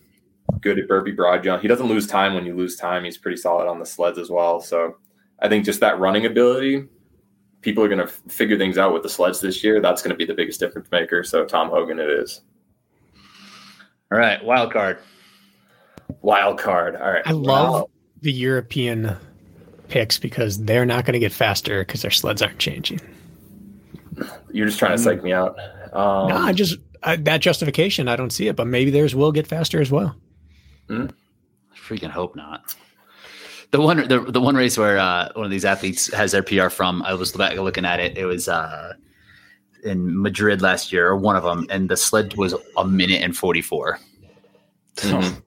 good 0.61 0.79
at 0.79 0.87
burpee 0.87 1.11
broad 1.11 1.43
jump. 1.43 1.61
He 1.61 1.67
doesn't 1.67 1.89
lose 1.89 2.07
time 2.07 2.35
when 2.35 2.47
you 2.47 2.55
lose 2.55 2.77
time. 2.77 3.03
He's 3.03 3.19
pretty 3.19 3.37
solid 3.37 3.69
on 3.69 3.81
the 3.81 3.85
sleds 3.85 4.17
as 4.17 4.31
well. 4.31 4.61
So 4.61 4.97
I 5.41 5.49
think 5.49 5.65
just 5.65 5.81
that 5.81 5.99
running 5.99 6.25
ability, 6.25 6.85
people 7.63 7.83
are 7.83 7.89
going 7.89 7.99
to 7.99 8.07
figure 8.07 8.57
things 8.57 8.79
out 8.79 8.95
with 8.95 9.03
the 9.03 9.09
sleds 9.09 9.41
this 9.41 9.65
year. 9.65 9.81
That's 9.81 10.03
going 10.03 10.13
to 10.13 10.17
be 10.17 10.25
the 10.25 10.35
biggest 10.35 10.61
difference 10.61 10.89
maker. 10.93 11.25
So 11.25 11.45
Tom 11.45 11.69
Hogan, 11.69 11.99
it 11.99 12.09
is. 12.09 12.43
All 14.13 14.19
right, 14.19 14.43
wild 14.45 14.73
card. 14.73 15.01
Wild 16.23 16.61
card. 16.61 16.95
All 16.95 17.11
right. 17.11 17.27
I 17.27 17.33
love 17.33 17.73
wow 17.73 17.89
the 18.27 18.33
European 18.33 19.17
picks 19.87 20.19
because 20.19 20.65
they're 20.65 20.85
not 20.85 21.05
going 21.05 21.13
to 21.13 21.21
get 21.21 21.33
faster 21.33 21.83
because 21.83 22.03
their 22.03 22.11
sleds 22.11 22.43
aren't 22.43 22.59
changing. 22.59 23.01
You're 24.51 24.67
just 24.67 24.81
trying 24.81 24.97
to 24.97 24.99
psych 24.99 25.23
me 25.23 25.33
out. 25.33 25.57
Um, 25.93 26.29
no, 26.29 26.37
I 26.37 26.53
just 26.53 26.79
I, 27.05 27.15
that 27.15 27.41
justification. 27.41 28.09
I 28.09 28.17
don't 28.17 28.31
see 28.31 28.49
it, 28.49 28.57
but 28.57 28.67
maybe 28.67 28.91
theirs 28.91 29.15
will 29.15 29.31
get 29.31 29.47
faster 29.47 29.81
as 29.81 29.93
well. 29.93 30.17
Hmm? 30.89 31.07
Freaking 31.77 32.11
hope 32.11 32.35
not. 32.35 32.75
The 33.71 33.81
one, 33.81 34.09
the, 34.09 34.19
the 34.19 34.41
one 34.41 34.57
race 34.57 34.77
where 34.77 34.99
uh, 34.99 35.29
one 35.35 35.45
of 35.45 35.53
these 35.53 35.65
athletes 35.65 36.13
has 36.13 36.33
their 36.33 36.43
PR 36.43 36.69
from, 36.69 37.03
I 37.03 37.15
was 37.15 37.31
back 37.31 37.57
looking 37.57 37.85
at 37.85 38.01
it. 38.01 38.19
It 38.19 38.25
was 38.25 38.49
uh, 38.49 38.95
in 39.85 40.21
Madrid 40.21 40.63
last 40.63 40.93
year, 40.93 41.07
or 41.07 41.17
one 41.17 41.37
of 41.37 41.45
them, 41.45 41.69
and 41.71 41.89
the 41.89 41.97
sled 41.97 42.37
was 42.37 42.57
a 42.77 42.85
minute 42.85 43.23
and 43.23 43.37
forty 43.37 43.63
four. 43.63 44.01
Mm-hmm. 44.97 45.39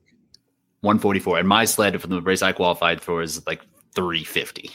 144. 0.82 1.40
And 1.40 1.48
my 1.48 1.66
sled 1.66 2.00
from 2.02 2.12
the 2.12 2.22
race 2.22 2.42
I 2.42 2.52
qualified 2.52 3.02
for 3.02 3.22
is 3.22 3.46
like 3.46 3.62
350. 3.96 4.72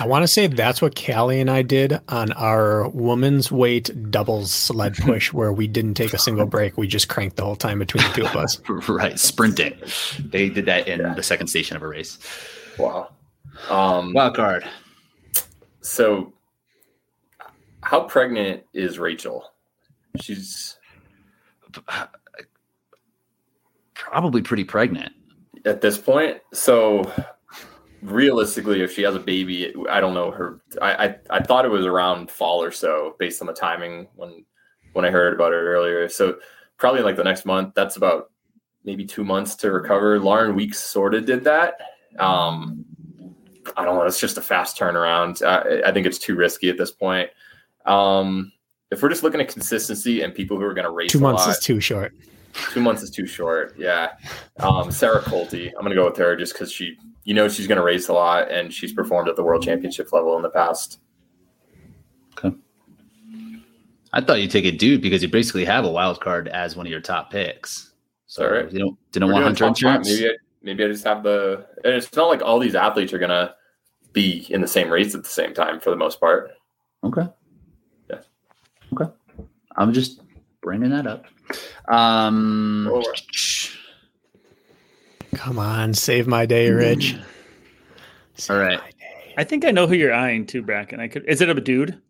I 0.00 0.06
want 0.06 0.24
to 0.24 0.28
say 0.28 0.48
that's 0.48 0.82
what 0.82 1.00
Callie 1.00 1.40
and 1.40 1.48
I 1.48 1.62
did 1.62 2.00
on 2.08 2.32
our 2.32 2.88
woman's 2.88 3.52
weight 3.52 4.10
doubles 4.10 4.50
sled 4.50 4.96
push, 5.00 5.32
where 5.32 5.52
we 5.52 5.68
didn't 5.68 5.94
take 5.94 6.12
a 6.12 6.18
single 6.18 6.46
break. 6.46 6.76
We 6.76 6.88
just 6.88 7.08
cranked 7.08 7.36
the 7.36 7.44
whole 7.44 7.56
time 7.56 7.78
between 7.78 8.02
the 8.04 8.12
two 8.12 8.26
of 8.26 8.34
us. 8.34 8.60
right. 8.88 9.18
Sprinting. 9.18 9.78
They 10.18 10.48
did 10.48 10.66
that 10.66 10.88
in 10.88 11.14
the 11.14 11.22
second 11.22 11.46
station 11.46 11.76
of 11.76 11.82
a 11.82 11.88
race. 11.88 12.18
Wow. 12.78 13.10
Um, 13.70 14.12
Wild 14.12 14.34
card. 14.34 14.68
So, 15.80 16.32
how 17.82 18.02
pregnant 18.02 18.64
is 18.74 18.98
Rachel? 18.98 19.48
She's 20.20 20.76
Probably 23.94 24.42
pretty 24.42 24.64
pregnant. 24.64 25.12
At 25.66 25.80
this 25.80 25.98
point. 25.98 26.38
So, 26.52 27.10
realistically, 28.02 28.82
if 28.82 28.92
she 28.92 29.02
has 29.02 29.14
a 29.14 29.20
baby, 29.20 29.74
I 29.90 30.00
don't 30.00 30.14
know 30.14 30.30
her. 30.30 30.60
I, 30.80 31.06
I 31.06 31.16
I 31.30 31.42
thought 31.42 31.64
it 31.64 31.70
was 31.70 31.84
around 31.84 32.30
fall 32.30 32.62
or 32.62 32.70
so, 32.70 33.16
based 33.18 33.40
on 33.40 33.46
the 33.46 33.52
timing 33.52 34.08
when 34.14 34.44
when 34.92 35.04
I 35.04 35.10
heard 35.10 35.34
about 35.34 35.52
it 35.52 35.56
earlier. 35.56 36.08
So, 36.08 36.38
probably 36.78 37.02
like 37.02 37.16
the 37.16 37.24
next 37.24 37.44
month. 37.44 37.74
That's 37.74 37.96
about 37.96 38.30
maybe 38.84 39.04
two 39.04 39.24
months 39.24 39.56
to 39.56 39.70
recover. 39.72 40.18
Lauren 40.18 40.54
Weeks 40.54 40.78
sort 40.78 41.14
of 41.14 41.26
did 41.26 41.44
that. 41.44 41.74
Um, 42.18 42.84
I 43.76 43.84
don't 43.84 43.96
know. 43.96 44.02
It's 44.02 44.20
just 44.20 44.38
a 44.38 44.42
fast 44.42 44.78
turnaround. 44.78 45.44
I, 45.44 45.88
I 45.88 45.92
think 45.92 46.06
it's 46.06 46.18
too 46.18 46.36
risky 46.36 46.70
at 46.70 46.78
this 46.78 46.92
point. 46.92 47.30
Um, 47.84 48.52
if 48.90 49.02
we're 49.02 49.08
just 49.08 49.22
looking 49.22 49.40
at 49.40 49.48
consistency 49.48 50.22
and 50.22 50.34
people 50.34 50.56
who 50.56 50.64
are 50.64 50.74
going 50.74 50.84
to 50.84 50.90
race 50.90 51.10
Two 51.10 51.18
months 51.18 51.46
lot, 51.46 51.50
is 51.50 51.58
too 51.58 51.80
short. 51.80 52.14
Two 52.72 52.80
months 52.80 53.02
is 53.02 53.10
too 53.10 53.26
short. 53.26 53.74
Yeah. 53.78 54.12
Um, 54.58 54.90
Sarah 54.90 55.22
Colty. 55.22 55.68
I'm 55.68 55.82
going 55.82 55.90
to 55.90 55.94
go 55.94 56.06
with 56.06 56.16
her 56.18 56.36
just 56.36 56.52
because 56.52 56.70
she, 56.72 56.96
you 57.24 57.34
know, 57.34 57.48
she's 57.48 57.66
going 57.66 57.76
to 57.76 57.84
race 57.84 58.08
a 58.08 58.12
lot 58.12 58.50
and 58.50 58.72
she's 58.72 58.92
performed 58.92 59.28
at 59.28 59.36
the 59.36 59.42
world 59.42 59.62
championship 59.62 60.12
level 60.12 60.36
in 60.36 60.42
the 60.42 60.50
past. 60.50 61.00
Okay. 62.38 62.56
I 64.12 64.20
thought 64.20 64.40
you'd 64.40 64.50
take 64.50 64.64
a 64.64 64.72
dude 64.72 65.02
because 65.02 65.22
you 65.22 65.28
basically 65.28 65.64
have 65.64 65.84
a 65.84 65.90
wild 65.90 66.20
card 66.20 66.48
as 66.48 66.76
one 66.76 66.86
of 66.86 66.90
your 66.90 67.00
top 67.00 67.30
picks. 67.30 67.92
So 68.26 68.44
All 68.44 68.52
right. 68.52 68.72
you 68.72 68.78
don't 68.78 69.12
didn't 69.12 69.28
We're 69.28 69.34
want 69.34 69.44
Hunter 69.44 69.66
insurance. 69.66 70.08
Maybe 70.08 70.28
I, 70.28 70.32
maybe 70.62 70.84
I 70.84 70.88
just 70.88 71.04
have 71.04 71.22
the, 71.22 71.66
and 71.84 71.94
it's 71.94 72.14
not 72.14 72.28
like 72.28 72.42
all 72.42 72.58
these 72.58 72.74
athletes 72.74 73.12
are 73.12 73.18
going 73.18 73.30
to 73.30 73.54
be 74.12 74.46
in 74.50 74.60
the 74.60 74.68
same 74.68 74.90
race 74.90 75.14
at 75.14 75.22
the 75.22 75.28
same 75.28 75.54
time 75.54 75.80
for 75.80 75.90
the 75.90 75.96
most 75.96 76.18
part. 76.18 76.50
Okay. 77.04 77.28
Yeah. 78.10 78.20
Okay. 78.94 79.12
I'm 79.76 79.92
just 79.92 80.22
bringing 80.62 80.90
that 80.90 81.06
up. 81.06 81.26
Um. 81.88 82.90
Come 85.34 85.58
on, 85.58 85.92
save 85.94 86.26
my 86.26 86.46
day, 86.46 86.70
Rich. 86.70 87.16
Save 88.36 88.56
All 88.56 88.62
right. 88.62 88.78
day. 88.78 89.34
I 89.36 89.44
think 89.44 89.64
I 89.64 89.70
know 89.70 89.86
who 89.86 89.94
you're 89.94 90.14
eyeing 90.14 90.46
too, 90.46 90.62
Brakken. 90.62 90.98
I 90.98 91.08
could. 91.08 91.24
Is 91.26 91.40
it 91.40 91.48
a 91.48 91.54
dude? 91.54 92.00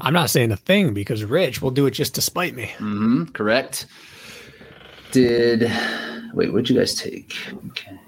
I'm 0.00 0.14
not 0.14 0.30
saying 0.30 0.52
a 0.52 0.56
thing 0.56 0.94
because 0.94 1.24
Rich 1.24 1.60
will 1.60 1.70
do 1.70 1.86
it 1.86 1.90
just 1.90 2.14
to 2.14 2.22
spite 2.22 2.54
me. 2.54 2.72
hmm 2.78 3.24
correct. 3.26 3.86
Did 5.10 5.70
wait? 6.32 6.52
What'd 6.52 6.70
you 6.70 6.78
guys 6.78 6.94
take? 6.94 7.36
Okay, 7.68 7.98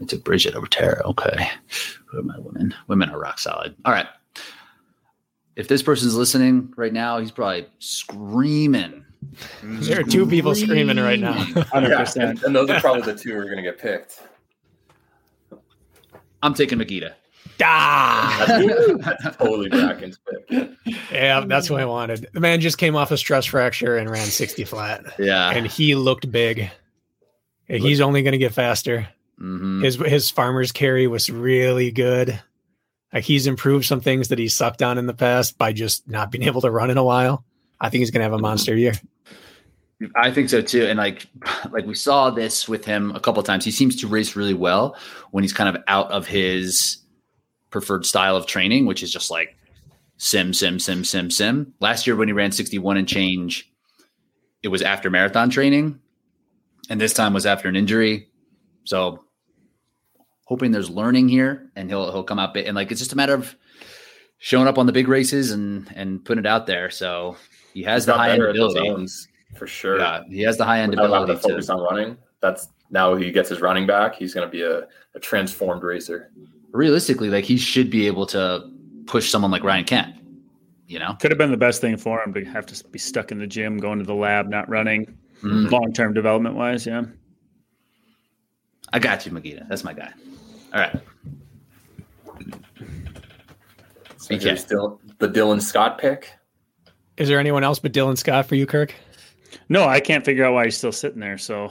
I 0.00 0.04
took 0.04 0.24
Bridget 0.24 0.54
over 0.54 0.66
Tara. 0.66 1.02
Okay, 1.06 1.48
who 2.06 2.18
are 2.18 2.22
my 2.22 2.38
women? 2.38 2.74
Women 2.88 3.08
are 3.10 3.18
rock 3.18 3.38
solid. 3.38 3.74
All 3.84 3.92
right. 3.92 4.06
If 5.54 5.68
this 5.68 5.82
person's 5.82 6.14
listening 6.14 6.72
right 6.76 6.92
now, 6.92 7.18
he's 7.18 7.30
probably 7.30 7.66
screaming. 7.78 9.04
There 9.62 10.00
are 10.00 10.04
two 10.04 10.26
people 10.26 10.54
screaming 10.54 10.96
right 10.98 11.18
now. 11.18 11.32
Hundred 11.34 11.90
Yeah, 11.90 12.06
and, 12.16 12.42
and 12.42 12.54
those 12.56 12.68
are 12.70 12.80
probably 12.80 13.02
the 13.02 13.18
two 13.18 13.32
who 13.32 13.38
are 13.38 13.44
going 13.44 13.56
to 13.56 13.62
get 13.62 13.78
picked. 13.78 14.20
I'm 16.42 16.54
taking 16.54 16.78
Magida. 16.78 17.12
ah! 17.62 18.44
That's, 18.46 19.22
that's 19.22 19.36
totally 19.36 19.68
Brakken's 19.68 20.18
pick. 20.48 20.70
Yeah, 21.12 21.40
that's 21.46 21.70
what 21.70 21.80
I 21.80 21.84
wanted. 21.84 22.28
The 22.32 22.40
man 22.40 22.60
just 22.60 22.78
came 22.78 22.96
off 22.96 23.10
a 23.12 23.16
stress 23.16 23.46
fracture 23.46 23.96
and 23.96 24.10
ran 24.10 24.26
60 24.26 24.64
flat, 24.64 25.04
Yeah. 25.18 25.50
and 25.50 25.66
he 25.66 25.94
looked 25.94 26.30
big. 26.30 26.70
And 27.68 27.80
He's 27.82 28.00
only 28.00 28.22
going 28.22 28.32
to 28.32 28.38
get 28.38 28.52
faster. 28.52 29.06
hmm 29.38 29.82
His 29.82 29.94
his 29.96 30.30
farmer's 30.30 30.72
carry 30.72 31.06
was 31.06 31.30
really 31.30 31.90
good. 31.92 32.40
Like 33.12 33.24
he's 33.24 33.46
improved 33.46 33.84
some 33.84 34.00
things 34.00 34.28
that 34.28 34.38
he 34.38 34.48
sucked 34.48 34.82
on 34.82 34.98
in 34.98 35.06
the 35.06 35.14
past 35.14 35.58
by 35.58 35.72
just 35.72 36.08
not 36.08 36.30
being 36.32 36.44
able 36.44 36.60
to 36.62 36.70
run 36.70 36.90
in 36.90 36.96
a 36.98 37.04
while. 37.04 37.44
I 37.80 37.88
think 37.90 38.00
he's 38.00 38.10
going 38.10 38.20
to 38.20 38.24
have 38.24 38.32
a 38.32 38.38
monster 38.38 38.76
year. 38.76 38.94
I 40.16 40.30
think 40.30 40.48
so 40.50 40.60
too. 40.62 40.86
And 40.86 40.98
like, 40.98 41.26
like 41.70 41.86
we 41.86 41.94
saw 41.94 42.30
this 42.30 42.68
with 42.68 42.84
him 42.84 43.12
a 43.14 43.20
couple 43.20 43.40
of 43.40 43.46
times. 43.46 43.64
He 43.64 43.70
seems 43.70 43.96
to 43.96 44.06
race 44.06 44.36
really 44.36 44.54
well 44.54 44.96
when 45.30 45.44
he's 45.44 45.52
kind 45.52 45.74
of 45.74 45.82
out 45.88 46.10
of 46.10 46.26
his 46.26 46.98
preferred 47.70 48.06
style 48.06 48.36
of 48.36 48.46
training, 48.46 48.86
which 48.86 49.02
is 49.02 49.12
just 49.12 49.30
like 49.30 49.56
sim, 50.18 50.52
sim, 50.54 50.78
sim, 50.78 51.04
sim, 51.04 51.30
sim. 51.30 51.74
Last 51.80 52.06
year 52.06 52.16
when 52.16 52.28
he 52.28 52.32
ran 52.32 52.52
61 52.52 52.96
and 52.96 53.08
change, 53.08 53.72
it 54.62 54.68
was 54.68 54.82
after 54.82 55.10
marathon 55.10 55.50
training. 55.50 55.98
And 56.90 57.00
this 57.00 57.12
time 57.12 57.32
was 57.32 57.46
after 57.46 57.68
an 57.68 57.76
injury. 57.76 58.28
So 58.84 59.24
hoping 60.46 60.72
there's 60.72 60.90
learning 60.90 61.28
here 61.28 61.70
and 61.76 61.88
he'll 61.88 62.10
he'll 62.12 62.24
come 62.24 62.38
out 62.38 62.54
big. 62.54 62.66
And 62.66 62.74
like 62.74 62.90
it's 62.90 63.00
just 63.00 63.12
a 63.12 63.16
matter 63.16 63.34
of 63.34 63.56
showing 64.38 64.66
up 64.66 64.78
on 64.78 64.86
the 64.86 64.92
big 64.92 65.08
races 65.08 65.50
and 65.50 65.90
and 65.94 66.24
putting 66.24 66.44
it 66.44 66.48
out 66.48 66.66
there. 66.66 66.90
So 66.90 67.36
he 67.72 67.82
has 67.84 68.02
He's 68.02 68.06
the 68.06 68.14
high 68.14 68.30
end 68.30 68.42
ability. 68.42 69.06
Zones, 69.52 69.58
for 69.58 69.66
sure. 69.66 69.98
Yeah, 69.98 70.22
he 70.28 70.42
has 70.42 70.56
the 70.56 70.64
high 70.64 70.80
end 70.80 70.90
Without 70.90 71.04
having 71.04 71.22
ability 71.24 71.42
to 71.42 71.48
focus 71.48 71.66
to 71.66 71.72
on 71.74 71.80
running. 71.82 72.16
That's 72.40 72.68
now 72.90 73.14
he 73.14 73.30
gets 73.30 73.48
his 73.48 73.60
running 73.60 73.86
back. 73.86 74.14
He's 74.14 74.34
going 74.34 74.46
to 74.46 74.50
be 74.50 74.62
a, 74.62 74.86
a 75.14 75.20
transformed 75.20 75.82
racer. 75.82 76.30
realistically, 76.72 77.30
like 77.30 77.44
he 77.44 77.56
should 77.56 77.90
be 77.90 78.06
able 78.06 78.26
to 78.26 78.68
push 79.06 79.30
someone 79.30 79.50
like 79.50 79.62
Ryan 79.64 79.84
Kent. 79.84 80.14
You 80.88 80.98
know, 80.98 81.16
Could 81.20 81.30
have 81.30 81.38
been 81.38 81.50
the 81.50 81.56
best 81.56 81.80
thing 81.80 81.96
for 81.96 82.20
him 82.22 82.34
to 82.34 82.44
have 82.44 82.66
to 82.66 82.84
be 82.88 82.98
stuck 82.98 83.32
in 83.32 83.38
the 83.38 83.46
gym, 83.46 83.78
going 83.78 83.98
to 83.98 84.04
the 84.04 84.14
lab, 84.14 84.48
not 84.48 84.68
running. 84.68 85.16
Mm. 85.42 85.70
Long 85.70 85.92
term 85.94 86.12
development 86.12 86.54
wise, 86.54 86.84
yeah. 86.86 87.04
I 88.92 88.98
got 88.98 89.24
you, 89.24 89.32
Magida. 89.32 89.66
That's 89.68 89.84
my 89.84 89.94
guy. 89.94 90.12
All 90.74 90.80
right, 90.80 91.00
So 94.18 94.34
BK. 94.34 94.42
here's 94.42 94.60
still 94.60 95.00
the 95.18 95.28
Dylan 95.28 95.60
Scott 95.62 95.98
pick. 95.98 96.30
Is 97.16 97.28
there 97.28 97.38
anyone 97.38 97.64
else 97.64 97.78
but 97.78 97.92
Dylan 97.92 98.16
Scott 98.18 98.46
for 98.46 98.54
you, 98.54 98.66
Kirk? 98.66 98.94
No, 99.68 99.84
I 99.84 100.00
can't 100.00 100.24
figure 100.24 100.44
out 100.44 100.54
why 100.54 100.64
he's 100.64 100.76
still 100.76 100.92
sitting 100.92 101.20
there. 101.20 101.38
So 101.38 101.70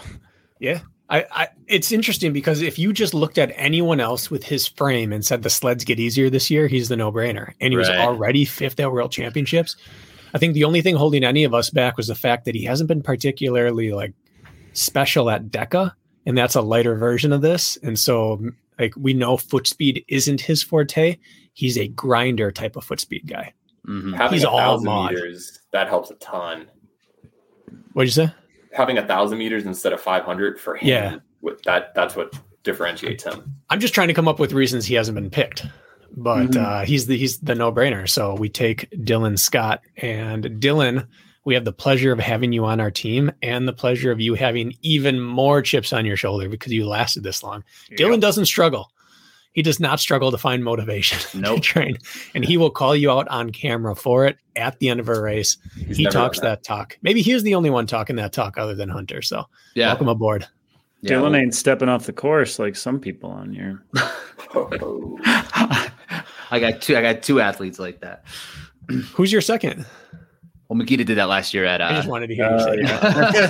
Yeah. 0.60 0.80
I, 1.10 1.26
I 1.32 1.48
it's 1.68 1.92
interesting 1.92 2.32
because 2.32 2.62
if 2.62 2.80
you 2.80 2.94
just 2.94 3.14
looked 3.14 3.38
at 3.38 3.52
anyone 3.56 4.00
else 4.00 4.32
with 4.32 4.46
his 4.46 4.66
frame 4.66 5.12
and 5.12 5.26
said 5.26 5.44
the 5.44 5.50
sleds 5.50 5.84
get 5.84 6.00
easier 6.00 6.30
this 6.30 6.50
year, 6.50 6.68
he's 6.68 6.88
the 6.88 6.96
no-brainer. 6.96 7.54
And 7.60 7.74
he 7.74 7.78
was 7.78 7.90
already 7.90 8.46
fifth 8.46 8.80
at 8.80 8.90
world 8.92 9.12
championships. 9.12 9.76
I 10.34 10.38
think 10.38 10.54
the 10.54 10.64
only 10.64 10.82
thing 10.82 10.96
holding 10.96 11.26
any 11.26 11.44
of 11.44 11.54
us 11.54 11.70
back 11.70 11.98
was 11.98 12.08
the 12.08 12.16
fact 12.16 12.46
that 12.46 12.56
he 12.56 12.64
hasn't 12.64 12.88
been 12.88 13.02
particularly 13.04 13.92
like 13.92 14.14
special 14.72 15.30
at 15.30 15.48
DEKA, 15.52 15.92
and 16.26 16.38
that's 16.38 16.56
a 16.56 16.62
lighter 16.62 16.96
version 16.96 17.34
of 17.34 17.42
this. 17.42 17.78
And 17.84 18.00
so 18.00 18.42
like 18.80 18.94
we 18.96 19.14
know 19.14 19.36
foot 19.36 19.68
speed 19.68 20.06
isn't 20.08 20.40
his 20.40 20.64
forte. 20.64 21.18
He's 21.52 21.78
a 21.78 21.90
grinder 21.90 22.52
type 22.52 22.78
of 22.78 22.86
foot 22.86 23.02
speed 23.02 23.24
guy. 23.28 23.54
Mhm. 23.86 24.16
Having 24.16 24.34
He's 24.38 24.44
a 24.46 24.50
all 24.50 24.80
mod. 24.80 25.12
meters 25.12 25.60
that 25.74 25.90
helps 25.90 26.10
a 26.10 26.16
ton. 26.16 26.68
What'd 27.94 28.08
you 28.16 28.26
say? 28.26 28.34
Having 28.74 28.98
a 29.00 29.06
thousand 29.06 29.38
meters 29.38 29.66
instead 29.66 29.94
of 29.94 30.02
five 30.02 30.24
hundred 30.24 30.60
for 30.60 30.76
him. 30.76 30.88
Yeah. 30.88 31.16
with 31.42 31.62
that 31.64 31.94
that's 31.96 32.16
what 32.16 32.34
differentiates 32.64 33.24
him. 33.24 33.56
I'm 33.70 33.80
just 33.80 33.94
trying 33.96 34.08
to 34.10 34.14
come 34.14 34.28
up 34.28 34.40
with 34.40 34.54
reasons 34.54 34.86
he 34.86 34.94
hasn't 34.96 35.16
been 35.16 35.30
picked, 35.32 35.66
but 36.16 36.48
Mhm. 36.52 36.58
uh, 36.64 36.86
he's 36.86 37.08
the 37.08 37.18
he's 37.18 37.40
the 37.40 37.56
no 37.56 37.72
brainer. 37.72 38.08
So 38.08 38.36
we 38.36 38.48
take 38.50 38.90
Dylan 38.92 39.38
Scott 39.40 39.82
and 39.98 40.44
Dylan. 40.62 41.08
We 41.44 41.56
have 41.56 41.66
the 41.66 41.74
pleasure 41.74 42.12
of 42.12 42.20
having 42.20 42.54
you 42.54 42.66
on 42.66 42.80
our 42.80 42.92
team 42.92 43.32
and 43.42 43.68
the 43.68 43.74
pleasure 43.74 44.12
of 44.12 44.22
you 44.22 44.36
having 44.36 44.76
even 44.84 45.20
more 45.20 45.64
chips 45.64 45.92
on 45.92 46.06
your 46.06 46.16
shoulder 46.16 46.48
because 46.48 46.72
you 46.72 46.86
lasted 46.88 47.24
this 47.24 47.42
long. 47.42 47.64
Dylan 47.98 48.20
doesn't 48.22 48.46
struggle. 48.46 48.92
He 49.54 49.62
does 49.62 49.80
not 49.82 50.00
struggle 50.00 50.32
to 50.32 50.38
find 50.38 50.64
motivation 50.64 51.20
to 51.32 51.38
Nope. 51.40 51.62
train, 51.62 51.98
and 52.34 52.46
he 52.46 52.56
will 52.58 52.70
call 52.70 52.96
you 52.96 53.12
out 53.12 53.28
on 53.28 53.52
camera 53.52 53.96
for 53.96 54.26
it 54.26 54.38
at 54.56 54.80
the 54.80 54.88
end 54.90 55.00
of 55.02 55.10
a 55.10 55.20
race. 55.22 55.58
He's 55.88 55.98
he 55.98 56.06
talks 56.06 56.40
done 56.40 56.50
that 56.52 56.64
talk. 56.64 56.98
Maybe 57.02 57.22
he 57.22 57.32
is 57.34 57.44
the 57.44 57.56
only 57.56 57.70
one 57.70 57.86
talking 57.88 58.16
that 58.16 58.32
talk 58.32 58.58
other 58.58 58.76
than 58.76 58.88
Hunter. 58.90 59.22
So 59.22 59.44
Yeah, 59.76 59.88
welcome 59.88 60.08
aboard. 60.08 60.48
yeah. 61.02 61.12
Dylan 61.14 61.38
ain't 61.38 61.54
stepping 61.54 61.90
off 61.90 62.06
the 62.06 62.14
course 62.14 62.60
like 62.60 62.76
some 62.78 63.00
people 63.00 63.30
on 63.30 63.52
here. 63.54 63.84
Oh. 64.56 65.18
I 65.26 66.60
got 66.60 66.82
two. 66.82 66.96
I 66.98 67.02
got 67.02 67.22
two 67.24 67.40
athletes 67.42 67.80
like 67.80 68.02
that. 68.02 68.24
Who's 69.14 69.32
your 69.32 69.42
second? 69.42 69.86
Well, 70.68 70.80
Magida 70.80 71.06
did 71.06 71.18
that 71.18 71.28
last 71.28 71.54
year 71.54 71.66
at. 71.66 71.82
I 71.82 71.90
Uh, 71.90 71.96
just 71.96 72.08
wanted 72.08 72.28
to 72.28 72.36
hear 72.36 72.46
you 72.50 72.56
Uh, 72.56 73.32
say 73.32 73.42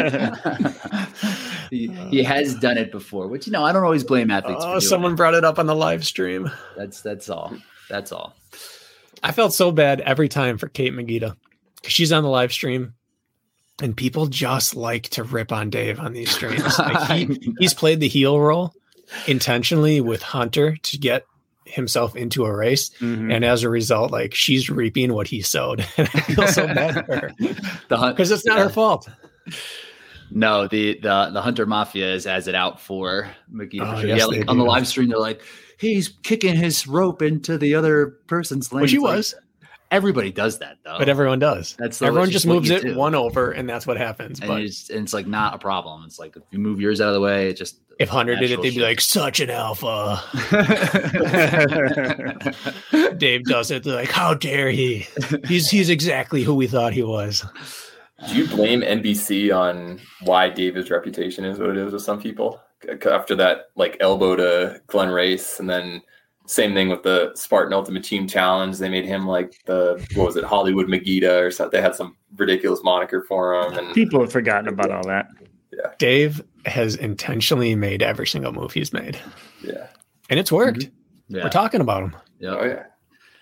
that. 0.00 0.76
he, 1.70 1.88
he 2.10 2.22
has 2.22 2.54
done 2.56 2.76
it 2.78 2.90
before, 2.92 3.26
which 3.28 3.46
you 3.46 3.52
know 3.52 3.64
I 3.64 3.72
don't 3.72 3.84
always 3.84 4.04
blame 4.04 4.30
athletes. 4.30 4.64
Oh, 4.64 4.78
someone 4.78 5.12
it. 5.12 5.16
brought 5.16 5.34
it 5.34 5.44
up 5.44 5.58
on 5.58 5.66
the 5.66 5.74
live 5.74 6.04
stream. 6.04 6.50
That's 6.76 7.00
that's 7.02 7.28
all. 7.30 7.56
That's 7.88 8.12
all. 8.12 8.34
I 9.22 9.32
felt 9.32 9.52
so 9.54 9.70
bad 9.72 10.00
every 10.00 10.28
time 10.28 10.58
for 10.58 10.68
Kate 10.68 10.92
Magida 10.92 11.36
because 11.76 11.92
she's 11.92 12.12
on 12.12 12.22
the 12.22 12.28
live 12.28 12.52
stream 12.52 12.94
and 13.82 13.96
people 13.96 14.26
just 14.26 14.76
like 14.76 15.04
to 15.10 15.24
rip 15.24 15.52
on 15.52 15.70
Dave 15.70 15.98
on 16.00 16.12
these 16.12 16.30
streams. 16.30 16.62
Like 16.78 17.10
he, 17.10 17.54
he's 17.58 17.74
played 17.74 18.00
the 18.00 18.08
heel 18.08 18.38
role 18.40 18.74
intentionally 19.26 20.00
with 20.00 20.22
Hunter 20.22 20.76
to 20.76 20.98
get 20.98 21.24
himself 21.64 22.16
into 22.16 22.44
a 22.44 22.54
race. 22.54 22.90
Mhm. 23.00 23.32
And 23.34 23.44
as 23.44 23.62
a 23.62 23.68
result, 23.68 24.10
like 24.10 24.34
she's 24.34 24.70
reaping 24.70 25.12
what 25.12 25.26
he 25.26 25.42
sowed. 25.42 25.86
And 25.96 26.08
I 26.14 26.20
feel 26.20 26.46
so 26.48 26.66
bad 26.66 27.06
for 27.06 27.14
her 27.16 27.32
because 28.10 28.30
it's 28.30 28.46
not 28.46 28.58
her 28.58 28.68
fault. 28.70 29.08
No, 30.30 30.66
the 30.66 30.98
the 31.00 31.30
the 31.32 31.42
Hunter 31.42 31.66
Mafia 31.66 32.12
is 32.14 32.26
as 32.26 32.48
it 32.48 32.54
out 32.54 32.80
for 32.80 33.30
Magida. 33.52 33.82
Oh, 33.82 33.94
for 33.94 34.00
sure. 34.00 34.08
yes, 34.08 34.18
yeah, 34.18 34.24
like 34.26 34.48
on 34.48 34.58
the 34.58 34.64
live 34.64 34.86
stream, 34.86 35.08
they're 35.08 35.18
like, 35.18 35.42
he's 35.78 36.08
kicking 36.22 36.54
his 36.54 36.86
rope 36.86 37.22
into 37.22 37.58
the 37.58 37.74
other 37.74 38.18
person's 38.26 38.72
lane. 38.72 38.82
Which 38.82 38.92
he 38.92 38.98
like, 38.98 39.16
was, 39.16 39.34
everybody 39.90 40.30
does 40.30 40.58
that 40.60 40.78
though. 40.84 40.98
but 40.98 41.08
everyone 41.08 41.38
does. 41.38 41.74
That's 41.78 41.98
the- 41.98 42.06
everyone 42.06 42.30
just 42.30 42.46
moves 42.46 42.70
it 42.70 42.82
do. 42.82 42.94
one 42.94 43.14
over, 43.14 43.50
and 43.50 43.68
that's 43.68 43.86
what 43.86 43.96
happens. 43.96 44.40
and, 44.40 44.48
But 44.48 44.62
it's, 44.62 44.90
and 44.90 45.00
it's 45.00 45.12
like 45.12 45.26
not 45.26 45.54
a 45.54 45.58
problem. 45.58 46.04
It's 46.04 46.18
like 46.18 46.36
if 46.36 46.42
you 46.50 46.58
move 46.58 46.80
yours 46.80 47.00
out 47.00 47.08
of 47.08 47.14
the 47.14 47.20
way, 47.20 47.48
it 47.48 47.56
just 47.56 47.80
if 47.98 48.08
Hunter 48.08 48.34
did 48.34 48.50
it, 48.50 48.62
they'd 48.62 48.74
be 48.74 48.80
like, 48.80 49.00
"Such 49.00 49.40
an 49.40 49.50
alpha." 49.50 50.22
Dave 53.18 53.44
does 53.44 53.70
it. 53.70 53.82
They're 53.82 53.94
like, 53.94 54.10
"How 54.10 54.32
dare 54.32 54.70
he? 54.70 55.06
He's 55.46 55.68
he's 55.68 55.90
exactly 55.90 56.42
who 56.42 56.54
we 56.54 56.66
thought 56.66 56.94
he 56.94 57.02
was." 57.02 57.44
Do 58.28 58.36
you 58.36 58.46
blame 58.46 58.82
NBC 58.82 59.54
on 59.56 60.00
why 60.22 60.48
David's 60.50 60.90
reputation 60.90 61.44
is 61.44 61.58
what 61.58 61.70
it 61.70 61.76
is 61.76 61.92
with 61.92 62.02
some 62.02 62.20
people? 62.20 62.60
After 63.10 63.34
that, 63.36 63.66
like 63.76 63.96
elbow 64.00 64.36
to 64.36 64.80
Glenn 64.86 65.08
Racz, 65.08 65.58
and 65.60 65.68
then 65.68 66.02
same 66.46 66.74
thing 66.74 66.88
with 66.88 67.02
the 67.02 67.32
Spartan 67.34 67.72
Ultimate 67.72 68.04
Team 68.04 68.26
Challenge. 68.26 68.76
They 68.76 68.88
made 68.88 69.04
him 69.04 69.26
like 69.26 69.54
the 69.66 70.04
what 70.14 70.26
was 70.26 70.36
it, 70.36 70.44
Hollywood 70.44 70.86
Magida 70.86 71.42
or 71.42 71.50
something. 71.50 71.78
They 71.78 71.82
had 71.82 71.94
some 71.94 72.16
ridiculous 72.36 72.82
moniker 72.82 73.22
for 73.22 73.54
him, 73.54 73.74
and 73.78 73.94
People 73.94 74.20
have 74.20 74.32
forgotten 74.32 74.68
about 74.68 74.90
all 74.90 75.04
that. 75.06 75.28
Yeah. 75.72 75.90
Dave 75.98 76.42
has 76.66 76.96
intentionally 76.96 77.74
made 77.74 78.02
every 78.02 78.26
single 78.26 78.52
move 78.52 78.72
he's 78.72 78.92
made, 78.92 79.18
yeah, 79.62 79.86
and 80.28 80.40
it's 80.40 80.50
worked. 80.52 80.80
Mm-hmm. 80.80 81.36
yeah. 81.36 81.44
We're 81.44 81.50
talking 81.50 81.80
about 81.80 82.02
him. 82.02 82.16
yeah. 82.38 82.50
oh 82.58 82.64
yeah, 82.64 82.82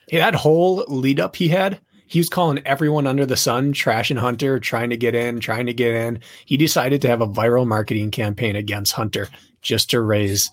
Hey, 0.09 0.19
that 0.19 0.35
whole 0.35 0.85
lead 0.89 1.21
up 1.21 1.37
he 1.37 1.49
had, 1.49 1.81
he 2.09 2.19
was 2.19 2.29
calling 2.29 2.61
everyone 2.67 3.07
under 3.07 3.27
the 3.27 3.37
sun, 3.37 3.73
trashing 3.75 4.19
Hunter, 4.19 4.59
trying 4.59 4.91
to 4.91 4.97
get 4.97 5.15
in, 5.15 5.41
trying 5.41 5.67
to 5.67 5.75
get 5.75 5.95
in. 5.95 6.21
He 6.47 6.57
decided 6.57 7.03
to 7.03 7.09
have 7.09 7.21
a 7.21 7.27
viral 7.27 7.67
marketing 7.67 8.11
campaign 8.11 8.57
against 8.57 8.95
Hunter 8.95 9.29
just 9.61 9.91
to 9.91 10.01
raise 10.01 10.51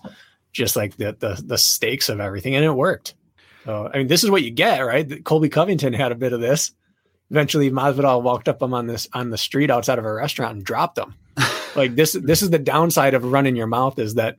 just 0.52 0.76
like 0.76 0.96
the 0.96 1.16
the, 1.18 1.42
the 1.44 1.58
stakes 1.58 2.08
of 2.08 2.20
everything, 2.20 2.54
and 2.54 2.64
it 2.64 2.70
worked. 2.70 3.14
So 3.64 3.90
I 3.92 3.98
mean, 3.98 4.06
this 4.06 4.22
is 4.22 4.30
what 4.30 4.42
you 4.42 4.50
get, 4.50 4.80
right? 4.80 5.24
Colby 5.24 5.48
Covington 5.48 5.94
had 5.94 6.12
a 6.12 6.16
bit 6.16 6.32
of 6.32 6.40
this. 6.40 6.72
Eventually, 7.30 7.70
Masvidal 7.70 8.22
walked 8.22 8.48
up 8.48 8.62
him 8.62 8.74
on 8.74 8.86
this 8.86 9.08
on 9.12 9.30
the 9.30 9.38
street 9.38 9.70
outside 9.70 9.98
of 9.98 10.04
a 10.04 10.12
restaurant 10.12 10.56
and 10.56 10.64
dropped 10.64 10.98
him. 10.98 11.14
like 11.74 11.94
this, 11.94 12.12
this 12.12 12.42
is 12.42 12.50
the 12.50 12.58
downside 12.58 13.14
of 13.14 13.24
running 13.24 13.56
your 13.56 13.66
mouth 13.66 13.98
is 13.98 14.14
that 14.14 14.36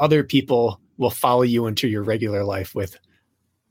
other 0.00 0.24
people 0.24 0.80
will 0.96 1.10
follow 1.10 1.42
you 1.42 1.66
into 1.66 1.88
your 1.88 2.02
regular 2.02 2.44
life 2.44 2.74
with 2.74 2.98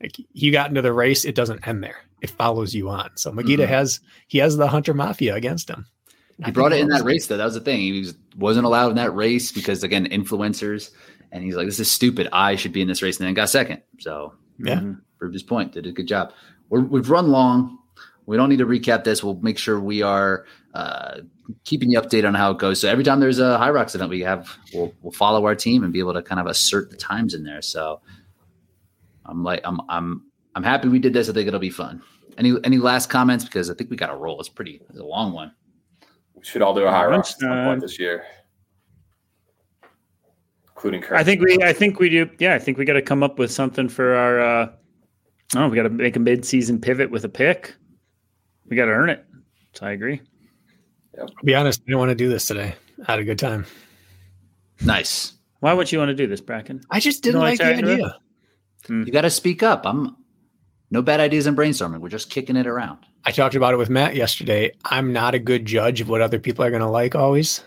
like 0.02 0.16
you 0.34 0.52
got 0.52 0.70
into 0.70 0.82
the 0.82 0.94
race, 0.94 1.26
it 1.26 1.36
doesn't 1.36 1.68
end 1.68 1.84
there. 1.84 1.98
It 2.22 2.30
follows 2.30 2.74
you 2.74 2.90
on. 2.90 3.12
So 3.16 3.32
Magida 3.32 3.66
Mhm. 3.66 3.68
has 3.68 4.00
he 4.28 4.38
has 4.40 4.58
the 4.58 4.68
Hunter 4.68 4.94
Mafia 4.94 5.36
against 5.36 5.70
him. 5.70 5.86
He 6.44 6.52
brought 6.52 6.74
it 6.74 6.80
in 6.82 6.90
that 6.90 7.04
race 7.06 7.28
though. 7.28 7.38
That 7.38 7.46
was 7.46 7.54
the 7.54 7.62
thing. 7.62 7.80
He 7.80 8.00
was, 8.00 8.16
wasn't 8.38 8.66
allowed 8.66 8.90
in 8.90 8.96
that 8.98 9.16
race 9.16 9.52
because 9.52 9.84
again, 9.84 10.06
influencers. 10.08 10.92
And 11.32 11.44
he's 11.44 11.56
like, 11.56 11.66
"This 11.66 11.80
is 11.80 11.92
stupid. 11.92 12.28
I 12.34 12.56
should 12.56 12.72
be 12.74 12.82
in 12.82 12.88
this 12.88 13.02
race." 13.02 13.20
And 13.20 13.28
then 13.28 13.34
got 13.34 13.50
second. 13.50 13.82
So 14.00 14.34
Yeah. 14.60 14.80
Mhm. 14.80 15.02
proved 15.18 15.34
his 15.34 15.44
point. 15.44 15.72
Did 15.74 15.86
a 15.86 15.92
good 15.92 16.08
job. 16.08 16.32
We're, 16.70 16.82
we've 16.82 17.10
run 17.10 17.30
long. 17.30 17.78
We 18.26 18.38
don't 18.38 18.50
need 18.50 18.58
to 18.60 18.66
recap 18.66 19.04
this. 19.04 19.24
We'll 19.24 19.40
make 19.42 19.58
sure 19.58 19.80
we 19.80 20.02
are 20.02 20.46
uh, 20.74 21.20
keeping 21.64 21.90
you 21.92 22.02
updated 22.02 22.28
on 22.28 22.34
how 22.34 22.52
it 22.52 22.58
goes. 22.58 22.82
So 22.82 22.90
every 22.90 23.04
time 23.04 23.20
there's 23.22 23.40
a 23.40 23.58
Hyrox 23.62 23.94
event, 23.96 24.10
we 24.10 24.22
have 24.22 24.58
we'll, 24.74 24.94
we'll 25.04 25.12
follow 25.14 25.46
our 25.46 25.56
team 25.56 25.84
and 25.84 25.94
be 25.94 26.00
able 26.00 26.14
to 26.14 26.22
kind 26.24 26.42
of 26.42 26.48
assert 26.48 26.90
the 26.90 26.98
times 26.98 27.34
in 27.34 27.44
there. 27.44 27.62
So 27.62 28.02
I'm 29.26 29.44
like 29.44 29.62
I'm 29.64 29.80
I'm 29.90 30.24
I'm 30.56 30.64
happy 30.64 30.88
we 30.88 31.00
did 31.00 31.14
this. 31.14 31.30
I 31.30 31.34
think 31.34 31.48
it'll 31.48 31.60
be 31.60 31.70
fun. 31.70 32.02
Any 32.38 32.54
any 32.64 32.78
last 32.78 33.10
comments 33.10 33.44
because 33.46 33.70
I 33.70 33.74
think 33.74 33.90
we 33.90 33.98
got 33.98 34.10
a 34.10 34.16
roll. 34.16 34.40
It's 34.40 34.50
pretty 34.50 34.82
it's 34.90 35.00
a 35.00 35.04
long 35.04 35.34
one. 35.34 35.52
we 36.36 36.44
should 36.44 36.62
all 36.62 36.74
do 36.74 36.84
a 36.84 36.92
high 36.92 37.06
rock 37.06 37.20
at 37.20 37.28
some 37.28 37.50
Lunchtime. 37.50 37.68
point 37.68 37.82
this 37.82 38.00
year, 38.00 38.26
including 40.70 41.02
Kirk. 41.02 41.18
I 41.18 41.24
think 41.24 41.42
we, 41.42 41.58
I 41.64 41.74
think 41.74 42.00
we 42.00 42.10
do. 42.10 42.30
Yeah, 42.40 42.54
I 42.56 42.60
think 42.60 42.78
we 42.78 42.86
got 42.86 42.94
to 42.94 43.02
come 43.02 43.24
up 43.24 43.40
with 43.40 43.52
something 43.52 43.90
for 43.90 44.16
our. 44.16 44.40
uh 44.40 44.68
Oh, 45.56 45.70
we 45.70 45.76
got 45.76 45.84
to 45.84 45.90
make 45.90 46.16
a 46.16 46.20
mid-season 46.20 46.82
pivot 46.82 47.12
with 47.12 47.24
a 47.24 47.30
pick. 47.30 47.76
We 48.68 48.76
got 48.76 48.86
to 48.86 48.92
earn 48.92 49.10
it. 49.10 49.24
So 49.74 49.86
I 49.86 49.92
agree. 49.92 50.20
I'll 51.20 51.30
be 51.44 51.54
honest, 51.54 51.82
I 51.82 51.86
didn't 51.86 52.00
want 52.00 52.10
to 52.10 52.16
do 52.16 52.28
this 52.30 52.48
today. 52.48 52.74
I 53.08 53.12
had 53.12 53.20
a 53.20 53.24
good 53.24 53.38
time. 53.38 53.66
Nice. 54.84 55.34
Why 55.60 55.72
would 55.72 55.90
you 55.92 56.00
want 56.00 56.10
to 56.10 56.16
do 56.16 56.26
this, 56.26 56.42
Brakken? 56.42 56.84
I 56.90 57.00
just 57.00 57.22
didn't 57.24 57.36
No, 57.40 57.46
like 57.46 57.60
the 57.60 57.68
I 57.68 57.74
tried 58.86 58.96
to- 59.02 59.06
You 59.06 59.12
got 59.12 59.22
to 59.22 59.30
speak 59.30 59.64
up. 59.64 59.86
I'm 59.86 60.16
no 60.92 61.02
bad 61.02 61.20
ideas 61.20 61.48
in 61.48 61.56
brainstorming. 61.56 62.00
We're 62.00 62.10
just 62.10 62.30
kicking 62.30 62.56
it 62.56 62.68
around. 62.68 63.00
I 63.26 63.32
talked 63.32 63.56
about 63.56 63.74
it 63.74 63.78
with 63.78 63.90
Matt 63.90 64.16
yesterday. 64.16 64.72
I'm 64.86 65.12
not 65.12 65.34
a 65.34 65.40
good 65.40 65.66
judge 65.66 66.00
of 66.02 66.10
what 66.10 66.22
other 66.22 66.40
people 66.40 66.64
are 66.64 66.70
going 66.70 66.82
to 66.84 66.90
like 66.90 67.16
always. 67.16 67.64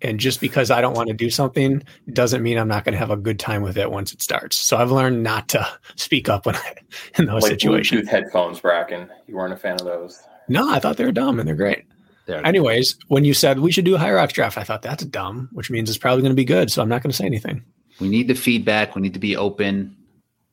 And 0.00 0.20
just 0.20 0.40
because 0.40 0.70
I 0.70 0.80
don't 0.80 0.94
want 0.94 1.08
to 1.08 1.14
do 1.14 1.28
something 1.28 1.82
doesn't 2.12 2.42
mean 2.42 2.56
I'm 2.56 2.68
not 2.68 2.84
going 2.84 2.92
to 2.92 2.98
have 2.98 3.10
a 3.10 3.16
good 3.16 3.38
time 3.40 3.62
with 3.62 3.76
it 3.76 3.90
once 3.90 4.12
it 4.12 4.22
starts. 4.22 4.56
So 4.56 4.76
I've 4.76 4.92
learned 4.92 5.22
not 5.24 5.48
to 5.48 5.66
speak 5.96 6.28
up 6.28 6.46
when 6.46 6.54
I, 6.56 6.74
in 7.18 7.24
those 7.26 7.42
like 7.42 7.52
situations. 7.52 8.02
Bluetooth 8.02 8.08
headphones, 8.08 8.60
Brakken. 8.60 9.08
You 9.26 9.36
weren't 9.36 9.52
a 9.52 9.56
fan 9.56 9.74
of 9.74 9.84
those. 9.86 10.22
No, 10.48 10.70
I 10.70 10.78
thought 10.78 10.98
they 10.98 11.04
were 11.04 11.12
dumb 11.12 11.40
and 11.40 11.48
they're 11.48 11.56
great. 11.56 11.84
There. 12.26 12.46
Anyways, 12.46 12.96
when 13.08 13.24
you 13.24 13.32
said 13.32 13.58
we 13.60 13.72
should 13.72 13.86
do 13.86 13.96
a 13.96 13.98
Hyrox 13.98 14.32
draft, 14.32 14.58
I 14.58 14.62
thought 14.62 14.82
that's 14.82 15.04
dumb, 15.06 15.48
which 15.52 15.70
means 15.70 15.88
it's 15.88 15.98
probably 15.98 16.20
going 16.20 16.32
to 16.32 16.36
be 16.36 16.44
good. 16.44 16.70
So 16.70 16.82
I'm 16.82 16.88
not 16.88 17.02
going 17.02 17.10
to 17.10 17.16
say 17.16 17.24
anything. 17.24 17.64
We 18.00 18.08
need 18.08 18.28
the 18.28 18.34
feedback. 18.34 18.94
We 18.94 19.00
need 19.02 19.14
to 19.14 19.18
be 19.18 19.34
open. 19.34 19.96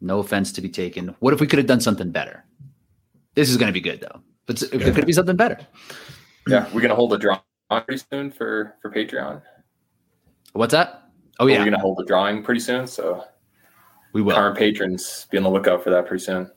No 0.02 0.20
offense 0.20 0.52
to 0.54 0.62
be 0.62 0.70
taken. 0.70 1.16
What 1.20 1.34
if 1.34 1.40
we 1.42 1.48
could 1.48 1.58
have 1.60 1.68
done 1.68 1.82
something 1.82 2.12
better? 2.12 2.44
This 3.34 3.50
is 3.50 3.58
going 3.58 3.68
to 3.68 3.74
be 3.74 3.82
good 3.82 4.02
though. 4.02 4.22
But 4.46 4.62
it 4.62 4.74
Yeah. 4.82 4.92
could 4.92 5.06
be 5.08 5.14
something 5.14 5.36
better. 5.36 5.58
Yeah, 6.48 6.68
we're 6.74 6.82
gonna 6.82 6.94
hold 6.94 7.12
a 7.14 7.18
drawing 7.18 7.40
pretty 7.72 7.98
soon 8.12 8.30
for 8.32 8.76
for 8.82 8.92
Patreon. 8.92 9.42
What's 10.54 10.72
that? 10.74 11.10
Oh 11.40 11.48
yeah, 11.48 11.58
We're 11.58 11.66
gonna 11.66 11.80
hold 11.80 12.00
a 12.00 12.06
drawing 12.06 12.44
pretty 12.44 12.60
soon, 12.60 12.86
so 12.86 13.24
we 14.14 14.22
will 14.22 14.36
current 14.36 14.56
patrons 14.56 15.26
be 15.32 15.38
on 15.38 15.44
the 15.44 15.50
lookout 15.50 15.84
for 15.84 15.90
that 15.90 16.06
pretty 16.06 16.24
soon. 16.24 16.52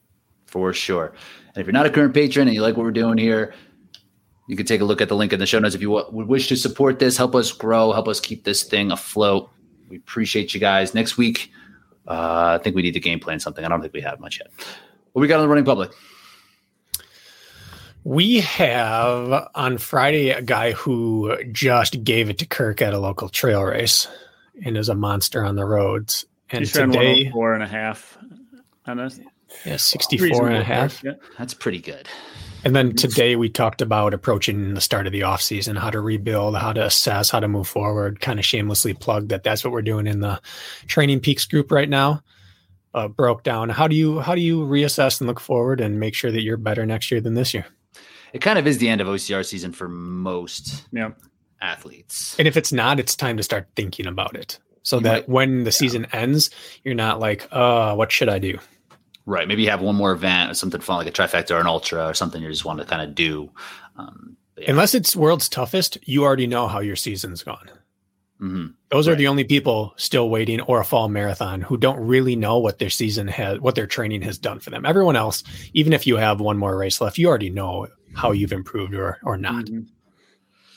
for 0.47 0.73
sure. 0.75 1.15
And 1.55 1.57
if 1.63 1.67
you're 1.67 1.73
not 1.73 1.87
a 1.87 1.91
current 1.91 2.13
patron 2.15 2.49
and 2.49 2.55
you 2.55 2.61
like 2.63 2.77
what 2.77 2.85
we're 2.85 2.91
doing 2.93 3.17
here, 3.19 3.55
you 4.47 4.57
can 4.57 4.67
take 4.67 4.83
a 4.83 4.85
look 4.85 5.01
at 5.01 5.09
the 5.09 5.17
link 5.17 5.33
in 5.33 5.39
the 5.41 5.47
show 5.47 5.59
notes 5.59 5.75
if 5.75 5.81
you 5.81 5.91
would 5.91 6.29
wish 6.29 6.49
to 6.49 6.57
support 6.57 6.99
this, 6.99 7.17
help 7.17 7.35
us 7.35 7.51
grow, 7.53 7.93
help 7.93 8.09
us 8.09 8.21
keep 8.21 8.45
this 8.45 8.63
thing 8.65 8.91
afloat. 8.93 9.51
We 9.89 9.97
appreciate 9.97 10.53
you 10.53 10.61
guys. 10.61 10.95
Next 10.95 11.17
week, 11.17 11.51
uh, 12.09 12.59
I 12.59 12.63
think 12.63 12.75
we 12.75 12.83
need 12.83 12.95
to 12.95 13.01
game 13.01 13.21
plan 13.21 13.39
something. 13.39 13.65
I 13.65 13.69
don't 13.69 13.81
think 13.81 13.93
we 13.93 14.01
have 14.01 14.19
much 14.19 14.41
yet. 14.41 14.51
What 15.13 15.21
we 15.21 15.29
got 15.29 15.37
on 15.37 15.43
the 15.43 15.49
running 15.49 15.65
public? 15.65 15.91
We 18.05 18.41
have 18.41 19.49
on 19.55 19.77
Friday 19.79 20.31
a 20.31 20.41
guy 20.41 20.73
who 20.73 21.37
just 21.53 22.03
gave 22.05 22.31
it 22.31 22.39
to 22.39 22.47
Kirk 22.47 22.81
at 22.81 22.95
a 22.95 22.99
local 22.99 23.29
trail 23.29 23.63
race 23.63 24.09
and 24.65 24.79
is 24.79 24.89
a 24.89 24.95
monster 24.95 25.45
on 25.45 25.57
the 25.57 25.65
roads. 25.65 26.25
And 26.51 26.65
Just 26.65 26.77
ran 26.77 26.91
today, 26.93 27.31
four 27.31 27.53
and 27.53 27.63
a 27.63 27.67
half 27.67 28.17
on 28.87 28.99
us. 28.99 29.21
yeah, 29.67 29.77
64 29.77 30.49
and 30.49 30.57
a 30.57 30.65
half. 30.65 31.05
Yeah. 31.05 31.13
That's 31.37 31.53
pretty 31.53 31.81
good. 31.81 32.09
And 32.65 32.75
then 32.75 32.95
today 32.95 33.37
we 33.37 33.49
talked 33.49 33.81
about 33.81 34.13
approaching 34.13 34.75
the 34.75 34.81
start 34.81 35.07
of 35.07 35.13
the 35.13 35.23
off 35.23 35.41
season, 35.41 35.77
how 35.77 35.91
to 35.91 36.01
rebuild, 36.01 36.57
how 36.57 36.73
to 36.73 36.85
assess, 36.85 37.31
how 37.31 37.41
to 37.41 37.49
move 37.49 37.69
forward. 37.69 38.21
Kind 38.21 38.39
of 38.39 38.45
shamelessly 38.45 38.95
plugged 38.95 39.29
that 39.31 39.43
that's 39.45 39.65
what 39.65 39.73
we're 39.73 39.81
doing 39.83 40.07
in 40.07 40.21
the 40.21 40.41
Training 40.87 41.21
Peaks 41.21 41.47
group 41.47 41.71
right 41.71 41.89
now. 41.89 42.23
Uh, 42.95 43.07
broke 43.07 43.43
down 43.43 43.69
how 43.69 43.87
do 43.87 43.95
you 43.95 44.19
how 44.19 44.35
do 44.35 44.41
you 44.41 44.61
reassess 44.65 45.21
and 45.21 45.29
look 45.29 45.39
forward 45.39 45.79
and 45.81 46.01
make 46.01 46.15
sure 46.15 46.33
that 46.33 46.41
you're 46.41 46.57
better 46.57 46.85
next 46.87 47.11
year 47.11 47.21
than 47.21 47.35
this 47.35 47.53
year. 47.55 47.67
It 48.33 48.41
kind 48.41 48.59
of 48.59 48.67
is 48.67 48.79
the 48.79 48.89
end 48.89 49.01
of 49.01 49.07
OCR 49.07 49.45
season 49.45 49.73
for 49.73 49.89
most 49.89 50.85
Yeah. 50.93 51.11
athletes. 51.61 52.35
And 52.39 52.49
if 52.49 52.57
it's 52.57 52.73
not, 52.73 52.99
it's 52.99 53.15
time 53.15 53.37
to 53.37 53.43
start 53.43 53.69
thinking 53.77 54.07
about 54.07 54.35
it, 54.37 54.59
so 54.83 54.97
You 54.97 55.03
that 55.05 55.13
might- 55.23 55.29
when 55.29 55.65
the 55.65 55.73
season 55.73 56.07
ends, 56.13 56.51
you're 56.83 56.95
not 56.95 57.21
like, 57.21 57.47
uh, 57.53 57.95
what 57.95 58.11
should 58.11 58.29
I 58.31 58.39
do? 58.39 58.59
Right. 59.29 59.47
Maybe 59.47 59.63
you 59.63 59.69
have 59.69 59.83
one 59.83 59.95
more 59.95 60.13
event 60.13 60.51
or 60.51 60.55
something 60.55 60.81
fun 60.81 60.97
like 60.97 61.07
a 61.07 61.13
trifecta 61.13 61.51
or 61.51 61.61
an 61.61 61.67
ultra 61.67 62.07
or 62.07 62.15
something 62.15 62.43
you 62.43 62.49
just 62.49 62.65
want 62.65 62.79
to 62.79 62.87
kind 62.87 63.03
of 63.03 63.15
do. 63.15 63.51
Um, 63.99 64.39
yeah. 64.57 64.71
Unless 64.71 64.95
it's 64.95 65.15
world's 65.15 65.51
toughest, 65.51 65.99
you 66.09 66.25
already 66.25 66.47
know 66.47 66.67
how 66.67 66.81
your 66.81 66.97
season's 66.97 67.43
gone. 67.43 67.69
Mhm. 68.41 68.73
Those 68.91 69.07
are 69.07 69.15
the 69.15 69.27
only 69.27 69.45
people 69.45 69.93
still 69.99 70.31
waiting 70.31 70.63
or 70.63 70.81
a 70.81 70.85
fall 70.85 71.11
marathon 71.11 71.61
who 71.61 71.77
don't 71.77 71.99
really 72.01 72.37
know 72.37 72.57
what 72.59 72.79
their 72.79 72.89
season 72.89 73.29
has, 73.29 73.61
what 73.61 73.75
their 73.75 73.87
training 73.87 74.23
has 74.23 74.39
done 74.39 74.61
for 74.61 74.71
them. 74.71 74.87
Everyone 74.87 75.17
else, 75.17 75.43
even 75.75 75.93
if 75.93 76.07
you 76.07 76.17
have 76.17 76.41
one 76.41 76.57
more 76.57 76.79
race 76.79 76.99
left, 76.99 77.19
you 77.19 77.29
already 77.29 77.51
know 77.51 77.87
how 78.15 78.33
you've 78.33 78.53
improved 78.53 78.95
or 78.95 79.19
or 79.25 79.37
not. 79.37 79.67
Mhm. 79.67 79.89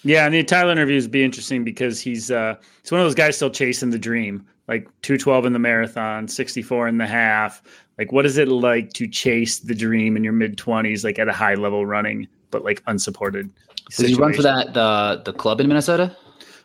Yeah, 0.03 0.25
and 0.25 0.33
the 0.33 0.43
Tyler 0.43 0.73
interviews 0.73 1.07
be 1.07 1.23
interesting 1.23 1.63
because 1.63 2.01
he's 2.01 2.31
uh 2.31 2.55
he's 2.81 2.91
one 2.91 2.99
of 2.99 3.05
those 3.05 3.15
guys 3.15 3.37
still 3.37 3.51
chasing 3.51 3.91
the 3.91 3.99
dream, 3.99 4.45
like 4.67 4.87
212 5.01 5.45
in 5.45 5.53
the 5.53 5.59
marathon, 5.59 6.27
64 6.27 6.87
in 6.87 6.97
the 6.97 7.07
half. 7.07 7.61
Like 7.97 8.11
what 8.11 8.25
is 8.25 8.37
it 8.37 8.47
like 8.47 8.93
to 8.93 9.07
chase 9.07 9.59
the 9.59 9.75
dream 9.75 10.15
in 10.15 10.23
your 10.23 10.33
mid 10.33 10.57
20s 10.57 11.03
like 11.03 11.19
at 11.19 11.27
a 11.27 11.33
high 11.33 11.55
level 11.55 11.85
running 11.85 12.27
but 12.49 12.63
like 12.63 12.81
unsupported? 12.87 13.49
Did 13.97 14.09
you 14.09 14.17
run 14.17 14.33
for 14.33 14.41
that 14.43 14.73
the 14.73 15.21
the 15.25 15.33
club 15.33 15.59
in 15.59 15.67
Minnesota? 15.67 16.15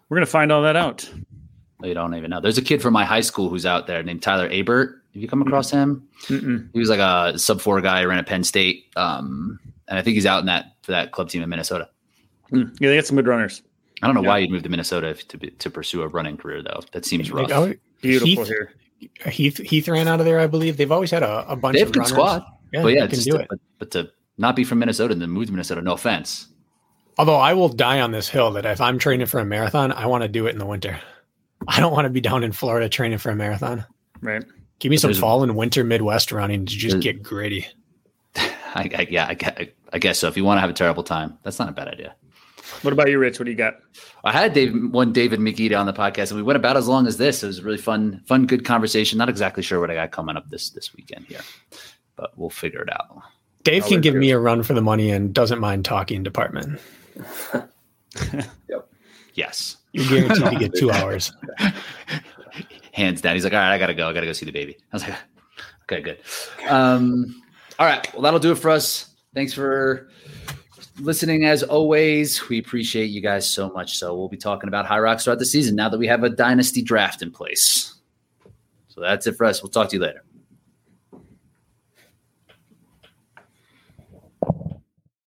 We're 0.08 0.16
going 0.16 0.26
to 0.26 0.30
find 0.30 0.52
all 0.52 0.62
that 0.62 0.76
out. 0.76 1.10
You 1.82 1.94
don't 1.94 2.14
even 2.14 2.30
know. 2.30 2.40
There's 2.40 2.58
a 2.58 2.62
kid 2.62 2.80
from 2.80 2.92
my 2.94 3.04
high 3.04 3.20
school 3.20 3.48
who's 3.48 3.66
out 3.66 3.86
there 3.86 4.02
named 4.02 4.22
Tyler 4.22 4.48
Abert. 4.48 4.94
Have 5.12 5.22
you 5.22 5.28
come 5.28 5.42
across 5.42 5.70
him? 5.70 6.06
Mm-mm. 6.26 6.68
He 6.72 6.78
was 6.78 6.88
like 6.88 7.00
a 7.00 7.38
sub 7.38 7.60
four 7.60 7.80
guy, 7.80 8.04
ran 8.04 8.18
at 8.18 8.26
Penn 8.26 8.44
State, 8.44 8.86
um, 8.96 9.58
and 9.88 9.98
I 9.98 10.02
think 10.02 10.14
he's 10.14 10.26
out 10.26 10.40
in 10.40 10.46
that 10.46 10.72
for 10.82 10.92
that 10.92 11.12
club 11.12 11.28
team 11.28 11.42
in 11.42 11.48
Minnesota. 11.48 11.88
Mm. 12.52 12.76
Yeah, 12.80 12.90
they 12.90 12.96
got 12.96 13.06
some 13.06 13.16
good 13.16 13.26
runners. 13.26 13.62
I 14.02 14.06
don't 14.06 14.14
know 14.14 14.22
Yeah. 14.22 14.28
why 14.28 14.38
you'd 14.38 14.50
move 14.50 14.62
to 14.62 14.68
Minnesota 14.68 15.08
if, 15.08 15.26
to 15.28 15.38
be, 15.38 15.50
to 15.50 15.70
pursue 15.70 16.02
a 16.02 16.08
running 16.08 16.36
career 16.36 16.62
though. 16.62 16.80
That 16.92 17.04
seems 17.04 17.30
rough. 17.30 17.48
Beautiful 18.00 18.44
Heath, 18.44 18.46
here. 18.48 18.72
Heath 19.26 19.58
Heath 19.58 19.88
ran 19.88 20.08
out 20.08 20.20
of 20.20 20.26
there, 20.26 20.38
I 20.38 20.46
believe. 20.46 20.76
They've 20.76 20.92
always 20.92 21.10
had 21.10 21.22
a, 21.22 21.48
a 21.48 21.56
bunch 21.56 21.74
they 21.74 21.80
have 21.80 21.88
of 21.88 21.90
a 21.90 21.94
good 21.94 22.00
runners. 22.00 22.12
squad, 22.12 22.44
Yeah, 22.72 22.82
but 22.82 22.88
yeah, 22.88 23.06
they 23.06 23.14
can 23.14 23.24
do 23.24 23.30
to, 23.32 23.38
it. 23.38 23.46
But, 23.48 23.58
but 23.78 23.90
to 23.92 24.10
not 24.38 24.56
be 24.56 24.64
from 24.64 24.78
Minnesota 24.78 25.12
and 25.12 25.22
then 25.22 25.30
move 25.30 25.46
to 25.46 25.52
Minnesota, 25.52 25.82
no 25.82 25.94
offense. 25.94 26.48
Although 27.18 27.36
I 27.36 27.54
will 27.54 27.68
die 27.68 28.00
on 28.00 28.10
this 28.12 28.28
hill 28.28 28.52
that 28.52 28.66
if 28.66 28.80
I'm 28.80 28.98
training 28.98 29.26
for 29.26 29.40
a 29.40 29.44
marathon, 29.44 29.92
I 29.92 30.06
want 30.06 30.22
to 30.22 30.28
do 30.28 30.46
it 30.46 30.50
in 30.50 30.58
the 30.58 30.66
winter. 30.66 31.00
I 31.68 31.80
don't 31.80 31.92
want 31.92 32.04
to 32.04 32.10
be 32.10 32.20
down 32.20 32.44
in 32.44 32.52
Florida 32.52 32.88
training 32.88 33.18
for 33.18 33.30
a 33.30 33.36
marathon. 33.36 33.84
Right. 34.20 34.44
Give 34.78 34.90
me 34.90 34.96
But 34.96 35.00
some 35.00 35.14
fall 35.14 35.42
and 35.42 35.56
winter 35.56 35.82
Midwest 35.84 36.32
running 36.32 36.66
to 36.66 36.76
just 36.76 37.00
get 37.00 37.22
gritty. 37.22 37.66
I, 38.36 38.90
I 38.94 39.06
yeah, 39.10 39.26
I, 39.28 39.70
I 39.92 39.98
guess 39.98 40.18
so. 40.18 40.28
If 40.28 40.36
you 40.36 40.44
want 40.44 40.58
to 40.58 40.60
have 40.60 40.68
a 40.68 40.74
terrible 40.74 41.02
time, 41.02 41.38
that's 41.42 41.58
not 41.58 41.70
a 41.70 41.72
bad 41.72 41.88
idea. 41.88 42.14
What 42.82 42.92
about 42.92 43.08
you, 43.10 43.18
Rich? 43.18 43.38
What 43.38 43.44
do 43.46 43.50
you 43.50 43.56
got? 43.56 43.76
I 44.24 44.32
had 44.32 44.52
Dave, 44.52 44.74
one 44.92 45.12
David 45.12 45.40
McGee 45.40 45.78
on 45.78 45.86
the 45.86 45.92
podcast, 45.92 46.30
and 46.30 46.36
we 46.36 46.42
went 46.42 46.56
about 46.56 46.76
as 46.76 46.86
long 46.88 47.06
as 47.06 47.16
this. 47.16 47.42
It 47.42 47.46
was 47.46 47.58
a 47.58 47.62
really 47.62 47.78
fun, 47.78 48.22
fun, 48.26 48.46
good 48.46 48.64
conversation. 48.64 49.18
Not 49.18 49.28
exactly 49.28 49.62
sure 49.62 49.80
what 49.80 49.90
I 49.90 49.94
got 49.94 50.10
coming 50.12 50.36
up 50.36 50.48
this 50.50 50.70
this 50.70 50.94
weekend 50.94 51.26
here, 51.26 51.40
but 52.16 52.36
we'll 52.36 52.50
figure 52.50 52.82
it 52.82 52.92
out. 52.92 53.22
Dave 53.64 53.82
I'll 53.84 53.88
can 53.88 54.00
give 54.00 54.14
you- 54.14 54.20
me 54.20 54.30
a 54.30 54.38
run 54.38 54.62
for 54.62 54.74
the 54.74 54.82
money 54.82 55.10
and 55.10 55.32
doesn't 55.34 55.58
mind 55.58 55.84
talking 55.84 56.22
department. 56.22 56.80
yep. 58.68 58.88
Yes, 59.34 59.76
You're 59.92 60.06
guaranteed 60.28 60.50
to 60.52 60.58
get 60.68 60.74
two 60.74 60.90
hours. 60.90 61.32
hands 62.92 63.20
down. 63.20 63.34
He's 63.34 63.44
like, 63.44 63.52
all 63.52 63.58
right, 63.58 63.74
I 63.74 63.78
gotta 63.78 63.92
go. 63.94 64.08
I 64.08 64.12
gotta 64.14 64.26
go 64.26 64.32
see 64.32 64.46
the 64.46 64.52
baby. 64.52 64.76
I 64.92 64.96
was 64.96 65.02
like, 65.02 65.14
okay, 65.82 66.00
good. 66.00 66.18
Um, 66.68 67.42
all 67.78 67.86
right, 67.86 68.10
well, 68.14 68.22
that'll 68.22 68.40
do 68.40 68.52
it 68.52 68.58
for 68.58 68.70
us. 68.70 69.10
Thanks 69.34 69.52
for 69.52 70.08
listening 71.00 71.44
as 71.44 71.62
always. 71.62 72.48
We 72.48 72.58
appreciate 72.58 73.06
you 73.06 73.20
guys 73.20 73.48
so 73.48 73.70
much. 73.70 73.96
So 73.96 74.16
we'll 74.16 74.28
be 74.28 74.36
talking 74.36 74.68
about 74.68 74.86
Hyrox 74.86 75.24
throughout 75.24 75.38
the 75.38 75.46
season 75.46 75.76
now 75.76 75.88
that 75.88 75.98
we 75.98 76.06
have 76.06 76.22
a 76.22 76.30
dynasty 76.30 76.82
draft 76.82 77.22
in 77.22 77.30
place. 77.30 77.94
So 78.88 79.00
that's 79.00 79.26
it 79.26 79.36
for 79.36 79.44
us. 79.44 79.62
We'll 79.62 79.70
talk 79.70 79.88
to 79.90 79.96
you 79.96 80.02
later. 80.02 80.25